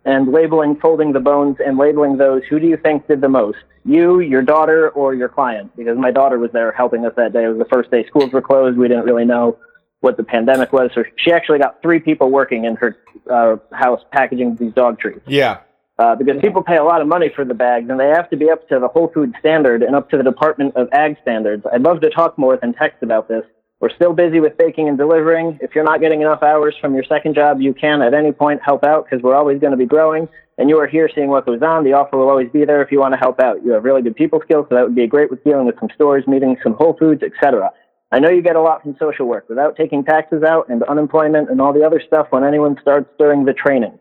and 0.07 0.33
labeling, 0.33 0.77
folding 0.77 1.12
the 1.12 1.20
bones, 1.20 1.57
and 1.65 1.77
labeling 1.77 2.16
those, 2.16 2.43
who 2.49 2.61
do 2.61 2.66
you 2.66 2.77
think 2.77 3.09
did 3.09 3.20
the 3.20 3.28
most? 3.28 3.59
You, 3.85 4.20
your 4.20 4.41
daughter, 4.41 4.89
or 4.91 5.15
your 5.15 5.28
client? 5.28 5.77
Because 5.77 5.99
my 5.99 6.12
daughter 6.12 6.39
was 6.39 6.53
there 6.53 6.70
helping 6.73 7.05
us 7.05 7.12
that 7.16 7.33
day. 7.33 7.45
It 7.45 7.49
was 7.49 7.59
the 7.59 7.65
first 7.65 7.91
day 7.91 8.07
schools 8.07 8.33
were 8.33 8.41
closed. 8.41 8.78
We 8.78 8.87
didn't 8.87 9.05
really 9.05 9.24
know 9.24 9.59
what 10.01 10.16
the 10.16 10.23
pandemic 10.23 10.73
was. 10.73 10.93
So 10.95 11.03
she 11.16 11.33
actually 11.33 11.59
got 11.59 11.83
three 11.83 11.99
people 11.99 12.31
working 12.31 12.65
in 12.65 12.77
her 12.77 12.97
uh, 13.28 13.57
house 13.73 14.01
packaging 14.12 14.55
these 14.57 14.73
dog 14.74 15.01
treats 15.01 15.27
yeah. 15.27 15.59
uh, 15.99 16.15
because 16.15 16.41
people 16.41 16.62
pay 16.62 16.77
a 16.77 16.85
lot 16.85 17.01
of 17.01 17.09
money 17.09 17.31
for 17.35 17.45
the 17.45 17.55
bags 17.55 17.91
and 17.91 17.99
they 17.99 18.09
have 18.09 18.31
to 18.31 18.37
be 18.37 18.49
up 18.49 18.69
to 18.69 18.78
the 18.78 18.89
Whole 18.89 19.09
Food 19.09 19.35
standard 19.41 19.83
and 19.83 19.97
up 19.97 20.09
to 20.11 20.16
the 20.16 20.23
Department 20.23 20.77
of 20.77 20.89
Ag 20.93 21.16
standards. 21.23 21.65
I'd 21.73 21.83
love 21.83 22.01
to 22.03 22.11
talk 22.11 22.39
more 22.39 22.57
than 22.57 22.74
text 22.74 23.03
about 23.03 23.27
this. 23.27 23.45
We're 23.78 23.94
still 23.94 24.15
busy 24.15 24.40
with 24.40 24.57
baking 24.57 24.89
and 24.89 24.97
delivering. 24.97 25.59
If 25.61 25.74
you're 25.74 25.85
not 25.85 26.01
getting 26.01 26.23
enough 26.23 26.43
hours 26.43 26.74
from 26.81 26.94
your 26.94 27.05
second 27.05 27.35
job, 27.35 27.61
you 27.61 27.74
can 27.74 28.01
at 28.01 28.15
any 28.15 28.32
point 28.32 28.61
help 28.65 28.85
out 28.85 29.05
because 29.05 29.23
we're 29.23 29.36
always 29.36 29.61
going 29.61 29.73
to 29.73 29.77
be 29.77 29.85
growing. 29.85 30.28
And 30.57 30.70
you 30.70 30.78
are 30.78 30.86
here 30.86 31.11
seeing 31.15 31.28
what 31.28 31.44
goes 31.44 31.61
on. 31.61 31.85
The 31.85 31.93
offer 31.93 32.16
will 32.16 32.31
always 32.31 32.51
be 32.51 32.65
there 32.65 32.82
if 32.82 32.90
you 32.90 33.01
want 33.01 33.12
to 33.12 33.20
help 33.20 33.39
out. 33.39 33.62
You 33.62 33.73
have 33.73 33.85
really 33.85 34.01
good 34.01 34.16
people 34.16 34.40
skills, 34.43 34.65
so 34.70 34.74
that 34.74 34.82
would 34.82 34.94
be 34.94 35.07
great 35.07 35.31
with 35.31 35.44
dealing 35.44 35.66
with 35.66 35.78
some 35.78 35.90
stores, 35.94 36.24
meeting 36.27 36.57
some 36.62 36.73
Whole 36.73 36.97
Foods, 36.98 37.23
etc. 37.23 37.70
I 38.11 38.19
know 38.19 38.31
you 38.31 38.40
get 38.40 38.57
a 38.57 38.62
lot 38.62 38.82
from 38.82 38.97
social 38.98 39.27
work 39.27 39.47
without 39.51 39.77
taking 39.77 40.03
taxes 40.05 40.43
out 40.43 40.70
and 40.70 40.82
unemployment 40.85 41.51
and 41.51 41.61
all 41.61 41.74
the 41.74 41.85
other 41.85 42.01
stuff 42.07 42.28
when 42.31 42.44
anyone 42.44 42.78
starts 42.81 43.11
during 43.19 43.44
the 43.44 43.53
training. 43.53 43.98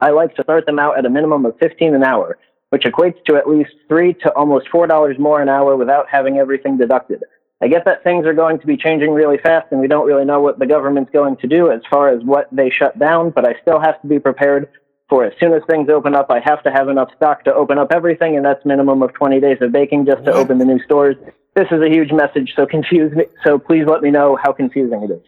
I 0.00 0.10
like 0.10 0.34
to 0.36 0.42
start 0.42 0.64
them 0.64 0.78
out 0.78 0.98
at 0.98 1.04
a 1.04 1.10
minimum 1.10 1.44
of 1.44 1.58
15 1.60 1.94
an 1.94 2.02
hour, 2.02 2.38
which 2.70 2.84
equates 2.84 3.22
to 3.26 3.36
at 3.36 3.46
least 3.46 3.72
three 3.88 4.14
to 4.14 4.32
almost 4.32 4.68
four 4.72 4.86
dollars 4.86 5.18
more 5.18 5.42
an 5.42 5.50
hour 5.50 5.76
without 5.76 6.06
having 6.10 6.38
everything 6.38 6.78
deducted. 6.78 7.22
I 7.62 7.68
get 7.68 7.84
that 7.84 8.02
things 8.02 8.26
are 8.26 8.34
going 8.34 8.58
to 8.60 8.66
be 8.66 8.76
changing 8.76 9.12
really 9.12 9.38
fast 9.38 9.68
and 9.70 9.80
we 9.80 9.86
don't 9.86 10.06
really 10.06 10.24
know 10.24 10.40
what 10.40 10.58
the 10.58 10.66
government's 10.66 11.12
going 11.12 11.36
to 11.38 11.46
do 11.46 11.70
as 11.70 11.80
far 11.88 12.08
as 12.08 12.22
what 12.24 12.48
they 12.50 12.70
shut 12.70 12.98
down, 12.98 13.30
but 13.30 13.46
I 13.46 13.54
still 13.62 13.80
have 13.80 14.00
to 14.02 14.08
be 14.08 14.18
prepared 14.18 14.68
for 15.08 15.24
as 15.24 15.32
soon 15.38 15.52
as 15.52 15.60
things 15.68 15.90
open 15.90 16.14
up, 16.14 16.30
I 16.30 16.40
have 16.42 16.62
to 16.62 16.70
have 16.72 16.88
enough 16.88 17.10
stock 17.16 17.44
to 17.44 17.52
open 17.54 17.76
up 17.78 17.92
everything, 17.92 18.36
and 18.36 18.44
that's 18.46 18.64
minimum 18.64 19.02
of 19.02 19.12
20 19.12 19.40
days 19.40 19.58
of 19.60 19.70
baking 19.70 20.06
just 20.06 20.24
to 20.24 20.30
What? 20.30 20.36
open 20.40 20.56
the 20.56 20.64
new 20.64 20.82
stores. 20.84 21.16
This 21.54 21.66
is 21.70 21.82
a 21.82 21.88
huge 21.90 22.10
message, 22.12 22.54
so 22.56 22.64
confuse 22.64 23.12
me. 23.12 23.26
So 23.44 23.58
please 23.58 23.84
let 23.86 24.00
me 24.00 24.10
know 24.10 24.38
how 24.42 24.52
confusing 24.52 25.02
it 25.02 25.10
is. 25.10 25.22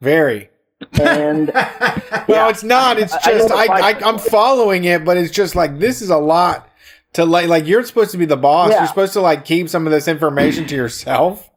Very. 0.00 0.50
And 1.00 1.48
Well, 2.28 2.48
it's 2.48 2.62
not. 2.62 3.00
It's 3.00 3.12
I- 3.12 3.18
I 3.24 3.32
just 3.32 3.50
I, 3.50 3.64
I, 3.88 3.94
for 3.94 4.04
I'm 4.04 4.18
following 4.18 4.84
it, 4.84 5.04
but 5.04 5.16
it's 5.16 5.32
just 5.32 5.56
like 5.56 5.80
this 5.80 6.00
is 6.00 6.10
a 6.10 6.18
lot 6.18 6.70
to 7.14 7.24
like. 7.24 7.48
Like 7.48 7.66
you're 7.66 7.82
supposed 7.84 8.12
to 8.12 8.18
be 8.18 8.24
the 8.26 8.36
boss. 8.36 8.70
Yeah. 8.70 8.78
You're 8.78 8.86
supposed 8.86 9.14
to 9.14 9.20
like 9.20 9.44
keep 9.44 9.68
some 9.68 9.84
of 9.84 9.92
this 9.92 10.06
information 10.06 10.68
to 10.68 10.76
yourself. 10.76 11.47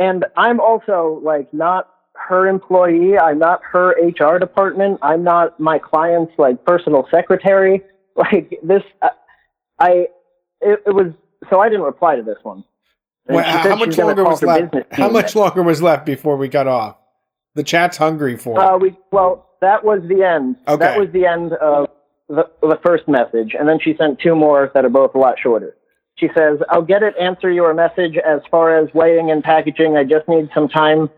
And 0.00 0.24
I'm 0.36 0.60
also 0.60 1.20
like 1.22 1.52
not 1.52 1.90
her 2.14 2.48
employee. 2.48 3.18
I'm 3.18 3.38
not 3.38 3.60
her 3.70 3.94
HR 4.00 4.38
department. 4.38 4.98
I'm 5.02 5.22
not 5.22 5.60
my 5.60 5.78
client's 5.78 6.32
like 6.38 6.64
personal 6.64 7.06
secretary. 7.10 7.82
Like 8.16 8.58
this, 8.64 8.82
I, 9.00 9.08
I 9.78 9.88
it, 10.60 10.82
it 10.84 10.94
was 10.94 11.14
so 11.48 11.60
I 11.60 11.68
didn't 11.68 11.84
reply 11.84 12.16
to 12.16 12.22
this 12.22 12.36
one. 12.42 12.64
Well, 13.26 13.44
how 13.44 13.76
much 13.76 13.96
longer 13.96 14.24
was 14.24 14.42
left? 14.42 14.74
How 14.90 15.08
much 15.08 15.34
longer 15.36 15.62
was 15.62 15.80
left 15.80 16.04
before 16.04 16.36
we 16.36 16.48
got 16.48 16.66
off? 16.66 16.98
The 17.54 17.62
chat's 17.62 17.96
hungry 17.96 18.36
for. 18.36 18.60
it. 18.60 18.62
Uh, 18.62 18.78
we 18.78 18.98
well, 19.12 19.48
that 19.62 19.84
was 19.84 20.02
the 20.08 20.24
end. 20.24 20.56
Okay. 20.66 20.84
That 20.84 20.98
was 20.98 21.08
the 21.12 21.24
end 21.24 21.52
of 21.52 21.88
the, 22.28 22.50
the 22.60 22.78
first 22.84 23.08
message, 23.08 23.54
and 23.58 23.66
then 23.66 23.78
she 23.80 23.94
sent 23.96 24.18
two 24.20 24.34
more 24.34 24.70
that 24.74 24.84
are 24.84 24.90
both 24.90 25.14
a 25.14 25.18
lot 25.18 25.36
shorter. 25.40 25.76
She 26.20 26.28
says, 26.36 26.58
"I'll 26.68 26.82
get 26.82 27.02
it. 27.02 27.14
Answer 27.18 27.50
your 27.50 27.72
message 27.72 28.18
as 28.18 28.42
far 28.50 28.76
as 28.76 28.92
weighing 28.92 29.30
and 29.30 29.42
packaging. 29.42 29.96
I 29.96 30.04
just 30.04 30.28
need 30.28 30.50
some 30.54 30.68
time 30.68 31.08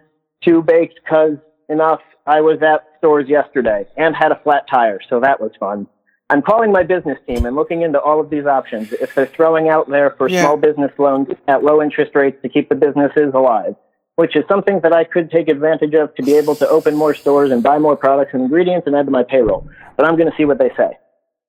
to 0.45 0.63
bake 0.63 0.93
because 1.03 1.37
enough. 1.69 2.01
I 2.25 2.41
was 2.41 2.63
at 2.63 2.87
stores 2.99 3.29
yesterday 3.29 3.85
and 3.97 4.15
had 4.15 4.31
a 4.31 4.37
flat 4.45 4.69
tire, 4.71 5.01
so 5.09 5.19
that 5.21 5.41
was 5.41 5.51
fun." 5.59 5.89
I'm 6.31 6.41
calling 6.41 6.73
my 6.73 6.85
business 6.85 7.19
team 7.27 7.45
and 7.45 7.55
looking 7.57 7.83
into 7.83 8.01
all 8.01 8.19
of 8.21 8.31
these 8.31 8.47
options. 8.47 8.91
If 8.93 9.15
they're 9.15 9.27
throwing 9.27 9.69
out 9.69 9.91
there 9.91 10.11
for 10.17 10.29
Yeah. 10.29 10.41
small 10.45 10.57
business 10.57 10.93
loans 10.99 11.29
at 11.47 11.63
low 11.63 11.83
interest 11.83 12.15
rates 12.15 12.41
to 12.41 12.49
keep 12.49 12.71
the 12.71 12.75
businesses 12.75 13.35
alive, 13.35 13.75
which 14.17 14.35
is 14.35 14.45
something 14.49 14.81
that 14.81 14.95
I 14.95 15.05
could 15.05 15.31
take 15.31 15.49
advantage 15.51 15.95
of 15.95 16.15
to 16.15 16.23
be 16.23 16.35
able 16.39 16.55
to 16.57 16.69
open 16.69 16.95
more 16.95 17.13
stores 17.13 17.51
and 17.51 17.63
buy 17.63 17.79
more 17.79 17.97
products 17.97 18.33
and 18.33 18.43
ingredients 18.45 18.87
and 18.87 18.97
add 18.97 19.07
to 19.07 19.11
my 19.13 19.25
payroll. 19.25 19.67
But 19.97 20.07
I'm 20.07 20.17
going 20.17 20.31
to 20.31 20.37
see 20.37 20.47
what 20.47 20.59
they 20.59 20.71
say. 20.75 20.97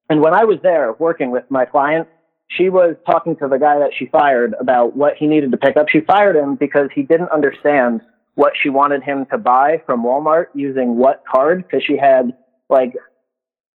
And 0.09 0.21
when 0.21 0.33
I 0.33 0.43
was 0.43 0.59
there 0.61 0.91
working 0.99 1.31
with 1.31 1.49
my 1.49 1.63
client, 1.63 2.09
she 2.57 2.69
was 2.69 2.95
talking 3.05 3.35
to 3.37 3.47
the 3.47 3.57
guy 3.57 3.79
that 3.79 3.91
she 3.97 4.07
fired 4.07 4.53
about 4.59 4.95
what 4.95 5.13
he 5.17 5.27
needed 5.27 5.51
to 5.51 5.57
pick 5.57 5.77
up. 5.77 5.87
She 5.89 6.01
fired 6.01 6.35
him 6.35 6.55
because 6.55 6.89
he 6.93 7.03
didn't 7.03 7.29
understand 7.29 8.01
what 8.35 8.53
she 8.61 8.69
wanted 8.69 9.03
him 9.03 9.25
to 9.31 9.37
buy 9.37 9.81
from 9.85 10.03
Walmart 10.03 10.47
using 10.53 10.95
what 10.97 11.23
card 11.29 11.63
because 11.63 11.83
she 11.85 11.97
had 11.97 12.33
like 12.69 12.93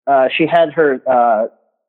uh, 0.07 0.27
she 0.37 0.45
had 0.47 0.71
her 0.73 1.01
uh, 1.07 1.47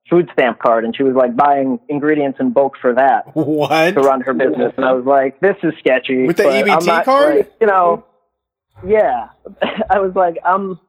food 0.09 0.29
stamp 0.33 0.59
card 0.59 0.85
and 0.85 0.97
she 0.97 1.03
was 1.03 1.15
like 1.15 1.37
buying 1.37 1.79
ingredients 1.89 2.39
in 2.41 2.51
bulk 2.51 2.75
for 2.81 2.95
that 2.95 3.25
what? 3.35 3.93
to 3.93 4.01
run 4.01 4.21
her 4.21 4.35
business, 4.35 4.73
and 4.77 4.85
I 4.85 4.93
was 4.93 5.05
like, 5.05 5.41
"This 5.41 5.57
is 5.63 5.73
sketchy." 5.79 6.27
With 6.27 6.37
the 6.37 6.45
EBT 6.45 6.71
I'm 6.71 6.87
not, 6.87 7.05
card? 7.05 7.37
like, 7.37 7.53
you 7.61 7.67
know, 7.67 8.05
yeah. 8.87 9.29
I 9.91 9.99
was 10.01 10.13
like, 10.15 10.37
"I'm, 10.45 10.81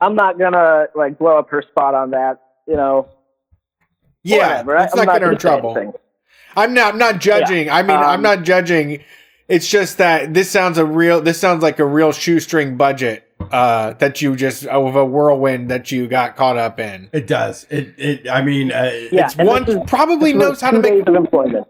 I'm 0.00 0.14
not 0.14 0.38
gonna 0.38 0.86
like 0.94 1.18
blow 1.18 1.38
up 1.38 1.50
her 1.50 1.62
spot 1.70 1.94
on 1.94 2.10
that." 2.10 2.40
You 2.66 2.76
know, 2.76 3.08
Yeah, 4.24 4.48
whatever. 4.48 4.76
I- 4.76 4.84
it's 4.84 4.92
I'm 4.94 4.98
not 4.98 5.06
not 5.06 5.12
getting 5.14 5.26
her 5.26 5.32
in 5.32 5.38
gonna 5.38 5.40
say 5.40 5.48
trouble. 5.48 5.76
anything. 5.78 5.92
I'm 6.56 6.74
not. 6.74 6.92
I'm 6.92 6.98
not 6.98 7.18
judging. 7.20 7.70
I 7.70 7.82
mean, 7.82 7.96
I'm 7.96 8.16
Um, 8.16 8.22
not 8.22 8.42
judging. 8.42 9.00
It's 9.48 9.68
just 9.68 9.98
that 9.98 10.32
this 10.34 10.50
sounds 10.50 10.78
a 10.78 10.84
real. 10.84 11.20
This 11.20 11.38
sounds 11.38 11.62
like 11.62 11.78
a 11.78 11.84
real 11.84 12.12
shoestring 12.12 12.76
budget 12.76 13.24
uh, 13.50 13.94
that 13.98 14.22
you 14.22 14.36
just 14.36 14.66
of 14.66 14.94
a 14.96 15.04
whirlwind 15.04 15.70
that 15.70 15.90
you 15.90 16.06
got 16.06 16.36
caught 16.36 16.56
up 16.58 16.78
in. 16.78 17.08
It 17.12 17.26
does. 17.26 17.66
It. 17.70 17.94
It. 17.98 18.28
I 18.30 18.42
mean, 18.42 18.70
uh, 18.70 18.90
Yeah, 19.10 19.24
it's 19.26 19.36
one 19.36 19.64
this 19.64 19.76
is- 19.76 19.80
probably 19.86 20.32
this 20.32 20.40
knows 20.40 20.60
how 20.60 20.70
to 20.70 20.76
two 20.76 20.82
make. 20.82 20.92
days 20.92 21.04
of 21.08 21.14
employment. 21.16 21.66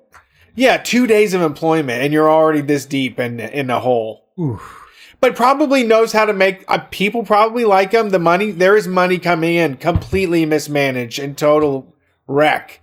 Yeah, 0.54 0.76
two 0.76 1.06
days 1.06 1.32
of 1.32 1.40
employment, 1.42 2.02
and 2.02 2.12
you're 2.12 2.30
already 2.30 2.60
this 2.60 2.84
deep 2.84 3.18
in 3.18 3.40
in 3.40 3.70
a 3.70 3.80
hole. 3.80 4.24
oof. 4.38 4.78
But 5.20 5.36
probably 5.36 5.84
knows 5.84 6.12
how 6.12 6.24
to 6.24 6.32
make. 6.32 6.64
Uh, 6.66 6.78
people 6.90 7.22
probably 7.22 7.64
like 7.64 7.92
him. 7.92 8.10
The 8.10 8.18
money 8.18 8.50
there 8.50 8.76
is 8.76 8.88
money 8.88 9.18
coming 9.18 9.54
in, 9.54 9.76
completely 9.76 10.44
mismanaged 10.44 11.20
and 11.20 11.38
total 11.38 11.94
wreck. 12.26 12.80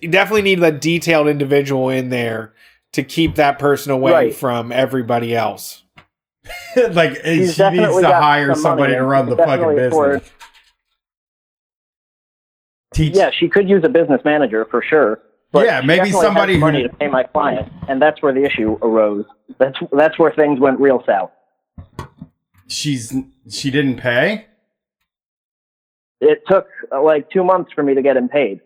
You 0.00 0.08
definitely 0.08 0.42
need 0.42 0.62
a 0.62 0.70
detailed 0.72 1.28
individual 1.28 1.88
in 1.88 2.08
there 2.10 2.52
to 2.92 3.02
keep 3.02 3.34
that 3.36 3.58
person 3.58 3.90
away 3.92 4.12
Right. 4.12 4.34
from 4.34 4.70
everybody 4.72 5.34
else. 5.34 5.82
like 6.76 7.14
she 7.24 7.38
needs 7.40 7.56
to 7.56 8.10
hire 8.12 8.54
somebody 8.54 8.82
money 8.82 8.92
to 8.94 8.98
and 8.98 9.08
run 9.08 9.28
the 9.28 9.36
fucking 9.36 9.48
definitely 9.76 9.84
afford- 9.86 10.20
business. 10.20 10.32
Teach. 12.94 13.14
Yeah, 13.16 13.30
she 13.38 13.48
could 13.48 13.68
use 13.68 13.82
a 13.84 13.88
business 13.88 14.20
manager 14.24 14.66
for 14.70 14.82
sure. 14.82 15.20
But 15.50 15.66
Yeah, 15.66 15.80
she 15.80 15.86
maybe 15.86 15.98
definitely 15.98 16.12
has 16.18 16.22
somebody 16.26 16.54
who- 16.54 16.60
money 16.60 16.82
to 16.82 16.88
pay 16.90 17.08
my 17.08 17.22
client, 17.22 17.72
and 17.88 18.00
that's 18.02 18.20
where 18.22 18.32
the 18.34 18.44
issue 18.44 18.78
arose. 18.82 19.24
That's 19.58 19.78
that's 19.92 20.18
where 20.18 20.30
things 20.32 20.60
went 20.60 20.78
real 20.80 21.02
south. 21.06 21.30
She's. 22.68 23.14
She 23.48 23.70
didn't 23.70 23.96
pay. 23.96 24.46
it 26.20 26.42
took 26.48 26.66
uh, 26.92 27.02
like 27.02 27.28
two 27.30 27.42
months 27.44 27.72
for 27.74 27.82
me 27.82 27.94
to 27.94 28.02
get 28.02 28.16
him 28.16 28.28
paid 28.28 28.60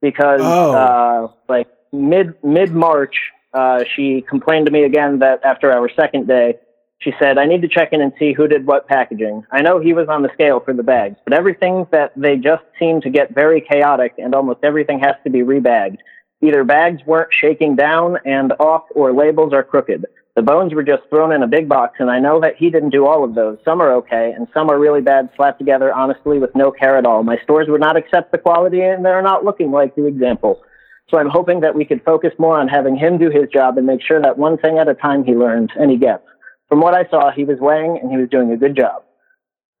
because 0.00 0.40
Oh. 0.42 0.72
uh, 0.72 1.28
like 1.48 1.68
mid 1.92 2.34
mid 2.44 2.72
March, 2.72 3.16
uh, 3.54 3.84
she 3.94 4.22
complained 4.28 4.66
to 4.66 4.72
me 4.72 4.84
again 4.84 5.18
that 5.20 5.44
after 5.44 5.72
our 5.72 5.88
second 5.90 6.26
day, 6.28 6.58
she 6.98 7.12
said, 7.18 7.38
"I 7.38 7.44
need 7.46 7.62
to 7.62 7.68
check 7.68 7.92
in 7.92 8.00
and 8.00 8.12
see 8.18 8.32
who 8.32 8.48
did 8.48 8.66
what 8.66 8.86
packaging." 8.88 9.44
I 9.52 9.62
know 9.62 9.78
he 9.78 9.92
was 9.92 10.08
on 10.08 10.22
the 10.22 10.30
scale 10.32 10.60
for 10.60 10.72
the 10.72 10.82
bags, 10.82 11.16
but 11.24 11.32
everything 11.34 11.86
that 11.92 12.12
they 12.16 12.36
just 12.36 12.62
seem 12.78 13.00
to 13.02 13.10
get 13.10 13.34
very 13.34 13.60
chaotic, 13.60 14.14
and 14.18 14.34
almost 14.34 14.60
everything 14.62 14.98
has 15.00 15.14
to 15.24 15.30
be 15.30 15.40
rebagged. 15.40 15.98
Either 16.42 16.64
bags 16.64 17.00
weren't 17.06 17.30
shaking 17.32 17.76
down 17.76 18.18
and 18.24 18.52
off, 18.60 18.84
or 18.94 19.12
labels 19.12 19.52
are 19.52 19.62
crooked. 19.62 20.04
The 20.36 20.42
bones 20.42 20.74
were 20.74 20.82
just 20.82 21.02
thrown 21.08 21.32
in 21.32 21.42
a 21.42 21.46
big 21.46 21.66
box, 21.66 21.96
and 21.98 22.10
I 22.10 22.18
know 22.18 22.40
that 22.40 22.56
he 22.56 22.68
didn't 22.68 22.90
do 22.90 23.06
all 23.06 23.24
of 23.24 23.34
those. 23.34 23.56
Some 23.64 23.80
are 23.80 23.92
okay, 23.96 24.32
and 24.36 24.46
some 24.52 24.68
are 24.68 24.78
really 24.78 25.00
bad, 25.00 25.30
slapped 25.34 25.58
together 25.58 25.90
honestly 25.94 26.38
with 26.38 26.54
no 26.54 26.70
care 26.70 26.98
at 26.98 27.06
all. 27.06 27.22
My 27.22 27.38
stores 27.42 27.68
would 27.70 27.80
not 27.80 27.96
accept 27.96 28.32
the 28.32 28.38
quality, 28.38 28.82
and 28.82 29.02
they're 29.02 29.22
not 29.22 29.46
looking 29.46 29.70
like 29.70 29.94
the 29.94 30.04
example. 30.04 30.60
So 31.08 31.18
I'm 31.18 31.30
hoping 31.30 31.60
that 31.60 31.74
we 31.74 31.86
could 31.86 32.02
focus 32.04 32.32
more 32.38 32.60
on 32.60 32.68
having 32.68 32.96
him 32.96 33.16
do 33.16 33.30
his 33.30 33.48
job 33.50 33.78
and 33.78 33.86
make 33.86 34.02
sure 34.02 34.20
that 34.20 34.36
one 34.36 34.58
thing 34.58 34.76
at 34.78 34.88
a 34.88 34.94
time 34.94 35.24
he 35.24 35.34
learns 35.34 35.70
and 35.78 35.90
he 35.90 35.96
gets. 35.96 36.24
From 36.68 36.80
what 36.80 36.94
I 36.94 37.08
saw, 37.08 37.30
he 37.30 37.44
was 37.44 37.58
weighing 37.60 37.98
and 38.02 38.10
he 38.10 38.18
was 38.18 38.28
doing 38.28 38.50
a 38.50 38.56
good 38.56 38.76
job. 38.76 39.04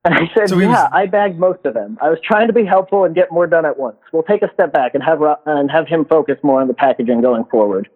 And 0.04 0.14
I 0.14 0.30
said, 0.34 0.50
So 0.50 0.58
"Yeah, 0.58 0.68
was- 0.68 0.90
I 0.92 1.06
bagged 1.06 1.36
most 1.36 1.66
of 1.66 1.74
them. 1.74 1.98
I 2.00 2.08
was 2.10 2.20
trying 2.22 2.46
to 2.46 2.52
be 2.52 2.64
helpful 2.64 3.04
and 3.04 3.12
get 3.12 3.32
more 3.32 3.48
done 3.48 3.66
at 3.66 3.76
once. 3.76 3.96
We'll 4.12 4.22
take 4.22 4.42
a 4.42 4.52
step 4.54 4.72
back 4.72 4.94
and 4.94 5.02
have 5.02 5.20
and 5.46 5.68
have 5.68 5.88
him 5.88 6.04
focus 6.04 6.38
more 6.44 6.60
on 6.60 6.68
the 6.68 6.74
packaging 6.74 7.20
going 7.20 7.44
forward." 7.46 7.88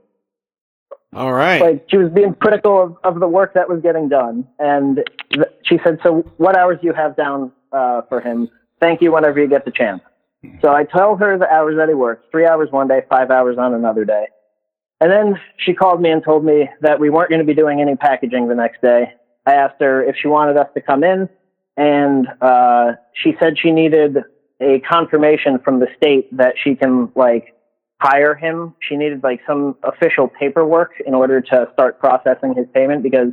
All 1.12 1.32
right. 1.32 1.60
like 1.60 1.86
she 1.90 1.96
was 1.96 2.12
being 2.12 2.34
critical 2.34 2.80
of, 2.80 2.96
of 3.02 3.20
the 3.20 3.26
work 3.26 3.54
that 3.54 3.68
was 3.68 3.80
getting 3.82 4.08
done. 4.08 4.46
And 4.58 5.00
th- 5.32 5.48
she 5.64 5.78
said 5.84 5.98
so 6.04 6.24
what 6.36 6.56
hours 6.56 6.78
do 6.80 6.86
you 6.86 6.92
have 6.92 7.16
down 7.16 7.52
uh, 7.72 8.02
for 8.08 8.20
him? 8.20 8.48
Thank 8.80 9.02
you 9.02 9.12
whenever 9.12 9.40
you 9.40 9.48
get 9.48 9.64
the 9.64 9.72
chance. 9.72 10.02
So 10.62 10.72
i 10.72 10.84
told 10.84 11.20
her 11.20 11.36
the 11.36 11.50
hours 11.50 11.76
that 11.76 11.88
he 11.88 11.94
works 11.94 12.24
three 12.30 12.46
hours 12.46 12.68
one 12.70 12.88
day 12.88 13.02
five 13.10 13.30
hours 13.30 13.58
on 13.58 13.74
another 13.74 14.04
day. 14.04 14.26
And 15.00 15.10
then 15.10 15.40
she 15.56 15.74
called 15.74 16.00
me 16.00 16.10
and 16.10 16.22
told 16.22 16.44
me 16.44 16.68
that 16.82 17.00
we 17.00 17.10
weren't 17.10 17.30
going 17.30 17.40
to 17.40 17.46
be 17.46 17.54
doing 17.54 17.80
any 17.80 17.96
packaging 17.96 18.48
the 18.48 18.54
next 18.54 18.80
day. 18.82 19.14
I 19.46 19.54
asked 19.54 19.80
her 19.80 20.04
if 20.04 20.16
she 20.20 20.28
wanted 20.28 20.56
us 20.56 20.68
to 20.74 20.80
come 20.80 21.02
in 21.02 21.28
and 21.76 22.28
uh, 22.40 22.92
she 23.14 23.34
said 23.40 23.58
she 23.58 23.70
needed 23.70 24.18
a 24.60 24.80
confirmation 24.80 25.58
from 25.58 25.80
the 25.80 25.88
state 25.96 26.34
that 26.36 26.54
she 26.62 26.74
can 26.74 27.10
like 27.14 27.54
hire 28.00 28.34
him. 28.34 28.74
She 28.80 28.96
needed 28.96 29.22
like 29.22 29.40
some 29.46 29.76
official 29.82 30.28
paperwork 30.28 30.92
in 31.06 31.14
order 31.14 31.40
to 31.40 31.68
start 31.72 31.98
processing 32.00 32.54
his 32.54 32.66
payment 32.74 33.02
because 33.02 33.28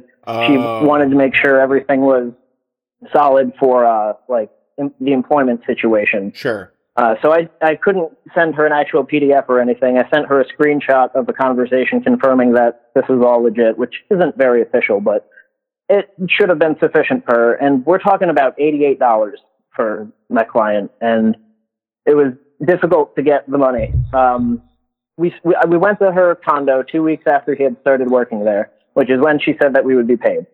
she 0.46 0.58
Oh. 0.58 0.84
wanted 0.86 1.10
to 1.10 1.16
make 1.16 1.34
sure 1.36 1.60
everything 1.60 2.02
was 2.02 2.34
solid 3.14 3.54
for 3.60 3.86
uh, 3.86 4.14
like 4.28 4.50
em- 4.80 4.94
the 5.00 5.14
employment 5.14 5.62
situation. 5.66 6.32
Sure. 6.34 6.72
Uh, 6.98 7.16
so 7.22 7.32
I, 7.32 7.48
I 7.62 7.76
couldn't 7.76 8.12
send 8.34 8.56
her 8.56 8.66
an 8.66 8.74
actual 8.74 9.06
PDF 9.06 9.46
or 9.48 9.62
anything. 9.62 9.98
I 10.00 10.10
sent 10.10 10.28
her 10.28 10.42
a 10.42 10.46
screenshot 10.46 11.14
of 11.16 11.28
the 11.28 11.34
conversation 11.34 12.02
confirming 12.02 12.54
that 12.54 12.90
this 12.96 13.06
is 13.08 13.22
all 13.24 13.44
legit, 13.44 13.78
which 13.78 13.94
isn't 14.10 14.36
very 14.36 14.64
official, 14.64 15.00
but 15.00 15.30
it 15.90 16.10
should 16.28 16.50
have 16.50 16.58
been 16.60 16.76
sufficient 16.80 17.24
for 17.26 17.36
her. 17.36 17.54
And 17.54 17.86
we're 17.86 18.00
talking 18.00 18.30
about 18.30 18.58
$88 18.58 19.32
for 19.76 20.08
my 20.30 20.44
client. 20.44 20.90
And 21.00 21.38
it 22.08 22.16
was 22.16 22.34
difficult 22.66 23.16
to 23.16 23.24
get 23.24 23.50
the 23.50 23.58
money. 23.58 23.94
Um, 24.14 24.62
we, 25.18 25.34
we, 25.44 25.56
we 25.68 25.78
went 25.78 26.00
to 26.00 26.12
her 26.12 26.36
condo 26.36 26.84
two 26.84 27.04
weeks 27.04 27.24
after 27.28 27.56
he 27.56 27.64
had 27.64 27.78
started 27.82 28.10
working 28.10 28.44
there, 28.46 28.72
which 28.94 29.10
is 29.10 29.20
when 29.20 29.40
she 29.40 29.56
said 29.62 29.74
that 29.74 29.84
we 29.84 29.96
would 29.96 30.08
be 30.08 30.18
paid. 30.18 30.46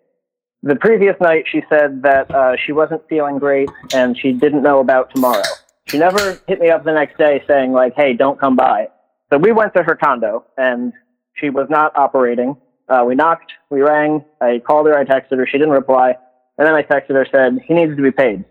The 0.62 0.76
previous 0.76 1.16
night, 1.20 1.46
she 1.52 1.62
said 1.70 2.04
that 2.04 2.34
uh, 2.34 2.56
she 2.66 2.72
wasn't 2.72 3.08
feeling 3.10 3.38
great 3.38 3.70
and 3.94 4.18
she 4.18 4.32
didn't 4.32 4.64
know 4.64 4.80
about 4.80 5.14
tomorrow. 5.14 5.44
She 5.88 5.98
never 5.98 6.40
hit 6.48 6.62
me 6.62 6.70
up 6.70 6.86
the 6.86 6.94
next 6.94 7.18
day 7.18 7.44
saying 7.46 7.74
like, 7.74 7.94
"Hey, 7.96 8.14
don't 8.14 8.40
come 8.40 8.56
by." 8.56 8.88
So 9.30 9.38
we 9.38 9.52
went 9.52 9.74
to 9.74 9.84
her 9.84 9.96
condo, 9.96 10.46
and 10.58 10.94
she 11.36 11.50
was 11.50 11.68
not 11.70 11.98
operating. 11.98 12.56
Uh, 12.88 13.04
we 13.06 13.16
knocked, 13.16 13.52
we 13.70 13.82
rang, 13.82 14.24
I 14.42 14.62
called 14.66 14.88
her, 14.88 14.98
I 14.98 15.04
texted 15.04 15.38
her, 15.38 15.48
she 15.48 15.58
didn't 15.58 15.74
reply, 15.74 16.16
and 16.58 16.68
then 16.68 16.76
I 16.76 16.84
texted 16.84 17.12
her, 17.12 17.26
said 17.32 17.60
he 17.66 17.74
needs 17.74 17.96
to 17.96 18.02
be 18.02 18.12
paid. 18.12 18.46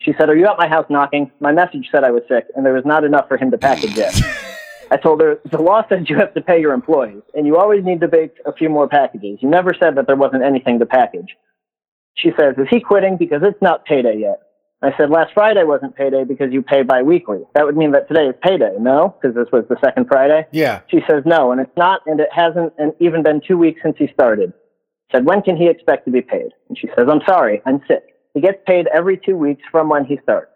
She 0.00 0.12
said, 0.18 0.28
"Are 0.28 0.36
you 0.36 0.46
at 0.46 0.58
my 0.58 0.68
house 0.68 0.86
knocking?" 0.90 1.30
My 1.40 1.52
message 1.52 1.88
said 1.90 2.04
I 2.04 2.10
was 2.10 2.22
sick, 2.28 2.46
and 2.54 2.64
there 2.64 2.74
was 2.74 2.84
not 2.84 3.04
enough 3.04 3.28
for 3.28 3.36
him 3.36 3.50
to 3.50 3.58
package 3.58 3.96
yet. 3.96 4.14
I 4.90 4.96
told 4.96 5.20
her 5.20 5.40
the 5.50 5.60
law 5.60 5.82
says 5.88 6.08
you 6.08 6.16
have 6.16 6.34
to 6.34 6.40
pay 6.40 6.60
your 6.60 6.72
employees, 6.72 7.22
and 7.34 7.46
you 7.46 7.56
always 7.56 7.84
need 7.84 8.00
to 8.00 8.08
bake 8.08 8.34
a 8.46 8.52
few 8.52 8.68
more 8.68 8.88
packages. 8.88 9.38
You 9.40 9.48
never 9.48 9.72
said 9.74 9.96
that 9.96 10.06
there 10.06 10.16
wasn't 10.16 10.44
anything 10.44 10.78
to 10.78 10.86
package. 10.86 11.34
She 12.16 12.30
says, 12.38 12.54
Is 12.58 12.68
he 12.70 12.80
quitting 12.80 13.16
because 13.16 13.42
it's 13.42 13.60
not 13.60 13.84
payday 13.84 14.18
yet? 14.18 14.40
I 14.82 14.96
said, 14.96 15.10
Last 15.10 15.32
Friday 15.34 15.64
wasn't 15.64 15.96
payday 15.96 16.24
because 16.24 16.52
you 16.52 16.62
pay 16.62 16.82
biweekly. 16.82 17.40
That 17.54 17.64
would 17.64 17.76
mean 17.76 17.92
that 17.92 18.06
today 18.08 18.26
is 18.26 18.34
payday, 18.42 18.76
no? 18.78 19.16
Because 19.20 19.34
this 19.34 19.50
was 19.52 19.64
the 19.68 19.76
second 19.84 20.06
Friday. 20.06 20.46
Yeah. 20.52 20.82
She 20.88 21.00
says, 21.08 21.22
No, 21.26 21.52
and 21.52 21.60
it's 21.60 21.76
not, 21.76 22.02
and 22.06 22.20
it 22.20 22.28
hasn't 22.32 22.72
and 22.78 22.92
even 23.00 23.22
been 23.22 23.40
two 23.46 23.58
weeks 23.58 23.80
since 23.82 23.96
he 23.98 24.08
started. 24.12 24.52
I 25.10 25.18
said, 25.18 25.26
When 25.26 25.42
can 25.42 25.56
he 25.56 25.68
expect 25.68 26.04
to 26.04 26.10
be 26.10 26.22
paid? 26.22 26.50
And 26.68 26.78
she 26.78 26.88
says, 26.88 27.06
I'm 27.10 27.22
sorry, 27.26 27.62
I'm 27.66 27.80
sick. 27.88 28.04
He 28.34 28.40
gets 28.40 28.58
paid 28.66 28.88
every 28.88 29.16
two 29.16 29.36
weeks 29.36 29.62
from 29.70 29.88
when 29.88 30.04
he 30.04 30.18
starts. 30.22 30.50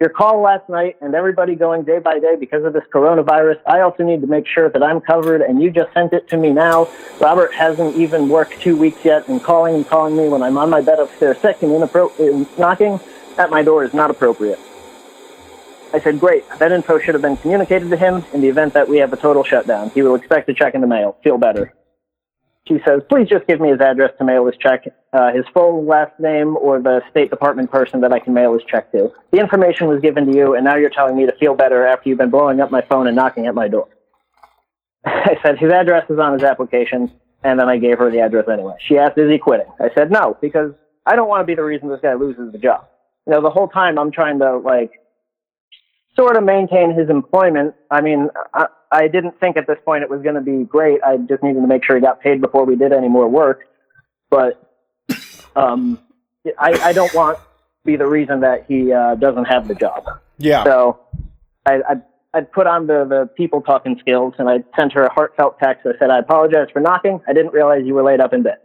Your 0.00 0.08
call 0.08 0.40
last 0.40 0.68
night 0.68 0.96
and 1.00 1.14
everybody 1.14 1.54
going 1.54 1.82
day 1.82 1.98
by 1.98 2.18
day 2.18 2.36
because 2.38 2.64
of 2.64 2.72
this 2.72 2.84
coronavirus, 2.92 3.60
I 3.66 3.80
also 3.80 4.04
need 4.04 4.20
to 4.22 4.26
make 4.26 4.46
sure 4.46 4.68
that 4.68 4.82
I'm 4.82 5.00
covered 5.00 5.40
and 5.40 5.62
you 5.62 5.70
just 5.70 5.92
sent 5.92 6.12
it 6.12 6.28
to 6.28 6.36
me 6.36 6.52
now. 6.52 6.88
Robert 7.20 7.52
hasn't 7.54 7.96
even 7.96 8.28
worked 8.28 8.60
two 8.60 8.76
weeks 8.76 9.04
yet 9.04 9.28
and 9.28 9.42
calling 9.42 9.74
and 9.74 9.86
calling 9.86 10.16
me 10.16 10.28
when 10.28 10.42
I'm 10.42 10.58
on 10.58 10.70
my 10.70 10.80
bed 10.80 10.98
upstairs 10.98 11.38
sick 11.38 11.62
and 11.62 11.72
inappropriate 11.72 12.58
knocking 12.58 12.98
at 13.38 13.50
my 13.50 13.62
door 13.62 13.84
is 13.84 13.94
not 13.94 14.10
appropriate. 14.10 14.58
I 15.92 16.00
said, 16.00 16.18
great. 16.18 16.44
That 16.58 16.72
info 16.72 16.98
should 16.98 17.14
have 17.14 17.22
been 17.22 17.36
communicated 17.36 17.88
to 17.90 17.96
him 17.96 18.24
in 18.32 18.40
the 18.40 18.48
event 18.48 18.74
that 18.74 18.88
we 18.88 18.98
have 18.98 19.12
a 19.12 19.16
total 19.16 19.44
shutdown. 19.44 19.90
He 19.90 20.02
will 20.02 20.16
expect 20.16 20.48
a 20.48 20.54
check 20.54 20.74
in 20.74 20.80
the 20.80 20.88
mail. 20.88 21.16
Feel 21.22 21.38
better. 21.38 21.72
She 22.66 22.78
says, 22.86 23.02
please 23.10 23.28
just 23.28 23.46
give 23.46 23.60
me 23.60 23.70
his 23.70 23.80
address 23.80 24.12
to 24.18 24.24
mail 24.24 24.46
his 24.46 24.56
check, 24.58 24.84
uh, 25.12 25.32
his 25.32 25.44
full 25.52 25.84
last 25.84 26.18
name, 26.18 26.56
or 26.56 26.80
the 26.80 27.02
State 27.10 27.28
Department 27.28 27.70
person 27.70 28.00
that 28.00 28.12
I 28.12 28.18
can 28.18 28.32
mail 28.32 28.54
his 28.54 28.62
check 28.66 28.90
to. 28.92 29.12
The 29.32 29.38
information 29.38 29.86
was 29.86 30.00
given 30.00 30.24
to 30.26 30.34
you, 30.34 30.54
and 30.54 30.64
now 30.64 30.76
you're 30.76 30.88
telling 30.88 31.14
me 31.14 31.26
to 31.26 31.36
feel 31.36 31.54
better 31.54 31.86
after 31.86 32.08
you've 32.08 32.18
been 32.18 32.30
blowing 32.30 32.60
up 32.60 32.70
my 32.70 32.80
phone 32.80 33.06
and 33.06 33.14
knocking 33.14 33.46
at 33.46 33.54
my 33.54 33.68
door. 33.68 33.88
I 35.04 35.36
said, 35.44 35.58
his 35.58 35.72
address 35.72 36.08
is 36.08 36.18
on 36.18 36.32
his 36.32 36.42
application, 36.42 37.12
and 37.42 37.60
then 37.60 37.68
I 37.68 37.76
gave 37.76 37.98
her 37.98 38.10
the 38.10 38.20
address 38.20 38.46
anyway. 38.50 38.76
She 38.88 38.96
asked, 38.96 39.18
is 39.18 39.30
he 39.30 39.36
quitting? 39.36 39.66
I 39.78 39.90
said, 39.94 40.10
no, 40.10 40.38
because 40.40 40.72
I 41.04 41.16
don't 41.16 41.28
want 41.28 41.42
to 41.42 41.46
be 41.46 41.54
the 41.54 41.64
reason 41.64 41.90
this 41.90 42.00
guy 42.02 42.14
loses 42.14 42.50
the 42.50 42.58
job. 42.58 42.88
You 43.26 43.34
know, 43.34 43.42
the 43.42 43.50
whole 43.50 43.68
time 43.68 43.98
I'm 43.98 44.10
trying 44.10 44.38
to, 44.38 44.56
like, 44.56 44.92
sort 46.16 46.36
of 46.36 46.44
maintain 46.44 46.94
his 46.94 47.10
employment. 47.10 47.74
I 47.90 48.00
mean, 48.00 48.28
I, 48.52 48.66
I 48.90 49.08
didn't 49.08 49.38
think 49.40 49.56
at 49.56 49.66
this 49.66 49.78
point 49.84 50.02
it 50.02 50.10
was 50.10 50.22
going 50.22 50.36
to 50.36 50.40
be 50.40 50.64
great. 50.64 51.00
I 51.02 51.16
just 51.16 51.42
needed 51.42 51.60
to 51.60 51.66
make 51.66 51.84
sure 51.84 51.96
he 51.96 52.02
got 52.02 52.20
paid 52.20 52.40
before 52.40 52.64
we 52.64 52.76
did 52.76 52.92
any 52.92 53.08
more 53.08 53.28
work. 53.28 53.64
But 54.30 54.60
um, 55.56 55.98
I, 56.58 56.72
I 56.82 56.92
don't 56.92 57.12
want 57.14 57.38
to 57.38 57.44
be 57.84 57.96
the 57.96 58.06
reason 58.06 58.40
that 58.40 58.66
he 58.68 58.92
uh, 58.92 59.16
doesn't 59.16 59.44
have 59.44 59.68
the 59.68 59.74
job. 59.74 60.04
Yeah. 60.38 60.64
So 60.64 61.00
I, 61.66 61.80
I 61.88 61.94
I 62.34 62.40
put 62.40 62.66
on 62.66 62.88
the, 62.88 63.06
the 63.08 63.30
people 63.36 63.60
talking 63.62 63.96
skills 64.00 64.34
and 64.38 64.48
I 64.48 64.64
sent 64.76 64.92
her 64.94 65.04
a 65.04 65.12
heartfelt 65.12 65.60
text. 65.62 65.86
I 65.86 65.96
said, 66.00 66.10
I 66.10 66.18
apologize 66.18 66.66
for 66.72 66.80
knocking. 66.80 67.20
I 67.28 67.32
didn't 67.32 67.52
realize 67.52 67.82
you 67.84 67.94
were 67.94 68.02
laid 68.02 68.20
up 68.20 68.32
in 68.32 68.42
bed. 68.42 68.56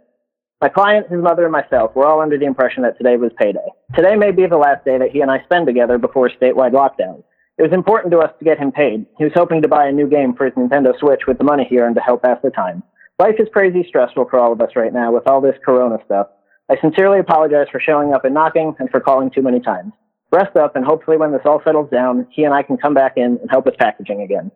My 0.60 0.68
client, 0.68 1.08
his 1.08 1.22
mother, 1.22 1.44
and 1.44 1.52
myself 1.52 1.94
were 1.94 2.04
all 2.04 2.20
under 2.20 2.36
the 2.36 2.46
impression 2.46 2.82
that 2.82 2.98
today 2.98 3.16
was 3.16 3.30
payday. 3.38 3.66
Today 3.94 4.16
may 4.16 4.32
be 4.32 4.46
the 4.46 4.56
last 4.56 4.84
day 4.84 4.98
that 4.98 5.10
he 5.10 5.20
and 5.20 5.30
I 5.30 5.42
spend 5.44 5.68
together 5.68 5.98
before 5.98 6.26
a 6.26 6.36
statewide 6.36 6.72
lockdown. 6.72 7.22
It 7.60 7.64
was 7.64 7.72
important 7.74 8.10
to 8.12 8.20
us 8.20 8.32
to 8.38 8.44
get 8.46 8.58
him 8.58 8.72
paid. 8.72 9.04
He 9.18 9.24
was 9.24 9.34
hoping 9.34 9.60
to 9.60 9.68
buy 9.68 9.86
a 9.86 9.92
new 9.92 10.08
game 10.08 10.32
for 10.32 10.46
his 10.46 10.54
Nintendo 10.54 10.98
Switch 10.98 11.26
with 11.26 11.36
the 11.36 11.44
money 11.44 11.66
he 11.68 11.78
earned 11.78 11.96
to 11.96 12.00
help 12.00 12.22
pass 12.22 12.38
the 12.42 12.48
time. 12.48 12.82
Life 13.18 13.34
is 13.38 13.48
crazy 13.52 13.84
stressful 13.86 14.28
for 14.30 14.38
all 14.38 14.50
of 14.50 14.62
us 14.62 14.70
right 14.74 14.94
now 14.94 15.12
with 15.12 15.26
all 15.26 15.42
this 15.42 15.56
corona 15.62 15.98
stuff. 16.06 16.28
I 16.70 16.80
sincerely 16.80 17.18
apologize 17.18 17.66
for 17.70 17.78
showing 17.78 18.14
up 18.14 18.24
and 18.24 18.32
knocking 18.32 18.74
and 18.78 18.88
for 18.88 18.98
calling 18.98 19.30
too 19.30 19.42
many 19.42 19.60
times. 19.60 19.92
Rest 20.32 20.56
up 20.56 20.74
and 20.74 20.86
hopefully 20.86 21.18
when 21.18 21.32
this 21.32 21.42
all 21.44 21.60
settles 21.62 21.90
down, 21.90 22.26
he 22.30 22.44
and 22.44 22.54
I 22.54 22.62
can 22.62 22.78
come 22.78 22.94
back 22.94 23.18
in 23.18 23.36
and 23.42 23.50
help 23.50 23.66
with 23.66 23.76
packaging 23.76 24.22
again. 24.22 24.50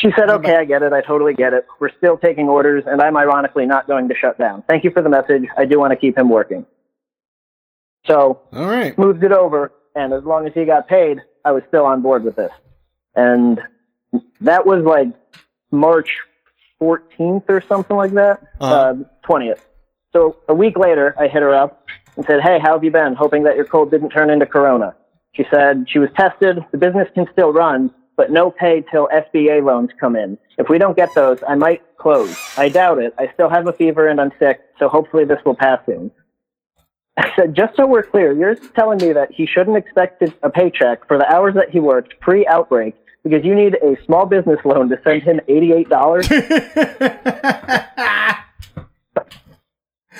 She 0.00 0.08
said, 0.16 0.30
okay, 0.30 0.56
I 0.56 0.64
get 0.64 0.80
it. 0.80 0.94
I 0.94 1.02
totally 1.02 1.34
get 1.34 1.52
it. 1.52 1.66
We're 1.78 1.94
still 1.98 2.16
taking 2.16 2.48
orders 2.48 2.84
and 2.86 3.02
I'm 3.02 3.16
ironically 3.18 3.66
not 3.66 3.86
going 3.86 4.08
to 4.08 4.14
shut 4.14 4.38
down. 4.38 4.64
Thank 4.70 4.84
you 4.84 4.90
for 4.90 5.02
the 5.02 5.10
message. 5.10 5.44
I 5.58 5.66
do 5.66 5.78
want 5.78 5.90
to 5.90 5.96
keep 5.96 6.16
him 6.16 6.30
working. 6.30 6.64
So 8.06 8.40
All 8.54 8.66
right. 8.66 8.96
moved 8.96 9.22
it 9.22 9.32
over, 9.32 9.72
and 9.96 10.12
as 10.12 10.22
long 10.24 10.46
as 10.46 10.52
he 10.54 10.64
got 10.64 10.86
paid, 10.86 11.20
I 11.44 11.50
was 11.52 11.62
still 11.68 11.84
on 11.86 12.02
board 12.02 12.22
with 12.22 12.36
this. 12.36 12.52
And 13.16 13.60
that 14.42 14.66
was 14.66 14.84
like 14.84 15.08
March 15.72 16.10
14th 16.80 17.44
or 17.48 17.60
something 17.62 17.96
like 17.96 18.12
that, 18.12 18.42
Uh-huh. 18.60 18.74
uh, 18.74 18.94
20th. 19.28 19.60
So 20.12 20.36
a 20.48 20.54
week 20.54 20.78
later, 20.78 21.14
I 21.18 21.26
hit 21.28 21.42
her 21.42 21.54
up 21.54 21.86
and 22.16 22.24
said, 22.26 22.40
Hey, 22.42 22.58
how 22.58 22.72
have 22.74 22.84
you 22.84 22.90
been? 22.90 23.14
Hoping 23.14 23.42
that 23.44 23.56
your 23.56 23.64
cold 23.64 23.90
didn't 23.90 24.10
turn 24.10 24.30
into 24.30 24.46
corona. 24.46 24.94
She 25.32 25.44
said 25.50 25.86
she 25.88 25.98
was 25.98 26.10
tested. 26.16 26.64
The 26.72 26.78
business 26.78 27.08
can 27.14 27.26
still 27.32 27.52
run, 27.52 27.90
but 28.16 28.30
no 28.30 28.50
pay 28.50 28.82
till 28.90 29.08
SBA 29.08 29.62
loans 29.64 29.90
come 30.00 30.16
in. 30.16 30.38
If 30.58 30.68
we 30.68 30.78
don't 30.78 30.96
get 30.96 31.14
those, 31.14 31.38
I 31.46 31.54
might 31.54 31.82
close. 31.98 32.34
I 32.56 32.68
doubt 32.70 32.98
it. 32.98 33.14
I 33.18 33.30
still 33.34 33.50
have 33.50 33.66
a 33.66 33.72
fever 33.72 34.08
and 34.08 34.20
I'm 34.20 34.32
sick, 34.38 34.60
so 34.78 34.88
hopefully 34.88 35.24
this 35.24 35.38
will 35.44 35.54
pass 35.54 35.80
soon. 35.86 36.10
I 37.18 37.30
said, 37.34 37.54
just 37.54 37.76
so 37.76 37.86
we're 37.86 38.02
clear, 38.02 38.32
you're 38.32 38.54
telling 38.54 38.98
me 38.98 39.12
that 39.12 39.32
he 39.32 39.46
shouldn't 39.46 39.76
expect 39.76 40.22
a 40.42 40.50
paycheck 40.50 41.06
for 41.08 41.16
the 41.18 41.26
hours 41.32 41.54
that 41.54 41.70
he 41.70 41.80
worked 41.80 42.20
pre 42.20 42.46
outbreak 42.46 42.94
because 43.22 43.44
you 43.44 43.54
need 43.54 43.74
a 43.82 43.96
small 44.04 44.26
business 44.26 44.58
loan 44.64 44.88
to 44.90 45.00
send 45.02 45.22
him 45.22 45.40
$88? 45.48 46.30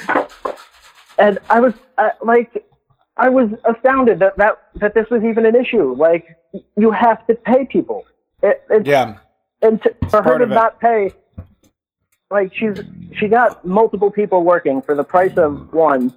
and 1.19 1.39
I 1.49 1.61
was 1.61 1.75
uh, 1.99 2.11
like, 2.25 2.65
I 3.17 3.29
was 3.29 3.51
astounded 3.65 4.19
that, 4.19 4.37
that, 4.39 4.59
that 4.77 4.95
this 4.95 5.07
was 5.11 5.23
even 5.23 5.47
an 5.47 5.55
issue. 5.55 5.95
Like, 5.95 6.37
you 6.77 6.91
have 6.91 7.25
to 7.27 7.35
pay 7.35 7.67
people. 7.67 8.05
It, 8.43 8.63
it's, 8.71 8.89
yeah. 8.89 9.19
and 9.63 9.83
to, 9.83 9.95
for 10.11 10.23
her 10.23 10.39
to 10.39 10.47
not 10.47 10.81
pay, 10.81 11.13
like 12.31 12.53
she's 12.55 12.79
she 13.19 13.29
got 13.29 13.65
multiple 13.65 14.11
people 14.11 14.43
working 14.43 14.83
for 14.83 14.95
the 14.95 15.05
price 15.05 15.37
of 15.37 15.73
one. 15.73 16.13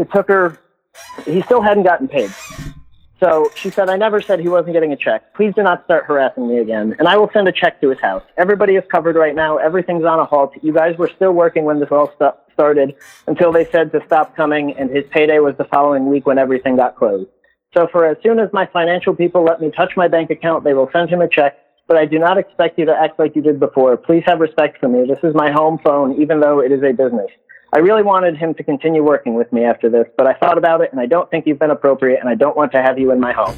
It 0.00 0.10
took 0.12 0.28
her. 0.28 0.58
He 1.24 1.42
still 1.42 1.60
hadn't 1.60 1.84
gotten 1.84 2.08
paid. 2.08 2.30
So 3.22 3.50
she 3.54 3.68
said, 3.68 3.90
I 3.90 3.96
never 3.96 4.22
said 4.22 4.40
he 4.40 4.48
wasn't 4.48 4.72
getting 4.72 4.92
a 4.92 4.96
check. 4.96 5.34
Please 5.34 5.52
do 5.54 5.62
not 5.62 5.84
start 5.84 6.06
harassing 6.06 6.48
me 6.48 6.58
again. 6.58 6.96
And 6.98 7.06
I 7.06 7.18
will 7.18 7.28
send 7.34 7.46
a 7.48 7.52
check 7.52 7.78
to 7.82 7.90
his 7.90 8.00
house. 8.00 8.22
Everybody 8.38 8.76
is 8.76 8.84
covered 8.90 9.14
right 9.14 9.34
now. 9.34 9.58
Everything's 9.58 10.04
on 10.04 10.18
a 10.18 10.24
halt. 10.24 10.54
You 10.62 10.72
guys 10.72 10.96
were 10.96 11.10
still 11.14 11.32
working 11.32 11.64
when 11.64 11.80
this 11.80 11.90
all 11.92 12.10
st- 12.18 12.32
started 12.54 12.94
until 13.26 13.52
they 13.52 13.66
said 13.66 13.92
to 13.92 14.00
stop 14.06 14.34
coming, 14.34 14.74
and 14.78 14.90
his 14.90 15.04
payday 15.10 15.38
was 15.38 15.54
the 15.58 15.64
following 15.64 16.06
week 16.08 16.26
when 16.26 16.38
everything 16.38 16.76
got 16.76 16.96
closed. 16.96 17.28
So 17.76 17.88
for 17.92 18.06
as 18.06 18.16
soon 18.22 18.38
as 18.38 18.48
my 18.54 18.66
financial 18.72 19.14
people 19.14 19.44
let 19.44 19.60
me 19.60 19.70
touch 19.70 19.92
my 19.96 20.08
bank 20.08 20.30
account, 20.30 20.64
they 20.64 20.72
will 20.72 20.88
send 20.90 21.10
him 21.10 21.20
a 21.20 21.28
check. 21.28 21.58
But 21.86 21.98
I 21.98 22.06
do 22.06 22.18
not 22.18 22.38
expect 22.38 22.78
you 22.78 22.86
to 22.86 22.94
act 22.94 23.18
like 23.18 23.36
you 23.36 23.42
did 23.42 23.60
before. 23.60 23.96
Please 23.98 24.22
have 24.26 24.40
respect 24.40 24.78
for 24.78 24.88
me. 24.88 25.06
This 25.06 25.18
is 25.22 25.34
my 25.34 25.50
home 25.50 25.78
phone, 25.84 26.20
even 26.22 26.40
though 26.40 26.60
it 26.60 26.72
is 26.72 26.82
a 26.82 26.92
business. 26.92 27.30
I 27.72 27.78
really 27.78 28.02
wanted 28.02 28.36
him 28.36 28.54
to 28.54 28.62
continue 28.64 29.02
working 29.04 29.34
with 29.34 29.52
me 29.52 29.64
after 29.64 29.88
this, 29.88 30.06
but 30.16 30.26
I 30.26 30.34
thought 30.34 30.58
about 30.58 30.80
it 30.80 30.90
and 30.92 31.00
I 31.00 31.06
don't 31.06 31.30
think 31.30 31.46
you've 31.46 31.58
been 31.58 31.70
appropriate 31.70 32.18
and 32.20 32.28
I 32.28 32.34
don't 32.34 32.56
want 32.56 32.72
to 32.72 32.82
have 32.82 32.98
you 32.98 33.12
in 33.12 33.20
my 33.20 33.32
home. 33.32 33.56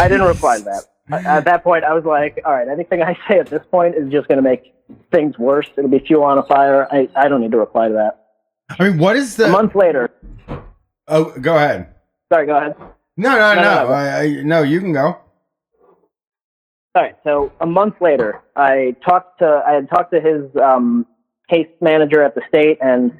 I 0.00 0.08
didn't 0.08 0.26
reply 0.26 0.58
to 0.58 0.64
that. 0.64 0.84
At- 1.10 1.26
At 1.26 1.44
that 1.44 1.62
point, 1.64 1.84
I 1.84 1.92
was 1.92 2.04
like, 2.04 2.40
all 2.46 2.52
right, 2.54 2.68
anything 2.68 3.02
I 3.02 3.14
say 3.28 3.38
at 3.38 3.48
this 3.48 3.62
point 3.70 3.94
is 3.96 4.10
just 4.10 4.28
going 4.28 4.36
to 4.38 4.42
make 4.42 4.72
things 5.10 5.36
worse. 5.38 5.68
It'll 5.76 5.90
be 5.90 5.98
fuel 5.98 6.22
on 6.24 6.38
a 6.38 6.42
fire. 6.44 6.88
I, 6.90 7.08
I 7.14 7.28
don't 7.28 7.40
need 7.42 7.50
to 7.52 7.58
reply 7.58 7.88
to 7.88 7.94
that. 7.94 8.18
I 8.78 8.88
mean, 8.88 8.98
what 8.98 9.16
is 9.16 9.38
A 9.38 9.44
the? 9.44 9.48
month 9.50 9.74
later, 9.74 10.10
Oh, 11.08 11.24
go 11.38 11.56
ahead. 11.56 11.88
sorry, 12.32 12.46
go 12.46 12.56
ahead. 12.56 12.76
No, 13.18 13.30
no, 13.32 13.54
no. 13.54 13.54
No, 13.56 13.62
no, 13.62 13.84
no. 13.88 13.92
I, 13.92 14.20
I, 14.20 14.42
no, 14.42 14.62
you 14.62 14.80
can 14.80 14.92
go. 14.94 15.18
All 16.94 17.02
right. 17.02 17.16
So 17.24 17.52
a 17.60 17.66
month 17.66 17.94
later, 18.00 18.40
I 18.56 18.94
talked 19.04 19.40
to 19.40 19.62
I 19.66 19.72
had 19.72 19.88
talked 19.90 20.12
to 20.12 20.20
his 20.20 20.44
um, 20.62 21.06
case 21.52 21.68
manager 21.80 22.22
at 22.22 22.34
the 22.34 22.42
state, 22.48 22.78
and 22.80 23.12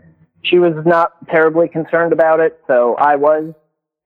she 0.43 0.59
was 0.59 0.75
not 0.87 1.13
terribly 1.29 1.69
concerned 1.69 2.13
about 2.13 2.41
it. 2.41 2.59
So 2.67 2.95
I 2.97 3.17
was 3.17 3.53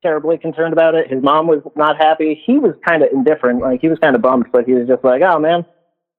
terribly 0.02 0.38
concerned 0.38 0.72
about 0.72 0.94
it. 0.94 1.10
His 1.10 1.22
mom 1.22 1.46
was 1.46 1.62
not 1.74 1.96
happy. 1.96 2.40
He 2.44 2.58
was 2.58 2.74
kind 2.86 3.02
of 3.02 3.10
indifferent, 3.12 3.60
like 3.60 3.80
he 3.80 3.88
was 3.88 3.98
kind 3.98 4.14
of 4.14 4.22
bummed, 4.22 4.46
but 4.52 4.64
he 4.64 4.72
was 4.72 4.86
just 4.88 5.04
like, 5.04 5.22
"Oh 5.22 5.38
man, 5.38 5.64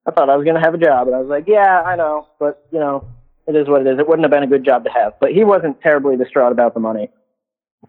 I 0.06 0.12
thought 0.12 0.30
I 0.30 0.36
was 0.36 0.46
going 0.46 0.56
to 0.56 0.62
have 0.62 0.74
a 0.74 0.78
job," 0.78 1.08
and 1.08 1.16
I 1.16 1.20
was 1.20 1.30
like, 1.30 1.46
"Yeah, 1.48 1.82
I 1.82 1.96
know, 1.96 2.28
but 2.40 2.66
you 2.72 2.80
know, 2.80 3.08
it 3.48 3.56
is 3.56 3.68
what 3.68 3.82
it 3.82 3.88
is. 3.88 4.00
It 4.00 4.08
wouldn't 4.08 4.24
have 4.24 4.32
been 4.32 4.44
a 4.44 4.48
good 4.48 4.66
job 4.66 4.84
to 4.86 4.90
have." 4.90 5.14
But 5.20 5.34
he 5.34 5.44
wasn't 5.44 5.82
terribly 5.82 6.18
distraught 6.18 6.52
about 6.52 6.74
the 6.74 6.80
money. 6.80 7.10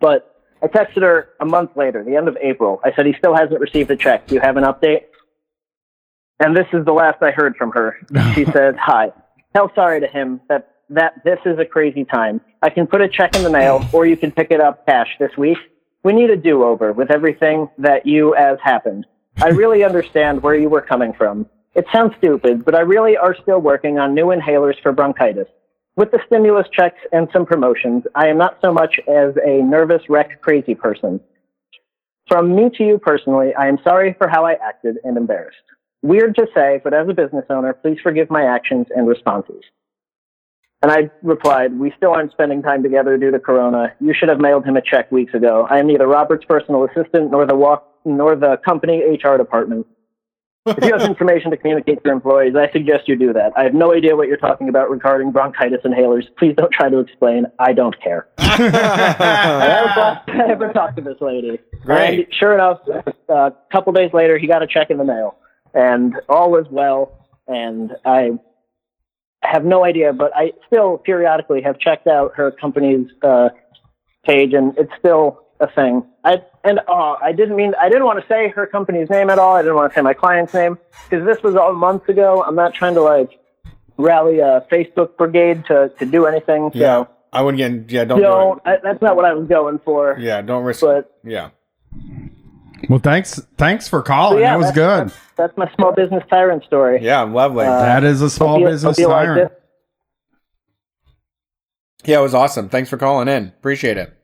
But 0.01 0.35
I 0.63 0.67
texted 0.67 1.03
her 1.03 1.31
a 1.41 1.47
month 1.47 1.77
later, 1.77 2.05
the 2.05 2.17
end 2.17 2.29
of 2.29 2.37
April. 2.43 2.81
I 2.85 2.93
said 2.95 3.07
he 3.07 3.15
still 3.19 3.35
hasn't 3.35 3.61
received 3.61 3.91
a 3.91 3.97
check. 3.97 4.27
Do 4.27 4.35
you 4.35 4.41
have 4.41 4.57
an 4.57 4.65
update? 4.65 5.05
And 6.41 6.57
this 6.57 6.67
is 6.73 6.85
the 6.85 6.93
last 6.93 7.23
I 7.23 7.31
heard 7.31 7.57
from 7.57 7.73
her. 7.73 7.97
She 8.35 8.45
said, 8.53 8.77
"Hi. 8.77 9.13
Tell 9.55 9.73
sorry 9.75 10.01
to 10.01 10.07
him 10.07 10.41
that 10.49 10.75
that 10.91 11.23
this 11.25 11.39
is 11.45 11.59
a 11.59 11.65
crazy 11.65 12.05
time. 12.05 12.41
I 12.63 12.71
can 12.71 12.87
put 12.87 13.01
a 13.01 13.09
check 13.09 13.37
in 13.37 13.43
the 13.43 13.51
mail, 13.51 13.81
mm. 13.81 13.95
or 13.95 14.07
you 14.07 14.17
can 14.17 14.31
pick 14.31 14.51
it 14.51 14.61
up 14.61 14.87
cash 14.87 15.09
this 15.19 15.37
week. 15.37 15.59
We 16.03 16.13
need 16.13 16.31
a 16.31 16.37
do-over 16.37 16.93
with 16.93 17.11
everything 17.11 17.69
that 17.79 18.07
you 18.07 18.35
as 18.35 18.59
happened. 18.63 19.07
I 19.37 19.49
really 19.49 19.85
understand 19.85 20.43
where 20.43 20.55
you 20.55 20.69
were 20.69 20.81
coming 20.81 21.13
from. 21.13 21.47
It 21.75 21.87
sounds 21.93 22.15
stupid, 22.19 22.65
but 22.65 22.75
I 22.75 22.81
really 22.81 23.17
are 23.17 23.37
still 23.43 23.61
working 23.61 23.99
on 23.99 24.15
new 24.15 24.27
inhalers 24.27 24.81
for 24.83 24.93
bronchitis. 24.93 25.47
With 25.97 26.11
the 26.11 26.21
stimulus 26.27 26.67
checks 26.73 27.01
and 27.13 27.29
some 27.33 27.45
promotions, 27.45 28.05
I 28.15 28.29
am 28.29 28.39
not 28.39 28.59
so 28.63 28.73
much 28.73 28.99
as 29.09 29.35
a 29.45 29.63
nervous 29.63 30.03
wreck 30.09 30.41
crazy 30.41 30.75
person. 30.75 31.21
From 32.29 32.55
me 32.55 32.71
to 32.77 32.85
you 32.85 32.99
personally, 32.99 33.55
I 33.55 33.69
am 33.69 33.79
sorry 33.83 34.15
for 34.19 34.29
how 34.29 34.45
I 34.45 34.53
acted 34.55 34.99
and 35.05 35.17
embarrassed. 35.17 35.57
Weird 36.03 36.37
to 36.37 36.47
say, 36.55 36.81
but 36.83 36.95
as 36.95 37.09
a 37.09 37.15
business 37.15 37.45
owner, 37.51 37.73
please 37.73 37.99
forgive 38.03 38.31
my 38.31 38.45
actions 38.45 38.87
and 38.95 39.07
responses. 39.09 39.63
And 40.81 40.93
I 40.93 41.11
replied, 41.23 41.79
We 41.79 41.93
still 41.97 42.13
aren't 42.13 42.31
spending 42.31 42.63
time 42.63 42.83
together 42.83 43.17
due 43.17 43.33
to 43.33 43.41
Corona. 43.41 43.95
You 44.01 44.15
should 44.15 44.29
have 44.29 44.39
mailed 44.39 44.65
him 44.65 44.77
a 44.77 44.83
check 44.83 45.11
weeks 45.11 45.35
ago. 45.35 45.67
I 45.69 45.79
am 45.79 45.89
neither 45.89 46.07
Robert's 46.07 46.45
personal 46.45 46.85
assistant 46.85 47.33
nor 47.33 47.47
the 47.47 47.57
walk 47.57 47.85
nor 48.05 48.37
the 48.37 48.59
company 48.65 49.03
HR 49.03 49.37
department. 49.37 49.87
If 50.67 50.85
you 50.85 50.93
have 50.93 51.03
information 51.09 51.51
to 51.51 51.57
communicate 51.57 51.97
to 51.99 52.03
your 52.05 52.15
employees, 52.15 52.55
I 52.55 52.71
suggest 52.73 53.09
you 53.09 53.17
do 53.17 53.33
that. 53.33 53.53
I 53.57 53.65
have 53.65 53.75
no 53.75 53.93
idea 53.93 54.15
what 54.15 54.29
you're 54.29 54.37
talking 54.37 54.69
about 54.69 54.91
regarding 54.91 55.33
bronchitis 55.33 55.81
inhalers. 55.85 56.25
Please 56.39 56.55
don't 56.57 56.73
try 56.73 56.89
to 56.89 56.99
explain. 56.99 57.47
I 57.59 57.73
don't 57.73 58.01
care. 58.01 58.29
And 58.59 58.75
that 58.75 59.85
was 59.85 59.95
the 59.95 60.01
last 60.01 60.27
time 60.27 60.41
I 60.41 60.51
ever 60.51 60.73
talked 60.73 60.97
to 60.97 61.03
this 61.03 61.21
lady. 61.21 61.61
Great. 61.85 62.25
And 62.25 62.35
sure 62.35 62.55
enough, 62.55 62.81
uh, 62.89 63.33
a 63.33 63.53
couple 63.71 63.93
days 63.93 64.11
later, 64.13 64.37
he 64.37 64.49
got 64.49 64.63
a 64.63 64.67
check 64.67 64.91
in 64.91 64.99
the 64.99 65.05
mail, 65.05 65.37
and 65.75 66.15
all 66.29 66.51
was 66.51 66.67
well. 66.71 67.13
And 67.47 67.93
I 68.05 68.33
have 69.43 69.65
no 69.65 69.85
idea, 69.85 70.13
but 70.13 70.33
I 70.35 70.53
still 70.67 70.99
periodically 70.99 71.63
have 71.63 71.79
checked 71.79 72.07
out 72.07 72.33
her 72.37 72.51
company's 72.51 73.09
uh, 73.23 73.49
page, 74.25 74.53
and 74.53 74.77
it's 74.77 74.93
still 74.99 75.41
a 75.61 75.71
thing. 75.71 76.05
I 76.25 76.43
and 76.65 76.81
uh, 76.89 77.17
I 77.23 77.33
didn't 77.33 77.57
mean 77.57 77.73
I 77.81 77.89
didn't 77.89 78.05
want 78.05 78.21
to 78.21 78.29
say 78.29 78.49
her 78.51 78.67
company's 78.67 79.09
name 79.11 79.31
at 79.31 79.39
all. 79.39 79.57
I 79.57 79.63
didn't 79.63 79.77
want 79.77 79.93
to 79.93 79.99
say 79.99 80.03
my 80.03 80.15
client's 80.15 80.55
name 80.55 80.79
because 81.09 81.27
this 81.27 81.43
was 81.43 81.55
all 81.55 81.73
months 81.73 82.09
ago. 82.09 82.45
I'm 82.47 82.55
not 82.55 82.75
trying 82.75 82.95
to 82.95 83.03
like 83.03 83.39
rally 83.97 84.39
a 84.41 84.67
Facebook 84.71 85.17
brigade 85.17 85.65
to 85.67 85.91
to 85.99 86.07
do 86.07 86.27
anything. 86.27 86.71
So 86.73 86.79
Yeah. 86.79 87.05
I 87.33 87.43
would 87.43 87.57
get 87.57 87.91
yeah, 87.91 88.05
don't 88.05 88.19
you 88.19 88.25
do 88.25 88.61
I, 88.65 88.77
that's 88.83 89.03
not 89.03 89.17
what 89.17 89.25
I 89.25 89.35
was 89.35 89.49
going 89.49 89.81
for. 89.85 90.17
Yeah, 90.19 90.41
don't 90.43 90.65
risk 90.65 90.81
But 90.81 91.19
yeah. 91.25 91.51
Well, 92.89 92.99
thanks. 93.01 93.41
Thanks 93.57 93.87
for 93.89 94.03
calling. 94.03 94.41
yeah, 94.41 94.53
that 94.53 94.59
was 94.59 94.73
good. 94.73 95.09
That's, 95.09 95.17
that's 95.37 95.57
my 95.59 95.71
small 95.75 95.93
business 95.93 96.23
tyrant 96.31 96.65
story. 96.65 97.01
Yeah, 97.03 97.21
lovely. 97.23 97.67
Uh, 97.67 97.79
that 97.81 98.03
is 98.05 98.23
a 98.23 98.31
small 98.31 98.51
Hope 98.55 98.61
you- 98.61 98.67
business 98.67 98.97
hope 98.97 99.03
you 99.03 99.09
liked 99.09 99.27
tyrant. 99.27 99.53
it. 99.53 99.63
yeah, 102.05 102.19
it 102.19 102.23
was 102.23 102.35
awesome. 102.35 102.69
Thanks 102.69 102.89
for 102.89 102.97
calling 102.97 103.29
in. 103.29 103.49
Appreciate 103.49 103.99
it. 103.99 104.15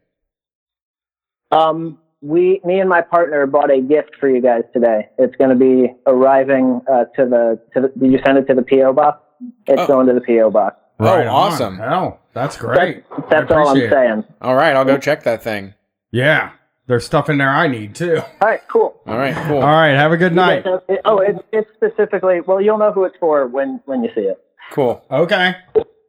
Um, 1.50 1.98
we, 2.22 2.60
me 2.64 2.80
and 2.80 2.88
my 2.88 3.02
partner 3.02 3.46
bought 3.46 3.70
a 3.70 3.80
gift 3.80 4.16
for 4.18 4.28
you 4.28 4.40
guys 4.40 4.62
today. 4.72 5.08
It's 5.18 5.36
going 5.36 5.50
to 5.50 5.56
be 5.56 5.92
arriving 6.06 6.80
uh, 6.90 7.04
to 7.16 7.26
the 7.26 7.60
to 7.74 7.82
the. 7.82 7.88
Did 8.00 8.12
you 8.12 8.18
send 8.24 8.38
it 8.38 8.46
to 8.46 8.54
the 8.54 8.62
PO 8.62 8.94
box? 8.94 9.20
It's 9.66 9.82
Oh. 9.82 9.86
going 9.86 10.06
to 10.06 10.14
the 10.14 10.22
PO 10.22 10.50
box. 10.50 10.76
Right 10.98 11.26
oh, 11.26 11.30
awesome. 11.30 11.80
Oh, 11.82 12.18
that's 12.32 12.56
great. 12.56 13.04
That's, 13.10 13.28
that's 13.30 13.52
all 13.52 13.68
I'm 13.68 13.76
it. 13.76 13.90
saying. 13.90 14.24
All 14.40 14.54
right, 14.54 14.74
I'll 14.74 14.84
go 14.86 14.96
check 14.96 15.24
that 15.24 15.42
thing. 15.42 15.74
Yeah, 16.12 16.52
there's 16.86 17.04
stuff 17.06 17.28
in 17.30 17.38
there 17.38 17.48
I 17.50 17.66
need 17.66 17.94
too. 17.94 18.18
All 18.40 18.48
right, 18.48 18.60
cool. 18.68 19.00
All 19.06 19.16
right, 19.16 19.34
cool. 19.46 19.58
All 19.58 19.62
right, 19.62 19.94
have 19.94 20.12
a 20.12 20.16
good 20.16 20.34
night. 20.34 20.64
it- 20.88 21.00
oh, 21.04 21.18
it's 21.20 21.38
it's 21.52 21.68
specifically. 21.76 22.40
Well, 22.40 22.60
you'll 22.60 22.78
know 22.78 22.92
who 22.92 23.04
it's 23.04 23.16
for 23.18 23.46
when 23.46 23.80
when 23.86 24.02
you 24.04 24.10
see 24.14 24.22
it. 24.22 24.38
Cool. 24.72 25.04
Okay, 25.10 25.54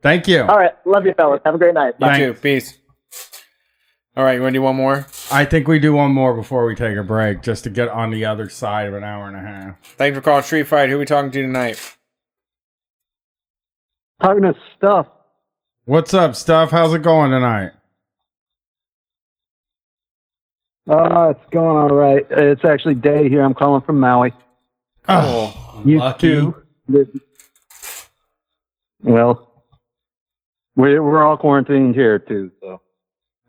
thank 0.01 0.27
you. 0.27 0.41
All 0.43 0.57
right, 0.57 0.73
love 0.85 1.05
you, 1.05 1.13
fellas. 1.13 1.41
Have 1.45 1.55
a 1.55 1.57
great 1.57 1.73
night. 1.73 1.95
You 1.99 2.07
Thanks. 2.07 2.19
too. 2.19 2.41
Peace. 2.41 2.77
All 4.17 4.23
right, 4.23 4.35
you 4.35 4.41
want 4.41 4.53
to 4.53 4.59
do 4.59 4.61
one 4.61 4.77
more? 4.77 5.05
I 5.29 5.43
think 5.43 5.67
we 5.67 5.77
do 5.77 5.93
one 5.93 6.11
more 6.11 6.33
before 6.33 6.65
we 6.65 6.73
take 6.73 6.95
a 6.97 7.03
break, 7.03 7.41
just 7.41 7.65
to 7.65 7.69
get 7.69 7.89
on 7.89 8.11
the 8.11 8.23
other 8.23 8.47
side 8.47 8.87
of 8.87 8.93
an 8.93 9.03
hour 9.03 9.27
and 9.27 9.35
a 9.35 9.41
half. 9.41 9.75
Thanks 9.97 10.15
for 10.17 10.21
calling 10.21 10.43
Street 10.43 10.67
Fight. 10.67 10.89
Who 10.89 10.97
we 10.99 11.05
talking 11.05 11.31
to 11.31 11.41
tonight? 11.41 11.97
Talking 14.21 14.43
to 14.43 14.53
stuff. 14.77 15.07
What's 15.83 16.13
up, 16.13 16.35
stuff? 16.35 16.71
How's 16.71 16.93
it 16.93 17.01
going 17.01 17.31
tonight? 17.31 17.71
Uh, 20.87 21.33
it's 21.35 21.49
going 21.51 21.77
all 21.77 21.95
right. 21.95 22.25
It's 22.29 22.63
actually 22.63 22.95
day 22.95 23.27
here. 23.29 23.41
I'm 23.41 23.53
calling 23.55 23.81
from 23.81 23.99
Maui. 23.99 24.33
Oh, 25.07 25.81
You 25.85 25.99
lucky. 25.99 26.27
too. 26.29 26.55
Well, 29.01 29.63
we're 30.75 31.01
we're 31.01 31.23
all 31.23 31.37
quarantined 31.37 31.95
here 31.95 32.19
too, 32.19 32.51
so 32.59 32.81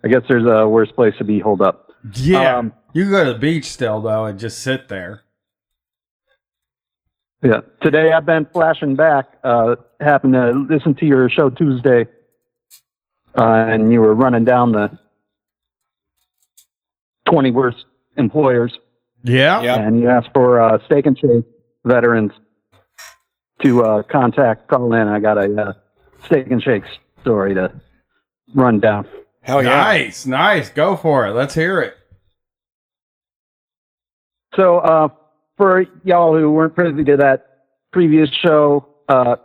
I 0.04 0.08
guess 0.08 0.22
there's 0.28 0.46
a 0.46 0.68
worse 0.68 0.90
place 0.92 1.14
to 1.18 1.24
be 1.24 1.38
holed 1.38 1.62
up. 1.62 1.90
Yeah, 2.14 2.58
Um, 2.58 2.72
you 2.92 3.04
can 3.04 3.10
go 3.12 3.24
to 3.24 3.32
the 3.32 3.38
beach 3.38 3.64
still 3.66 4.00
though 4.00 4.26
and 4.26 4.38
just 4.38 4.58
sit 4.62 4.88
there. 4.88 5.22
Yeah. 7.42 7.60
Today 7.82 8.12
I've 8.12 8.26
been 8.26 8.46
flashing 8.52 8.96
back. 8.96 9.26
Uh, 9.44 9.76
happened 10.00 10.34
to 10.34 10.50
listen 10.70 10.94
to 10.96 11.06
your 11.06 11.28
show 11.30 11.48
Tuesday, 11.50 12.06
uh, 13.36 13.42
and 13.68 13.92
you 13.92 14.00
were 14.00 14.14
running 14.14 14.44
down 14.44 14.72
the 14.72 14.98
20 17.26 17.50
worst 17.50 17.84
employers, 18.16 18.72
Yeah, 19.22 19.62
Yeah. 19.62 19.76
and 19.80 20.00
you 20.00 20.08
asked 20.08 20.30
for 20.32 20.60
uh, 20.60 20.78
Steak 20.86 21.06
and 21.06 21.18
Shake 21.18 21.44
veterans 21.84 22.32
to 23.62 23.84
uh, 23.84 24.02
contact, 24.04 24.68
call 24.68 24.92
in. 24.94 25.08
I 25.08 25.18
got 25.20 25.38
a 25.38 25.62
uh, 25.68 25.72
Steak 26.26 26.50
and 26.50 26.62
Shake 26.62 26.84
story 27.22 27.54
to 27.54 27.72
run 28.54 28.80
down. 28.80 29.06
Hell 29.42 29.62
yeah. 29.62 29.70
nice, 29.70 30.26
nice. 30.26 30.70
Go 30.70 30.96
for 30.96 31.26
it. 31.26 31.32
Let's 31.32 31.54
hear 31.54 31.80
it. 31.80 31.94
So, 34.56 34.78
uh, 34.78 35.08
for 35.56 35.84
y'all 36.04 36.36
who 36.38 36.50
weren't 36.50 36.74
privy 36.74 37.04
to 37.04 37.16
that 37.18 37.46
previous 37.92 38.30
show, 38.30 38.86
uh, 39.08 39.36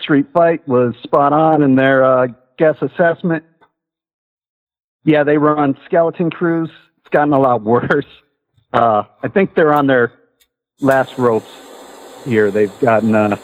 Street 0.00 0.26
Fight 0.32 0.66
was 0.68 0.94
spot 1.02 1.32
on 1.32 1.62
in 1.62 1.74
their 1.74 2.04
uh, 2.04 2.26
guest 2.58 2.78
assessment. 2.82 3.44
Yeah, 5.06 5.22
they 5.22 5.38
run 5.38 5.78
skeleton 5.86 6.30
crews. 6.30 6.68
It's 6.98 7.08
gotten 7.10 7.32
a 7.32 7.38
lot 7.38 7.62
worse. 7.62 8.04
Uh, 8.72 9.04
I 9.22 9.28
think 9.28 9.54
they're 9.54 9.72
on 9.72 9.86
their 9.86 10.12
last 10.80 11.16
ropes 11.16 11.50
here. 12.24 12.50
They've 12.50 12.76
gotten 12.80 13.14
uh, 13.14 13.36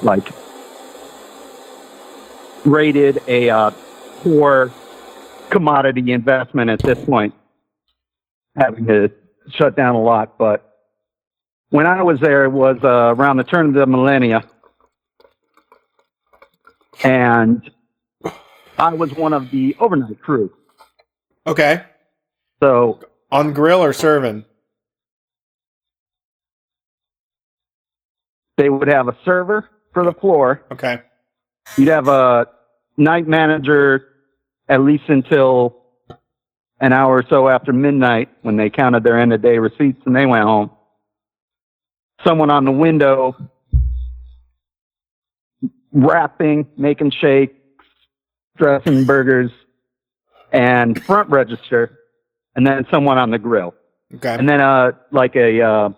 like 0.00 0.28
rated 2.64 3.20
a 3.26 3.50
uh, 3.50 3.70
poor 4.22 4.72
commodity 5.50 6.12
investment 6.12 6.70
at 6.70 6.78
this 6.78 7.04
point 7.04 7.34
having 8.56 8.86
to 8.86 9.10
shut 9.48 9.76
down 9.76 9.96
a 9.96 10.00
lot. 10.00 10.38
But 10.38 10.72
when 11.70 11.86
I 11.86 12.02
was 12.04 12.20
there, 12.20 12.44
it 12.44 12.50
was 12.50 12.78
uh, 12.84 13.14
around 13.16 13.38
the 13.38 13.44
turn 13.44 13.66
of 13.66 13.74
the 13.74 13.86
millennia, 13.86 14.44
and 17.02 17.68
I 18.78 18.94
was 18.94 19.12
one 19.14 19.32
of 19.32 19.50
the 19.50 19.76
overnight 19.80 20.20
crew. 20.22 20.52
Okay. 21.46 21.82
So 22.62 23.00
On 23.30 23.52
grill 23.52 23.82
or 23.82 23.92
serving? 23.92 24.44
they 28.56 28.68
would 28.68 28.88
have 28.88 29.08
a 29.08 29.16
server 29.24 29.68
for 29.94 30.04
the 30.04 30.12
floor. 30.12 30.62
Okay. 30.70 31.00
You'd 31.78 31.88
have 31.88 32.08
a 32.08 32.46
night 32.98 33.26
manager 33.26 34.06
at 34.68 34.82
least 34.82 35.04
until 35.08 35.76
an 36.78 36.92
hour 36.92 37.16
or 37.16 37.24
so 37.30 37.48
after 37.48 37.72
midnight 37.72 38.28
when 38.42 38.56
they 38.58 38.68
counted 38.68 39.02
their 39.02 39.18
end 39.18 39.32
of 39.32 39.40
day 39.40 39.56
receipts 39.56 40.02
and 40.04 40.14
they 40.14 40.26
went 40.26 40.44
home. 40.44 40.70
Someone 42.26 42.50
on 42.50 42.66
the 42.66 42.70
window 42.70 43.34
wrapping, 45.92 46.66
making 46.76 47.12
shakes, 47.12 47.54
dressing 48.58 49.04
burgers, 49.06 49.50
and 50.52 51.02
front 51.04 51.30
register, 51.30 51.98
and 52.54 52.66
then 52.66 52.86
someone 52.90 53.18
on 53.18 53.30
the 53.30 53.38
grill. 53.38 53.74
Okay. 54.14 54.34
And 54.34 54.48
then 54.48 54.60
uh 54.60 54.92
like 55.10 55.36
a 55.36 55.62
uh 55.62 55.88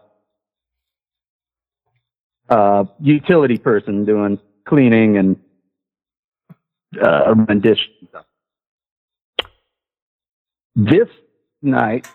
uh 2.48 2.84
utility 3.00 3.58
person 3.58 4.04
doing 4.04 4.38
cleaning 4.66 5.16
and 5.16 5.36
uh 7.02 7.34
rendition 7.48 7.92
stuff. 8.08 8.26
This 10.74 11.08
night, 11.60 12.06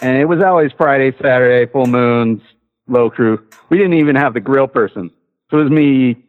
and 0.00 0.16
it 0.16 0.24
was 0.24 0.42
always 0.42 0.72
Friday, 0.76 1.12
Saturday, 1.20 1.70
full 1.70 1.86
moons, 1.86 2.40
low 2.88 3.10
crew. 3.10 3.46
We 3.68 3.78
didn't 3.78 3.94
even 3.94 4.16
have 4.16 4.34
the 4.34 4.40
grill 4.40 4.68
person. 4.68 5.10
So 5.50 5.58
it 5.58 5.64
was 5.64 5.72
me 5.72 6.24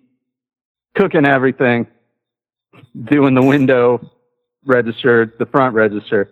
cooking 0.96 1.26
everything, 1.26 1.88
doing 3.06 3.34
the 3.34 3.42
window 3.42 4.12
register, 4.68 5.34
the 5.40 5.46
front 5.46 5.74
register, 5.74 6.30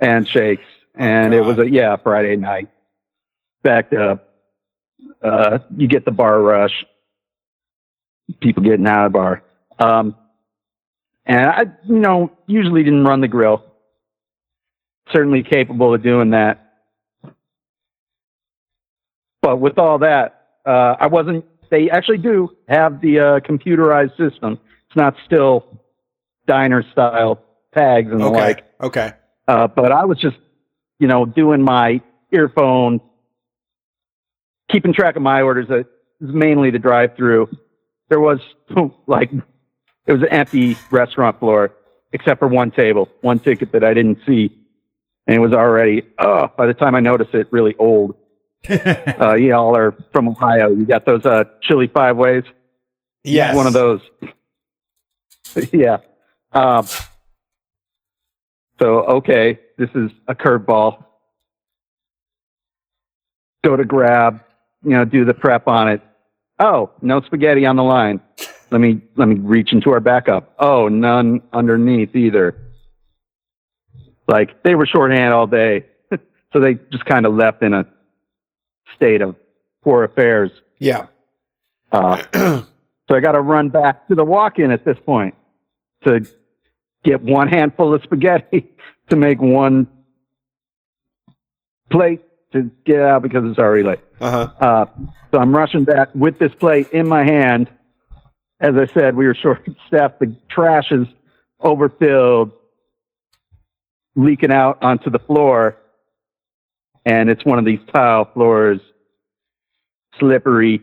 and 0.00 0.26
shakes. 0.26 0.64
And 0.94 1.34
it 1.34 1.42
was 1.42 1.58
a 1.58 1.68
yeah 1.68 1.96
Friday 1.96 2.36
night, 2.36 2.68
backed 3.62 3.94
up. 3.94 4.28
Uh, 5.22 5.58
you 5.76 5.88
get 5.88 6.04
the 6.04 6.10
bar 6.10 6.40
rush, 6.40 6.84
people 8.40 8.62
getting 8.62 8.86
out 8.86 9.06
of 9.06 9.12
the 9.12 9.18
bar. 9.18 9.42
Um, 9.78 10.16
and 11.26 11.46
I, 11.46 11.62
you 11.86 11.98
know, 11.98 12.30
usually 12.46 12.82
didn't 12.82 13.04
run 13.04 13.20
the 13.20 13.28
grill. 13.28 13.64
Certainly 15.12 15.42
capable 15.44 15.94
of 15.94 16.02
doing 16.02 16.30
that. 16.30 16.60
But 19.42 19.58
with 19.58 19.78
all 19.78 19.98
that, 19.98 20.46
uh, 20.64 20.96
I 20.98 21.06
wasn't. 21.08 21.44
They 21.70 21.90
actually 21.90 22.18
do 22.18 22.56
have 22.68 23.00
the 23.00 23.18
uh, 23.18 23.40
computerized 23.40 24.16
system. 24.16 24.58
It's 24.86 24.96
not 24.96 25.16
still 25.26 25.66
diner 26.46 26.84
style 26.92 27.42
tags 27.74 28.10
and 28.10 28.20
the 28.20 28.26
Okay. 28.26 28.40
like. 28.40 28.64
Okay. 28.80 29.12
Uh, 29.46 29.68
but 29.68 29.92
I 29.92 30.04
was 30.04 30.18
just, 30.18 30.36
you 30.98 31.06
know, 31.06 31.26
doing 31.26 31.62
my 31.62 32.00
earphone, 32.32 33.00
keeping 34.70 34.92
track 34.92 35.16
of 35.16 35.22
my 35.22 35.42
orders. 35.42 35.66
It 35.68 35.86
was 36.20 36.34
mainly 36.34 36.70
the 36.70 36.78
drive 36.78 37.16
through 37.16 37.48
there 38.08 38.20
was 38.20 38.38
like 39.06 39.30
it 40.06 40.12
was 40.12 40.22
an 40.22 40.28
empty 40.28 40.76
restaurant 40.90 41.38
floor 41.38 41.74
except 42.12 42.38
for 42.38 42.46
one 42.48 42.70
table, 42.70 43.08
one 43.22 43.40
ticket 43.40 43.72
that 43.72 43.82
I 43.82 43.92
didn't 43.92 44.18
see, 44.24 44.56
and 45.26 45.34
it 45.34 45.40
was 45.40 45.52
already 45.52 46.02
oh 46.18 46.48
by 46.56 46.66
the 46.66 46.74
time 46.74 46.94
I 46.94 47.00
noticed 47.00 47.34
it, 47.34 47.48
really 47.50 47.74
old. 47.78 48.16
uh, 48.68 49.34
y'all 49.34 49.76
are 49.76 49.94
from 50.12 50.28
Ohio. 50.28 50.70
You 50.70 50.86
got 50.86 51.04
those 51.04 51.26
uh, 51.26 51.44
chili 51.62 51.90
five 51.92 52.16
ways. 52.16 52.44
Yes. 53.22 53.54
one 53.54 53.66
of 53.66 53.72
those. 53.72 54.00
yeah. 55.72 55.98
Um, 56.54 56.86
so 58.80 59.04
okay, 59.06 59.58
this 59.76 59.90
is 59.94 60.10
a 60.28 60.34
curveball. 60.34 61.04
Go 63.64 63.76
to 63.76 63.84
grab, 63.84 64.40
you 64.84 64.90
know, 64.90 65.04
do 65.04 65.24
the 65.24 65.34
prep 65.34 65.66
on 65.68 65.88
it. 65.88 66.02
Oh, 66.58 66.90
no 67.02 67.20
spaghetti 67.22 67.66
on 67.66 67.76
the 67.76 67.82
line. 67.82 68.20
Let 68.70 68.80
me 68.80 69.00
let 69.16 69.28
me 69.28 69.36
reach 69.36 69.72
into 69.72 69.90
our 69.90 70.00
backup. 70.00 70.54
Oh, 70.58 70.88
none 70.88 71.42
underneath 71.52 72.14
either. 72.14 72.56
Like 74.28 74.62
they 74.62 74.74
were 74.74 74.86
shorthand 74.86 75.34
all 75.34 75.46
day, 75.46 75.86
so 76.52 76.60
they 76.60 76.74
just 76.90 77.04
kind 77.04 77.26
of 77.26 77.34
left 77.34 77.62
in 77.62 77.74
a 77.74 77.86
state 78.96 79.22
of 79.22 79.36
poor 79.82 80.04
affairs. 80.04 80.50
Yeah. 80.78 81.06
Uh, 81.92 82.22
so 83.08 83.14
I 83.14 83.20
got 83.20 83.32
to 83.32 83.40
run 83.40 83.68
back 83.68 84.08
to 84.08 84.14
the 84.14 84.24
walk-in 84.24 84.70
at 84.70 84.84
this 84.84 84.96
point 85.04 85.34
to 86.04 86.26
get 87.04 87.22
one 87.22 87.48
handful 87.48 87.94
of 87.94 88.02
spaghetti 88.02 88.70
to 89.10 89.16
make 89.16 89.40
one 89.40 89.86
plate 91.90 92.22
to 92.52 92.70
get 92.84 93.00
out 93.00 93.22
because 93.22 93.44
it's 93.44 93.58
already 93.58 93.82
late. 93.82 94.00
Uh-huh. 94.20 94.48
Uh, 94.58 94.86
so 95.30 95.38
I'm 95.38 95.54
rushing 95.54 95.84
back 95.84 96.14
with 96.14 96.38
this 96.38 96.54
plate 96.54 96.90
in 96.92 97.08
my 97.08 97.24
hand. 97.24 97.68
As 98.60 98.74
I 98.76 98.86
said, 98.94 99.16
we 99.16 99.26
were 99.26 99.34
short 99.34 99.68
staffed. 99.88 100.20
The 100.20 100.34
trash 100.48 100.90
is 100.90 101.06
overfilled, 101.60 102.52
leaking 104.16 104.52
out 104.52 104.82
onto 104.82 105.10
the 105.10 105.18
floor. 105.18 105.76
And 107.04 107.28
it's 107.28 107.44
one 107.44 107.58
of 107.58 107.64
these 107.64 107.80
tile 107.92 108.30
floors, 108.32 108.80
slippery. 110.18 110.80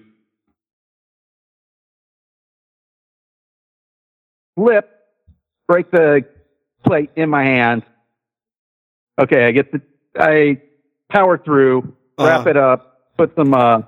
Flip, 4.55 4.87
break 5.71 5.89
the 5.89 6.25
plate 6.85 7.11
in 7.15 7.29
my 7.29 7.45
hand. 7.45 7.83
Okay, 9.21 9.45
I 9.45 9.51
get 9.51 9.71
the, 9.71 9.81
I 10.19 10.61
power 11.09 11.37
through, 11.37 11.95
wrap 12.19 12.41
Uh-huh. 12.41 12.49
it 12.49 12.57
up, 12.57 13.15
put 13.17 13.33
some, 13.35 13.53
uh, 13.53 13.81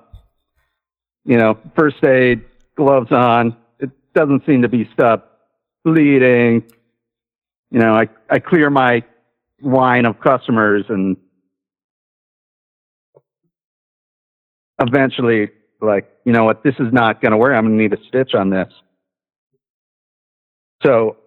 you 1.25 1.37
know, 1.37 1.57
first 1.75 2.01
aid 2.05 2.45
gloves 2.77 3.11
on. 3.11 3.57
It 3.79 3.89
doesn't 4.13 4.45
seem 4.45 4.61
to 4.61 4.69
be 4.69 4.89
stopped 4.93 5.27
bleeding. 5.83 6.63
You 7.69 7.79
know, 7.79 7.95
I, 7.95 8.07
I 8.29 8.39
clear 8.39 8.69
my 8.69 9.03
line 9.61 10.05
of 10.05 10.21
customers 10.21 10.85
and 10.87 11.17
eventually 14.79 15.49
like, 15.81 16.09
you 16.23 16.31
know 16.31 16.45
what, 16.45 16.63
this 16.63 16.75
is 16.79 16.93
not 16.93 17.21
going 17.21 17.31
to 17.33 17.37
work. 17.37 17.53
I'm 17.53 17.65
going 17.65 17.77
to 17.77 17.83
need 17.83 17.93
a 17.93 18.07
stitch 18.07 18.35
on 18.35 18.49
this. 18.49 18.71
So 20.83 21.17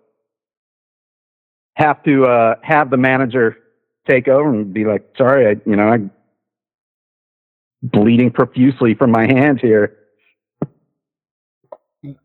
have 1.76 2.02
to, 2.04 2.24
uh, 2.26 2.54
have 2.62 2.90
the 2.90 2.96
manager 2.96 3.56
take 4.08 4.28
over 4.28 4.48
and 4.48 4.72
be 4.72 4.84
like, 4.84 5.06
sorry, 5.16 5.46
I, 5.46 5.60
you 5.68 5.76
know, 5.76 5.88
I'm 5.88 6.10
bleeding 7.82 8.30
profusely 8.30 8.94
from 8.94 9.10
my 9.10 9.26
hand 9.26 9.60
here. 9.60 9.96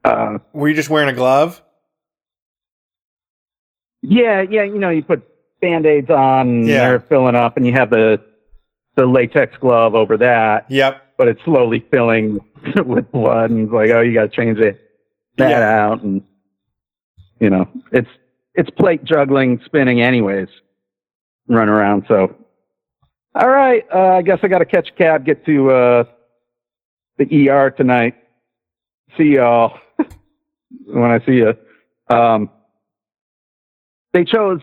Uh, 0.05 0.37
Were 0.53 0.69
you 0.69 0.75
just 0.75 0.89
wearing 0.89 1.09
a 1.09 1.13
glove? 1.13 1.61
yeah, 4.03 4.41
yeah, 4.41 4.63
you 4.63 4.79
know, 4.79 4.89
you 4.89 5.03
put 5.03 5.27
band-aids 5.61 6.09
on, 6.09 6.47
and 6.47 6.67
Yeah. 6.67 6.87
they're 6.87 6.99
filling 7.01 7.35
up 7.35 7.55
and 7.57 7.65
you 7.67 7.73
have 7.73 7.89
the, 7.91 8.19
the 8.95 9.05
latex 9.05 9.55
glove 9.57 9.93
over 9.95 10.17
that, 10.17 10.65
Yep. 10.71 11.01
but 11.17 11.27
it's 11.27 11.43
slowly 11.43 11.85
filling 11.91 12.39
with 12.85 13.11
blood 13.11 13.51
and 13.51 13.65
it's 13.65 13.73
like, 13.73 13.89
oh, 13.91 14.01
you 14.01 14.13
got 14.13 14.31
to 14.31 14.35
change 14.35 14.57
it, 14.59 14.79
that 15.37 15.49
Yeah. 15.49 15.85
out. 15.91 16.01
And, 16.03 16.23
you 17.39 17.49
know, 17.49 17.67
it's, 17.91 18.09
it's 18.55 18.69
plate 18.71 19.03
juggling, 19.03 19.61
spinning 19.65 20.01
anyways, 20.01 20.47
run 21.47 21.69
around. 21.69 22.05
So, 22.07 22.35
all 23.35 23.49
right, 23.49 23.83
uh, 23.93 24.17
I 24.17 24.21
guess 24.21 24.39
I 24.43 24.47
got 24.47 24.59
to 24.59 24.65
catch 24.65 24.89
a 24.89 24.97
cab, 24.97 25.25
get 25.25 25.45
to, 25.45 25.71
uh, 25.71 26.03
the 27.17 27.49
ER 27.49 27.71
tonight. 27.71 28.15
See 29.17 29.35
y'all 29.35 29.77
when 30.85 31.11
I 31.11 31.19
see 31.25 31.33
you. 31.33 31.53
Um, 32.09 32.49
they 34.13 34.25
chose 34.25 34.59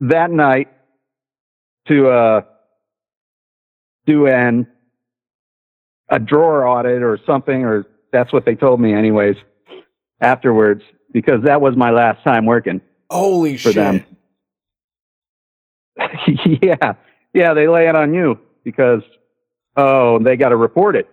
that 0.00 0.30
night 0.30 0.68
to 1.88 2.08
uh, 2.08 2.40
do 4.06 4.26
an 4.26 4.66
a 6.08 6.18
drawer 6.20 6.66
audit 6.66 7.02
or 7.02 7.18
something, 7.26 7.64
or 7.64 7.84
that's 8.12 8.32
what 8.32 8.44
they 8.44 8.54
told 8.54 8.80
me, 8.80 8.94
anyways. 8.94 9.36
Afterwards, 10.20 10.82
because 11.16 11.42
that 11.44 11.62
was 11.62 11.74
my 11.78 11.88
last 11.88 12.22
time 12.24 12.44
working 12.44 12.78
Holy 13.08 13.56
for 13.56 13.72
shit. 13.72 13.76
them. 13.76 14.04
yeah, 16.60 16.92
yeah, 17.32 17.54
they 17.54 17.66
lay 17.68 17.88
it 17.88 17.96
on 17.96 18.12
you 18.12 18.38
because 18.64 19.00
oh, 19.78 20.18
they 20.18 20.36
got 20.36 20.50
to 20.50 20.56
report 20.56 20.94
it 20.94 21.08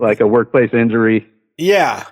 like 0.00 0.18
a 0.18 0.26
workplace 0.26 0.70
injury, 0.74 1.24
Yeah. 1.56 2.04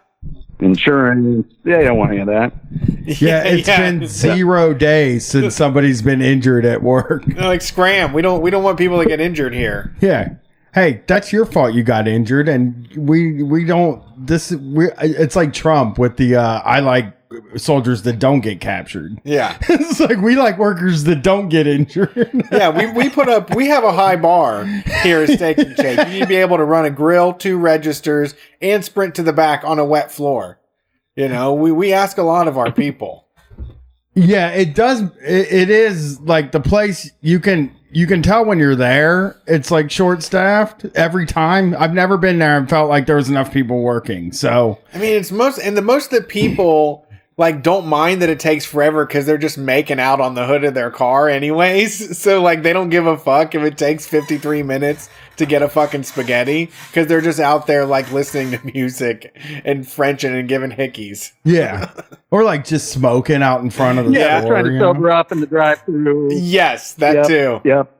insurance. 0.60 1.52
They 1.64 1.82
don't 1.82 1.98
want 1.98 2.12
any 2.12 2.20
of 2.20 2.28
that. 2.28 2.52
Yeah, 3.06 3.44
it's 3.44 3.68
yeah. 3.68 3.78
been 3.92 4.06
zero 4.08 4.74
days 4.74 5.24
since 5.24 5.54
somebody's 5.62 6.02
been 6.02 6.20
injured 6.20 6.64
at 6.64 6.82
work. 6.82 7.24
They're 7.24 7.44
like 7.44 7.62
scram. 7.62 8.12
We 8.12 8.20
don't 8.22 8.40
we 8.42 8.50
don't 8.50 8.64
want 8.64 8.78
people 8.78 9.00
to 9.00 9.08
get 9.08 9.20
injured 9.20 9.54
here. 9.54 9.94
Yeah. 10.00 10.34
Hey, 10.74 11.02
that's 11.06 11.32
your 11.32 11.46
fault. 11.46 11.72
You 11.72 11.84
got 11.84 12.08
injured, 12.08 12.48
and 12.48 12.88
we 12.96 13.44
we 13.44 13.64
don't. 13.64 14.02
This 14.26 14.50
we. 14.50 14.88
It's 15.00 15.36
like 15.36 15.52
Trump 15.54 15.98
with 15.98 16.16
the. 16.16 16.34
Uh, 16.34 16.60
I 16.64 16.80
like 16.80 17.15
soldiers 17.56 18.02
that 18.02 18.18
don't 18.18 18.40
get 18.40 18.60
captured. 18.60 19.20
Yeah. 19.24 19.56
it's 19.68 20.00
like 20.00 20.18
we 20.18 20.36
like 20.36 20.58
workers 20.58 21.04
that 21.04 21.22
don't 21.22 21.48
get 21.48 21.66
injured. 21.66 22.30
Yeah, 22.52 22.70
we, 22.70 22.90
we 22.90 23.10
put 23.10 23.28
up 23.28 23.54
we 23.54 23.66
have 23.68 23.84
a 23.84 23.92
high 23.92 24.16
bar 24.16 24.64
here 25.02 25.22
at 25.22 25.30
Steak 25.30 25.58
and 25.58 25.76
Shake. 25.76 25.98
You 25.98 26.04
need 26.14 26.20
to 26.20 26.26
be 26.26 26.36
able 26.36 26.56
to 26.56 26.64
run 26.64 26.84
a 26.84 26.90
grill, 26.90 27.32
two 27.32 27.58
registers, 27.58 28.34
and 28.60 28.84
sprint 28.84 29.14
to 29.16 29.22
the 29.22 29.32
back 29.32 29.64
on 29.64 29.78
a 29.78 29.84
wet 29.84 30.10
floor. 30.10 30.58
You 31.16 31.28
know, 31.28 31.54
we, 31.54 31.72
we 31.72 31.92
ask 31.92 32.18
a 32.18 32.22
lot 32.22 32.46
of 32.46 32.58
our 32.58 32.70
people. 32.70 33.26
Yeah, 34.14 34.50
it 34.50 34.74
does. 34.74 35.02
It, 35.22 35.52
it 35.52 35.70
is 35.70 36.20
like 36.20 36.52
the 36.52 36.60
place 36.60 37.10
you 37.20 37.40
can 37.40 37.74
you 37.90 38.06
can 38.06 38.22
tell 38.22 38.44
when 38.44 38.58
you're 38.58 38.76
there. 38.76 39.40
It's 39.46 39.70
like 39.70 39.90
short 39.90 40.22
staffed 40.22 40.84
every 40.94 41.24
time. 41.24 41.74
I've 41.78 41.94
never 41.94 42.18
been 42.18 42.38
there 42.38 42.58
and 42.58 42.68
felt 42.68 42.90
like 42.90 43.06
there 43.06 43.16
was 43.16 43.30
enough 43.30 43.52
people 43.52 43.80
working. 43.80 44.32
So 44.32 44.78
I 44.92 44.98
mean, 44.98 45.14
it's 45.14 45.32
most 45.32 45.58
and 45.58 45.76
the 45.76 45.82
most 45.82 46.10
that 46.10 46.28
people 46.28 47.05
like 47.38 47.62
don't 47.62 47.86
mind 47.86 48.22
that 48.22 48.30
it 48.30 48.40
takes 48.40 48.64
forever 48.64 49.04
because 49.04 49.26
they're 49.26 49.36
just 49.36 49.58
making 49.58 50.00
out 50.00 50.20
on 50.20 50.34
the 50.34 50.46
hood 50.46 50.64
of 50.64 50.72
their 50.74 50.90
car 50.90 51.28
anyways. 51.28 52.16
So 52.26 52.40
like 52.42 52.62
they 52.62 52.72
don't 52.72 52.88
give 52.88 53.06
a 53.06 53.16
fuck 53.18 53.54
if 53.54 53.62
it 53.62 53.76
takes 53.76 54.06
53 54.06 54.62
minutes 54.62 55.10
to 55.36 55.44
get 55.44 55.60
a 55.62 55.68
fucking 55.68 56.02
spaghetti 56.04 56.70
because 56.88 57.06
they're 57.08 57.20
just 57.20 57.38
out 57.38 57.66
there 57.66 57.84
like 57.84 58.10
listening 58.10 58.52
to 58.52 58.66
music 58.74 59.36
and 59.64 59.86
Frenching 59.86 60.34
and 60.34 60.48
giving 60.48 60.70
hickeys. 60.70 61.32
yeah, 61.44 61.90
or 62.30 62.42
like 62.42 62.64
just 62.64 62.90
smoking 62.90 63.42
out 63.42 63.60
in 63.60 63.68
front 63.70 63.98
of 63.98 64.06
the 64.06 64.12
Yeah, 64.12 64.40
store. 64.40 64.52
trying 64.52 64.64
to 64.64 64.72
you 64.72 64.78
know? 64.78 64.94
sober 64.94 65.10
up 65.10 65.30
in 65.30 65.40
the 65.40 65.46
drive-through. 65.46 66.30
Yes, 66.32 66.94
that 66.94 67.14
Yep, 67.16 67.26
too. 67.26 67.60
Yep. 67.68 67.92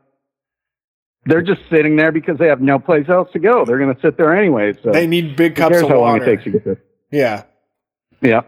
They're 1.27 1.43
just 1.43 1.61
sitting 1.71 1.97
there 1.97 2.13
because 2.13 2.39
they 2.39 2.47
have 2.47 2.61
no 2.61 2.79
place 2.79 3.09
else 3.09 3.29
to 3.33 3.39
go. 3.39 3.65
They're 3.65 3.79
going 3.79 3.95
to 3.95 4.01
sit 4.01 4.17
there 4.17 4.35
anyway. 4.35 4.73
So 4.83 4.93
They 4.93 5.07
need 5.09 5.37
big 5.37 5.59
who 5.59 5.63
cups 5.65 5.83
of 5.83 5.89
how 5.89 5.97
long 6.01 6.13
water. 6.21 6.23
it 6.23 6.27
takes 6.27 6.45
to 6.45 6.51
get 6.51 6.65
there? 6.65 6.81
Yeah. 7.11 7.43
Yeah. 8.23 8.43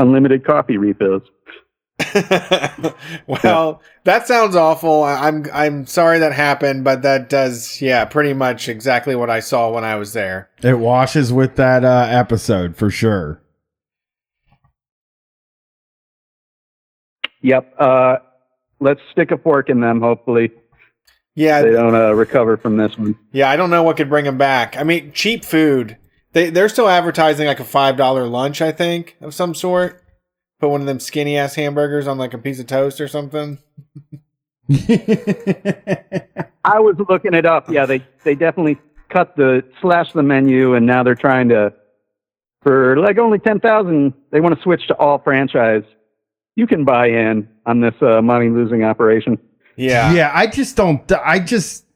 Unlimited 0.00 0.44
coffee 0.44 0.76
refills. 0.78 1.22
well, 3.26 3.82
that 4.04 4.26
sounds 4.26 4.56
awful. 4.56 5.02
I- 5.02 5.28
I'm 5.28 5.44
I'm 5.52 5.86
sorry 5.86 6.18
that 6.20 6.32
happened, 6.32 6.82
but 6.84 7.02
that 7.02 7.28
does 7.28 7.82
yeah, 7.82 8.06
pretty 8.06 8.32
much 8.32 8.68
exactly 8.68 9.14
what 9.14 9.28
I 9.28 9.40
saw 9.40 9.70
when 9.70 9.84
I 9.84 9.96
was 9.96 10.14
there. 10.14 10.48
It 10.62 10.78
washes 10.78 11.32
with 11.32 11.56
that 11.56 11.84
uh, 11.84 12.06
episode 12.08 12.76
for 12.76 12.90
sure. 12.90 13.42
Yep. 17.42 17.74
Uh, 17.78 18.16
let's 18.80 19.00
stick 19.12 19.30
a 19.30 19.38
fork 19.38 19.70
in 19.70 19.80
them. 19.80 20.00
Hopefully 20.00 20.50
Yeah, 21.34 21.62
they 21.62 21.72
don't 21.72 21.94
uh, 21.94 22.12
recover 22.12 22.56
from 22.56 22.76
this 22.76 22.96
one. 22.98 23.16
yeah. 23.32 23.50
I 23.50 23.56
don't 23.56 23.70
know 23.70 23.82
what 23.82 23.96
could 23.96 24.08
bring 24.10 24.24
them 24.26 24.38
back. 24.38 24.76
I 24.76 24.82
mean, 24.84 25.12
cheap 25.12 25.44
food. 25.44 25.96
They 26.32 26.50
they're 26.50 26.68
still 26.68 26.88
advertising 26.88 27.46
like 27.46 27.60
a 27.60 27.64
five 27.64 27.96
dollar 27.96 28.26
lunch, 28.26 28.62
I 28.62 28.72
think, 28.72 29.16
of 29.20 29.34
some 29.34 29.54
sort. 29.54 30.02
Put 30.60 30.70
one 30.70 30.80
of 30.80 30.86
them 30.86 31.00
skinny 31.00 31.36
ass 31.36 31.54
hamburgers 31.54 32.06
on 32.06 32.18
like 32.18 32.34
a 32.34 32.38
piece 32.38 32.60
of 32.60 32.66
toast 32.66 33.00
or 33.00 33.08
something. 33.08 33.58
I 36.64 36.78
was 36.78 36.96
looking 37.08 37.34
it 37.34 37.46
up. 37.46 37.70
Yeah, 37.70 37.86
they 37.86 38.06
they 38.24 38.34
definitely 38.34 38.78
cut 39.08 39.36
the 39.36 39.64
slash 39.80 40.12
the 40.12 40.22
menu, 40.22 40.74
and 40.74 40.86
now 40.86 41.02
they're 41.02 41.14
trying 41.14 41.48
to 41.48 41.72
for 42.62 42.98
like 42.98 43.18
only 43.18 43.38
ten 43.38 43.60
thousand, 43.60 44.14
they 44.30 44.40
want 44.40 44.54
to 44.56 44.62
switch 44.62 44.86
to 44.88 44.94
all 44.96 45.18
franchise. 45.18 45.84
You 46.56 46.66
can 46.66 46.84
buy 46.84 47.06
in 47.06 47.48
on 47.66 47.80
this 47.80 47.94
uh, 48.02 48.20
money 48.20 48.48
losing 48.48 48.84
operation. 48.84 49.38
Yeah. 49.76 50.12
Yeah, 50.12 50.30
I 50.34 50.46
just 50.46 50.76
don't. 50.76 51.10
I 51.12 51.38
just, 51.38 51.86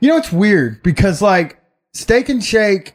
you 0.00 0.08
know, 0.10 0.16
it's 0.18 0.32
weird 0.32 0.82
because 0.82 1.22
like 1.22 1.58
Steak 1.94 2.28
and 2.28 2.44
Shake 2.44 2.94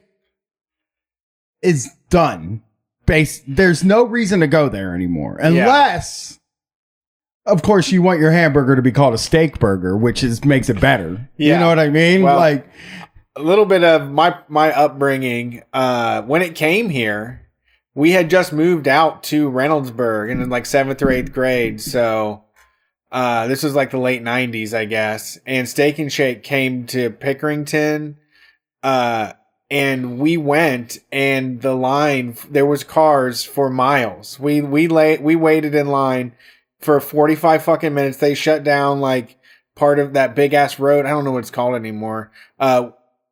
is 1.61 1.89
done. 2.09 2.61
Base, 3.05 3.41
there's 3.47 3.83
no 3.83 4.03
reason 4.03 4.39
to 4.39 4.47
go 4.47 4.67
there 4.67 4.95
anymore 4.95 5.37
unless, 5.37 6.39
of 7.45 7.61
course, 7.61 7.91
you 7.91 8.01
want 8.01 8.19
your 8.19 8.31
hamburger 8.31 8.75
to 8.75 8.81
be 8.81 8.91
called 8.91 9.13
a 9.13 9.17
steak 9.19 9.59
burger, 9.59 9.95
which 9.95 10.23
is 10.23 10.43
makes 10.43 10.69
it 10.69 10.81
better. 10.81 11.29
You 11.37 11.53
know 11.59 11.67
what 11.67 11.77
I 11.79 11.89
mean? 11.89 12.23
Well- 12.23 12.37
like, 12.37 12.67
a 13.35 13.41
little 13.41 13.65
bit 13.65 13.83
of 13.83 14.09
my 14.09 14.37
my 14.47 14.71
upbringing 14.71 15.61
uh 15.73 16.21
when 16.21 16.41
it 16.41 16.55
came 16.55 16.89
here 16.89 17.41
we 17.93 18.11
had 18.11 18.29
just 18.29 18.53
moved 18.53 18.87
out 18.87 19.23
to 19.23 19.51
reynoldsburg 19.51 20.31
in 20.31 20.49
like 20.49 20.65
seventh 20.65 21.01
or 21.01 21.11
eighth 21.11 21.33
grade 21.33 21.81
so 21.81 22.45
uh 23.11 23.45
this 23.47 23.61
was 23.61 23.75
like 23.75 23.91
the 23.91 23.97
late 23.97 24.23
90s 24.23 24.73
i 24.73 24.85
guess 24.85 25.37
and 25.45 25.67
steak 25.67 25.99
and 25.99 26.13
shake 26.13 26.43
came 26.43 26.85
to 26.85 27.09
pickerington 27.09 28.15
uh 28.83 29.33
and 29.69 30.19
we 30.19 30.37
went 30.37 30.99
and 31.11 31.61
the 31.61 31.73
line 31.73 32.35
there 32.49 32.65
was 32.65 32.83
cars 32.83 33.43
for 33.43 33.69
miles 33.69 34.39
we 34.39 34.61
we 34.61 34.87
lay 34.87 35.17
we 35.17 35.35
waited 35.35 35.73
in 35.73 35.87
line 35.87 36.31
for 36.79 36.99
45 36.99 37.63
fucking 37.63 37.93
minutes 37.93 38.17
they 38.17 38.35
shut 38.35 38.63
down 38.63 38.99
like 38.99 39.37
part 39.75 39.99
of 39.99 40.13
that 40.13 40.35
big 40.35 40.53
ass 40.53 40.79
road 40.79 41.05
i 41.05 41.09
don't 41.09 41.23
know 41.23 41.31
what 41.31 41.39
it's 41.39 41.51
called 41.51 41.75
anymore 41.75 42.31
uh 42.59 42.89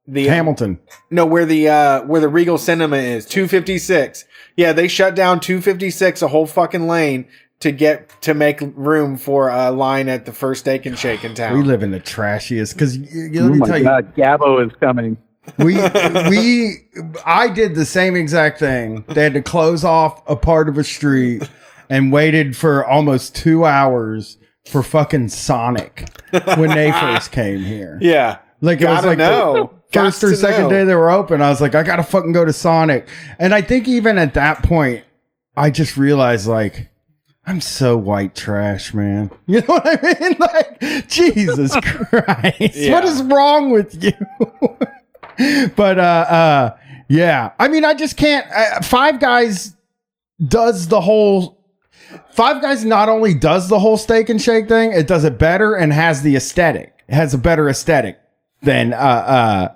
the 0.07 0.27
Hamilton. 0.27 0.79
no, 1.09 1.25
where 1.25 1.45
the 1.45 1.69
uh 1.69 2.01
where 2.03 2.19
the 2.19 2.27
Regal 2.27 2.57
Cinema 2.57 2.97
is, 2.97 3.25
256. 3.25 4.25
Yeah, 4.57 4.73
they 4.73 4.87
shut 4.87 5.15
down 5.15 5.39
256 5.39 6.21
a 6.21 6.27
whole 6.27 6.45
fucking 6.45 6.87
lane 6.87 7.25
to 7.61 7.71
get 7.71 8.21
to 8.21 8.33
make 8.33 8.59
room 8.61 9.15
for 9.17 9.49
a 9.49 9.71
line 9.71 10.09
at 10.09 10.25
the 10.25 10.33
first 10.33 10.61
steak 10.61 10.85
and 10.85 10.99
shake 10.99 11.23
in 11.23 11.33
town. 11.33 11.57
We 11.57 11.63
live 11.63 11.81
in 11.81 11.91
the 11.91 11.99
trashiest 12.01 12.73
because 12.73 12.97
let 12.97 13.43
oh 13.43 13.49
me 13.49 13.59
my 13.59 13.65
tell 13.65 13.77
you, 13.77 13.83
god, 13.85 14.15
Gabo 14.15 14.65
is 14.65 14.73
coming. 14.79 15.17
We 15.57 15.75
we 16.29 16.77
I 17.25 17.49
did 17.49 17.75
the 17.75 17.85
same 17.85 18.15
exact 18.15 18.59
thing. 18.59 19.03
They 19.07 19.23
had 19.23 19.33
to 19.33 19.41
close 19.41 19.83
off 19.83 20.21
a 20.27 20.35
part 20.35 20.69
of 20.69 20.77
a 20.77 20.83
street 20.83 21.47
and 21.89 22.11
waited 22.11 22.55
for 22.55 22.85
almost 22.85 23.35
two 23.35 23.65
hours 23.65 24.37
for 24.65 24.81
fucking 24.83 25.29
Sonic 25.29 26.07
when 26.55 26.69
they 26.69 26.91
first 26.99 27.31
came 27.31 27.61
here. 27.63 27.97
yeah. 28.01 28.39
Like 28.61 28.79
it 28.79 28.87
was 28.87 29.03
like 29.03 29.17
the 29.17 29.29
know. 29.29 29.73
first 29.91 30.23
or 30.23 30.33
second 30.35 30.63
know. 30.63 30.69
day 30.69 30.83
they 30.85 30.95
were 30.95 31.11
open. 31.11 31.41
I 31.41 31.49
was 31.49 31.59
like, 31.59 31.75
I 31.75 31.83
gotta 31.83 32.03
fucking 32.03 32.31
go 32.31 32.45
to 32.45 32.53
Sonic. 32.53 33.09
And 33.37 33.53
I 33.53 33.61
think 33.61 33.89
even 33.89 34.17
at 34.17 34.35
that 34.35 34.63
point, 34.63 35.03
I 35.57 35.69
just 35.69 35.97
realized 35.97 36.47
like 36.47 36.89
I'm 37.45 37.59
so 37.59 37.97
white 37.97 38.35
trash, 38.35 38.93
man. 38.93 39.31
You 39.47 39.59
know 39.59 39.65
what 39.67 39.85
I 39.85 40.19
mean? 40.19 40.37
Like, 40.39 41.07
Jesus 41.09 41.75
Christ. 41.81 42.75
Yeah. 42.77 42.93
What 42.93 43.03
is 43.03 43.21
wrong 43.23 43.71
with 43.71 44.01
you? 44.01 44.13
but 45.75 45.99
uh 45.99 46.01
uh 46.01 46.77
yeah. 47.09 47.51
I 47.59 47.67
mean, 47.67 47.85
I 47.85 47.93
just 47.93 48.17
can't 48.17 48.45
uh, 48.51 48.81
Five 48.81 49.19
Guys 49.19 49.75
does 50.45 50.87
the 50.87 51.01
whole 51.01 51.59
Five 52.31 52.61
Guys 52.61 52.83
not 52.85 53.09
only 53.09 53.33
does 53.33 53.69
the 53.69 53.79
whole 53.79 53.97
steak 53.97 54.29
and 54.29 54.41
shake 54.41 54.67
thing, 54.67 54.91
it 54.91 55.07
does 55.07 55.23
it 55.23 55.37
better 55.37 55.75
and 55.75 55.93
has 55.93 56.21
the 56.21 56.35
aesthetic. 56.35 57.03
It 57.07 57.15
has 57.15 57.33
a 57.33 57.37
better 57.37 57.69
aesthetic 57.69 58.19
than 58.61 58.93
uh 58.93 58.97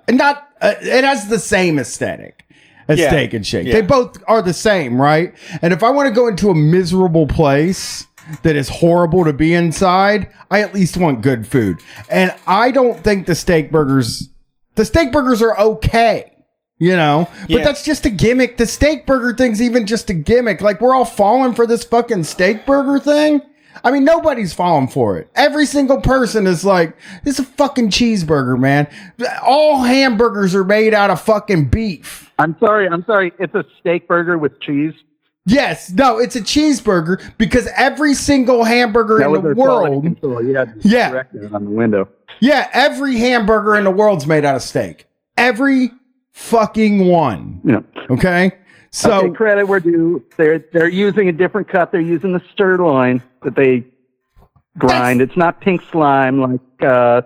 uh 0.08 0.12
not 0.12 0.48
uh, 0.60 0.74
it 0.80 1.04
has 1.04 1.28
the 1.28 1.38
same 1.38 1.78
aesthetic 1.78 2.44
as 2.88 2.98
Yeah. 2.98 3.08
steak 3.10 3.34
and 3.34 3.46
shake. 3.46 3.66
Yeah. 3.66 3.74
They 3.74 3.82
both 3.82 4.16
are 4.26 4.40
the 4.42 4.54
same, 4.54 5.00
right? 5.00 5.34
And 5.62 5.72
if 5.72 5.82
I 5.82 5.90
want 5.90 6.08
to 6.08 6.14
go 6.14 6.26
into 6.26 6.48
a 6.50 6.54
miserable 6.54 7.26
place 7.26 8.06
that 8.42 8.56
is 8.56 8.68
horrible 8.68 9.24
to 9.24 9.32
be 9.32 9.54
inside, 9.54 10.28
I 10.50 10.60
at 10.62 10.74
least 10.74 10.96
want 10.96 11.20
good 11.20 11.46
food. 11.46 11.78
And 12.10 12.34
I 12.46 12.70
don't 12.70 12.98
think 13.04 13.26
the 13.26 13.34
steak 13.34 13.70
burgers 13.70 14.30
the 14.78 14.84
steak 14.86 15.12
burgers 15.12 15.42
are 15.42 15.58
okay. 15.58 16.32
You 16.80 16.94
know, 16.94 17.28
but 17.42 17.50
Yeah. 17.50 17.64
that's 17.64 17.84
just 17.84 18.06
a 18.06 18.10
gimmick. 18.10 18.56
The 18.56 18.64
steak 18.64 19.04
burger 19.04 19.34
thing's 19.34 19.60
even 19.60 19.84
just 19.84 20.08
a 20.10 20.14
gimmick. 20.14 20.60
Like 20.60 20.80
we're 20.80 20.94
all 20.94 21.04
falling 21.04 21.52
for 21.54 21.66
this 21.66 21.82
fucking 21.82 22.22
steak 22.22 22.64
burger 22.66 23.00
thing. 23.00 23.42
I 23.82 23.90
mean, 23.90 24.04
nobody's 24.04 24.52
falling 24.54 24.86
for 24.86 25.18
it. 25.18 25.28
Every 25.34 25.66
single 25.66 26.00
person 26.00 26.46
is 26.46 26.64
like, 26.64 26.96
"This 27.24 27.40
is 27.40 27.46
a 27.46 27.48
fucking 27.48 27.88
cheeseburger, 27.90 28.58
man." 28.58 28.86
All 29.42 29.82
hamburgers 29.82 30.54
are 30.54 30.64
made 30.64 30.94
out 30.94 31.10
of 31.10 31.20
fucking 31.20 31.66
beef. 31.66 32.30
I'm 32.38 32.56
sorry, 32.60 32.88
I'm 32.88 33.04
sorry. 33.06 33.32
It's 33.40 33.54
a 33.54 33.64
steak 33.80 34.06
burger 34.06 34.38
with 34.38 34.60
cheese. 34.60 34.94
Yes, 35.48 35.90
no, 35.90 36.18
it's 36.18 36.36
a 36.36 36.40
cheeseburger 36.42 37.22
because 37.38 37.68
every 37.74 38.12
single 38.14 38.64
hamburger 38.64 39.22
in 39.22 39.32
the 39.32 39.54
world, 39.54 40.02
control. 40.04 40.44
You 40.44 40.54
had 40.54 40.80
to 40.82 40.88
Yeah. 40.88 41.22
on 41.52 41.64
the 41.64 41.70
window. 41.70 42.08
yeah, 42.40 42.68
every 42.72 43.16
hamburger 43.16 43.74
in 43.76 43.84
the 43.84 43.90
world's 43.90 44.26
made 44.26 44.44
out 44.44 44.56
of 44.56 44.62
steak. 44.62 45.06
Every 45.38 45.90
fucking 46.32 47.06
one. 47.08 47.60
Yeah. 47.64 47.80
Okay, 48.10 48.52
so 48.90 49.20
okay, 49.24 49.30
credit 49.34 49.66
where 49.66 49.80
due. 49.80 50.22
They're 50.36 50.58
they're 50.72 50.88
using 50.88 51.28
a 51.28 51.32
different 51.32 51.68
cut. 51.68 51.92
They're 51.92 52.00
using 52.00 52.32
the 52.32 52.42
sirloin 52.56 53.22
that 53.42 53.54
they 53.56 53.86
grind. 54.76 55.22
It's 55.22 55.36
not 55.36 55.60
pink 55.62 55.80
slime 55.90 56.40
like 56.42 56.82
uh, 56.82 57.22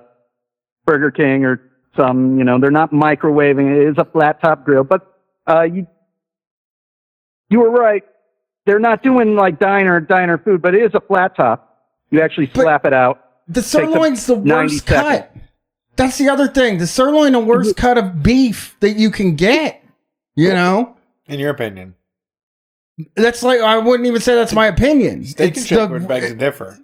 Burger 0.87 1.11
King 1.11 1.45
or 1.45 1.61
some. 1.97 2.39
You 2.39 2.45
know, 2.45 2.59
they're 2.61 2.71
not 2.71 2.93
microwaving. 2.93 3.81
It 3.81 3.89
is 3.89 3.95
a 3.99 4.05
flat 4.05 4.41
top 4.41 4.65
grill, 4.65 4.85
but 4.85 5.19
uh, 5.49 5.63
you 5.63 5.87
you 7.51 7.59
were 7.61 7.71
right. 7.71 8.05
They're 8.67 8.79
not 8.79 9.03
doing 9.03 9.35
like 9.37 9.59
diner 9.59 10.01
diner 10.01 10.39
food, 10.39 10.63
but 10.63 10.75
it 10.75 10.83
is 10.83 10.91
a 10.95 11.01
flat 11.01 11.35
top. 11.37 11.69
You 12.11 12.21
actually 12.21 12.47
But- 12.47 12.63
slap 12.63 12.85
it 12.87 12.93
out. 12.93 13.19
The 13.49 13.63
sirloin's 13.63 14.27
the 14.27 14.37
90 14.37 14.53
worst 14.75 14.87
cut. 14.87 15.05
seconds. 15.07 15.45
That's 15.97 16.17
the 16.17 16.29
other 16.29 16.47
thing. 16.49 16.79
The 16.79 16.87
sirloin, 16.87 17.33
the 17.33 17.41
worst 17.41 17.77
cut 17.77 17.99
of 17.99 18.23
beef 18.23 18.77
that 18.81 18.97
you 18.97 19.11
can 19.11 19.35
get. 19.35 19.83
You 20.35 20.51
know, 20.55 20.97
In 21.27 21.39
your 21.39 21.51
opinion. 21.51 21.95
that's 23.17 23.43
like 23.43 23.61
I 23.61 23.77
wouldn't 23.79 24.07
even 24.07 24.21
say 24.21 24.35
that's 24.35 24.53
my 24.55 24.67
opinion. 24.67 25.25
Steak 25.25 25.51
It's 25.51 25.59
and 25.61 25.67
shake 25.67 25.79
the- 25.81 25.89
would 25.89 26.09
beg 26.09 26.23
to 26.23 26.35
differ. 26.35 26.79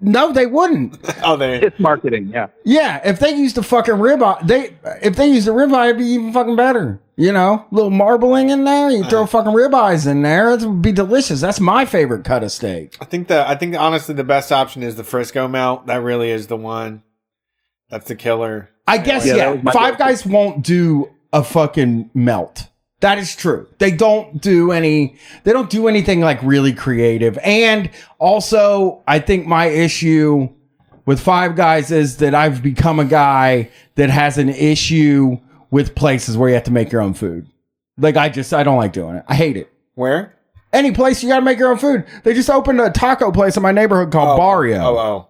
no, 0.00 0.32
they 0.32 0.46
wouldn't. 0.46 0.98
Oh, 1.22 1.36
they 1.36 1.60
It's 1.60 1.78
marketing. 1.78 2.30
Yeah. 2.34 2.46
Yeah, 2.64 3.00
if 3.04 3.20
they 3.20 3.34
used 3.36 3.54
the 3.56 3.62
fucking 3.62 3.94
ribeye, 3.94 4.46
they 4.46 4.76
if 5.02 5.14
they 5.16 5.28
used 5.28 5.46
a 5.46 5.52
ribeye, 5.52 5.90
it'd 5.90 5.98
be 5.98 6.06
even 6.06 6.32
fucking 6.32 6.56
better. 6.56 7.00
You 7.18 7.32
know, 7.32 7.66
little 7.72 7.90
marbling 7.90 8.50
in 8.50 8.62
there. 8.62 8.90
You 8.90 9.02
throw 9.02 9.24
uh-huh. 9.24 9.42
fucking 9.42 9.52
ribeyes 9.52 10.06
in 10.06 10.22
there. 10.22 10.52
It 10.52 10.62
would 10.62 10.80
be 10.80 10.92
delicious. 10.92 11.40
That's 11.40 11.58
my 11.58 11.84
favorite 11.84 12.24
cut 12.24 12.44
of 12.44 12.52
steak. 12.52 12.96
I 13.00 13.06
think 13.06 13.26
the 13.26 13.46
I 13.46 13.56
think 13.56 13.74
honestly 13.74 14.14
the 14.14 14.22
best 14.22 14.52
option 14.52 14.84
is 14.84 14.94
the 14.94 15.02
Frisco 15.02 15.48
melt. 15.48 15.86
That 15.86 15.96
really 15.96 16.30
is 16.30 16.46
the 16.46 16.56
one. 16.56 17.02
That's 17.90 18.06
the 18.06 18.14
killer. 18.14 18.70
I 18.86 18.98
guess 18.98 19.26
Yeah, 19.26 19.54
yeah. 19.54 19.72
Five. 19.72 19.98
Guys 19.98 20.24
won't 20.24 20.64
do 20.64 21.10
a 21.32 21.42
fucking 21.42 22.10
melt. 22.14 22.68
That 23.00 23.18
is 23.18 23.34
true. 23.34 23.66
They 23.78 23.90
don't 23.90 24.40
do 24.40 24.70
any. 24.70 25.16
They 25.42 25.52
don't 25.52 25.70
do 25.70 25.88
anything 25.88 26.20
like 26.20 26.40
really 26.44 26.72
creative. 26.72 27.36
And 27.38 27.90
also, 28.20 29.02
I 29.08 29.18
think 29.18 29.44
my 29.44 29.66
issue 29.66 30.50
with 31.04 31.18
Five 31.18 31.56
Guys 31.56 31.90
is 31.90 32.18
that 32.18 32.36
I've 32.36 32.62
become 32.62 33.00
a 33.00 33.04
guy 33.04 33.70
that 33.96 34.08
has 34.08 34.38
an 34.38 34.50
issue 34.50 35.38
with 35.70 35.94
places 35.94 36.36
where 36.36 36.48
you 36.48 36.54
have 36.54 36.64
to 36.64 36.70
make 36.72 36.90
your 36.92 37.00
own 37.00 37.14
food. 37.14 37.46
Like 37.96 38.16
I 38.16 38.28
just 38.28 38.52
I 38.54 38.62
don't 38.62 38.76
like 38.76 38.92
doing 38.92 39.16
it. 39.16 39.24
I 39.28 39.34
hate 39.34 39.56
it. 39.56 39.72
Where? 39.94 40.34
Any 40.72 40.92
place 40.92 41.22
you 41.22 41.28
got 41.28 41.36
to 41.38 41.44
make 41.44 41.58
your 41.58 41.70
own 41.70 41.78
food. 41.78 42.04
They 42.24 42.34
just 42.34 42.50
opened 42.50 42.80
a 42.80 42.90
taco 42.90 43.32
place 43.32 43.56
in 43.56 43.62
my 43.62 43.72
neighborhood 43.72 44.12
called 44.12 44.30
oh, 44.30 44.36
Barrio 44.36 44.78
Oh, 44.82 44.98
oh. 44.98 45.28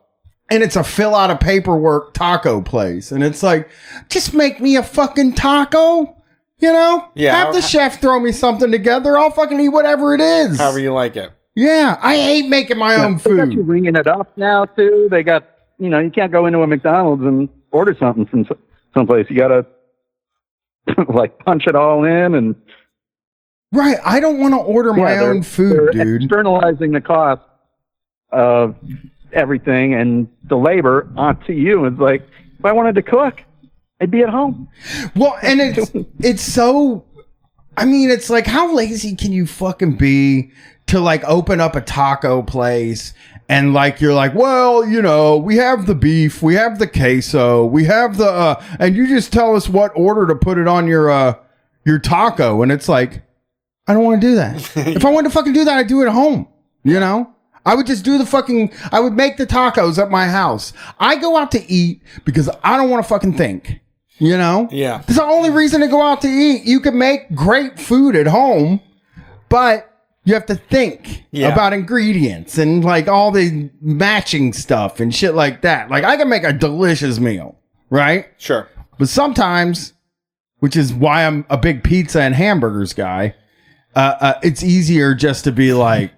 and 0.50 0.62
it's 0.64 0.74
a 0.76 0.82
fill 0.82 1.14
out 1.14 1.30
of 1.30 1.38
paperwork 1.38 2.12
taco 2.12 2.60
place. 2.60 3.12
And 3.12 3.22
it's 3.22 3.42
like, 3.42 3.68
just 4.08 4.34
make 4.34 4.60
me 4.60 4.74
a 4.76 4.82
fucking 4.82 5.34
taco. 5.34 6.16
You 6.58 6.72
know? 6.72 7.08
Yeah, 7.14 7.36
Have 7.36 7.54
the 7.54 7.62
chef 7.62 8.00
throw 8.00 8.18
me 8.18 8.32
something 8.32 8.72
together. 8.72 9.16
I'll 9.16 9.30
fucking 9.30 9.60
eat 9.60 9.68
whatever 9.68 10.12
it 10.12 10.20
is. 10.20 10.58
However 10.58 10.80
you 10.80 10.92
like 10.92 11.14
it. 11.14 11.30
yeah, 11.54 11.96
I 12.02 12.16
hate 12.16 12.48
making 12.48 12.78
my 12.78 12.96
own 12.96 13.18
food. 13.20 13.34
They 13.34 13.36
got 13.44 13.52
you 13.52 13.58
food. 13.58 13.68
ringing 13.68 13.94
it 13.94 14.08
up 14.08 14.36
now 14.36 14.64
too. 14.64 15.06
They 15.08 15.22
got 15.22 15.48
you 15.78 15.88
know 15.88 16.00
you 16.00 16.10
can't 16.10 16.32
go 16.32 16.46
into 16.46 16.60
a 16.62 16.66
McDonald's 16.66 17.22
and 17.22 17.48
order 17.70 17.96
something 17.96 18.26
from 18.26 18.40
s- 18.40 18.58
someplace. 18.92 19.26
You 19.30 19.36
gotta 19.36 19.64
like 21.08 21.38
punch 21.40 21.66
it 21.66 21.74
all 21.74 22.04
in 22.04 22.34
and 22.34 22.54
Right. 23.70 23.98
I 24.02 24.18
don't 24.18 24.38
want 24.40 24.54
to 24.54 24.58
order 24.58 24.94
my 24.94 25.12
Yeah, 25.12 25.20
they're- 25.20 25.30
own 25.30 25.42
food, 25.42 25.90
dude. 25.92 26.22
Externalizing 26.22 26.92
the 26.92 27.02
cost 27.02 27.42
of 28.32 28.76
everything 29.32 29.92
and 29.94 30.26
the 30.44 30.56
labor 30.56 31.06
onto 31.16 31.52
you. 31.52 31.84
It's 31.84 31.98
like 31.98 32.22
if 32.58 32.64
I 32.64 32.72
wanted 32.72 32.94
to 32.94 33.02
cook, 33.02 33.42
I'd 34.00 34.10
be 34.10 34.22
at 34.22 34.30
home. 34.30 34.68
Well, 35.14 35.36
and 35.42 35.60
it's 35.60 35.90
it's 36.20 36.42
so. 36.42 37.04
I 37.76 37.84
mean, 37.84 38.10
it's 38.10 38.30
like 38.30 38.46
how 38.46 38.74
lazy 38.74 39.14
can 39.14 39.32
you 39.32 39.46
fucking 39.46 39.98
be 39.98 40.50
to 40.86 40.98
like 40.98 41.22
open 41.24 41.60
up 41.60 41.76
a 41.76 41.80
taco 41.82 42.42
place 42.42 43.12
and 43.48 43.72
like 43.72 44.00
you're 44.00 44.14
like, 44.14 44.34
well, 44.34 44.86
you 44.86 45.00
know, 45.02 45.36
we 45.36 45.56
have 45.56 45.86
the 45.86 45.94
beef, 45.94 46.42
we 46.42 46.54
have 46.54 46.78
the 46.78 46.86
queso, 46.86 47.64
we 47.64 47.84
have 47.84 48.16
the, 48.16 48.28
uh, 48.30 48.62
and 48.78 48.96
you 48.96 49.06
just 49.06 49.32
tell 49.32 49.56
us 49.56 49.68
what 49.68 49.92
order 49.94 50.26
to 50.26 50.34
put 50.34 50.58
it 50.58 50.68
on 50.68 50.86
your 50.86 51.10
uh 51.10 51.34
your 51.84 51.98
taco, 51.98 52.62
and 52.62 52.70
it's 52.70 52.88
like. 52.88 53.22
I 53.90 53.94
don't 53.94 54.04
want 54.04 54.20
to 54.20 54.26
do 54.26 54.34
that. 54.34 54.56
if 54.96 55.02
I 55.02 55.10
wanted 55.10 55.30
to 55.30 55.34
fucking 55.34 55.54
do 55.54 55.64
that, 55.64 55.78
I'd 55.78 55.86
do 55.86 56.02
it 56.02 56.08
at 56.08 56.12
home. 56.12 56.46
You 56.84 57.00
know? 57.00 57.34
I 57.64 57.74
would 57.74 57.86
just 57.86 58.04
do 58.04 58.18
the 58.18 58.26
fucking, 58.26 58.72
I 58.92 59.00
would 59.00 59.14
make 59.14 59.36
the 59.36 59.46
tacos 59.46 59.98
at 60.02 60.10
my 60.10 60.26
house. 60.28 60.72
I 60.98 61.16
go 61.16 61.36
out 61.36 61.50
to 61.52 61.70
eat 61.70 62.02
because 62.24 62.48
I 62.62 62.76
don't 62.76 62.90
want 62.90 63.04
to 63.04 63.08
fucking 63.08 63.34
think. 63.34 63.80
You 64.18 64.36
know? 64.36 64.68
Yeah. 64.70 64.98
That's 64.98 65.16
the 65.16 65.24
only 65.24 65.50
reason 65.50 65.80
to 65.80 65.88
go 65.88 66.02
out 66.02 66.22
to 66.22 66.28
eat. 66.28 66.64
You 66.64 66.80
can 66.80 66.98
make 66.98 67.34
great 67.34 67.78
food 67.78 68.16
at 68.16 68.26
home, 68.26 68.80
but 69.48 69.97
you 70.28 70.34
have 70.34 70.46
to 70.46 70.54
think 70.54 71.24
Yeah. 71.30 71.48
about 71.52 71.72
ingredients 71.72 72.58
and 72.58 72.84
like 72.84 73.08
all 73.08 73.30
the 73.30 73.70
matching 73.80 74.52
stuff 74.52 75.00
and 75.00 75.14
shit 75.14 75.34
like 75.34 75.62
that. 75.62 75.90
Like 75.90 76.04
I 76.04 76.16
can 76.18 76.28
make 76.28 76.44
a 76.44 76.52
delicious 76.52 77.18
meal, 77.18 77.56
right? 77.90 78.26
Sure. 78.36 78.68
But 78.98 79.08
sometimes, 79.08 79.94
which 80.58 80.76
is 80.76 80.92
why 80.92 81.24
I'm 81.26 81.46
a 81.48 81.56
big 81.56 81.82
pizza 81.82 82.20
and 82.20 82.34
hamburgers 82.34 82.92
guy, 82.92 83.34
uh, 83.96 84.14
uh, 84.20 84.34
it's 84.42 84.62
easier 84.62 85.14
just 85.14 85.44
to 85.44 85.52
be 85.52 85.72
like, 85.72 86.12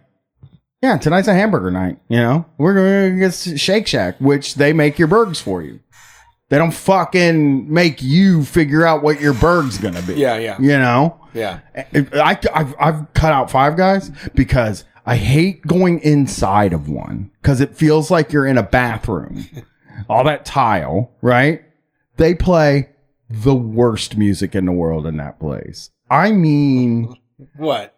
yeah, 0.83 0.97
tonight's 0.97 1.29
a 1.29 1.35
hamburger 1.35 1.71
night. 1.71 1.99
You 2.09 2.17
know, 2.19 2.47
we're 2.59 2.75
going 2.75 3.15
to 3.15 3.21
get 3.21 3.61
Shake 3.61 3.87
Shack, 3.87 4.17
which 4.19 4.55
they 4.55 4.73
make 4.73 4.99
your 4.99 5.09
burgers 5.09 5.41
for 5.41 5.63
you. 5.63 5.79
They 6.51 6.59
don't 6.59 6.75
fucking 6.75 7.73
make 7.73 8.03
you 8.03 8.45
figure 8.45 8.85
out 8.85 9.05
what 9.05 9.21
your 9.21 9.33
burg's 9.35 9.79
to 9.79 10.03
be. 10.03 10.15
Yeah, 10.15 10.37
yeah. 10.37 10.61
You 10.61 10.79
know? 10.79 11.21
Yeah. 11.33 11.61
I, 11.77 12.39
I've, 12.53 12.75
I've 12.79 13.15
cut 13.15 13.33
out 13.33 13.53
Five 13.53 13.77
Guys 13.77 14.11
because 14.35 14.85
I 15.07 15.15
hate 15.15 15.65
going 15.65 16.01
inside 16.01 16.73
of 16.73 16.89
one 16.89 17.31
because 17.41 17.61
it 17.61 17.77
feels 17.77 18.11
like 18.11 18.33
you're 18.33 18.47
in 18.47 18.59
a 18.59 18.65
bathroom. 18.65 19.47
All 20.09 20.25
that 20.25 20.45
tile, 20.45 21.13
right? 21.23 21.63
They 22.17 22.35
play 22.35 22.91
the 23.29 23.55
worst 23.55 24.17
music 24.17 24.57
in 24.57 24.67
the 24.67 24.73
world 24.73 25.07
in 25.07 25.19
that 25.19 25.39
place. 25.39 25.91
I 26.11 26.33
mean, 26.33 27.15
What? 27.57 27.95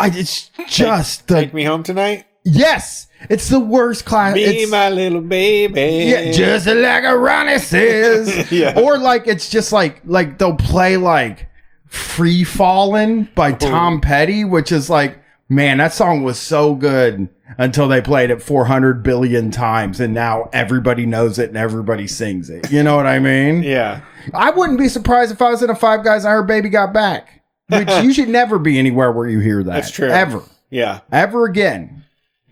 I, 0.00 0.08
it's 0.12 0.50
just 0.66 1.28
the 1.28 1.36
Take 1.36 1.54
me 1.54 1.62
home 1.62 1.84
tonight? 1.84 2.24
Yes, 2.44 3.06
it's 3.30 3.48
the 3.48 3.60
worst 3.60 4.04
class. 4.04 4.34
Be 4.34 4.44
it's- 4.44 4.70
my 4.70 4.90
little 4.90 5.20
baby. 5.20 6.10
yeah, 6.10 6.32
just 6.32 6.66
like 6.66 7.04
a 7.04 7.16
Ronnie 7.16 7.58
says. 7.58 8.50
Yeah. 8.52 8.78
Or 8.78 8.98
like 8.98 9.26
it's 9.26 9.48
just 9.48 9.72
like 9.72 10.00
like 10.04 10.38
they'll 10.38 10.56
play 10.56 10.96
like 10.96 11.48
Free 11.86 12.44
Fallin' 12.44 13.28
by 13.34 13.52
Tom 13.52 14.00
Petty, 14.00 14.44
which 14.44 14.72
is 14.72 14.88
like, 14.90 15.18
man, 15.48 15.78
that 15.78 15.92
song 15.92 16.22
was 16.22 16.38
so 16.38 16.74
good 16.74 17.28
until 17.58 17.86
they 17.86 18.00
played 18.00 18.30
it 18.30 18.42
400 18.42 19.02
billion 19.02 19.50
times 19.50 20.00
and 20.00 20.14
now 20.14 20.48
everybody 20.54 21.04
knows 21.04 21.38
it 21.38 21.48
and 21.50 21.56
everybody 21.58 22.06
sings 22.06 22.48
it. 22.48 22.72
You 22.72 22.82
know 22.82 22.96
what 22.96 23.06
I 23.06 23.18
mean? 23.18 23.62
Yeah. 23.62 24.00
I 24.32 24.50
wouldn't 24.50 24.78
be 24.78 24.88
surprised 24.88 25.32
if 25.32 25.42
I 25.42 25.50
was 25.50 25.62
in 25.62 25.68
a 25.68 25.74
Five 25.74 26.02
Guys 26.02 26.24
and 26.24 26.32
I 26.32 26.36
heard 26.36 26.46
Baby 26.46 26.70
Got 26.70 26.94
Back. 26.94 27.42
Which 27.68 27.90
you 28.02 28.12
should 28.14 28.28
never 28.30 28.58
be 28.58 28.78
anywhere 28.78 29.12
where 29.12 29.28
you 29.28 29.40
hear 29.40 29.62
that. 29.62 29.70
That's 29.72 29.90
true. 29.90 30.08
Ever. 30.08 30.42
Yeah. 30.70 31.00
Ever 31.10 31.44
again. 31.44 32.01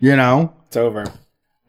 You 0.01 0.15
know? 0.17 0.53
It's 0.67 0.75
over. 0.75 1.05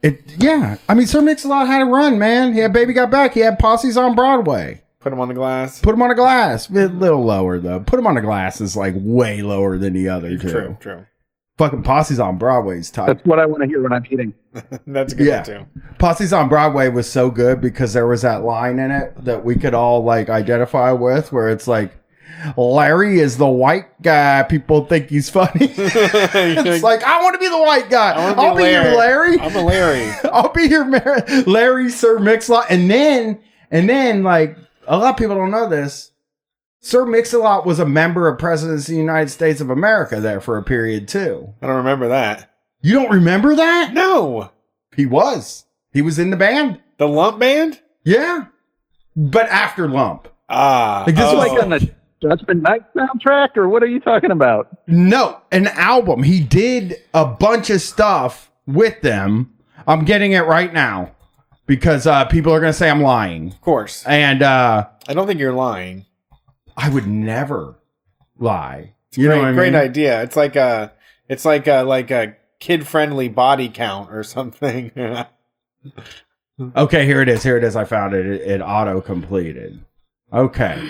It 0.02 0.20
yeah. 0.38 0.78
I 0.88 0.94
mean 0.94 1.06
Sir 1.06 1.22
Mix-a-Lot 1.22 1.68
had 1.68 1.82
a 1.82 1.84
run, 1.84 2.18
man. 2.18 2.52
He 2.54 2.58
had 2.58 2.72
Baby 2.72 2.92
Got 2.92 3.10
Back. 3.12 3.34
He 3.34 3.40
had 3.40 3.58
Posses 3.60 3.96
on 3.96 4.16
Broadway. 4.16 4.82
Put 4.98 5.12
him 5.12 5.20
on 5.20 5.28
the 5.28 5.34
glass. 5.34 5.80
Put 5.80 5.94
him 5.94 6.02
on 6.02 6.10
a 6.10 6.14
glass. 6.14 6.68
A 6.68 6.72
little 6.72 7.24
lower 7.24 7.60
though. 7.60 7.78
Put 7.80 7.98
him 8.00 8.06
on 8.08 8.16
a 8.16 8.20
glass 8.20 8.60
is 8.60 8.76
like 8.76 8.94
way 8.96 9.42
lower 9.42 9.78
than 9.78 9.92
the 9.92 10.08
other 10.08 10.36
two. 10.36 10.50
True, 10.50 10.76
true. 10.80 11.06
Fucking 11.58 11.82
Posses 11.82 12.18
on 12.18 12.38
Broadway's 12.38 12.90
tight. 12.90 13.06
That's 13.06 13.24
what 13.26 13.38
I 13.38 13.46
want 13.46 13.62
to 13.62 13.68
hear 13.68 13.82
when 13.82 13.92
I'm 13.92 14.04
eating. 14.10 14.32
That's 14.86 15.12
a 15.12 15.16
good 15.16 15.26
Yeah. 15.26 15.36
one 15.36 15.44
too. 15.44 15.66
Posses 15.98 16.32
on 16.32 16.48
Broadway 16.48 16.88
was 16.88 17.08
so 17.10 17.30
good 17.30 17.60
because 17.60 17.92
there 17.92 18.06
was 18.06 18.22
that 18.22 18.42
line 18.42 18.78
in 18.78 18.90
it 18.90 19.24
that 19.24 19.44
we 19.44 19.56
could 19.56 19.74
all 19.74 20.02
like 20.02 20.30
identify 20.30 20.90
with 20.92 21.30
where 21.32 21.48
it's 21.50 21.68
like 21.68 21.92
Larry 22.56 23.20
is 23.20 23.36
the 23.36 23.48
white 23.48 24.02
guy. 24.02 24.42
People 24.42 24.84
think 24.86 25.08
he's 25.08 25.30
funny. 25.30 25.50
it's 25.60 26.82
like 26.82 27.02
I 27.02 27.22
want 27.22 27.34
to 27.34 27.38
be 27.38 27.48
the 27.48 27.58
white 27.58 27.90
guy. 27.90 28.12
I 28.12 28.18
wanna 28.18 28.34
be 28.34 28.40
I'll 28.40 28.56
be 28.56 28.70
your 28.70 28.96
Larry. 28.96 29.38
I'm 29.40 29.56
a 29.56 29.62
Larry. 29.62 30.10
I'll 30.32 30.52
be 30.52 30.64
your 30.64 30.84
Mar- 30.84 31.24
Larry 31.46 31.90
Sir 31.90 32.18
Mix-a-Lot. 32.18 32.66
And 32.70 32.90
then, 32.90 33.40
and 33.70 33.88
then, 33.88 34.22
like, 34.22 34.56
a 34.86 34.98
lot 34.98 35.10
of 35.10 35.16
people 35.16 35.36
don't 35.36 35.50
know 35.50 35.68
this. 35.68 36.10
Sir 36.80 37.06
Mix-a-Lot 37.06 37.64
was 37.64 37.78
a 37.78 37.86
member 37.86 38.28
of 38.28 38.38
Presidents 38.38 38.88
of 38.88 38.92
the 38.92 39.00
United 39.00 39.30
States 39.30 39.60
of 39.60 39.70
America 39.70 40.20
there 40.20 40.40
for 40.40 40.58
a 40.58 40.62
period, 40.62 41.06
too. 41.06 41.54
I 41.62 41.66
don't 41.68 41.76
remember 41.76 42.08
that. 42.08 42.52
You 42.80 42.94
don't 42.94 43.12
remember 43.12 43.54
that? 43.54 43.94
No. 43.94 44.50
He 44.96 45.06
was. 45.06 45.64
He 45.92 46.02
was 46.02 46.18
in 46.18 46.30
the 46.30 46.36
band. 46.36 46.80
The 46.98 47.06
lump 47.06 47.38
band? 47.38 47.80
Yeah. 48.04 48.46
But 49.14 49.48
after 49.48 49.88
Lump. 49.88 50.28
Ah. 50.48 51.04
Like, 51.06 51.14
this 51.14 51.24
oh. 51.24 51.36
was 51.36 51.48
Like 51.48 51.62
on 51.62 51.70
the 51.70 51.94
Judgment 52.22 52.62
Night 52.62 52.82
soundtrack, 52.94 53.56
or 53.56 53.68
what 53.68 53.82
are 53.82 53.86
you 53.88 54.00
talking 54.00 54.30
about? 54.30 54.68
No, 54.86 55.40
an 55.50 55.66
album. 55.66 56.22
He 56.22 56.40
did 56.40 56.96
a 57.12 57.26
bunch 57.26 57.68
of 57.70 57.80
stuff 57.80 58.50
with 58.66 59.00
them. 59.02 59.52
I'm 59.86 60.04
getting 60.04 60.32
it 60.32 60.40
right 60.46 60.72
now 60.72 61.12
because 61.66 62.06
uh, 62.06 62.24
people 62.26 62.52
are 62.54 62.60
going 62.60 62.72
to 62.72 62.78
say 62.78 62.88
I'm 62.88 63.02
lying. 63.02 63.48
Of 63.48 63.60
course. 63.60 64.04
And 64.06 64.42
uh, 64.42 64.86
I 65.08 65.14
don't 65.14 65.26
think 65.26 65.40
you're 65.40 65.52
lying. 65.52 66.06
I 66.76 66.88
would 66.88 67.06
never 67.06 67.76
lie. 68.38 68.94
You 69.14 69.24
You 69.24 69.28
know 69.28 69.52
great, 69.52 69.68
I 69.74 69.80
mean? 69.80 69.90
idea. 69.90 70.22
It's 70.22 70.36
like 70.36 70.56
a 70.56 70.92
it's 71.28 71.44
like 71.44 71.66
a 71.66 71.82
like 71.82 72.10
a 72.10 72.36
kid 72.60 72.86
friendly 72.86 73.28
body 73.28 73.68
count 73.68 74.10
or 74.12 74.22
something. 74.22 74.92
Okay, 76.76 77.06
here 77.06 77.20
it 77.20 77.28
is. 77.28 77.42
Here 77.42 77.56
it 77.56 77.64
is. 77.64 77.74
I 77.74 77.84
found 77.84 78.14
it. 78.14 78.24
It, 78.24 78.40
it 78.42 78.60
auto 78.60 79.00
completed. 79.00 79.84
Okay. 80.32 80.88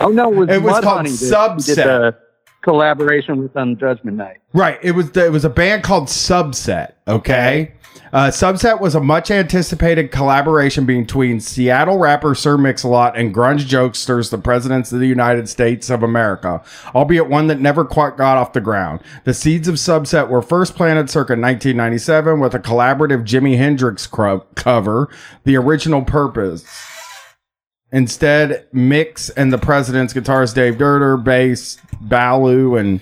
Oh 0.00 0.08
no, 0.08 0.32
it 0.32 0.36
was, 0.36 0.48
It 0.50 0.62
was 0.62 0.80
called 0.82 1.06
Subset. 1.06 2.16
Collaboration 2.62 3.42
with 3.42 3.56
on 3.56 3.76
Judgment 3.78 4.16
Night. 4.16 4.38
Right. 4.54 4.78
It 4.82 4.92
was 4.92 5.14
it 5.16 5.30
was 5.30 5.44
a 5.44 5.50
band 5.50 5.82
called 5.82 6.04
Subset. 6.08 6.92
Okay. 7.06 7.74
Uh, 8.12 8.28
Subset 8.30 8.80
was 8.80 8.94
a 8.94 9.00
much 9.00 9.28
anticipated 9.30 10.12
collaboration 10.12 10.86
between 10.86 11.40
Seattle 11.40 11.98
rapper 11.98 12.32
Sir 12.36 12.56
Mix-a-Lot 12.56 13.16
and 13.18 13.34
grunge 13.34 13.66
jokesters, 13.66 14.30
the 14.30 14.38
presidents 14.38 14.92
of 14.92 15.00
the 15.00 15.08
United 15.08 15.48
States 15.48 15.90
of 15.90 16.04
America, 16.04 16.62
albeit 16.94 17.28
one 17.28 17.48
that 17.48 17.60
never 17.60 17.84
quite 17.84 18.16
got 18.16 18.36
off 18.36 18.52
the 18.52 18.60
ground. 18.60 19.00
The 19.24 19.34
seeds 19.34 19.66
of 19.66 19.74
Subset 19.74 20.28
were 20.28 20.42
first 20.42 20.76
planted 20.76 21.10
circa 21.10 21.32
1997 21.32 22.38
with 22.38 22.54
a 22.54 22.60
collaborative 22.60 23.24
Jimi 23.24 23.56
Hendrix 23.56 24.06
cro- 24.06 24.46
cover, 24.54 25.08
The 25.42 25.56
Original 25.56 26.02
Purpose. 26.02 26.64
Instead, 27.94 28.66
Mix 28.72 29.30
and 29.30 29.52
the 29.52 29.58
President's 29.58 30.12
guitarist 30.12 30.56
Dave 30.56 30.74
Dederer, 30.74 31.22
bass 31.22 31.78
Ballew, 32.04 32.78
and 32.78 33.00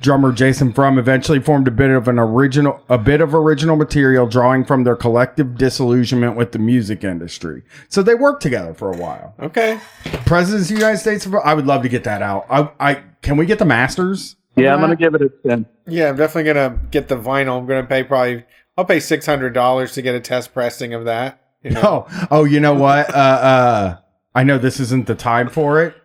drummer 0.00 0.32
Jason 0.32 0.72
Frum 0.72 0.98
eventually 0.98 1.38
formed 1.38 1.68
a 1.68 1.70
bit 1.70 1.90
of 1.90 2.08
an 2.08 2.18
original, 2.18 2.82
a 2.88 2.98
bit 2.98 3.20
of 3.20 3.32
original 3.32 3.76
material, 3.76 4.26
drawing 4.26 4.64
from 4.64 4.82
their 4.82 4.96
collective 4.96 5.56
disillusionment 5.56 6.36
with 6.36 6.50
the 6.50 6.58
music 6.58 7.04
industry. 7.04 7.62
So 7.88 8.02
they 8.02 8.16
worked 8.16 8.42
together 8.42 8.74
for 8.74 8.92
a 8.92 8.96
while. 8.96 9.34
okay. 9.38 9.78
Presidents 10.26 10.68
of 10.68 10.74
the 10.74 10.80
United 10.80 10.98
States. 10.98 11.28
I 11.44 11.54
would 11.54 11.66
love 11.66 11.82
to 11.82 11.88
get 11.88 12.02
that 12.02 12.20
out. 12.20 12.44
I, 12.50 12.70
I 12.80 13.02
can 13.22 13.36
we 13.36 13.46
get 13.46 13.60
the 13.60 13.66
masters? 13.66 14.34
Yeah, 14.56 14.74
I'm 14.74 14.80
that? 14.80 14.86
gonna 14.86 14.96
give 14.96 15.14
it 15.14 15.22
a 15.22 15.48
ten. 15.48 15.66
Yeah, 15.86 16.08
I'm 16.08 16.16
definitely 16.16 16.52
gonna 16.52 16.80
get 16.90 17.06
the 17.06 17.16
vinyl. 17.16 17.60
I'm 17.60 17.66
gonna 17.66 17.86
pay 17.86 18.02
probably 18.02 18.44
I'll 18.76 18.84
pay 18.84 18.98
six 18.98 19.26
hundred 19.26 19.54
dollars 19.54 19.92
to 19.92 20.02
get 20.02 20.16
a 20.16 20.20
test 20.20 20.52
pressing 20.52 20.92
of 20.92 21.04
that. 21.04 21.40
You 21.62 21.70
know? 21.70 22.06
Oh, 22.10 22.26
oh, 22.30 22.44
you 22.44 22.58
know 22.60 22.74
what? 22.74 23.14
Uh, 23.14 23.18
uh, 23.18 23.96
I 24.38 24.44
know 24.44 24.56
this 24.56 24.78
isn't 24.78 25.08
the 25.08 25.16
time 25.16 25.48
for 25.48 25.82
it. 25.82 25.96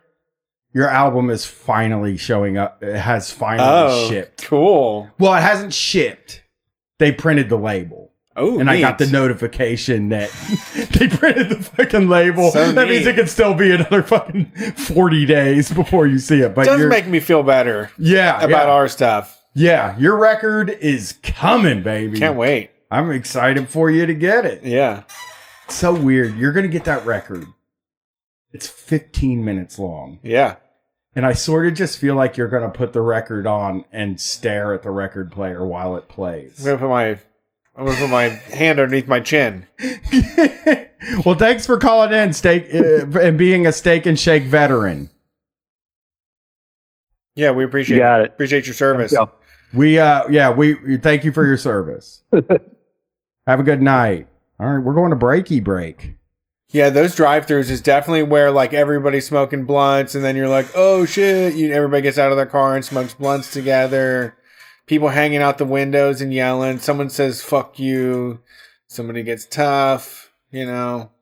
Your 0.72 0.88
album 0.88 1.30
is 1.30 1.46
finally 1.46 2.16
showing 2.16 2.58
up. 2.58 2.82
It 2.82 2.96
has 2.96 3.30
finally 3.30 3.68
Oh, 3.70 4.08
shipped. 4.08 4.42
cool. 4.42 5.08
Well, 5.20 5.34
it 5.34 5.40
hasn't 5.40 5.72
shipped. 5.72 6.42
They 6.98 7.12
printed 7.12 7.48
the 7.48 7.56
label. 7.56 8.10
Oh, 8.34 8.58
and 8.58 8.68
I 8.68 8.80
got 8.80 8.98
the 8.98 9.06
notification 9.06 10.08
that 10.08 10.30
they 10.98 11.06
printed 11.06 11.50
the 11.50 11.62
fucking 11.62 12.08
label. 12.08 12.50
So 12.50 12.72
that 12.72 12.88
means 12.88 13.06
it 13.06 13.14
could 13.14 13.28
still 13.28 13.54
be 13.54 13.70
another 13.70 14.02
fucking 14.02 14.46
40 14.46 15.26
days 15.26 15.70
before 15.72 16.08
you 16.08 16.18
see 16.18 16.40
it. 16.40 16.56
But 16.56 16.62
it 16.66 16.70
does 16.70 16.86
make 16.86 17.06
me 17.06 17.20
feel 17.20 17.44
better 17.44 17.92
yeah, 17.98 18.38
about 18.38 18.66
yeah, 18.66 18.72
our 18.72 18.88
stuff. 18.88 19.40
yeah, 19.54 19.96
your 19.96 20.16
record 20.16 20.70
is 20.70 21.20
coming, 21.22 21.84
baby. 21.84 22.18
Can't 22.18 22.34
wait. 22.36 22.72
I'm 22.90 23.12
excited 23.12 23.68
for 23.68 23.92
you 23.92 24.06
to 24.06 24.14
get 24.14 24.44
it. 24.44 24.64
Yeah. 24.64 25.04
It's 25.66 25.76
so 25.76 25.94
weird. 25.94 26.34
You're 26.36 26.52
going 26.52 26.66
to 26.66 26.72
get 26.72 26.86
that 26.86 27.06
record. 27.06 27.46
It's 28.54 28.68
15 28.68 29.44
minutes 29.44 29.78
long. 29.78 30.20
Yeah. 30.22 30.56
And 31.16 31.26
I 31.26 31.32
sort 31.32 31.66
of 31.66 31.74
just 31.74 31.98
feel 31.98 32.14
like 32.14 32.36
you're 32.36 32.48
going 32.48 32.62
to 32.62 32.70
put 32.70 32.92
the 32.92 33.00
record 33.02 33.46
on 33.46 33.84
and 33.92 34.20
stare 34.20 34.72
at 34.72 34.82
the 34.82 34.90
record 34.90 35.30
player 35.30 35.66
while 35.66 35.96
it 35.96 36.08
plays. 36.08 36.58
I'm 36.60 36.64
gonna 36.64 36.78
put 36.78 36.88
my 36.88 37.08
I'm 37.76 37.86
gonna 37.86 37.98
put 37.98 38.10
my 38.10 38.28
hand 38.28 38.80
underneath 38.80 39.06
my 39.08 39.20
chin. 39.20 39.66
well, 41.24 41.34
thanks 41.36 41.66
for 41.66 41.78
calling 41.78 42.12
in, 42.12 42.32
steak, 42.32 42.68
uh, 42.74 43.18
and 43.20 43.36
being 43.36 43.66
a 43.66 43.72
steak 43.72 44.06
and 44.06 44.18
shake 44.18 44.44
veteran. 44.44 45.10
Yeah, 47.36 47.50
we 47.50 47.64
appreciate 47.64 47.96
You 47.96 48.02
got 48.02 48.20
it. 48.22 48.30
appreciate 48.30 48.66
your 48.66 48.74
service. 48.74 49.12
Yeah. 49.12 49.26
We, 49.72 49.98
uh, 49.98 50.28
yeah, 50.28 50.50
we, 50.50 50.74
we 50.74 50.96
thank 50.98 51.24
you 51.24 51.32
for 51.32 51.44
your 51.44 51.56
service. 51.56 52.22
Have 53.46 53.60
a 53.60 53.64
good 53.64 53.82
night. 53.82 54.28
All 54.60 54.68
right, 54.68 54.78
we're 54.78 54.94
going 54.94 55.10
to 55.10 55.16
breaky 55.16 55.62
break. 55.62 56.14
Yeah, 56.74 56.90
those 56.90 57.14
drive-throughs 57.14 57.70
is 57.70 57.80
definitely 57.80 58.24
where 58.24 58.50
like 58.50 58.74
everybody's 58.74 59.28
smoking 59.28 59.64
blunts, 59.64 60.16
and 60.16 60.24
then 60.24 60.34
you're 60.34 60.48
like, 60.48 60.66
oh 60.74 61.04
shit! 61.04 61.54
You 61.54 61.72
everybody 61.72 62.02
gets 62.02 62.18
out 62.18 62.32
of 62.32 62.36
their 62.36 62.46
car 62.46 62.74
and 62.74 62.84
smokes 62.84 63.14
blunts 63.14 63.52
together. 63.52 64.36
People 64.88 65.10
hanging 65.10 65.40
out 65.40 65.58
the 65.58 65.64
windows 65.64 66.20
and 66.20 66.34
yelling. 66.34 66.80
Someone 66.80 67.10
says 67.10 67.40
"fuck 67.40 67.78
you." 67.78 68.40
Somebody 68.88 69.22
gets 69.22 69.46
tough. 69.46 70.32
You 70.50 70.66
know. 70.66 71.12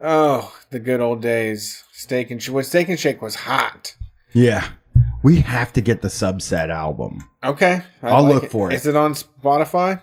Oh, 0.00 0.56
the 0.70 0.78
good 0.78 1.02
old 1.02 1.20
days. 1.20 1.84
Steak 1.92 2.30
and 2.30 2.42
Sh- 2.42 2.48
well, 2.48 2.64
Steak 2.64 2.88
and 2.88 2.98
Shake 2.98 3.20
was 3.20 3.34
hot. 3.34 3.94
Yeah. 4.32 4.66
We 5.22 5.42
have 5.42 5.70
to 5.74 5.82
get 5.82 6.00
the 6.00 6.08
subset 6.08 6.70
album. 6.70 7.28
Okay, 7.42 7.82
I 8.02 8.08
I'll 8.08 8.22
like 8.22 8.34
look 8.42 8.50
for 8.50 8.70
it. 8.70 8.74
Is 8.76 8.86
it 8.86 8.96
on 8.96 9.12
Spotify? 9.12 10.00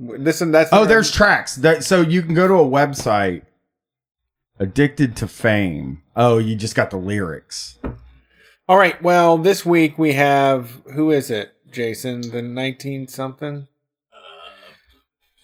Listen, 0.00 0.50
that's 0.50 0.70
Oh, 0.72 0.86
there's 0.86 1.12
tracks. 1.12 1.56
That, 1.56 1.84
so 1.84 2.00
you 2.00 2.22
can 2.22 2.34
go 2.34 2.48
to 2.48 2.54
a 2.54 2.64
website, 2.64 3.42
Addicted 4.58 5.14
to 5.16 5.28
Fame. 5.28 6.02
Oh, 6.16 6.38
you 6.38 6.56
just 6.56 6.74
got 6.74 6.90
the 6.90 6.96
lyrics. 6.96 7.78
All 8.68 8.78
right. 8.78 9.00
Well, 9.02 9.36
this 9.36 9.64
week 9.66 9.98
we 9.98 10.14
have 10.14 10.82
who 10.94 11.10
is 11.10 11.30
it, 11.30 11.52
Jason? 11.70 12.30
The 12.30 12.40
nineteen 12.42 13.08
something. 13.08 13.68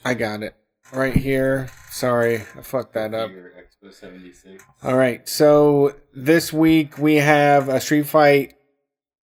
I 0.05 0.15
got 0.15 0.43
it 0.43 0.55
right 0.93 1.15
here. 1.17 1.69
Sorry, 1.91 2.37
I 2.37 2.63
fucked 2.63 2.95
that 2.95 3.13
up. 3.13 3.31
Expo 3.31 3.93
76. 3.93 4.63
All 4.83 4.97
right. 4.97 5.29
So 5.29 5.97
this 6.15 6.53
week 6.53 6.97
we 6.99 7.17
have 7.17 7.69
a 7.69 7.81
Street 7.81 8.07
Fight 8.07 8.55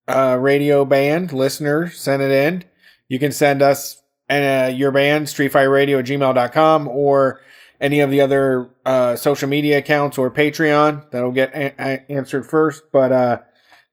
uh, 0.08 0.38
radio 0.40 0.86
band 0.86 1.34
listener 1.34 1.90
sent 1.90 2.22
it 2.22 2.32
in. 2.32 2.66
You 3.08 3.18
can 3.18 3.32
send 3.32 3.62
us 3.64 3.99
uh, 4.30 4.72
your 4.76 4.92
band, 4.92 5.26
streetfightradio 5.28 6.00
at 6.00 6.06
gmail.com, 6.06 6.88
or 6.88 7.42
any 7.82 8.02
of 8.02 8.12
the 8.12 8.22
other 8.22 8.70
uh, 8.86 9.16
social 9.16 9.48
media 9.50 9.78
accounts 9.80 10.18
or 10.18 10.30
Patreon. 10.30 11.10
That'll 11.12 11.32
get 11.32 11.54
a- 11.56 11.74
a- 11.82 12.12
answered 12.12 12.46
first. 12.46 12.84
But 12.92 13.12
uh, 13.12 13.40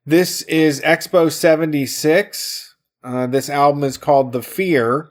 this 0.04 0.42
is 0.42 0.80
Expo 0.82 1.30
76. 1.32 2.74
Uh, 3.04 3.26
this 3.28 3.48
album 3.48 3.84
is 3.84 3.96
called 3.96 4.32
The 4.32 4.42
Fear. 4.42 5.08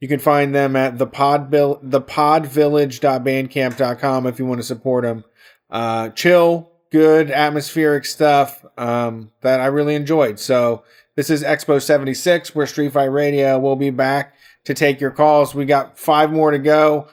You 0.00 0.08
can 0.08 0.20
find 0.20 0.54
them 0.54 0.74
at 0.76 0.96
the 0.98 1.06
podbill 1.06 1.82
thepodvillage.bandcamp.com 1.84 4.26
if 4.26 4.38
you 4.38 4.46
want 4.46 4.60
to 4.60 4.66
support 4.66 5.04
them. 5.04 5.24
Uh, 5.70 6.10
chill, 6.10 6.70
good, 6.90 7.30
atmospheric 7.30 8.04
stuff 8.04 8.64
um, 8.76 9.30
that 9.40 9.60
I 9.60 9.66
really 9.66 9.94
enjoyed. 9.94 10.38
So 10.38 10.84
this 11.16 11.30
is 11.30 11.42
Expo 11.42 11.80
76. 11.80 12.54
We're 12.54 12.66
Street 12.66 12.92
Fight 12.92 13.06
Radio. 13.06 13.58
We'll 13.58 13.76
be 13.76 13.90
back 13.90 14.34
to 14.64 14.74
take 14.74 15.00
your 15.00 15.10
calls. 15.10 15.54
We 15.54 15.64
got 15.64 15.98
five 15.98 16.32
more 16.32 16.50
to 16.50 16.58
go. 16.58 17.08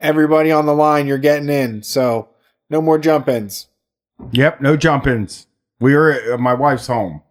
Everybody 0.00 0.50
on 0.50 0.66
the 0.66 0.74
line, 0.74 1.06
you're 1.06 1.18
getting 1.18 1.48
in. 1.48 1.82
So 1.82 2.28
no 2.68 2.80
more 2.80 2.98
jump 2.98 3.28
ins. 3.28 3.66
Yep, 4.32 4.60
no 4.60 4.76
jump 4.76 5.06
ins. 5.06 5.46
We 5.80 5.94
are 5.94 6.10
at 6.10 6.32
uh, 6.32 6.38
my 6.38 6.54
wife's 6.54 6.86
home. 6.86 7.22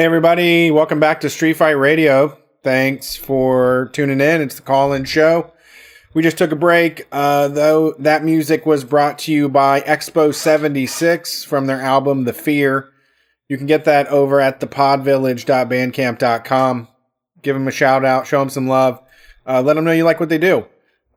Hey, 0.00 0.06
everybody. 0.06 0.70
Welcome 0.70 0.98
back 0.98 1.20
to 1.20 1.28
Street 1.28 1.58
Fight 1.58 1.72
Radio. 1.72 2.38
Thanks 2.62 3.16
for 3.16 3.90
tuning 3.92 4.22
in. 4.22 4.40
It's 4.40 4.54
the 4.54 4.62
call 4.62 4.94
in 4.94 5.04
show. 5.04 5.52
We 6.14 6.22
just 6.22 6.38
took 6.38 6.52
a 6.52 6.56
break, 6.56 7.06
uh, 7.12 7.48
though 7.48 7.92
that 7.98 8.24
music 8.24 8.64
was 8.64 8.82
brought 8.82 9.18
to 9.18 9.30
you 9.30 9.50
by 9.50 9.82
Expo 9.82 10.34
76 10.34 11.44
from 11.44 11.66
their 11.66 11.82
album 11.82 12.24
The 12.24 12.32
Fear. 12.32 12.88
You 13.50 13.58
can 13.58 13.66
get 13.66 13.84
that 13.84 14.06
over 14.06 14.40
at 14.40 14.58
thepodvillage.bandcamp.com. 14.60 16.88
Give 17.42 17.54
them 17.54 17.68
a 17.68 17.70
shout 17.70 18.02
out, 18.02 18.26
show 18.26 18.38
them 18.38 18.48
some 18.48 18.68
love, 18.68 19.02
uh, 19.46 19.60
let 19.60 19.74
them 19.74 19.84
know 19.84 19.92
you 19.92 20.04
like 20.04 20.18
what 20.18 20.30
they 20.30 20.38
do. 20.38 20.64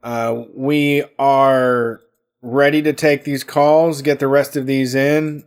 Uh, 0.03 0.43
we 0.53 1.05
are 1.17 2.01
ready 2.41 2.81
to 2.81 2.91
take 2.91 3.23
these 3.23 3.45
calls, 3.45 4.01
get 4.01 4.19
the 4.19 4.27
rest 4.27 4.57
of 4.57 4.65
these 4.65 4.93
in. 4.93 5.45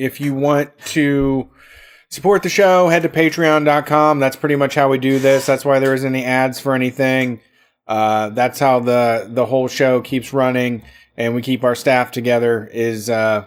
If 0.00 0.20
you 0.20 0.34
want 0.34 0.76
to 0.86 1.50
support 2.08 2.42
the 2.42 2.48
show, 2.48 2.88
head 2.88 3.02
to 3.02 3.08
patreon.com. 3.08 4.18
That's 4.18 4.36
pretty 4.36 4.56
much 4.56 4.74
how 4.74 4.88
we 4.88 4.98
do 4.98 5.18
this. 5.18 5.46
That's 5.46 5.64
why 5.64 5.78
there 5.78 5.94
isn't 5.94 6.14
any 6.14 6.24
ads 6.24 6.58
for 6.58 6.74
anything. 6.74 7.40
Uh, 7.86 8.30
that's 8.30 8.58
how 8.58 8.80
the 8.80 9.26
the 9.28 9.46
whole 9.46 9.68
show 9.68 10.00
keeps 10.00 10.32
running 10.32 10.82
and 11.16 11.34
we 11.34 11.42
keep 11.42 11.64
our 11.64 11.74
staff 11.74 12.10
together 12.10 12.68
is 12.72 13.10
uh, 13.10 13.44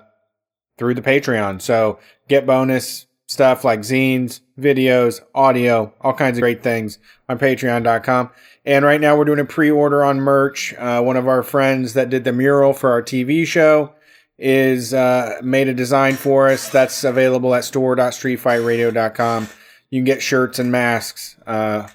through 0.78 0.94
the 0.94 1.02
Patreon. 1.02 1.62
So 1.62 2.00
get 2.28 2.46
bonus 2.46 3.08
stuff 3.26 3.64
like 3.64 3.80
zines, 3.80 4.42
videos, 4.60 5.22
audio, 5.34 5.92
all 6.02 6.14
kinds 6.14 6.38
of 6.38 6.42
great 6.42 6.62
things 6.62 7.00
on 7.28 7.40
patreon.com. 7.40 8.30
And 8.66 8.86
right 8.86 9.02
now 9.02 9.18
we're 9.18 9.26
doing 9.26 9.40
a 9.40 9.46
pre-order 9.46 10.04
on 10.04 10.20
merch. 10.20 10.74
Uh, 10.76 11.02
one 11.02 11.18
of 11.18 11.28
our 11.28 11.42
friends 11.42 11.94
that 11.94 12.10
did 12.10 12.26
the 12.26 12.32
mural 12.32 12.74
for 12.74 12.92
our 12.92 13.02
TV 13.02 13.46
show 13.46 13.94
is 14.38 14.94
uh, 14.94 15.40
made 15.44 15.68
a 15.68 15.74
design 15.74 16.16
for 16.16 16.50
us. 16.50 16.70
That's 16.70 17.04
available 17.04 17.54
at 17.56 17.64
store.streetfightradio.com. 17.66 19.48
You 19.90 20.00
can 20.00 20.06
get 20.06 20.22
shirts 20.22 20.60
and 20.60 20.72
masks. 20.72 21.38
Uh, 21.46 21.88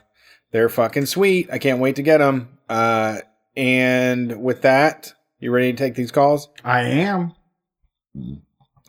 they're 0.53 0.69
fucking 0.69 1.07
sweet. 1.07 1.51
I 1.53 1.59
can't 1.59 1.81
wait 1.81 1.97
to 1.97 2.03
get 2.03 2.19
them. 2.19 2.59
Uh, 2.69 3.19
and 3.57 4.43
with 4.43 4.63
that, 4.63 5.13
you 5.41 5.51
ready 5.51 5.73
to 5.73 5.77
take 5.79 5.95
these 5.95 6.13
calls? 6.13 6.49
I 6.65 6.83
am. 6.83 7.35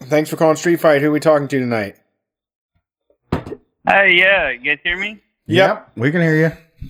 Thanks 0.04 0.30
for 0.30 0.36
calling 0.38 0.56
Street 0.56 0.80
Fight. 0.80 1.02
Who 1.02 1.10
are 1.10 1.12
we 1.12 1.20
talking 1.20 1.48
to 1.48 1.60
tonight? 1.60 1.98
Hey, 3.88 4.16
yeah, 4.16 4.52
you 4.52 4.60
guys 4.60 4.78
hear 4.84 4.98
me? 4.98 5.22
Yep. 5.48 5.92
We 5.96 6.12
can 6.12 6.22
hear 6.22 6.36
you. 6.36 6.90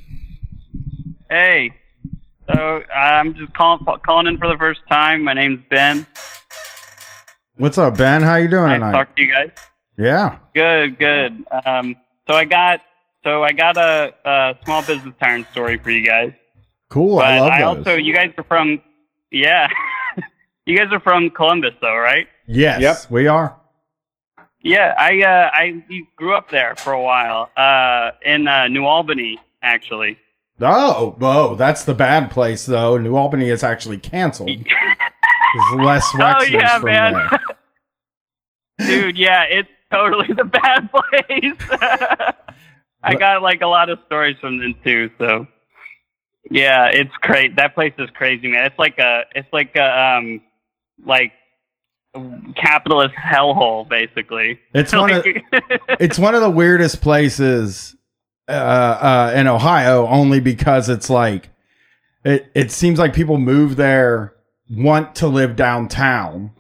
Hey, 1.30 1.72
so 2.52 2.84
I'm 2.94 3.34
just 3.36 3.54
calling 3.54 3.86
calling 4.06 4.28
in 4.28 4.38
for 4.38 4.48
the 4.48 4.58
first 4.58 4.82
time. 4.90 5.24
My 5.24 5.34
name's 5.34 5.62
Ben. 5.70 6.06
What's 7.58 7.78
up, 7.78 7.98
Ben? 7.98 8.22
How 8.22 8.36
you 8.36 8.48
doing 8.48 8.68
Nice 8.68 8.74
to 8.76 8.80
tonight? 8.80 8.92
talk 8.92 9.16
to 9.16 9.22
you 9.24 9.34
guys. 9.34 9.52
Yeah. 9.98 10.38
Good, 10.56 10.98
good. 10.98 11.46
Um, 11.66 11.96
so 12.28 12.34
I 12.36 12.46
got 12.46 12.82
so 13.24 13.44
I 13.44 13.52
got 13.52 13.78
a, 13.78 14.14
a 14.26 14.56
small 14.64 14.82
business 14.84 15.14
tyrant 15.22 15.48
story 15.52 15.78
for 15.78 15.92
you 15.92 16.06
guys. 16.06 16.32
Cool. 16.90 17.18
but 17.18 17.26
I 17.26 17.40
love 17.40 17.52
I 17.52 17.60
those. 17.60 17.78
also 17.80 17.96
you 17.96 18.14
guys 18.14 18.32
are 18.38 18.44
from 18.46 18.82
yeah, 19.32 19.68
you 20.66 20.78
guys 20.78 20.88
are 20.92 21.00
from 21.02 21.30
Columbus 21.30 21.74
though, 21.82 21.98
right? 21.98 22.28
yes. 22.48 22.82
Yep. 22.82 23.12
We 23.12 23.28
are. 23.28 23.56
Yeah, 24.62 24.94
I 24.98 25.22
uh, 25.22 25.50
I 25.54 26.06
grew 26.18 26.36
up 26.36 26.50
there 26.50 26.76
for 26.78 26.92
a 26.94 27.02
while 27.02 27.50
uh, 27.56 28.12
in 28.26 28.48
uh, 28.48 28.68
New 28.68 28.86
Albany 28.86 29.40
actually. 29.62 30.18
Oh, 30.62 31.16
oh, 31.22 31.56
that's 31.56 31.84
the 31.86 31.94
bad 31.94 32.32
place 32.32 32.66
though. 32.66 32.98
New 32.98 33.16
Albany 33.16 33.50
is 33.50 33.64
actually 33.64 33.98
canceled. 33.98 34.50
There's 34.50 35.86
less 35.86 36.08
Oh 36.20 36.44
yeah, 36.44 36.80
from 36.80 36.86
man. 36.86 37.14
there. 37.14 37.40
Dude, 38.88 39.18
yeah, 39.18 39.44
it's 39.44 39.70
totally 39.92 40.28
the 40.34 40.46
bad 40.46 40.90
place. 40.92 42.34
I 43.04 43.16
got 43.16 43.42
like 43.42 43.62
a 43.62 43.68
lot 43.68 43.90
of 43.90 44.00
stories 44.06 44.36
from 44.42 44.60
them 44.60 44.76
too, 44.84 45.10
so 45.18 45.48
yeah, 46.52 46.88
it's 46.88 47.14
great. 47.22 47.56
That 47.56 47.76
place 47.76 47.94
is 47.98 48.10
crazy, 48.14 48.48
man. 48.48 48.66
It's 48.66 48.80
like 48.80 48.98
a 49.00 49.24
it's 49.36 49.48
like 49.54 49.76
a 49.76 50.18
um 50.18 50.42
like 51.06 51.34
capitalist 52.56 53.14
hellhole 53.16 53.88
basically. 53.88 54.60
It's 54.74 54.94
one 54.94 55.12
of 55.14 55.26
it's 56.00 56.18
one 56.20 56.36
of 56.36 56.42
the 56.42 56.50
weirdest 56.50 57.02
places 57.02 57.96
uh, 58.50 59.32
uh, 59.32 59.34
in 59.36 59.48
Ohio, 59.48 60.08
only 60.08 60.40
because 60.40 60.90
it's 60.90 61.10
like 61.10 61.50
it. 62.26 62.52
It 62.56 62.72
seems 62.72 63.00
like 63.00 63.14
people 63.14 63.38
move 63.38 63.76
there 63.76 64.34
want 64.70 65.16
to 65.16 65.28
live 65.28 65.56
downtown, 65.56 66.52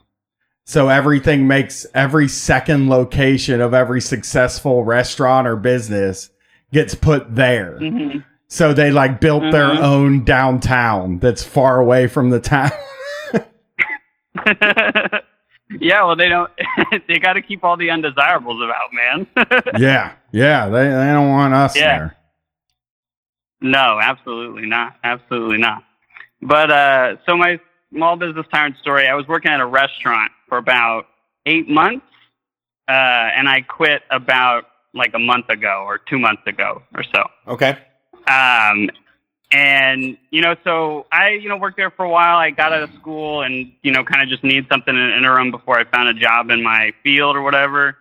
so 0.65 0.89
everything 0.89 1.47
makes 1.47 1.85
every 1.93 2.27
second 2.27 2.89
location 2.89 3.61
of 3.61 3.73
every 3.73 4.01
successful 4.01 4.83
restaurant 4.83 5.47
or 5.47 5.55
business 5.55 6.29
gets 6.71 6.95
put 6.95 7.35
there. 7.35 7.77
Mhm. 7.81 8.23
So 8.47 8.73
they 8.73 8.91
like 8.91 9.19
built 9.19 9.43
their 9.51 9.67
Mhm. 9.69 9.79
own 9.79 10.23
downtown 10.23 11.19
that's 11.19 11.43
far 11.43 11.79
away 11.79 12.07
from 12.07 12.29
the 12.29 12.39
town. 12.39 12.71
yeah, 15.79 16.03
well 16.03 16.15
they 16.15 16.29
don't 16.29 16.51
they 17.07 17.19
got 17.19 17.33
to 17.33 17.41
keep 17.41 17.63
all 17.63 17.77
the 17.77 17.89
undesirables 17.89 18.61
about, 18.63 18.89
man. 18.93 19.27
yeah, 19.79 20.13
yeah, 20.31 20.67
they 20.69 20.83
they 20.85 21.11
don't 21.13 21.29
want 21.29 21.53
us 21.53 21.75
Yeah. 21.75 21.97
there. 21.97 22.15
No, 23.61 23.99
absolutely 24.01 24.65
not. 24.65 24.95
Absolutely 25.03 25.57
not. 25.57 25.83
But 26.41 26.71
uh, 26.71 27.15
so 27.27 27.35
my 27.35 27.59
small 27.93 28.15
business 28.15 28.45
tyrant 28.51 28.77
story. 28.81 29.07
I 29.07 29.15
was 29.15 29.27
working 29.27 29.51
at 29.51 29.59
a 29.59 29.65
restaurant 29.65 30.31
for 30.47 30.57
about 30.57 31.07
eight 31.45 31.67
months, 31.69 32.05
uh, 32.87 32.91
and 32.91 33.49
I 33.49 33.61
quit 33.61 34.03
about 34.11 34.65
like 34.93 35.11
a 35.13 35.19
month 35.19 35.49
ago 35.49 35.83
or 35.85 35.97
two 35.97 36.17
months 36.17 36.41
ago 36.47 36.81
or 36.95 37.03
so. 37.03 37.23
Okay. 37.47 37.77
Um, 38.27 38.89
and 39.51 40.17
you 40.29 40.41
know, 40.41 40.55
so 40.63 41.05
I 41.11 41.29
you 41.31 41.49
know 41.49 41.57
worked 41.57 41.77
there 41.77 41.89
for 41.91 42.05
a 42.05 42.09
while. 42.09 42.37
I 42.37 42.51
got 42.51 42.71
out 42.71 42.83
of 42.83 42.91
school 42.93 43.41
and 43.41 43.71
you 43.81 43.91
know 43.91 44.03
kind 44.03 44.21
of 44.21 44.29
just 44.29 44.43
need 44.43 44.67
something 44.71 44.95
in 44.95 45.09
the 45.09 45.17
interim 45.17 45.51
before 45.51 45.79
I 45.79 45.85
found 45.85 46.09
a 46.09 46.13
job 46.13 46.49
in 46.49 46.61
my 46.63 46.91
field 47.03 47.35
or 47.35 47.41
whatever. 47.41 47.97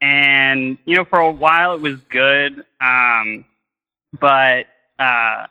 And 0.00 0.78
you 0.84 0.96
know, 0.96 1.04
for 1.04 1.20
a 1.20 1.30
while 1.30 1.74
it 1.74 1.80
was 1.80 2.00
good, 2.10 2.64
um, 2.80 3.44
but 4.18 4.66
uh, 4.98 5.46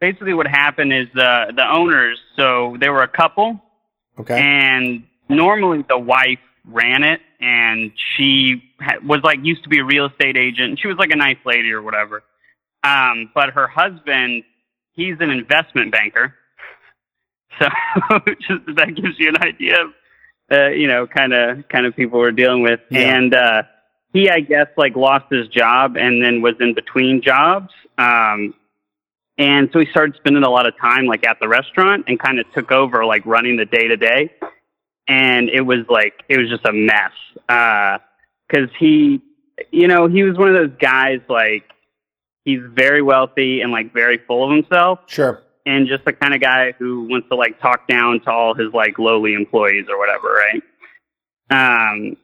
basically 0.00 0.34
what 0.34 0.46
happened 0.46 0.92
is 0.92 1.08
the 1.14 1.52
the 1.56 1.66
owners. 1.66 2.18
So 2.36 2.76
they 2.78 2.90
were 2.90 3.02
a 3.02 3.08
couple, 3.08 3.60
Okay. 4.18 4.38
and 4.38 5.04
normally 5.28 5.84
the 5.88 5.98
wife 5.98 6.38
ran 6.68 7.04
it 7.04 7.20
and 7.40 7.92
she 8.16 8.62
was 9.04 9.20
like 9.22 9.38
used 9.42 9.62
to 9.62 9.68
be 9.68 9.78
a 9.78 9.84
real 9.84 10.06
estate 10.06 10.36
agent 10.36 10.70
and 10.70 10.80
she 10.80 10.88
was 10.88 10.96
like 10.96 11.10
a 11.12 11.16
nice 11.16 11.36
lady 11.44 11.70
or 11.70 11.80
whatever 11.80 12.24
um, 12.82 13.30
but 13.36 13.50
her 13.50 13.68
husband 13.68 14.42
he's 14.96 15.16
an 15.20 15.30
investment 15.30 15.92
banker. 15.92 16.34
So 17.58 17.68
just 18.40 18.76
that 18.76 18.94
gives 18.94 19.18
you 19.18 19.30
an 19.30 19.42
idea 19.42 19.84
of 19.84 19.90
uh, 20.52 20.68
you 20.72 20.88
know 20.88 21.06
kind 21.06 21.32
of 21.32 21.66
kind 21.68 21.86
of 21.86 21.96
people 21.96 22.18
we're 22.18 22.30
dealing 22.30 22.60
with. 22.62 22.80
Yeah. 22.90 23.16
and 23.16 23.34
uh, 23.34 23.62
he 24.12 24.28
i 24.28 24.40
guess 24.40 24.66
like 24.76 24.94
lost 24.94 25.24
his 25.30 25.48
job 25.48 25.96
and 25.96 26.22
then 26.22 26.42
was 26.42 26.56
in 26.60 26.74
between 26.74 27.22
jobs. 27.22 27.70
Um, 27.96 28.52
and 29.38 29.70
so 29.72 29.78
he 29.78 29.86
started 29.86 30.16
spending 30.16 30.42
a 30.42 30.50
lot 30.50 30.66
of 30.66 30.74
time 30.78 31.06
like 31.06 31.26
at 31.26 31.38
the 31.40 31.48
restaurant 31.48 32.04
and 32.08 32.18
kind 32.20 32.38
of 32.38 32.44
took 32.52 32.70
over 32.70 33.06
like 33.06 33.24
running 33.24 33.56
the 33.56 33.64
day 33.64 33.88
to 33.88 33.96
day 33.96 34.30
and 35.08 35.48
it 35.48 35.62
was 35.62 35.86
like 35.88 36.24
it 36.28 36.38
was 36.38 36.50
just 36.50 36.64
a 36.66 36.72
mess. 36.72 38.00
Because 38.48 38.68
he 38.78 39.22
you 39.70 39.88
know 39.88 40.08
he 40.08 40.22
was 40.22 40.36
one 40.36 40.48
of 40.48 40.54
those 40.54 40.78
guys 40.78 41.20
like 41.28 41.64
he's 42.46 42.60
very 42.72 43.02
wealthy 43.02 43.60
and 43.60 43.70
like 43.70 43.92
very 43.92 44.16
full 44.26 44.44
of 44.44 44.56
himself. 44.56 45.00
Sure. 45.06 45.42
and 45.66 45.86
just 45.88 46.04
the 46.06 46.12
kind 46.14 46.32
of 46.34 46.40
guy 46.40 46.72
who 46.78 47.06
wants 47.10 47.28
to 47.28 47.34
like 47.36 47.60
talk 47.60 47.86
down 47.88 48.20
to 48.20 48.30
all 48.30 48.54
his 48.54 48.72
like 48.72 48.98
lowly 48.98 49.34
employees 49.34 49.84
or 49.90 49.98
whatever 49.98 50.28
right? 50.32 50.62
Um 51.50 52.16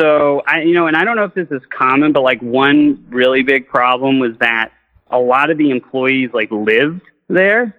so 0.00 0.42
i 0.46 0.62
you 0.62 0.74
know 0.74 0.88
and 0.88 0.96
i 0.96 1.04
don't 1.04 1.14
know 1.14 1.22
if 1.24 1.34
this 1.34 1.46
is 1.52 1.62
common 1.70 2.12
but 2.12 2.22
like 2.22 2.40
one 2.42 3.06
really 3.10 3.42
big 3.44 3.68
problem 3.68 4.18
was 4.18 4.32
that 4.40 4.72
a 5.10 5.18
lot 5.18 5.50
of 5.50 5.58
the 5.58 5.70
employees 5.70 6.30
like 6.32 6.50
lived 6.50 7.02
there. 7.28 7.76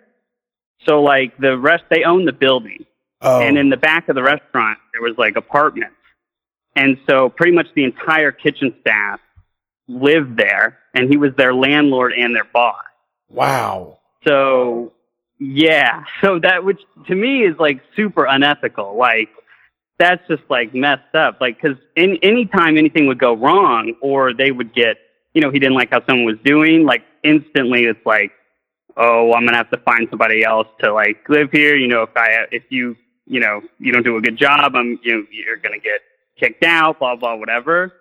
So 0.86 1.02
like 1.02 1.36
the 1.38 1.58
rest 1.58 1.84
they 1.90 2.04
owned 2.04 2.28
the 2.28 2.32
building. 2.34 2.86
Oh. 3.22 3.42
and 3.42 3.58
in 3.58 3.70
the 3.70 3.78
back 3.78 4.08
of 4.08 4.16
the 4.16 4.22
restaurant 4.24 4.78
there 4.94 5.02
was 5.02 5.18
like 5.18 5.36
apartments. 5.36 5.96
And 6.76 6.98
so 7.10 7.30
pretty 7.30 7.54
much 7.54 7.68
the 7.76 7.84
entire 7.86 8.32
kitchen 8.32 8.76
staff 8.82 9.20
lived 9.88 10.38
there 10.38 10.78
and 10.96 11.10
he 11.10 11.18
was 11.18 11.32
their 11.38 11.54
landlord 11.54 12.14
and 12.14 12.36
their 12.36 12.46
boss. 12.46 12.82
Wow. 13.30 14.00
so 14.26 14.94
yeah. 15.40 16.04
So 16.22 16.40
that 16.40 16.64
which 16.64 16.80
to 17.08 17.16
me 17.16 17.44
is 17.44 17.56
like 17.60 17.82
super 17.96 18.26
unethical. 18.26 18.98
Like 18.98 19.30
that's 20.00 20.26
just 20.28 20.44
like 20.50 20.74
messed 20.74 21.14
up. 21.14 21.40
Like 21.42 21.62
because 21.62 21.78
in 21.96 22.18
anytime 22.24 22.78
anything 22.78 23.08
would 23.08 23.20
go 23.20 23.34
wrong 23.36 23.94
or 24.02 24.34
they 24.34 24.52
would 24.52 24.74
get 24.74 24.98
you 25.34 25.42
know 25.42 25.52
he 25.52 25.60
didn't 25.60 25.76
like 25.76 25.92
how 25.92 26.02
someone 26.08 26.26
was 26.26 26.38
doing 26.46 26.86
like 26.86 27.04
instantly 27.24 27.84
it's 27.84 28.06
like 28.06 28.32
oh 28.96 29.34
i'm 29.34 29.46
gonna 29.46 29.58
have 29.58 29.70
to 29.72 29.78
find 29.80 30.08
somebody 30.10 30.44
else 30.44 30.68
to 30.80 30.94
like 30.94 31.28
live 31.28 31.52
here. 31.52 31.76
You 31.76 31.88
know 31.88 32.04
if 32.04 32.16
i 32.16 32.46
if 32.52 32.64
you 32.70 32.96
you 33.26 33.42
know 33.42 33.62
you 33.80 33.92
don't 33.92 34.04
do 34.04 34.16
a 34.16 34.22
good 34.22 34.38
job 34.38 34.76
i'm 34.76 34.98
you 35.04 35.14
know 35.14 35.24
you're 35.32 35.58
gonna 35.58 35.80
get 35.80 36.02
kicked 36.40 36.64
out, 36.64 37.00
blah 37.00 37.16
blah 37.16 37.36
whatever. 37.36 37.94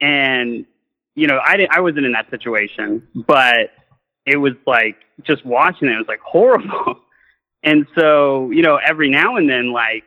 And 0.00 0.66
you 1.14 1.26
know, 1.26 1.40
I 1.44 1.56
didn't, 1.56 1.72
I 1.72 1.80
wasn't 1.80 2.06
in 2.06 2.12
that 2.12 2.30
situation, 2.30 3.06
but 3.14 3.70
it 4.26 4.36
was 4.36 4.52
like 4.66 4.96
just 5.24 5.44
watching 5.44 5.88
it, 5.88 5.92
it 5.92 5.98
was 5.98 6.08
like 6.08 6.20
horrible. 6.20 7.00
And 7.62 7.86
so, 7.96 8.50
you 8.50 8.62
know, 8.62 8.76
every 8.76 9.08
now 9.08 9.36
and 9.36 9.48
then, 9.48 9.72
like, 9.72 10.02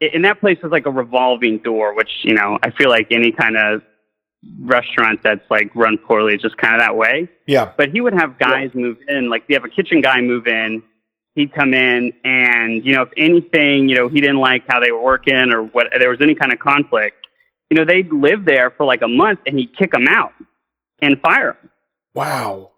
and 0.00 0.24
that 0.24 0.40
place 0.40 0.58
was 0.62 0.72
like 0.72 0.86
a 0.86 0.90
revolving 0.90 1.58
door, 1.58 1.94
which, 1.94 2.10
you 2.24 2.34
know, 2.34 2.58
I 2.62 2.70
feel 2.70 2.88
like 2.90 3.12
any 3.12 3.30
kind 3.30 3.56
of 3.56 3.82
restaurant 4.60 5.20
that's 5.22 5.48
like 5.50 5.70
run 5.74 5.98
poorly 5.98 6.34
is 6.34 6.42
just 6.42 6.56
kind 6.56 6.74
of 6.74 6.80
that 6.80 6.96
way. 6.96 7.28
Yeah. 7.46 7.72
But 7.76 7.90
he 7.90 8.00
would 8.00 8.14
have 8.14 8.38
guys 8.38 8.70
move 8.74 8.96
in, 9.06 9.30
like, 9.30 9.44
you 9.48 9.54
have 9.54 9.64
a 9.64 9.68
kitchen 9.68 10.00
guy 10.00 10.20
move 10.20 10.48
in, 10.48 10.82
he'd 11.36 11.54
come 11.54 11.74
in, 11.74 12.12
and, 12.24 12.84
you 12.84 12.92
know, 12.92 13.02
if 13.02 13.10
anything, 13.16 13.88
you 13.88 13.94
know, 13.94 14.08
he 14.08 14.20
didn't 14.20 14.40
like 14.40 14.64
how 14.66 14.80
they 14.80 14.90
were 14.90 15.02
working 15.02 15.52
or 15.52 15.62
what, 15.62 15.86
there 15.96 16.10
was 16.10 16.20
any 16.20 16.34
kind 16.34 16.52
of 16.52 16.58
conflict, 16.58 17.23
you 17.70 17.76
know, 17.76 17.84
they'd 17.84 18.12
live 18.12 18.44
there 18.44 18.70
for 18.70 18.86
like 18.86 19.02
a 19.02 19.08
month 19.08 19.40
and 19.46 19.58
he'd 19.58 19.76
kick 19.76 19.92
them 19.92 20.06
out 20.08 20.32
and 21.00 21.20
fire 21.20 21.56
them. 21.60 21.70
Wow. 22.14 22.72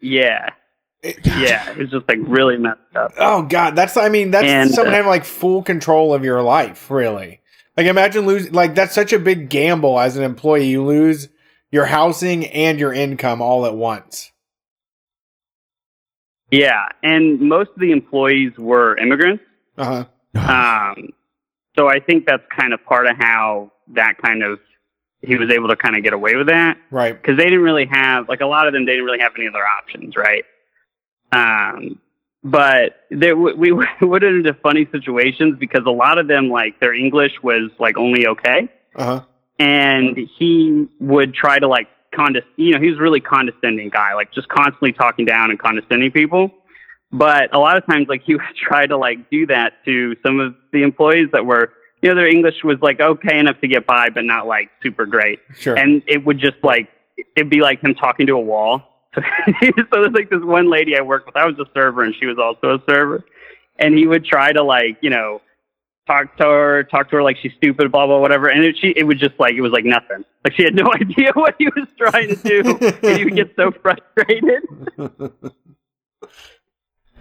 Yeah. 0.00 0.50
yeah. 1.02 1.70
It 1.70 1.78
was 1.78 1.90
just 1.90 2.08
like 2.08 2.18
really 2.22 2.56
messed 2.56 2.80
up. 2.94 3.12
Oh 3.18 3.42
God, 3.42 3.76
that's 3.76 3.96
I 3.96 4.08
mean 4.08 4.30
that's 4.30 4.46
And, 4.46 4.70
someone 4.70 4.92
uh, 4.92 4.96
having 4.96 5.10
like 5.10 5.24
full 5.24 5.62
control 5.62 6.14
of 6.14 6.24
your 6.24 6.42
life, 6.42 6.90
really. 6.90 7.40
Like 7.76 7.86
imagine 7.86 8.26
losing 8.26 8.52
like 8.52 8.74
that's 8.74 8.94
such 8.94 9.12
a 9.12 9.18
big 9.18 9.48
gamble 9.48 9.98
as 9.98 10.16
an 10.16 10.24
employee. 10.24 10.66
You 10.66 10.84
lose 10.84 11.28
your 11.70 11.86
housing 11.86 12.46
and 12.46 12.78
your 12.78 12.92
income 12.92 13.40
all 13.40 13.66
at 13.66 13.74
once. 13.74 14.32
Yeah. 16.50 16.86
And 17.02 17.40
most 17.40 17.70
of 17.74 17.80
the 17.80 17.92
employees 17.92 18.52
were 18.58 18.96
immigrants. 18.98 19.42
Uh 19.76 20.04
huh. 20.34 20.92
Um, 20.94 21.10
so 21.78 21.88
I 21.88 22.00
think 22.00 22.26
that's 22.26 22.42
kind 22.58 22.72
of 22.72 22.84
part 22.84 23.06
of 23.06 23.16
how 23.18 23.72
that 23.94 24.14
kind 24.24 24.42
of 24.42 24.58
he 25.22 25.36
was 25.36 25.50
able 25.50 25.68
to 25.68 25.76
kind 25.76 25.96
of 25.96 26.02
get 26.04 26.12
away 26.12 26.36
with 26.36 26.48
that 26.48 26.76
Right. 26.90 27.20
because 27.20 27.36
they 27.38 27.44
didn't 27.44 27.62
really 27.62 27.86
have 27.90 28.28
like 28.28 28.40
a 28.40 28.46
lot 28.46 28.66
of 28.66 28.72
them 28.72 28.84
they 28.86 28.92
didn't 28.92 29.06
really 29.06 29.20
have 29.20 29.32
any 29.36 29.48
other 29.48 29.64
options, 29.66 30.14
right? 30.16 30.44
Um, 31.32 31.98
but 32.44 32.96
there 33.10 33.34
w- 33.34 33.56
we 33.56 33.72
would 34.06 34.22
into 34.22 34.54
funny 34.62 34.86
situations 34.92 35.56
because 35.58 35.82
a 35.86 35.90
lot 35.90 36.18
of 36.18 36.28
them 36.28 36.48
like 36.48 36.78
their 36.80 36.94
English 36.94 37.32
was 37.42 37.70
like 37.78 37.96
only 37.98 38.26
okay, 38.28 38.68
Uh 38.94 39.04
huh. 39.04 39.20
and 39.58 40.16
he 40.38 40.86
would 41.00 41.34
try 41.34 41.58
to 41.58 41.66
like 41.66 41.88
condes 42.14 42.44
you 42.56 42.72
know 42.72 42.80
he 42.80 42.88
was 42.88 42.98
a 42.98 43.02
really 43.02 43.20
condescending 43.20 43.88
guy 43.90 44.14
like 44.14 44.32
just 44.32 44.48
constantly 44.48 44.92
talking 44.92 45.26
down 45.26 45.50
and 45.50 45.58
condescending 45.58 46.10
people 46.12 46.50
but 47.12 47.54
a 47.54 47.58
lot 47.58 47.76
of 47.76 47.86
times 47.86 48.06
like 48.08 48.22
he 48.26 48.34
would 48.34 48.42
try 48.56 48.86
to 48.86 48.96
like 48.96 49.30
do 49.30 49.46
that 49.46 49.74
to 49.84 50.14
some 50.24 50.40
of 50.40 50.54
the 50.72 50.82
employees 50.82 51.28
that 51.32 51.44
were 51.46 51.72
you 52.02 52.08
know 52.08 52.14
their 52.14 52.28
english 52.28 52.54
was 52.64 52.76
like 52.82 53.00
okay 53.00 53.38
enough 53.38 53.60
to 53.60 53.68
get 53.68 53.86
by 53.86 54.08
but 54.10 54.24
not 54.24 54.46
like 54.46 54.70
super 54.82 55.06
great 55.06 55.40
Sure. 55.58 55.76
and 55.76 56.02
it 56.06 56.24
would 56.24 56.38
just 56.38 56.56
like 56.62 56.88
it'd 57.36 57.50
be 57.50 57.60
like 57.60 57.82
him 57.82 57.94
talking 57.94 58.26
to 58.26 58.32
a 58.34 58.40
wall 58.40 58.82
so 59.16 59.22
there's 59.92 60.12
like 60.12 60.28
this 60.30 60.42
one 60.42 60.70
lady 60.70 60.96
i 60.96 61.00
worked 61.00 61.26
with 61.26 61.36
i 61.36 61.46
was 61.46 61.58
a 61.58 61.64
server 61.74 62.02
and 62.02 62.14
she 62.20 62.26
was 62.26 62.38
also 62.38 62.74
a 62.74 62.82
server 62.90 63.24
and 63.78 63.96
he 63.96 64.06
would 64.06 64.24
try 64.24 64.52
to 64.52 64.62
like 64.62 64.98
you 65.00 65.10
know 65.10 65.40
talk 66.06 66.36
to 66.36 66.44
her, 66.44 66.84
talk 66.84 67.10
to 67.10 67.16
her 67.16 67.22
like 67.22 67.36
she's 67.42 67.50
stupid, 67.56 67.90
blah 67.90 68.06
blah 68.06 68.20
whatever, 68.20 68.46
and 68.46 68.62
it, 68.64 68.76
she 68.80 68.92
it 68.96 69.02
would 69.02 69.18
just 69.18 69.34
like 69.40 69.54
it 69.54 69.60
was 69.60 69.72
like 69.72 69.84
nothing. 69.84 70.24
Like 70.44 70.54
she 70.54 70.62
had 70.62 70.72
no 70.72 70.88
idea 70.94 71.32
what 71.34 71.56
he 71.58 71.66
was 71.66 71.88
trying 71.98 72.28
to 72.28 72.36
do, 72.36 72.78
and 73.02 73.18
he 73.18 73.24
would 73.24 73.34
get 73.34 73.52
so 73.56 73.72
frustrated. 73.82 74.62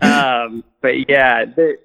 Um, 0.01 0.63
but 0.81 1.09
yeah, 1.09 1.45
there, 1.45 1.77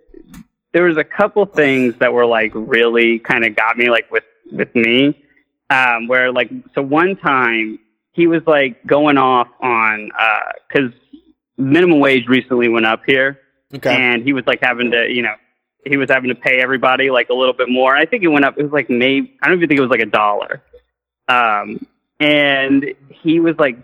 there 0.73 0.85
was 0.85 0.97
a 0.97 1.05
couple 1.05 1.47
things 1.47 1.95
that 2.01 2.13
were 2.13 2.27
like 2.27 2.53
really 2.55 3.19
kind 3.19 3.45
of 3.45 3.57
got 3.57 3.77
me 3.77 3.91
like 3.91 4.11
with 4.11 4.25
with 4.53 4.75
me, 4.75 5.23
um, 5.71 6.09
where 6.09 6.33
like 6.33 6.51
so 6.75 6.83
one 6.83 7.17
time 7.17 7.79
he 8.13 8.27
was 8.27 8.43
like 8.47 8.85
going 8.87 9.17
off 9.17 9.49
on 9.61 10.11
because 10.69 10.93
minimum 11.57 12.01
wage 12.01 12.27
recently 12.27 12.69
went 12.69 12.87
up 12.87 13.03
here 13.07 13.39
Okay. 13.75 13.95
and 13.95 14.25
he 14.25 14.33
was 14.33 14.45
like 14.47 14.59
having 14.63 14.91
to, 14.91 15.09
you 15.09 15.23
know, 15.23 15.35
he 15.87 15.97
was 15.97 16.11
having 16.11 16.29
to 16.29 16.35
pay 16.35 16.61
everybody 16.61 17.11
like 17.11 17.29
a 17.29 17.35
little 17.35 17.55
bit 17.55 17.69
more. 17.69 17.95
I 17.97 18.05
think 18.05 18.23
it 18.25 18.29
went 18.29 18.45
up. 18.45 18.59
It 18.59 18.65
was 18.65 18.73
like 18.73 18.91
maybe 18.91 19.37
I 19.43 19.49
don't 19.49 19.59
even 19.59 19.69
think 19.69 19.79
it 19.79 19.83
was 19.83 19.91
like 19.91 20.01
a 20.01 20.07
dollar. 20.07 20.63
Um, 21.29 21.87
and 22.19 22.85
he 23.09 23.41
was 23.41 23.55
like 23.59 23.79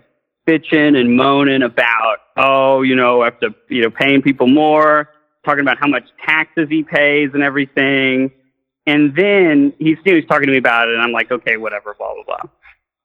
bitching 0.45 0.97
and 0.99 1.15
moaning 1.15 1.63
about, 1.63 2.17
oh, 2.37 2.81
you 2.81 2.95
know, 2.95 3.23
after 3.23 3.49
you 3.69 3.81
know 3.81 3.89
paying 3.89 4.21
people 4.21 4.47
more, 4.47 5.09
talking 5.45 5.61
about 5.61 5.77
how 5.79 5.87
much 5.87 6.03
taxes 6.25 6.67
he 6.69 6.83
pays 6.83 7.31
and 7.33 7.43
everything. 7.43 8.31
And 8.85 9.15
then 9.15 9.73
he's 9.79 9.97
you 10.05 10.13
know, 10.13 10.19
he's 10.19 10.27
talking 10.27 10.47
to 10.47 10.51
me 10.51 10.57
about 10.57 10.87
it, 10.87 10.93
and 10.93 11.03
I'm 11.03 11.11
like, 11.11 11.31
okay, 11.31 11.57
whatever, 11.57 11.93
blah 11.97 12.13
blah 12.13 12.23
blah. 12.23 12.49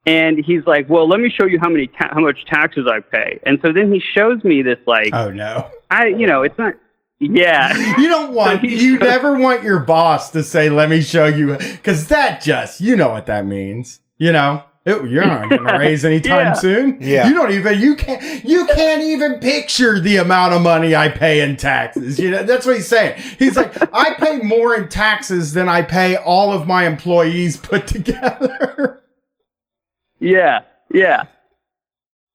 And 0.05 0.45
he's 0.45 0.67
like, 0.67 0.89
well, 0.89 1.09
let 1.09 1.21
me 1.21 1.31
show 1.31 1.47
you 1.47 1.59
how 1.61 1.69
many 1.69 1.87
ta- 1.87 2.11
how 2.13 2.21
much 2.21 2.45
taxes 2.47 2.87
I 2.91 3.01
pay. 3.01 3.39
And 3.45 3.61
so 3.63 3.73
then 3.73 3.93
he 3.93 4.01
shows 4.01 4.43
me 4.43 4.63
this 4.63 4.79
like, 4.87 5.11
Oh 5.13 5.31
no. 5.31 5.71
I 5.91 6.07
you 6.07 6.27
know, 6.27 6.43
it's 6.43 6.59
not. 6.59 6.75
Yeah. 7.19 7.73
You 7.99 8.09
don't 8.09 8.33
want 8.33 8.65
you 8.65 8.99
never 8.99 9.39
want 9.39 9.63
your 9.63 9.79
boss 9.79 10.31
to 10.31 10.43
say, 10.43 10.69
"Let 10.69 10.91
me 10.91 11.03
show 11.03 11.27
you," 11.27 11.57
because 11.57 12.09
that 12.09 12.43
just 12.43 12.81
you 12.81 12.97
know 12.97 13.11
what 13.11 13.27
that 13.27 13.47
means. 13.47 14.01
You 14.19 14.33
know, 14.33 14.65
It- 14.85 15.09
you're 15.11 15.25
not 15.25 15.49
getting 15.49 15.67
a 15.69 15.79
raise 15.79 16.05
anytime 16.05 16.47
Yeah. 16.47 16.53
soon. 16.55 16.99
Yeah. 17.01 17.29
you 17.29 17.35
don't 17.35 17.53
even 17.53 17.79
you 17.81 17.95
can't 17.95 18.45
you 18.45 18.67
can't 18.67 19.03
even 19.03 19.39
picture 19.39 20.01
the 20.01 20.17
amount 20.17 20.55
of 20.55 20.63
money 20.63 20.97
I 20.97 21.09
pay 21.09 21.41
in 21.41 21.57
taxes. 21.57 22.19
You 22.19 22.31
know 22.33 22.43
that's 22.43 22.67
what 22.67 22.75
he's 22.77 22.89
saying. 22.89 23.21
He's 23.39 23.57
like, 23.57 23.73
I 23.95 24.15
pay 24.15 24.39
more 24.39 24.75
in 24.75 24.89
taxes 24.89 25.53
than 25.53 25.69
I 25.69 25.83
pay 25.83 26.17
all 26.17 26.53
of 26.53 26.67
my 26.67 26.85
employees 26.87 27.57
put 27.57 27.87
together. 27.97 29.03
Yeah, 30.21 30.61
yeah. 30.93 31.25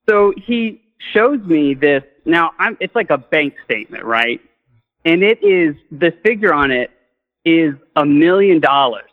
So 0.10 0.34
he 0.46 0.82
shows 1.14 1.40
me 1.44 1.74
this. 1.74 2.04
Now, 2.26 2.52
I'm, 2.60 2.78
it's 2.80 2.96
like 2.96 3.10
a 3.10 3.18
bank 3.18 3.56
statement, 3.66 4.04
right? 4.04 4.42
And 5.06 5.24
it 5.24 5.42
is 5.44 5.76
the 5.92 6.12
figure 6.26 6.54
on 6.54 6.72
it 6.72 6.92
is 7.46 7.74
a 7.96 8.06
million 8.06 8.60
dollars. 8.60 9.07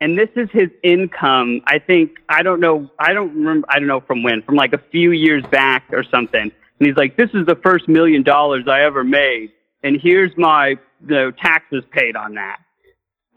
And 0.00 0.16
this 0.16 0.28
is 0.36 0.48
his 0.52 0.68
income. 0.84 1.60
I 1.66 1.78
think 1.78 2.18
I 2.28 2.42
don't 2.42 2.60
know. 2.60 2.90
I 2.98 3.12
don't 3.12 3.34
remember. 3.34 3.66
I 3.68 3.78
don't 3.78 3.88
know 3.88 4.00
from 4.00 4.22
when. 4.22 4.42
From 4.42 4.54
like 4.54 4.72
a 4.72 4.82
few 4.90 5.10
years 5.12 5.44
back 5.50 5.84
or 5.92 6.04
something. 6.04 6.40
And 6.40 6.86
he's 6.86 6.96
like, 6.96 7.16
"This 7.16 7.30
is 7.34 7.46
the 7.46 7.56
first 7.56 7.88
million 7.88 8.22
dollars 8.22 8.64
I 8.68 8.82
ever 8.82 9.02
made, 9.02 9.50
and 9.82 10.00
here's 10.00 10.30
my 10.36 10.68
you 10.68 10.76
know, 11.00 11.30
taxes 11.32 11.82
paid 11.90 12.14
on 12.14 12.34
that." 12.34 12.58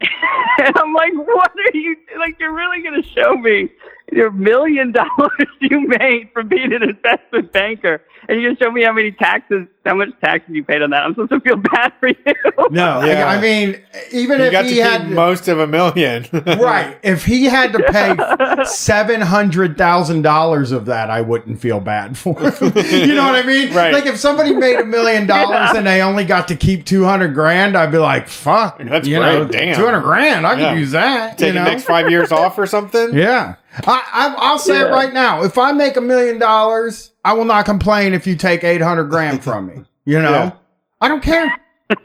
and 0.00 0.76
I'm 0.76 0.94
like, 0.94 1.14
"What 1.14 1.50
are 1.50 1.76
you 1.76 1.96
like? 2.18 2.36
You're 2.38 2.54
really 2.54 2.82
to 3.02 3.08
show 3.08 3.34
me 3.34 3.68
your 4.10 4.30
million 4.30 4.92
dollars 4.92 5.30
you 5.60 5.86
made 5.86 6.30
from 6.32 6.48
being 6.48 6.72
an 6.72 6.82
investment 6.82 7.52
banker, 7.52 8.02
and 8.28 8.40
you're 8.40 8.50
going 8.50 8.56
show 8.60 8.70
me 8.70 8.82
how 8.82 8.92
many 8.92 9.12
taxes, 9.12 9.66
how 9.86 9.94
much 9.94 10.08
taxes 10.22 10.54
you 10.54 10.64
paid 10.64 10.82
on 10.82 10.90
that? 10.90 11.02
I'm 11.04 11.12
supposed 11.14 11.30
to 11.30 11.40
feel 11.40 11.56
bad 11.56 11.92
for 12.00 12.08
you." 12.08 12.14
No, 12.70 13.00
I- 13.00 13.06
Yeah. 13.06 13.26
I, 13.28 13.40
mean, 13.40 13.80
even 14.12 14.38
You 14.38 14.46
if 14.46 14.52
got 14.52 14.64
he 14.66 14.74
keep 14.74 14.82
had 14.82 15.10
most 15.10 15.48
of 15.48 15.58
a 15.58 15.66
million. 15.66 16.26
right, 16.32 16.96
if 17.02 17.24
he 17.24 17.44
had 17.44 17.72
to 17.72 17.80
pay 17.80 18.64
seven 18.64 19.20
hundred 19.20 19.76
thousand 19.76 20.22
dollars 20.22 20.72
of 20.72 20.86
that, 20.86 21.10
I 21.10 21.20
wouldn't 21.20 21.60
feel 21.60 21.80
bad 21.80 22.16
for 22.16 22.38
him. 22.38 22.72
you 22.76 23.14
know 23.14 23.24
what 23.26 23.34
I 23.34 23.42
mean? 23.44 23.74
Right. 23.74 23.92
Like 23.92 24.06
if 24.06 24.18
somebody 24.18 24.54
made 24.54 24.76
a 24.78 24.84
million 24.84 25.26
dollars 25.26 25.70
and 25.76 25.86
they 25.86 26.00
only 26.02 26.24
got 26.24 26.48
to 26.48 26.56
keep 26.56 26.86
two 26.86 27.04
hundred 27.04 27.34
grand, 27.34 27.76
I'd 27.76 27.90
be 27.92 27.98
like, 27.98 28.28
"Fuck, 28.28 28.78
That's 28.78 29.06
you 29.08 29.18
great, 29.18 29.32
know, 29.38 29.44
damn. 29.46 29.76
two 29.76 29.84
hundred 29.84 30.02
grand, 30.02 30.46
I 30.46 30.58
Yeah. 30.58 30.72
could 30.72 30.78
use 30.80 30.90
that." 30.92 31.38
Take 31.38 31.48
you 31.48 31.54
know? 31.54 31.64
the 31.64 31.70
next 31.70 31.84
five 31.84 32.10
years 32.10 32.30
off 32.32 32.58
or 32.58 32.66
something. 32.66 33.14
Yeah. 33.14 33.56
I, 33.86 34.04
I, 34.12 34.34
I'll 34.36 34.58
say 34.58 34.80
it 34.80 34.90
right 34.90 35.12
now. 35.12 35.42
If 35.42 35.58
I 35.58 35.72
make 35.72 35.96
a 35.96 36.00
million 36.00 36.38
dollars, 36.38 37.12
I 37.24 37.32
will 37.32 37.44
not 37.44 37.64
complain 37.64 38.12
if 38.14 38.26
you 38.26 38.36
take 38.36 38.64
800 38.64 39.04
grand 39.04 39.42
from 39.44 39.66
me. 39.66 39.84
You 40.04 40.20
know? 40.20 40.30
Yeah. 40.30 40.52
I 41.00 41.08
don't 41.08 41.22
care. 41.22 41.60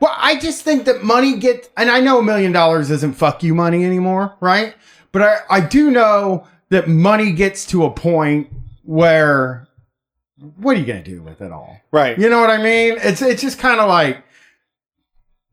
well, 0.00 0.14
I 0.16 0.38
just 0.40 0.62
think 0.62 0.84
that 0.84 1.02
money 1.02 1.36
gets, 1.38 1.68
and 1.76 1.90
I 1.90 2.00
know 2.00 2.18
a 2.18 2.22
million 2.22 2.52
dollars 2.52 2.90
isn't 2.90 3.14
fuck 3.14 3.42
you 3.42 3.54
money 3.54 3.84
anymore, 3.84 4.36
right? 4.40 4.74
But 5.12 5.22
I, 5.22 5.36
I 5.50 5.60
do 5.60 5.90
know 5.90 6.46
that 6.70 6.88
money 6.88 7.32
gets 7.32 7.66
to 7.66 7.84
a 7.84 7.90
point 7.90 8.48
where, 8.84 9.68
what 10.56 10.76
are 10.76 10.80
you 10.80 10.86
going 10.86 11.02
to 11.02 11.10
do 11.10 11.22
with 11.22 11.40
it 11.40 11.52
all? 11.52 11.80
Right. 11.92 12.18
You 12.18 12.30
know 12.30 12.40
what 12.40 12.50
I 12.50 12.58
mean? 12.58 12.96
It's 12.98 13.20
it's 13.20 13.42
just 13.42 13.58
kind 13.58 13.80
of 13.80 13.88
like, 13.88 14.22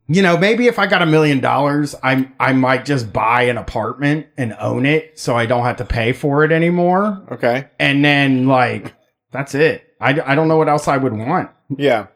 you 0.07 0.21
know, 0.21 0.37
maybe 0.37 0.67
if 0.67 0.79
I 0.79 0.87
got 0.87 1.01
a 1.01 1.05
million 1.05 1.39
dollars, 1.39 1.95
I 2.03 2.29
I 2.39 2.53
might 2.53 2.85
just 2.85 3.11
buy 3.11 3.43
an 3.43 3.57
apartment 3.57 4.27
and 4.37 4.55
own 4.59 4.85
it, 4.85 5.19
so 5.19 5.35
I 5.35 5.45
don't 5.45 5.63
have 5.65 5.77
to 5.77 5.85
pay 5.85 6.13
for 6.13 6.43
it 6.43 6.51
anymore. 6.51 7.21
Okay. 7.31 7.67
And 7.79 8.03
then 8.03 8.47
like 8.47 8.93
that's 9.31 9.53
it. 9.55 9.83
I, 9.99 10.09
I 10.21 10.35
don't 10.35 10.47
know 10.47 10.57
what 10.57 10.69
else 10.69 10.87
I 10.87 10.97
would 10.97 11.13
want. 11.13 11.49
Yeah. 11.75 12.07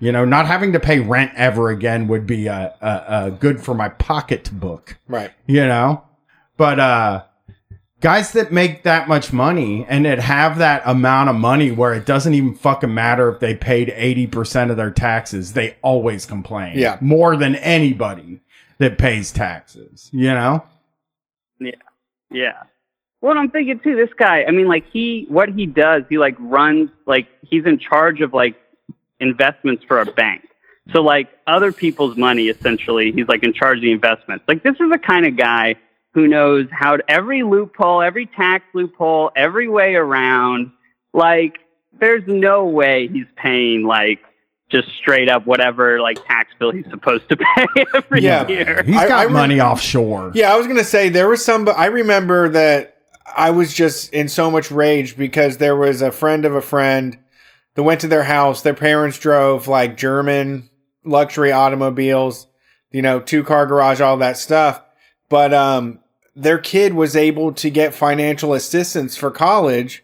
You 0.00 0.12
know, 0.12 0.24
not 0.24 0.46
having 0.46 0.72
to 0.74 0.80
pay 0.80 1.00
rent 1.00 1.32
ever 1.34 1.70
again 1.70 2.06
would 2.08 2.26
be 2.26 2.48
uh, 2.48 2.70
uh, 2.80 2.84
uh, 2.84 3.30
good 3.30 3.60
for 3.60 3.74
my 3.74 3.88
pocketbook 3.88 4.98
Right. 5.08 5.30
you 5.46 5.66
know 5.66 6.04
but 6.58 6.78
uh 6.78 7.24
guys 8.02 8.32
that 8.32 8.52
make 8.52 8.82
that 8.82 9.08
much 9.08 9.32
money 9.32 9.86
and 9.88 10.04
that 10.04 10.18
have 10.18 10.58
that 10.58 10.82
amount 10.84 11.30
of 11.30 11.36
money 11.36 11.70
where 11.70 11.94
it 11.94 12.04
doesn't 12.04 12.34
even 12.34 12.54
fucking 12.54 12.92
matter 12.92 13.30
if 13.32 13.40
they 13.40 13.54
paid 13.54 13.88
80% 13.88 14.70
of 14.70 14.76
their 14.76 14.90
taxes 14.90 15.54
they 15.54 15.76
always 15.82 16.26
complain 16.26 16.76
Yeah. 16.78 16.98
more 17.00 17.36
than 17.36 17.54
anybody 17.56 18.40
that 18.78 18.98
pays 18.98 19.32
taxes. 19.32 20.10
You 20.12 20.34
know? 20.34 20.64
Yeah. 21.60 21.70
Yeah. 22.30 22.62
Well, 23.20 23.38
I'm 23.38 23.50
thinking 23.50 23.78
too, 23.78 23.94
this 23.94 24.12
guy, 24.18 24.44
I 24.48 24.50
mean, 24.50 24.66
like 24.66 24.84
he, 24.92 25.26
what 25.28 25.48
he 25.50 25.64
does, 25.66 26.02
he 26.10 26.18
like 26.18 26.34
runs, 26.40 26.90
like 27.06 27.28
he's 27.42 27.64
in 27.64 27.78
charge 27.78 28.20
of 28.20 28.34
like 28.34 28.56
investments 29.20 29.84
for 29.86 30.00
a 30.00 30.06
bank. 30.06 30.42
So 30.92 31.00
like 31.02 31.28
other 31.46 31.70
people's 31.70 32.16
money, 32.16 32.48
essentially, 32.48 33.12
he's 33.12 33.28
like 33.28 33.44
in 33.44 33.52
charge 33.52 33.78
of 33.78 33.82
the 33.82 33.92
investments. 33.92 34.44
Like 34.48 34.64
this 34.64 34.74
is 34.80 34.90
the 34.90 34.98
kind 34.98 35.24
of 35.26 35.36
guy 35.36 35.76
who 36.14 36.28
knows 36.28 36.66
how 36.70 36.96
to, 36.96 37.02
every 37.10 37.42
loophole, 37.42 38.02
every 38.02 38.26
tax 38.26 38.64
loophole, 38.74 39.30
every 39.36 39.68
way 39.68 39.94
around. 39.94 40.70
Like 41.12 41.58
there's 42.00 42.22
no 42.26 42.64
way 42.64 43.08
he's 43.08 43.26
paying 43.36 43.84
like 43.84 44.20
just 44.70 44.88
straight 44.98 45.28
up 45.28 45.46
whatever 45.46 46.00
like 46.00 46.24
tax 46.26 46.50
bill 46.58 46.70
he's 46.72 46.86
supposed 46.90 47.28
to 47.28 47.36
pay 47.56 47.66
every 47.94 48.22
Yeah. 48.22 48.46
year. 48.48 48.82
He's 48.84 48.96
I- 48.96 49.08
got 49.08 49.20
I 49.20 49.24
re- 49.24 49.32
money 49.32 49.60
offshore. 49.60 50.32
Yeah, 50.34 50.52
I 50.52 50.56
was 50.56 50.66
gonna 50.66 50.84
say 50.84 51.08
there 51.08 51.28
was 51.28 51.44
some. 51.44 51.68
I 51.68 51.86
remember 51.86 52.48
that 52.50 52.96
I 53.36 53.50
was 53.50 53.72
just 53.74 54.12
in 54.12 54.28
so 54.28 54.50
much 54.50 54.70
rage 54.70 55.16
because 55.16 55.58
there 55.58 55.76
was 55.76 56.02
a 56.02 56.10
friend 56.10 56.44
of 56.44 56.54
a 56.54 56.62
friend 56.62 57.18
that 57.74 57.82
went 57.82 58.00
to 58.02 58.08
their 58.08 58.24
house. 58.24 58.62
Their 58.62 58.74
parents 58.74 59.18
drove 59.18 59.68
like 59.68 59.96
German 59.96 60.68
luxury 61.04 61.52
automobiles, 61.52 62.46
you 62.90 63.02
know, 63.02 63.20
two 63.20 63.44
car 63.44 63.66
garage, 63.66 64.00
all 64.00 64.16
that 64.18 64.36
stuff. 64.38 64.82
But 65.28 65.52
um, 65.54 65.98
their 66.34 66.58
kid 66.58 66.94
was 66.94 67.14
able 67.16 67.52
to 67.52 67.70
get 67.70 67.94
financial 67.94 68.54
assistance 68.54 69.16
for 69.16 69.30
college 69.30 70.02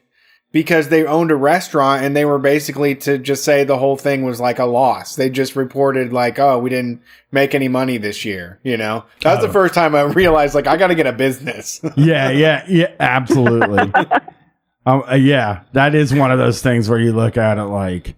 because 0.51 0.89
they 0.89 1.05
owned 1.05 1.31
a 1.31 1.37
restaurant 1.37 2.03
and 2.03 2.17
they 2.17 2.25
were 2.25 2.39
basically 2.39 2.95
to 2.95 3.19
just 3.19 3.45
say 3.45 3.65
the 3.65 3.77
whole 3.79 3.97
thing 3.97 4.25
was 4.25 4.41
like 4.41 4.59
a 4.59 4.65
loss. 4.65 5.15
They 5.17 5.29
just 5.29 5.57
reported 5.57 6.13
like, 6.13 6.39
oh, 6.39 6.59
we 6.59 6.71
didn't 6.71 7.03
make 7.31 7.55
any 7.55 7.69
money 7.69 7.99
this 7.99 8.25
year. 8.25 8.59
You 8.63 8.77
know, 8.79 9.05
that 9.23 9.35
was 9.37 9.45
Oh. 9.45 9.47
the 9.47 9.53
first 9.53 9.75
time 9.75 9.95
I 9.95 10.03
realized 10.03 10.55
like 10.55 10.67
I 10.67 10.77
got 10.79 10.87
to 10.87 10.95
get 10.95 11.07
a 11.07 11.13
business. 11.13 11.81
yeah, 11.97 12.31
yeah, 12.31 12.65
yeah, 12.69 12.93
absolutely. 12.99 13.79
um, 14.87 15.03
uh, 15.11 15.15
yeah, 15.15 15.63
that 15.75 15.95
is 15.95 16.15
one 16.15 16.31
of 16.33 16.39
those 16.39 16.63
things 16.63 16.89
where 16.89 16.99
you 16.99 17.13
look 17.13 17.37
at 17.37 17.59
it 17.59 17.65
like, 17.65 18.15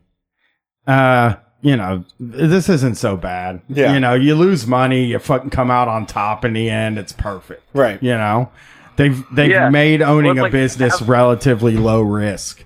uh, 0.86 1.34
you 1.62 1.76
know, 1.76 2.04
this 2.18 2.68
isn't 2.68 2.96
so 2.96 3.16
bad. 3.16 3.60
Yeah. 3.68 3.92
You 3.94 4.00
know, 4.00 4.14
you 4.14 4.34
lose 4.34 4.66
money, 4.66 5.04
you 5.04 5.18
fucking 5.18 5.50
come 5.50 5.70
out 5.70 5.88
on 5.88 6.06
top 6.06 6.44
in 6.44 6.52
the 6.54 6.70
end. 6.70 6.98
It's 6.98 7.12
perfect. 7.12 7.62
right. 7.74 8.02
You 8.02 8.12
know, 8.14 8.50
they've 8.96 9.22
they've 9.32 9.50
Yeah. 9.50 9.68
made 9.68 10.02
owning 10.02 10.34
Well, 10.36 10.44
a 10.44 10.46
like- 10.46 10.52
business 10.52 11.00
relatively 11.02 11.76
low 11.76 12.00
risk. 12.02 12.64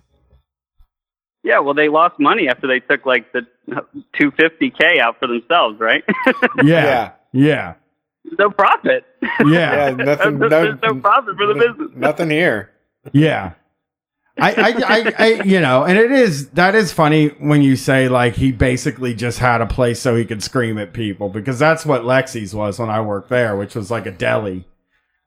Yeah, 1.43 1.59
well, 1.59 1.75
they 1.75 1.89
lost 1.89 2.19
money 2.19 2.49
after 2.49 2.67
they 2.67 2.81
took 2.81 3.05
like 3.05 3.31
the 3.33 3.47
250k 4.19 4.99
out 5.01 5.19
for 5.19 5.27
themselves, 5.29 5.79
right? 5.79 6.03
Yeah, 6.65 7.13
yeah, 7.33 7.75
no 8.39 8.49
profit. 8.51 9.05
Yeah. 9.47 9.89
yeah, 9.89 9.91
Nothing. 9.91 10.39
No, 10.49 10.79
no 10.83 10.95
profit 11.01 11.37
for 11.37 11.47
the 11.47 11.55
business. 11.55 11.91
Nothing 11.95 12.31
here. 12.31 12.71
yeah. 13.13 13.53
I, 14.37 14.53
I, 14.53 14.75
I, 14.87 15.13
I, 15.19 15.43
you 15.45 15.61
know, 15.61 15.85
and 15.85 15.97
it 15.97 16.11
is 16.11 16.49
that 16.51 16.75
is 16.75 16.93
funny 16.93 17.29
when 17.39 17.63
you 17.63 17.77
say 17.77 18.09
like 18.09 18.35
he 18.35 18.51
basically 18.51 19.15
just 19.15 19.39
had 19.39 19.61
a 19.61 19.67
place 19.67 20.01
so 20.01 20.17
he 20.17 20.25
could 20.25 20.43
scream 20.43 20.77
at 20.79 20.93
people 20.93 21.29
because 21.29 21.59
that's 21.59 21.87
what 21.87 22.03
Lexi's 22.03 22.53
was 22.55 22.79
when 22.81 22.91
I 22.91 23.01
worked 23.01 23.29
there, 23.29 23.57
which 23.57 23.77
was 23.77 23.91
like 23.93 24.07
a 24.07 24.11
deli. 24.11 24.65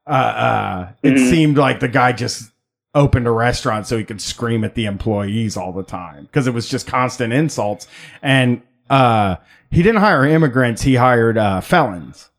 Uh, 0.05 0.09
uh, 0.09 0.89
it 1.03 1.13
Mhm. 1.13 1.29
seemed 1.29 1.57
like 1.57 1.79
the 1.79 1.87
guy 1.87 2.11
just 2.11 2.51
opened 2.93 3.27
a 3.27 3.31
restaurant 3.31 3.87
so 3.87 3.97
he 3.97 4.03
could 4.03 4.21
scream 4.21 4.63
at 4.65 4.75
the 4.75 4.85
employees 4.85 5.55
all 5.55 5.71
the 5.71 5.83
time 5.83 6.23
because 6.25 6.47
it 6.47 6.53
was 6.53 6.67
just 6.67 6.85
constant 6.87 7.31
insults. 7.31 7.87
And 8.21 8.61
uh, 8.89 9.35
he 9.71 9.83
didn't 9.83 10.01
hire 10.01 10.25
immigrants; 10.25 10.81
he 10.81 10.95
hired 10.95 11.37
uh, 11.37 11.61
felons. 11.61 12.29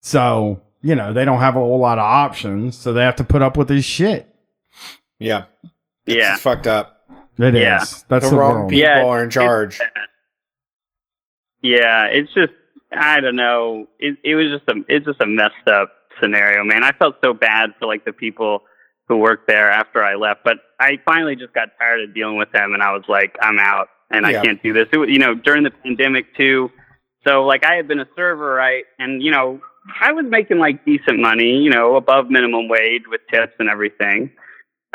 So 0.00 0.62
you 0.80 0.94
know 0.94 1.12
they 1.12 1.26
don't 1.26 1.40
have 1.40 1.56
a 1.56 1.60
whole 1.60 1.78
lot 1.78 1.98
of 1.98 2.04
options, 2.04 2.74
so 2.76 2.94
they 2.94 3.02
have 3.02 3.16
to 3.16 3.24
put 3.24 3.42
up 3.42 3.56
with 3.58 3.68
his 3.68 3.84
shit. 3.84 4.34
Yeah. 5.18 5.44
Yeah. 6.06 6.34
It's 6.34 6.42
fucked 6.42 6.66
up. 6.66 6.92
It 7.38 7.54
is. 7.54 7.60
Yeah. 7.60 7.84
That's 8.08 8.24
the, 8.24 8.30
the, 8.30 8.36
wrong 8.36 8.54
world. 8.60 8.70
people 8.70 8.88
Yeah, 8.88 9.04
are 9.04 9.18
in 9.22 9.28
it's- 9.28 9.34
charge. 9.34 9.80
Yeah, 11.62 12.04
it's 12.06 12.32
just 12.34 12.52
I 12.92 13.20
don't 13.20 13.36
know. 13.36 13.88
It 13.98 14.16
it 14.24 14.34
was 14.36 14.46
just 14.50 14.68
a 14.68 14.82
it's 14.88 15.04
just 15.06 15.20
a 15.20 15.26
messed 15.26 15.66
up 15.70 15.92
scenario, 16.20 16.64
man. 16.64 16.84
I 16.84 16.92
felt 16.92 17.16
so 17.24 17.34
bad 17.34 17.70
for 17.78 17.86
like 17.86 18.04
the 18.04 18.12
people 18.12 18.62
who 19.08 19.16
worked 19.18 19.48
there 19.48 19.70
after 19.70 20.02
I 20.02 20.14
left, 20.14 20.40
but 20.44 20.58
I 20.80 20.98
finally 21.04 21.36
just 21.36 21.52
got 21.54 21.68
tired 21.78 22.00
of 22.08 22.14
dealing 22.14 22.36
with 22.36 22.50
them, 22.52 22.72
and 22.74 22.82
I 22.82 22.92
was 22.92 23.04
like, 23.08 23.36
I'm 23.40 23.58
out, 23.58 23.88
and 24.10 24.26
Yeah. 24.26 24.40
I 24.40 24.44
can't 24.44 24.62
do 24.62 24.72
this. 24.72 24.88
It 24.92 24.98
was, 24.98 25.08
you 25.10 25.18
know, 25.18 25.34
during 25.34 25.62
the 25.64 25.70
pandemic 25.70 26.34
too. 26.36 26.70
So 27.26 27.44
like 27.44 27.64
I 27.64 27.74
had 27.74 27.88
been 27.88 28.00
a 28.00 28.08
server, 28.16 28.54
right, 28.54 28.84
and 28.98 29.22
you 29.22 29.30
know 29.32 29.60
I 30.00 30.12
was 30.12 30.26
making 30.28 30.58
like 30.58 30.84
decent 30.84 31.18
money, 31.18 31.58
you 31.62 31.70
know, 31.70 31.96
above 31.96 32.30
minimum 32.30 32.68
wage 32.68 33.02
with 33.10 33.20
tips 33.30 33.54
and 33.58 33.68
everything. 33.68 34.30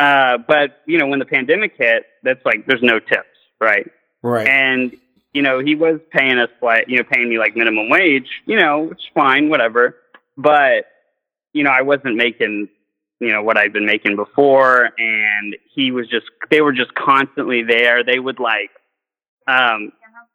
Uh, 0.01 0.37
but 0.47 0.81
you 0.87 0.97
know, 0.97 1.05
when 1.05 1.19
the 1.19 1.25
pandemic 1.25 1.73
hit, 1.77 2.05
that's 2.23 2.43
like 2.43 2.65
there's 2.65 2.81
no 2.81 2.97
tips, 2.99 3.37
right? 3.59 3.87
Right. 4.23 4.47
And 4.47 4.97
you 5.33 5.43
know, 5.43 5.59
he 5.59 5.75
was 5.75 5.99
paying 6.11 6.39
us 6.39 6.49
like 6.61 6.85
you 6.87 6.97
know, 6.97 7.03
paying 7.03 7.29
me 7.29 7.37
like 7.37 7.55
minimum 7.55 7.87
wage, 7.89 8.27
you 8.47 8.57
know, 8.59 8.79
which 8.89 8.97
is 8.99 9.09
fine, 9.13 9.49
whatever. 9.49 9.95
But 10.37 10.85
you 11.53 11.63
know, 11.63 11.69
I 11.69 11.83
wasn't 11.83 12.15
making 12.15 12.69
you 13.19 13.31
know 13.31 13.43
what 13.43 13.57
I'd 13.57 13.73
been 13.73 13.85
making 13.85 14.15
before, 14.15 14.89
and 14.97 15.55
he 15.75 15.91
was 15.91 16.07
just 16.09 16.25
they 16.49 16.61
were 16.61 16.73
just 16.73 16.95
constantly 16.95 17.61
there. 17.63 18.03
They 18.03 18.17
would 18.17 18.39
like, 18.39 18.71
um, 19.47 19.91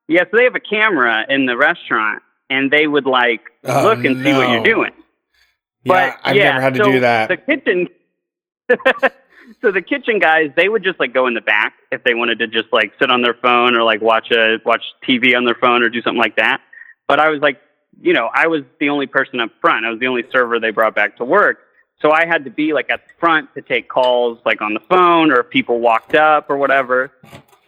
yeah, 0.06 0.22
so 0.30 0.36
they 0.36 0.44
have 0.44 0.54
a 0.54 0.60
camera 0.60 1.24
in 1.28 1.46
the 1.46 1.56
restaurant, 1.56 2.22
and 2.48 2.70
they 2.70 2.86
would 2.86 3.06
like 3.06 3.40
Oh, 3.64 3.82
look 3.82 4.04
and 4.04 4.22
see 4.24 4.32
what 4.32 4.48
you're 4.50 4.62
doing. 4.62 4.92
yeah, 5.82 6.12
But 6.12 6.20
I've 6.22 6.36
yeah, 6.36 6.50
never 6.52 6.60
had 6.60 6.74
to 6.74 6.84
so 6.84 6.92
do 6.92 7.00
that. 7.00 7.28
The 7.30 7.36
kitchen. 7.38 7.88
so 9.66 9.72
the 9.72 9.82
kitchen 9.82 10.20
guys, 10.20 10.52
they 10.54 10.68
would 10.68 10.84
just 10.84 11.00
like 11.00 11.12
go 11.12 11.26
in 11.26 11.34
the 11.34 11.40
back 11.40 11.74
if 11.90 12.04
they 12.04 12.14
wanted 12.14 12.38
to 12.38 12.46
just 12.46 12.72
like 12.72 12.92
sit 13.00 13.10
on 13.10 13.22
their 13.22 13.34
phone 13.34 13.76
or 13.76 13.82
like 13.82 14.00
watch 14.00 14.30
a 14.30 14.58
watch 14.64 14.82
TV 15.06 15.36
on 15.36 15.44
their 15.44 15.56
phone 15.56 15.82
or 15.82 15.88
do 15.88 16.00
something 16.02 16.20
like 16.20 16.36
that. 16.36 16.60
But 17.08 17.18
I 17.18 17.30
was 17.30 17.40
like, 17.40 17.60
you 18.00 18.12
know, 18.12 18.30
I 18.32 18.46
was 18.46 18.62
the 18.78 18.90
only 18.90 19.08
person 19.08 19.40
up 19.40 19.50
front. 19.60 19.84
I 19.84 19.90
was 19.90 19.98
the 19.98 20.06
only 20.06 20.22
server 20.30 20.60
they 20.60 20.70
brought 20.70 20.94
back 20.94 21.16
to 21.16 21.24
work. 21.24 21.58
So 22.00 22.12
I 22.12 22.26
had 22.26 22.44
to 22.44 22.50
be 22.50 22.74
like 22.74 22.90
at 22.90 23.08
the 23.08 23.12
front 23.18 23.52
to 23.54 23.62
take 23.62 23.88
calls 23.88 24.38
like 24.44 24.62
on 24.62 24.72
the 24.72 24.80
phone 24.80 25.32
or 25.32 25.40
if 25.40 25.50
people 25.50 25.80
walked 25.80 26.14
up 26.14 26.48
or 26.48 26.56
whatever. 26.56 27.10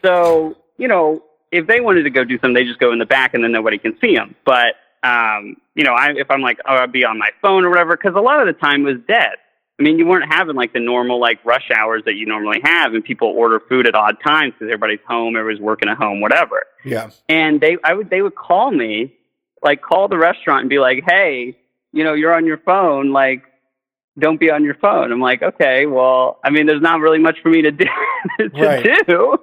So, 0.04 0.56
you 0.76 0.86
know, 0.86 1.24
if 1.50 1.66
they 1.66 1.80
wanted 1.80 2.04
to 2.04 2.10
go 2.10 2.22
do 2.22 2.36
something, 2.36 2.54
they 2.54 2.64
just 2.64 2.78
go 2.78 2.92
in 2.92 3.00
the 3.00 3.06
back 3.06 3.34
and 3.34 3.42
then 3.42 3.50
nobody 3.50 3.78
can 3.78 3.98
see 4.00 4.14
them. 4.14 4.36
But, 4.44 4.76
um, 5.02 5.56
you 5.74 5.82
know, 5.82 5.94
I, 5.94 6.12
if 6.14 6.30
I'm 6.30 6.42
like, 6.42 6.58
oh, 6.64 6.74
I'll 6.74 6.86
be 6.86 7.04
on 7.04 7.18
my 7.18 7.30
phone 7.42 7.64
or 7.64 7.70
whatever, 7.70 7.96
because 7.96 8.14
a 8.14 8.20
lot 8.20 8.46
of 8.46 8.46
the 8.46 8.60
time 8.60 8.86
it 8.86 8.92
was 8.92 9.02
dead. 9.08 9.34
I 9.78 9.84
mean, 9.84 9.98
you 9.98 10.06
weren't 10.06 10.32
having 10.32 10.56
like 10.56 10.72
the 10.72 10.80
normal 10.80 11.20
like 11.20 11.44
rush 11.44 11.70
hours 11.74 12.02
that 12.04 12.14
you 12.14 12.26
normally 12.26 12.60
have, 12.64 12.94
and 12.94 13.04
people 13.04 13.28
order 13.28 13.60
food 13.60 13.86
at 13.86 13.94
odd 13.94 14.16
times 14.26 14.52
because 14.54 14.66
everybody's 14.72 14.98
home, 15.06 15.36
everybody's 15.36 15.62
working 15.62 15.88
at 15.88 15.96
home, 15.96 16.20
whatever. 16.20 16.64
Yeah. 16.84 17.10
And 17.28 17.60
they, 17.60 17.76
I 17.84 17.94
would, 17.94 18.10
they 18.10 18.20
would 18.22 18.34
call 18.34 18.72
me, 18.72 19.14
like 19.62 19.80
call 19.80 20.08
the 20.08 20.18
restaurant 20.18 20.62
and 20.62 20.68
be 20.70 20.80
like, 20.80 21.04
hey, 21.06 21.56
you 21.92 22.02
know, 22.02 22.14
you're 22.14 22.34
on 22.34 22.44
your 22.44 22.58
phone, 22.58 23.12
like, 23.12 23.42
don't 24.18 24.40
be 24.40 24.50
on 24.50 24.64
your 24.64 24.74
phone. 24.74 25.12
I'm 25.12 25.20
like, 25.20 25.42
okay, 25.44 25.86
well, 25.86 26.40
I 26.44 26.50
mean, 26.50 26.66
there's 26.66 26.82
not 26.82 26.98
really 27.00 27.20
much 27.20 27.38
for 27.40 27.50
me 27.50 27.62
to 27.62 27.70
do. 27.70 27.84
to 28.40 28.48
Right. 28.54 29.06
do. 29.06 29.38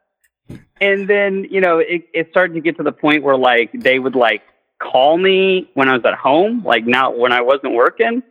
and 0.80 1.06
then, 1.06 1.46
you 1.50 1.60
know, 1.60 1.78
it, 1.80 2.04
it 2.14 2.28
started 2.30 2.54
to 2.54 2.60
get 2.60 2.78
to 2.78 2.82
the 2.82 2.92
point 2.92 3.22
where 3.22 3.36
like 3.36 3.70
they 3.74 3.98
would 3.98 4.14
like 4.14 4.40
call 4.78 5.18
me 5.18 5.70
when 5.74 5.90
I 5.90 5.92
was 5.94 6.04
at 6.06 6.14
home, 6.14 6.64
like 6.64 6.86
not 6.86 7.18
when 7.18 7.32
I 7.32 7.42
wasn't 7.42 7.74
working, 7.74 8.22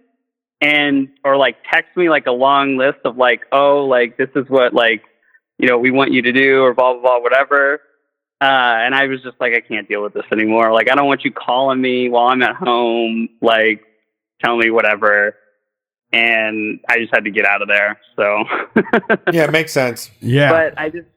and 0.62 1.10
or 1.24 1.38
like 1.38 1.58
text 1.72 1.96
me 1.96 2.10
like 2.10 2.26
a 2.28 2.32
long 2.32 2.78
list 2.78 3.00
of 3.06 3.18
like, 3.18 3.42
oh, 3.52 3.86
like 3.86 4.18
this 4.18 4.30
is 4.36 4.50
what 4.50 4.74
like 4.74 5.04
you 5.58 5.68
know 5.68 5.78
we 5.78 5.92
want 5.92 6.12
you 6.12 6.22
to 6.22 6.32
do 6.32 6.62
or 6.62 6.74
blah 6.74 6.94
blah 6.94 7.02
blah 7.02 7.20
whatever. 7.20 7.82
Uh, 8.42 8.46
and 8.46 8.96
I 8.96 9.08
was 9.08 9.22
just 9.22 9.36
like, 9.42 9.54
I 9.54 9.60
can't 9.60 9.88
deal 9.88 10.02
with 10.02 10.14
this 10.14 10.24
anymore. 10.32 10.72
Like, 10.72 10.90
I 10.90 10.96
don't 10.96 11.08
want 11.08 11.26
you 11.26 11.32
calling 11.32 11.82
me 11.82 12.08
while 12.08 12.28
I'm 12.28 12.42
at 12.42 12.56
home, 12.56 13.28
like, 13.42 13.84
tell 14.42 14.56
me 14.56 14.70
whatever. 14.70 15.36
And 16.14 16.80
I 16.88 17.00
just 17.00 17.14
had 17.14 17.26
to 17.26 17.32
get 17.32 17.46
out 17.46 17.62
of 17.62 17.68
there. 17.68 18.00
So, 18.16 18.46
Yeah, 19.34 19.44
it 19.44 19.52
makes 19.52 19.74
sense. 19.74 20.10
Yeah. 20.22 20.52
but 20.52 20.80
I 20.80 20.90
just, 20.90 21.08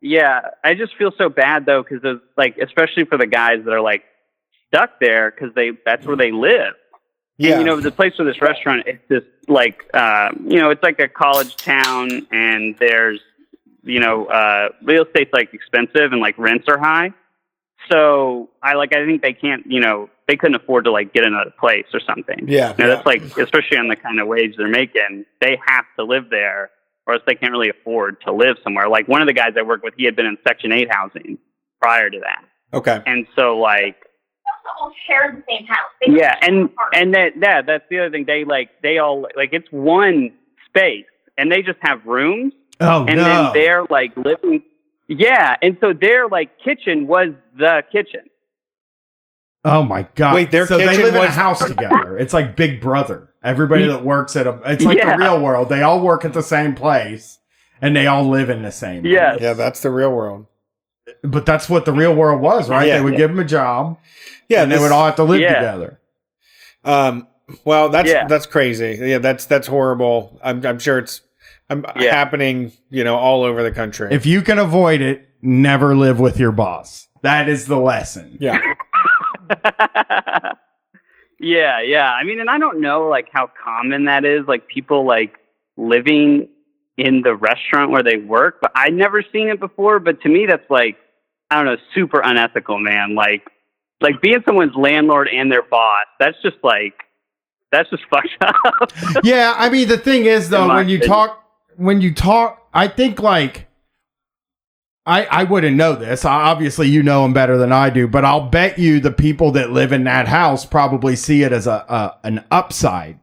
yeah, 0.00 0.40
I 0.62 0.74
just 0.74 0.96
feel 0.96 1.10
so 1.18 1.28
bad 1.28 1.66
though, 1.66 1.82
because 1.82 2.20
like, 2.36 2.56
especially 2.58 3.04
for 3.04 3.18
the 3.18 3.26
guys 3.26 3.64
that 3.64 3.72
are 3.72 3.80
like 3.80 4.04
stuck 4.68 5.00
there, 5.00 5.30
because 5.32 5.54
they 5.54 5.72
that's 5.84 6.06
where 6.06 6.16
they 6.16 6.30
live. 6.30 6.74
Yeah. 7.38 7.52
And, 7.52 7.60
you 7.60 7.66
know, 7.66 7.80
the 7.80 7.92
place 7.92 8.14
for 8.16 8.24
this 8.24 8.42
restaurant, 8.42 8.82
it's 8.86 9.02
just 9.08 9.26
like, 9.48 9.88
uh, 9.94 10.30
you 10.44 10.58
know, 10.58 10.70
it's 10.70 10.82
like 10.82 10.98
a 10.98 11.08
college 11.08 11.56
town, 11.56 12.26
and 12.32 12.76
there's, 12.78 13.20
you 13.82 14.00
know, 14.00 14.26
uh, 14.26 14.70
real 14.82 15.04
estate's 15.04 15.32
like 15.32 15.54
expensive 15.54 16.12
and 16.12 16.20
like 16.20 16.36
rents 16.36 16.66
are 16.68 16.78
high. 16.78 17.14
So 17.90 18.50
I 18.62 18.74
like, 18.74 18.94
I 18.94 19.06
think 19.06 19.22
they 19.22 19.32
can't, 19.32 19.64
you 19.66 19.80
know, 19.80 20.10
they 20.26 20.36
couldn't 20.36 20.56
afford 20.56 20.84
to 20.84 20.92
like 20.92 21.14
get 21.14 21.24
another 21.24 21.52
place 21.58 21.86
or 21.94 22.00
something. 22.00 22.46
yeah. 22.48 22.74
You 22.76 22.84
know, 22.84 22.94
that's 22.94 23.06
like, 23.06 23.22
especially 23.38 23.78
on 23.78 23.88
the 23.88 23.96
kind 23.96 24.20
of 24.20 24.26
wage 24.26 24.56
they're 24.58 24.68
making, 24.68 25.24
they 25.40 25.58
have 25.66 25.84
to 25.98 26.04
live 26.04 26.28
there 26.28 26.70
or 27.06 27.14
else 27.14 27.22
they 27.26 27.34
can't 27.34 27.52
really 27.52 27.70
afford 27.70 28.20
to 28.26 28.32
live 28.32 28.56
somewhere. 28.62 28.88
Like 28.88 29.08
one 29.08 29.22
of 29.22 29.26
the 29.26 29.32
guys 29.32 29.52
I 29.56 29.62
work 29.62 29.82
with, 29.82 29.94
he 29.96 30.04
had 30.04 30.16
been 30.16 30.26
in 30.26 30.36
Section 30.46 30.72
8 30.72 30.88
housing 30.90 31.38
prior 31.80 32.10
to 32.10 32.18
that. 32.20 32.44
Okay. 32.76 33.00
And 33.06 33.26
so 33.34 33.56
like, 33.56 33.96
all 34.80 34.92
share 35.06 35.32
the 35.36 35.42
same 35.48 35.66
house. 35.66 35.90
They 36.04 36.12
Yeah, 36.18 36.36
and 36.42 36.68
and 36.94 37.14
that 37.14 37.32
yeah, 37.40 37.62
that's 37.62 37.84
the 37.90 38.00
other 38.00 38.10
thing. 38.10 38.24
They 38.26 38.44
like 38.44 38.70
they 38.82 38.98
all 38.98 39.22
like 39.36 39.50
it's 39.52 39.68
one 39.70 40.32
space, 40.66 41.06
and 41.36 41.50
they 41.50 41.62
just 41.62 41.78
have 41.82 42.04
rooms, 42.06 42.52
Oh 42.80 43.04
and 43.06 43.16
no! 43.16 43.24
then 43.24 43.52
their 43.54 43.84
like 43.90 44.16
living. 44.16 44.62
Yeah, 45.08 45.56
and 45.62 45.76
so 45.80 45.92
their 45.92 46.28
like 46.28 46.50
kitchen 46.62 47.06
was 47.06 47.28
the 47.56 47.82
kitchen. 47.90 48.22
oh 49.64 49.82
my 49.82 50.06
god! 50.14 50.34
Wait, 50.34 50.50
their 50.50 50.66
so 50.66 50.78
they 50.78 50.86
kitchen 50.88 51.02
live 51.04 51.14
in 51.14 51.22
a 51.22 51.30
house 51.30 51.64
together. 51.66 52.18
It's 52.18 52.32
like 52.34 52.56
Big 52.56 52.80
Brother. 52.80 53.30
Everybody 53.42 53.86
that 53.86 54.04
works 54.04 54.34
at 54.36 54.46
a, 54.46 54.60
it's 54.66 54.84
like 54.84 54.98
Yeah. 54.98 55.16
the 55.16 55.22
real 55.22 55.40
world. 55.40 55.68
They 55.68 55.82
all 55.82 56.00
work 56.00 56.24
at 56.24 56.32
the 56.34 56.42
same 56.42 56.74
place, 56.74 57.38
and 57.80 57.94
they 57.96 58.06
all 58.06 58.28
live 58.28 58.50
in 58.50 58.62
the 58.62 58.72
same. 58.72 59.06
Yes. 59.06 59.34
place. 59.36 59.42
Yeah, 59.42 59.52
that's 59.54 59.80
the 59.80 59.90
real 59.90 60.10
world. 60.12 60.46
But 61.22 61.46
that's 61.46 61.68
what 61.68 61.84
the 61.84 61.92
real 61.92 62.14
world 62.14 62.40
was, 62.40 62.68
right? 62.68 62.86
Yeah. 62.88 62.98
They 62.98 63.04
would 63.04 63.16
give 63.16 63.30
them 63.30 63.38
a 63.38 63.44
job, 63.44 63.98
Yeah, 64.48 64.62
and 64.62 64.72
they 64.72 64.78
would 64.78 64.92
all 64.92 65.04
have 65.06 65.16
to 65.16 65.24
live 65.24 65.40
Yeah. 65.40 65.54
together. 65.54 66.00
Um, 66.84 67.26
well, 67.64 67.88
that's 67.88 68.08
Yeah. 68.08 68.26
that's 68.26 68.46
crazy. 68.46 68.98
Yeah, 69.00 69.18
that's 69.18 69.46
that's 69.46 69.66
horrible. 69.66 70.38
I'm 70.42 70.64
I'm 70.66 70.78
sure 70.78 70.98
it's 70.98 71.20
um, 71.70 71.84
Yeah. 71.96 72.14
happening. 72.14 72.72
You 72.90 73.04
know, 73.04 73.16
all 73.16 73.42
over 73.42 73.62
the 73.62 73.72
country. 73.72 74.08
If 74.12 74.24
you 74.26 74.42
can 74.42 74.58
avoid 74.58 75.00
it, 75.00 75.28
never 75.42 75.94
live 75.96 76.18
with 76.20 76.38
your 76.38 76.52
boss. 76.52 77.08
That 77.22 77.48
is 77.48 77.66
the 77.66 77.78
lesson. 77.78 78.36
yeah, 78.40 78.58
yeah, 81.40 81.80
yeah. 81.80 82.12
I 82.12 82.24
mean, 82.24 82.40
and 82.40 82.50
I 82.50 82.58
don't 82.58 82.80
know 82.80 83.08
like 83.08 83.28
how 83.32 83.50
common 83.62 84.04
that 84.06 84.24
is, 84.24 84.46
like 84.46 84.66
people 84.68 85.06
like 85.06 85.34
living 85.76 86.48
in 86.98 87.22
the 87.22 87.34
restaurant 87.34 87.90
where 87.90 88.02
they 88.02 88.16
work, 88.16 88.58
but 88.60 88.72
I'd 88.74 88.92
never 88.92 89.22
seen 89.32 89.48
it 89.48 89.60
before. 89.60 90.00
But 90.00 90.20
to 90.22 90.28
me, 90.28 90.46
that's 90.46 90.68
like 90.68 90.96
I 91.50 91.56
don't 91.56 91.64
know, 91.64 91.76
super 91.94 92.20
unethical, 92.20 92.78
man. 92.78 93.14
Like, 93.14 93.48
like 94.02 94.20
being 94.20 94.42
someone's 94.44 94.74
landlord 94.76 95.28
and 95.28 95.50
their 95.50 95.62
boss. 95.62 96.04
That's 96.20 96.36
just 96.42 96.56
like 96.62 96.94
that's 97.72 97.88
just 97.90 98.02
fucked 98.10 98.28
up. 98.40 98.92
yeah, 99.24 99.54
I 99.56 99.70
mean 99.70 99.88
the 99.88 99.98
thing 99.98 100.26
is 100.26 100.50
though, 100.50 100.68
when 100.68 100.88
you 100.88 100.98
opinion. 100.98 101.08
talk 101.08 101.44
when 101.76 102.00
you 102.00 102.12
talk, 102.12 102.68
I 102.74 102.88
think 102.88 103.20
like 103.20 103.68
I 105.06 105.24
I 105.24 105.44
wouldn't 105.44 105.76
know 105.76 105.94
this. 105.94 106.24
Obviously, 106.24 106.88
you 106.88 107.02
know 107.02 107.22
them 107.22 107.32
better 107.32 107.56
than 107.56 107.72
I 107.72 107.90
do, 107.90 108.08
but 108.08 108.24
I'll 108.24 108.48
bet 108.48 108.78
you 108.78 109.00
the 109.00 109.12
people 109.12 109.52
that 109.52 109.70
live 109.70 109.92
in 109.92 110.04
that 110.04 110.28
house 110.28 110.66
probably 110.66 111.14
see 111.16 111.44
it 111.44 111.52
as 111.52 111.66
a, 111.66 111.84
a 111.88 112.18
an 112.24 112.44
upside 112.50 113.20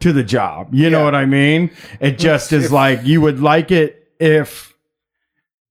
to 0.00 0.12
the 0.12 0.24
job. 0.24 0.74
You 0.74 0.90
know 0.90 1.04
what 1.04 1.14
I 1.14 1.26
mean? 1.26 1.70
It 2.00 2.18
just 2.18 2.52
is 2.52 2.72
like 2.72 3.04
you 3.04 3.20
would 3.20 3.40
like 3.40 3.70
it 3.70 4.08
if 4.18 4.74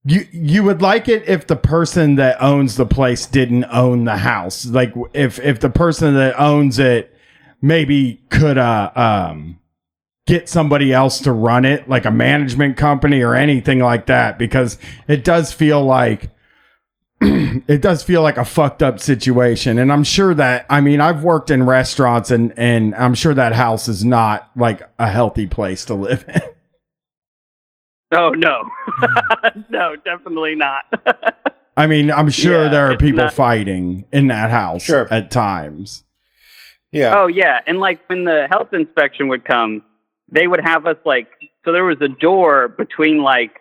you 0.06 0.28
you 0.32 0.64
would 0.64 0.82
like 0.82 1.08
it 1.08 1.28
if 1.28 1.48
the 1.48 1.56
person 1.56 2.16
that 2.16 2.42
owns 2.42 2.76
the 2.76 2.86
place 2.86 3.26
didn't 3.26 3.66
own 3.66 4.06
the 4.06 4.18
house. 4.18 4.66
Like 4.66 4.94
if 5.14 5.40
if 5.40 5.60
the 5.60 5.70
person 5.70 6.16
that 6.16 6.40
owns 6.40 6.80
it 6.80 7.14
maybe 7.62 8.22
could 8.30 8.58
uh 8.58 8.92
um 8.96 9.60
get 10.26 10.48
somebody 10.48 10.94
else 10.94 11.20
to 11.22 11.32
run 11.32 11.66
it, 11.66 11.90
like 11.90 12.06
a 12.06 12.12
management 12.12 12.78
company 12.78 13.22
or 13.22 13.34
anything 13.34 13.80
like 13.80 14.06
that, 14.06 14.38
because 14.38 14.78
it 15.08 15.24
does 15.24 15.52
feel 15.52 15.84
like 15.84 16.30
it 17.68 17.82
does 17.82 18.02
feel 18.04 18.22
like 18.22 18.38
a 18.38 18.46
fucked 18.46 18.82
up 18.84 19.00
situation. 19.00 19.78
And 19.80 19.92
I'm 19.92 20.04
sure 20.04 20.34
that 20.36 20.66
I 20.70 20.82
mean 20.82 21.02
I've 21.02 21.24
worked 21.24 21.52
in 21.52 21.64
restaurants 21.66 22.32
and 22.32 22.54
and 22.58 22.96
I'm 22.96 23.14
sure 23.14 23.34
that 23.34 23.54
house 23.54 23.88
is 23.88 24.06
not 24.06 24.50
like 24.56 24.82
a 24.98 25.08
healthy 25.10 25.48
place 25.48 25.86
to 25.86 25.96
live 25.96 26.24
in. 26.28 26.42
oh 28.14 28.30
no, 28.32 28.64
no, 29.70 29.96
definitely 30.04 30.56
not. 30.56 30.84
I 31.78 31.88
mean, 31.88 32.12
I'm 32.12 32.30
sure 32.30 32.64
Yeah, 32.66 32.70
there 32.70 32.92
are 32.92 32.98
people 32.98 33.24
not- 33.26 33.34
fighting 33.34 34.06
in 34.12 34.28
that 34.28 34.50
house 34.50 34.84
Sure. 34.84 35.08
at 35.14 35.32
times. 35.32 36.04
yeah. 36.92 37.14
Oh 37.18 37.28
yeah, 37.28 37.60
and 37.68 37.80
like 37.80 38.00
when 38.08 38.24
the 38.26 38.48
health 38.50 38.74
inspection 38.74 39.28
would 39.30 39.46
come, 39.46 39.84
they 40.32 40.48
would 40.48 40.62
have 40.64 40.86
us 40.86 40.98
like 41.06 41.28
so 41.66 41.72
there 41.72 41.84
was 41.86 41.98
a 42.02 42.08
door 42.08 42.68
between 42.70 43.22
like 43.22 43.60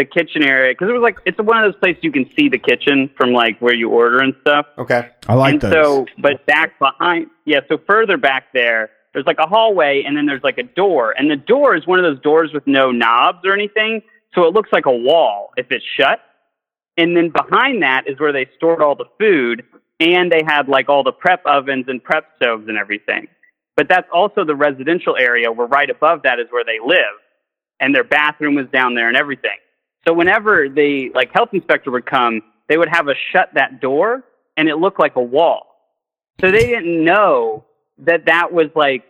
the 0.00 0.04
kitchen 0.06 0.42
area 0.42 0.72
because 0.72 0.88
it 0.88 0.92
was 0.92 1.02
like 1.02 1.18
it's 1.26 1.38
one 1.38 1.62
of 1.62 1.70
those 1.70 1.78
places 1.78 2.02
you 2.02 2.10
can 2.10 2.24
see 2.38 2.48
the 2.48 2.58
kitchen 2.58 3.10
from 3.16 3.32
like 3.32 3.60
where 3.60 3.74
you 3.74 3.90
order 3.90 4.20
and 4.20 4.34
stuff. 4.40 4.66
Okay. 4.78 5.10
I 5.28 5.34
like 5.34 5.52
and 5.54 5.60
those. 5.60 5.72
so, 5.72 6.06
but 6.18 6.46
back 6.46 6.78
behind, 6.78 7.26
yeah. 7.44 7.60
So 7.68 7.78
further 7.86 8.16
back 8.16 8.46
there, 8.54 8.90
there's 9.12 9.26
like 9.26 9.38
a 9.38 9.46
hallway, 9.46 10.02
and 10.06 10.16
then 10.16 10.24
there's 10.24 10.42
like 10.42 10.56
a 10.56 10.62
door, 10.62 11.14
and 11.16 11.30
the 11.30 11.36
door 11.36 11.76
is 11.76 11.86
one 11.86 11.98
of 11.98 12.04
those 12.04 12.22
doors 12.22 12.50
with 12.54 12.66
no 12.66 12.90
knobs 12.90 13.40
or 13.44 13.52
anything, 13.52 14.00
so 14.34 14.44
it 14.44 14.54
looks 14.54 14.70
like 14.72 14.86
a 14.86 14.96
wall 14.96 15.50
if 15.56 15.66
it's 15.70 15.84
shut. 15.98 16.20
And 16.96 17.16
then 17.16 17.30
behind 17.30 17.82
that 17.82 18.04
is 18.06 18.18
where 18.18 18.32
they 18.32 18.46
stored 18.56 18.82
all 18.82 18.94
the 18.94 19.06
food, 19.18 19.64
and 20.00 20.32
they 20.32 20.42
had 20.46 20.68
like 20.68 20.88
all 20.88 21.04
the 21.04 21.12
prep 21.12 21.44
ovens 21.44 21.86
and 21.88 22.02
prep 22.02 22.24
stoves 22.36 22.68
and 22.68 22.78
everything. 22.78 23.28
But 23.76 23.88
that's 23.88 24.08
also 24.12 24.44
the 24.44 24.56
residential 24.56 25.16
area 25.16 25.52
where 25.52 25.66
right 25.66 25.90
above 25.90 26.22
that 26.24 26.40
is 26.40 26.46
where 26.50 26.64
they 26.64 26.78
live, 26.84 27.20
and 27.80 27.94
their 27.94 28.04
bathroom 28.04 28.54
was 28.54 28.66
down 28.72 28.94
there 28.94 29.08
and 29.08 29.16
everything. 29.16 29.58
So 30.06 30.14
whenever 30.14 30.68
the 30.68 31.10
like 31.14 31.30
health 31.32 31.50
inspector 31.52 31.90
would 31.90 32.06
come, 32.06 32.42
they 32.68 32.76
would 32.78 32.88
have 32.88 33.08
us 33.08 33.16
shut 33.32 33.50
that 33.54 33.80
door, 33.80 34.24
and 34.56 34.68
it 34.68 34.76
looked 34.76 34.98
like 34.98 35.16
a 35.16 35.22
wall. 35.22 35.66
So 36.40 36.50
they 36.50 36.66
didn't 36.66 37.04
know 37.04 37.64
that 37.98 38.26
that 38.26 38.52
was 38.52 38.68
like 38.74 39.04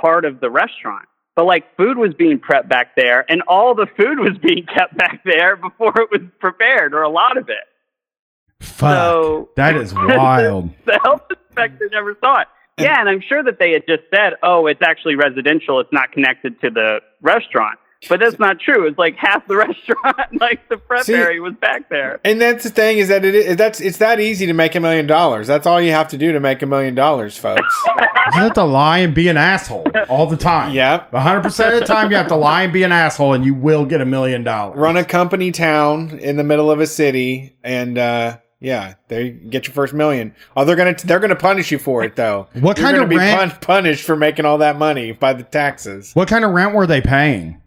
part 0.00 0.24
of 0.24 0.40
the 0.40 0.50
restaurant. 0.50 1.06
But 1.34 1.44
like 1.44 1.76
food 1.76 1.98
was 1.98 2.14
being 2.14 2.38
prepped 2.38 2.68
back 2.68 2.96
there, 2.96 3.30
and 3.30 3.42
all 3.42 3.74
the 3.74 3.86
food 3.96 4.18
was 4.18 4.38
being 4.38 4.64
kept 4.74 4.96
back 4.96 5.22
there 5.24 5.56
before 5.56 5.92
it 6.00 6.10
was 6.10 6.22
prepared, 6.40 6.94
or 6.94 7.02
a 7.02 7.10
lot 7.10 7.36
of 7.36 7.48
it. 7.48 8.64
Fuck. 8.64 8.94
So 8.94 9.50
that 9.56 9.76
is 9.76 9.92
wild. 9.94 10.70
the 10.86 10.98
health 11.02 11.22
inspector 11.30 11.88
never 11.92 12.16
saw 12.20 12.40
it. 12.40 12.48
Yeah, 12.78 13.00
and 13.00 13.08
I'm 13.08 13.22
sure 13.26 13.42
that 13.42 13.58
they 13.58 13.72
had 13.72 13.84
just 13.86 14.02
said, 14.14 14.34
"Oh, 14.42 14.66
it's 14.66 14.82
actually 14.82 15.16
residential. 15.16 15.80
It's 15.80 15.92
not 15.92 16.12
connected 16.12 16.60
to 16.60 16.70
the 16.70 17.00
restaurant." 17.22 17.78
But 18.08 18.20
that's 18.20 18.38
not 18.38 18.60
true. 18.60 18.86
It's 18.86 18.98
like 18.98 19.16
half 19.16 19.46
the 19.46 19.56
restaurant, 19.66 20.40
like 20.40 20.68
the 20.68 20.76
prep 20.76 21.04
See- 21.04 21.14
area, 21.14 21.40
was 21.40 21.54
back 21.54 21.88
there. 21.88 22.20
And 22.24 22.40
that's 22.40 22.64
the 22.64 22.70
thing 22.70 22.98
is 22.98 23.08
that 23.08 23.24
it 23.24 23.34
is 23.34 23.56
that's 23.56 23.80
it's 23.80 23.98
that 23.98 24.20
easy 24.20 24.46
to 24.46 24.52
make 24.52 24.74
a 24.74 24.80
million 24.80 25.06
dollars. 25.06 25.46
That's 25.46 25.66
all 25.66 25.80
you 25.80 25.92
have 25.92 26.08
to 26.08 26.18
do 26.18 26.32
to 26.32 26.40
make 26.40 26.62
a 26.62 26.66
million 26.66 26.94
dollars, 26.94 27.36
folks. 27.36 27.84
You 28.34 28.40
have 28.40 28.54
to 28.54 28.64
lie 28.64 28.98
and 28.98 29.14
be 29.14 29.28
an 29.28 29.36
asshole 29.36 29.86
all 30.08 30.26
the 30.26 30.36
time. 30.36 30.74
Yep. 30.74 31.12
100% 31.12 31.46
of 31.74 31.78
the 31.80 31.86
time, 31.86 32.10
you 32.10 32.16
have 32.16 32.26
to 32.26 32.34
lie 32.34 32.64
and 32.64 32.72
be 32.72 32.82
an 32.82 32.90
asshole, 32.90 33.34
and 33.34 33.44
you 33.44 33.54
will 33.54 33.86
get 33.86 34.00
a 34.00 34.04
million 34.04 34.42
dollars. 34.42 34.76
Run 34.76 34.96
a 34.96 35.04
company 35.04 35.52
town 35.52 36.18
in 36.18 36.36
the 36.36 36.42
middle 36.42 36.68
of 36.68 36.80
a 36.80 36.88
city, 36.88 37.56
and 37.62 37.96
uh, 37.96 38.38
yeah, 38.58 38.94
they 39.06 39.30
get 39.30 39.68
your 39.68 39.74
first 39.74 39.94
million. 39.94 40.34
Oh, 40.56 40.64
they're 40.64 40.74
gonna 40.74 40.96
they're 41.04 41.20
gonna 41.20 41.36
punish 41.36 41.70
you 41.70 41.78
for 41.78 42.02
it 42.02 42.16
though. 42.16 42.48
What 42.54 42.78
You're 42.78 42.88
kind 42.90 43.00
of 43.00 43.08
be 43.08 43.16
rent- 43.16 43.52
pun- 43.52 43.60
punished 43.60 44.04
for 44.04 44.16
making 44.16 44.44
all 44.44 44.58
that 44.58 44.76
money 44.76 45.12
by 45.12 45.32
the 45.32 45.44
taxes? 45.44 46.10
What 46.14 46.26
kind 46.26 46.44
of 46.44 46.50
rent 46.50 46.74
were 46.74 46.88
they 46.88 47.00
paying? 47.00 47.62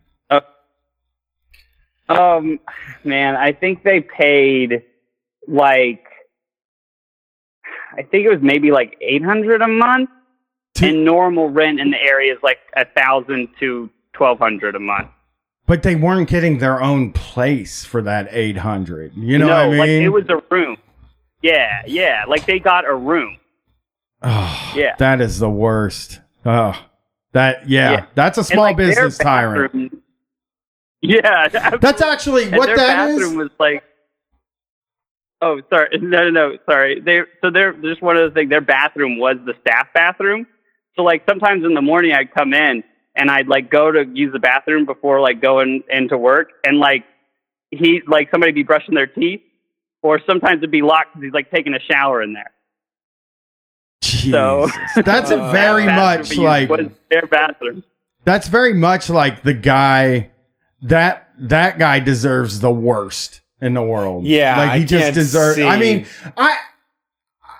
Um, 2.09 2.59
man, 3.03 3.35
I 3.35 3.51
think 3.51 3.83
they 3.83 4.01
paid 4.01 4.83
like 5.47 6.03
I 7.97 8.03
think 8.03 8.25
it 8.25 8.29
was 8.29 8.41
maybe 8.41 8.71
like 8.71 8.97
eight 9.01 9.23
hundred 9.23 9.61
a 9.61 9.67
month, 9.67 10.09
and 10.81 11.03
normal 11.05 11.49
rent 11.49 11.79
in 11.79 11.91
the 11.91 12.01
area 12.01 12.33
is 12.33 12.39
like 12.43 12.59
a 12.75 12.85
thousand 12.85 13.49
to 13.59 13.89
twelve 14.13 14.39
hundred 14.39 14.75
a 14.75 14.79
month. 14.79 15.09
But 15.65 15.83
they 15.83 15.95
weren't 15.95 16.27
getting 16.29 16.57
their 16.57 16.81
own 16.81 17.11
place 17.11 17.85
for 17.85 18.01
that 18.01 18.29
800. 18.31 19.15
You 19.15 19.37
know 19.37 19.45
no, 19.45 19.53
what 19.53 19.59
I 19.59 19.69
mean? 19.69 19.77
like 19.77 19.89
it 19.89 20.09
was 20.09 20.25
a 20.29 20.41
room. 20.49 20.77
Yeah, 21.43 21.83
yeah, 21.85 22.23
like 22.27 22.47
they 22.47 22.57
got 22.57 22.85
a 22.85 22.95
room. 22.95 23.37
Oh, 24.23 24.73
Yeah. 24.75 24.95
That 24.97 25.21
is 25.21 25.37
the 25.37 25.49
worst. 25.49 26.21
Oh, 26.43 26.73
that, 27.33 27.69
yeah, 27.69 27.91
Yeah. 27.91 28.05
that's 28.15 28.39
a 28.39 28.43
small 28.43 28.63
like, 28.63 28.77
business 28.77 29.19
tyrant. 29.19 30.01
Bathroom- 31.01 31.21
Yeah, 31.61 31.77
That's 31.77 32.01
actually 32.01 32.43
and 32.45 32.57
what 32.57 32.67
their 32.67 32.77
that 32.77 33.09
is. 33.09 33.19
bathroom 33.19 33.37
was 33.37 33.49
like. 33.59 33.83
Oh, 35.41 35.61
sorry. 35.69 35.87
No, 36.01 36.29
no, 36.29 36.29
no. 36.29 36.57
Sorry. 36.69 36.99
They 36.99 37.21
so 37.41 37.49
they're 37.51 37.73
just 37.73 38.01
one 38.01 38.17
of 38.17 38.23
those 38.23 38.33
things. 38.33 38.49
Their 38.49 38.61
bathroom 38.61 39.17
was 39.19 39.37
the 39.45 39.53
staff 39.61 39.87
bathroom. 39.93 40.45
So 40.95 41.03
like 41.03 41.23
sometimes 41.29 41.63
in 41.63 41.73
the 41.73 41.81
morning 41.81 42.11
I'd 42.11 42.33
come 42.33 42.53
in 42.53 42.83
and 43.15 43.31
I'd 43.31 43.47
like 43.47 43.69
go 43.71 43.91
to 43.91 44.03
use 44.13 44.33
the 44.33 44.39
bathroom 44.39 44.85
before 44.85 45.21
like 45.21 45.41
going 45.41 45.83
into 45.89 46.17
work 46.17 46.49
and 46.65 46.77
like 46.79 47.05
he 47.71 48.01
like 48.07 48.29
somebody 48.31 48.51
be 48.51 48.63
brushing 48.63 48.95
their 48.95 49.07
teeth 49.07 49.39
or 50.03 50.19
sometimes 50.27 50.57
it'd 50.57 50.71
be 50.71 50.81
locked 50.81 51.13
because 51.13 51.23
he's 51.27 51.33
like 51.33 51.49
taking 51.51 51.73
a 51.73 51.79
shower 51.79 52.21
in 52.21 52.33
there. 52.33 52.51
So 54.03 54.67
That's 55.05 55.31
a 55.31 55.39
Uh, 55.41 55.51
very 55.51 55.85
Bathroom 55.85 56.45
much 56.45 56.69
like 56.69 56.69
was 56.69 56.87
their 57.09 57.27
bathroom. 57.27 57.83
that's 58.25 58.47
very 58.49 58.73
much 58.73 59.09
like 59.09 59.43
the 59.43 59.53
guy 59.53 60.31
that 60.83 61.29
that 61.39 61.77
guy 61.79 61.99
deserves 61.99 62.59
the 62.59 62.71
worst 62.71 63.41
in 63.61 63.73
the 63.73 63.81
world. 63.83 64.25
Yeah, 64.25 64.57
like 64.57 64.71
he 64.77 64.83
I 64.83 64.85
just 64.85 65.13
deserves. 65.13 65.59
I 65.59 65.77
mean, 65.77 66.05
I 66.37 66.57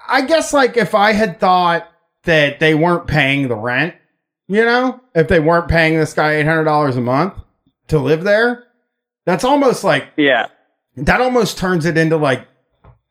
I 0.07 0.21
guess 0.23 0.53
like 0.53 0.77
if 0.77 0.95
I 0.95 1.11
had 1.13 1.39
thought 1.39 1.87
that 2.23 2.59
they 2.59 2.75
weren't 2.75 3.07
paying 3.07 3.47
the 3.47 3.55
rent, 3.55 3.95
you 4.47 4.63
know, 4.65 5.01
if 5.15 5.27
they 5.27 5.39
weren't 5.39 5.67
paying 5.69 5.97
this 5.97 6.13
guy 6.13 6.33
eight 6.35 6.45
hundred 6.45 6.65
dollars 6.65 6.97
a 6.97 7.01
month 7.01 7.33
to 7.87 7.99
live 7.99 8.23
there, 8.23 8.65
that's 9.25 9.43
almost 9.43 9.83
like 9.83 10.07
Yeah. 10.17 10.47
that 10.95 11.21
almost 11.21 11.57
turns 11.57 11.85
it 11.85 11.97
into 11.97 12.17
like 12.17 12.47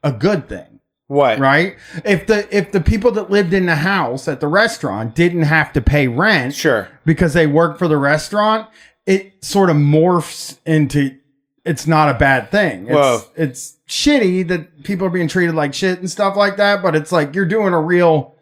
a 0.03 0.13
good 0.13 0.49
thing. 0.49 0.65
What? 1.09 1.39
Right? 1.39 1.77
If 2.05 2.27
the 2.27 2.47
if 2.55 2.71
the 2.73 2.83
people 2.83 3.11
that 3.13 3.31
lived 3.31 3.55
in 3.55 3.65
the 3.67 3.77
house 3.77 4.29
at 4.29 4.41
the 4.41 4.47
restaurant 4.49 5.15
didn't 5.15 5.45
have 5.45 5.73
to 5.73 5.81
pay 5.81 6.07
rent 6.07 6.53
Sure. 6.55 6.89
because 7.07 7.33
they 7.33 7.47
work 7.47 7.79
for 7.79 7.89
the 7.89 7.97
restaurant, 7.97 8.69
it 9.09 9.43
sort 9.43 9.71
of 9.71 9.77
morphs 9.77 10.59
into 10.67 11.17
it's 11.65 11.87
not 11.87 12.11
a 12.11 12.19
bad 12.19 12.51
thing. 12.51 12.85
It's, 12.85 12.93
Whoa. 12.93 13.23
it's 13.37 13.79
shitty 13.89 14.47
that 14.49 14.85
people 14.85 15.07
are 15.07 15.11
being 15.11 15.29
treated 15.29 15.55
like 15.55 15.73
shit 15.73 15.99
and 15.99 16.11
stuff 16.11 16.37
like 16.37 16.59
that, 16.59 16.83
but 16.83 16.95
it's 16.95 17.11
like 17.11 17.35
you're 17.35 17.47
doing 17.47 17.73
a 17.73 17.81
real 17.81 18.37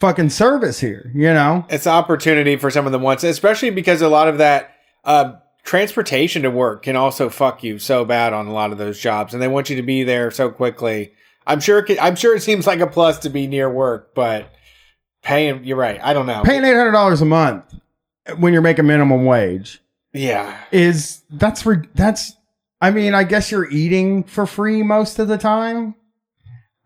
fucking 0.00 0.30
service 0.30 0.80
here, 0.80 1.12
you 1.14 1.32
know? 1.32 1.64
It's 1.70 1.86
an 1.86 1.92
opportunity 1.92 2.56
for 2.56 2.68
some 2.68 2.84
of 2.84 2.90
them 2.90 3.02
once, 3.02 3.22
especially 3.22 3.70
because 3.70 4.02
a 4.02 4.08
lot 4.08 4.26
of 4.26 4.38
that 4.38 4.74
uh, 5.04 5.34
transportation 5.62 6.42
to 6.42 6.50
work 6.50 6.82
can 6.82 6.96
also 6.96 7.28
fuck 7.28 7.62
you 7.62 7.78
so 7.78 8.04
bad 8.04 8.32
on 8.32 8.48
a 8.48 8.52
lot 8.52 8.72
of 8.72 8.78
those 8.78 8.98
jobs, 8.98 9.32
and 9.32 9.42
they 9.42 9.48
want 9.48 9.70
you 9.70 9.76
to 9.76 9.82
be 9.82 10.02
there 10.02 10.32
so 10.32 10.50
quickly. 10.50 11.12
I'm 11.46 11.60
sure. 11.60 11.78
It 11.78 11.84
could, 11.84 11.98
I'm 11.98 12.16
sure 12.16 12.34
it 12.34 12.42
seems 12.42 12.66
like 12.66 12.80
a 12.80 12.86
plus 12.88 13.20
to 13.20 13.30
be 13.30 13.46
near 13.46 13.70
work, 13.70 14.14
but 14.14 14.52
paying. 15.22 15.64
You're 15.64 15.76
right. 15.76 16.00
I 16.02 16.12
don't 16.12 16.26
know. 16.26 16.42
Paying 16.44 16.64
eight 16.64 16.76
hundred 16.76 16.92
dollars 16.92 17.20
a 17.20 17.24
month 17.24 17.64
when 18.38 18.52
you're 18.52 18.62
making 18.62 18.86
minimum 18.86 19.24
wage 19.24 19.82
yeah. 20.12 20.58
is 20.70 21.22
that's 21.30 21.64
re- 21.66 21.88
that's 21.94 22.34
I 22.80 22.90
mean, 22.90 23.14
I 23.14 23.22
guess 23.24 23.50
you're 23.50 23.70
eating 23.70 24.24
for 24.24 24.44
free 24.46 24.82
most 24.82 25.18
of 25.18 25.28
the 25.28 25.38
time. 25.38 25.94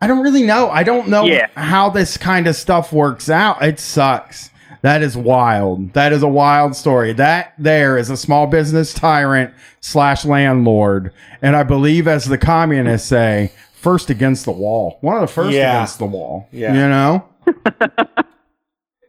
I 0.00 0.06
don't 0.06 0.22
really 0.22 0.42
know. 0.42 0.68
I 0.68 0.82
don't 0.82 1.08
know 1.08 1.24
Yeah. 1.24 1.46
how 1.56 1.88
this 1.88 2.18
kind 2.18 2.46
of 2.46 2.54
stuff 2.54 2.92
works 2.92 3.30
out. 3.30 3.62
It 3.64 3.80
sucks. 3.80 4.50
That 4.82 5.00
is 5.02 5.16
wild. 5.16 5.94
That 5.94 6.12
is 6.12 6.22
a 6.22 6.28
wild 6.28 6.76
story. 6.76 7.14
That 7.14 7.54
there 7.58 7.96
is 7.96 8.10
a 8.10 8.16
small 8.16 8.46
business 8.46 8.92
tyrant 8.92 9.54
slash 9.80 10.24
landlord, 10.26 11.12
and 11.40 11.56
I 11.56 11.62
believe, 11.62 12.06
as 12.06 12.26
the 12.26 12.36
communists 12.38 13.08
say, 13.08 13.52
first 13.72 14.10
against 14.10 14.44
the 14.44 14.52
wall. 14.52 14.98
One 15.00 15.14
of 15.16 15.22
the 15.22 15.26
first 15.28 15.52
Yeah. 15.54 15.76
against 15.78 15.98
the 15.98 16.04
wall. 16.06 16.46
Yeah. 16.52 16.74
You 16.74 16.88
know. 16.88 17.24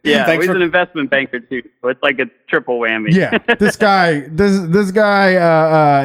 Yeah, 0.04 0.24
Thanks 0.26 0.44
he's 0.44 0.50
for- 0.50 0.56
an 0.56 0.62
investment 0.62 1.10
banker 1.10 1.40
too, 1.40 1.62
so 1.82 1.88
it's 1.88 2.02
like 2.02 2.18
a 2.18 2.26
triple 2.48 2.78
whammy. 2.80 3.12
Yeah, 3.12 3.38
this 3.58 3.76
guy, 3.76 4.20
this 4.28 4.58
this 4.68 4.90
guy, 4.90 5.36
uh, 5.36 5.40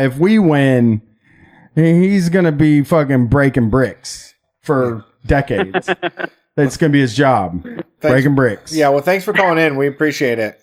uh, 0.02 0.06
if 0.06 0.18
we 0.18 0.40
win, 0.40 1.02
he's 1.76 2.30
gonna 2.30 2.52
be 2.52 2.84
fucking 2.84 3.28
breaking 3.28 3.70
bricks 3.70 4.34
for 4.62 5.06
decades. 5.26 5.90
That's 6.56 6.78
gonna 6.78 6.92
be 6.94 7.00
his 7.02 7.16
job, 7.16 7.66
breaking 8.02 8.36
bricks. 8.36 8.76
Yeah. 8.76 8.90
Well, 8.90 9.02
thanks 9.02 9.26
for 9.26 9.34
calling 9.34 9.58
in. 9.58 9.76
We 9.78 9.88
appreciate 9.88 10.40
it. 10.40 10.60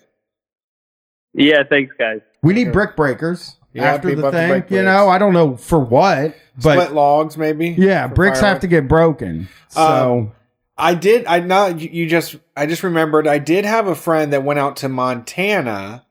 yeah. 1.33 1.63
Thanks, 1.69 1.93
guys. 1.97 2.19
we 2.43 2.53
need 2.53 2.71
brick 2.71 2.95
breakers 2.95 3.55
Yeah, 3.73 3.93
after 3.93 4.09
people 4.09 4.23
the 4.23 4.27
have 4.27 4.33
to 4.33 4.37
thing. 4.39 4.49
break 4.49 4.63
You 4.65 4.77
bricks. 4.77 4.85
know, 4.85 5.09
I 5.09 5.17
don't 5.17 5.33
know 5.33 5.55
for 5.57 5.79
what, 5.79 6.35
but 6.63 6.79
Split 6.79 6.93
logs, 6.93 7.37
maybe. 7.37 7.69
yeah, 7.77 8.07
for 8.07 8.15
bricks 8.15 8.39
have 8.39 8.43
fireworks. 8.45 8.61
to 8.61 8.67
get 8.67 8.87
broken. 8.87 9.47
So 9.69 9.81
Um, 9.81 10.31
I 10.81 10.95
did. 10.95 11.27
I 11.27 11.39
not. 11.41 11.79
You 11.79 12.07
just. 12.09 12.37
I 12.57 12.65
just 12.65 12.81
remembered. 12.81 13.27
I 13.27 13.37
did 13.37 13.65
have 13.65 13.85
a 13.85 13.95
friend 13.95 14.33
that 14.33 14.43
went 14.43 14.59
out 14.59 14.75
to 14.77 14.89
Montana 14.89 16.07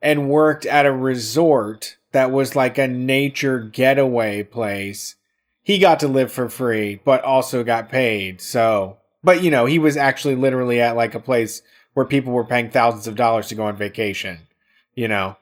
and 0.00 0.30
worked 0.30 0.64
at 0.64 0.86
a 0.86 0.92
resort 0.92 1.98
that 2.12 2.30
was 2.30 2.56
like 2.56 2.78
a 2.78 2.88
nature 2.88 3.58
getaway 3.60 4.42
place. 4.42 5.16
He 5.62 5.78
got 5.78 6.00
to 6.00 6.08
live 6.08 6.32
for 6.32 6.48
free, 6.48 7.02
but 7.04 7.22
also 7.22 7.62
got 7.64 7.90
paid. 7.90 8.40
So, 8.40 8.96
but 9.22 9.42
you 9.42 9.50
know, 9.50 9.66
he 9.66 9.78
was 9.78 9.96
actually 9.96 10.36
literally 10.36 10.80
at 10.80 10.96
like 10.96 11.14
a 11.14 11.20
place 11.20 11.60
where 11.92 12.06
people 12.06 12.32
were 12.32 12.44
paying 12.44 12.70
thousands 12.70 13.06
of 13.06 13.16
dollars 13.16 13.48
to 13.48 13.54
go 13.54 13.64
on 13.64 13.76
vacation. 13.76 14.46
You 14.94 15.08
know, 15.08 15.36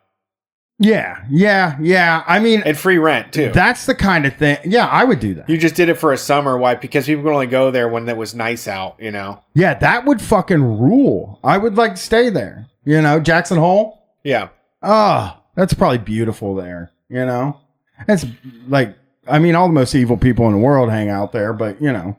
yeah, 0.79 1.25
yeah, 1.31 1.77
yeah. 1.81 2.25
I 2.27 2.41
mean, 2.41 2.63
and 2.65 2.77
free 2.77 2.99
rent 2.99 3.33
too. 3.33 3.51
that's 3.55 3.87
the 3.87 3.95
kind 3.95 4.27
of 4.27 4.35
thing. 4.37 4.59
Yeah, 4.65 4.87
I 4.87 5.05
would 5.05 5.21
do 5.21 5.35
that. 5.35 5.49
you 5.49 5.57
just 5.59 5.75
did 5.75 5.89
it 5.89 5.95
for 5.95 6.13
a 6.13 6.19
summer. 6.19 6.59
Why? 6.59 6.75
Because 6.75 7.07
people 7.07 7.23
could 7.25 7.33
only 7.33 7.47
go 7.47 7.71
there 7.71 7.89
when 7.89 8.09
it 8.09 8.17
was 8.17 8.35
nice 8.35 8.67
out. 8.67 8.97
You 8.99 9.11
know. 9.11 9.43
Yeah, 9.55 9.75
that 9.75 10.05
would 10.05 10.21
fucking 10.21 10.81
rule. 10.81 11.39
I 11.45 11.59
would 11.59 11.77
like 11.77 11.97
stay 11.97 12.31
there. 12.31 12.67
You 12.85 13.01
know, 13.01 13.21
Jackson 13.21 13.59
Hole. 13.59 14.03
Yeah. 14.25 14.49
Oh, 14.83 15.39
that's 15.55 15.75
probably 15.75 15.99
beautiful 15.99 16.55
there. 16.57 16.91
You 17.09 17.27
know, 17.27 17.61
it's 18.09 18.25
like 18.69 18.97
I 19.29 19.39
mean, 19.39 19.55
all 19.55 19.69
the 19.69 19.75
most 19.75 19.95
evil 19.95 20.17
people 20.17 20.47
in 20.47 20.53
the 20.53 20.59
world 20.59 20.91
hang 20.91 21.09
out 21.09 21.31
there, 21.33 21.53
but 21.53 21.81
you 21.81 21.93
know, 21.93 22.17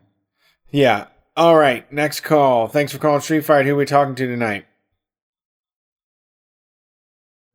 Yeah. 0.72 1.08
All 1.36 1.56
right. 1.58 1.92
Next 1.92 2.20
call. 2.22 2.68
Thanks 2.68 2.92
for 2.94 3.00
calling 3.00 3.20
Street 3.22 3.44
Fight. 3.44 3.66
Who 3.66 3.74
are 3.74 3.78
we 3.78 3.86
talking 3.86 4.14
to 4.16 4.28
tonight? 4.28 4.66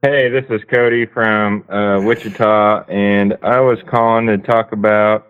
Hey, 0.00 0.28
this 0.28 0.44
is 0.48 0.60
Cody 0.72 1.06
from 1.06 1.68
uh, 1.68 2.00
Wichita, 2.00 2.84
and 2.84 3.36
I 3.42 3.58
was 3.58 3.78
calling 3.90 4.28
to 4.28 4.38
talk 4.38 4.70
about. 4.70 5.26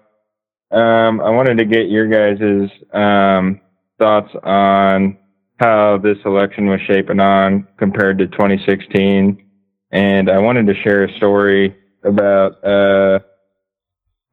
Um, 0.71 1.23
I 1.23 1.31
wanted 1.31 1.57
to 1.57 1.65
get 1.65 1.89
your 1.89 2.07
guys' 2.07 2.69
um, 2.93 3.63
thoughts 3.99 4.31
on 4.45 5.17
how 5.59 5.97
this 5.97 6.19
election 6.27 6.67
was 6.67 6.81
shaping 6.87 7.19
on 7.19 7.67
compared 7.79 8.19
to 8.19 8.27
2016, 8.27 9.43
and 9.93 10.31
I 10.31 10.39
wanted 10.39 10.67
to 10.67 10.75
share 10.83 11.05
a 11.05 11.17
story 11.17 11.75
about 12.05 12.63
uh, 12.63 13.21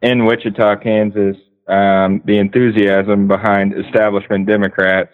in 0.01 0.25
Wichita, 0.25 0.75
Kansas, 0.83 1.37
um, 1.69 2.21
the 2.25 2.39
enthusiasm 2.39 3.29
behind 3.29 3.73
establishment 3.73 4.47
Democrats, 4.47 5.13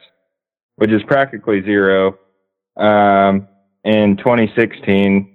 which 0.77 0.89
is 0.89 1.03
practically 1.03 1.61
zero. 1.61 2.17
Um, 2.75 3.47
in 3.83 4.17
2016, 4.17 5.27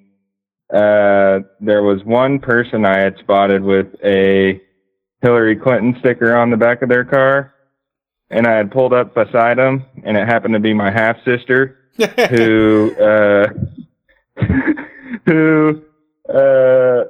uh, 0.72 1.40
there 1.60 1.82
was 1.82 2.02
one 2.04 2.38
person 2.38 2.84
I 2.84 2.98
had 2.98 3.16
spotted 3.18 3.62
with 3.62 3.86
a 4.04 4.60
Hillary 5.22 5.56
Clinton 5.56 5.96
sticker 6.00 6.36
on 6.36 6.50
the 6.50 6.56
back 6.56 6.82
of 6.82 6.88
their 6.88 7.04
car, 7.04 7.54
and 8.30 8.46
I 8.46 8.56
had 8.56 8.70
pulled 8.70 8.92
up 8.92 9.14
beside 9.14 9.58
them, 9.58 9.84
and 10.04 10.16
it 10.16 10.26
happened 10.26 10.54
to 10.54 10.60
be 10.60 10.74
my 10.74 10.90
half 10.90 11.16
sister, 11.24 11.78
who, 12.30 12.94
uh, 13.00 13.46
who, 15.26 15.82
uh, 16.28 17.04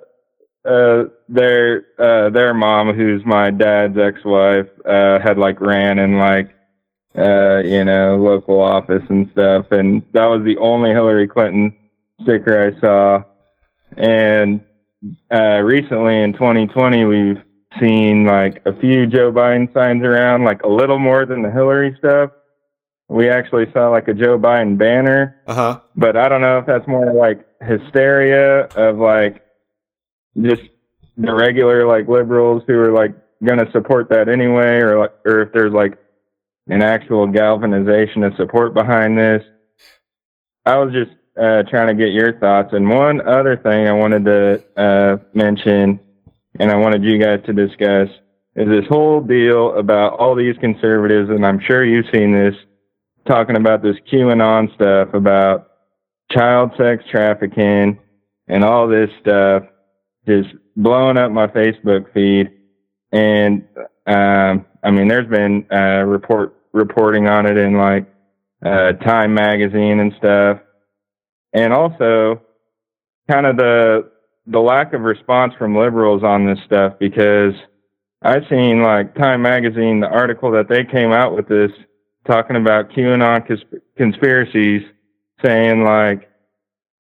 uh, 0.66 1.04
their 1.28 1.86
uh, 1.98 2.30
their 2.30 2.52
mom, 2.52 2.94
who's 2.94 3.24
my 3.24 3.50
dad's 3.50 3.96
ex-wife, 3.96 4.66
uh, 4.84 5.20
had 5.20 5.38
like 5.38 5.60
ran 5.60 5.98
in 5.98 6.18
like 6.18 6.55
uh, 7.16 7.62
you 7.64 7.84
know, 7.84 8.16
local 8.16 8.60
office 8.60 9.02
and 9.08 9.28
stuff. 9.32 9.66
And 9.70 10.02
that 10.12 10.26
was 10.26 10.42
the 10.44 10.56
only 10.58 10.90
Hillary 10.90 11.26
Clinton 11.28 11.74
sticker 12.22 12.72
I 12.76 12.80
saw. 12.80 13.22
And 13.96 14.60
uh, 15.32 15.60
recently 15.62 16.22
in 16.22 16.32
2020, 16.32 17.04
we've 17.04 17.42
seen 17.80 18.24
like 18.26 18.62
a 18.66 18.78
few 18.80 19.06
Joe 19.06 19.30
Biden 19.32 19.72
signs 19.72 20.02
around, 20.02 20.44
like 20.44 20.62
a 20.62 20.68
little 20.68 20.98
more 20.98 21.26
than 21.26 21.42
the 21.42 21.50
Hillary 21.50 21.94
stuff. 21.98 22.30
We 23.08 23.28
actually 23.28 23.70
saw 23.72 23.88
like 23.90 24.08
a 24.08 24.14
Joe 24.14 24.38
Biden 24.38 24.76
banner, 24.76 25.36
Uh 25.46 25.54
huh. 25.54 25.80
but 25.94 26.16
I 26.16 26.28
don't 26.28 26.40
know 26.40 26.58
if 26.58 26.66
that's 26.66 26.88
more 26.88 27.12
like 27.12 27.46
hysteria 27.62 28.62
of 28.76 28.98
like 28.98 29.42
just 30.40 30.62
the 31.16 31.32
regular 31.34 31.86
like 31.86 32.08
liberals 32.08 32.62
who 32.66 32.74
are 32.80 32.92
like 32.92 33.14
going 33.44 33.58
to 33.64 33.70
support 33.70 34.08
that 34.10 34.28
anyway, 34.28 34.78
or 34.80 34.98
like, 34.98 35.12
or 35.24 35.42
if 35.42 35.52
there's 35.52 35.72
like 35.72 35.96
an 36.68 36.82
actual 36.82 37.26
galvanization 37.26 38.22
of 38.22 38.34
support 38.36 38.74
behind 38.74 39.18
this. 39.18 39.42
I 40.64 40.78
was 40.78 40.92
just 40.92 41.12
uh, 41.40 41.62
trying 41.64 41.88
to 41.88 41.94
get 41.94 42.12
your 42.12 42.38
thoughts. 42.38 42.70
And 42.72 42.88
one 42.88 43.20
other 43.26 43.56
thing 43.56 43.86
I 43.86 43.92
wanted 43.92 44.24
to 44.24 44.64
uh, 44.76 45.16
mention, 45.34 46.00
and 46.58 46.70
I 46.70 46.76
wanted 46.76 47.04
you 47.04 47.18
guys 47.22 47.40
to 47.46 47.52
discuss, 47.52 48.08
is 48.56 48.68
this 48.68 48.86
whole 48.88 49.20
deal 49.20 49.76
about 49.78 50.18
all 50.18 50.34
these 50.34 50.56
conservatives, 50.58 51.30
and 51.30 51.44
I'm 51.44 51.60
sure 51.60 51.84
you've 51.84 52.06
seen 52.12 52.32
this, 52.32 52.54
talking 53.26 53.56
about 53.56 53.82
this 53.82 53.96
QAnon 54.10 54.74
stuff 54.74 55.12
about 55.14 55.70
child 56.32 56.72
sex 56.78 57.04
trafficking 57.10 57.98
and 58.48 58.64
all 58.64 58.88
this 58.88 59.10
stuff, 59.20 59.64
just 60.26 60.48
blowing 60.74 61.18
up 61.18 61.30
my 61.30 61.46
Facebook 61.46 62.12
feed. 62.12 62.50
And 63.12 63.64
um, 64.06 64.64
I 64.82 64.90
mean, 64.90 65.08
there's 65.08 65.28
been 65.28 65.66
uh, 65.70 66.02
report 66.04 66.55
reporting 66.76 67.26
on 67.26 67.46
it 67.46 67.56
in 67.56 67.76
like 67.76 68.06
uh, 68.64 68.92
Time 68.92 69.34
magazine 69.34 69.98
and 69.98 70.12
stuff, 70.18 70.60
and 71.52 71.72
also 71.72 72.42
kind 73.28 73.46
of 73.46 73.56
the 73.56 74.10
the 74.46 74.60
lack 74.60 74.92
of 74.92 75.00
response 75.00 75.52
from 75.58 75.76
liberals 75.76 76.22
on 76.22 76.46
this 76.46 76.58
stuff 76.64 76.94
because 77.00 77.54
I've 78.22 78.44
seen 78.48 78.82
like 78.82 79.14
Time 79.14 79.42
magazine 79.42 80.00
the 80.00 80.08
article 80.08 80.52
that 80.52 80.68
they 80.68 80.84
came 80.84 81.12
out 81.12 81.34
with 81.34 81.48
this 81.48 81.72
talking 82.26 82.56
about 82.56 82.90
QAnon 82.90 83.46
cons- 83.46 83.80
conspiracies, 83.96 84.82
saying 85.44 85.84
like, 85.84 86.30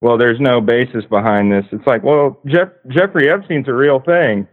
well, 0.00 0.18
there's 0.18 0.40
no 0.40 0.60
basis 0.60 1.04
behind 1.08 1.50
this. 1.50 1.64
It's 1.72 1.86
like, 1.86 2.02
well, 2.02 2.40
Jeff 2.46 2.68
Jeffrey 2.88 3.30
Epstein's 3.30 3.68
a 3.68 3.74
real 3.74 4.00
thing. 4.00 4.46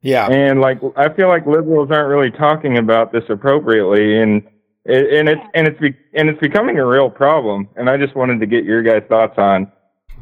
Yeah. 0.00 0.28
And 0.28 0.60
like 0.60 0.78
I 0.96 1.12
feel 1.12 1.28
like 1.28 1.46
liberals 1.46 1.90
aren't 1.90 2.08
really 2.08 2.30
talking 2.30 2.78
about 2.78 3.12
this 3.12 3.24
appropriately, 3.28 4.20
and 4.20 4.42
it, 4.88 5.12
and 5.12 5.28
it's 5.28 5.42
and 5.54 5.68
it's 5.68 5.78
be, 5.78 5.94
and 6.14 6.28
it's 6.28 6.40
becoming 6.40 6.78
a 6.78 6.86
real 6.86 7.10
problem. 7.10 7.68
And 7.76 7.90
I 7.90 7.98
just 7.98 8.16
wanted 8.16 8.40
to 8.40 8.46
get 8.46 8.64
your 8.64 8.82
guys' 8.82 9.02
thoughts 9.08 9.34
on. 9.36 9.70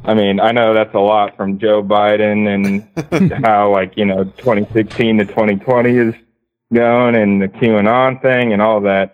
I 0.05 0.15
mean, 0.15 0.41
I 0.41 0.51
know 0.51 0.75
that's 0.75 0.95
a 0.95 0.99
lot 0.99 1.37
from 1.37 1.59
Joe 1.59 1.83
Biden 1.83 2.49
and 2.53 3.45
how 3.45 3.73
like 3.73 3.97
you 3.97 4.05
know 4.05 4.25
2016 4.25 5.19
to 5.19 5.25
2020 5.25 5.97
is 5.97 6.15
going 6.75 7.15
and 7.15 7.41
the 7.41 7.49
QAnon 7.49 8.21
thing 8.21 8.53
and 8.53 8.61
all 8.61 8.81
that. 8.83 9.13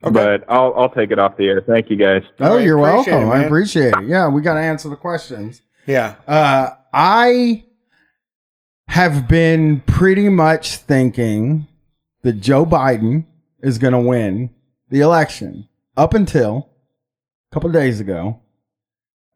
But 0.00 0.44
I'll 0.48 0.72
I'll 0.76 0.90
take 0.90 1.10
it 1.10 1.18
off 1.18 1.36
the 1.36 1.48
air. 1.48 1.60
Thank 1.60 1.90
you 1.90 1.96
guys. 1.96 2.22
Oh, 2.38 2.58
you're 2.58 2.78
welcome. 2.78 3.14
it, 3.14 3.32
I 3.32 3.42
appreciate 3.42 3.94
it. 3.94 4.06
Yeah, 4.06 4.28
we 4.28 4.42
got 4.42 4.54
to 4.54 4.60
answer 4.60 4.88
the 4.88 4.96
questions. 4.96 5.60
Yeah. 5.86 6.14
Uh, 6.26 6.70
I 6.92 7.64
have 8.86 9.26
been 9.26 9.80
pretty 9.80 10.28
much 10.28 10.76
thinking 10.76 11.66
that 12.22 12.34
Joe 12.34 12.64
Biden 12.64 13.26
is 13.60 13.78
going 13.78 13.92
to 13.92 14.00
win 14.00 14.50
the 14.90 15.00
election 15.00 15.68
up 15.96 16.14
until 16.14 16.70
a 17.50 17.54
couple 17.54 17.68
of 17.68 17.74
days 17.74 18.00
ago. 18.00 18.40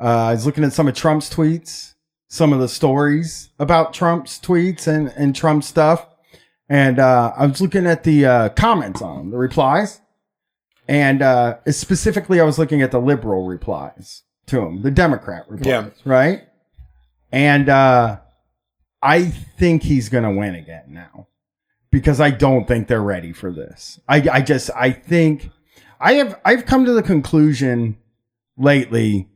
Uh, 0.00 0.05
I 0.28 0.32
was 0.32 0.47
looking 0.47 0.64
at 0.64 0.72
some 0.72 0.89
of 0.89 0.94
Trump's 0.94 1.31
tweets, 1.32 1.94
some 2.28 2.52
of 2.52 2.58
the 2.60 2.68
stories 2.68 3.50
about 3.58 3.92
Trump's 3.94 4.39
tweets 4.40 4.86
and, 4.86 5.12
and 5.16 5.34
Trump 5.36 5.62
stuff. 5.64 6.06
And 6.68 6.98
uh, 6.98 7.32
I 7.36 7.47
was 7.47 7.60
looking 7.60 7.86
at 7.86 8.02
the 8.05 8.24
uh, 8.26 8.48
comments 8.50 9.02
on 9.02 9.16
them, 9.18 9.31
the 9.31 9.36
replies. 9.36 10.00
And 10.89 11.22
uh, 11.22 11.58
specifically, 11.70 12.40
I 12.40 12.44
was 12.44 12.58
looking 12.58 12.82
at 12.82 12.90
the 12.90 13.00
liberal 13.00 13.47
replies 13.47 14.22
to 14.47 14.60
him, 14.60 14.82
the 14.82 14.90
Democrat 14.90 15.44
replies, 15.48 15.66
Yeah. 15.66 15.90
right? 16.05 16.42
And 17.31 17.68
uh, 17.68 18.18
I 19.00 19.26
think 19.26 19.82
he's 19.84 20.08
going 20.08 20.24
to 20.24 20.31
win 20.31 20.55
again 20.55 20.84
now 20.89 21.28
because 21.92 22.20
I 22.20 22.30
don't 22.30 22.66
think 22.66 22.88
they're 22.88 23.00
ready 23.00 23.32
for 23.32 23.52
this. 23.52 24.00
I, 24.08 24.26
I 24.32 24.40
just, 24.40 24.70
I 24.74 24.90
think 24.90 25.50
I 26.00 26.14
have, 26.14 26.40
I've 26.44 26.66
come 26.66 26.84
to 26.86 26.92
the 26.92 27.02
conclusion 27.02 27.98
lately 28.56 29.28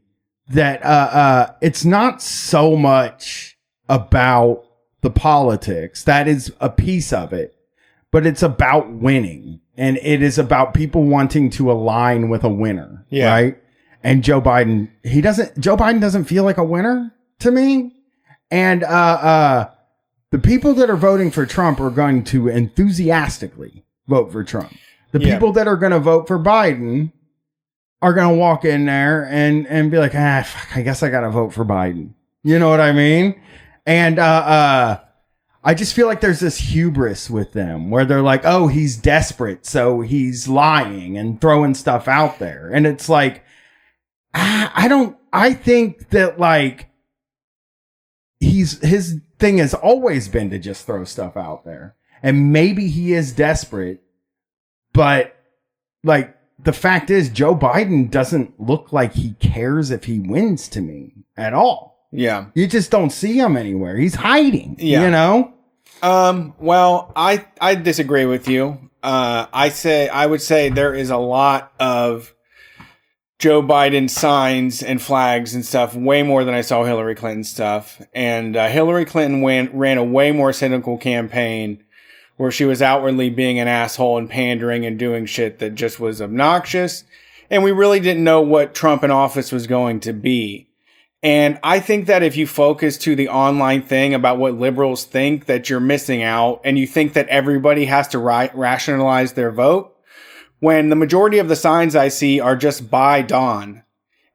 that 0.49 0.83
uh, 0.85 1.11
uh, 1.13 1.55
it's 1.61 1.85
not 1.85 2.21
so 2.21 2.75
much 2.77 3.57
about 3.89 4.65
the 5.03 5.11
politics. 5.11 6.03
That 6.03 6.27
is 6.27 6.53
a 6.61 6.71
piece 6.71 7.13
of 7.13 7.33
it, 7.33 7.55
but 8.11 8.27
it's 8.27 8.43
about 8.43 8.91
winning. 8.91 9.61
And 9.77 9.99
it 9.99 10.23
is 10.23 10.39
about 10.39 10.73
people 10.73 11.05
wanting 11.05 11.51
to 11.51 11.71
align 11.71 12.31
with 12.31 12.43
a 12.43 12.49
winner. 12.49 13.05
Yeah. 13.11 13.31
Right. 13.31 13.63
And 14.03 14.25
Joe 14.25 14.41
Biden, 14.41 14.89
he 15.03 15.21
doesn't, 15.21 15.61
Joe 15.61 15.77
Biden 15.77 16.01
doesn't 16.01 16.25
feel 16.25 16.45
like 16.45 16.57
a 16.57 16.65
winner 16.65 17.13
to 17.41 17.51
me. 17.51 17.93
And 18.51 18.83
uh, 18.85 18.87
uh, 18.87 19.71
the 20.37 20.43
people 20.49 20.75
that 20.75 20.91
are 20.91 20.97
voting 20.97 21.31
for 21.31 21.47
Trump 21.47 21.81
are 21.81 21.89
going 21.91 22.23
to 22.25 22.49
enthusiastically 22.49 23.85
vote 24.07 24.31
for 24.31 24.45
Trump. 24.45 24.75
The 25.13 25.21
Yeah. 25.21 25.33
people 25.35 25.53
that 25.53 25.67
are 25.67 25.77
going 25.77 25.93
to 25.93 25.99
vote 25.99 26.27
for 26.29 26.39
Biden 26.39 27.13
are 28.03 28.13
going 28.13 28.29
to 28.29 28.35
walk 28.39 28.65
in 28.67 28.85
there 28.85 29.25
and 29.31 29.67
and 29.67 29.91
be 29.91 29.97
like, 29.99 30.13
ah, 30.15 30.43
fuck, 30.47 30.77
I 30.77 30.83
guess 30.83 31.03
I 31.03 31.09
got 31.09 31.23
to 31.23 31.31
vote 31.31 31.55
for 31.55 31.65
Biden. 31.65 32.11
You 32.43 32.59
know 32.59 32.69
what 32.69 32.81
I 32.81 32.93
mean? 32.93 33.41
And 33.87 34.19
uh, 34.19 34.23
uh, 34.23 34.99
I 35.65 35.73
just 35.75 35.95
feel 35.95 36.07
like 36.07 36.21
there's 36.21 36.41
this 36.41 36.59
hubris 36.59 37.31
with 37.31 37.53
them 37.53 37.89
where 37.91 38.05
they're 38.05 38.21
like, 38.21 38.43
oh, 38.45 38.67
he's 38.67 38.97
desperate, 38.97 39.65
so 39.65 40.01
he's 40.03 40.47
lying 40.49 41.17
and 41.17 41.41
throwing 41.41 41.75
stuff 41.75 42.09
out 42.09 42.39
there, 42.39 42.71
and 42.73 42.87
it's 42.87 43.09
like, 43.09 43.43
ah, 44.35 44.71
I 44.75 44.87
don't. 44.89 45.17
I 45.33 45.55
think 45.55 46.11
that 46.11 46.39
like 46.39 46.89
he's 48.47 48.81
his 48.85 49.21
thing 49.39 49.59
has 49.59 49.75
always 49.75 50.29
been 50.29 50.51
to 50.51 50.59
just 50.59 50.87
throw 50.87 51.05
stuff 51.05 51.37
out 51.37 51.65
there, 51.65 51.97
and 52.23 52.53
maybe 52.53 52.89
he 52.89 53.13
is 53.13 53.33
desperate, 53.33 54.03
but 54.93 55.37
like 56.03 56.37
the 56.59 56.73
fact 56.73 57.11
is, 57.11 57.29
Joe 57.29 57.55
Biden 57.55 58.11
doesn't 58.11 58.59
look 58.59 58.93
like 58.93 59.15
he 59.15 59.35
cares 59.35 59.91
if 59.91 60.05
he 60.05 60.19
wins 60.19 60.69
to 60.69 60.81
me 60.81 61.13
at 61.37 61.53
all. 61.53 62.09
Yeah. 62.13 62.47
You 62.55 62.67
just 62.67 62.91
don't 62.91 63.11
see 63.11 63.39
him 63.39 63.57
anywhere. 63.57 63.97
He's 63.97 64.15
hiding. 64.15 64.77
Yeah. 64.79 65.05
You 65.05 65.11
know? 65.11 65.55
Um, 66.03 66.55
well, 66.59 67.13
I 67.15 67.47
I 67.61 67.75
disagree 67.75 68.25
with 68.25 68.49
you. 68.49 68.91
Uh, 69.03 69.47
I 69.53 69.69
say 69.69 70.09
I 70.09 70.27
would 70.27 70.43
say 70.43 70.69
there 70.69 70.95
is 70.95 71.11
a 71.11 71.17
lot 71.17 71.73
of 71.79 72.35
Joe 73.39 73.63
Biden 73.63 74.09
signs 74.09 74.83
and 74.83 75.01
flags 75.01 75.55
and 75.55 75.65
stuff, 75.65 75.95
way 75.95 76.23
more 76.23 76.43
than 76.45 76.55
I 76.55 76.63
saw 76.63 76.85
Hillary 76.85 77.15
Clinton 77.15 77.45
stuff. 77.45 78.01
And 78.15 78.57
uh, 78.57 78.69
Hillary 78.69 79.05
Clinton 79.05 79.43
went, 79.43 79.75
ran 79.75 79.99
a 79.99 80.05
way 80.05 80.33
more 80.33 80.55
cynical 80.55 80.97
campaign 80.97 81.85
where 82.39 82.51
she 82.51 82.65
was 82.65 82.81
outwardly 82.81 83.29
being 83.29 83.59
an 83.59 83.69
asshole 83.69 84.19
and 84.19 84.31
pandering 84.31 84.87
and 84.87 84.99
doing 84.99 85.27
shit 85.27 85.59
that 85.59 85.75
just 85.75 86.01
was 86.01 86.23
obnoxious. 86.23 87.05
And 87.51 87.63
we 87.63 87.73
really 87.73 88.01
didn't 88.01 88.25
know 88.25 88.41
what 88.41 88.75
Trump 88.75 89.05
in 89.05 89.11
office 89.11 89.53
was 89.53 89.67
going 89.67 90.01
to 90.01 90.13
be. 90.13 90.69
And 91.23 91.59
I 91.63 91.81
think 91.81 92.07
that 92.07 92.23
if 92.23 92.37
you 92.37 92.47
focus 92.47 92.97
to 92.99 93.17
the 93.17 93.29
online 93.29 93.83
thing 93.83 94.15
about 94.15 94.39
what 94.39 94.55
liberals 94.55 95.05
think, 95.05 95.47
that 95.47 95.69
you're 95.69 95.81
missing 95.81 96.23
out 96.23 96.61
and 96.65 96.79
you 96.79 96.87
think 96.87 97.15
that 97.15 97.29
everybody 97.29 97.87
has 97.87 98.09
to 98.09 98.19
ri- 98.19 98.51
rationalize 98.55 99.33
their 99.33 99.51
vote 99.51 99.96
when 100.61 100.89
the 100.89 100.97
majority 100.97 101.39
of 101.39 101.49
the 101.49 101.57
signs 101.57 101.95
I 101.95 102.09
see 102.09 102.41
are 102.41 102.57
just 102.57 102.91
Biden. 102.91 103.83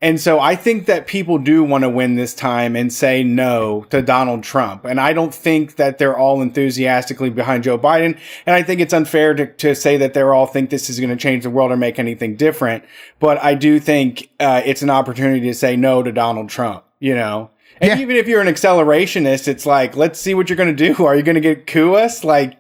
And 0.03 0.19
so 0.19 0.39
I 0.39 0.55
think 0.55 0.87
that 0.87 1.05
people 1.05 1.37
do 1.37 1.63
want 1.63 1.83
to 1.83 1.89
win 1.89 2.15
this 2.15 2.33
time 2.33 2.75
and 2.75 2.91
say 2.91 3.23
no 3.23 3.85
to 3.91 4.01
Donald 4.01 4.41
Trump. 4.41 4.83
And 4.83 4.99
I 4.99 5.13
don't 5.13 5.33
think 5.33 5.75
that 5.75 5.99
they're 5.99 6.17
all 6.17 6.41
enthusiastically 6.41 7.29
behind 7.29 7.63
Joe 7.63 7.77
Biden. 7.77 8.17
And 8.47 8.55
I 8.55 8.63
think 8.63 8.81
it's 8.81 8.93
unfair 8.93 9.35
to, 9.35 9.45
to 9.45 9.75
say 9.75 9.97
that 9.97 10.15
they're 10.15 10.33
all 10.33 10.47
think 10.47 10.71
this 10.71 10.89
is 10.89 10.99
going 10.99 11.11
to 11.11 11.15
change 11.15 11.43
the 11.43 11.51
world 11.51 11.71
or 11.71 11.77
make 11.77 11.99
anything 11.99 12.35
different. 12.35 12.83
But 13.19 13.43
I 13.43 13.53
do 13.53 13.79
think 13.79 14.31
uh, 14.39 14.63
it's 14.65 14.81
an 14.81 14.89
opportunity 14.89 15.41
to 15.41 15.53
say 15.53 15.75
no 15.75 16.01
to 16.01 16.11
Donald 16.11 16.49
Trump, 16.49 16.83
you 16.99 17.13
know? 17.13 17.51
And 17.79 17.99
even 17.99 18.15
if 18.15 18.27
you're 18.27 18.41
an 18.41 18.47
accelerationist, 18.47 19.47
it's 19.47 19.67
like, 19.67 19.95
let's 19.95 20.19
see 20.19 20.33
what 20.33 20.49
you're 20.49 20.57
going 20.57 20.75
to 20.75 20.93
do. 20.93 21.05
Are 21.05 21.15
you 21.15 21.23
going 21.23 21.35
to 21.35 21.41
get 21.41 21.67
coup 21.67 21.93
us? 21.93 22.23
Like, 22.23 22.57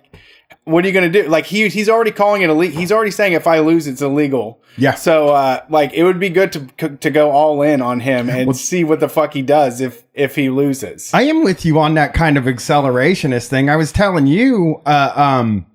what 0.71 0.83
are 0.83 0.87
you 0.87 0.93
going 0.93 1.11
to 1.11 1.23
do? 1.23 1.27
Like 1.29 1.45
he 1.45 1.67
he's 1.69 1.89
already 1.89 2.11
calling 2.11 2.41
it 2.41 2.49
illegal. 2.49 2.79
He's 2.79 2.91
already 2.91 3.11
saying 3.11 3.33
if 3.33 3.47
I 3.47 3.59
lose, 3.59 3.87
it's 3.87 4.01
illegal. 4.01 4.61
Yeah. 4.77 4.95
So 4.95 5.29
uh, 5.29 5.65
like 5.69 5.93
it 5.93 6.03
would 6.03 6.19
be 6.19 6.29
good 6.29 6.51
to 6.53 6.97
to 6.97 7.09
go 7.09 7.31
all 7.31 7.61
in 7.61 7.81
on 7.81 7.99
him 7.99 8.29
and 8.29 8.55
see 8.55 8.83
what 8.83 8.99
the 8.99 9.09
fuck 9.09 9.33
he 9.33 9.41
does 9.41 9.81
if 9.81 10.03
if 10.13 10.35
he 10.35 10.49
loses. 10.49 11.13
I 11.13 11.23
am 11.23 11.43
with 11.43 11.65
you 11.65 11.79
on 11.79 11.95
that 11.95 12.13
kind 12.13 12.37
of 12.37 12.45
accelerationist 12.45 13.47
thing. 13.47 13.69
I 13.69 13.75
was 13.75 13.91
telling 13.91 14.27
you 14.27 14.81
uh, 14.85 15.13
um, 15.15 15.65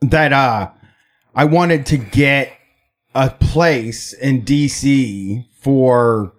that 0.00 0.32
uh, 0.32 0.70
I 1.34 1.44
wanted 1.44 1.86
to 1.86 1.98
get 1.98 2.52
a 3.14 3.30
place 3.30 4.12
in 4.12 4.42
DC 4.42 5.46
for 5.60 6.34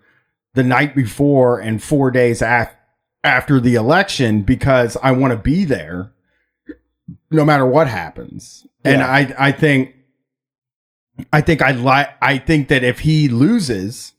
the 0.53 0.63
night 0.63 0.95
before 0.95 1.59
and 1.59 1.83
four 1.83 2.11
days 2.11 2.41
af- 2.41 2.75
after 3.23 3.59
the 3.59 3.75
election 3.75 4.41
because 4.41 4.95
I 5.03 5.11
want 5.11 5.31
to 5.31 5.37
be 5.37 5.65
there 5.65 6.13
no 7.31 7.45
matter 7.45 7.65
what 7.65 7.87
happens. 7.87 8.65
And 8.83 9.01
I 9.01 9.33
I 9.37 9.51
think 9.51 9.95
I 11.33 11.41
think 11.41 11.61
I 11.61 11.71
like 11.71 12.09
I 12.21 12.37
think 12.37 12.69
that 12.69 12.83
if 12.83 12.99
he 12.99 13.27
loses 13.27 14.13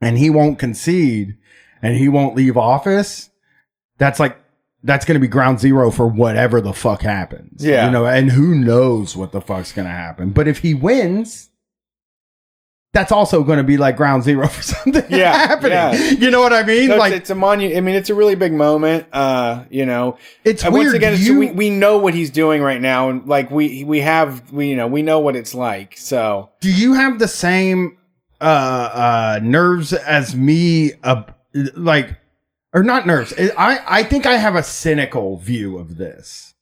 and 0.00 0.18
he 0.18 0.30
won't 0.30 0.58
concede 0.58 1.36
and 1.82 1.96
he 1.96 2.08
won't 2.08 2.36
leave 2.36 2.56
office, 2.56 3.30
that's 3.98 4.20
like 4.20 4.38
that's 4.82 5.04
going 5.04 5.14
to 5.14 5.20
be 5.20 5.28
ground 5.28 5.60
zero 5.60 5.90
for 5.90 6.06
whatever 6.06 6.60
the 6.60 6.72
fuck 6.72 7.02
happens. 7.02 7.64
Yeah. 7.64 7.86
You 7.86 7.92
know, 7.92 8.06
and 8.06 8.30
who 8.30 8.54
knows 8.54 9.16
what 9.16 9.32
the 9.32 9.40
fuck's 9.40 9.72
going 9.72 9.86
to 9.86 9.92
happen. 9.92 10.30
But 10.30 10.48
if 10.48 10.58
he 10.58 10.74
wins, 10.74 11.49
that's 12.92 13.12
also 13.12 13.44
going 13.44 13.58
to 13.58 13.62
be 13.64 13.76
like 13.76 13.96
ground 13.96 14.24
zero 14.24 14.48
for 14.48 14.62
something 14.62 15.04
Yeah, 15.10 15.32
happening. 15.32 15.72
yeah. 15.72 15.94
You 15.94 16.30
know 16.30 16.40
what 16.40 16.52
I 16.52 16.62
mean? 16.64 16.88
So 16.90 16.96
like 16.96 17.12
it's, 17.12 17.20
it's 17.22 17.30
a 17.30 17.34
monu- 17.34 17.76
I 17.76 17.80
mean, 17.80 17.94
it's 17.94 18.10
a 18.10 18.14
really 18.14 18.34
big 18.34 18.52
moment. 18.52 19.06
Uh, 19.12 19.64
you 19.70 19.86
know, 19.86 20.16
It's 20.44 20.64
And 20.64 20.72
once 20.72 20.84
weird, 20.84 20.96
again, 20.96 21.16
you- 21.18 21.38
we 21.38 21.50
we 21.52 21.70
know 21.70 21.98
what 21.98 22.14
he's 22.14 22.30
doing 22.30 22.62
right 22.62 22.80
now, 22.80 23.08
and 23.10 23.26
like 23.28 23.50
we 23.50 23.84
we 23.84 24.00
have 24.00 24.50
we 24.52 24.68
you 24.70 24.76
know 24.76 24.86
we 24.88 25.02
know 25.02 25.20
what 25.20 25.36
it's 25.36 25.54
like. 25.54 25.96
So 25.96 26.50
do 26.60 26.70
you 26.72 26.94
have 26.94 27.18
the 27.18 27.28
same 27.28 27.96
uh 28.40 28.44
uh 28.44 29.40
nerves 29.42 29.92
as 29.92 30.34
me 30.34 30.92
uh, 31.04 31.22
like 31.76 32.16
or 32.72 32.82
not 32.82 33.06
nerves 33.06 33.34
i 33.58 33.80
i 33.86 34.02
think 34.02 34.24
i 34.24 34.36
have 34.36 34.54
a 34.56 34.62
cynical 34.62 35.36
view 35.36 35.76
of 35.76 35.98
this 35.98 36.54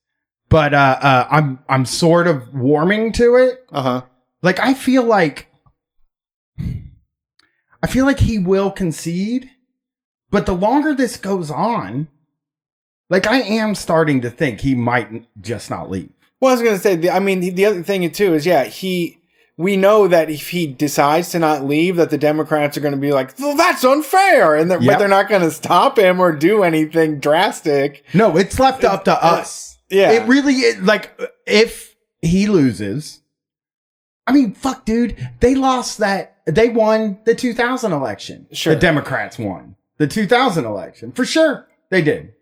but 0.48 0.74
uh 0.74 0.98
uh 1.00 1.28
i'm 1.31 1.60
i'm 1.68 1.84
sort 1.84 2.26
of 2.26 2.52
warming 2.52 3.12
to 3.12 3.36
it 3.36 3.65
uh-huh 3.70 4.00
like 4.42 4.58
i 4.58 4.74
feel 4.74 5.05
like 5.05 5.47
i 7.82 7.86
feel 7.86 8.04
like 8.04 8.20
he 8.20 8.38
will 8.38 8.70
concede 8.70 9.50
but 10.30 10.46
the 10.46 10.54
longer 10.54 10.94
this 10.94 11.16
goes 11.16 11.50
on 11.50 12.08
like 13.10 13.26
i 13.26 13.40
am 13.40 13.74
starting 13.74 14.20
to 14.20 14.30
think 14.30 14.60
he 14.60 14.74
might 14.74 15.26
just 15.40 15.70
not 15.70 15.90
leave 15.90 16.10
Well, 16.40 16.50
I 16.50 16.54
was 16.54 16.62
gonna 16.62 16.78
say. 16.78 16.94
The, 16.96 17.10
I 17.10 17.18
mean, 17.20 17.40
the, 17.40 17.50
the 17.50 17.66
other 17.66 17.82
thing 17.82 18.08
too 18.10 18.34
is, 18.34 18.46
yeah, 18.46 18.64
he. 18.64 19.16
We 19.56 19.76
know 19.76 20.06
that 20.06 20.30
if 20.30 20.50
he 20.50 20.68
decides 20.68 21.30
to 21.30 21.40
not 21.40 21.64
leave, 21.64 21.96
that 21.96 22.10
the 22.10 22.18
Democrats 22.18 22.76
are 22.76 22.80
going 22.80 22.94
to 22.94 23.00
be 23.00 23.10
like, 23.12 23.36
well, 23.40 23.56
"That's 23.56 23.82
unfair," 23.82 24.54
and 24.54 24.70
they're, 24.70 24.80
Yep. 24.80 24.92
but 24.92 24.98
they're 25.00 25.08
not 25.08 25.28
going 25.28 25.42
to 25.42 25.50
stop 25.50 25.98
him 25.98 26.20
or 26.20 26.30
do 26.30 26.62
anything 26.62 27.18
drastic. 27.18 28.04
No, 28.14 28.36
it's 28.36 28.60
left 28.60 28.84
up 28.84 29.04
to 29.06 29.12
uh, 29.14 29.30
us. 29.40 29.76
Yeah. 29.90 30.12
It 30.12 30.28
really 30.28 30.54
is 30.54 30.80
like 30.82 31.10
if 31.44 31.96
he 32.22 32.46
loses. 32.46 33.20
I 34.28 34.30
mean, 34.32 34.54
fuck, 34.54 34.84
dude. 34.84 35.16
They 35.40 35.56
lost 35.56 35.98
that. 35.98 36.36
They 36.48 36.68
won 36.68 37.18
the 37.24 37.34
2000 37.34 37.92
election. 37.92 38.46
Sure. 38.52 38.74
The 38.74 38.80
Democrats 38.80 39.38
won 39.38 39.76
the 39.98 40.06
2000 40.06 40.64
election. 40.64 41.12
For 41.12 41.24
sure. 41.24 41.66
They 41.90 42.02
did. 42.02 42.32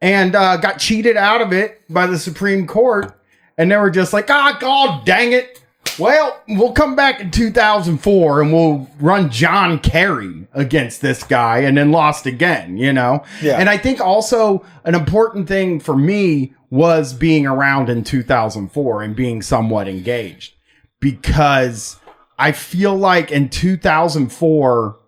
and 0.00 0.34
uh, 0.34 0.56
got 0.56 0.78
cheated 0.78 1.16
out 1.16 1.40
of 1.40 1.52
it 1.52 1.82
by 1.88 2.06
the 2.06 2.18
Supreme 2.18 2.66
Court. 2.66 3.12
And 3.58 3.70
they 3.70 3.76
were 3.76 3.90
just 3.90 4.12
like, 4.12 4.30
ah, 4.30 4.56
God 4.60 5.04
dang 5.04 5.32
it. 5.32 5.62
Well, 5.98 6.40
we'll 6.48 6.72
come 6.72 6.96
back 6.96 7.20
in 7.20 7.30
2004 7.30 8.40
and 8.42 8.52
we'll 8.52 8.88
run 8.98 9.30
John 9.30 9.78
Kerry 9.78 10.46
against 10.54 11.02
this 11.02 11.22
guy 11.22 11.58
and 11.58 11.76
then 11.76 11.92
lost 11.92 12.24
again, 12.24 12.78
you 12.78 12.92
know? 12.92 13.22
Yeah. 13.42 13.58
And 13.58 13.68
I 13.68 13.76
think 13.76 14.00
also 14.00 14.64
an 14.84 14.94
important 14.94 15.48
thing 15.48 15.80
for 15.80 15.94
me 15.96 16.54
was 16.70 17.12
being 17.12 17.46
around 17.46 17.90
in 17.90 18.04
2004 18.04 19.02
and 19.02 19.14
being 19.14 19.42
somewhat 19.42 19.86
engaged 19.86 20.54
because 21.00 21.96
I 22.42 22.50
feel 22.50 22.96
like 22.96 23.30
in 23.30 23.50
2004, 23.50 24.98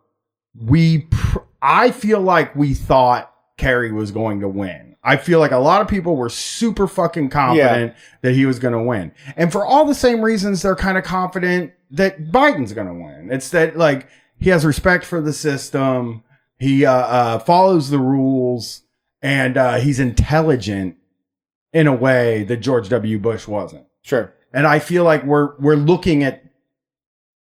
we, 0.54 0.98
pr- 1.00 1.38
I 1.60 1.90
feel 1.90 2.20
like 2.20 2.54
we 2.54 2.74
thought 2.74 3.34
Kerry 3.56 3.90
was 3.90 4.12
going 4.12 4.38
to 4.38 4.48
win. 4.48 4.94
I 5.02 5.16
feel 5.16 5.40
like 5.40 5.50
a 5.50 5.58
lot 5.58 5.80
of 5.80 5.88
people 5.88 6.14
were 6.14 6.28
super 6.28 6.86
fucking 6.86 7.30
confident 7.30 7.94
that 8.22 8.34
he 8.34 8.46
was 8.46 8.60
going 8.60 8.72
to 8.74 8.80
win. 8.80 9.10
And 9.36 9.50
for 9.50 9.66
all 9.66 9.84
the 9.84 9.96
same 9.96 10.20
reasons, 10.20 10.62
they're 10.62 10.76
kind 10.76 10.96
of 10.96 11.02
confident 11.02 11.72
that 11.90 12.30
Biden's 12.30 12.72
going 12.72 12.86
to 12.86 12.94
win. 12.94 13.30
It's 13.32 13.48
that 13.50 13.76
like 13.76 14.06
he 14.38 14.50
has 14.50 14.64
respect 14.64 15.04
for 15.04 15.20
the 15.20 15.32
system. 15.32 16.22
He, 16.60 16.86
uh, 16.86 16.92
uh, 16.92 17.38
follows 17.40 17.90
the 17.90 17.98
rules 17.98 18.82
and, 19.22 19.56
uh, 19.56 19.78
he's 19.78 19.98
intelligent 19.98 20.98
in 21.72 21.88
a 21.88 21.94
way 21.94 22.44
that 22.44 22.58
George 22.58 22.88
W. 22.90 23.18
Bush 23.18 23.48
wasn't. 23.48 23.86
Sure. 24.02 24.32
And 24.52 24.68
I 24.68 24.78
feel 24.78 25.02
like 25.02 25.24
we're 25.24 25.56
we're 25.58 25.74
looking 25.74 26.22
at 26.22 26.43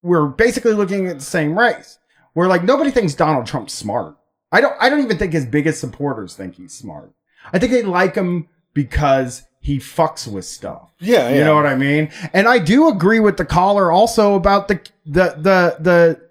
we're 0.08 0.28
basically 0.28 0.74
looking 0.74 1.08
at 1.08 1.20
the 1.20 1.26
same 1.26 1.58
race. 1.58 2.00
We're 2.34 2.48
like 2.48 2.64
nobody 2.64 2.92
thinks 2.92 3.14
Donald 3.14 3.46
Trump's 3.46 3.74
smart. 3.74 4.16
I 4.52 4.62
don't 4.62 4.76
I 4.80 4.90
don't 4.90 5.02
even 5.02 5.18
think 5.18 5.34
his 5.34 5.46
biggest 5.46 5.80
supporters 5.82 6.36
think 6.36 6.56
he's 6.56 6.74
smart. 6.74 7.12
I 7.54 7.60
think 7.60 7.72
they 7.72 7.84
like 7.84 8.16
him 8.16 8.48
because 8.74 9.44
he 9.60 9.80
fucks 9.80 10.28
with 10.28 10.46
stuff. 10.46 10.94
Yeah, 11.00 11.30
You 11.30 11.38
yeah. 11.40 11.44
know 11.46 11.56
what 11.56 11.66
I 11.66 11.76
mean? 11.76 12.10
And 12.34 12.48
I 12.48 12.60
do 12.60 12.88
agree 12.90 13.20
with 13.20 13.38
the 13.38 13.46
caller 13.46 13.92
also 13.92 14.36
about 14.36 14.68
the 14.68 14.80
the 15.06 15.36
the 15.38 15.78
the 15.80 16.28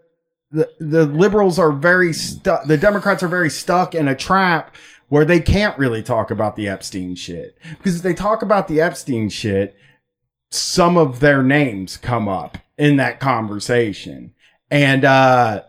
the, 0.53 0.71
the 0.79 1.07
liberals 1.07 1.59
are 1.59 1.73
very 1.73 2.13
stuck 2.13 2.65
the 2.67 2.79
Democrats 2.79 3.23
are 3.23 3.29
very 3.29 3.51
stuck 3.51 3.95
in 3.95 4.09
a 4.09 4.15
trap 4.15 4.75
where 5.09 5.25
they 5.25 5.41
can't 5.41 5.79
really 5.79 6.03
talk 6.03 6.31
about 6.31 6.57
the 6.57 6.69
Epstein 6.69 7.15
shit. 7.15 7.59
Because 7.79 7.97
if 7.97 8.03
they 8.03 8.15
talk 8.15 8.43
about 8.43 8.69
the 8.69 8.81
Epstein 8.81 9.29
shit, 9.29 9.77
some 10.51 10.97
of 10.97 11.21
their 11.21 11.43
names 11.43 11.97
come 11.97 12.29
up 12.29 12.59
in 12.79 12.97
that 12.97 13.21
conversation. 13.21 14.35
And 14.71 15.05
uh 15.05 15.63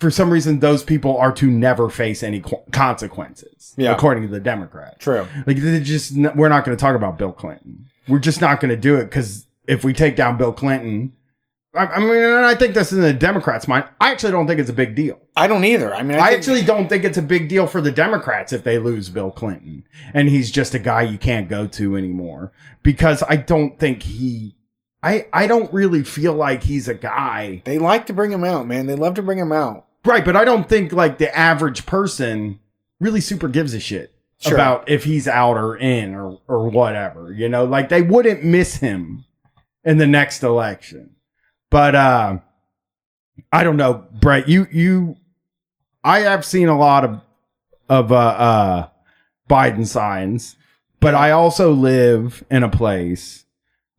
for 0.00 0.10
some 0.10 0.30
reason 0.30 0.58
those 0.60 0.82
people 0.82 1.16
are 1.18 1.32
to 1.32 1.46
never 1.46 1.88
face 1.88 2.22
any 2.22 2.40
qu- 2.40 2.56
consequences 2.72 3.74
Yeah. 3.76 3.92
according 3.92 4.24
to 4.24 4.28
the 4.28 4.40
Democrats. 4.40 4.96
True. 4.98 5.26
Like 5.46 5.58
they 5.58 5.80
just 5.80 6.12
we're 6.34 6.48
not 6.48 6.64
going 6.64 6.76
to 6.76 6.80
talk 6.80 6.96
about 6.96 7.18
Bill 7.18 7.32
Clinton. 7.32 7.86
We're 8.08 8.18
just 8.18 8.40
not 8.40 8.60
going 8.60 8.70
to 8.70 8.76
do 8.76 8.96
it 8.96 9.10
cuz 9.10 9.46
if 9.68 9.84
we 9.84 9.92
take 9.92 10.16
down 10.16 10.36
Bill 10.38 10.52
Clinton 10.52 11.12
I, 11.74 11.86
I 11.86 12.00
mean, 12.00 12.10
and 12.16 12.44
I 12.44 12.54
think 12.54 12.74
this 12.74 12.92
is 12.92 12.98
in 12.98 13.04
the 13.04 13.14
Democrats' 13.14 13.66
mind. 13.66 13.86
I 13.98 14.10
actually 14.10 14.32
don't 14.32 14.46
think 14.46 14.60
it's 14.60 14.68
a 14.68 14.74
big 14.74 14.94
deal. 14.94 15.18
I 15.34 15.46
don't 15.46 15.64
either. 15.64 15.94
I 15.94 16.02
mean, 16.02 16.18
I, 16.18 16.20
I, 16.20 16.26
think- 16.28 16.38
actually 16.40 16.62
don't 16.64 16.86
think 16.86 17.02
it's 17.02 17.16
a 17.16 17.22
big 17.22 17.48
deal 17.48 17.66
for 17.66 17.80
the 17.80 17.90
Democrats 17.90 18.52
if 18.52 18.62
they 18.62 18.76
lose 18.78 19.08
Bill 19.08 19.30
Clinton 19.30 19.84
and 20.12 20.28
he's 20.28 20.50
just 20.50 20.74
a 20.74 20.78
guy 20.78 21.00
you 21.00 21.16
can't 21.16 21.48
go 21.48 21.66
to 21.68 21.96
anymore 21.96 22.52
because 22.82 23.22
I 23.26 23.36
don't 23.36 23.78
think 23.78 24.02
he 24.02 24.54
I 25.02 25.26
I 25.32 25.46
don't 25.46 25.72
really 25.72 26.04
feel 26.04 26.34
like 26.34 26.62
he's 26.62 26.88
a 26.88 26.94
guy. 26.94 27.62
They 27.64 27.78
like 27.78 28.06
to 28.06 28.12
bring 28.12 28.30
him 28.30 28.44
out, 28.44 28.66
man. 28.66 28.86
They 28.86 28.94
love 28.94 29.14
to 29.14 29.22
bring 29.22 29.38
him 29.38 29.52
out. 29.52 29.86
Right, 30.04 30.24
but 30.24 30.36
I 30.36 30.44
don't 30.44 30.68
think 30.68 30.92
like 30.92 31.18
the 31.18 31.36
average 31.36 31.86
person 31.86 32.58
really 33.00 33.20
super 33.20 33.48
gives 33.48 33.74
a 33.74 33.80
shit 33.80 34.14
Sure. 34.38 34.54
about 34.54 34.88
if 34.88 35.04
he's 35.04 35.28
out 35.28 35.56
or 35.56 35.76
in 35.76 36.14
or 36.14 36.40
or 36.48 36.68
whatever. 36.68 37.32
You 37.32 37.48
know, 37.48 37.64
like 37.64 37.88
they 37.88 38.02
wouldn't 38.02 38.44
miss 38.44 38.76
him 38.76 39.24
in 39.84 39.98
the 39.98 40.06
next 40.06 40.42
election. 40.42 41.14
But 41.70 41.94
uh 41.94 42.38
I 43.52 43.64
don't 43.64 43.76
know, 43.76 44.04
Brett, 44.20 44.48
you 44.48 44.66
you 44.70 45.16
I 46.04 46.20
have 46.20 46.44
seen 46.44 46.68
a 46.68 46.78
lot 46.78 47.04
of 47.04 47.20
of 47.88 48.12
uh 48.12 48.16
uh 48.16 48.88
Biden 49.48 49.86
signs, 49.86 50.56
but 51.00 51.14
I 51.14 51.30
also 51.32 51.72
live 51.72 52.44
in 52.50 52.62
a 52.62 52.68
place 52.68 53.41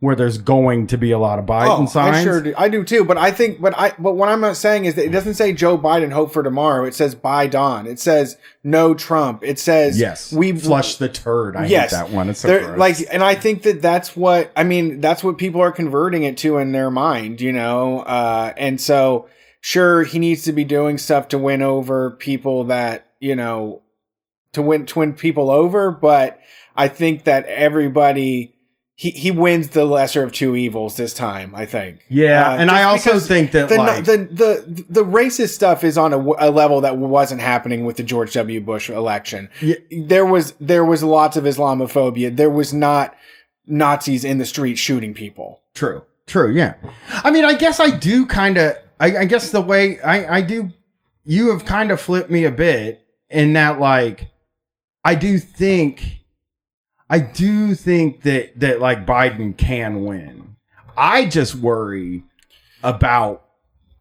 where 0.03 0.17
there's 0.17 0.37
going 0.37 0.85
to 0.87 0.97
be 0.97 1.11
a 1.11 1.17
lot 1.17 1.39
of 1.39 1.45
Biden 1.45 1.83
oh, 1.83 1.85
signs. 1.85 2.17
I 2.17 2.23
sure 2.25 2.41
do. 2.41 2.53
I 2.57 2.67
do 2.67 2.83
too. 2.83 3.05
But 3.05 3.17
I 3.17 3.31
think, 3.31 3.61
but 3.61 3.73
I, 3.79 3.93
but 3.97 4.15
what 4.15 4.27
I'm 4.27 4.41
not 4.41 4.57
saying 4.57 4.83
is 4.83 4.95
that 4.95 5.05
it 5.05 5.13
doesn't 5.13 5.35
say 5.35 5.53
Joe 5.53 5.77
Biden 5.77 6.11
hope 6.11 6.33
for 6.33 6.43
tomorrow. 6.43 6.83
It 6.83 6.93
says 6.93 7.15
Biden. 7.15 7.85
It 7.85 8.01
says 8.01 8.35
no 8.65 8.93
Trump. 8.93 9.45
It 9.45 9.59
says 9.59 9.97
Yes, 9.97 10.33
we 10.33 10.51
flush 10.51 10.97
the 10.97 11.07
turd. 11.07 11.55
I 11.55 11.67
yes, 11.67 11.91
hate 11.91 11.97
that 11.97 12.09
one. 12.09 12.29
It's 12.29 12.41
so 12.41 12.75
like, 12.77 12.97
and 13.09 13.23
I 13.23 13.35
think 13.35 13.63
that 13.63 13.81
that's 13.81 14.13
what 14.13 14.51
I 14.57 14.65
mean. 14.65 14.99
That's 14.99 15.23
what 15.23 15.37
people 15.37 15.61
are 15.61 15.71
converting 15.71 16.23
it 16.23 16.35
to 16.39 16.57
in 16.57 16.73
their 16.73 16.91
mind, 16.91 17.39
you 17.39 17.53
know. 17.53 18.01
Uh, 18.01 18.51
and 18.57 18.81
so, 18.81 19.29
sure, 19.61 20.03
he 20.03 20.19
needs 20.19 20.43
to 20.43 20.51
be 20.51 20.65
doing 20.65 20.97
stuff 20.97 21.29
to 21.29 21.37
win 21.37 21.61
over 21.61 22.11
people 22.11 22.65
that 22.65 23.07
you 23.21 23.37
know, 23.37 23.83
to 24.51 24.61
win 24.61 24.85
to 24.87 24.99
win 24.99 25.13
people 25.13 25.49
over. 25.49 25.91
But 25.91 26.41
I 26.75 26.89
think 26.89 27.23
that 27.23 27.45
everybody. 27.45 28.52
He, 28.95 29.09
he 29.09 29.31
wins 29.31 29.69
the 29.69 29.85
lesser 29.85 30.21
of 30.21 30.31
two 30.31 30.55
evils 30.55 30.97
this 30.97 31.15
time. 31.15 31.53
I 31.55 31.65
think. 31.65 32.05
Yeah, 32.09 32.51
Uh, 32.51 32.57
and 32.57 32.69
I 32.69 32.83
also 32.83 33.17
think 33.19 33.51
that, 33.51 33.69
the, 33.69 33.77
like- 33.77 34.05
the 34.05 34.17
the 34.17 34.85
the 34.87 35.03
racist 35.03 35.49
stuff 35.55 35.83
is 35.83 35.97
on 35.97 36.13
a 36.13 36.17
level 36.51 36.81
that 36.81 36.97
wasn't 36.97 37.41
happening 37.41 37.85
with 37.85 37.97
the 37.97 38.03
George 38.03 38.33
W. 38.33 38.61
Bush 38.61 38.89
election. 38.91 39.49
There 39.91 40.25
was 40.25 40.53
there 40.59 40.85
was 40.85 41.01
lots 41.03 41.35
of 41.37 41.43
Islamophobia. 41.45 42.35
There 42.35 42.51
was 42.51 42.71
not 42.73 43.15
Nazis 43.65 44.23
in 44.23 44.37
the 44.37 44.45
street 44.45 44.75
shooting 44.77 45.13
people. 45.15 45.61
True. 45.73 46.03
True. 46.27 46.51
Yeah. 46.53 46.75
I 47.09 47.31
mean, 47.31 47.45
I 47.45 47.53
guess 47.55 47.79
I 47.79 47.89
do 47.89 48.25
kind 48.27 48.57
of. 48.57 48.75
I, 48.99 49.17
I 49.17 49.25
guess 49.25 49.49
the 49.51 49.59
way 49.61 49.99
I 50.01 50.37
I 50.37 50.41
do, 50.41 50.69
you 51.25 51.49
have 51.51 51.65
kind 51.65 51.89
of 51.91 51.99
flipped 51.99 52.29
me 52.29 52.45
a 52.45 52.51
bit 52.51 53.01
in 53.29 53.53
that 53.53 53.79
like, 53.79 54.27
I 55.03 55.15
do 55.15 55.39
think, 55.39 56.19
I 57.09 57.19
do 57.19 57.75
think 57.75 58.23
that 58.23 58.59
that 58.59 58.79
like 58.79 59.05
Biden 59.05 59.57
can 59.57 60.03
win. 60.03 60.55
I 60.97 61.25
just 61.25 61.55
worry 61.55 62.23
about. 62.83 63.41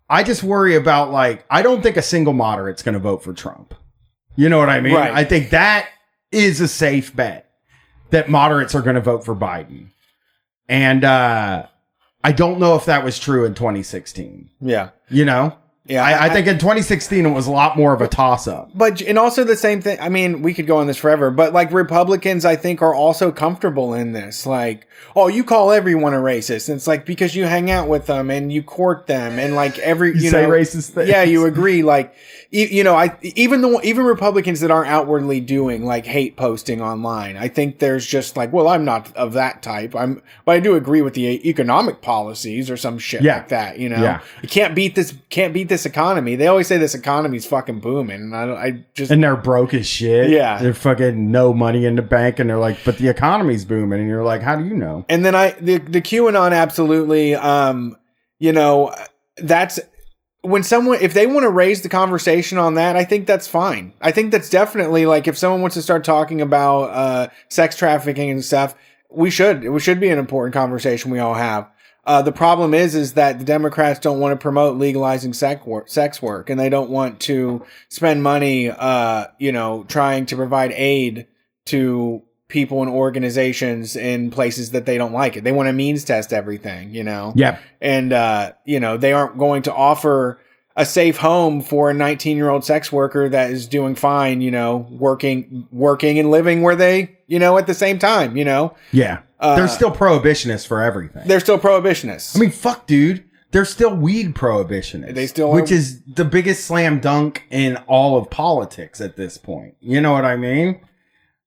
I 0.08 0.22
just 0.22 0.42
worry 0.42 0.76
about 0.76 1.10
like 1.10 1.44
I 1.50 1.62
don't 1.62 1.82
think 1.82 1.96
a 1.96 2.02
single 2.02 2.32
moderate's 2.32 2.82
going 2.82 2.94
to 2.94 2.98
vote 3.00 3.22
for 3.22 3.32
Trump. 3.32 3.74
You 4.36 4.48
know 4.48 4.58
what 4.58 4.68
I 4.68 4.80
mean? 4.80 4.94
Right. 4.94 5.12
I 5.12 5.24
think 5.24 5.50
that 5.50 5.88
is 6.30 6.60
a 6.60 6.68
safe 6.68 7.14
bet 7.14 7.50
that 8.10 8.28
moderates 8.28 8.74
are 8.74 8.82
going 8.82 8.94
to 8.94 9.00
vote 9.00 9.24
for 9.24 9.34
Biden. 9.34 9.88
And 10.68 11.04
uh 11.04 11.66
I 12.24 12.32
don't 12.32 12.60
know 12.60 12.76
if 12.76 12.84
that 12.84 13.04
was 13.04 13.18
true 13.18 13.44
in 13.44 13.54
2016. 13.54 14.48
Yeah. 14.60 14.90
You 15.08 15.24
know? 15.24 15.56
Yeah, 15.84 16.04
I, 16.04 16.26
I, 16.26 16.28
think 16.28 16.46
in 16.46 16.58
2016 16.58 17.26
it 17.26 17.30
was 17.30 17.48
a 17.48 17.50
lot 17.50 17.76
more 17.76 17.92
of 17.92 18.00
a 18.00 18.06
toss 18.06 18.46
up. 18.46 18.70
But 18.72 19.02
and 19.02 19.18
also 19.18 19.42
the 19.42 19.56
same 19.56 19.82
thing. 19.82 19.98
I 20.00 20.08
mean, 20.10 20.40
we 20.40 20.54
could 20.54 20.68
go 20.68 20.76
on 20.76 20.86
this 20.86 20.96
forever, 20.96 21.32
but 21.32 21.52
like 21.52 21.72
Republicans, 21.72 22.44
I 22.44 22.54
think 22.54 22.82
are 22.82 22.94
also 22.94 23.32
comfortable 23.32 23.92
in 23.92 24.12
this. 24.12 24.46
Like, 24.46 24.86
oh, 25.16 25.26
you 25.26 25.42
call 25.42 25.72
everyone 25.72 26.14
a 26.14 26.18
racist. 26.18 26.68
And 26.68 26.76
it's 26.76 26.86
like 26.86 27.04
because 27.04 27.34
you 27.34 27.46
hang 27.46 27.68
out 27.68 27.88
with 27.88 28.06
them 28.06 28.30
and 28.30 28.52
you 28.52 28.62
court 28.62 29.08
them 29.08 29.40
and 29.40 29.56
like 29.56 29.76
every 29.80 30.10
You 30.10 30.20
you, 30.20 30.30
say 30.30 30.42
know, 30.42 30.50
racist 30.50 30.90
things. 30.90 31.08
Yeah, 31.08 31.24
you 31.24 31.46
agree. 31.46 31.82
Like, 31.82 32.14
e- 32.52 32.68
you 32.70 32.84
know, 32.84 32.94
I 32.94 33.16
even 33.22 33.60
the 33.60 33.80
even 33.82 34.04
Republicans 34.04 34.60
that 34.60 34.70
aren't 34.70 34.88
outwardly 34.88 35.40
doing 35.40 35.84
like 35.84 36.06
hate 36.06 36.36
posting 36.36 36.80
online. 36.80 37.36
I 37.36 37.48
think 37.48 37.80
there's 37.80 38.06
just 38.06 38.36
like, 38.36 38.52
well, 38.52 38.68
I'm 38.68 38.84
not 38.84 39.12
of 39.16 39.32
that 39.32 39.62
type. 39.62 39.96
I'm, 39.96 40.22
but 40.44 40.52
I 40.52 40.60
do 40.60 40.76
agree 40.76 41.02
with 41.02 41.14
the 41.14 41.48
economic 41.48 42.02
policies 42.02 42.70
or 42.70 42.76
some 42.76 42.98
shit 43.00 43.22
Yeah. 43.22 43.38
like 43.38 43.48
that. 43.48 43.80
You 43.80 43.88
know, 43.88 44.00
Yeah. 44.00 44.20
you 44.42 44.48
can't 44.48 44.76
beat 44.76 44.94
this. 44.94 45.14
Can't 45.28 45.52
beat 45.52 45.71
this 45.72 45.86
economy. 45.86 46.36
They 46.36 46.46
always 46.46 46.66
say 46.68 46.76
this 46.78 46.94
economy's 46.94 47.46
fucking 47.46 47.80
booming, 47.80 48.20
and 48.20 48.36
I, 48.36 48.46
don't- 48.46 48.58
I 48.58 48.84
just 48.94 49.10
And 49.10 49.22
they're 49.24 49.36
broke 49.36 49.74
as 49.74 49.86
shit. 49.86 50.30
Yeah. 50.30 50.60
They're 50.62 50.74
fucking 50.74 51.30
no 51.30 51.52
money 51.52 51.84
in 51.86 51.96
the 51.96 52.02
bank 52.02 52.38
and 52.38 52.48
they're 52.48 52.58
like, 52.58 52.78
but 52.84 52.98
the 52.98 53.08
economy's 53.08 53.64
booming. 53.64 54.00
And 54.00 54.08
you're 54.08 54.22
like, 54.24 54.42
how 54.42 54.56
do 54.56 54.64
you 54.64 54.74
know? 54.74 55.04
And 55.08 55.24
then 55.24 55.34
I 55.34 55.52
the 55.60 55.78
the 55.78 56.00
QAnon 56.00 56.52
absolutely 56.52 57.34
um 57.34 57.96
you 58.38 58.52
know 58.52 58.94
that's 59.38 59.80
when 60.42 60.62
someone 60.62 60.98
if 61.00 61.14
they 61.14 61.26
want 61.26 61.44
to 61.44 61.50
raise 61.50 61.82
the 61.82 61.88
conversation 61.88 62.58
on 62.58 62.74
that, 62.74 62.96
I 62.96 63.04
think 63.04 63.26
that's 63.26 63.46
fine. 63.46 63.92
I 64.00 64.10
think 64.10 64.32
that's 64.32 64.50
definitely 64.50 65.06
like 65.06 65.26
if 65.28 65.38
someone 65.38 65.60
wants 65.62 65.74
to 65.76 65.82
start 65.82 66.04
talking 66.04 66.40
about 66.40 66.82
uh 66.90 67.28
sex 67.48 67.76
trafficking 67.76 68.30
and 68.30 68.44
stuff, 68.44 68.74
we 69.10 69.30
should. 69.30 69.64
It 69.64 69.78
should 69.80 70.00
be 70.00 70.08
an 70.08 70.18
important 70.18 70.54
conversation 70.54 71.10
we 71.10 71.18
all 71.20 71.34
have. 71.34 71.70
Uh, 72.04 72.20
the 72.20 72.32
problem 72.32 72.74
is, 72.74 72.94
is 72.94 73.14
that 73.14 73.38
the 73.38 73.44
Democrats 73.44 74.00
don't 74.00 74.18
want 74.18 74.32
to 74.32 74.42
promote 74.42 74.76
legalizing 74.76 75.32
sex 75.32 75.64
work, 75.64 75.88
sex 75.88 76.20
work, 76.20 76.50
and 76.50 76.58
they 76.58 76.68
don't 76.68 76.90
want 76.90 77.20
to 77.20 77.64
spend 77.88 78.22
money, 78.22 78.70
uh, 78.70 79.26
you 79.38 79.52
know, 79.52 79.84
trying 79.84 80.26
to 80.26 80.36
provide 80.36 80.72
aid 80.72 81.28
to 81.66 82.22
people 82.48 82.82
and 82.82 82.90
organizations 82.90 83.94
in 83.94 84.30
places 84.30 84.72
that 84.72 84.84
they 84.84 84.98
don't 84.98 85.12
like 85.12 85.36
it. 85.36 85.44
They 85.44 85.52
want 85.52 85.68
to 85.68 85.72
means 85.72 86.04
test 86.04 86.32
everything, 86.32 86.92
you 86.92 87.04
know? 87.04 87.32
Yeah. 87.36 87.58
And, 87.80 88.12
uh, 88.12 88.52
you 88.64 88.80
know, 88.80 88.96
they 88.96 89.12
aren't 89.12 89.38
going 89.38 89.62
to 89.62 89.74
offer, 89.74 90.40
a 90.76 90.86
safe 90.86 91.18
home 91.18 91.60
for 91.60 91.90
a 91.90 91.94
19 91.94 92.36
year 92.36 92.48
old 92.48 92.64
sex 92.64 92.90
worker 92.90 93.28
that 93.28 93.50
is 93.50 93.66
doing 93.66 93.94
fine, 93.94 94.40
you 94.40 94.50
know, 94.50 94.86
working, 94.90 95.68
working 95.70 96.18
and 96.18 96.30
living 96.30 96.62
where 96.62 96.76
they, 96.76 97.16
you 97.26 97.38
know, 97.38 97.58
at 97.58 97.66
the 97.66 97.74
same 97.74 97.98
time, 97.98 98.36
you 98.36 98.44
know, 98.44 98.74
Yeah. 98.90 99.18
Uh, 99.42 99.56
They're 99.56 99.68
still 99.68 99.90
prohibitionists 99.90 100.66
for 100.66 100.80
everything. 100.80 101.26
they're 101.26 101.40
still 101.40 101.58
prohibitionists. 101.58 102.36
I 102.36 102.40
mean, 102.40 102.50
fuck, 102.50 102.86
dude. 102.86 103.24
They're 103.50 103.64
still 103.66 103.94
weed 103.94 104.34
prohibitionists. 104.34 105.14
They 105.14 105.26
still 105.26 105.52
which 105.52 105.70
is 105.70 106.00
the 106.04 106.24
biggest 106.24 106.64
slam 106.64 107.00
dunk 107.00 107.42
in 107.50 107.76
all 107.88 108.16
of 108.16 108.30
politics 108.30 109.00
at 109.00 109.16
this 109.16 109.36
point. 109.36 109.74
You 109.80 110.00
know 110.00 110.12
what 110.12 110.24
I 110.24 110.36
mean? 110.36 110.80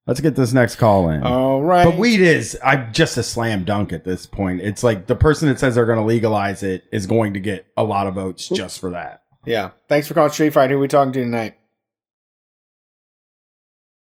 Let's 0.05 0.19
get 0.19 0.35
this 0.35 0.53
next 0.53 0.75
call 0.75 1.09
in. 1.09 1.23
All 1.23 1.63
right. 1.63 1.83
But 1.85 1.97
weed 1.97 2.19
is 2.19 2.55
I 2.63 2.75
just 2.75 3.17
a 3.17 3.23
slam 3.23 3.63
dunk 3.63 3.91
at 3.91 4.03
this 4.03 4.27
point. 4.27 4.61
It's 4.61 4.83
like 4.83 5.07
the 5.07 5.15
person 5.15 5.47
that 5.47 5.57
says 5.59 5.73
they're 5.73 5.87
going 5.87 5.97
to 5.97 6.05
legalize 6.05 6.61
it 6.61 6.83
is 6.91 7.07
going 7.07 7.33
to 7.33 7.39
get 7.39 7.65
a 7.75 7.83
lot 7.83 8.05
of 8.05 8.13
votes 8.13 8.47
just 8.49 8.79
for 8.79 8.91
that. 8.91 9.23
yeah. 9.45 9.71
Thanks 9.89 10.07
for 10.07 10.13
calling 10.13 10.31
Street 10.31 10.53
Fight. 10.53 10.69
Who 10.69 10.75
are 10.75 10.79
we 10.79 10.87
talking 10.87 11.13
to 11.13 11.23
tonight? 11.23 11.55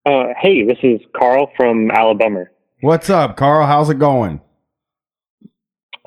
Uh, 0.05 0.33
hey, 0.39 0.63
this 0.65 0.77
is 0.81 1.01
Carl 1.15 1.51
from 1.57 1.91
Alabama. 1.91 2.45
What's 2.81 3.09
up, 3.09 3.37
Carl? 3.37 3.65
How's 3.65 3.89
it 3.89 3.99
going? 3.99 4.41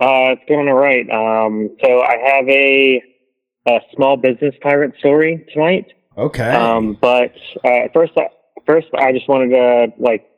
Uh, 0.00 0.36
it's 0.36 0.42
going 0.48 0.68
all 0.68 0.74
right. 0.74 1.08
Um, 1.10 1.76
so 1.84 2.02
I 2.02 2.16
have 2.18 2.48
a, 2.48 3.02
a 3.66 3.80
small 3.96 4.16
business 4.16 4.54
pirate 4.62 4.92
story 4.98 5.44
tonight. 5.52 5.86
Okay. 6.16 6.50
Um, 6.50 6.96
but 7.00 7.32
uh, 7.64 7.88
first, 7.92 8.12
I- 8.16 8.30
first, 8.66 8.88
I 8.96 9.12
just 9.12 9.28
wanted 9.28 9.50
to 9.50 9.92
like, 9.98 10.28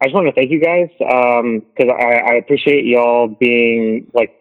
I 0.00 0.06
just 0.06 0.14
wanted 0.14 0.30
to 0.30 0.36
thank 0.36 0.50
you 0.50 0.60
guys 0.60 0.88
because 0.98 1.92
I, 1.92 2.32
I 2.32 2.34
appreciate 2.34 2.84
y'all 2.84 3.26
being 3.28 4.10
like 4.14 4.32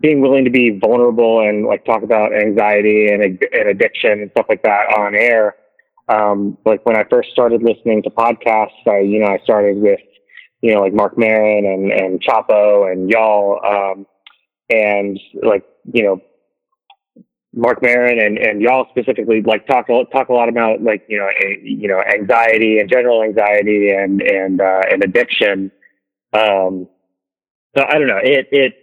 being 0.00 0.20
willing 0.20 0.44
to 0.44 0.50
be 0.50 0.78
vulnerable 0.78 1.40
and 1.40 1.66
like 1.66 1.84
talk 1.84 2.02
about 2.02 2.32
anxiety 2.34 3.08
and, 3.08 3.22
and 3.22 3.68
addiction 3.68 4.20
and 4.20 4.30
stuff 4.32 4.46
like 4.48 4.62
that 4.62 4.92
on 4.96 5.14
air. 5.14 5.56
Um, 6.08 6.58
like 6.64 6.84
when 6.86 6.96
I 6.96 7.04
first 7.10 7.30
started 7.30 7.62
listening 7.62 8.02
to 8.04 8.10
podcasts, 8.10 8.86
I 8.86 9.00
you 9.00 9.20
know 9.20 9.26
I 9.26 9.38
started 9.42 9.78
with 9.78 10.00
you 10.60 10.74
know 10.74 10.80
like 10.80 10.92
Marc 10.92 11.16
Maron 11.18 11.64
and 11.64 11.92
and 11.92 12.20
Chapo 12.20 12.90
and 12.90 13.10
y'all, 13.10 13.60
um, 13.64 14.06
and 14.70 15.18
like 15.42 15.64
you 15.92 16.02
know 16.02 16.20
Marc 17.54 17.82
Maron 17.82 18.20
and, 18.20 18.38
and 18.38 18.60
y'all 18.60 18.86
specifically 18.90 19.42
like 19.42 19.66
talk 19.66 19.86
talk 20.12 20.28
a 20.28 20.32
lot 20.32 20.48
about 20.48 20.82
like 20.82 21.04
you 21.08 21.18
know 21.18 21.26
a, 21.26 21.60
you 21.62 21.88
know 21.88 22.00
anxiety 22.00 22.78
and 22.78 22.90
general 22.90 23.22
anxiety 23.22 23.90
and 23.90 24.20
and 24.22 24.60
uh, 24.60 24.82
and 24.90 25.02
addiction. 25.02 25.70
Um, 26.32 26.88
so 27.76 27.84
I 27.88 27.94
don't 27.94 28.06
know. 28.06 28.20
It 28.22 28.48
it 28.52 28.74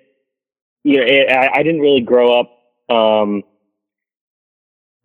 you 0.83 0.97
know 0.97 1.05
it, 1.05 1.31
I, 1.31 1.59
I 1.59 1.63
didn't 1.63 1.81
really 1.81 2.01
grow 2.01 2.39
up. 2.39 2.51
Um, 2.89 3.43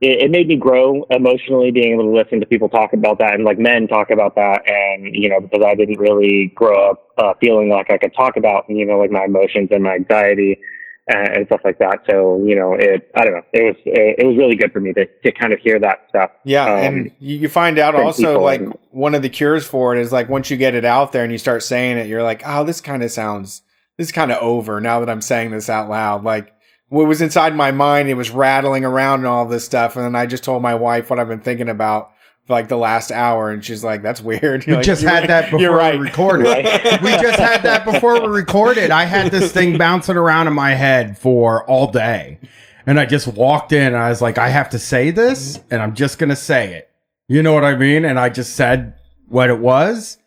it, 0.01 0.25
it 0.25 0.31
made 0.31 0.49
me 0.49 0.57
grow 0.57 1.05
emotionally, 1.11 1.71
being 1.71 1.93
able 1.93 2.05
to 2.05 2.17
listen 2.17 2.41
to 2.41 2.47
people 2.47 2.69
talk 2.69 2.93
about 2.93 3.19
that 3.19 3.35
and 3.35 3.45
like 3.45 3.59
men 3.59 3.87
talk 3.87 4.11
about 4.11 4.35
that, 4.37 4.63
and 4.69 5.15
you 5.15 5.29
know 5.29 5.41
because 5.41 5.65
I 5.65 5.75
didn't 5.75 5.99
really 5.99 6.53
grow 6.55 6.91
up 6.91 7.09
uh, 7.19 7.35
feeling 7.41 7.69
like 7.69 7.91
I 7.91 7.99
could 7.99 8.15
talk 8.15 8.37
about 8.37 8.65
you 8.69 8.87
know 8.87 8.99
like 8.99 9.11
my 9.11 9.25
emotions 9.25 9.69
and 9.71 9.83
my 9.83 9.95
anxiety 9.95 10.59
and, 11.07 11.29
and 11.37 11.47
stuff 11.47 11.61
like 11.65 11.79
that. 11.79 12.01
So 12.09 12.43
you 12.45 12.57
know, 12.57 12.75
it 12.75 13.11
I 13.15 13.25
don't 13.25 13.35
know. 13.35 13.43
It 13.53 13.63
was 13.63 13.77
it, 13.85 14.17
it 14.19 14.27
was 14.27 14.37
really 14.37 14.57
good 14.57 14.73
for 14.73 14.81
me 14.81 14.93
to 14.95 15.07
to 15.07 15.33
kind 15.33 15.53
of 15.53 15.59
hear 15.61 15.79
that 15.81 16.07
stuff. 16.09 16.31
Yeah, 16.45 16.65
Um, 16.65 16.79
and 16.79 17.11
you, 17.19 17.49
find 17.49 17.79
out 17.79 17.95
also 17.95 18.41
like 18.41 18.61
and- 18.61 18.79
one 18.91 19.15
of 19.15 19.23
the 19.23 19.29
cures 19.29 19.67
for 19.67 19.95
it 19.95 20.01
is 20.01 20.13
like 20.13 20.29
once 20.29 20.51
you 20.51 20.57
get 20.57 20.75
it 20.75 20.85
out 20.85 21.13
there 21.13 21.25
and 21.25 21.33
you 21.33 21.39
start 21.39 21.63
saying 21.63 21.99
it, 21.99 22.07
you're 22.07 22.23
like, 22.23 22.43
oh, 22.47 22.65
this 22.65 22.81
kind 22.81 23.03
of 23.03 23.11
sounds 23.11 23.63
this 23.97 24.09
is 24.09 24.13
kind 24.13 24.33
of 24.33 24.39
over 24.39 24.81
now 24.81 25.01
that 25.01 25.11
I'm 25.11 25.21
saying 25.21 25.51
this 25.51 25.69
out 25.69 25.91
loud. 25.91 26.25
Like 26.25 26.55
what 26.91 27.07
was 27.07 27.23
inside 27.23 27.55
my 27.55 27.71
mind, 27.71 28.09
it 28.09 28.15
was 28.15 28.31
rattling 28.31 28.85
around 28.85 29.21
and 29.21 29.29
all 29.29 29.47
this 29.47 29.65
stuff, 29.65 29.97
and 29.97 30.05
then 30.05 30.15
I 30.15 30.27
just 30.27 30.45
told 30.45 30.61
my 30.61 30.75
wife 30.75 31.09
what 31.09 31.19
I've 31.19 31.29
been 31.29 31.41
thinking 31.41 31.69
about 31.69 32.13
for 32.47 32.53
like 32.53 32.69
the 32.69 32.77
last 32.77 33.11
hour, 33.13 33.51
and 33.51 33.65
she's 33.65 33.83
like, 33.83 34.03
"That's 34.03 34.21
weird." 34.21 34.65
We 34.67 34.73
You're 34.73 34.77
like, 34.79 34.87
just 34.87 35.03
had 35.03 35.21
right. 35.21 35.29
that 35.29 35.51
before 35.51 35.77
right. 35.77 35.99
we 35.99 36.05
recorded. 36.05 36.47
we 37.03 37.13
just 37.13 37.39
had 37.39 37.63
that 37.63 37.85
before 37.85 38.21
we 38.21 38.27
recorded. 38.27 38.91
I 38.91 39.05
had 39.05 39.31
this 39.31 39.53
thing 39.53 39.79
bouncing 39.79 40.17
around 40.17 40.49
in 40.49 40.53
my 40.53 40.75
head 40.75 41.17
for 41.17 41.65
all 41.71 41.91
day. 41.91 42.39
And 42.87 42.99
I 42.99 43.07
just 43.07 43.29
walked 43.29 43.73
in 43.73 43.89
and 43.89 43.97
I 43.97 44.09
was 44.09 44.21
like, 44.21 44.39
I 44.39 44.49
have 44.49 44.71
to 44.71 44.79
say 44.79 45.11
this 45.11 45.61
and 45.71 45.81
I'm 45.81 45.95
just 45.95 46.19
going 46.19 46.31
to 46.31 46.37
say 46.37 46.75
it. 46.75 46.91
You 47.29 47.43
know 47.43 47.53
what 47.53 47.65
I 47.65 47.77
mean? 47.77 48.05
And 48.05 48.19
I 48.19 48.31
just 48.31 48.57
said 48.57 48.95
what 49.29 49.51
it 49.51 49.59
was. 49.61 50.19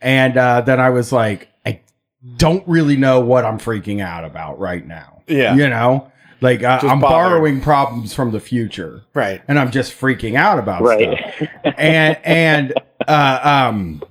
And 0.00 0.38
uh, 0.38 0.62
then 0.62 0.80
I 0.80 0.90
was 0.90 1.12
like, 1.12 1.48
I 1.66 1.82
don't 2.36 2.66
really 2.66 2.96
know 2.96 3.20
what 3.20 3.44
I'm 3.44 3.58
freaking 3.58 4.00
out 4.00 4.24
about 4.24 4.58
right 4.58 4.86
now. 4.86 5.15
Yeah. 5.26 5.54
You 5.54 5.68
know? 5.68 6.10
Like 6.40 6.62
uh, 6.62 6.80
I'm 6.82 7.00
bothered. 7.00 7.30
borrowing 7.30 7.60
problems 7.62 8.12
from 8.12 8.30
the 8.30 8.40
future. 8.40 9.02
Right. 9.14 9.42
And 9.48 9.58
I'm 9.58 9.70
just 9.70 9.98
freaking 9.98 10.36
out 10.36 10.58
about 10.58 10.82
Right. 10.82 11.18
stuff. 11.36 11.48
and 11.78 12.18
and 12.24 12.74
uh, 13.08 13.40
um 13.70 14.02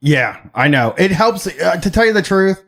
yeah, 0.00 0.40
I 0.54 0.68
know. 0.68 0.94
It 0.96 1.10
helps 1.10 1.46
uh, 1.46 1.76
to 1.76 1.90
tell 1.90 2.06
you 2.06 2.12
the 2.12 2.22
truth. 2.22 2.62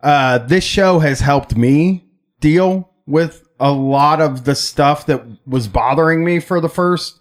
Uh 0.00 0.38
this 0.38 0.62
show 0.64 0.98
has 1.00 1.20
helped 1.20 1.56
me 1.56 2.04
deal 2.40 2.90
with 3.06 3.42
a 3.58 3.72
lot 3.72 4.20
of 4.20 4.44
the 4.44 4.54
stuff 4.54 5.06
that 5.06 5.24
was 5.46 5.66
bothering 5.68 6.24
me 6.24 6.38
for 6.40 6.60
the 6.60 6.68
first 6.68 7.18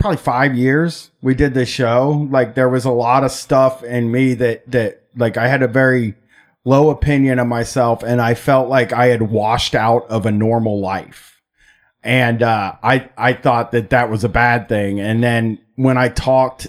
probably 0.00 0.16
5 0.16 0.54
years 0.56 1.10
we 1.22 1.34
did 1.34 1.54
this 1.54 1.68
show. 1.68 2.28
Like 2.30 2.54
there 2.54 2.68
was 2.68 2.84
a 2.84 2.90
lot 2.90 3.24
of 3.24 3.30
stuff 3.30 3.82
in 3.82 4.10
me 4.12 4.34
that 4.34 4.70
that 4.70 5.04
like 5.16 5.36
I 5.36 5.48
had 5.48 5.62
a 5.62 5.68
very 5.68 6.14
low 6.68 6.90
opinion 6.90 7.38
of 7.38 7.46
myself 7.46 8.02
and 8.02 8.20
I 8.20 8.34
felt 8.34 8.68
like 8.68 8.92
I 8.92 9.06
had 9.06 9.22
washed 9.22 9.74
out 9.74 10.06
of 10.10 10.26
a 10.26 10.30
normal 10.30 10.80
life 10.80 11.28
and 12.02 12.42
uh, 12.42 12.74
I 12.82 13.08
I 13.16 13.32
thought 13.32 13.72
that 13.72 13.90
that 13.90 14.10
was 14.10 14.24
a 14.24 14.28
bad 14.28 14.68
thing. 14.68 15.00
And 15.00 15.22
then 15.22 15.58
when 15.74 15.98
I 15.98 16.08
talked, 16.08 16.68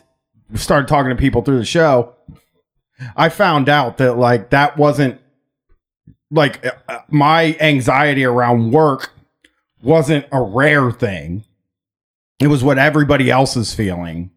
started 0.55 0.87
talking 0.87 1.09
to 1.09 1.15
people 1.15 1.41
through 1.41 1.59
the 1.59 1.65
show, 1.65 2.15
I 3.15 3.29
found 3.29 3.69
out 3.69 3.97
that 3.97 4.17
like 4.17 4.49
that 4.49 4.77
wasn't 4.77 5.21
like 6.31 6.65
uh, 6.65 6.99
my 7.09 7.55
anxiety 7.59 8.25
around 8.25 8.71
work 8.71 9.11
wasn't 9.81 10.25
a 10.31 10.41
rare 10.41 10.91
thing. 10.91 11.45
It 12.39 12.47
was 12.47 12.63
what 12.63 12.77
everybody 12.77 13.29
else 13.29 13.55
is 13.55 13.73
feeling, 13.73 14.31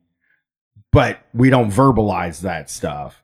but 0.90 1.20
we 1.32 1.50
don't 1.50 1.70
verbalize 1.70 2.40
that 2.42 2.68
stuff. 2.68 3.21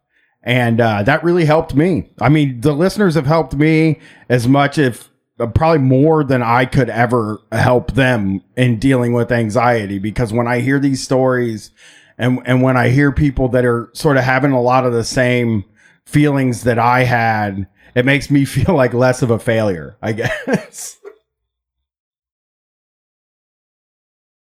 And 0.48 0.80
uh, 0.80 1.02
that 1.02 1.22
really 1.22 1.44
helped 1.44 1.74
me. 1.74 2.08
I 2.22 2.30
mean, 2.30 2.62
the 2.62 2.72
listeners 2.72 3.16
have 3.16 3.26
helped 3.26 3.54
me 3.54 4.00
as 4.30 4.48
much, 4.48 4.78
if 4.78 5.10
uh, 5.38 5.46
probably 5.46 5.80
more 5.80 6.24
than 6.24 6.42
I 6.42 6.64
could 6.64 6.88
ever 6.88 7.38
help 7.52 7.92
them 7.92 8.40
in 8.56 8.78
dealing 8.78 9.12
with 9.12 9.30
anxiety. 9.30 9.98
Because 9.98 10.32
when 10.32 10.48
I 10.48 10.60
hear 10.60 10.78
these 10.80 11.04
stories, 11.04 11.70
and 12.16 12.40
and 12.46 12.62
when 12.62 12.78
I 12.78 12.88
hear 12.88 13.12
people 13.12 13.50
that 13.50 13.66
are 13.66 13.90
sort 13.92 14.16
of 14.16 14.24
having 14.24 14.52
a 14.52 14.62
lot 14.62 14.86
of 14.86 14.94
the 14.94 15.04
same 15.04 15.66
feelings 16.06 16.62
that 16.62 16.78
I 16.78 17.04
had, 17.04 17.68
it 17.94 18.06
makes 18.06 18.30
me 18.30 18.44
feel 18.46 18.74
like 18.74 18.94
less 18.94 19.20
of 19.20 19.30
a 19.30 19.38
failure. 19.38 19.98
I 20.00 20.12
guess. 20.12 20.98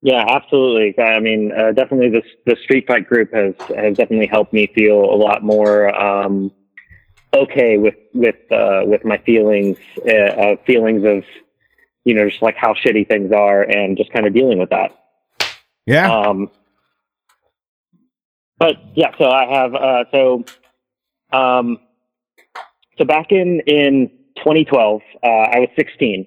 Yeah, 0.09 0.25
absolutely. 0.27 0.99
I 1.05 1.21
mean, 1.21 1.53
uh, 1.53 1.73
definitely 1.73 2.09
this 2.09 2.25
the 2.47 2.57
street 2.63 2.87
fight 2.87 3.07
group 3.07 3.31
has 3.35 3.53
has 3.77 3.95
definitely 3.95 4.27
helped 4.27 4.55
me 4.55 4.67
feel 4.75 4.99
a 4.99 5.15
lot 5.15 5.43
more 5.43 5.95
um, 5.95 6.51
okay 7.35 7.77
with 7.77 7.97
with 8.15 8.37
uh, 8.51 8.85
with 8.87 9.05
my 9.05 9.19
feelings, 9.19 9.77
uh, 10.09 10.13
uh, 10.13 10.57
feelings 10.67 11.05
of 11.05 11.25
you 12.07 12.15
know 12.15 12.27
just 12.27 12.41
like 12.41 12.57
how 12.57 12.73
shitty 12.73 13.07
things 13.07 13.33
are, 13.33 13.61
and 13.65 13.99
just 13.99 14.11
kind 14.11 14.27
of 14.27 14.33
dealing 14.33 14.59
with 14.59 14.71
that. 14.71 14.97
Yeah. 15.85 16.11
Um, 16.11 16.51
but 18.59 18.77
yeah, 18.95 19.11
so 19.19 19.31
I 19.31 19.45
have 19.45 19.75
uh, 19.75 20.05
so 20.11 20.45
um, 21.35 21.81
so 22.97 23.05
back 23.05 23.31
in 23.31 23.61
in 23.67 24.09
2012, 24.39 25.03
uh, 25.23 25.27
I 25.27 25.59
was 25.59 25.69
16, 25.77 26.27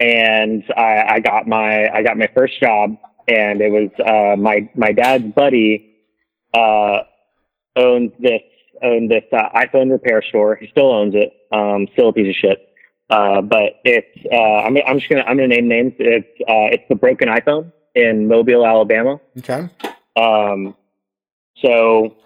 and 0.00 0.64
I, 0.76 1.04
I 1.08 1.20
got 1.20 1.46
my 1.46 1.88
I 1.88 2.02
got 2.02 2.16
my 2.16 2.28
first 2.34 2.60
job, 2.60 2.96
and 3.28 3.60
it 3.60 3.70
was 3.70 3.90
uh, 4.04 4.36
my 4.40 4.68
my 4.74 4.92
dad's 4.92 5.24
buddy 5.32 5.96
uh, 6.54 7.00
owned 7.76 8.12
this 8.18 8.42
owned 8.82 9.10
this 9.10 9.24
uh, 9.32 9.48
iPhone 9.54 9.90
repair 9.90 10.22
store. 10.22 10.56
He 10.56 10.68
still 10.68 10.92
owns 10.92 11.14
it. 11.14 11.32
Um, 11.52 11.86
still 11.92 12.08
a 12.08 12.12
piece 12.12 12.28
of 12.28 12.34
shit. 12.34 12.68
Uh, 13.10 13.42
but 13.42 13.80
it's 13.84 14.26
uh, 14.32 14.36
I'm 14.36 14.76
I'm 14.86 14.98
just 14.98 15.10
gonna 15.10 15.22
I'm 15.22 15.36
gonna 15.36 15.48
name 15.48 15.68
names. 15.68 15.92
It's 15.98 16.26
uh, 16.42 16.72
it's 16.72 16.84
the 16.88 16.94
Broken 16.94 17.28
iPhone 17.28 17.72
in 17.94 18.26
Mobile, 18.26 18.66
Alabama. 18.66 19.20
Okay. 19.38 19.68
Um, 20.16 20.74
so, 21.62 22.16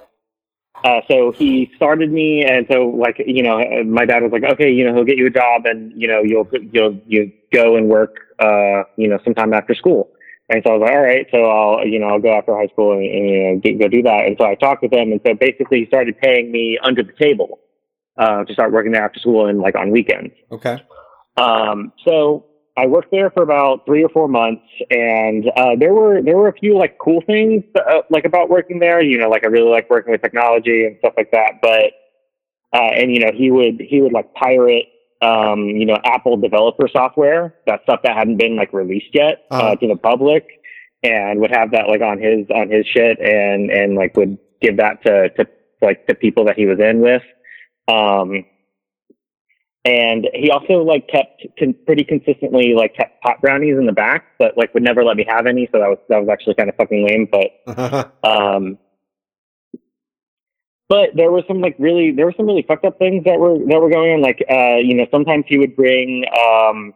uh, 0.84 1.00
so 1.08 1.32
he 1.32 1.72
started 1.76 2.12
me, 2.12 2.44
and 2.44 2.66
so 2.70 2.88
like 2.88 3.16
you 3.18 3.42
know, 3.42 3.60
my 3.84 4.04
dad 4.04 4.22
was 4.22 4.32
like, 4.32 4.44
okay, 4.44 4.70
you 4.70 4.84
know, 4.84 4.94
he'll 4.94 5.04
get 5.04 5.16
you 5.16 5.26
a 5.26 5.30
job, 5.30 5.66
and 5.66 5.92
you 6.00 6.06
know, 6.06 6.22
you'll 6.22 6.48
you'll 6.72 7.00
you 7.06 7.32
go 7.52 7.76
and 7.76 7.88
work, 7.88 8.18
uh, 8.38 8.84
you 8.96 9.08
know, 9.08 9.18
sometime 9.24 9.52
after 9.52 9.74
school. 9.74 10.10
And 10.48 10.62
so 10.64 10.74
I 10.74 10.76
was 10.76 10.82
like, 10.82 10.96
all 10.96 11.02
right, 11.02 11.26
so 11.32 11.44
I'll 11.44 11.86
you 11.86 11.98
know 11.98 12.06
I'll 12.06 12.20
go 12.20 12.32
after 12.32 12.56
high 12.56 12.68
school 12.68 12.92
and, 12.92 13.02
and 13.02 13.28
you 13.28 13.42
know, 13.42 13.60
get, 13.60 13.78
go 13.80 13.88
do 13.88 14.02
that. 14.02 14.26
And 14.26 14.36
so 14.38 14.46
I 14.46 14.54
talked 14.54 14.82
with 14.82 14.92
him, 14.92 15.12
and 15.12 15.20
so 15.26 15.34
basically 15.34 15.80
he 15.80 15.86
started 15.86 16.18
paying 16.18 16.52
me 16.52 16.78
under 16.82 17.02
the 17.02 17.12
table 17.12 17.60
uh, 18.16 18.44
to 18.44 18.52
start 18.52 18.72
working 18.72 18.92
there 18.92 19.04
after 19.04 19.18
school 19.18 19.46
and 19.46 19.58
like 19.58 19.74
on 19.74 19.90
weekends. 19.90 20.34
Okay. 20.52 20.82
Um, 21.36 21.92
so 22.04 22.46
I 22.76 22.86
worked 22.86 23.10
there 23.10 23.30
for 23.30 23.42
about 23.42 23.86
three 23.86 24.04
or 24.04 24.08
four 24.10 24.28
months, 24.28 24.62
and 24.90 25.50
uh, 25.56 25.76
there 25.78 25.94
were 25.94 26.22
there 26.22 26.36
were 26.36 26.48
a 26.48 26.52
few 26.52 26.78
like 26.78 26.98
cool 26.98 27.22
things 27.26 27.64
uh, 27.74 28.02
like 28.10 28.24
about 28.24 28.48
working 28.48 28.78
there. 28.78 29.00
You 29.00 29.18
know, 29.18 29.28
like 29.28 29.44
I 29.44 29.48
really 29.48 29.70
like 29.70 29.88
working 29.90 30.12
with 30.12 30.22
technology 30.22 30.84
and 30.84 30.96
stuff 30.98 31.14
like 31.16 31.30
that. 31.32 31.54
But 31.62 31.92
uh, 32.72 32.90
and 32.94 33.12
you 33.12 33.20
know, 33.20 33.32
he 33.34 33.50
would 33.50 33.80
he 33.80 34.00
would 34.00 34.12
like 34.12 34.32
pirate 34.34 34.86
um, 35.22 35.60
you 35.66 35.86
know 35.86 35.98
Apple 36.04 36.36
developer 36.36 36.88
software, 36.88 37.54
that 37.66 37.82
stuff 37.84 38.00
that 38.04 38.16
hadn't 38.16 38.36
been 38.36 38.56
like 38.56 38.72
released 38.72 39.14
yet 39.14 39.44
uh 39.50 39.54
Uh-huh. 39.56 39.76
to 39.76 39.88
the 39.88 39.96
public, 39.96 40.46
and 41.02 41.40
would 41.40 41.50
have 41.50 41.70
that 41.72 41.88
like 41.88 42.02
on 42.02 42.18
his 42.20 42.46
on 42.50 42.70
his 42.70 42.86
shit, 42.86 43.18
and 43.20 43.70
and 43.70 43.94
like 43.96 44.16
would 44.16 44.38
give 44.60 44.76
that 44.78 45.02
to 45.04 45.28
to 45.30 45.46
like 45.82 46.06
the 46.06 46.14
people 46.14 46.44
that 46.46 46.56
he 46.56 46.66
was 46.66 46.78
in 46.80 47.00
with. 47.00 47.22
Um, 47.88 48.44
and 49.84 50.26
he 50.34 50.50
also 50.50 50.82
like 50.82 51.06
kept 51.06 51.46
con- 51.58 51.74
pretty 51.86 52.02
consistently 52.02 52.74
like 52.74 52.96
kept 52.96 53.22
pot 53.22 53.40
brownies 53.40 53.76
in 53.78 53.86
the 53.86 53.92
back, 53.92 54.24
but 54.38 54.56
like 54.58 54.74
would 54.74 54.82
never 54.82 55.04
let 55.04 55.16
me 55.16 55.24
have 55.28 55.46
any. 55.46 55.68
So 55.70 55.78
that 55.78 55.88
was 55.88 55.98
that 56.08 56.18
was 56.18 56.28
actually 56.28 56.54
kind 56.54 56.68
of 56.68 56.74
fucking 56.76 57.06
lame. 57.06 57.28
But 57.30 58.12
um, 58.28 58.78
but 60.88 61.10
there 61.14 61.30
were 61.32 61.42
some 61.48 61.60
like 61.60 61.76
really 61.78 62.12
there 62.12 62.26
were 62.26 62.34
some 62.36 62.46
really 62.46 62.62
fucked 62.62 62.84
up 62.84 62.98
things 62.98 63.24
that 63.24 63.38
were 63.38 63.58
that 63.58 63.80
were 63.80 63.90
going 63.90 64.12
on. 64.14 64.22
Like 64.22 64.44
uh, 64.50 64.76
you 64.76 64.94
know, 64.94 65.06
sometimes 65.10 65.44
he 65.48 65.58
would 65.58 65.74
bring 65.76 66.24
um, 66.38 66.94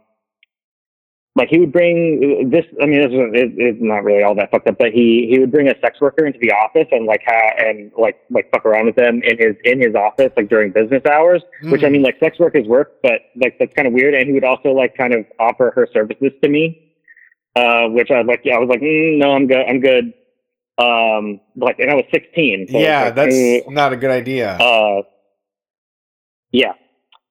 like 1.37 1.49
he 1.49 1.59
would 1.59 1.73
bring 1.73 2.51
this. 2.51 2.65
I 2.83 2.87
mean, 2.87 3.01
this 3.01 3.11
is 3.13 3.21
it, 3.35 3.53
it's 3.57 3.79
not 3.81 4.05
really 4.05 4.23
all 4.23 4.35
that 4.35 4.51
fucked 4.51 4.69
up, 4.69 4.79
but 4.79 4.93
he 4.93 5.27
he 5.31 5.39
would 5.39 5.51
bring 5.51 5.69
a 5.69 5.75
sex 5.81 6.01
worker 6.01 6.27
into 6.27 6.39
the 6.41 6.53
office 6.53 6.87
and 6.91 7.07
like 7.07 7.23
ha- 7.27 7.55
and 7.59 7.91
like 7.97 8.19
like 8.31 8.51
fuck 8.53 8.67
around 8.67 8.87
with 8.87 8.97
them 8.97 9.23
in 9.25 9.39
his 9.39 9.57
in 9.65 9.81
his 9.81 9.95
office 9.95 10.31
like 10.37 10.49
during 10.49 10.71
business 10.73 11.03
hours. 11.07 11.43
Which 11.63 11.83
I 11.83 11.87
Mm. 11.87 11.93
mean, 11.93 12.03
like 12.03 12.19
sex 12.21 12.39
work 12.39 12.57
is 12.57 12.67
work, 12.67 12.95
but 13.03 13.23
like 13.37 13.59
that's 13.59 13.73
kind 13.75 13.87
of 13.89 13.95
weird. 13.95 14.15
And 14.15 14.27
he 14.27 14.33
would 14.33 14.45
also 14.45 14.71
like 14.73 14.97
kind 14.97 15.15
of 15.15 15.25
offer 15.39 15.73
her 15.75 15.89
services 15.93 16.33
to 16.43 16.49
me, 16.49 16.93
uh, 17.57 17.87
which 17.89 18.11
I 18.11 18.19
was 18.19 18.27
like, 18.27 18.43
yeah, 18.45 18.57
I 18.57 18.59
was 18.59 18.69
like, 18.69 18.81
mm, 18.81 19.19
no, 19.19 19.33
I'm 19.33 19.47
good, 19.47 19.65
I'm 19.69 19.81
good. 19.81 20.13
Um, 20.79 21.41
like, 21.57 21.79
and 21.79 21.91
I 21.91 21.95
was 21.95 22.05
16. 22.13 22.69
So 22.71 22.79
yeah, 22.79 23.05
like, 23.05 23.15
that's 23.15 23.35
eh, 23.35 23.61
not 23.69 23.93
a 23.93 23.97
good 23.97 24.11
idea. 24.11 24.53
uh, 24.53 25.03
yeah, 26.53 26.73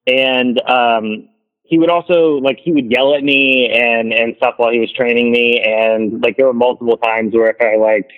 and 0.08 0.62
um, 0.70 1.30
he 1.64 1.78
would 1.78 1.90
also 1.90 2.38
like 2.42 2.58
he 2.64 2.72
would 2.72 2.90
yell 2.92 3.14
at 3.16 3.24
me 3.24 3.70
and 3.74 4.14
and 4.14 4.36
stuff 4.38 4.56
while 4.58 4.72
he 4.72 4.80
was 4.80 4.92
training 4.94 5.32
me, 5.32 5.62
and 5.62 6.22
like 6.22 6.38
there 6.38 6.46
were 6.46 6.54
multiple 6.54 6.98
times 6.98 7.34
where 7.34 7.50
if 7.50 7.58
I 7.62 7.76
like 7.76 8.10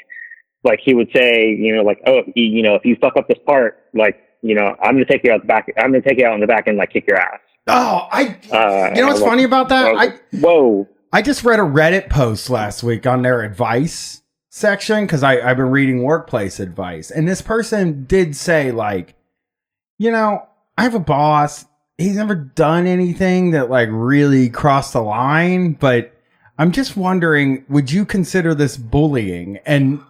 like 0.64 0.80
he 0.84 0.94
would 0.94 1.10
say, 1.16 1.50
you 1.50 1.76
know, 1.76 1.82
like 1.82 2.00
oh, 2.06 2.22
you, 2.36 2.44
you 2.44 2.62
know, 2.62 2.76
if 2.76 2.86
you 2.86 2.96
fuck 3.02 3.18
up 3.18 3.28
this 3.28 3.40
part, 3.46 3.80
like 3.94 4.20
you 4.42 4.54
know, 4.56 4.76
I'm 4.82 4.94
gonna 4.96 5.06
take 5.06 5.24
you 5.24 5.32
out 5.32 5.42
the 5.42 5.48
back, 5.48 5.68
I'm 5.78 5.92
gonna 5.92 6.02
take 6.02 6.20
you 6.20 6.26
out 6.28 6.36
in 6.36 6.42
the 6.42 6.48
back 6.48 6.68
and 6.68 6.78
like 6.78 6.92
kick 6.94 7.06
your 7.08 7.18
ass. 7.18 7.40
Oh, 7.68 8.08
I. 8.12 8.38
Uh, 8.52 8.94
You 8.96 9.02
know 9.02 9.08
what's 9.08 9.22
I 9.22 9.26
funny 9.26 9.44
about 9.44 9.70
that? 9.70 9.96
like, 9.96 10.24
I 10.34 10.38
whoa. 10.38 10.88
I 11.14 11.22
just 11.22 11.44
read 11.44 11.60
a 11.60 11.64
Reddit 11.64 12.10
post 12.10 12.50
last 12.50 12.84
week 12.84 13.06
on 13.06 13.22
their 13.22 13.42
advice 13.42 14.21
section 14.54 15.06
because 15.06 15.24
I've 15.24 15.58
been 15.58 15.72
reading 15.72 16.04
workplace 16.04 16.60
advice, 16.60 17.10
and 17.10 17.28
this 17.28 17.42
person 17.42 18.04
did 18.04 18.36
say 18.36 18.72
like, 18.72 19.16
you 19.98 20.12
know, 20.12 20.48
I 20.78 20.84
have 20.84 20.94
a 20.94 21.00
boss. 21.00 21.66
He's 21.98 22.18
never 22.18 22.36
done 22.36 22.86
anything 22.86 23.52
that 23.52 23.70
like 23.70 23.90
really 23.92 24.50
crossed 24.50 24.94
the 24.94 25.02
line, 25.02 25.74
but 25.74 26.14
I'm 26.58 26.72
just 26.72 26.98
wondering, 26.98 27.66
would 27.70 27.92
you 27.92 28.06
consider 28.06 28.54
this 28.54 28.78
bullying? 28.78 29.60
And 29.66 30.02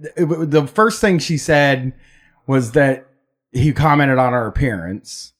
th- 0.00 0.14
the 0.16 0.66
first 0.66 1.00
thing 1.00 1.18
she 1.18 1.36
said 1.36 1.92
was 2.46 2.72
that 2.72 3.06
he 3.52 3.72
commented 3.72 4.18
on 4.18 4.32
her 4.32 4.46
appearance, 4.46 5.32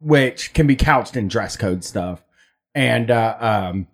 which 0.00 0.52
can 0.52 0.66
be 0.66 0.76
couched 0.76 1.16
in 1.16 1.28
dress 1.28 1.56
code 1.56 1.84
stuff. 1.84 2.22
And 2.74 3.10
uh, 3.10 3.36
um, 3.40 3.86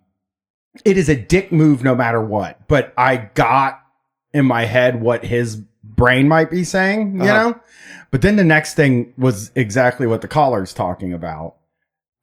it 0.83 0.97
is 0.97 1.09
a 1.09 1.15
dick 1.15 1.51
move 1.51 1.83
no 1.83 1.95
matter 1.95 2.21
what. 2.21 2.67
But 2.67 2.93
I 2.97 3.17
got 3.33 3.84
in 4.35 4.45
my 4.45 4.65
head 4.65 5.01
what 5.01 5.25
his 5.25 5.55
brain 5.83 6.27
might 6.27 6.51
be 6.51 6.63
saying, 6.63 7.15
you 7.15 7.23
Uh-huh. 7.23 7.49
know? 7.51 7.59
But 8.11 8.21
then 8.21 8.35
the 8.35 8.43
next 8.43 8.75
thing 8.75 9.13
was 9.17 9.51
exactly 9.55 10.07
what 10.07 10.21
the 10.21 10.27
caller's 10.27 10.73
talking 10.73 11.13
about. 11.13 11.55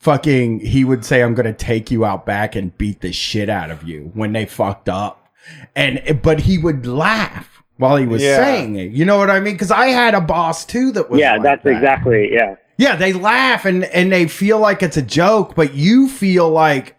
Fucking, 0.00 0.60
he 0.60 0.84
would 0.84 1.04
say, 1.04 1.22
I'm 1.22 1.34
going 1.34 1.46
to 1.46 1.52
take 1.52 1.90
you 1.90 2.04
out 2.04 2.26
back 2.26 2.56
and 2.56 2.76
beat 2.76 3.00
the 3.02 3.12
shit 3.12 3.48
out 3.48 3.70
of 3.70 3.84
you 3.84 4.10
when 4.14 4.32
they 4.32 4.46
fucked 4.46 4.88
up. 4.88 5.28
And, 5.76 6.20
but 6.22 6.40
he 6.40 6.58
would 6.58 6.86
laugh 6.86 7.62
while 7.76 7.96
he 7.96 8.06
was 8.06 8.22
Yeah. 8.22 8.36
saying 8.36 8.76
it. 8.76 8.90
You 8.90 9.04
know 9.04 9.16
what 9.18 9.30
I 9.30 9.38
mean? 9.40 9.54
Because 9.54 9.70
I 9.70 9.86
had 9.86 10.14
a 10.14 10.20
boss 10.20 10.64
too 10.64 10.90
that 10.92 11.08
was 11.08 11.20
Yeah, 11.20 11.34
like 11.34 11.42
that's 11.42 11.64
that. 11.64 11.70
exactly 11.70 12.32
yeah. 12.32 12.56
Yeah, 12.78 12.96
they 12.96 13.12
laugh 13.12 13.64
and 13.64 13.84
and 13.84 14.10
they 14.10 14.26
feel 14.26 14.58
like 14.58 14.82
it's 14.82 14.96
a 14.96 15.02
joke, 15.02 15.54
but 15.54 15.74
you 15.74 16.08
feel 16.08 16.48
like 16.50 16.96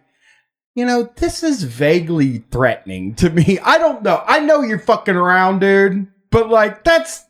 you 0.75 0.85
know, 0.85 1.11
this 1.15 1.43
is 1.43 1.63
vaguely 1.63 2.39
threatening 2.51 3.15
to 3.15 3.29
me. 3.29 3.59
I 3.63 3.77
don't 3.77 4.03
know. 4.03 4.23
I 4.25 4.39
know 4.39 4.61
you're 4.61 4.79
fucking 4.79 5.15
around, 5.15 5.59
dude, 5.59 6.07
but 6.31 6.49
like 6.49 6.83
that's 6.83 7.25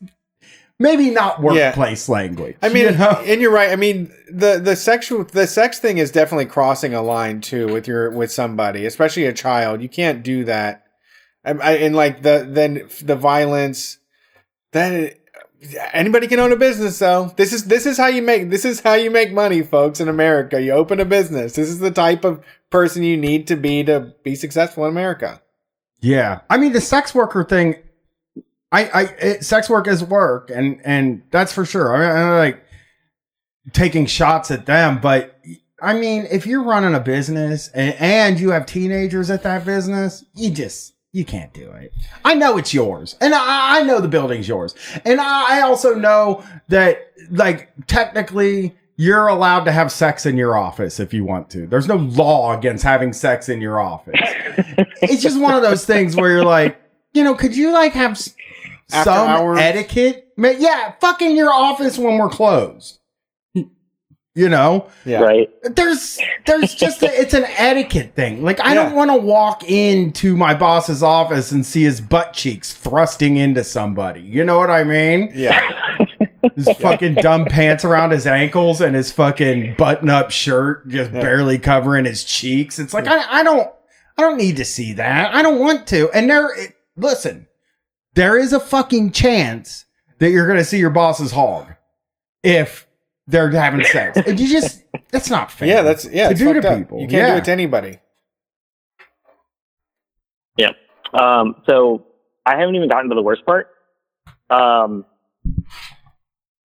maybe 0.78 1.10
not 1.10 1.42
workplace 1.42 2.08
language. 2.08 2.56
I 2.62 2.68
mean, 2.68 2.84
you 2.84 2.90
know? 2.92 3.22
and 3.24 3.40
you're 3.40 3.52
right. 3.52 3.70
I 3.70 3.76
mean, 3.76 4.12
the 4.30 4.58
the 4.58 4.76
sexual 4.76 5.24
the 5.24 5.46
sex 5.46 5.78
thing 5.78 5.98
is 5.98 6.10
definitely 6.10 6.46
crossing 6.46 6.94
a 6.94 7.02
line 7.02 7.40
too 7.40 7.72
with 7.72 7.86
your 7.86 8.10
with 8.10 8.32
somebody, 8.32 8.86
especially 8.86 9.26
a 9.26 9.32
child. 9.32 9.82
You 9.82 9.88
can't 9.88 10.22
do 10.22 10.44
that. 10.44 10.84
I, 11.44 11.50
I, 11.52 11.72
and 11.72 11.94
like 11.94 12.22
the 12.22 12.46
then 12.48 12.88
the 13.02 13.16
violence 13.16 13.98
that 14.72 15.18
anybody 15.92 16.26
can 16.26 16.40
own 16.40 16.52
a 16.52 16.56
business 16.56 16.98
though. 16.98 17.32
This 17.36 17.52
is 17.52 17.64
this 17.64 17.86
is 17.86 17.96
how 17.96 18.06
you 18.06 18.22
make 18.22 18.50
this 18.50 18.64
is 18.64 18.80
how 18.80 18.94
you 18.94 19.10
make 19.10 19.32
money, 19.32 19.62
folks. 19.62 20.00
In 20.00 20.08
America, 20.08 20.60
you 20.60 20.72
open 20.72 21.00
a 21.00 21.04
business. 21.04 21.54
This 21.54 21.68
is 21.68 21.78
the 21.78 21.90
type 21.90 22.24
of 22.24 22.44
person 22.70 23.02
you 23.02 23.16
need 23.16 23.46
to 23.48 23.56
be 23.56 23.84
to 23.84 24.14
be 24.22 24.34
successful 24.34 24.84
in 24.84 24.90
America. 24.90 25.40
Yeah, 26.00 26.40
I 26.50 26.58
mean 26.58 26.72
the 26.72 26.80
sex 26.80 27.14
worker 27.14 27.44
thing. 27.44 27.76
I, 28.70 28.84
I, 28.86 29.02
it, 29.20 29.44
sex 29.44 29.70
work 29.70 29.86
is 29.86 30.02
work, 30.02 30.50
and 30.50 30.80
and 30.84 31.22
that's 31.30 31.52
for 31.52 31.64
sure. 31.64 31.94
I 31.94 31.98
mean, 31.98 32.36
like 32.36 32.64
taking 33.72 34.06
shots 34.06 34.50
at 34.50 34.66
them, 34.66 35.00
but 35.00 35.40
I 35.80 35.92
mean, 35.92 36.26
if 36.30 36.46
you're 36.46 36.62
running 36.62 36.94
a 36.94 37.00
business 37.00 37.68
and, 37.68 37.94
and 37.98 38.40
you 38.40 38.50
have 38.50 38.66
teenagers 38.66 39.30
at 39.30 39.42
that 39.42 39.64
business, 39.64 40.24
you 40.34 40.50
just 40.50 40.93
you 41.14 41.24
can't 41.24 41.54
do 41.54 41.70
it. 41.70 41.92
I 42.24 42.34
know 42.34 42.58
it's 42.58 42.74
yours, 42.74 43.16
and 43.20 43.32
I, 43.34 43.78
I 43.78 43.82
know 43.84 44.00
the 44.00 44.08
building's 44.08 44.48
yours, 44.48 44.74
and 45.04 45.20
I, 45.20 45.58
I 45.58 45.62
also 45.62 45.94
know 45.94 46.44
that 46.68 47.12
like 47.30 47.70
technically 47.86 48.74
you're 48.96 49.28
allowed 49.28 49.64
to 49.64 49.72
have 49.72 49.92
sex 49.92 50.26
in 50.26 50.36
your 50.36 50.56
office 50.56 50.98
if 50.98 51.14
you 51.14 51.24
want 51.24 51.50
to. 51.50 51.66
There's 51.68 51.86
no 51.86 51.96
law 51.96 52.56
against 52.58 52.82
having 52.82 53.12
sex 53.12 53.48
in 53.48 53.60
your 53.60 53.80
office. 53.80 54.18
it's 55.02 55.22
just 55.22 55.40
one 55.40 55.54
of 55.54 55.62
those 55.62 55.86
things 55.86 56.16
where 56.16 56.30
you're 56.30 56.44
like, 56.44 56.80
you 57.12 57.22
know, 57.22 57.34
could 57.36 57.56
you 57.56 57.72
like 57.72 57.92
have 57.92 58.12
s- 58.12 58.34
some 58.88 59.28
hours? 59.28 59.60
etiquette? 59.60 60.32
Yeah, 60.36 60.94
fucking 61.00 61.36
your 61.36 61.52
office 61.52 61.96
when 61.96 62.18
we're 62.18 62.28
closed. 62.28 62.98
You 64.36 64.48
know, 64.48 64.88
Yeah. 65.04 65.20
Right. 65.20 65.48
there's 65.62 66.18
there's 66.44 66.74
just 66.74 67.04
a, 67.04 67.20
it's 67.20 67.34
an 67.34 67.44
etiquette 67.56 68.14
thing. 68.16 68.42
Like 68.42 68.58
I 68.60 68.74
Yeah. 68.74 68.82
don't 68.84 68.94
want 68.96 69.10
to 69.12 69.16
walk 69.16 69.62
into 69.62 70.36
my 70.36 70.54
boss's 70.54 71.04
office 71.04 71.52
and 71.52 71.64
see 71.64 71.84
his 71.84 72.00
butt 72.00 72.32
cheeks 72.32 72.72
thrusting 72.72 73.36
into 73.36 73.62
somebody. 73.62 74.22
You 74.22 74.44
know 74.44 74.58
what 74.58 74.70
I 74.70 74.82
mean? 74.84 75.30
Yeah. 75.34 75.60
His 76.56 76.68
fucking 76.78 77.14
dumb 77.14 77.46
pants 77.46 77.84
around 77.86 78.10
his 78.10 78.26
ankles 78.26 78.80
and 78.82 78.94
his 78.94 79.10
fucking 79.10 79.76
button 79.78 80.10
up 80.10 80.30
shirt 80.30 80.86
just 80.88 81.10
Yeah. 81.12 81.20
barely 81.22 81.58
covering 81.58 82.04
his 82.04 82.22
cheeks. 82.22 82.78
It's 82.78 82.92
like 82.92 83.06
I, 83.06 83.40
I 83.40 83.42
don't 83.42 83.68
I 84.18 84.22
don't 84.22 84.36
need 84.36 84.56
to 84.58 84.64
see 84.64 84.92
that. 84.94 85.34
I 85.34 85.42
don't 85.42 85.58
want 85.58 85.86
to. 85.88 86.10
And 86.10 86.28
there 86.28 86.54
it, 86.60 86.74
listen, 86.96 87.46
there 88.14 88.36
is 88.38 88.52
a 88.52 88.60
fucking 88.60 89.12
chance 89.12 89.86
that 90.18 90.30
you're 90.30 90.46
gonna 90.46 90.64
see 90.64 90.78
your 90.78 90.90
boss's 90.90 91.32
hog 91.32 91.72
if 92.42 92.86
they're 93.26 93.50
having 93.50 93.84
sex. 93.84 94.18
And 94.26 94.38
you 94.38 94.48
just 94.48 94.82
that's 95.10 95.30
not 95.30 95.50
fair. 95.50 95.68
Yeah, 95.68 95.82
that's 95.82 96.06
yeah. 96.06 96.28
to 96.28 96.34
do 96.34 96.52
to 96.52 96.68
up. 96.68 96.78
people. 96.78 97.00
You 97.00 97.08
can't 97.08 97.28
yeah. 97.28 97.32
do 97.32 97.38
it 97.38 97.44
to 97.44 97.52
anybody. 97.52 97.98
Yeah. 100.56 100.70
Um, 101.12 101.62
so 101.68 102.06
I 102.46 102.58
haven't 102.58 102.74
even 102.76 102.88
gotten 102.88 103.08
to 103.08 103.14
the 103.14 103.22
worst 103.22 103.44
part. 103.46 103.68
Um, 104.50 105.04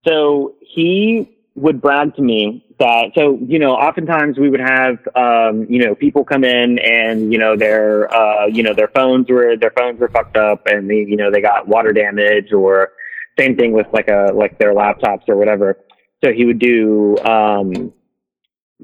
so 0.05 0.55
he 0.61 1.37
would 1.55 1.81
brag 1.81 2.15
to 2.15 2.21
me 2.21 2.65
that, 2.79 3.11
so, 3.15 3.37
you 3.45 3.59
know, 3.59 3.71
oftentimes 3.71 4.37
we 4.37 4.49
would 4.49 4.61
have, 4.61 4.97
um, 5.15 5.65
you 5.69 5.83
know, 5.83 5.93
people 5.95 6.23
come 6.23 6.43
in 6.43 6.79
and, 6.79 7.33
you 7.33 7.39
know, 7.39 7.57
their, 7.57 8.13
uh, 8.13 8.45
you 8.45 8.63
know, 8.63 8.73
their 8.73 8.87
phones 8.87 9.29
were, 9.29 9.57
their 9.57 9.71
phones 9.71 9.99
were 9.99 10.07
fucked 10.07 10.37
up 10.37 10.67
and 10.67 10.89
they, 10.89 10.95
you 10.95 11.17
know, 11.17 11.29
they 11.29 11.41
got 11.41 11.67
water 11.67 11.91
damage 11.91 12.53
or 12.53 12.89
same 13.37 13.57
thing 13.57 13.73
with 13.73 13.87
like 13.91 14.07
a, 14.07 14.31
like 14.33 14.57
their 14.57 14.73
laptops 14.73 15.27
or 15.27 15.35
whatever. 15.35 15.77
So 16.23 16.31
he 16.33 16.45
would 16.45 16.59
do, 16.59 17.17
um, 17.19 17.93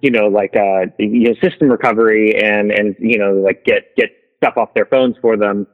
you 0.01 0.11
know, 0.11 0.27
like 0.27 0.55
uh, 0.55 0.85
you 0.99 1.29
know, 1.29 1.35
system 1.41 1.69
recovery 1.69 2.35
and 2.41 2.71
and 2.71 2.95
you 2.99 3.17
know, 3.17 3.33
like 3.33 3.63
get 3.65 3.95
get 3.95 4.09
stuff 4.37 4.55
off 4.57 4.73
their 4.73 4.85
phones 4.85 5.15
for 5.21 5.37
them. 5.37 5.67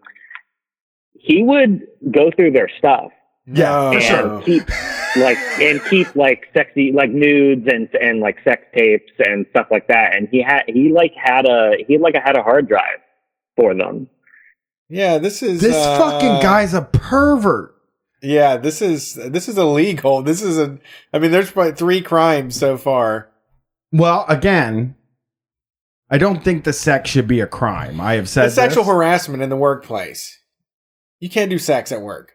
He 1.14 1.44
would 1.44 1.82
go 2.12 2.32
through 2.36 2.52
their 2.52 2.70
stuff 2.80 3.12
Yeah, 3.46 3.92
and 3.92 4.02
sure. 4.02 4.42
keep 4.42 4.64
like 5.18 5.38
and 5.62 5.84
keep 5.86 6.16
like 6.16 6.48
sexy 6.56 6.92
like 6.92 7.12
nudes 7.12 7.68
and 7.72 7.88
and 8.02 8.22
like 8.22 8.38
sex 8.44 8.64
tapes 8.76 9.12
and 9.20 9.46
stuff 9.52 9.68
like 9.70 9.88
that. 9.88 10.16
And 10.16 10.28
he 10.32 10.42
had 10.42 10.64
he 10.68 10.92
like 10.92 11.14
had 11.16 11.46
a 11.46 11.74
he 11.88 11.98
like 12.00 12.16
had 12.16 12.38
a 12.38 12.42
hard 12.44 12.68
drive 12.68 13.00
for 13.56 13.76
them. 13.76 14.08
Yeah, 14.90 15.20
this 15.20 15.42
is 15.42 15.62
This 15.62 15.76
uh, 15.76 15.98
fucking 15.98 16.42
guy's 16.42 16.74
a 16.74 16.82
pervert. 16.82 17.76
Yeah, 18.22 18.58
this 18.58 18.82
is 18.82 19.16
this 19.16 19.50
is 19.50 19.58
illegal. 19.58 20.22
This 20.22 20.42
is 20.42 20.60
a. 20.60 20.78
I 21.14 21.20
mean, 21.20 21.32
there's 21.32 21.52
probably 21.52 21.74
three 21.74 22.02
crimes 22.02 22.56
so 22.56 22.78
far. 22.78 23.30
Well, 23.92 24.26
again, 24.30 24.96
I 26.10 26.18
don't 26.18 26.44
think 26.44 26.64
the 26.64 26.74
sex 26.74 27.10
should 27.10 27.28
be 27.28 27.40
a 27.40 27.48
crime. 27.48 28.00
I 28.00 28.14
have 28.14 28.30
said 28.30 28.46
It's 28.48 28.56
sexual 28.56 28.84
this. 28.84 28.94
harassment 28.94 29.42
in 29.44 29.50
the 29.50 29.56
workplace. 29.58 30.38
You 31.20 31.30
can't 31.30 31.50
do 31.50 31.58
sex 31.58 31.92
at 31.92 32.02
work. 32.02 32.34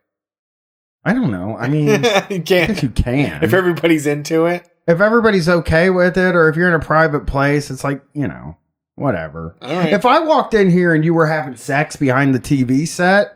I 1.04 1.12
don't 1.12 1.30
know. 1.30 1.56
I 1.56 1.68
mean, 1.70 1.86
you 1.88 1.94
I 2.10 2.40
can't. 2.44 2.82
you 2.82 2.88
can. 2.90 3.44
If 3.44 3.52
everybody's 3.54 4.06
into 4.06 4.46
it, 4.46 4.68
if 4.88 5.00
everybody's 5.00 5.48
okay 5.48 5.88
with 5.90 6.18
it, 6.18 6.34
or 6.34 6.48
if 6.48 6.56
you're 6.56 6.68
in 6.68 6.74
a 6.74 6.84
private 6.84 7.26
place, 7.26 7.70
it's 7.70 7.84
like 7.84 8.02
you 8.12 8.26
know, 8.26 8.56
whatever. 8.96 9.56
all 9.62 9.72
right. 9.76 9.92
If 9.92 10.04
I 10.04 10.18
walked 10.18 10.52
in 10.54 10.68
here 10.68 10.92
and 10.94 11.04
you 11.04 11.14
were 11.14 11.26
having 11.28 11.54
sex 11.56 11.94
behind 11.94 12.34
the 12.34 12.40
TV 12.40 12.88
set, 12.88 13.32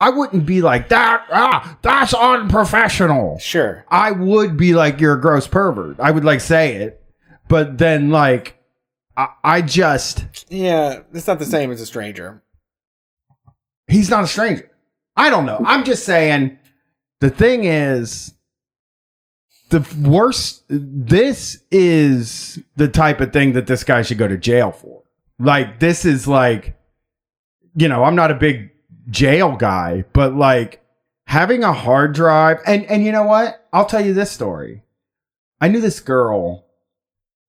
I 0.00 0.08
wouldn't 0.10 0.46
be 0.46 0.62
like 0.62 0.88
that. 0.88 1.26
Ah, 1.30 1.78
that's 1.82 2.14
unprofessional. 2.14 3.38
Sure. 3.38 3.84
I 3.88 4.12
would 4.12 4.56
be 4.56 4.72
like 4.74 4.98
you're 5.00 5.14
a 5.14 5.20
gross 5.20 5.46
pervert. 5.46 6.00
I 6.00 6.10
would 6.10 6.24
like 6.24 6.40
say 6.40 6.76
it, 6.76 7.02
but 7.48 7.76
then 7.78 8.10
like 8.10 8.56
I, 9.16 9.28
I 9.44 9.62
just 9.62 10.24
Yeah, 10.48 11.00
it's 11.12 11.26
not 11.26 11.38
the 11.38 11.44
same 11.44 11.70
as 11.70 11.80
a 11.80 11.86
stranger. 11.86 12.42
he's 13.88 14.08
not 14.08 14.24
a 14.24 14.26
stranger. 14.26 14.70
I 15.16 15.28
don't 15.28 15.44
know. 15.44 15.62
I'm 15.66 15.84
just 15.84 16.04
saying 16.06 16.58
the 17.20 17.28
thing 17.30 17.64
is 17.64 18.32
the 19.68 19.86
worst 20.02 20.64
this 20.68 21.62
is 21.70 22.58
the 22.76 22.88
type 22.88 23.20
of 23.20 23.32
thing 23.34 23.52
that 23.52 23.66
this 23.66 23.84
guy 23.84 24.00
should 24.02 24.16
go 24.18 24.26
to 24.28 24.38
jail 24.38 24.72
for. 24.72 25.02
Like 25.38 25.78
this 25.78 26.04
is 26.06 26.26
like 26.26 26.76
you 27.76 27.86
know, 27.86 28.02
I'm 28.04 28.16
not 28.16 28.30
a 28.30 28.34
big 28.34 28.70
jail 29.08 29.56
guy, 29.56 30.04
but 30.12 30.34
like 30.34 30.82
having 31.26 31.62
a 31.62 31.72
hard 31.72 32.12
drive 32.14 32.58
and 32.66 32.84
and 32.86 33.04
you 33.04 33.12
know 33.12 33.24
what? 33.24 33.66
I'll 33.72 33.86
tell 33.86 34.04
you 34.04 34.14
this 34.14 34.30
story. 34.30 34.82
I 35.60 35.68
knew 35.68 35.80
this 35.80 36.00
girl 36.00 36.66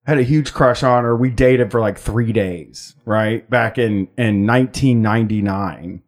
had 0.06 0.18
a 0.18 0.24
huge 0.24 0.54
crush 0.54 0.84
on 0.84 1.04
her. 1.04 1.16
We 1.16 1.30
dated 1.30 1.72
for 1.72 1.80
like 1.80 1.98
3 1.98 2.32
days, 2.34 2.96
right? 3.06 3.48
Back 3.50 3.78
in 3.78 4.08
in 4.18 4.46
1999 4.48 6.04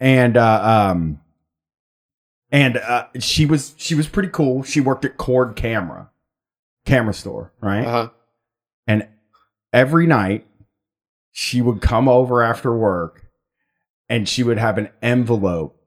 and 0.00 0.36
uh, 0.36 0.90
um 0.90 1.20
and 2.54 2.76
uh, 2.76 3.06
she 3.18 3.46
was 3.46 3.74
she 3.76 3.96
was 3.96 4.06
pretty 4.06 4.28
cool. 4.28 4.62
She 4.62 4.80
worked 4.80 5.04
at 5.04 5.16
Cord 5.16 5.56
Camera, 5.56 6.10
camera 6.84 7.12
store, 7.12 7.52
right? 7.60 7.84
Uh-huh. 7.84 8.10
And 8.86 9.08
every 9.72 10.06
night 10.06 10.46
she 11.32 11.60
would 11.60 11.80
come 11.80 12.08
over 12.08 12.42
after 12.42 12.72
work, 12.72 13.23
and 14.08 14.28
she 14.28 14.42
would 14.42 14.58
have 14.58 14.78
an 14.78 14.88
envelope 15.02 15.80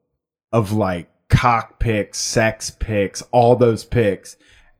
of 0.52 0.72
like 0.72 1.08
cock 1.28 1.78
pics, 1.78 2.18
sex 2.18 2.70
pics, 2.70 3.22
all 3.32 3.54
those 3.56 3.84
pics, 3.84 4.36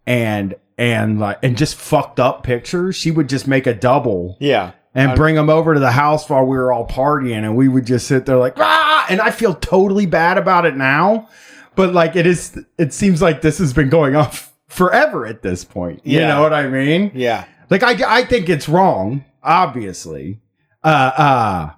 and 0.06 0.54
and 0.76 1.18
like 1.20 1.38
and 1.42 1.56
just 1.56 1.74
fucked 1.76 2.18
up 2.20 2.42
pictures. 2.42 2.96
She 2.96 3.10
would 3.10 3.28
just 3.28 3.46
make 3.46 3.66
a 3.66 3.74
double 3.74 4.36
Yeah. 4.40 4.72
and 4.94 5.08
I'm- 5.10 5.16
bring 5.16 5.34
them 5.34 5.50
over 5.50 5.74
to 5.74 5.80
the 5.80 5.90
house 5.92 6.28
while 6.30 6.44
we 6.46 6.56
were 6.56 6.72
all 6.72 6.86
partying 6.86 7.44
and 7.44 7.56
we 7.56 7.68
would 7.68 7.84
just 7.86 8.06
sit 8.06 8.24
there 8.26 8.36
like 8.36 8.54
ah 8.58 9.06
and 9.10 9.20
i 9.20 9.30
feel 9.30 9.54
totally 9.54 10.06
bad 10.06 10.38
about 10.38 10.64
it 10.66 10.76
now 10.76 11.28
but 11.76 11.92
like 11.92 12.16
it 12.16 12.26
is 12.26 12.58
it 12.78 12.92
seems 12.94 13.20
like 13.20 13.42
this 13.42 13.58
has 13.58 13.72
been 13.72 13.88
going 13.90 14.16
on 14.16 14.28
forever 14.68 15.26
at 15.26 15.42
this 15.42 15.62
point 15.64 16.00
you 16.04 16.18
Yeah. 16.20 16.28
know 16.28 16.42
what 16.42 16.52
i 16.54 16.66
mean 16.68 17.10
Yeah. 17.14 17.44
like 17.70 17.82
i 17.82 18.18
i 18.20 18.24
think 18.24 18.48
it's 18.48 18.68
wrong 18.68 19.24
obviously 19.42 20.40
uh 20.84 20.86
uh 21.16 21.70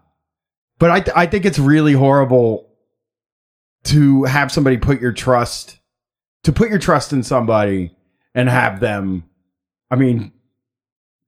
but 0.81 0.91
i 0.91 0.99
th- 0.99 1.17
i 1.17 1.25
think 1.27 1.45
it's 1.45 1.59
really 1.61 1.93
horrible 1.93 2.69
to 3.85 4.25
have 4.25 4.51
somebody 4.51 4.77
put 4.77 5.01
your 5.01 5.13
trust 5.13 5.79
to 6.43 6.53
put 6.53 6.69
your 6.69 6.79
trust 6.81 7.13
in 7.13 7.23
somebody 7.23 7.95
and 8.35 8.49
have 8.49 8.81
them 8.81 9.23
i 9.91 9.95
mean 9.97 10.33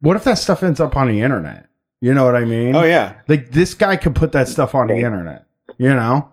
what 0.00 0.16
if 0.16 0.24
that 0.24 0.38
stuff 0.38 0.62
ends 0.64 0.80
up 0.80 0.96
on 0.96 1.06
the 1.08 1.20
internet 1.20 1.68
you 2.00 2.12
know 2.12 2.24
what 2.24 2.34
i 2.34 2.44
mean 2.44 2.74
Oh 2.74 2.82
yeah. 2.82 3.14
like 3.28 3.50
this 3.52 3.74
guy 3.74 3.96
could 3.96 4.14
put 4.16 4.32
that 4.32 4.48
stuff 4.48 4.74
on 4.74 4.88
the 4.88 4.96
internet 4.96 5.46
you 5.78 5.94
know 5.94 6.28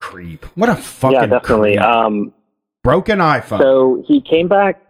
creep 0.00 0.44
what 0.56 0.68
a 0.68 0.74
fucking 0.74 1.14
yeah, 1.16 1.26
definitely. 1.26 1.74
creep. 1.76 1.84
Um, 1.86 2.32
broken 2.82 3.18
iphone 3.20 3.58
So 3.60 4.02
he 4.06 4.20
came 4.20 4.48
back. 4.48 4.80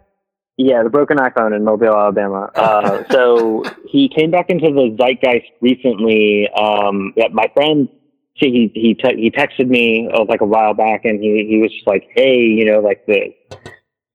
Yeah, 0.58 0.82
the 0.82 0.90
broken 0.90 1.16
iPhone 1.16 1.56
in 1.56 1.64
Mobile, 1.64 1.96
Alabama. 1.96 2.50
Uh, 2.54 3.04
so 3.10 3.64
he 3.88 4.08
came 4.14 4.30
back 4.30 4.50
into 4.50 4.68
the 4.68 4.94
zeitgeist 4.98 5.46
recently. 5.60 6.48
Um, 6.50 7.12
yeah, 7.16 7.28
my 7.32 7.46
friend, 7.54 7.88
he 8.34 8.70
he 8.74 8.94
te- 8.94 9.20
he 9.20 9.30
texted 9.30 9.68
me 9.68 10.08
uh, 10.12 10.24
like 10.28 10.40
a 10.40 10.46
while 10.46 10.74
back, 10.74 11.04
and 11.04 11.22
he 11.22 11.46
he 11.48 11.58
was 11.58 11.72
just 11.72 11.86
like, 11.86 12.06
"Hey, 12.14 12.40
you 12.40 12.64
know, 12.64 12.80
like 12.80 13.04
the 13.06 13.34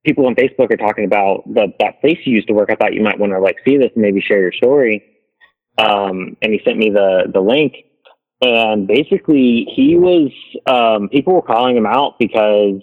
people 0.06 0.26
on 0.28 0.36
Facebook 0.36 0.72
are 0.72 0.78
talking 0.78 1.06
about 1.06 1.44
the 1.54 1.74
that 1.80 2.02
place 2.02 2.20
you 2.26 2.36
used 2.36 2.48
to 2.48 2.54
work. 2.54 2.70
I 2.72 2.76
thought 2.76 2.94
you 2.94 3.02
might 3.02 3.20
want 3.20 3.32
to 3.34 3.40
like 3.40 3.58
see 3.66 3.78
this 3.78 3.92
and 3.96 4.02
maybe 4.02 4.22
share 4.22 4.42
your 4.42 4.54
story." 4.54 5.04
Um, 5.78 6.38
and 6.42 6.54
he 6.54 6.62
sent 6.64 6.78
me 6.78 6.90
the 6.90 7.32
the 7.32 7.42
link, 7.42 7.74
and 8.42 8.88
basically 8.88 9.68
he 9.76 9.98
was 9.98 10.32
um, 10.66 11.10
people 11.10 11.34
were 11.34 11.42
calling 11.42 11.76
him 11.76 11.86
out 11.86 12.20
because 12.20 12.82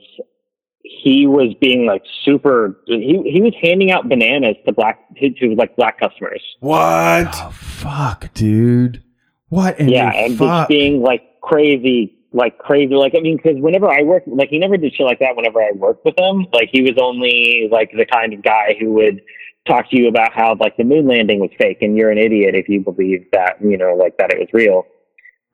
he 0.85 1.27
was 1.27 1.55
being 1.63 1.87
like 1.87 2.03
super 2.25 2.79
he, 2.87 3.23
he 3.25 3.41
was 3.41 3.55
handing 3.63 3.91
out 3.91 4.07
bananas 4.09 4.57
to 4.67 4.73
black 4.73 5.01
to, 5.17 5.31
to 5.31 5.55
like 5.55 5.75
black 5.77 5.99
customers. 5.99 6.43
What? 6.61 7.29
oh 7.33 7.51
fuck 7.53 8.33
dude. 8.35 9.03
What 9.49 9.81
in 9.81 9.89
yeah 9.89 10.13
the 10.13 10.19
and 10.19 10.39
fuck? 10.39 10.61
just 10.63 10.69
being 10.69 11.03
like 11.03 11.23
crazy 11.43 12.19
like 12.33 12.59
crazy 12.59 12.95
like 12.95 13.15
i 13.17 13.21
mean 13.21 13.37
because 13.37 13.57
whenever 13.61 13.89
i 13.89 14.03
worked 14.03 14.27
like 14.27 14.49
he 14.49 14.59
never 14.59 14.77
did 14.77 14.93
shit 14.93 15.07
like 15.07 15.21
that 15.21 15.37
whenever 15.37 15.61
i 15.63 15.71
worked 15.75 16.05
with 16.05 16.19
him. 16.19 16.47
Like 16.53 16.69
he 16.71 16.83
was 16.83 16.95
only 17.01 17.69
like 17.73 17.91
the 17.97 18.05
kind 18.07 18.35
of 18.35 18.43
guy 18.43 18.77
who 18.79 18.93
would 18.95 19.23
talk 19.67 19.89
to 19.91 19.97
you 19.97 20.09
about 20.09 20.35
how 20.35 20.55
like 20.61 20.77
the 20.77 20.85
moon 20.85 21.07
landing 21.09 21.41
was 21.41 21.51
fake 21.59 21.79
and 21.81 21.97
you're 21.97 22.11
an 22.11 22.19
idiot 22.19 22.55
if 22.55 22.69
you 22.69 22.81
believe 22.81 23.25
that 23.33 23.57
you 23.63 23.79
know 23.79 23.95
like 23.95 24.17
that 24.19 24.31
it 24.31 24.39
was 24.39 24.49
real. 24.53 24.85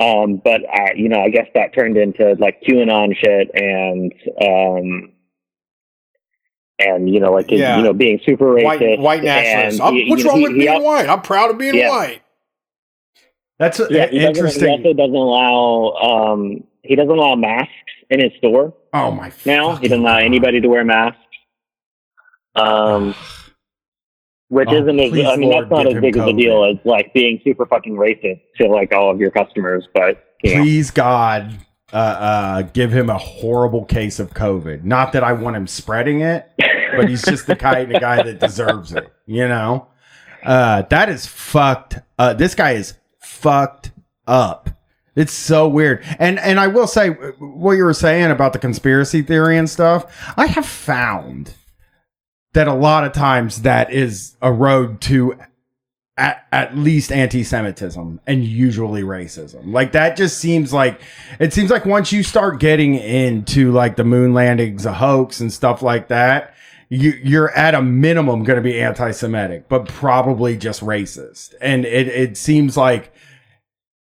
Um 0.00 0.40
but 0.42 0.62
i 0.72 0.92
you 0.96 1.08
know 1.08 1.20
i 1.20 1.28
guess 1.28 1.46
that 1.54 1.72
turned 1.72 1.96
into 1.96 2.34
like 2.40 2.60
qanon 2.62 3.14
shit 3.16 3.50
and 3.54 4.12
um 4.44 5.12
and 6.80 7.08
you 7.12 7.20
know, 7.20 7.32
like 7.32 7.50
Yeah. 7.50 7.76
you 7.76 7.82
know, 7.82 7.92
being 7.92 8.20
super 8.24 8.46
racist, 8.54 8.64
White 8.64 8.98
white 9.00 9.22
nationalists. 9.22 9.80
and 9.80 9.96
he- 9.96 10.10
what's 10.10 10.24
know, 10.24 10.30
wrong 10.30 10.38
he- 10.38 10.44
with 10.44 10.52
he 10.52 10.58
being 10.60 10.68
al- 10.74 10.82
white? 10.82 11.08
I'm 11.08 11.20
proud 11.22 11.50
of 11.50 11.58
being 11.58 11.74
Yeah. 11.76 11.88
white. 11.90 12.22
That's 13.58 13.78
a- 13.80 13.88
Yeah, 13.90 14.06
he 14.06 14.18
doesn't- 14.18 14.36
interesting. 14.36 14.68
He 14.68 14.74
also 14.76 14.92
doesn't 14.94 15.14
allow 15.14 15.92
um 16.02 16.64
he 16.82 16.96
doesn't 16.96 17.10
allow 17.16 17.34
masks 17.34 17.70
in 18.08 18.20
his 18.20 18.32
store. 18.38 18.72
Oh 18.94 19.10
my! 19.10 19.30
Now 19.44 19.76
he 19.76 19.86
doesn't 19.88 20.02
allow 20.02 20.16
anybody 20.18 20.60
to 20.60 20.68
wear 20.68 20.84
masks. 20.84 21.18
Um, 22.56 23.14
which 24.48 24.68
Oh, 24.70 24.74
isn't 24.82 24.98
as 24.98 25.12
I 25.12 25.36
mean 25.36 25.50
Lord, 25.50 25.64
that's 25.66 25.70
not 25.70 25.86
as 25.86 26.00
big 26.00 26.16
of 26.16 26.26
a 26.26 26.32
deal 26.32 26.64
as 26.64 26.76
like 26.84 27.12
being 27.14 27.40
super 27.44 27.66
fucking 27.66 27.94
racist 27.94 28.40
to 28.60 28.66
like 28.68 28.92
all 28.94 29.10
of 29.10 29.20
your 29.20 29.30
customers, 29.30 29.86
but 29.94 30.24
you 30.42 30.54
know. 30.56 30.62
Please 30.62 30.90
God, 30.90 31.52
uh, 31.92 31.96
uh, 31.96 32.62
give 32.62 32.92
him 32.92 33.10
a 33.10 33.18
horrible 33.18 33.84
case 33.84 34.18
of 34.20 34.32
COVID. 34.34 34.84
Not 34.84 35.12
that 35.12 35.24
I 35.24 35.32
want 35.32 35.56
him 35.56 35.66
spreading 35.66 36.20
it, 36.20 36.48
but 36.96 37.08
he's 37.08 37.22
just 37.22 37.46
the 37.46 37.56
kind 37.56 37.94
of 37.94 38.00
guy 38.00 38.22
that 38.22 38.38
deserves 38.40 38.92
it. 38.92 39.12
You 39.26 39.48
know, 39.48 39.88
uh, 40.44 40.82
that 40.82 41.08
is 41.08 41.26
fucked. 41.26 41.98
Uh, 42.18 42.34
this 42.34 42.54
guy 42.54 42.72
is 42.72 42.94
fucked 43.20 43.92
up. 44.26 44.70
It's 45.16 45.32
so 45.32 45.68
weird. 45.68 46.04
And 46.18 46.38
and 46.38 46.60
I 46.60 46.68
will 46.68 46.86
say 46.86 47.10
what 47.10 47.72
you 47.72 47.84
were 47.84 47.92
saying 47.92 48.30
about 48.30 48.52
the 48.52 48.58
conspiracy 48.58 49.22
theory 49.22 49.58
and 49.58 49.68
stuff. 49.68 50.32
I 50.36 50.46
have 50.46 50.66
found 50.66 51.54
that 52.52 52.68
a 52.68 52.74
lot 52.74 53.04
of 53.04 53.12
times 53.12 53.62
that 53.62 53.92
is 53.92 54.36
a 54.42 54.52
road 54.52 55.00
to 55.02 55.34
at, 56.20 56.46
at 56.52 56.76
least 56.76 57.10
anti-Semitism 57.10 58.20
and 58.26 58.44
usually 58.44 59.02
racism. 59.02 59.72
Like 59.72 59.92
that 59.92 60.18
just 60.18 60.36
seems 60.36 60.70
like 60.70 61.00
it 61.38 61.54
seems 61.54 61.70
like 61.70 61.86
once 61.86 62.12
you 62.12 62.22
start 62.22 62.60
getting 62.60 62.94
into 62.94 63.72
like 63.72 63.96
the 63.96 64.04
moon 64.04 64.34
landings, 64.34 64.84
a 64.84 64.92
hoax 64.92 65.40
and 65.40 65.50
stuff 65.50 65.80
like 65.80 66.08
that, 66.08 66.54
you, 66.90 67.18
you're 67.24 67.50
at 67.52 67.74
a 67.74 67.80
minimum 67.80 68.44
going 68.44 68.58
to 68.58 68.62
be 68.62 68.78
anti-Semitic, 68.78 69.68
but 69.70 69.88
probably 69.88 70.58
just 70.58 70.82
racist. 70.82 71.54
And 71.62 71.86
it 71.86 72.08
it 72.08 72.36
seems 72.36 72.76
like 72.76 73.14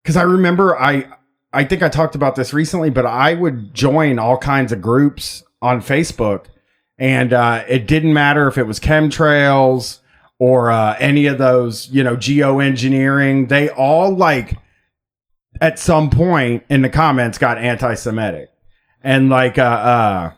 because 0.02 0.16
I 0.16 0.22
remember 0.22 0.76
I 0.76 1.08
I 1.52 1.64
think 1.64 1.84
I 1.84 1.88
talked 1.88 2.16
about 2.16 2.34
this 2.34 2.52
recently, 2.52 2.90
but 2.90 3.06
I 3.06 3.34
would 3.34 3.72
join 3.72 4.18
all 4.18 4.38
kinds 4.38 4.72
of 4.72 4.82
groups 4.82 5.44
on 5.62 5.80
Facebook, 5.82 6.46
and 6.98 7.32
uh, 7.32 7.64
it 7.68 7.86
didn't 7.86 8.12
matter 8.12 8.48
if 8.48 8.58
it 8.58 8.64
was 8.64 8.80
chemtrails 8.80 10.00
or 10.38 10.70
uh, 10.70 10.96
any 10.98 11.26
of 11.26 11.38
those, 11.38 11.88
you 11.88 12.02
know, 12.02 12.16
geoengineering. 12.16 13.48
They 13.48 13.68
all 13.68 14.14
like 14.14 14.58
at 15.60 15.78
some 15.78 16.10
point 16.10 16.64
in 16.68 16.82
the 16.82 16.90
comments 16.90 17.38
got 17.38 17.58
anti-Semitic, 17.58 18.50
and 19.02 19.28
like 19.28 19.58
uh, 19.58 19.62
uh 19.62 20.32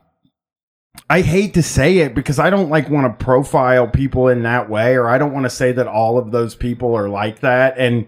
I 1.08 1.22
hate 1.22 1.54
to 1.54 1.62
say 1.62 1.98
it 1.98 2.14
because 2.14 2.38
I 2.38 2.50
don't 2.50 2.70
like 2.70 2.88
want 2.88 3.06
to 3.18 3.24
profile 3.24 3.88
people 3.88 4.28
in 4.28 4.42
that 4.42 4.68
way, 4.68 4.94
or 4.94 5.08
I 5.08 5.18
don't 5.18 5.32
want 5.32 5.44
to 5.44 5.50
say 5.50 5.72
that 5.72 5.88
all 5.88 6.18
of 6.18 6.30
those 6.30 6.54
people 6.54 6.96
are 6.96 7.08
like 7.08 7.40
that. 7.40 7.78
And, 7.78 8.06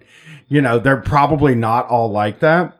you 0.48 0.60
know, 0.60 0.78
they're 0.78 1.00
probably 1.00 1.54
not 1.54 1.88
all 1.88 2.10
like 2.10 2.40
that. 2.40 2.78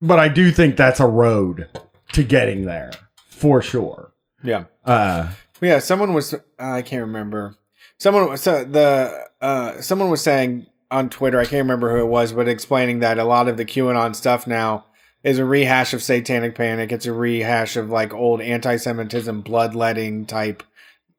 But 0.00 0.20
I 0.20 0.28
do 0.28 0.52
think 0.52 0.76
that's 0.76 1.00
a 1.00 1.06
road 1.06 1.68
to 2.12 2.22
getting 2.22 2.64
there 2.64 2.92
for 3.28 3.60
sure. 3.60 4.12
Yeah. 4.42 4.64
Uh, 4.84 5.32
Yeah, 5.60 5.80
someone 5.80 6.12
was 6.12 6.34
I 6.58 6.82
can't 6.82 7.02
remember. 7.02 7.56
Someone 7.98 8.28
was 8.28 8.42
so 8.42 8.64
the 8.64 9.26
uh 9.40 9.80
someone 9.80 10.10
was 10.10 10.22
saying 10.22 10.66
on 10.90 11.10
Twitter, 11.10 11.38
I 11.38 11.44
can't 11.44 11.64
remember 11.64 11.94
who 11.94 12.02
it 12.02 12.08
was, 12.08 12.32
but 12.32 12.48
explaining 12.48 13.00
that 13.00 13.18
a 13.18 13.24
lot 13.24 13.48
of 13.48 13.56
the 13.56 13.64
QAnon 13.64 14.14
stuff 14.14 14.46
now 14.46 14.86
is 15.22 15.38
a 15.38 15.44
rehash 15.44 15.92
of 15.92 16.02
satanic 16.02 16.54
panic. 16.54 16.92
It's 16.92 17.06
a 17.06 17.12
rehash 17.12 17.76
of 17.76 17.90
like 17.90 18.14
old 18.14 18.40
anti-Semitism, 18.40 19.42
bloodletting 19.42 20.26
type 20.26 20.62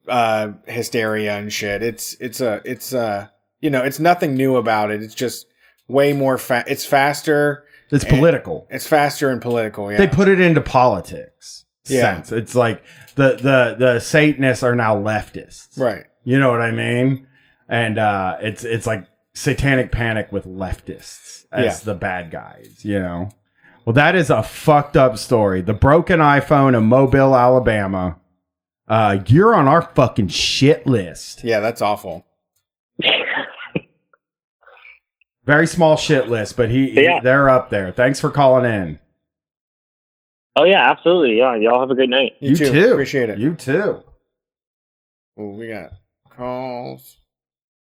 uh 0.08 0.54
hysteria 0.66 1.38
and 1.38 1.54
shit. 1.54 1.84
It's 1.84 2.16
it's 2.20 2.42
a 2.42 2.62
it's 2.66 2.94
uh 2.94 3.28
you 3.62 3.70
know, 3.70 3.84
it's 3.84 4.00
nothing 4.00 4.36
new 4.36 4.56
about 4.56 4.90
it. 4.90 5.04
It's 5.04 5.14
just 5.14 5.46
way 5.90 6.14
more 6.14 6.38
fa- 6.38 6.64
it's 6.66 6.86
faster. 6.86 7.66
It's 7.92 8.06
political. 8.06 8.68
It's 8.70 8.88
faster 8.88 9.30
and 9.30 9.42
political, 9.42 9.92
yeah. 9.92 9.98
They 9.98 10.08
put 10.08 10.28
it 10.28 10.40
into 10.40 10.62
politics. 10.62 11.66
Yeah. 11.88 12.16
Sense. 12.16 12.32
It's 12.32 12.56
like 12.56 12.84
the 13.16 13.34
the 13.36 13.76
the 13.78 14.00
Satanists 14.00 14.64
are 14.64 14.76
now 14.76 14.96
leftists. 14.96 15.78
Right. 15.78 16.06
You 16.30 16.38
know 16.38 16.52
what 16.52 16.62
I 16.62 16.70
mean? 16.70 17.26
And 17.68 17.98
uh 17.98 18.38
it's 18.40 18.64
it's 18.64 18.86
like 18.86 19.08
satanic 19.34 19.92
panic 19.92 20.32
with 20.32 20.46
leftists 20.46 21.46
as 21.52 21.66
Yeah. 21.66 21.80
the 21.86 21.96
bad 21.96 22.30
guys, 22.30 22.86
you 22.86 23.00
know. 23.00 23.30
Well, 23.84 23.94
that 23.94 24.14
is 24.14 24.30
a 24.30 24.44
fucked 24.44 24.96
up 24.96 25.18
story. 25.18 25.62
The 25.62 25.74
broken 25.74 26.20
iPhone 26.20 26.78
in 26.78 26.84
Mobile, 26.84 27.36
Alabama. 27.36 28.20
Uh 28.88 29.18
you're 29.26 29.56
on 29.56 29.68
our 29.68 29.82
fucking 29.82 30.28
shit 30.28 30.86
list. 30.86 31.44
Yeah, 31.44 31.62
that's 31.62 31.82
awful. 31.82 32.28
Very 35.46 35.66
small 35.66 35.98
shit 35.98 36.30
list, 36.30 36.56
but 36.58 36.70
he, 36.70 36.92
he- 36.92 37.20
they're 37.24 37.50
up 37.50 37.72
there. 37.72 37.92
Thanks 37.92 38.20
for 38.20 38.30
calling 38.30 38.72
in. 38.72 39.00
Oh 40.56 40.64
yeah, 40.66 40.92
absolutely. 40.92 41.40
Yeah, 41.40 41.56
y'all 41.56 41.80
have 41.80 41.90
a 41.90 41.96
good 41.96 42.10
night. 42.10 42.34
You, 42.40 42.56
too. 42.56 42.72
too. 42.72 42.92
Appreciate 42.92 43.30
it. 43.32 43.40
You 43.40 43.56
too. 43.56 44.04
Ooh, 45.40 45.56
we 45.58 45.70
got 45.70 45.94
calls. 46.44 47.18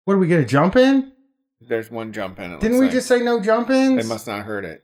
What 0.06 0.16
do 0.16 0.20
we 0.20 0.28
get 0.28 0.40
a 0.42 0.46
jump 0.46 0.76
in? 0.76 1.14
There's 1.62 1.90
one 1.90 2.12
jump 2.14 2.40
in. 2.40 2.52
it 2.54 2.60
Didn't 2.60 2.78
we 2.80 2.86
like. 2.86 2.92
just 2.94 3.08
say 3.08 3.22
no 3.22 3.40
jump 3.40 3.70
ins? 3.70 4.02
They 4.04 4.08
must 4.08 4.28
not 4.28 4.46
heard 4.46 4.66
it. 4.66 4.84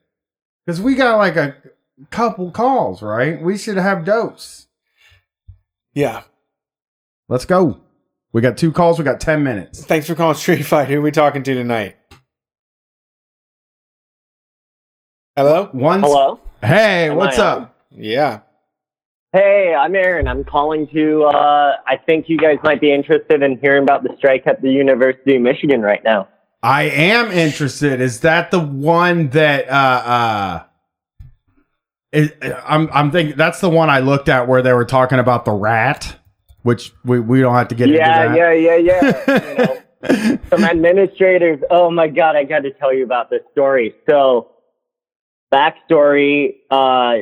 Because 0.66 0.82
we 0.82 0.96
got 0.96 1.18
like 1.18 1.36
a 1.36 1.56
couple 2.10 2.52
calls, 2.52 3.02
right? 3.02 3.42
We 3.42 3.58
should 3.58 3.78
have 3.78 4.06
dose. 4.06 4.68
Yeah. 5.94 6.24
Let's 7.28 7.46
go. 7.46 7.80
We 8.34 8.42
got 8.42 8.58
two 8.58 8.72
calls. 8.72 8.98
We 8.98 9.06
got 9.06 9.20
10 9.20 9.44
minutes. 9.44 9.84
Thanks 9.86 10.08
for 10.08 10.16
calling 10.16 10.36
Street 10.36 10.64
Fight. 10.66 10.88
Who 10.90 11.00
are 11.00 11.02
we 11.02 11.12
talking 11.12 11.44
to 11.44 11.54
tonight? 11.54 11.96
Hello? 15.36 15.70
One. 15.72 16.02
Hello? 16.02 16.40
Hey, 16.62 17.10
Am 17.10 17.16
what's 17.18 17.40
I 17.40 17.46
up? 17.48 17.60
on? 17.60 17.70
Yeah. 18.02 18.40
Hey, 19.36 19.76
I'm 19.78 19.94
Aaron. 19.96 20.30
I'm 20.30 20.46
calling 20.46 20.88
to. 20.94 21.24
Uh, 21.24 21.74
I 21.86 21.98
think 21.98 22.30
you 22.30 22.38
guys 22.38 22.56
might 22.64 22.80
be 22.80 22.94
interested 22.94 23.44
in 23.44 23.60
hearing 23.60 23.84
about 23.84 24.02
the 24.04 24.16
strike 24.18 24.48
at 24.48 24.62
the 24.62 24.72
University 24.72 25.36
of 25.36 25.42
Michigan 25.42 25.82
right 25.82 26.02
now. 26.06 26.30
I 26.64 26.84
am 26.84 27.32
interested. 27.32 28.00
Is 28.00 28.22
that 28.22 28.50
the 28.50 28.62
one 28.62 29.28
that 29.32 29.68
uh 29.70 29.74
uh 29.74 30.64
is, 32.14 32.32
I'm 32.66 32.90
I'm 32.94 33.12
thinking 33.12 33.36
that's 33.36 33.60
the 33.60 33.70
one 33.70 33.90
I 33.90 34.00
looked 34.00 34.30
at 34.30 34.48
where 34.48 34.62
they 34.62 34.72
were 34.72 34.86
talking 34.86 35.20
about 35.20 35.44
the 35.44 35.52
rat, 35.52 36.18
which 36.62 36.94
we, 37.04 37.20
we 37.20 37.42
don't 37.42 37.56
have 37.56 37.68
to 37.68 37.76
get 37.76 37.90
yeah, 37.90 38.28
into 38.28 38.38
yeah, 38.38 38.50
that. 38.52 38.62
yeah, 38.62 38.76
yeah. 38.78 40.08
you 40.08 40.28
know, 40.32 40.40
some 40.50 40.64
administrators. 40.64 41.60
Oh 41.70 41.92
my 41.92 42.08
God, 42.08 42.38
I 42.38 42.46
got 42.46 42.60
to 42.60 42.72
tell 42.72 42.94
you 42.94 43.04
about 43.04 43.30
this 43.30 43.42
story. 43.52 43.96
So, 44.10 44.52
backstory: 45.54 46.56
uh, 46.72 47.16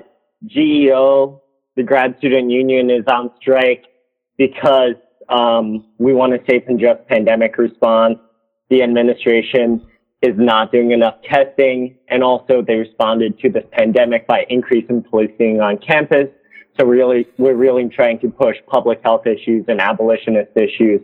GEO, 0.45 1.42
the 1.75 1.83
grad 1.83 2.15
student 2.17 2.51
union, 2.51 2.89
is 2.89 3.03
on 3.07 3.31
strike 3.39 3.85
because 4.37 4.95
um, 5.29 5.85
we 5.97 6.13
want 6.13 6.33
a 6.33 6.39
safe 6.49 6.63
and 6.67 6.79
just 6.79 7.05
pandemic 7.07 7.57
response. 7.57 8.17
The 8.69 8.83
administration 8.83 9.85
is 10.21 10.33
not 10.37 10.71
doing 10.71 10.91
enough 10.91 11.15
testing, 11.29 11.97
and 12.07 12.23
also 12.23 12.61
they 12.61 12.75
responded 12.75 13.37
to 13.39 13.49
this 13.49 13.65
pandemic 13.71 14.25
by 14.27 14.45
increasing 14.49 15.03
policing 15.03 15.59
on 15.61 15.77
campus. 15.77 16.27
So 16.79 16.85
really, 16.87 17.27
we're 17.37 17.55
really 17.55 17.87
trying 17.89 18.19
to 18.19 18.29
push 18.29 18.55
public 18.67 19.01
health 19.03 19.27
issues 19.27 19.65
and 19.67 19.79
abolitionist 19.79 20.51
issues. 20.55 21.01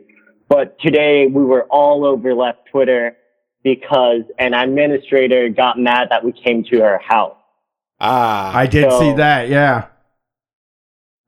But 0.48 0.80
today 0.80 1.28
we 1.28 1.44
were 1.44 1.66
all 1.70 2.06
over 2.06 2.34
left 2.34 2.60
Twitter 2.72 3.16
because 3.64 4.22
an 4.40 4.54
administrator 4.54 5.50
got 5.50 5.78
mad 5.78 6.08
that 6.10 6.24
we 6.24 6.32
came 6.32 6.64
to 6.72 6.80
her 6.80 7.00
house. 7.06 7.36
Ah. 8.00 8.56
I 8.58 8.66
did 8.66 8.90
So- 8.90 9.00
see 9.00 9.14
that. 9.14 9.50
Yeah. 9.50 9.86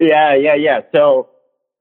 Yeah, 0.01 0.35
yeah, 0.35 0.55
yeah. 0.55 0.81
So 0.91 1.29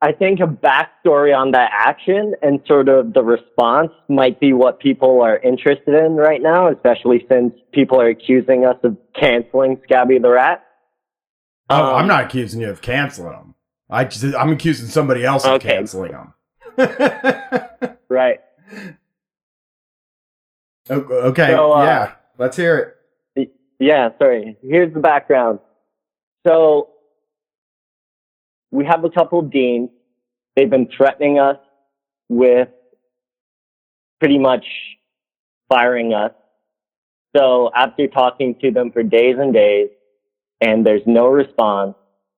I 0.02 0.12
think 0.12 0.40
a 0.40 0.46
backstory 0.46 1.36
on 1.36 1.52
that 1.52 1.70
action 1.72 2.34
and 2.42 2.60
sort 2.66 2.88
of 2.88 3.14
the 3.14 3.22
response 3.24 3.90
might 4.08 4.38
be 4.38 4.52
what 4.52 4.78
people 4.78 5.22
are 5.22 5.38
interested 5.38 5.94
in 5.94 6.16
right 6.16 6.40
now, 6.42 6.68
especially 6.68 7.24
since 7.28 7.54
people 7.72 8.00
are 8.00 8.08
accusing 8.08 8.66
us 8.66 8.76
of 8.84 8.96
canceling 9.18 9.80
Scabby 9.84 10.18
the 10.18 10.28
Rat. 10.28 10.62
Oh, 11.70 11.90
Um, 11.90 11.94
I'm 11.96 12.06
not 12.06 12.24
accusing 12.26 12.60
you 12.60 12.68
of 12.68 12.82
canceling 12.82 13.32
them. 13.32 13.54
I 13.88 14.04
just, 14.04 14.22
I'm 14.36 14.52
accusing 14.52 14.86
somebody 14.86 15.24
else 15.24 15.44
of 15.44 15.60
canceling 15.60 16.12
them. 16.12 16.34
Right. 18.10 18.40
Okay. 20.90 21.46
So, 21.52 21.72
uh, 21.72 21.84
yeah. 21.84 22.12
Let's 22.38 22.56
hear 22.56 22.96
it. 23.36 23.54
Yeah, 23.78 24.08
sorry. 24.18 24.56
Here's 24.62 24.92
the 24.92 24.98
background. 24.98 25.60
So 26.44 26.88
we 28.70 28.84
have 28.84 29.04
a 29.04 29.10
couple 29.10 29.40
of 29.40 29.50
deans. 29.50 29.90
They've 30.56 30.70
been 30.70 30.88
threatening 30.96 31.38
us 31.38 31.58
with 32.28 32.68
pretty 34.18 34.38
much 34.38 34.64
firing 35.68 36.12
us. 36.14 36.32
So 37.36 37.70
after 37.74 38.06
talking 38.08 38.56
to 38.60 38.70
them 38.70 38.90
for 38.90 39.02
days 39.02 39.36
and 39.38 39.54
days 39.54 39.88
and 40.60 40.84
there's 40.84 41.02
no 41.06 41.26
response, 41.26 41.94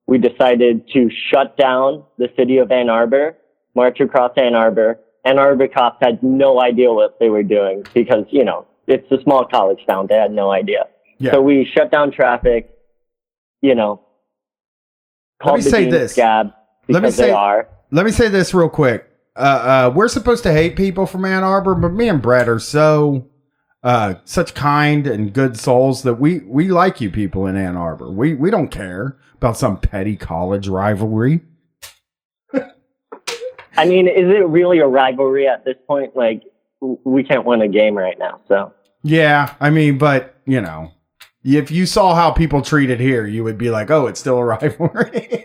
we 0.07 0.19
decided 0.19 0.89
to 0.93 1.11
shut 1.31 1.57
down 1.57 2.05
the 2.19 2.28
city 2.36 2.59
of 2.59 2.70
Ann 2.70 2.91
Arbor, 2.91 3.36
march 3.75 4.01
across 4.01 4.33
Ann 4.36 4.55
Arbor. 4.55 4.99
Ann 5.25 5.39
Arbor 5.39 5.69
cops 5.69 5.99
had 6.02 6.23
no 6.23 6.61
idea 6.61 6.93
what 6.93 7.19
they 7.20 7.31
were 7.31 7.43
doing 7.43 7.85
because, 7.94 8.25
you 8.31 8.44
know, 8.44 8.67
it's 8.86 9.11
a 9.11 9.23
small 9.23 9.47
college 9.47 9.78
town. 9.89 10.07
They 10.09 10.17
had 10.17 10.33
no 10.33 10.51
idea. 10.51 10.86
Yeah. 11.19 11.33
So 11.33 11.41
we 11.41 11.70
shut 11.77 11.91
down 11.91 12.11
traffic, 12.11 12.70
you 13.61 13.75
know, 13.75 14.02
Let 15.45 15.57
me 15.57 15.62
say 15.62 15.91
this. 15.91 16.12
Scab 16.12 16.53
Let 16.89 17.03
me 17.03 17.11
say-. 17.11 17.33
Let 17.91 18.07
me 18.07 18.12
say 18.12 18.29
this 18.29 18.55
real 18.55 18.69
quick. 18.69 19.09
Uh, 19.35 19.39
uh, 19.89 19.93
we're 19.95 20.09
supposed 20.09 20.43
to 20.43 20.53
hate 20.53 20.77
people 20.77 21.07
from 21.07 21.25
Ann 21.25 21.43
Arbor, 21.43 21.75
but 21.75 21.93
me 21.93 22.09
and 22.09 22.21
Brett 22.21 22.49
are 22.49 22.59
so 22.59 23.29
uh, 23.83 24.15
such 24.25 24.55
kind 24.55 25.07
and 25.07 25.33
good 25.33 25.59
souls 25.59 26.03
that 26.03 26.15
we 26.15 26.41
we 26.41 26.69
like 26.69 27.01
you 27.01 27.11
people 27.11 27.47
in 27.47 27.57
Ann 27.57 27.77
Arbor. 27.77 28.11
We 28.11 28.35
we 28.35 28.51
don't 28.51 28.69
care 28.69 29.19
about 29.35 29.57
some 29.57 29.79
petty 29.79 30.17
college 30.17 30.69
rivalry. 30.69 31.41
I 33.77 33.87
mean, 33.87 34.07
is 34.07 34.29
it 34.29 34.47
really 34.49 34.79
a 34.79 34.87
rivalry 34.87 35.49
at 35.49 35.65
this 35.65 35.77
point? 35.87 36.15
Like, 36.15 36.43
we 36.81 37.25
can't 37.25 37.45
win 37.45 37.62
a 37.62 37.69
game 37.69 37.97
right 37.97 38.19
now. 38.19 38.41
So, 38.47 38.73
Yeah, 39.03 39.55
I 39.61 39.71
mean, 39.71 39.99
but 39.99 40.37
you 40.47 40.61
know, 40.61 40.93
if 41.45 41.71
you 41.71 41.87
saw 41.87 42.15
how 42.15 42.31
people 42.31 42.62
treated 42.62 43.01
here, 43.01 43.27
you 43.27 43.45
would 43.45 43.59
be 43.59 43.71
like, 43.71 43.91
oh, 43.91 44.07
it's 44.07 44.21
still 44.21 44.39
a 44.39 44.45
rivalry. 44.45 45.45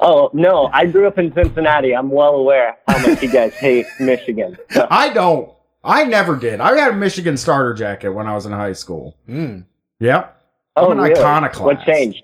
oh 0.00 0.30
no, 0.32 0.68
I 0.72 0.86
grew 0.86 1.06
up 1.06 1.18
in 1.18 1.32
Cincinnati. 1.34 1.94
I'm 1.94 2.10
well 2.10 2.34
aware 2.34 2.76
how 2.88 3.06
much 3.06 3.22
you 3.22 3.30
guys 3.30 3.54
hate 3.54 3.86
Michigan. 4.00 4.56
So, 4.70 4.86
I 4.90 5.10
don't. 5.10 5.50
I 5.84 6.04
never 6.04 6.36
did. 6.36 6.60
I 6.60 6.76
had 6.78 6.92
a 6.92 6.96
Michigan 6.96 7.36
starter 7.36 7.74
jacket 7.74 8.10
when 8.10 8.26
I 8.28 8.34
was 8.34 8.46
in 8.46 8.52
high 8.52 8.72
school. 8.72 9.16
Mm. 9.28 9.64
Yep. 9.98 10.40
I'm 10.76 10.84
oh, 10.84 10.90
an 10.92 10.98
really? 10.98 11.18
iconoclast. 11.18 11.64
What 11.64 11.84
changed? 11.84 12.22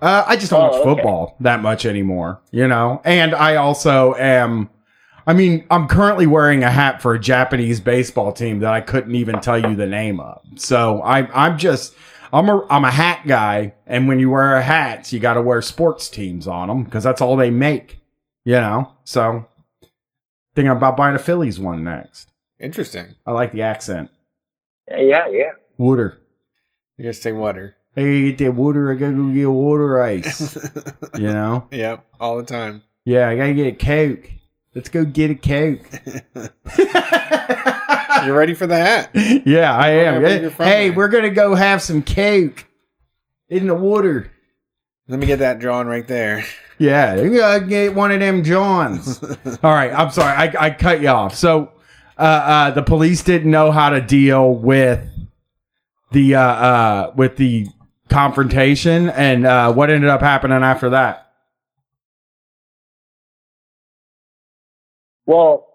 Uh, 0.00 0.24
I 0.26 0.36
just 0.36 0.50
don't 0.52 0.60
Oh, 0.60 0.64
watch 0.68 0.74
okay. 0.76 0.84
football 0.94 1.36
that 1.40 1.60
much 1.60 1.84
anymore, 1.84 2.40
you 2.52 2.68
know? 2.68 3.02
And 3.04 3.34
I 3.34 3.56
also 3.56 4.14
am, 4.14 4.70
I 5.28 5.34
mean, 5.34 5.66
I'm 5.70 5.88
currently 5.88 6.26
wearing 6.26 6.64
a 6.64 6.70
hat 6.70 7.02
for 7.02 7.12
a 7.12 7.20
Japanese 7.20 7.80
baseball 7.80 8.32
team 8.32 8.60
that 8.60 8.72
I 8.72 8.80
couldn't 8.80 9.14
even 9.14 9.40
tell 9.40 9.58
you 9.58 9.76
the 9.76 9.86
name 9.86 10.20
of. 10.20 10.40
So 10.56 11.02
I, 11.02 11.28
I'm 11.34 11.58
just, 11.58 11.94
I'm 12.32 12.48
a, 12.48 12.66
I'm 12.68 12.86
a 12.86 12.90
hat 12.90 13.26
guy. 13.26 13.74
And 13.86 14.08
when 14.08 14.20
you 14.20 14.30
wear 14.30 14.56
a 14.56 14.62
hat, 14.62 15.12
you 15.12 15.20
got 15.20 15.34
to 15.34 15.42
wear 15.42 15.60
sports 15.60 16.08
teams 16.08 16.46
on 16.46 16.68
them 16.68 16.82
because 16.82 17.04
that's 17.04 17.20
all 17.20 17.36
they 17.36 17.50
make, 17.50 18.00
you 18.46 18.54
know? 18.54 18.90
So 19.04 19.46
thinking 20.54 20.70
about 20.70 20.96
buying 20.96 21.14
a 21.14 21.18
Phillies 21.18 21.60
one 21.60 21.84
next. 21.84 22.32
Interesting. 22.58 23.14
I 23.26 23.32
like 23.32 23.52
the 23.52 23.60
accent. 23.60 24.08
Yeah, 24.90 25.28
yeah. 25.28 25.50
Wooder. 25.76 26.16
You 26.96 27.04
guys 27.04 27.20
say 27.20 27.32
water. 27.32 27.76
Hey, 27.94 28.32
get 28.32 28.38
that 28.46 28.52
water. 28.54 28.90
I 28.90 28.94
gotta 28.94 29.12
go 29.12 29.30
get 29.34 29.44
water 29.44 30.00
ice. 30.00 30.56
you 31.18 31.26
know? 31.26 31.68
Yep, 31.70 32.06
all 32.18 32.38
the 32.38 32.44
time. 32.44 32.82
Yeah, 33.04 33.28
I 33.28 33.36
gotta 33.36 33.52
get 33.52 33.66
a 33.66 33.72
Coke. 33.72 34.37
Let's 34.78 34.90
go 34.90 35.04
get 35.04 35.32
a 35.32 35.34
Coke. 35.34 35.80
You 38.24 38.32
ready 38.32 38.54
for 38.54 38.66
that? 38.68 39.10
yeah, 39.46 39.76
I 39.76 39.88
am. 39.90 40.50
Hey, 40.52 40.90
we're 40.90 41.08
gonna 41.08 41.30
go 41.30 41.56
have 41.56 41.82
some 41.82 42.02
Coke 42.02 42.64
in 43.48 43.66
the 43.66 43.74
water. 43.74 44.30
Let 45.08 45.18
me 45.18 45.26
get 45.26 45.40
that 45.40 45.58
drawn 45.58 45.88
right 45.88 46.06
there. 46.06 46.44
Yeah, 46.78 47.16
you 47.20 47.36
gotta 47.36 47.64
get 47.64 47.94
one 47.94 48.12
of 48.12 48.20
them 48.20 48.44
Johns. 48.44 49.20
All 49.64 49.72
right, 49.72 49.92
I'm 49.92 50.10
sorry, 50.10 50.32
I, 50.32 50.66
I 50.66 50.70
cut 50.70 51.00
you 51.00 51.08
off. 51.08 51.34
So, 51.34 51.72
uh, 52.16 52.22
uh, 52.22 52.70
the 52.70 52.82
police 52.82 53.24
didn't 53.24 53.50
know 53.50 53.72
how 53.72 53.90
to 53.90 54.00
deal 54.00 54.54
with 54.54 55.08
the 56.12 56.36
uh, 56.36 56.40
uh, 56.40 57.12
with 57.16 57.36
the 57.36 57.66
confrontation, 58.08 59.10
and 59.10 59.44
uh, 59.44 59.72
what 59.72 59.90
ended 59.90 60.10
up 60.10 60.20
happening 60.20 60.62
after 60.62 60.90
that? 60.90 61.27
Well, 65.28 65.66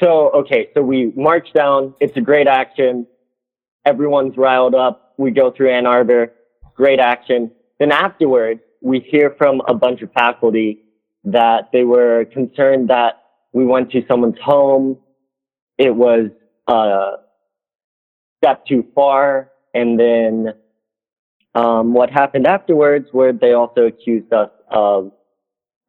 so 0.00 0.30
okay, 0.40 0.70
so 0.74 0.82
we 0.82 1.12
march 1.14 1.52
down. 1.54 1.94
It's 2.00 2.16
a 2.16 2.20
great 2.20 2.48
action. 2.48 3.06
Everyone's 3.86 4.36
riled 4.36 4.74
up. 4.74 5.14
We 5.18 5.30
go 5.30 5.52
through 5.52 5.70
Ann 5.70 5.86
Arbor. 5.86 6.32
Great 6.74 6.98
action. 6.98 7.52
Then 7.78 7.92
afterwards, 7.92 8.60
we 8.82 8.98
hear 8.98 9.36
from 9.38 9.62
a 9.68 9.74
bunch 9.74 10.02
of 10.02 10.12
faculty 10.12 10.82
that 11.22 11.68
they 11.72 11.84
were 11.84 12.24
concerned 12.32 12.90
that 12.90 13.22
we 13.52 13.64
went 13.64 13.92
to 13.92 14.02
someone's 14.08 14.40
home. 14.42 14.98
It 15.78 15.94
was 15.94 16.30
a 16.66 17.18
step 18.42 18.66
too 18.66 18.84
far. 18.96 19.52
And 19.74 19.98
then 19.98 20.54
um, 21.54 21.94
what 21.94 22.10
happened 22.10 22.48
afterwards, 22.48 23.06
where 23.12 23.32
they 23.32 23.52
also 23.52 23.82
accused 23.82 24.32
us 24.32 24.50
of 24.72 25.12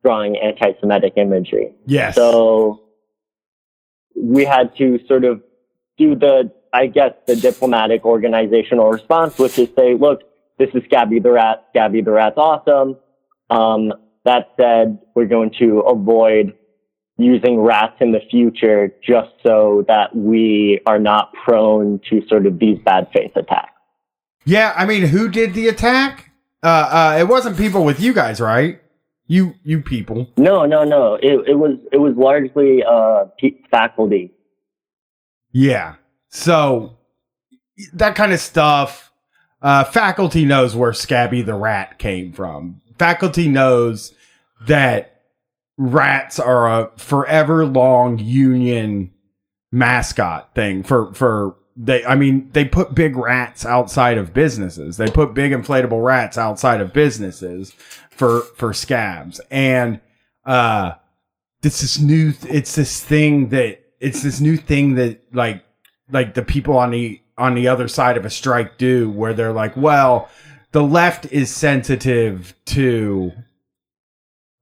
drawing 0.04 0.38
anti-Semitic 0.38 1.14
imagery. 1.18 1.74
Yes. 1.86 2.16
So 2.16 2.84
we 4.16 4.46
had 4.46 4.76
to 4.78 5.00
sort 5.08 5.26
of 5.26 5.42
do 5.98 6.16
the, 6.16 6.52
I 6.74 6.88
guess, 6.88 7.14
the 7.28 7.36
diplomatic 7.36 8.06
organizational 8.06 8.90
response, 8.90 9.38
which 9.38 9.60
is 9.60 9.70
say, 9.78 9.96
look, 9.96 10.22
this 10.58 10.70
is 10.74 10.84
Scabby 10.86 11.20
the 11.20 11.32
Rat. 11.32 11.66
Scabby 11.72 12.02
the 12.02 12.12
Rat's 12.12 12.38
awesome. 12.38 12.98
Um, 13.50 13.94
that 14.26 14.52
said, 14.58 15.00
we're 15.16 15.26
going 15.26 15.52
to 15.60 15.80
avoid 15.80 16.54
using 17.18 17.60
rats 17.60 17.96
in 18.00 18.12
the 18.12 18.22
future 18.32 18.94
just 19.06 19.32
so 19.46 19.84
that 19.88 20.16
we 20.16 20.80
are 20.86 21.00
not 21.00 21.34
prone 21.34 22.00
to 22.10 22.26
sort 22.28 22.46
of 22.46 22.60
these 22.60 22.78
bad 22.86 23.08
faith 23.14 23.32
attacks. 23.36 23.74
Yeah, 24.46 24.74
I 24.76 24.86
mean, 24.86 25.04
who 25.04 25.28
did 25.30 25.54
the 25.54 25.68
attack? 25.68 26.32
Uh, 26.64 26.68
uh, 26.68 27.18
it 27.20 27.28
wasn't 27.28 27.58
people 27.58 27.84
with 27.84 28.00
you 28.00 28.14
guys, 28.14 28.40
right? 28.40 28.82
You, 29.30 29.54
you 29.64 29.82
people. 29.82 30.28
No, 30.38 30.66
no, 30.66 30.84
no. 30.84 31.14
It, 31.14 31.50
it 31.50 31.56
was 31.56 31.78
it 31.92 31.98
was 31.98 32.16
largely 32.18 32.84
uh, 32.84 33.26
faculty. 33.70 34.32
Yeah. 35.52 35.96
So 36.30 36.98
that 37.94 38.16
kind 38.16 38.34
of 38.34 38.40
stuff. 38.40 39.12
Uh, 39.62 39.84
faculty 39.84 40.46
knows 40.46 40.76
where 40.76 40.94
Scabby 40.94 41.44
the 41.44 41.54
rat 41.54 42.00
came 42.00 42.34
from. 42.34 42.82
Faculty 42.98 43.48
knows 43.48 44.16
that 44.66 45.22
rats 45.78 46.40
are 46.40 46.68
a 46.68 46.92
forever 46.98 47.68
long 47.68 48.18
union 48.18 49.12
mascot 49.72 50.56
thing 50.56 50.82
for 50.82 51.14
for 51.14 51.56
they 51.78 52.04
I 52.04 52.16
mean 52.16 52.50
they 52.54 52.66
put 52.66 52.96
big 52.96 53.16
rats 53.16 53.66
outside 53.66 54.18
of 54.18 54.34
businesses. 54.34 54.98
They 54.98 55.12
put 55.12 55.34
big 55.34 55.52
inflatable 55.52 56.04
rats 56.04 56.38
outside 56.38 56.82
of 56.82 56.94
businesses 56.94 57.76
for 58.20 58.42
for 58.56 58.74
scabs. 58.74 59.40
And 59.50 60.00
uh 60.46 60.94
this 61.62 61.82
is 61.84 62.00
new 62.02 62.34
it's 62.48 62.76
this 62.76 63.04
thing 63.04 63.50
that 63.50 63.80
it's 64.00 64.22
this 64.24 64.40
new 64.40 64.58
thing 64.58 64.96
that 64.96 65.22
like 65.34 65.64
like 66.12 66.34
the 66.34 66.42
people 66.44 66.78
on 66.78 66.92
the 66.92 67.20
on 67.38 67.56
the 67.56 67.68
other 67.68 67.88
side 67.88 68.18
of 68.18 68.26
a 68.26 68.30
strike 68.30 68.78
do 68.78 69.10
where 69.10 69.34
they're 69.34 69.54
like 69.54 69.76
well 69.78 70.30
the 70.72 70.84
left 70.84 71.26
is 71.32 71.50
sensitive 71.54 72.54
to 72.66 73.32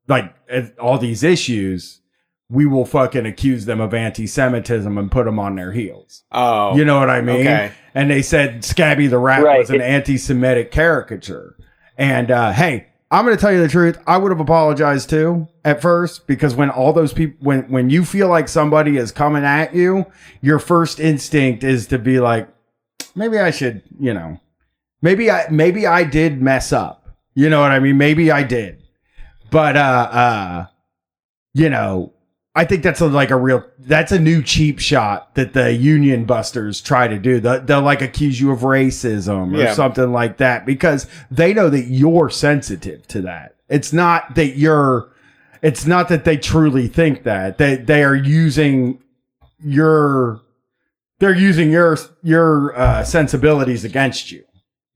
like 0.08 0.34
uh, 0.52 0.62
all 0.80 0.98
these 0.98 1.24
issues 1.24 2.02
we 2.50 2.66
will 2.66 2.86
fucking 2.86 3.26
accuse 3.26 3.66
them 3.66 3.82
of 3.82 3.94
anti-semitism 3.94 4.98
and 4.98 5.12
put 5.12 5.26
them 5.26 5.38
on 5.38 5.56
their 5.56 5.72
heels 5.74 6.24
Oh, 6.32 6.76
you 6.76 6.84
know 6.86 7.00
what 7.00 7.10
i 7.10 7.22
mean 7.22 7.42
okay. 7.42 7.72
and 7.94 8.10
they 8.10 8.22
said 8.22 8.64
scabby 8.64 9.08
the 9.08 9.18
rat 9.20 9.44
Right. 9.44 9.60
was 9.60 9.70
an 9.70 9.82
anti-semitic 9.82 10.72
caricature 10.72 11.56
and 11.98 12.32
uh 12.32 12.52
hey 12.54 12.88
i'm 13.12 13.24
gonna 13.26 13.38
tell 13.38 13.52
you 13.52 13.62
the 13.62 13.68
truth. 13.70 13.98
I 14.06 14.18
would 14.18 14.32
have 14.32 14.40
apologized 14.40 15.10
too 15.10 15.48
at 15.64 15.82
first 15.82 16.28
because 16.28 16.56
when 16.56 16.70
all 16.70 16.94
those 16.94 17.14
people 17.14 17.38
when 17.46 17.64
when 17.70 17.90
you 17.90 18.04
feel 18.06 18.28
like 18.28 18.48
somebody 18.48 18.98
is 18.98 19.12
coming 19.12 19.44
at 19.44 19.74
you 19.74 20.06
your 20.42 20.60
first 20.60 21.00
instinct 21.00 21.64
is 21.64 21.88
to 21.88 21.98
be 22.00 22.20
like 22.20 22.48
maybe 23.16 23.40
i 23.40 23.50
should 23.52 23.82
you 24.00 24.14
know 24.14 24.40
maybe 25.02 25.32
i 25.32 25.48
maybe 25.50 25.88
i 25.88 26.04
did 26.04 26.42
mess 26.42 26.72
up. 26.74 27.08
You 27.34 27.50
know 27.50 27.62
what 27.62 27.72
i 27.72 27.80
mean? 27.80 27.98
Maybe 27.98 28.32
i 28.32 28.44
did. 28.44 28.84
But 29.52 29.78
uh 29.78 30.10
uh 30.12 30.66
you 31.54 31.70
know 31.70 32.14
i 32.58 32.66
think 32.66 32.84
that's 32.84 33.00
a, 33.02 33.08
like 33.08 33.30
a 33.32 33.36
real 33.36 33.64
that's 33.80 34.12
a 34.12 34.20
new 34.20 34.42
cheap 34.44 34.80
shot 34.80 35.34
that 35.36 35.54
the 35.54 35.72
union 35.74 36.26
busters 36.26 36.82
try 36.82 37.08
to 37.08 37.18
do 37.18 37.40
they'll, 37.40 37.62
they'll 37.64 37.82
like 37.82 38.02
accuse 38.02 38.40
you 38.42 38.52
of 38.52 38.60
racism 38.62 39.56
or 39.56 39.62
Yeah. 39.62 39.74
something 39.74 40.12
like 40.12 40.38
that 40.38 40.66
because 40.66 41.08
they 41.32 41.54
know 41.54 41.70
that 41.70 41.86
you're 41.86 42.30
sensitive 42.30 43.08
to 43.08 43.22
that 43.22 43.56
it's 43.70 43.94
not 43.94 44.36
that 44.36 44.58
you're 44.58 45.10
it's 45.62 45.86
not 45.86 46.10
that 46.10 46.26
they 46.26 46.38
truly 46.38 46.88
think 46.88 47.24
that 47.24 47.58
they 47.58 47.76
they 47.78 48.04
are 48.04 48.16
using 48.16 49.00
your 49.60 50.42
they're 51.20 51.36
using 51.36 51.72
your 51.72 51.98
your 52.24 52.78
uh 52.78 53.04
sensibilities 53.04 53.84
against 53.86 54.32
you 54.32 54.44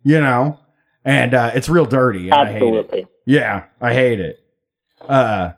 you 0.04 0.20
know 0.20 0.60
and 1.04 1.34
uh 1.34 1.52
it's 1.56 1.68
real 1.70 1.86
dirty 1.86 2.26
and 2.30 2.34
I 2.34 2.46
hate 2.52 2.62
it. 2.62 2.66
Absolutely. 2.86 3.08
Yeah, 3.26 3.66
I 3.80 3.94
hate 3.94 4.20
it. 4.20 4.40
Uh, 5.08 5.52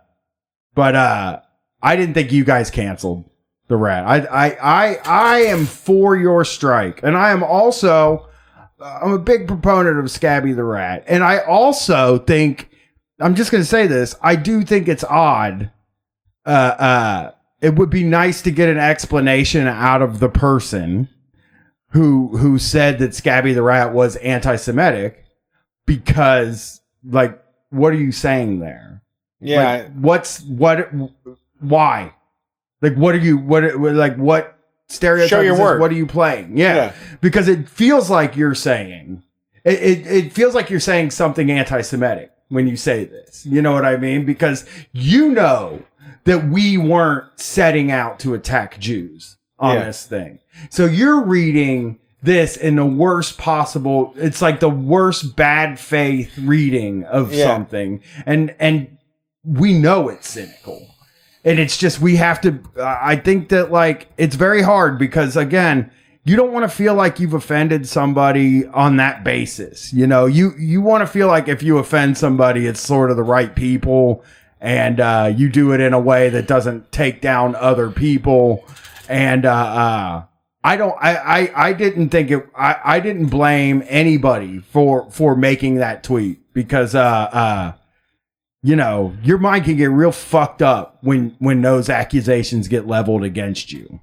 but 0.76 0.96
uh, 0.96 1.40
I 1.84 1.96
didn't 1.98 2.16
think 2.16 2.32
you 2.32 2.46
guys 2.46 2.72
canceled 2.72 3.30
the 3.68 3.76
rat. 3.76 4.06
I 4.06 4.20
I 4.26 4.58
I 4.62 5.00
I 5.06 5.38
am 5.42 5.66
for 5.66 6.16
your 6.16 6.46
strike, 6.46 7.02
and 7.04 7.16
I 7.16 7.32
am 7.32 7.44
also 7.44 8.28
uh, 8.80 9.00
I'm 9.04 9.12
a 9.12 9.20
big 9.20 9.48
proponent 9.48 10.00
of 10.00 10.10
Scabby 10.10 10.54
the 10.54 10.64
rat, 10.64 11.04
and 11.08 11.24
I 11.24 11.40
also 11.40 12.18
think 12.20 12.70
I'm 13.20 13.36
just 13.36 13.52
gonna 13.52 13.66
say 13.66 13.86
this. 13.86 14.16
I 14.22 14.36
do 14.38 14.64
think 14.64 14.88
it's 14.88 15.04
odd. 15.04 15.70
Uh, 16.46 16.50
uh, 16.50 17.32
it 17.62 17.76
would 17.76 17.90
be 17.90 18.04
nice 18.04 18.42
to 18.42 18.52
get 18.52 18.70
an 18.70 18.78
explanation 18.78 19.68
out 19.68 20.02
of 20.02 20.20
the 20.20 20.30
person 20.30 21.10
who 21.90 22.38
who 22.38 22.58
said 22.60 23.00
that 23.00 23.14
Scabby 23.14 23.54
the 23.54 23.62
rat 23.62 23.94
was 23.94 24.16
anti-Semitic 24.18 25.24
because 25.86 26.82
like 27.06 27.42
what 27.70 27.94
are 27.94 27.98
you 27.98 28.12
saying 28.12 28.60
there 28.60 29.02
Yeah. 29.40 29.64
Like, 29.64 29.94
what's 29.94 30.42
what 30.42 30.90
why? 31.64 32.14
Like 32.82 32.96
what 32.96 33.16
are 33.16 33.20
you 33.20 33.38
what 33.38 33.64
like 33.80 34.16
what 34.18 34.58
stereotypes 34.90 35.30
Show 35.30 35.42
your 35.42 35.58
work. 35.58 35.80
what 35.80 35.92
are 35.92 35.96
you 35.96 36.06
playing? 36.08 36.58
Yeah, 36.58 36.76
Yeah. 36.76 36.94
because 37.22 37.48
it 37.48 37.68
feels 37.70 38.10
like 38.10 38.36
you're 38.36 38.56
saying 38.56 39.24
it, 39.64 39.74
it 39.82 40.08
it 40.26 40.34
feels 40.34 40.54
like 40.54 40.70
you're 40.70 40.80
saying 40.82 41.12
something 41.12 41.50
anti-semitic 41.50 42.32
when 42.50 42.68
you 42.68 42.76
say 42.76 43.06
this. 43.06 43.46
You 43.46 43.62
know 43.62 43.72
what 43.74 43.86
i 43.86 43.96
mean? 43.98 44.26
Because 44.26 44.66
you 44.92 45.30
know 45.30 45.82
that 46.26 46.48
we 46.50 46.78
weren't 46.78 47.26
setting 47.40 47.92
out 47.92 48.20
to 48.20 48.34
attack 48.34 48.80
jews 48.80 49.38
on 49.60 49.76
Yeah. 49.78 49.86
this 49.86 50.06
thing. 50.06 50.40
So 50.70 50.86
you're 50.86 51.22
reading 51.24 52.00
this 52.22 52.56
in 52.56 52.76
the 52.76 52.86
worst 52.86 53.38
possible 53.38 54.14
it's 54.18 54.42
like 54.42 54.60
the 54.60 54.70
worst 54.70 55.36
bad 55.36 55.80
faith 55.80 56.38
reading 56.38 57.04
of 57.06 57.34
Yeah. 57.34 57.46
something. 57.48 58.02
And 58.26 58.54
and 58.60 58.98
we 59.46 59.74
know 59.78 60.10
it's 60.10 60.30
cynical 60.30 60.93
and 61.44 61.60
it's 61.60 61.78
just 61.78 62.00
we 62.00 62.16
have 62.16 62.40
to 62.42 62.60
i 62.78 63.16
think 63.16 63.50
that 63.50 63.72
like 63.72 64.08
it's 64.18 64.36
very 64.36 64.62
hard 64.62 64.98
because 64.98 65.36
again 65.36 65.92
you 66.26 66.38
don't 66.38 66.54
want 66.54 66.64
to 66.64 66.74
feel 66.74 66.96
like 66.96 67.20
you've 67.20 67.34
offended 67.34 67.88
somebody 67.88 68.66
on 68.68 68.98
that 68.98 69.24
basis 69.24 69.94
you 69.94 70.08
know 70.08 70.26
you 70.26 70.54
you 70.58 70.82
want 70.82 71.02
to 71.02 71.08
feel 71.08 71.28
like 71.28 71.48
if 71.48 71.62
you 71.62 71.78
offend 71.78 72.18
somebody 72.18 72.66
it's 72.66 72.80
sort 72.80 73.12
of 73.12 73.18
the 73.18 73.24
right 73.24 73.56
people 73.56 74.24
and 74.62 75.02
uh, 75.02 75.30
you 75.36 75.50
do 75.50 75.74
it 75.74 75.82
in 75.82 75.92
a 75.94 76.00
way 76.00 76.30
that 76.30 76.48
doesn't 76.48 76.90
take 76.90 77.20
down 77.20 77.54
other 77.56 77.92
people 77.92 78.66
and 79.10 79.46
uh, 79.46 79.52
uh, 79.52 80.24
I 80.64 80.78
don't. 80.78 80.96
I, 81.02 81.16
I. 81.16 81.68
I 81.68 81.74
didn't 81.74 82.10
think 82.10 82.32
it. 82.32 82.48
I. 82.56 82.78
I 82.84 83.00
didn't 83.02 83.26
blame 83.26 83.84
anybody 83.88 84.60
for 84.60 85.12
for 85.12 85.36
making 85.36 85.76
that 85.76 86.04
tweet 86.04 86.54
because 86.54 86.96
uh 86.96 87.00
uh 87.02 87.74
you 88.64 88.76
know 88.76 89.16
your 89.24 89.38
mind 89.38 89.66
can 89.66 89.76
get 89.76 89.92
real 89.92 90.12
fucked 90.12 90.62
up 90.62 90.98
when 91.02 91.36
when 91.40 91.62
those 91.62 91.90
accusations 91.90 92.68
get 92.68 92.88
leveled 92.88 93.24
against 93.24 93.72
you. 93.72 94.00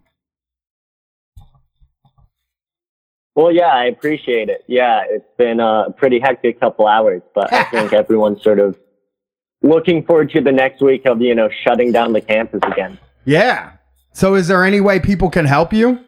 Well, 3.34 3.52
yeah, 3.52 3.68
I 3.68 3.84
appreciate 3.84 4.48
it. 4.50 4.64
Yeah, 4.66 5.02
it's 5.08 5.24
been 5.38 5.60
a 5.60 5.86
pretty 5.96 6.20
hectic 6.20 6.60
couple 6.60 6.86
hours, 6.86 7.22
but 7.34 7.52
I 7.52 7.64
think 7.70 7.92
everyone's 7.92 8.42
sort 8.42 8.58
of 8.58 8.78
looking 9.62 10.04
forward 10.04 10.30
to 10.32 10.40
the 10.40 10.52
next 10.52 10.82
week 10.82 11.06
of, 11.06 11.20
you 11.20 11.34
know, 11.34 11.48
shutting 11.64 11.92
down 11.92 12.12
the 12.12 12.20
campus 12.20 12.60
again. 12.70 12.98
Yeah. 13.24 13.72
So 14.12 14.34
is 14.34 14.48
there 14.48 14.64
any 14.64 14.80
way 14.80 15.00
people 15.00 15.30
can 15.30 15.46
help 15.46 15.72
you? 15.72 16.00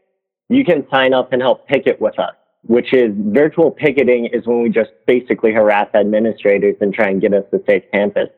you 0.48 0.64
can 0.64 0.88
sign 0.90 1.14
up 1.14 1.32
and 1.32 1.40
help 1.40 1.68
picket 1.68 2.00
with 2.00 2.18
us 2.18 2.34
which 2.66 2.92
is 2.92 3.12
virtual 3.16 3.70
picketing 3.70 4.26
is 4.26 4.46
when 4.46 4.62
we 4.62 4.68
just 4.68 4.90
basically 5.06 5.52
harass 5.52 5.88
administrators 5.94 6.76
and 6.80 6.92
try 6.92 7.08
and 7.08 7.20
get 7.20 7.32
us 7.32 7.44
to 7.50 7.62
safe 7.66 7.84
campus. 7.92 8.28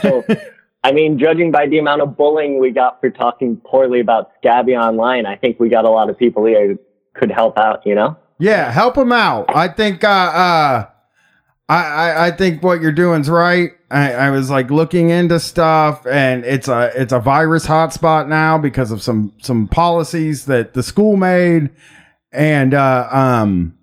So, 0.00 0.24
I 0.84 0.92
mean, 0.92 1.18
judging 1.18 1.50
by 1.50 1.66
the 1.66 1.78
amount 1.78 2.02
of 2.02 2.14
bullying 2.14 2.60
we 2.60 2.70
got 2.70 3.00
for 3.00 3.08
talking 3.08 3.56
poorly 3.64 4.00
about 4.00 4.30
Scabby 4.38 4.76
online, 4.76 5.24
I 5.24 5.34
think 5.34 5.58
we 5.58 5.70
got 5.70 5.86
a 5.86 5.90
lot 5.90 6.10
of 6.10 6.18
people 6.18 6.44
here 6.44 6.68
who 6.68 6.78
could 7.14 7.30
help 7.30 7.58
out, 7.58 7.86
you 7.86 7.94
know? 7.94 8.18
Yeah, 8.38 8.70
help 8.70 8.96
them 8.96 9.10
out. 9.10 9.46
I 9.56 9.68
think 9.68 10.04
uh 10.04 10.08
uh 10.08 10.86
I, 11.66 11.84
I, 11.84 12.26
I 12.26 12.30
think 12.32 12.62
what 12.62 12.82
you're 12.82 12.92
doing's 12.92 13.30
right. 13.30 13.70
I, 13.90 14.12
I 14.12 14.30
was 14.30 14.50
like 14.50 14.70
looking 14.70 15.08
into 15.08 15.40
stuff 15.40 16.06
and 16.06 16.44
it's 16.44 16.68
a 16.68 16.92
it's 16.94 17.14
a 17.14 17.20
virus 17.20 17.66
hotspot 17.66 18.28
now 18.28 18.58
because 18.58 18.90
of 18.90 19.02
some 19.02 19.32
some 19.40 19.68
policies 19.68 20.44
that 20.46 20.74
the 20.74 20.82
school 20.82 21.16
made. 21.16 21.70
And 22.30 22.74
uh 22.74 23.08
um 23.10 23.78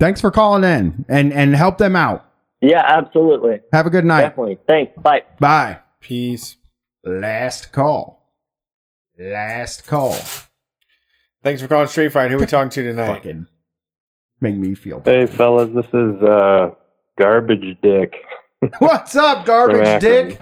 thanks 0.00 0.22
for 0.22 0.30
calling 0.30 0.64
in 0.64 1.04
and 1.06 1.34
and 1.34 1.54
help 1.54 1.76
them 1.76 1.96
out. 1.96 2.24
Yeah, 2.62 2.82
absolutely. 2.82 3.60
Have 3.74 3.84
a 3.84 3.90
good 3.90 4.06
night. 4.06 4.22
Definitely. 4.22 4.58
Thanks. 4.66 4.92
Bye. 5.02 5.24
Bye. 5.38 5.80
Peace. 6.06 6.56
Last 7.02 7.72
call. 7.72 8.30
Last 9.18 9.88
call. 9.88 10.14
Thanks 11.42 11.60
for 11.60 11.66
calling 11.66 11.88
Street 11.88 12.12
Fight. 12.12 12.30
Who 12.30 12.36
are 12.36 12.40
we 12.40 12.46
talking 12.46 12.70
to 12.70 12.82
tonight? 12.84 13.14
Fucking 13.14 13.48
make 14.40 14.54
me 14.54 14.76
feel 14.76 15.02
Hey, 15.04 15.26
fellas, 15.26 15.68
this 15.74 15.86
is 15.86 16.22
uh, 16.22 16.70
Garbage 17.18 17.76
Dick. 17.82 18.14
What's 18.78 19.16
up, 19.16 19.44
garbage 19.46 20.00
dick? 20.00 20.40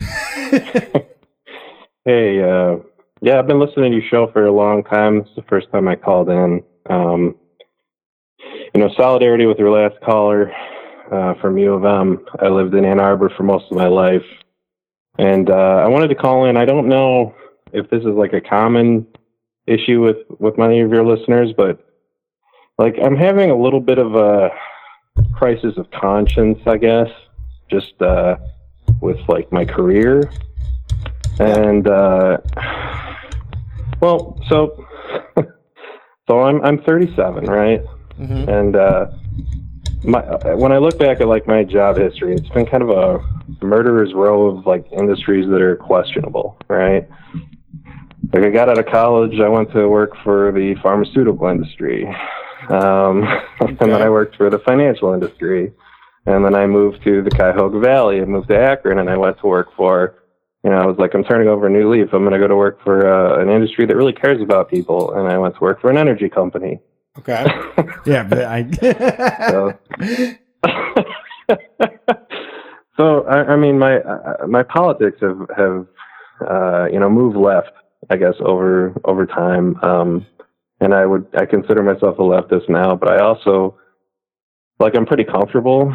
Hey, 2.04 2.40
uh, 2.40 2.76
yeah, 3.20 3.38
I've 3.38 3.48
been 3.48 3.58
listening 3.58 3.90
to 3.90 3.98
your 3.98 4.08
show 4.08 4.30
for 4.32 4.46
a 4.46 4.52
long 4.52 4.84
time. 4.84 5.18
It's 5.18 5.34
the 5.34 5.42
first 5.42 5.70
time 5.72 5.88
I 5.88 5.96
called 5.96 6.28
in. 6.30 6.62
Um, 6.88 7.34
you 8.74 8.80
know, 8.80 8.90
solidarity 8.96 9.46
with 9.46 9.58
your 9.58 9.70
last 9.70 10.00
caller 10.04 10.52
uh, 11.10 11.34
from 11.40 11.58
U 11.58 11.74
of 11.74 11.84
M. 11.84 12.24
I 12.40 12.46
lived 12.46 12.74
in 12.74 12.84
Ann 12.84 13.00
Arbor 13.00 13.30
for 13.36 13.42
most 13.42 13.72
of 13.72 13.76
my 13.76 13.88
life, 13.88 14.22
and 15.18 15.50
uh, 15.50 15.82
I 15.84 15.88
wanted 15.88 16.08
to 16.08 16.14
call 16.14 16.44
in. 16.46 16.56
I 16.56 16.64
don't 16.64 16.88
know 16.88 17.34
if 17.72 17.88
this 17.90 18.00
is 18.00 18.14
like 18.14 18.32
a 18.32 18.40
common 18.40 19.06
issue 19.66 20.00
with 20.00 20.18
with 20.38 20.56
many 20.58 20.80
of 20.80 20.90
your 20.90 21.04
listeners, 21.04 21.52
but 21.56 21.84
like 22.78 22.96
I'm 23.02 23.16
having 23.16 23.50
a 23.50 23.56
little 23.56 23.80
bit 23.80 23.98
of 23.98 24.14
a 24.14 24.50
crisis 25.34 25.76
of 25.76 25.90
conscience, 25.90 26.58
I 26.66 26.76
guess, 26.76 27.08
just 27.70 28.00
uh, 28.02 28.36
with 29.00 29.18
like 29.28 29.50
my 29.52 29.64
career, 29.64 30.30
and 31.38 31.86
uh, 31.88 32.38
well, 34.00 34.38
so 34.48 34.86
so 36.28 36.40
I'm 36.42 36.62
I'm 36.62 36.78
37, 36.82 37.44
right? 37.46 37.82
Mhm. 38.18 38.48
And 38.48 38.76
uh, 38.76 39.06
my 40.04 40.20
when 40.54 40.72
I 40.72 40.78
look 40.78 40.98
back 40.98 41.20
at 41.20 41.28
like 41.28 41.46
my 41.46 41.64
job 41.64 41.96
history, 41.96 42.34
it's 42.34 42.48
been 42.50 42.66
kind 42.66 42.82
of 42.82 42.90
a 42.90 43.64
murderer's 43.64 44.12
row 44.14 44.46
of 44.46 44.66
like 44.66 44.86
industries 44.92 45.48
that 45.48 45.60
are 45.60 45.76
questionable, 45.76 46.58
right? 46.68 47.08
Like 48.32 48.44
I 48.44 48.50
got 48.50 48.68
out 48.68 48.78
of 48.78 48.86
college, 48.86 49.40
I 49.40 49.48
went 49.48 49.72
to 49.72 49.88
work 49.88 50.12
for 50.24 50.52
the 50.52 50.74
pharmaceutical 50.82 51.48
industry, 51.48 52.06
um, 52.68 53.22
and 53.60 53.78
then 53.78 53.92
I 53.92 54.10
worked 54.10 54.36
for 54.36 54.50
the 54.50 54.58
financial 54.60 55.12
industry, 55.14 55.72
and 56.26 56.44
then 56.44 56.54
I 56.54 56.66
moved 56.66 57.02
to 57.04 57.22
the 57.22 57.30
Cuyahoga 57.30 57.78
Valley. 57.78 58.20
I 58.20 58.24
moved 58.24 58.48
to 58.48 58.58
Akron, 58.58 58.98
and 58.98 59.08
I 59.08 59.16
went 59.16 59.38
to 59.40 59.46
work 59.46 59.68
for 59.76 60.22
you 60.66 60.72
know, 60.72 60.78
I 60.78 60.86
was 60.86 60.98
like, 60.98 61.14
I'm 61.14 61.22
turning 61.22 61.46
over 61.46 61.68
a 61.68 61.70
new 61.70 61.88
leaf. 61.88 62.08
I'm 62.12 62.22
going 62.22 62.32
to 62.32 62.40
go 62.40 62.48
to 62.48 62.56
work 62.56 62.82
for 62.82 63.06
uh, 63.06 63.40
an 63.40 63.48
industry 63.48 63.86
that 63.86 63.94
really 63.94 64.12
cares 64.12 64.42
about 64.42 64.68
people. 64.68 65.12
And 65.14 65.28
I 65.28 65.38
went 65.38 65.54
to 65.54 65.60
work 65.60 65.80
for 65.80 65.90
an 65.90 65.96
energy 65.96 66.28
company. 66.28 66.80
Okay. 67.18 67.44
yeah, 68.06 68.22
but 68.22 68.44
I 68.44 68.62
So, 69.50 69.72
so 72.96 73.24
I, 73.26 73.52
I 73.52 73.56
mean, 73.56 73.78
my 73.78 73.98
uh, 73.98 74.46
my 74.46 74.62
politics 74.62 75.18
have 75.20 75.46
have 75.56 75.86
uh, 76.48 76.86
you 76.92 77.00
know 77.00 77.08
moved 77.08 77.36
left, 77.36 77.70
I 78.10 78.16
guess, 78.16 78.34
over 78.40 78.94
over 79.04 79.26
time. 79.26 79.76
Um, 79.82 80.26
and 80.80 80.94
I 80.94 81.06
would 81.06 81.26
I 81.36 81.46
consider 81.46 81.82
myself 81.82 82.18
a 82.18 82.22
leftist 82.22 82.68
now, 82.68 82.94
but 82.94 83.10
I 83.10 83.18
also 83.18 83.76
like 84.78 84.96
I'm 84.96 85.06
pretty 85.06 85.24
comfortable 85.24 85.94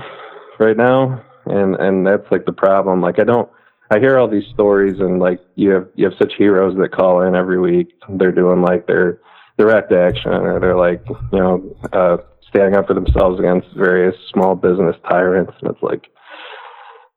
right 0.60 0.78
now, 0.78 1.24
and 1.46 1.76
and 1.76 2.06
that's 2.06 2.30
like 2.32 2.46
the 2.46 2.54
problem. 2.54 3.02
Like 3.02 3.20
I 3.20 3.24
don't. 3.24 3.50
I 3.94 4.00
hear 4.00 4.18
all 4.18 4.30
these 4.30 4.48
stories, 4.54 5.00
and 5.00 5.20
like 5.20 5.40
you 5.56 5.72
have 5.72 5.88
you 5.96 6.06
have 6.06 6.18
such 6.18 6.34
heroes 6.38 6.76
that 6.78 6.94
call 6.94 7.24
in 7.24 7.36
every 7.36 7.60
week. 7.60 7.90
They're 8.10 8.32
doing 8.32 8.62
like 8.62 8.88
their 8.88 9.20
direct 9.62 9.92
action, 9.92 10.32
or 10.32 10.60
they're 10.60 10.78
like 10.78 11.04
you 11.08 11.40
know 11.40 11.76
uh, 11.94 12.18
standing 12.50 12.76
up 12.76 12.88
for 12.88 12.96
themselves 12.96 13.40
against 13.40 13.68
various 13.76 14.16
small 14.34 14.56
business 14.56 14.96
tyrants. 15.08 15.54
And 15.62 15.70
it's 15.70 15.84
like 15.84 16.08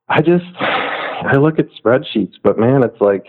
I 0.08 0.20
just 0.20 0.44
I 0.60 1.36
look 1.36 1.58
at 1.58 1.68
spreadsheets, 1.82 2.34
but 2.42 2.58
man, 2.58 2.82
it's 2.82 3.00
like 3.00 3.24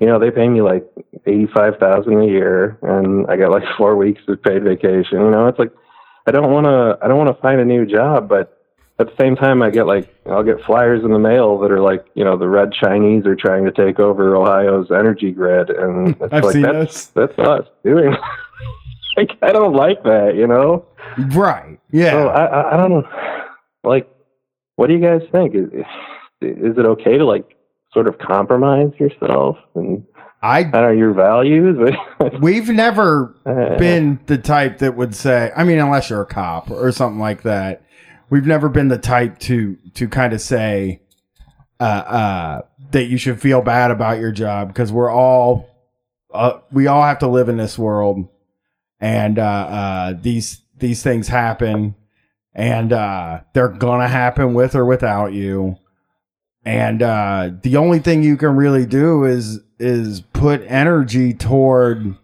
you 0.00 0.06
know 0.06 0.18
they 0.18 0.30
pay 0.30 0.48
me 0.48 0.62
like 0.62 0.86
eighty 1.26 1.46
five 1.54 1.74
thousand 1.78 2.22
a 2.22 2.26
year, 2.26 2.78
and 2.82 3.26
I 3.28 3.36
get 3.36 3.50
like 3.50 3.64
four 3.76 3.96
weeks 3.96 4.22
of 4.28 4.42
paid 4.42 4.64
vacation. 4.64 5.20
You 5.20 5.30
know, 5.30 5.48
it's 5.48 5.58
like 5.58 5.72
I 6.26 6.30
don't 6.30 6.50
want 6.50 6.66
to 6.66 6.98
I 7.02 7.08
don't 7.08 7.18
want 7.18 7.34
to 7.36 7.42
find 7.42 7.60
a 7.60 7.64
new 7.64 7.84
job, 7.84 8.28
but 8.28 8.55
at 8.98 9.08
the 9.08 9.22
same 9.22 9.36
time, 9.36 9.62
I 9.62 9.70
get 9.70 9.86
like 9.86 10.14
I'll 10.26 10.42
get 10.42 10.62
flyers 10.64 11.04
in 11.04 11.10
the 11.10 11.18
mail 11.18 11.58
that 11.58 11.70
are 11.70 11.80
like 11.80 12.06
you 12.14 12.24
know 12.24 12.36
the 12.38 12.48
red 12.48 12.72
Chinese 12.72 13.26
are 13.26 13.36
trying 13.36 13.64
to 13.64 13.72
take 13.72 14.00
over 14.00 14.34
Ohio's 14.34 14.90
energy 14.90 15.32
grid, 15.32 15.70
and 15.70 16.16
it's 16.20 16.32
I've 16.32 16.44
like 16.44 16.52
seen 16.54 16.62
that's 16.62 17.06
that's 17.08 17.38
us 17.38 17.66
doing. 17.84 18.16
like 19.16 19.30
I 19.42 19.52
don't 19.52 19.74
like 19.74 20.02
that, 20.04 20.34
you 20.36 20.46
know. 20.46 20.86
Right. 21.18 21.78
Yeah. 21.90 22.12
So 22.12 22.28
I, 22.28 22.44
I 22.44 22.74
I 22.74 22.76
don't 22.76 22.90
know. 22.90 23.08
Like, 23.84 24.08
what 24.76 24.86
do 24.86 24.94
you 24.94 25.00
guys 25.00 25.22
think? 25.30 25.54
Is 25.54 25.68
is 26.40 26.78
it 26.78 26.86
okay 26.86 27.18
to 27.18 27.24
like 27.24 27.54
sort 27.92 28.08
of 28.08 28.18
compromise 28.18 28.92
yourself 28.98 29.56
and 29.74 30.04
I 30.42 30.58
I 30.58 30.62
don't 30.62 30.82
know 30.82 30.90
your 30.92 31.12
values? 31.12 31.78
We've 32.40 32.68
never 32.70 33.34
been 33.44 34.20
the 34.26 34.38
type 34.38 34.78
that 34.78 34.96
would 34.96 35.14
say, 35.14 35.52
I 35.54 35.64
mean, 35.64 35.78
unless 35.78 36.08
you're 36.08 36.22
a 36.22 36.26
cop 36.26 36.70
or 36.70 36.90
something 36.92 37.20
like 37.20 37.42
that. 37.42 37.82
We've 38.28 38.46
never 38.46 38.68
been 38.68 38.88
the 38.88 38.98
type 38.98 39.38
to 39.40 39.76
to 39.94 40.08
kind 40.08 40.32
of 40.32 40.40
say 40.40 41.02
uh, 41.78 41.82
uh, 41.82 42.60
that 42.90 43.04
you 43.04 43.18
should 43.18 43.40
feel 43.40 43.62
bad 43.62 43.90
about 43.90 44.18
your 44.18 44.32
job 44.32 44.68
because 44.68 44.90
we're 44.90 45.10
all 45.10 45.68
uh, 46.32 46.60
we 46.72 46.86
all 46.86 47.02
have 47.02 47.18
to 47.20 47.28
live 47.28 47.48
in 47.48 47.56
this 47.56 47.78
world, 47.78 48.28
and 49.00 49.38
uh, 49.38 49.42
uh, 49.42 50.14
these 50.20 50.62
these 50.78 51.02
things 51.02 51.28
happen, 51.28 51.94
and 52.54 52.92
uh, 52.92 53.40
they're 53.52 53.68
gonna 53.68 54.08
happen 54.08 54.54
with 54.54 54.74
or 54.74 54.84
without 54.84 55.32
you. 55.32 55.76
And 56.64 57.00
uh, 57.00 57.50
the 57.62 57.76
only 57.76 58.00
thing 58.00 58.24
you 58.24 58.36
can 58.36 58.56
really 58.56 58.86
do 58.86 59.24
is 59.24 59.60
is 59.78 60.20
put 60.32 60.62
energy 60.66 61.32
toward 61.32 62.16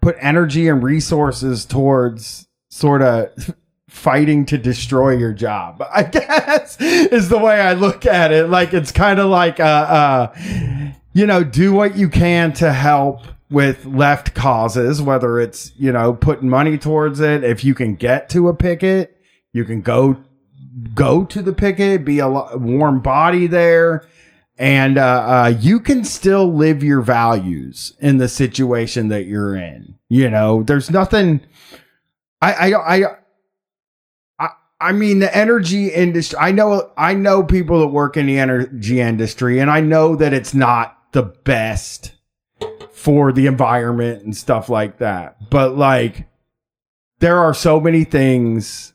put 0.00 0.16
energy 0.18 0.68
and 0.68 0.82
resources 0.82 1.64
towards 1.64 2.48
sort 2.70 3.02
of 3.02 3.54
fighting 3.92 4.46
to 4.46 4.58
destroy 4.58 5.16
your 5.16 5.32
job. 5.32 5.82
I 5.94 6.02
guess 6.02 6.80
is 6.80 7.28
the 7.28 7.38
way 7.38 7.60
I 7.60 7.74
look 7.74 8.06
at 8.06 8.32
it. 8.32 8.48
Like 8.48 8.74
it's 8.74 8.92
kind 8.92 9.20
of 9.20 9.30
like 9.30 9.60
uh, 9.60 9.62
uh 9.62 10.92
you 11.12 11.26
know, 11.26 11.44
do 11.44 11.72
what 11.72 11.96
you 11.96 12.08
can 12.08 12.52
to 12.54 12.72
help 12.72 13.20
with 13.50 13.84
left 13.84 14.34
causes, 14.34 15.02
whether 15.02 15.38
it's, 15.38 15.72
you 15.76 15.92
know, 15.92 16.14
putting 16.14 16.48
money 16.48 16.78
towards 16.78 17.20
it. 17.20 17.44
If 17.44 17.64
you 17.64 17.74
can 17.74 17.96
get 17.96 18.30
to 18.30 18.48
a 18.48 18.54
picket, 18.54 19.18
you 19.52 19.64
can 19.64 19.82
go 19.82 20.16
go 20.94 21.24
to 21.26 21.42
the 21.42 21.52
picket, 21.52 22.04
be 22.04 22.18
a 22.18 22.28
warm 22.28 23.00
body 23.00 23.46
there, 23.46 24.06
and 24.56 24.96
uh, 24.96 25.02
uh, 25.02 25.54
you 25.60 25.80
can 25.80 26.04
still 26.04 26.52
live 26.52 26.82
your 26.82 27.02
values 27.02 27.94
in 28.00 28.16
the 28.16 28.28
situation 28.28 29.08
that 29.08 29.26
you're 29.26 29.54
in. 29.54 29.96
You 30.08 30.30
know, 30.30 30.62
there's 30.62 30.90
nothing. 30.90 31.40
I 32.40 32.52
I 32.52 32.96
I. 32.96 33.16
I- 34.82 34.92
mean, 34.92 35.20
the 35.20 35.36
energy 35.36 35.88
industry. 35.88 36.38
I 36.40 36.52
know, 36.52 36.90
I 36.96 37.14
know 37.14 37.42
people 37.42 37.80
that 37.80 37.88
work 37.88 38.16
in 38.16 38.26
the 38.26 38.38
energy 38.38 39.00
industry, 39.00 39.58
and 39.58 39.70
I 39.70 39.80
know 39.80 40.16
that 40.16 40.32
it's 40.32 40.54
not 40.54 40.98
the 41.12 41.22
best 41.22 42.12
for 42.92 43.32
the 43.32 43.46
environment 43.46 44.24
and 44.24 44.36
stuff 44.36 44.68
like 44.68 44.98
that. 44.98 45.50
But 45.50 45.76
like, 45.76 46.28
there 47.20 47.38
are 47.38 47.54
so 47.54 47.80
many 47.80 48.04
things 48.04 48.94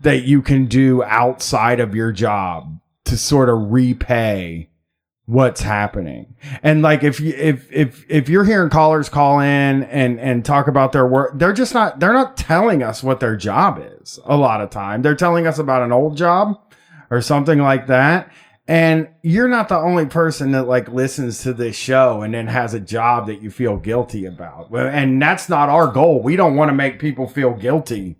that 0.00 0.24
you 0.24 0.42
can 0.42 0.66
do 0.66 1.02
outside 1.02 1.80
of 1.80 1.94
your 1.94 2.12
job 2.12 2.78
to 3.04 3.16
sort 3.16 3.48
of 3.48 3.70
repay 3.72 4.68
what's 5.26 5.60
happening. 5.60 6.34
And 6.62 6.82
like 6.82 7.02
if 7.02 7.20
you 7.20 7.34
if 7.36 7.70
if 7.72 8.06
if 8.08 8.28
you're 8.28 8.44
hearing 8.44 8.70
callers 8.70 9.08
call 9.08 9.40
in 9.40 9.82
and 9.84 10.18
and 10.18 10.44
talk 10.44 10.68
about 10.68 10.92
their 10.92 11.06
work, 11.06 11.38
they're 11.38 11.52
just 11.52 11.74
not 11.74 12.00
they're 12.00 12.12
not 12.12 12.36
telling 12.36 12.82
us 12.82 13.02
what 13.02 13.20
their 13.20 13.36
job 13.36 13.84
is 14.00 14.18
a 14.24 14.36
lot 14.36 14.60
of 14.60 14.70
time. 14.70 15.02
They're 15.02 15.16
telling 15.16 15.46
us 15.46 15.58
about 15.58 15.82
an 15.82 15.92
old 15.92 16.16
job 16.16 16.58
or 17.10 17.20
something 17.20 17.58
like 17.58 17.88
that. 17.88 18.32
And 18.68 19.08
you're 19.22 19.48
not 19.48 19.68
the 19.68 19.78
only 19.78 20.06
person 20.06 20.52
that 20.52 20.66
like 20.66 20.88
listens 20.88 21.42
to 21.42 21.52
this 21.52 21.76
show 21.76 22.22
and 22.22 22.34
then 22.34 22.48
has 22.48 22.74
a 22.74 22.80
job 22.80 23.26
that 23.26 23.40
you 23.40 23.50
feel 23.50 23.76
guilty 23.76 24.26
about. 24.26 24.74
And 24.74 25.22
that's 25.22 25.48
not 25.48 25.68
our 25.68 25.86
goal. 25.88 26.20
We 26.20 26.34
don't 26.34 26.56
want 26.56 26.70
to 26.70 26.74
make 26.74 26.98
people 26.98 27.28
feel 27.28 27.52
guilty 27.52 28.16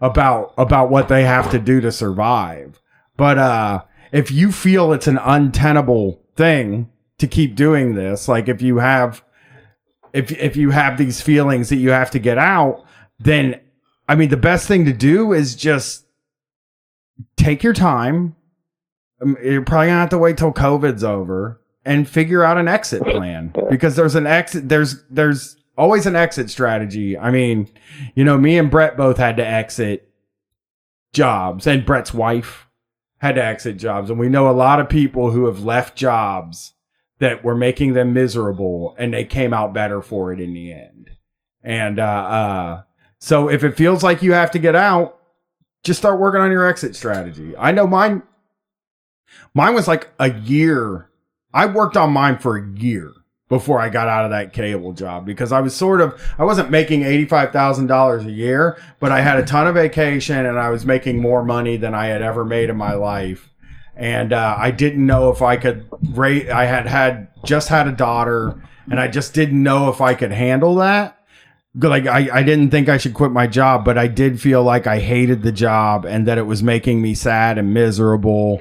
about 0.00 0.54
about 0.58 0.90
what 0.90 1.08
they 1.08 1.24
have 1.24 1.50
to 1.50 1.58
do 1.58 1.80
to 1.80 1.90
survive. 1.90 2.80
But 3.16 3.38
uh 3.38 3.82
if 4.12 4.30
you 4.30 4.52
feel 4.52 4.92
it's 4.92 5.08
an 5.08 5.18
untenable 5.18 6.22
thing 6.36 6.90
to 7.18 7.26
keep 7.26 7.54
doing 7.54 7.94
this, 7.94 8.28
like 8.28 8.48
if 8.48 8.60
you 8.62 8.78
have 8.78 9.24
if 10.12 10.32
if 10.32 10.56
you 10.56 10.70
have 10.70 10.98
these 10.98 11.20
feelings 11.20 11.68
that 11.68 11.76
you 11.76 11.90
have 11.90 12.10
to 12.12 12.18
get 12.18 12.38
out, 12.38 12.84
then 13.18 13.60
I 14.08 14.14
mean 14.14 14.28
the 14.28 14.36
best 14.36 14.68
thing 14.68 14.84
to 14.84 14.92
do 14.92 15.32
is 15.32 15.54
just 15.54 16.06
take 17.36 17.62
your 17.62 17.72
time. 17.72 18.36
Um, 19.20 19.36
You're 19.42 19.62
probably 19.62 19.88
gonna 19.88 20.00
have 20.00 20.10
to 20.10 20.18
wait 20.18 20.36
till 20.36 20.52
COVID's 20.52 21.04
over 21.04 21.60
and 21.84 22.08
figure 22.08 22.44
out 22.44 22.58
an 22.58 22.68
exit 22.68 23.02
plan 23.02 23.54
because 23.70 23.96
there's 23.96 24.14
an 24.14 24.26
exit. 24.26 24.68
There's 24.68 25.02
there's 25.10 25.56
always 25.78 26.06
an 26.06 26.16
exit 26.16 26.50
strategy. 26.50 27.16
I 27.16 27.30
mean, 27.30 27.68
you 28.14 28.24
know, 28.24 28.36
me 28.38 28.58
and 28.58 28.70
Brett 28.70 28.96
both 28.96 29.18
had 29.18 29.36
to 29.38 29.46
exit 29.46 30.10
jobs, 31.12 31.66
and 31.66 31.86
Brett's 31.86 32.12
wife 32.12 32.65
had 33.18 33.36
to 33.36 33.44
exit 33.44 33.78
jobs, 33.78 34.10
and 34.10 34.18
we 34.18 34.28
know 34.28 34.48
a 34.48 34.52
lot 34.52 34.80
of 34.80 34.88
people 34.88 35.30
who 35.30 35.46
have 35.46 35.64
left 35.64 35.96
jobs 35.96 36.74
that 37.18 37.42
were 37.42 37.54
making 37.54 37.94
them 37.94 38.12
miserable, 38.12 38.94
and 38.98 39.12
they 39.12 39.24
came 39.24 39.54
out 39.54 39.72
better 39.72 40.02
for 40.02 40.32
it 40.32 40.40
in 40.40 40.52
the 40.52 40.72
end. 40.72 41.10
And 41.62 41.98
uh, 41.98 42.02
uh, 42.02 42.82
so, 43.18 43.48
if 43.48 43.64
it 43.64 43.76
feels 43.76 44.02
like 44.02 44.22
you 44.22 44.32
have 44.32 44.50
to 44.52 44.58
get 44.58 44.76
out, 44.76 45.18
just 45.82 45.98
start 45.98 46.20
working 46.20 46.40
on 46.40 46.50
your 46.50 46.66
exit 46.66 46.94
strategy. 46.94 47.54
I 47.56 47.72
know 47.72 47.86
mine. 47.86 48.22
Mine 49.54 49.74
was 49.74 49.88
like 49.88 50.08
a 50.18 50.32
year. 50.32 51.10
I 51.52 51.66
worked 51.66 51.96
on 51.96 52.12
mine 52.12 52.38
for 52.38 52.56
a 52.56 52.78
year 52.78 53.12
before 53.48 53.78
I 53.78 53.88
got 53.88 54.08
out 54.08 54.24
of 54.24 54.30
that 54.32 54.52
cable 54.52 54.92
job 54.92 55.24
because 55.24 55.52
I 55.52 55.60
was 55.60 55.74
sort 55.74 56.00
of 56.00 56.20
I 56.38 56.44
wasn't 56.44 56.70
making 56.70 57.02
$85,000 57.02 58.26
a 58.26 58.30
year, 58.30 58.78
but 58.98 59.12
I 59.12 59.20
had 59.20 59.38
a 59.38 59.44
ton 59.44 59.66
of 59.66 59.74
vacation 59.74 60.44
and 60.44 60.58
I 60.58 60.70
was 60.70 60.84
making 60.84 61.20
more 61.20 61.44
money 61.44 61.76
than 61.76 61.94
I 61.94 62.06
had 62.06 62.22
ever 62.22 62.44
made 62.44 62.70
in 62.70 62.76
my 62.76 62.94
life. 62.94 63.50
And 63.94 64.32
uh, 64.32 64.56
I 64.58 64.72
didn't 64.72 65.06
know 65.06 65.30
if 65.30 65.42
I 65.42 65.56
could 65.56 65.86
rate 66.10 66.50
I 66.50 66.66
had 66.66 66.86
had 66.86 67.28
just 67.44 67.68
had 67.68 67.86
a 67.86 67.92
daughter 67.92 68.60
and 68.90 69.00
I 69.00 69.08
just 69.08 69.32
didn't 69.32 69.62
know 69.62 69.90
if 69.90 70.00
I 70.00 70.14
could 70.14 70.32
handle 70.32 70.76
that. 70.76 71.12
Like 71.74 72.06
I, 72.06 72.28
I 72.32 72.42
didn't 72.42 72.70
think 72.70 72.88
I 72.88 72.98
should 72.98 73.14
quit 73.14 73.30
my 73.30 73.46
job, 73.46 73.84
but 73.84 73.96
I 73.96 74.08
did 74.08 74.40
feel 74.40 74.62
like 74.62 74.86
I 74.86 74.98
hated 74.98 75.42
the 75.42 75.52
job 75.52 76.04
and 76.04 76.26
that 76.26 76.38
it 76.38 76.46
was 76.46 76.62
making 76.62 77.00
me 77.00 77.14
sad 77.14 77.58
and 77.58 77.72
miserable 77.72 78.60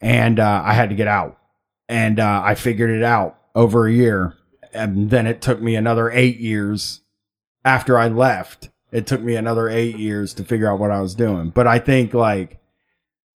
and 0.00 0.40
uh, 0.40 0.62
I 0.64 0.72
had 0.72 0.88
to 0.88 0.96
get 0.96 1.08
out. 1.08 1.38
And 1.88 2.18
uh, 2.18 2.42
I 2.42 2.54
figured 2.54 2.90
it 2.90 3.02
out 3.02 3.38
over 3.54 3.86
a 3.86 3.92
year. 3.92 4.34
And 4.72 5.10
then 5.10 5.26
it 5.26 5.40
took 5.40 5.60
me 5.60 5.76
another 5.76 6.10
eight 6.10 6.38
years 6.38 7.02
after 7.64 7.98
I 7.98 8.08
left. 8.08 8.70
It 8.90 9.06
took 9.06 9.20
me 9.20 9.36
another 9.36 9.68
eight 9.68 9.96
years 9.96 10.34
to 10.34 10.44
figure 10.44 10.70
out 10.70 10.78
what 10.78 10.90
I 10.90 11.00
was 11.00 11.14
doing. 11.14 11.50
But 11.50 11.66
I 11.66 11.78
think, 11.78 12.14
like, 12.14 12.60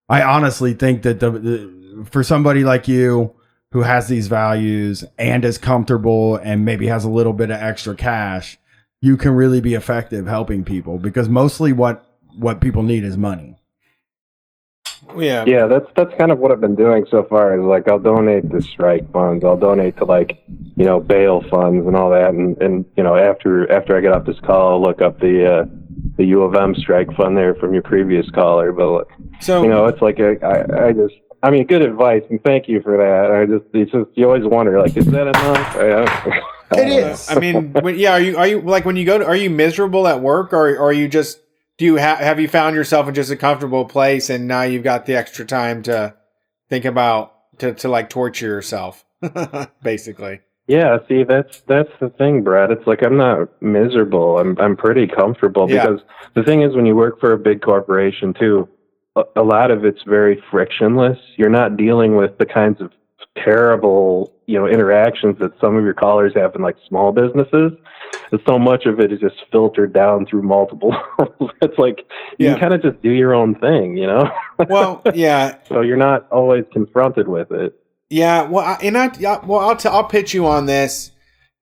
I 0.08 0.22
honestly 0.22 0.74
think 0.74 1.02
that 1.02 1.20
the, 1.20 1.30
the 1.30 2.06
for 2.10 2.22
somebody 2.22 2.64
like 2.64 2.88
you 2.88 3.34
who 3.72 3.82
has 3.82 4.08
these 4.08 4.28
values 4.28 5.04
and 5.18 5.44
is 5.44 5.58
comfortable 5.58 6.36
and 6.36 6.64
maybe 6.64 6.86
has 6.86 7.04
a 7.04 7.10
little 7.10 7.32
bit 7.32 7.50
of 7.50 7.60
extra 7.60 7.94
cash, 7.94 8.58
you 9.00 9.16
can 9.16 9.32
really 9.32 9.60
be 9.60 9.74
effective 9.74 10.26
helping 10.26 10.64
people 10.64 10.98
because 10.98 11.28
mostly 11.28 11.72
what 11.72 12.04
what 12.36 12.60
people 12.60 12.82
need 12.82 13.04
is 13.04 13.16
money. 13.16 13.56
Yeah. 15.16 15.44
Yeah, 15.46 15.66
that's 15.66 15.86
that's 15.96 16.12
kind 16.18 16.30
of 16.30 16.38
what 16.38 16.52
I've 16.52 16.60
been 16.60 16.74
doing 16.74 17.06
so 17.10 17.24
far. 17.24 17.58
Is 17.58 17.64
like 17.64 17.88
I'll 17.88 17.98
donate 17.98 18.50
to 18.50 18.60
strike 18.62 19.10
funds. 19.12 19.44
I'll 19.44 19.56
donate 19.56 19.96
to 19.98 20.04
like 20.04 20.42
you 20.48 20.84
know 20.84 21.00
bail 21.00 21.42
funds 21.50 21.86
and 21.86 21.96
all 21.96 22.10
that. 22.10 22.30
And 22.30 22.60
and 22.60 22.84
you 22.96 23.02
know 23.02 23.16
after 23.16 23.70
after 23.70 23.96
I 23.96 24.00
get 24.00 24.12
off 24.12 24.26
this 24.26 24.40
call, 24.40 24.74
I'll 24.74 24.82
look 24.82 25.00
up 25.00 25.20
the 25.20 25.60
uh, 25.60 25.64
the 26.16 26.24
U 26.26 26.42
of 26.42 26.54
M 26.54 26.74
strike 26.74 27.12
fund 27.16 27.36
there 27.36 27.54
from 27.54 27.72
your 27.72 27.82
previous 27.82 28.28
caller. 28.30 28.72
But 28.72 29.06
so 29.40 29.62
you 29.62 29.68
know 29.68 29.86
it's 29.86 30.02
like 30.02 30.18
a, 30.18 30.36
I 30.44 30.88
I 30.88 30.92
just 30.92 31.14
I 31.42 31.50
mean 31.50 31.66
good 31.66 31.82
advice 31.82 32.22
and 32.30 32.42
thank 32.44 32.68
you 32.68 32.82
for 32.82 32.96
that. 32.96 33.30
I 33.30 33.46
just 33.46 33.64
it's 33.74 33.92
just 33.92 34.10
you 34.14 34.26
always 34.26 34.44
wonder 34.44 34.80
like 34.80 34.96
is 34.96 35.06
that 35.06 35.26
enough? 35.26 35.76
I, 35.76 36.04
I, 36.04 36.40
It 36.72 36.88
is. 36.88 37.30
I 37.30 37.38
mean, 37.38 37.72
when, 37.72 37.98
yeah. 37.98 38.12
Are 38.12 38.20
you 38.20 38.36
are 38.36 38.46
you 38.46 38.60
like 38.60 38.84
when 38.84 38.96
you 38.96 39.06
go 39.06 39.18
to? 39.18 39.24
Are 39.24 39.36
you 39.36 39.48
miserable 39.48 40.06
at 40.06 40.20
work, 40.20 40.52
or, 40.52 40.68
or 40.76 40.88
are 40.88 40.92
you 40.92 41.08
just? 41.08 41.40
Do 41.78 41.84
you 41.84 41.96
have 41.96 42.18
have 42.18 42.40
you 42.40 42.48
found 42.48 42.74
yourself 42.74 43.06
in 43.08 43.14
just 43.14 43.30
a 43.30 43.36
comfortable 43.36 43.84
place, 43.84 44.30
and 44.30 44.48
now 44.48 44.62
you've 44.62 44.82
got 44.82 45.06
the 45.06 45.14
extra 45.14 45.44
time 45.44 45.82
to 45.84 46.14
think 46.68 46.84
about 46.84 47.34
to 47.60 47.72
to 47.74 47.88
like 47.88 48.10
torture 48.10 48.46
yourself, 48.46 49.04
basically? 49.82 50.40
Yeah, 50.66 50.98
see, 51.08 51.22
that's 51.22 51.60
that's 51.68 51.90
the 52.00 52.10
thing, 52.10 52.42
Brad. 52.42 52.72
It's 52.72 52.86
like 52.86 53.02
I'm 53.04 53.16
not 53.16 53.62
miserable. 53.62 54.38
I'm 54.38 54.58
I'm 54.58 54.76
pretty 54.76 55.06
comfortable 55.06 55.70
Yeah. 55.70 55.86
because 55.86 56.00
the 56.34 56.42
thing 56.42 56.62
is, 56.62 56.74
when 56.74 56.84
you 56.84 56.96
work 56.96 57.20
for 57.20 57.32
a 57.32 57.38
big 57.38 57.62
corporation 57.62 58.34
too, 58.34 58.68
a, 59.14 59.22
a 59.36 59.42
lot 59.42 59.70
of 59.70 59.84
it's 59.84 60.02
very 60.02 60.42
frictionless. 60.50 61.18
You're 61.36 61.48
not 61.48 61.76
dealing 61.76 62.16
with 62.16 62.38
the 62.38 62.44
kinds 62.46 62.80
of 62.80 62.90
terrible, 63.36 64.34
you 64.46 64.58
know, 64.58 64.66
interactions 64.66 65.38
that 65.38 65.52
some 65.60 65.76
of 65.76 65.84
your 65.84 65.94
callers 65.94 66.32
have 66.34 66.56
in 66.56 66.62
like 66.62 66.76
small 66.88 67.12
businesses. 67.12 67.72
So 68.46 68.58
much 68.58 68.84
of 68.86 69.00
it 69.00 69.12
is 69.12 69.20
just 69.20 69.36
filtered 69.50 69.92
down 69.92 70.26
through 70.26 70.42
multiple. 70.42 70.94
it's 71.62 71.78
like 71.78 72.06
you 72.38 72.48
Yeah. 72.48 72.58
kind 72.58 72.74
of 72.74 72.82
just 72.82 73.00
do 73.02 73.10
your 73.10 73.34
own 73.34 73.54
thing, 73.56 73.96
you 73.96 74.06
know. 74.06 74.30
Well, 74.68 75.02
yeah, 75.14 75.58
so 75.68 75.82
you're 75.82 75.96
not 75.96 76.30
always 76.32 76.64
confronted 76.72 77.28
with 77.28 77.52
it. 77.52 77.74
Yeah, 78.10 78.42
well, 78.42 78.64
I, 78.64 78.78
and 78.82 78.98
I, 78.98 79.08
well, 79.46 79.60
I'll 79.60 79.76
t- 79.76 79.88
I'll 79.88 80.04
pitch 80.04 80.34
you 80.34 80.46
on 80.46 80.66
this 80.66 81.12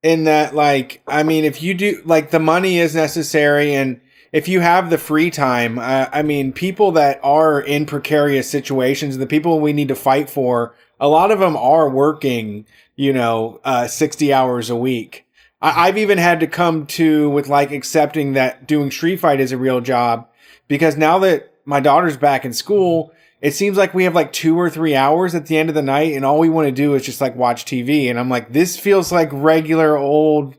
in 0.02 0.24
that, 0.24 0.54
like, 0.54 1.02
I 1.06 1.22
mean, 1.22 1.44
if 1.44 1.62
you 1.62 1.74
do, 1.74 2.00
like, 2.06 2.30
the 2.30 2.38
money 2.38 2.78
is 2.78 2.94
necessary, 2.94 3.74
and 3.74 4.00
if 4.32 4.48
you 4.48 4.60
have 4.60 4.88
the 4.88 4.96
free 4.98 5.30
time, 5.30 5.78
uh, 5.78 6.06
I 6.12 6.22
mean, 6.22 6.52
people 6.52 6.92
that 6.92 7.20
are 7.22 7.60
in 7.60 7.84
precarious 7.84 8.48
situations, 8.50 9.18
the 9.18 9.26
people 9.26 9.60
we 9.60 9.72
need 9.74 9.88
to 9.88 9.94
fight 9.94 10.30
for, 10.30 10.74
a 10.98 11.08
lot 11.08 11.30
of 11.30 11.38
them 11.38 11.56
are 11.56 11.90
working, 11.90 12.64
you 12.94 13.12
know, 13.12 13.60
uh, 13.64 13.86
sixty 13.88 14.32
hours 14.32 14.70
a 14.70 14.76
week. 14.76 15.25
I, 15.60 15.88
I've 15.88 15.98
even 15.98 16.18
had 16.18 16.40
to 16.40 16.46
come 16.46 16.86
to 16.86 17.30
with 17.30 17.48
like 17.48 17.70
accepting 17.70 18.34
that 18.34 18.66
doing 18.66 18.90
street 18.90 19.16
fight 19.16 19.40
is 19.40 19.52
a 19.52 19.58
real 19.58 19.80
job 19.80 20.28
because 20.68 20.96
now 20.96 21.18
that 21.20 21.52
my 21.64 21.80
daughter's 21.80 22.16
back 22.16 22.44
in 22.44 22.52
school, 22.52 23.12
it 23.40 23.52
seems 23.52 23.76
like 23.76 23.92
we 23.94 24.04
have 24.04 24.14
like 24.14 24.32
two 24.32 24.58
or 24.58 24.70
three 24.70 24.94
hours 24.94 25.34
at 25.34 25.46
the 25.46 25.56
end 25.56 25.68
of 25.68 25.74
the 25.74 25.82
night, 25.82 26.14
and 26.14 26.24
all 26.24 26.38
we 26.38 26.48
want 26.48 26.66
to 26.68 26.72
do 26.72 26.94
is 26.94 27.04
just 27.04 27.20
like 27.20 27.36
watch 27.36 27.64
TV. 27.64 28.08
And 28.08 28.18
I'm 28.18 28.30
like, 28.30 28.52
this 28.52 28.78
feels 28.78 29.12
like 29.12 29.28
regular 29.32 29.96
old 29.96 30.54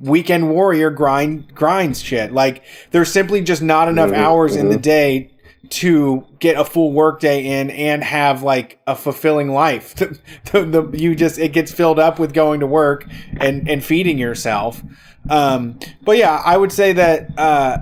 weekend 0.00 0.50
warrior 0.50 0.90
grind 0.90 1.54
grinds 1.54 2.02
shit. 2.02 2.32
Like 2.32 2.64
there's 2.90 3.12
simply 3.12 3.42
just 3.42 3.62
not 3.62 3.88
enough 3.88 4.10
Mhm, 4.10 4.16
hours 4.16 4.56
in 4.56 4.70
the 4.70 4.76
mhm. 4.78 4.82
day 4.82 5.30
to 5.70 6.26
get 6.38 6.58
a 6.58 6.64
full 6.64 6.92
work 6.92 7.20
day 7.20 7.60
in 7.60 7.70
and 7.70 8.02
have 8.04 8.42
like 8.42 8.80
a 8.86 8.94
fulfilling 8.94 9.48
life. 9.48 9.94
the, 10.52 10.90
you 10.92 11.14
just 11.14 11.38
it 11.38 11.52
gets 11.52 11.72
filled 11.72 11.98
up 11.98 12.18
with 12.18 12.32
going 12.32 12.60
to 12.60 12.66
work 12.66 13.06
and 13.38 13.68
and 13.68 13.84
feeding 13.84 14.18
yourself. 14.18 14.82
Um, 15.28 15.78
but 16.02 16.16
yeah, 16.18 16.42
I 16.44 16.56
would 16.56 16.72
say 16.72 16.92
that 16.92 17.38
uh, 17.38 17.78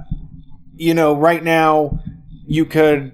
you 0.76 0.94
know 0.94 1.14
right 1.14 1.42
now 1.42 2.00
you 2.46 2.64
could 2.64 3.12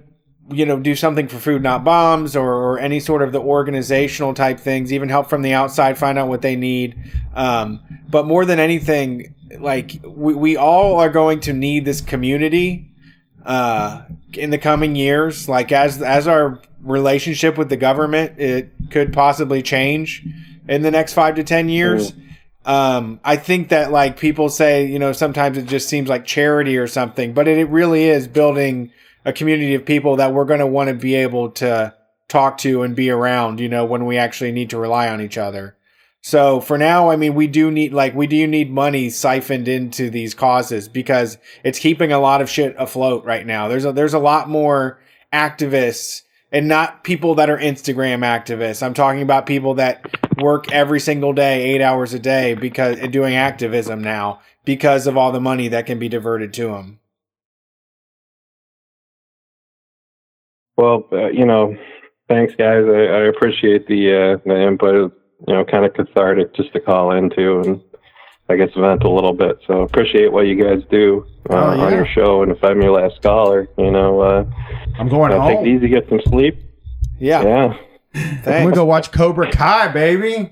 you 0.51 0.65
know 0.65 0.79
do 0.79 0.95
something 0.95 1.27
for 1.27 1.37
food 1.37 1.61
not 1.61 1.83
bombs 1.83 2.35
or, 2.35 2.51
or 2.51 2.79
any 2.79 2.99
sort 2.99 3.21
of 3.21 3.31
the 3.31 3.39
organizational 3.39 4.33
type 4.33 4.59
things 4.59 4.91
even 4.91 5.09
help 5.09 5.29
from 5.29 5.41
the 5.41 5.53
outside 5.53 5.97
find 5.97 6.17
out 6.17 6.27
what 6.27 6.41
they 6.41 6.55
need 6.55 6.97
um, 7.35 7.79
but 8.09 8.25
more 8.25 8.45
than 8.45 8.59
anything 8.59 9.35
like 9.59 9.99
we, 10.03 10.33
we 10.33 10.57
all 10.57 10.99
are 10.99 11.09
going 11.09 11.39
to 11.39 11.53
need 11.53 11.85
this 11.85 12.01
community 12.01 12.88
uh, 13.45 14.03
in 14.33 14.49
the 14.49 14.57
coming 14.57 14.95
years 14.95 15.49
like 15.49 15.71
as 15.71 16.01
as 16.01 16.27
our 16.27 16.59
relationship 16.81 17.57
with 17.57 17.69
the 17.69 17.77
government 17.77 18.39
it 18.39 18.71
could 18.89 19.11
possibly 19.11 19.61
change 19.61 20.25
in 20.67 20.81
the 20.81 20.91
next 20.91 21.13
five 21.13 21.35
to 21.35 21.43
ten 21.43 21.69
years 21.69 22.13
um, 22.65 23.19
I 23.23 23.37
think 23.37 23.69
that 23.69 23.89
like 23.89 24.19
people 24.19 24.49
say, 24.49 24.85
you 24.85 24.99
know, 24.99 25.13
sometimes 25.13 25.57
it 25.57 25.65
just 25.65 25.87
seems 25.89 26.07
like 26.07 26.25
charity 26.25 26.77
or 26.77 26.87
something, 26.87 27.33
but 27.33 27.47
it, 27.47 27.57
it 27.57 27.69
really 27.69 28.03
is 28.03 28.27
building 28.27 28.91
a 28.91 28.99
a 29.29 29.33
community 29.33 29.75
of 29.75 29.85
people 29.85 30.17
that 30.17 30.33
we're 30.33 30.45
going 30.45 30.59
to 30.59 30.67
want 30.67 30.89
to 30.89 30.93
be 30.93 31.15
able 31.15 31.51
to 31.51 31.93
talk 32.27 32.57
to 32.59 32.83
and 32.83 32.95
be 32.95 33.09
around, 33.09 33.59
you 33.59 33.69
know, 33.69 33.85
when 33.85 34.05
we 34.05 34.17
actually 34.17 34.51
need 34.51 34.69
to 34.69 34.77
rely 34.77 35.07
on 35.07 35.21
each 35.21 35.37
other. 35.37 35.75
So 36.21 36.59
for 36.59 36.77
now, 36.77 37.09
I 37.09 37.15
mean, 37.15 37.33
we 37.33 37.47
do 37.47 37.71
need 37.71 37.93
like 37.93 38.13
we 38.13 38.27
do 38.27 38.45
need 38.45 38.71
money 38.71 39.09
siphoned 39.09 39.67
into 39.67 40.09
these 40.09 40.33
causes 40.33 40.89
because 40.89 41.37
it's 41.63 41.79
keeping 41.79 42.11
a 42.11 42.19
lot 42.19 42.41
of 42.41 42.49
shit 42.49 42.75
afloat 42.77 43.23
right 43.23 43.45
now. 43.45 43.67
There's 43.67 43.85
a 43.85 43.93
there's 43.93 44.13
a 44.13 44.19
lot 44.19 44.49
more 44.49 44.99
activists 45.33 46.23
and 46.51 46.67
not 46.67 47.03
people 47.03 47.35
that 47.35 47.49
are 47.49 47.57
Instagram 47.57 48.19
activists. 48.19 48.83
I'm 48.83 48.93
talking 48.93 49.21
about 49.21 49.45
people 49.45 49.75
that 49.75 50.05
work 50.41 50.71
every 50.71 50.99
single 50.99 51.33
day, 51.33 51.71
eight 51.71 51.81
hours 51.81 52.13
a 52.13 52.19
day, 52.19 52.53
because 52.53 52.99
doing 53.09 53.35
activism 53.35 54.01
now 54.01 54.41
because 54.65 55.07
of 55.07 55.17
all 55.17 55.31
the 55.31 55.41
money 55.41 55.67
that 55.69 55.85
can 55.85 55.99
be 55.99 56.09
diverted 56.09 56.53
to 56.53 56.67
them. 56.67 56.99
Well, 60.77 61.07
uh, 61.11 61.27
you 61.27 61.45
know, 61.45 61.75
thanks, 62.27 62.53
guys. 62.55 62.85
I, 62.87 63.01
I 63.01 63.27
appreciate 63.27 63.87
the 63.87 64.37
uh, 64.37 64.41
the 64.45 64.67
input. 64.67 65.13
You 65.47 65.53
know, 65.53 65.65
kind 65.65 65.85
of 65.85 65.93
cathartic 65.93 66.53
just 66.55 66.73
to 66.73 66.79
call 66.79 67.11
into 67.11 67.59
and 67.61 67.81
I 68.49 68.55
guess 68.55 68.69
vent 68.75 69.03
a 69.03 69.09
little 69.09 69.33
bit. 69.33 69.57
So 69.67 69.81
appreciate 69.81 70.31
what 70.31 70.47
you 70.47 70.55
guys 70.61 70.81
do 70.89 71.25
uh, 71.49 71.53
Oh, 71.53 71.75
yeah. 71.75 71.83
on 71.85 71.93
your 71.93 72.07
show. 72.07 72.43
And 72.43 72.51
if 72.51 72.63
I'm 72.63 72.81
your 72.81 72.91
last 72.91 73.21
caller, 73.21 73.67
you 73.77 73.91
know, 73.91 74.21
uh, 74.21 74.43
I'm 74.99 75.07
going 75.07 75.31
uh, 75.31 75.47
take 75.47 75.57
home. 75.57 75.65
it 75.67 75.69
easy, 75.69 75.87
get 75.87 76.09
some 76.09 76.19
sleep. 76.25 76.57
Yeah. 77.19 77.43
Yeah. 77.43 77.77
I'm 78.45 78.63
gonna 78.63 78.75
go 78.75 78.85
watch 78.85 79.11
Cobra 79.11 79.51
Kai, 79.51 79.89
baby. 79.89 80.51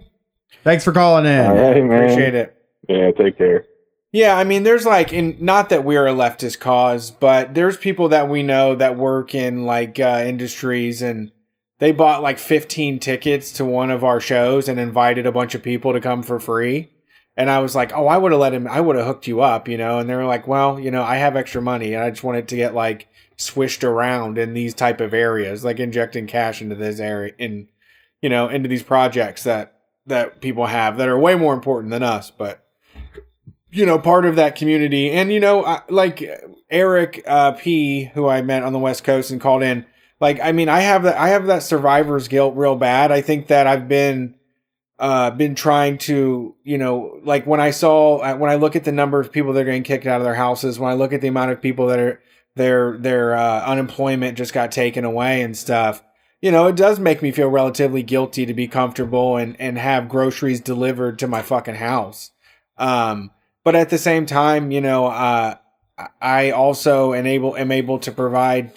Thanks 0.63 0.83
for 0.83 0.91
calling 0.91 1.25
in. 1.25 1.45
All 1.45 1.55
right, 1.55 1.83
man. 1.83 2.03
Appreciate 2.03 2.35
it. 2.35 2.55
Yeah. 2.87 3.11
Take 3.11 3.37
care. 3.37 3.65
Yeah, 4.13 4.37
I 4.37 4.45
mean, 4.45 4.63
there's 4.63 4.85
like, 4.85 5.11
in 5.11 5.37
not 5.39 5.69
that 5.69 5.83
we're 5.83 6.07
a 6.07 6.13
leftist 6.13 6.59
cause, 6.59 7.11
but 7.11 7.53
there's 7.55 7.77
people 7.77 8.09
that 8.09 8.29
we 8.29 8.41
know 8.41 8.73
that 8.75 8.95
work 8.97 9.35
in 9.35 9.65
like 9.65 9.99
uh, 9.99 10.23
industries, 10.25 11.01
and 11.01 11.31
they 11.79 11.91
bought 11.91 12.23
like 12.23 12.39
15 12.39 12.99
tickets 12.99 13.51
to 13.53 13.65
one 13.65 13.91
of 13.91 14.03
our 14.03 14.19
shows 14.19 14.67
and 14.67 14.79
invited 14.79 15.25
a 15.25 15.31
bunch 15.31 15.55
of 15.55 15.63
people 15.63 15.93
to 15.93 16.01
come 16.01 16.23
for 16.23 16.39
free. 16.39 16.89
And 17.35 17.51
I 17.51 17.59
was 17.59 17.75
like, 17.75 17.93
oh, 17.93 18.07
I 18.07 18.17
would 18.17 18.31
have 18.31 18.41
let 18.41 18.53
him, 18.53 18.67
I 18.67 18.81
would 18.81 18.95
have 18.95 19.05
hooked 19.05 19.27
you 19.27 19.41
up, 19.41 19.67
you 19.67 19.77
know. 19.77 19.99
And 19.99 20.09
they 20.09 20.15
were 20.15 20.25
like, 20.25 20.47
well, 20.47 20.79
you 20.79 20.89
know, 20.89 21.03
I 21.03 21.17
have 21.17 21.35
extra 21.35 21.61
money, 21.61 21.93
and 21.93 22.03
I 22.03 22.09
just 22.09 22.23
wanted 22.23 22.47
to 22.47 22.55
get 22.55 22.73
like 22.73 23.07
swished 23.35 23.83
around 23.83 24.39
in 24.39 24.53
these 24.53 24.73
type 24.73 24.99
of 24.99 25.13
areas, 25.13 25.63
like 25.63 25.79
injecting 25.79 26.25
cash 26.25 26.63
into 26.63 26.73
this 26.73 26.99
area, 26.99 27.33
in 27.37 27.67
you 28.21 28.29
know, 28.29 28.49
into 28.49 28.67
these 28.67 28.81
projects 28.81 29.43
that 29.43 29.75
that 30.07 30.41
people 30.41 30.65
have 30.65 30.97
that 30.97 31.07
are 31.07 31.19
way 31.19 31.35
more 31.35 31.53
important 31.53 31.91
than 31.91 32.01
us, 32.01 32.31
but 32.31 32.67
you 33.71 33.85
know, 33.85 33.99
part 33.99 34.25
of 34.25 34.35
that 34.37 34.55
community. 34.55 35.11
And, 35.11 35.31
you 35.31 35.39
know, 35.39 35.65
I, 35.65 35.81
like 35.89 36.23
Eric 36.69 37.21
uh, 37.27 37.51
P, 37.51 38.05
who 38.13 38.27
I 38.27 38.41
met 38.41 38.63
on 38.63 38.73
the 38.73 38.79
West 38.79 39.03
Coast 39.03 39.29
and 39.29 39.41
called 39.41 39.61
in, 39.61 39.85
like, 40.19 40.39
I 40.41 40.51
mean, 40.51 40.69
I 40.69 40.79
have 40.81 41.03
that, 41.03 41.17
I 41.17 41.29
have 41.29 41.47
that 41.47 41.63
survivor's 41.63 42.27
guilt 42.27 42.55
real 42.55 42.75
bad. 42.75 43.11
I 43.11 43.21
think 43.21 43.47
that 43.47 43.67
I've 43.67 43.87
been, 43.87 44.35
uh, 44.99 45.31
been 45.31 45.53
trying 45.53 45.99
to, 45.99 46.55
you 46.63 46.77
know, 46.77 47.19
like 47.23 47.45
when 47.45 47.59
I 47.59 47.71
saw, 47.71 48.17
uh, 48.17 48.35
when 48.35 48.49
I 48.49 48.55
look 48.55 48.75
at 48.75 48.83
the 48.83 48.91
number 48.91 49.19
of 49.19 49.31
people 49.31 49.53
that 49.53 49.61
are 49.61 49.65
getting 49.65 49.83
kicked 49.83 50.07
out 50.07 50.19
of 50.19 50.25
their 50.25 50.35
houses, 50.35 50.79
when 50.79 50.91
I 50.91 50.95
look 50.95 51.13
at 51.13 51.21
the 51.21 51.27
amount 51.27 51.51
of 51.51 51.61
people 51.61 51.87
that 51.87 51.99
are, 51.99 52.21
their, 52.55 52.97
their, 52.97 53.35
uh, 53.35 53.63
unemployment 53.65 54.37
just 54.37 54.53
got 54.53 54.71
taken 54.71 55.05
away 55.05 55.41
and 55.43 55.55
stuff, 55.55 56.01
you 56.41 56.51
know, 56.51 56.67
it 56.67 56.75
does 56.75 56.99
make 56.99 57.21
me 57.21 57.31
feel 57.31 57.49
relatively 57.49 58.03
guilty 58.03 58.45
to 58.45 58.53
be 58.53 58.67
comfortable 58.67 59.37
and, 59.37 59.59
and 59.59 59.77
have 59.77 60.09
groceries 60.09 60.61
delivered 60.61 61.19
to 61.19 61.27
my 61.27 61.41
fucking 61.41 61.75
house. 61.75 62.31
Um, 62.77 63.31
but 63.63 63.75
at 63.75 63.89
the 63.89 63.97
same 63.97 64.25
time, 64.25 64.71
you 64.71 64.81
know, 64.81 65.07
uh, 65.07 65.55
I 66.21 66.51
also 66.51 67.13
enable 67.13 67.55
am 67.57 67.71
able 67.71 67.99
to 67.99 68.11
provide 68.11 68.71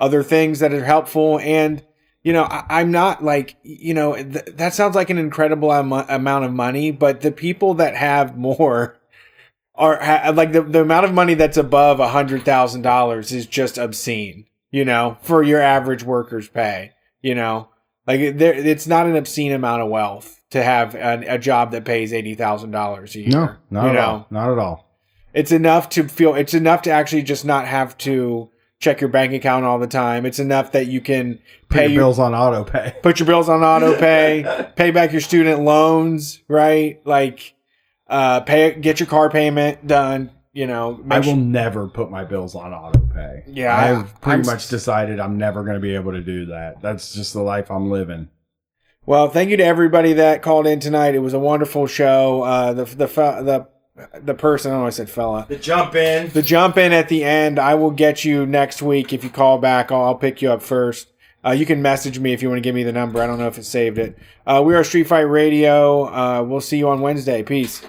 other 0.00 0.22
things 0.22 0.60
that 0.60 0.72
are 0.72 0.84
helpful, 0.84 1.38
and 1.40 1.82
you 2.22 2.32
know, 2.32 2.44
I, 2.44 2.64
I'm 2.68 2.90
not 2.90 3.22
like 3.22 3.56
you 3.62 3.94
know 3.94 4.14
th- 4.14 4.44
that 4.54 4.74
sounds 4.74 4.94
like 4.94 5.10
an 5.10 5.18
incredible 5.18 5.72
am- 5.72 5.92
amount 5.92 6.44
of 6.44 6.52
money, 6.52 6.90
but 6.90 7.20
the 7.20 7.32
people 7.32 7.74
that 7.74 7.96
have 7.96 8.36
more 8.36 8.96
are 9.74 10.02
ha- 10.02 10.30
like 10.34 10.52
the 10.52 10.62
the 10.62 10.82
amount 10.82 11.06
of 11.06 11.14
money 11.14 11.34
that's 11.34 11.56
above 11.56 12.00
a 12.00 12.08
hundred 12.08 12.44
thousand 12.44 12.82
dollars 12.82 13.32
is 13.32 13.46
just 13.46 13.78
obscene. 13.78 14.46
You 14.70 14.84
know, 14.84 15.16
for 15.22 15.42
your 15.42 15.62
average 15.62 16.02
worker's 16.02 16.48
pay. 16.48 16.92
You 17.22 17.34
know, 17.34 17.68
like 18.06 18.36
there, 18.36 18.54
it's 18.54 18.86
not 18.86 19.06
an 19.06 19.16
obscene 19.16 19.52
amount 19.52 19.82
of 19.82 19.88
wealth 19.88 20.40
to 20.50 20.62
have 20.62 20.94
a, 20.94 21.24
a 21.26 21.38
job 21.38 21.72
that 21.72 21.84
pays 21.84 22.12
eighty 22.12 22.34
thousand 22.34 22.70
dollars 22.70 23.14
a 23.16 23.20
year. 23.20 23.30
No, 23.30 23.82
not 23.82 23.88
at 23.88 23.94
know? 23.94 24.00
all. 24.00 24.26
Not 24.30 24.52
at 24.52 24.58
all. 24.58 24.88
It's 25.34 25.52
enough 25.52 25.88
to 25.90 26.08
feel. 26.08 26.34
It's 26.34 26.54
enough 26.54 26.82
to 26.82 26.90
actually 26.90 27.22
just 27.22 27.44
not 27.44 27.66
have 27.66 27.96
to 27.98 28.50
check 28.80 29.00
your 29.00 29.08
bank 29.08 29.32
account 29.32 29.64
all 29.64 29.78
the 29.78 29.86
time. 29.86 30.24
It's 30.24 30.38
enough 30.38 30.72
that 30.72 30.86
you 30.86 31.00
can 31.00 31.40
pay 31.68 31.88
your 31.88 32.02
bills 32.02 32.18
on 32.18 32.34
auto 32.34 32.64
pay. 32.64 32.94
put 33.02 33.18
your 33.18 33.26
bills 33.26 33.48
on 33.48 33.62
auto 33.62 33.98
pay, 33.98 34.70
pay 34.76 34.90
back 34.90 35.12
your 35.12 35.20
student 35.20 35.60
loans, 35.62 36.40
right? 36.48 37.00
Like, 37.04 37.54
uh, 38.06 38.40
pay 38.40 38.74
get 38.74 39.00
your 39.00 39.06
car 39.06 39.30
payment 39.30 39.86
done. 39.86 40.30
You 40.52 40.66
know, 40.66 41.04
I 41.10 41.18
will 41.18 41.24
su- 41.24 41.36
never 41.36 41.88
put 41.88 42.10
my 42.10 42.24
bills 42.24 42.54
on 42.54 42.72
auto 42.72 43.00
pay. 43.14 43.44
Yeah, 43.46 43.76
I've 43.76 44.20
pretty 44.20 44.40
I'm 44.40 44.46
much 44.46 44.68
decided 44.68 45.20
I'm 45.20 45.38
never 45.38 45.62
going 45.62 45.74
to 45.74 45.80
be 45.80 45.94
able 45.94 46.12
to 46.12 46.22
do 46.22 46.46
that. 46.46 46.80
That's 46.80 47.12
just 47.14 47.32
the 47.32 47.42
life 47.42 47.70
I'm 47.70 47.90
living. 47.90 48.28
Well, 49.06 49.28
thank 49.28 49.50
you 49.50 49.56
to 49.56 49.64
everybody 49.64 50.14
that 50.14 50.42
called 50.42 50.66
in 50.66 50.80
tonight. 50.80 51.14
It 51.14 51.20
was 51.20 51.32
a 51.32 51.38
wonderful 51.38 51.86
show. 51.86 52.42
Uh, 52.42 52.72
the 52.72 52.84
the 52.84 53.06
the 53.06 53.68
the 54.22 54.34
person, 54.34 54.70
I 54.70 54.74
don't 54.74 54.82
know, 54.82 54.86
I 54.86 54.90
said 54.90 55.10
fella. 55.10 55.46
The 55.48 55.56
jump 55.56 55.94
in. 55.94 56.30
The 56.30 56.42
jump 56.42 56.76
in 56.76 56.92
at 56.92 57.08
the 57.08 57.24
end. 57.24 57.58
I 57.58 57.74
will 57.74 57.90
get 57.90 58.24
you 58.24 58.46
next 58.46 58.82
week 58.82 59.12
if 59.12 59.24
you 59.24 59.30
call 59.30 59.58
back. 59.58 59.90
I'll, 59.90 60.02
I'll 60.02 60.14
pick 60.14 60.42
you 60.42 60.50
up 60.50 60.62
first. 60.62 61.08
Uh, 61.44 61.52
you 61.52 61.64
can 61.66 61.80
message 61.80 62.18
me 62.18 62.32
if 62.32 62.42
you 62.42 62.48
want 62.48 62.58
to 62.58 62.62
give 62.62 62.74
me 62.74 62.82
the 62.82 62.92
number. 62.92 63.22
I 63.22 63.26
don't 63.26 63.38
know 63.38 63.46
if 63.46 63.58
it 63.58 63.64
saved 63.64 63.98
it. 63.98 64.18
Uh, 64.46 64.62
we 64.64 64.74
are 64.74 64.82
Street 64.82 65.06
Fight 65.06 65.20
Radio. 65.20 66.04
Uh, 66.04 66.42
we'll 66.42 66.60
see 66.60 66.78
you 66.78 66.88
on 66.88 67.00
Wednesday. 67.00 67.42
Peace. 67.42 67.82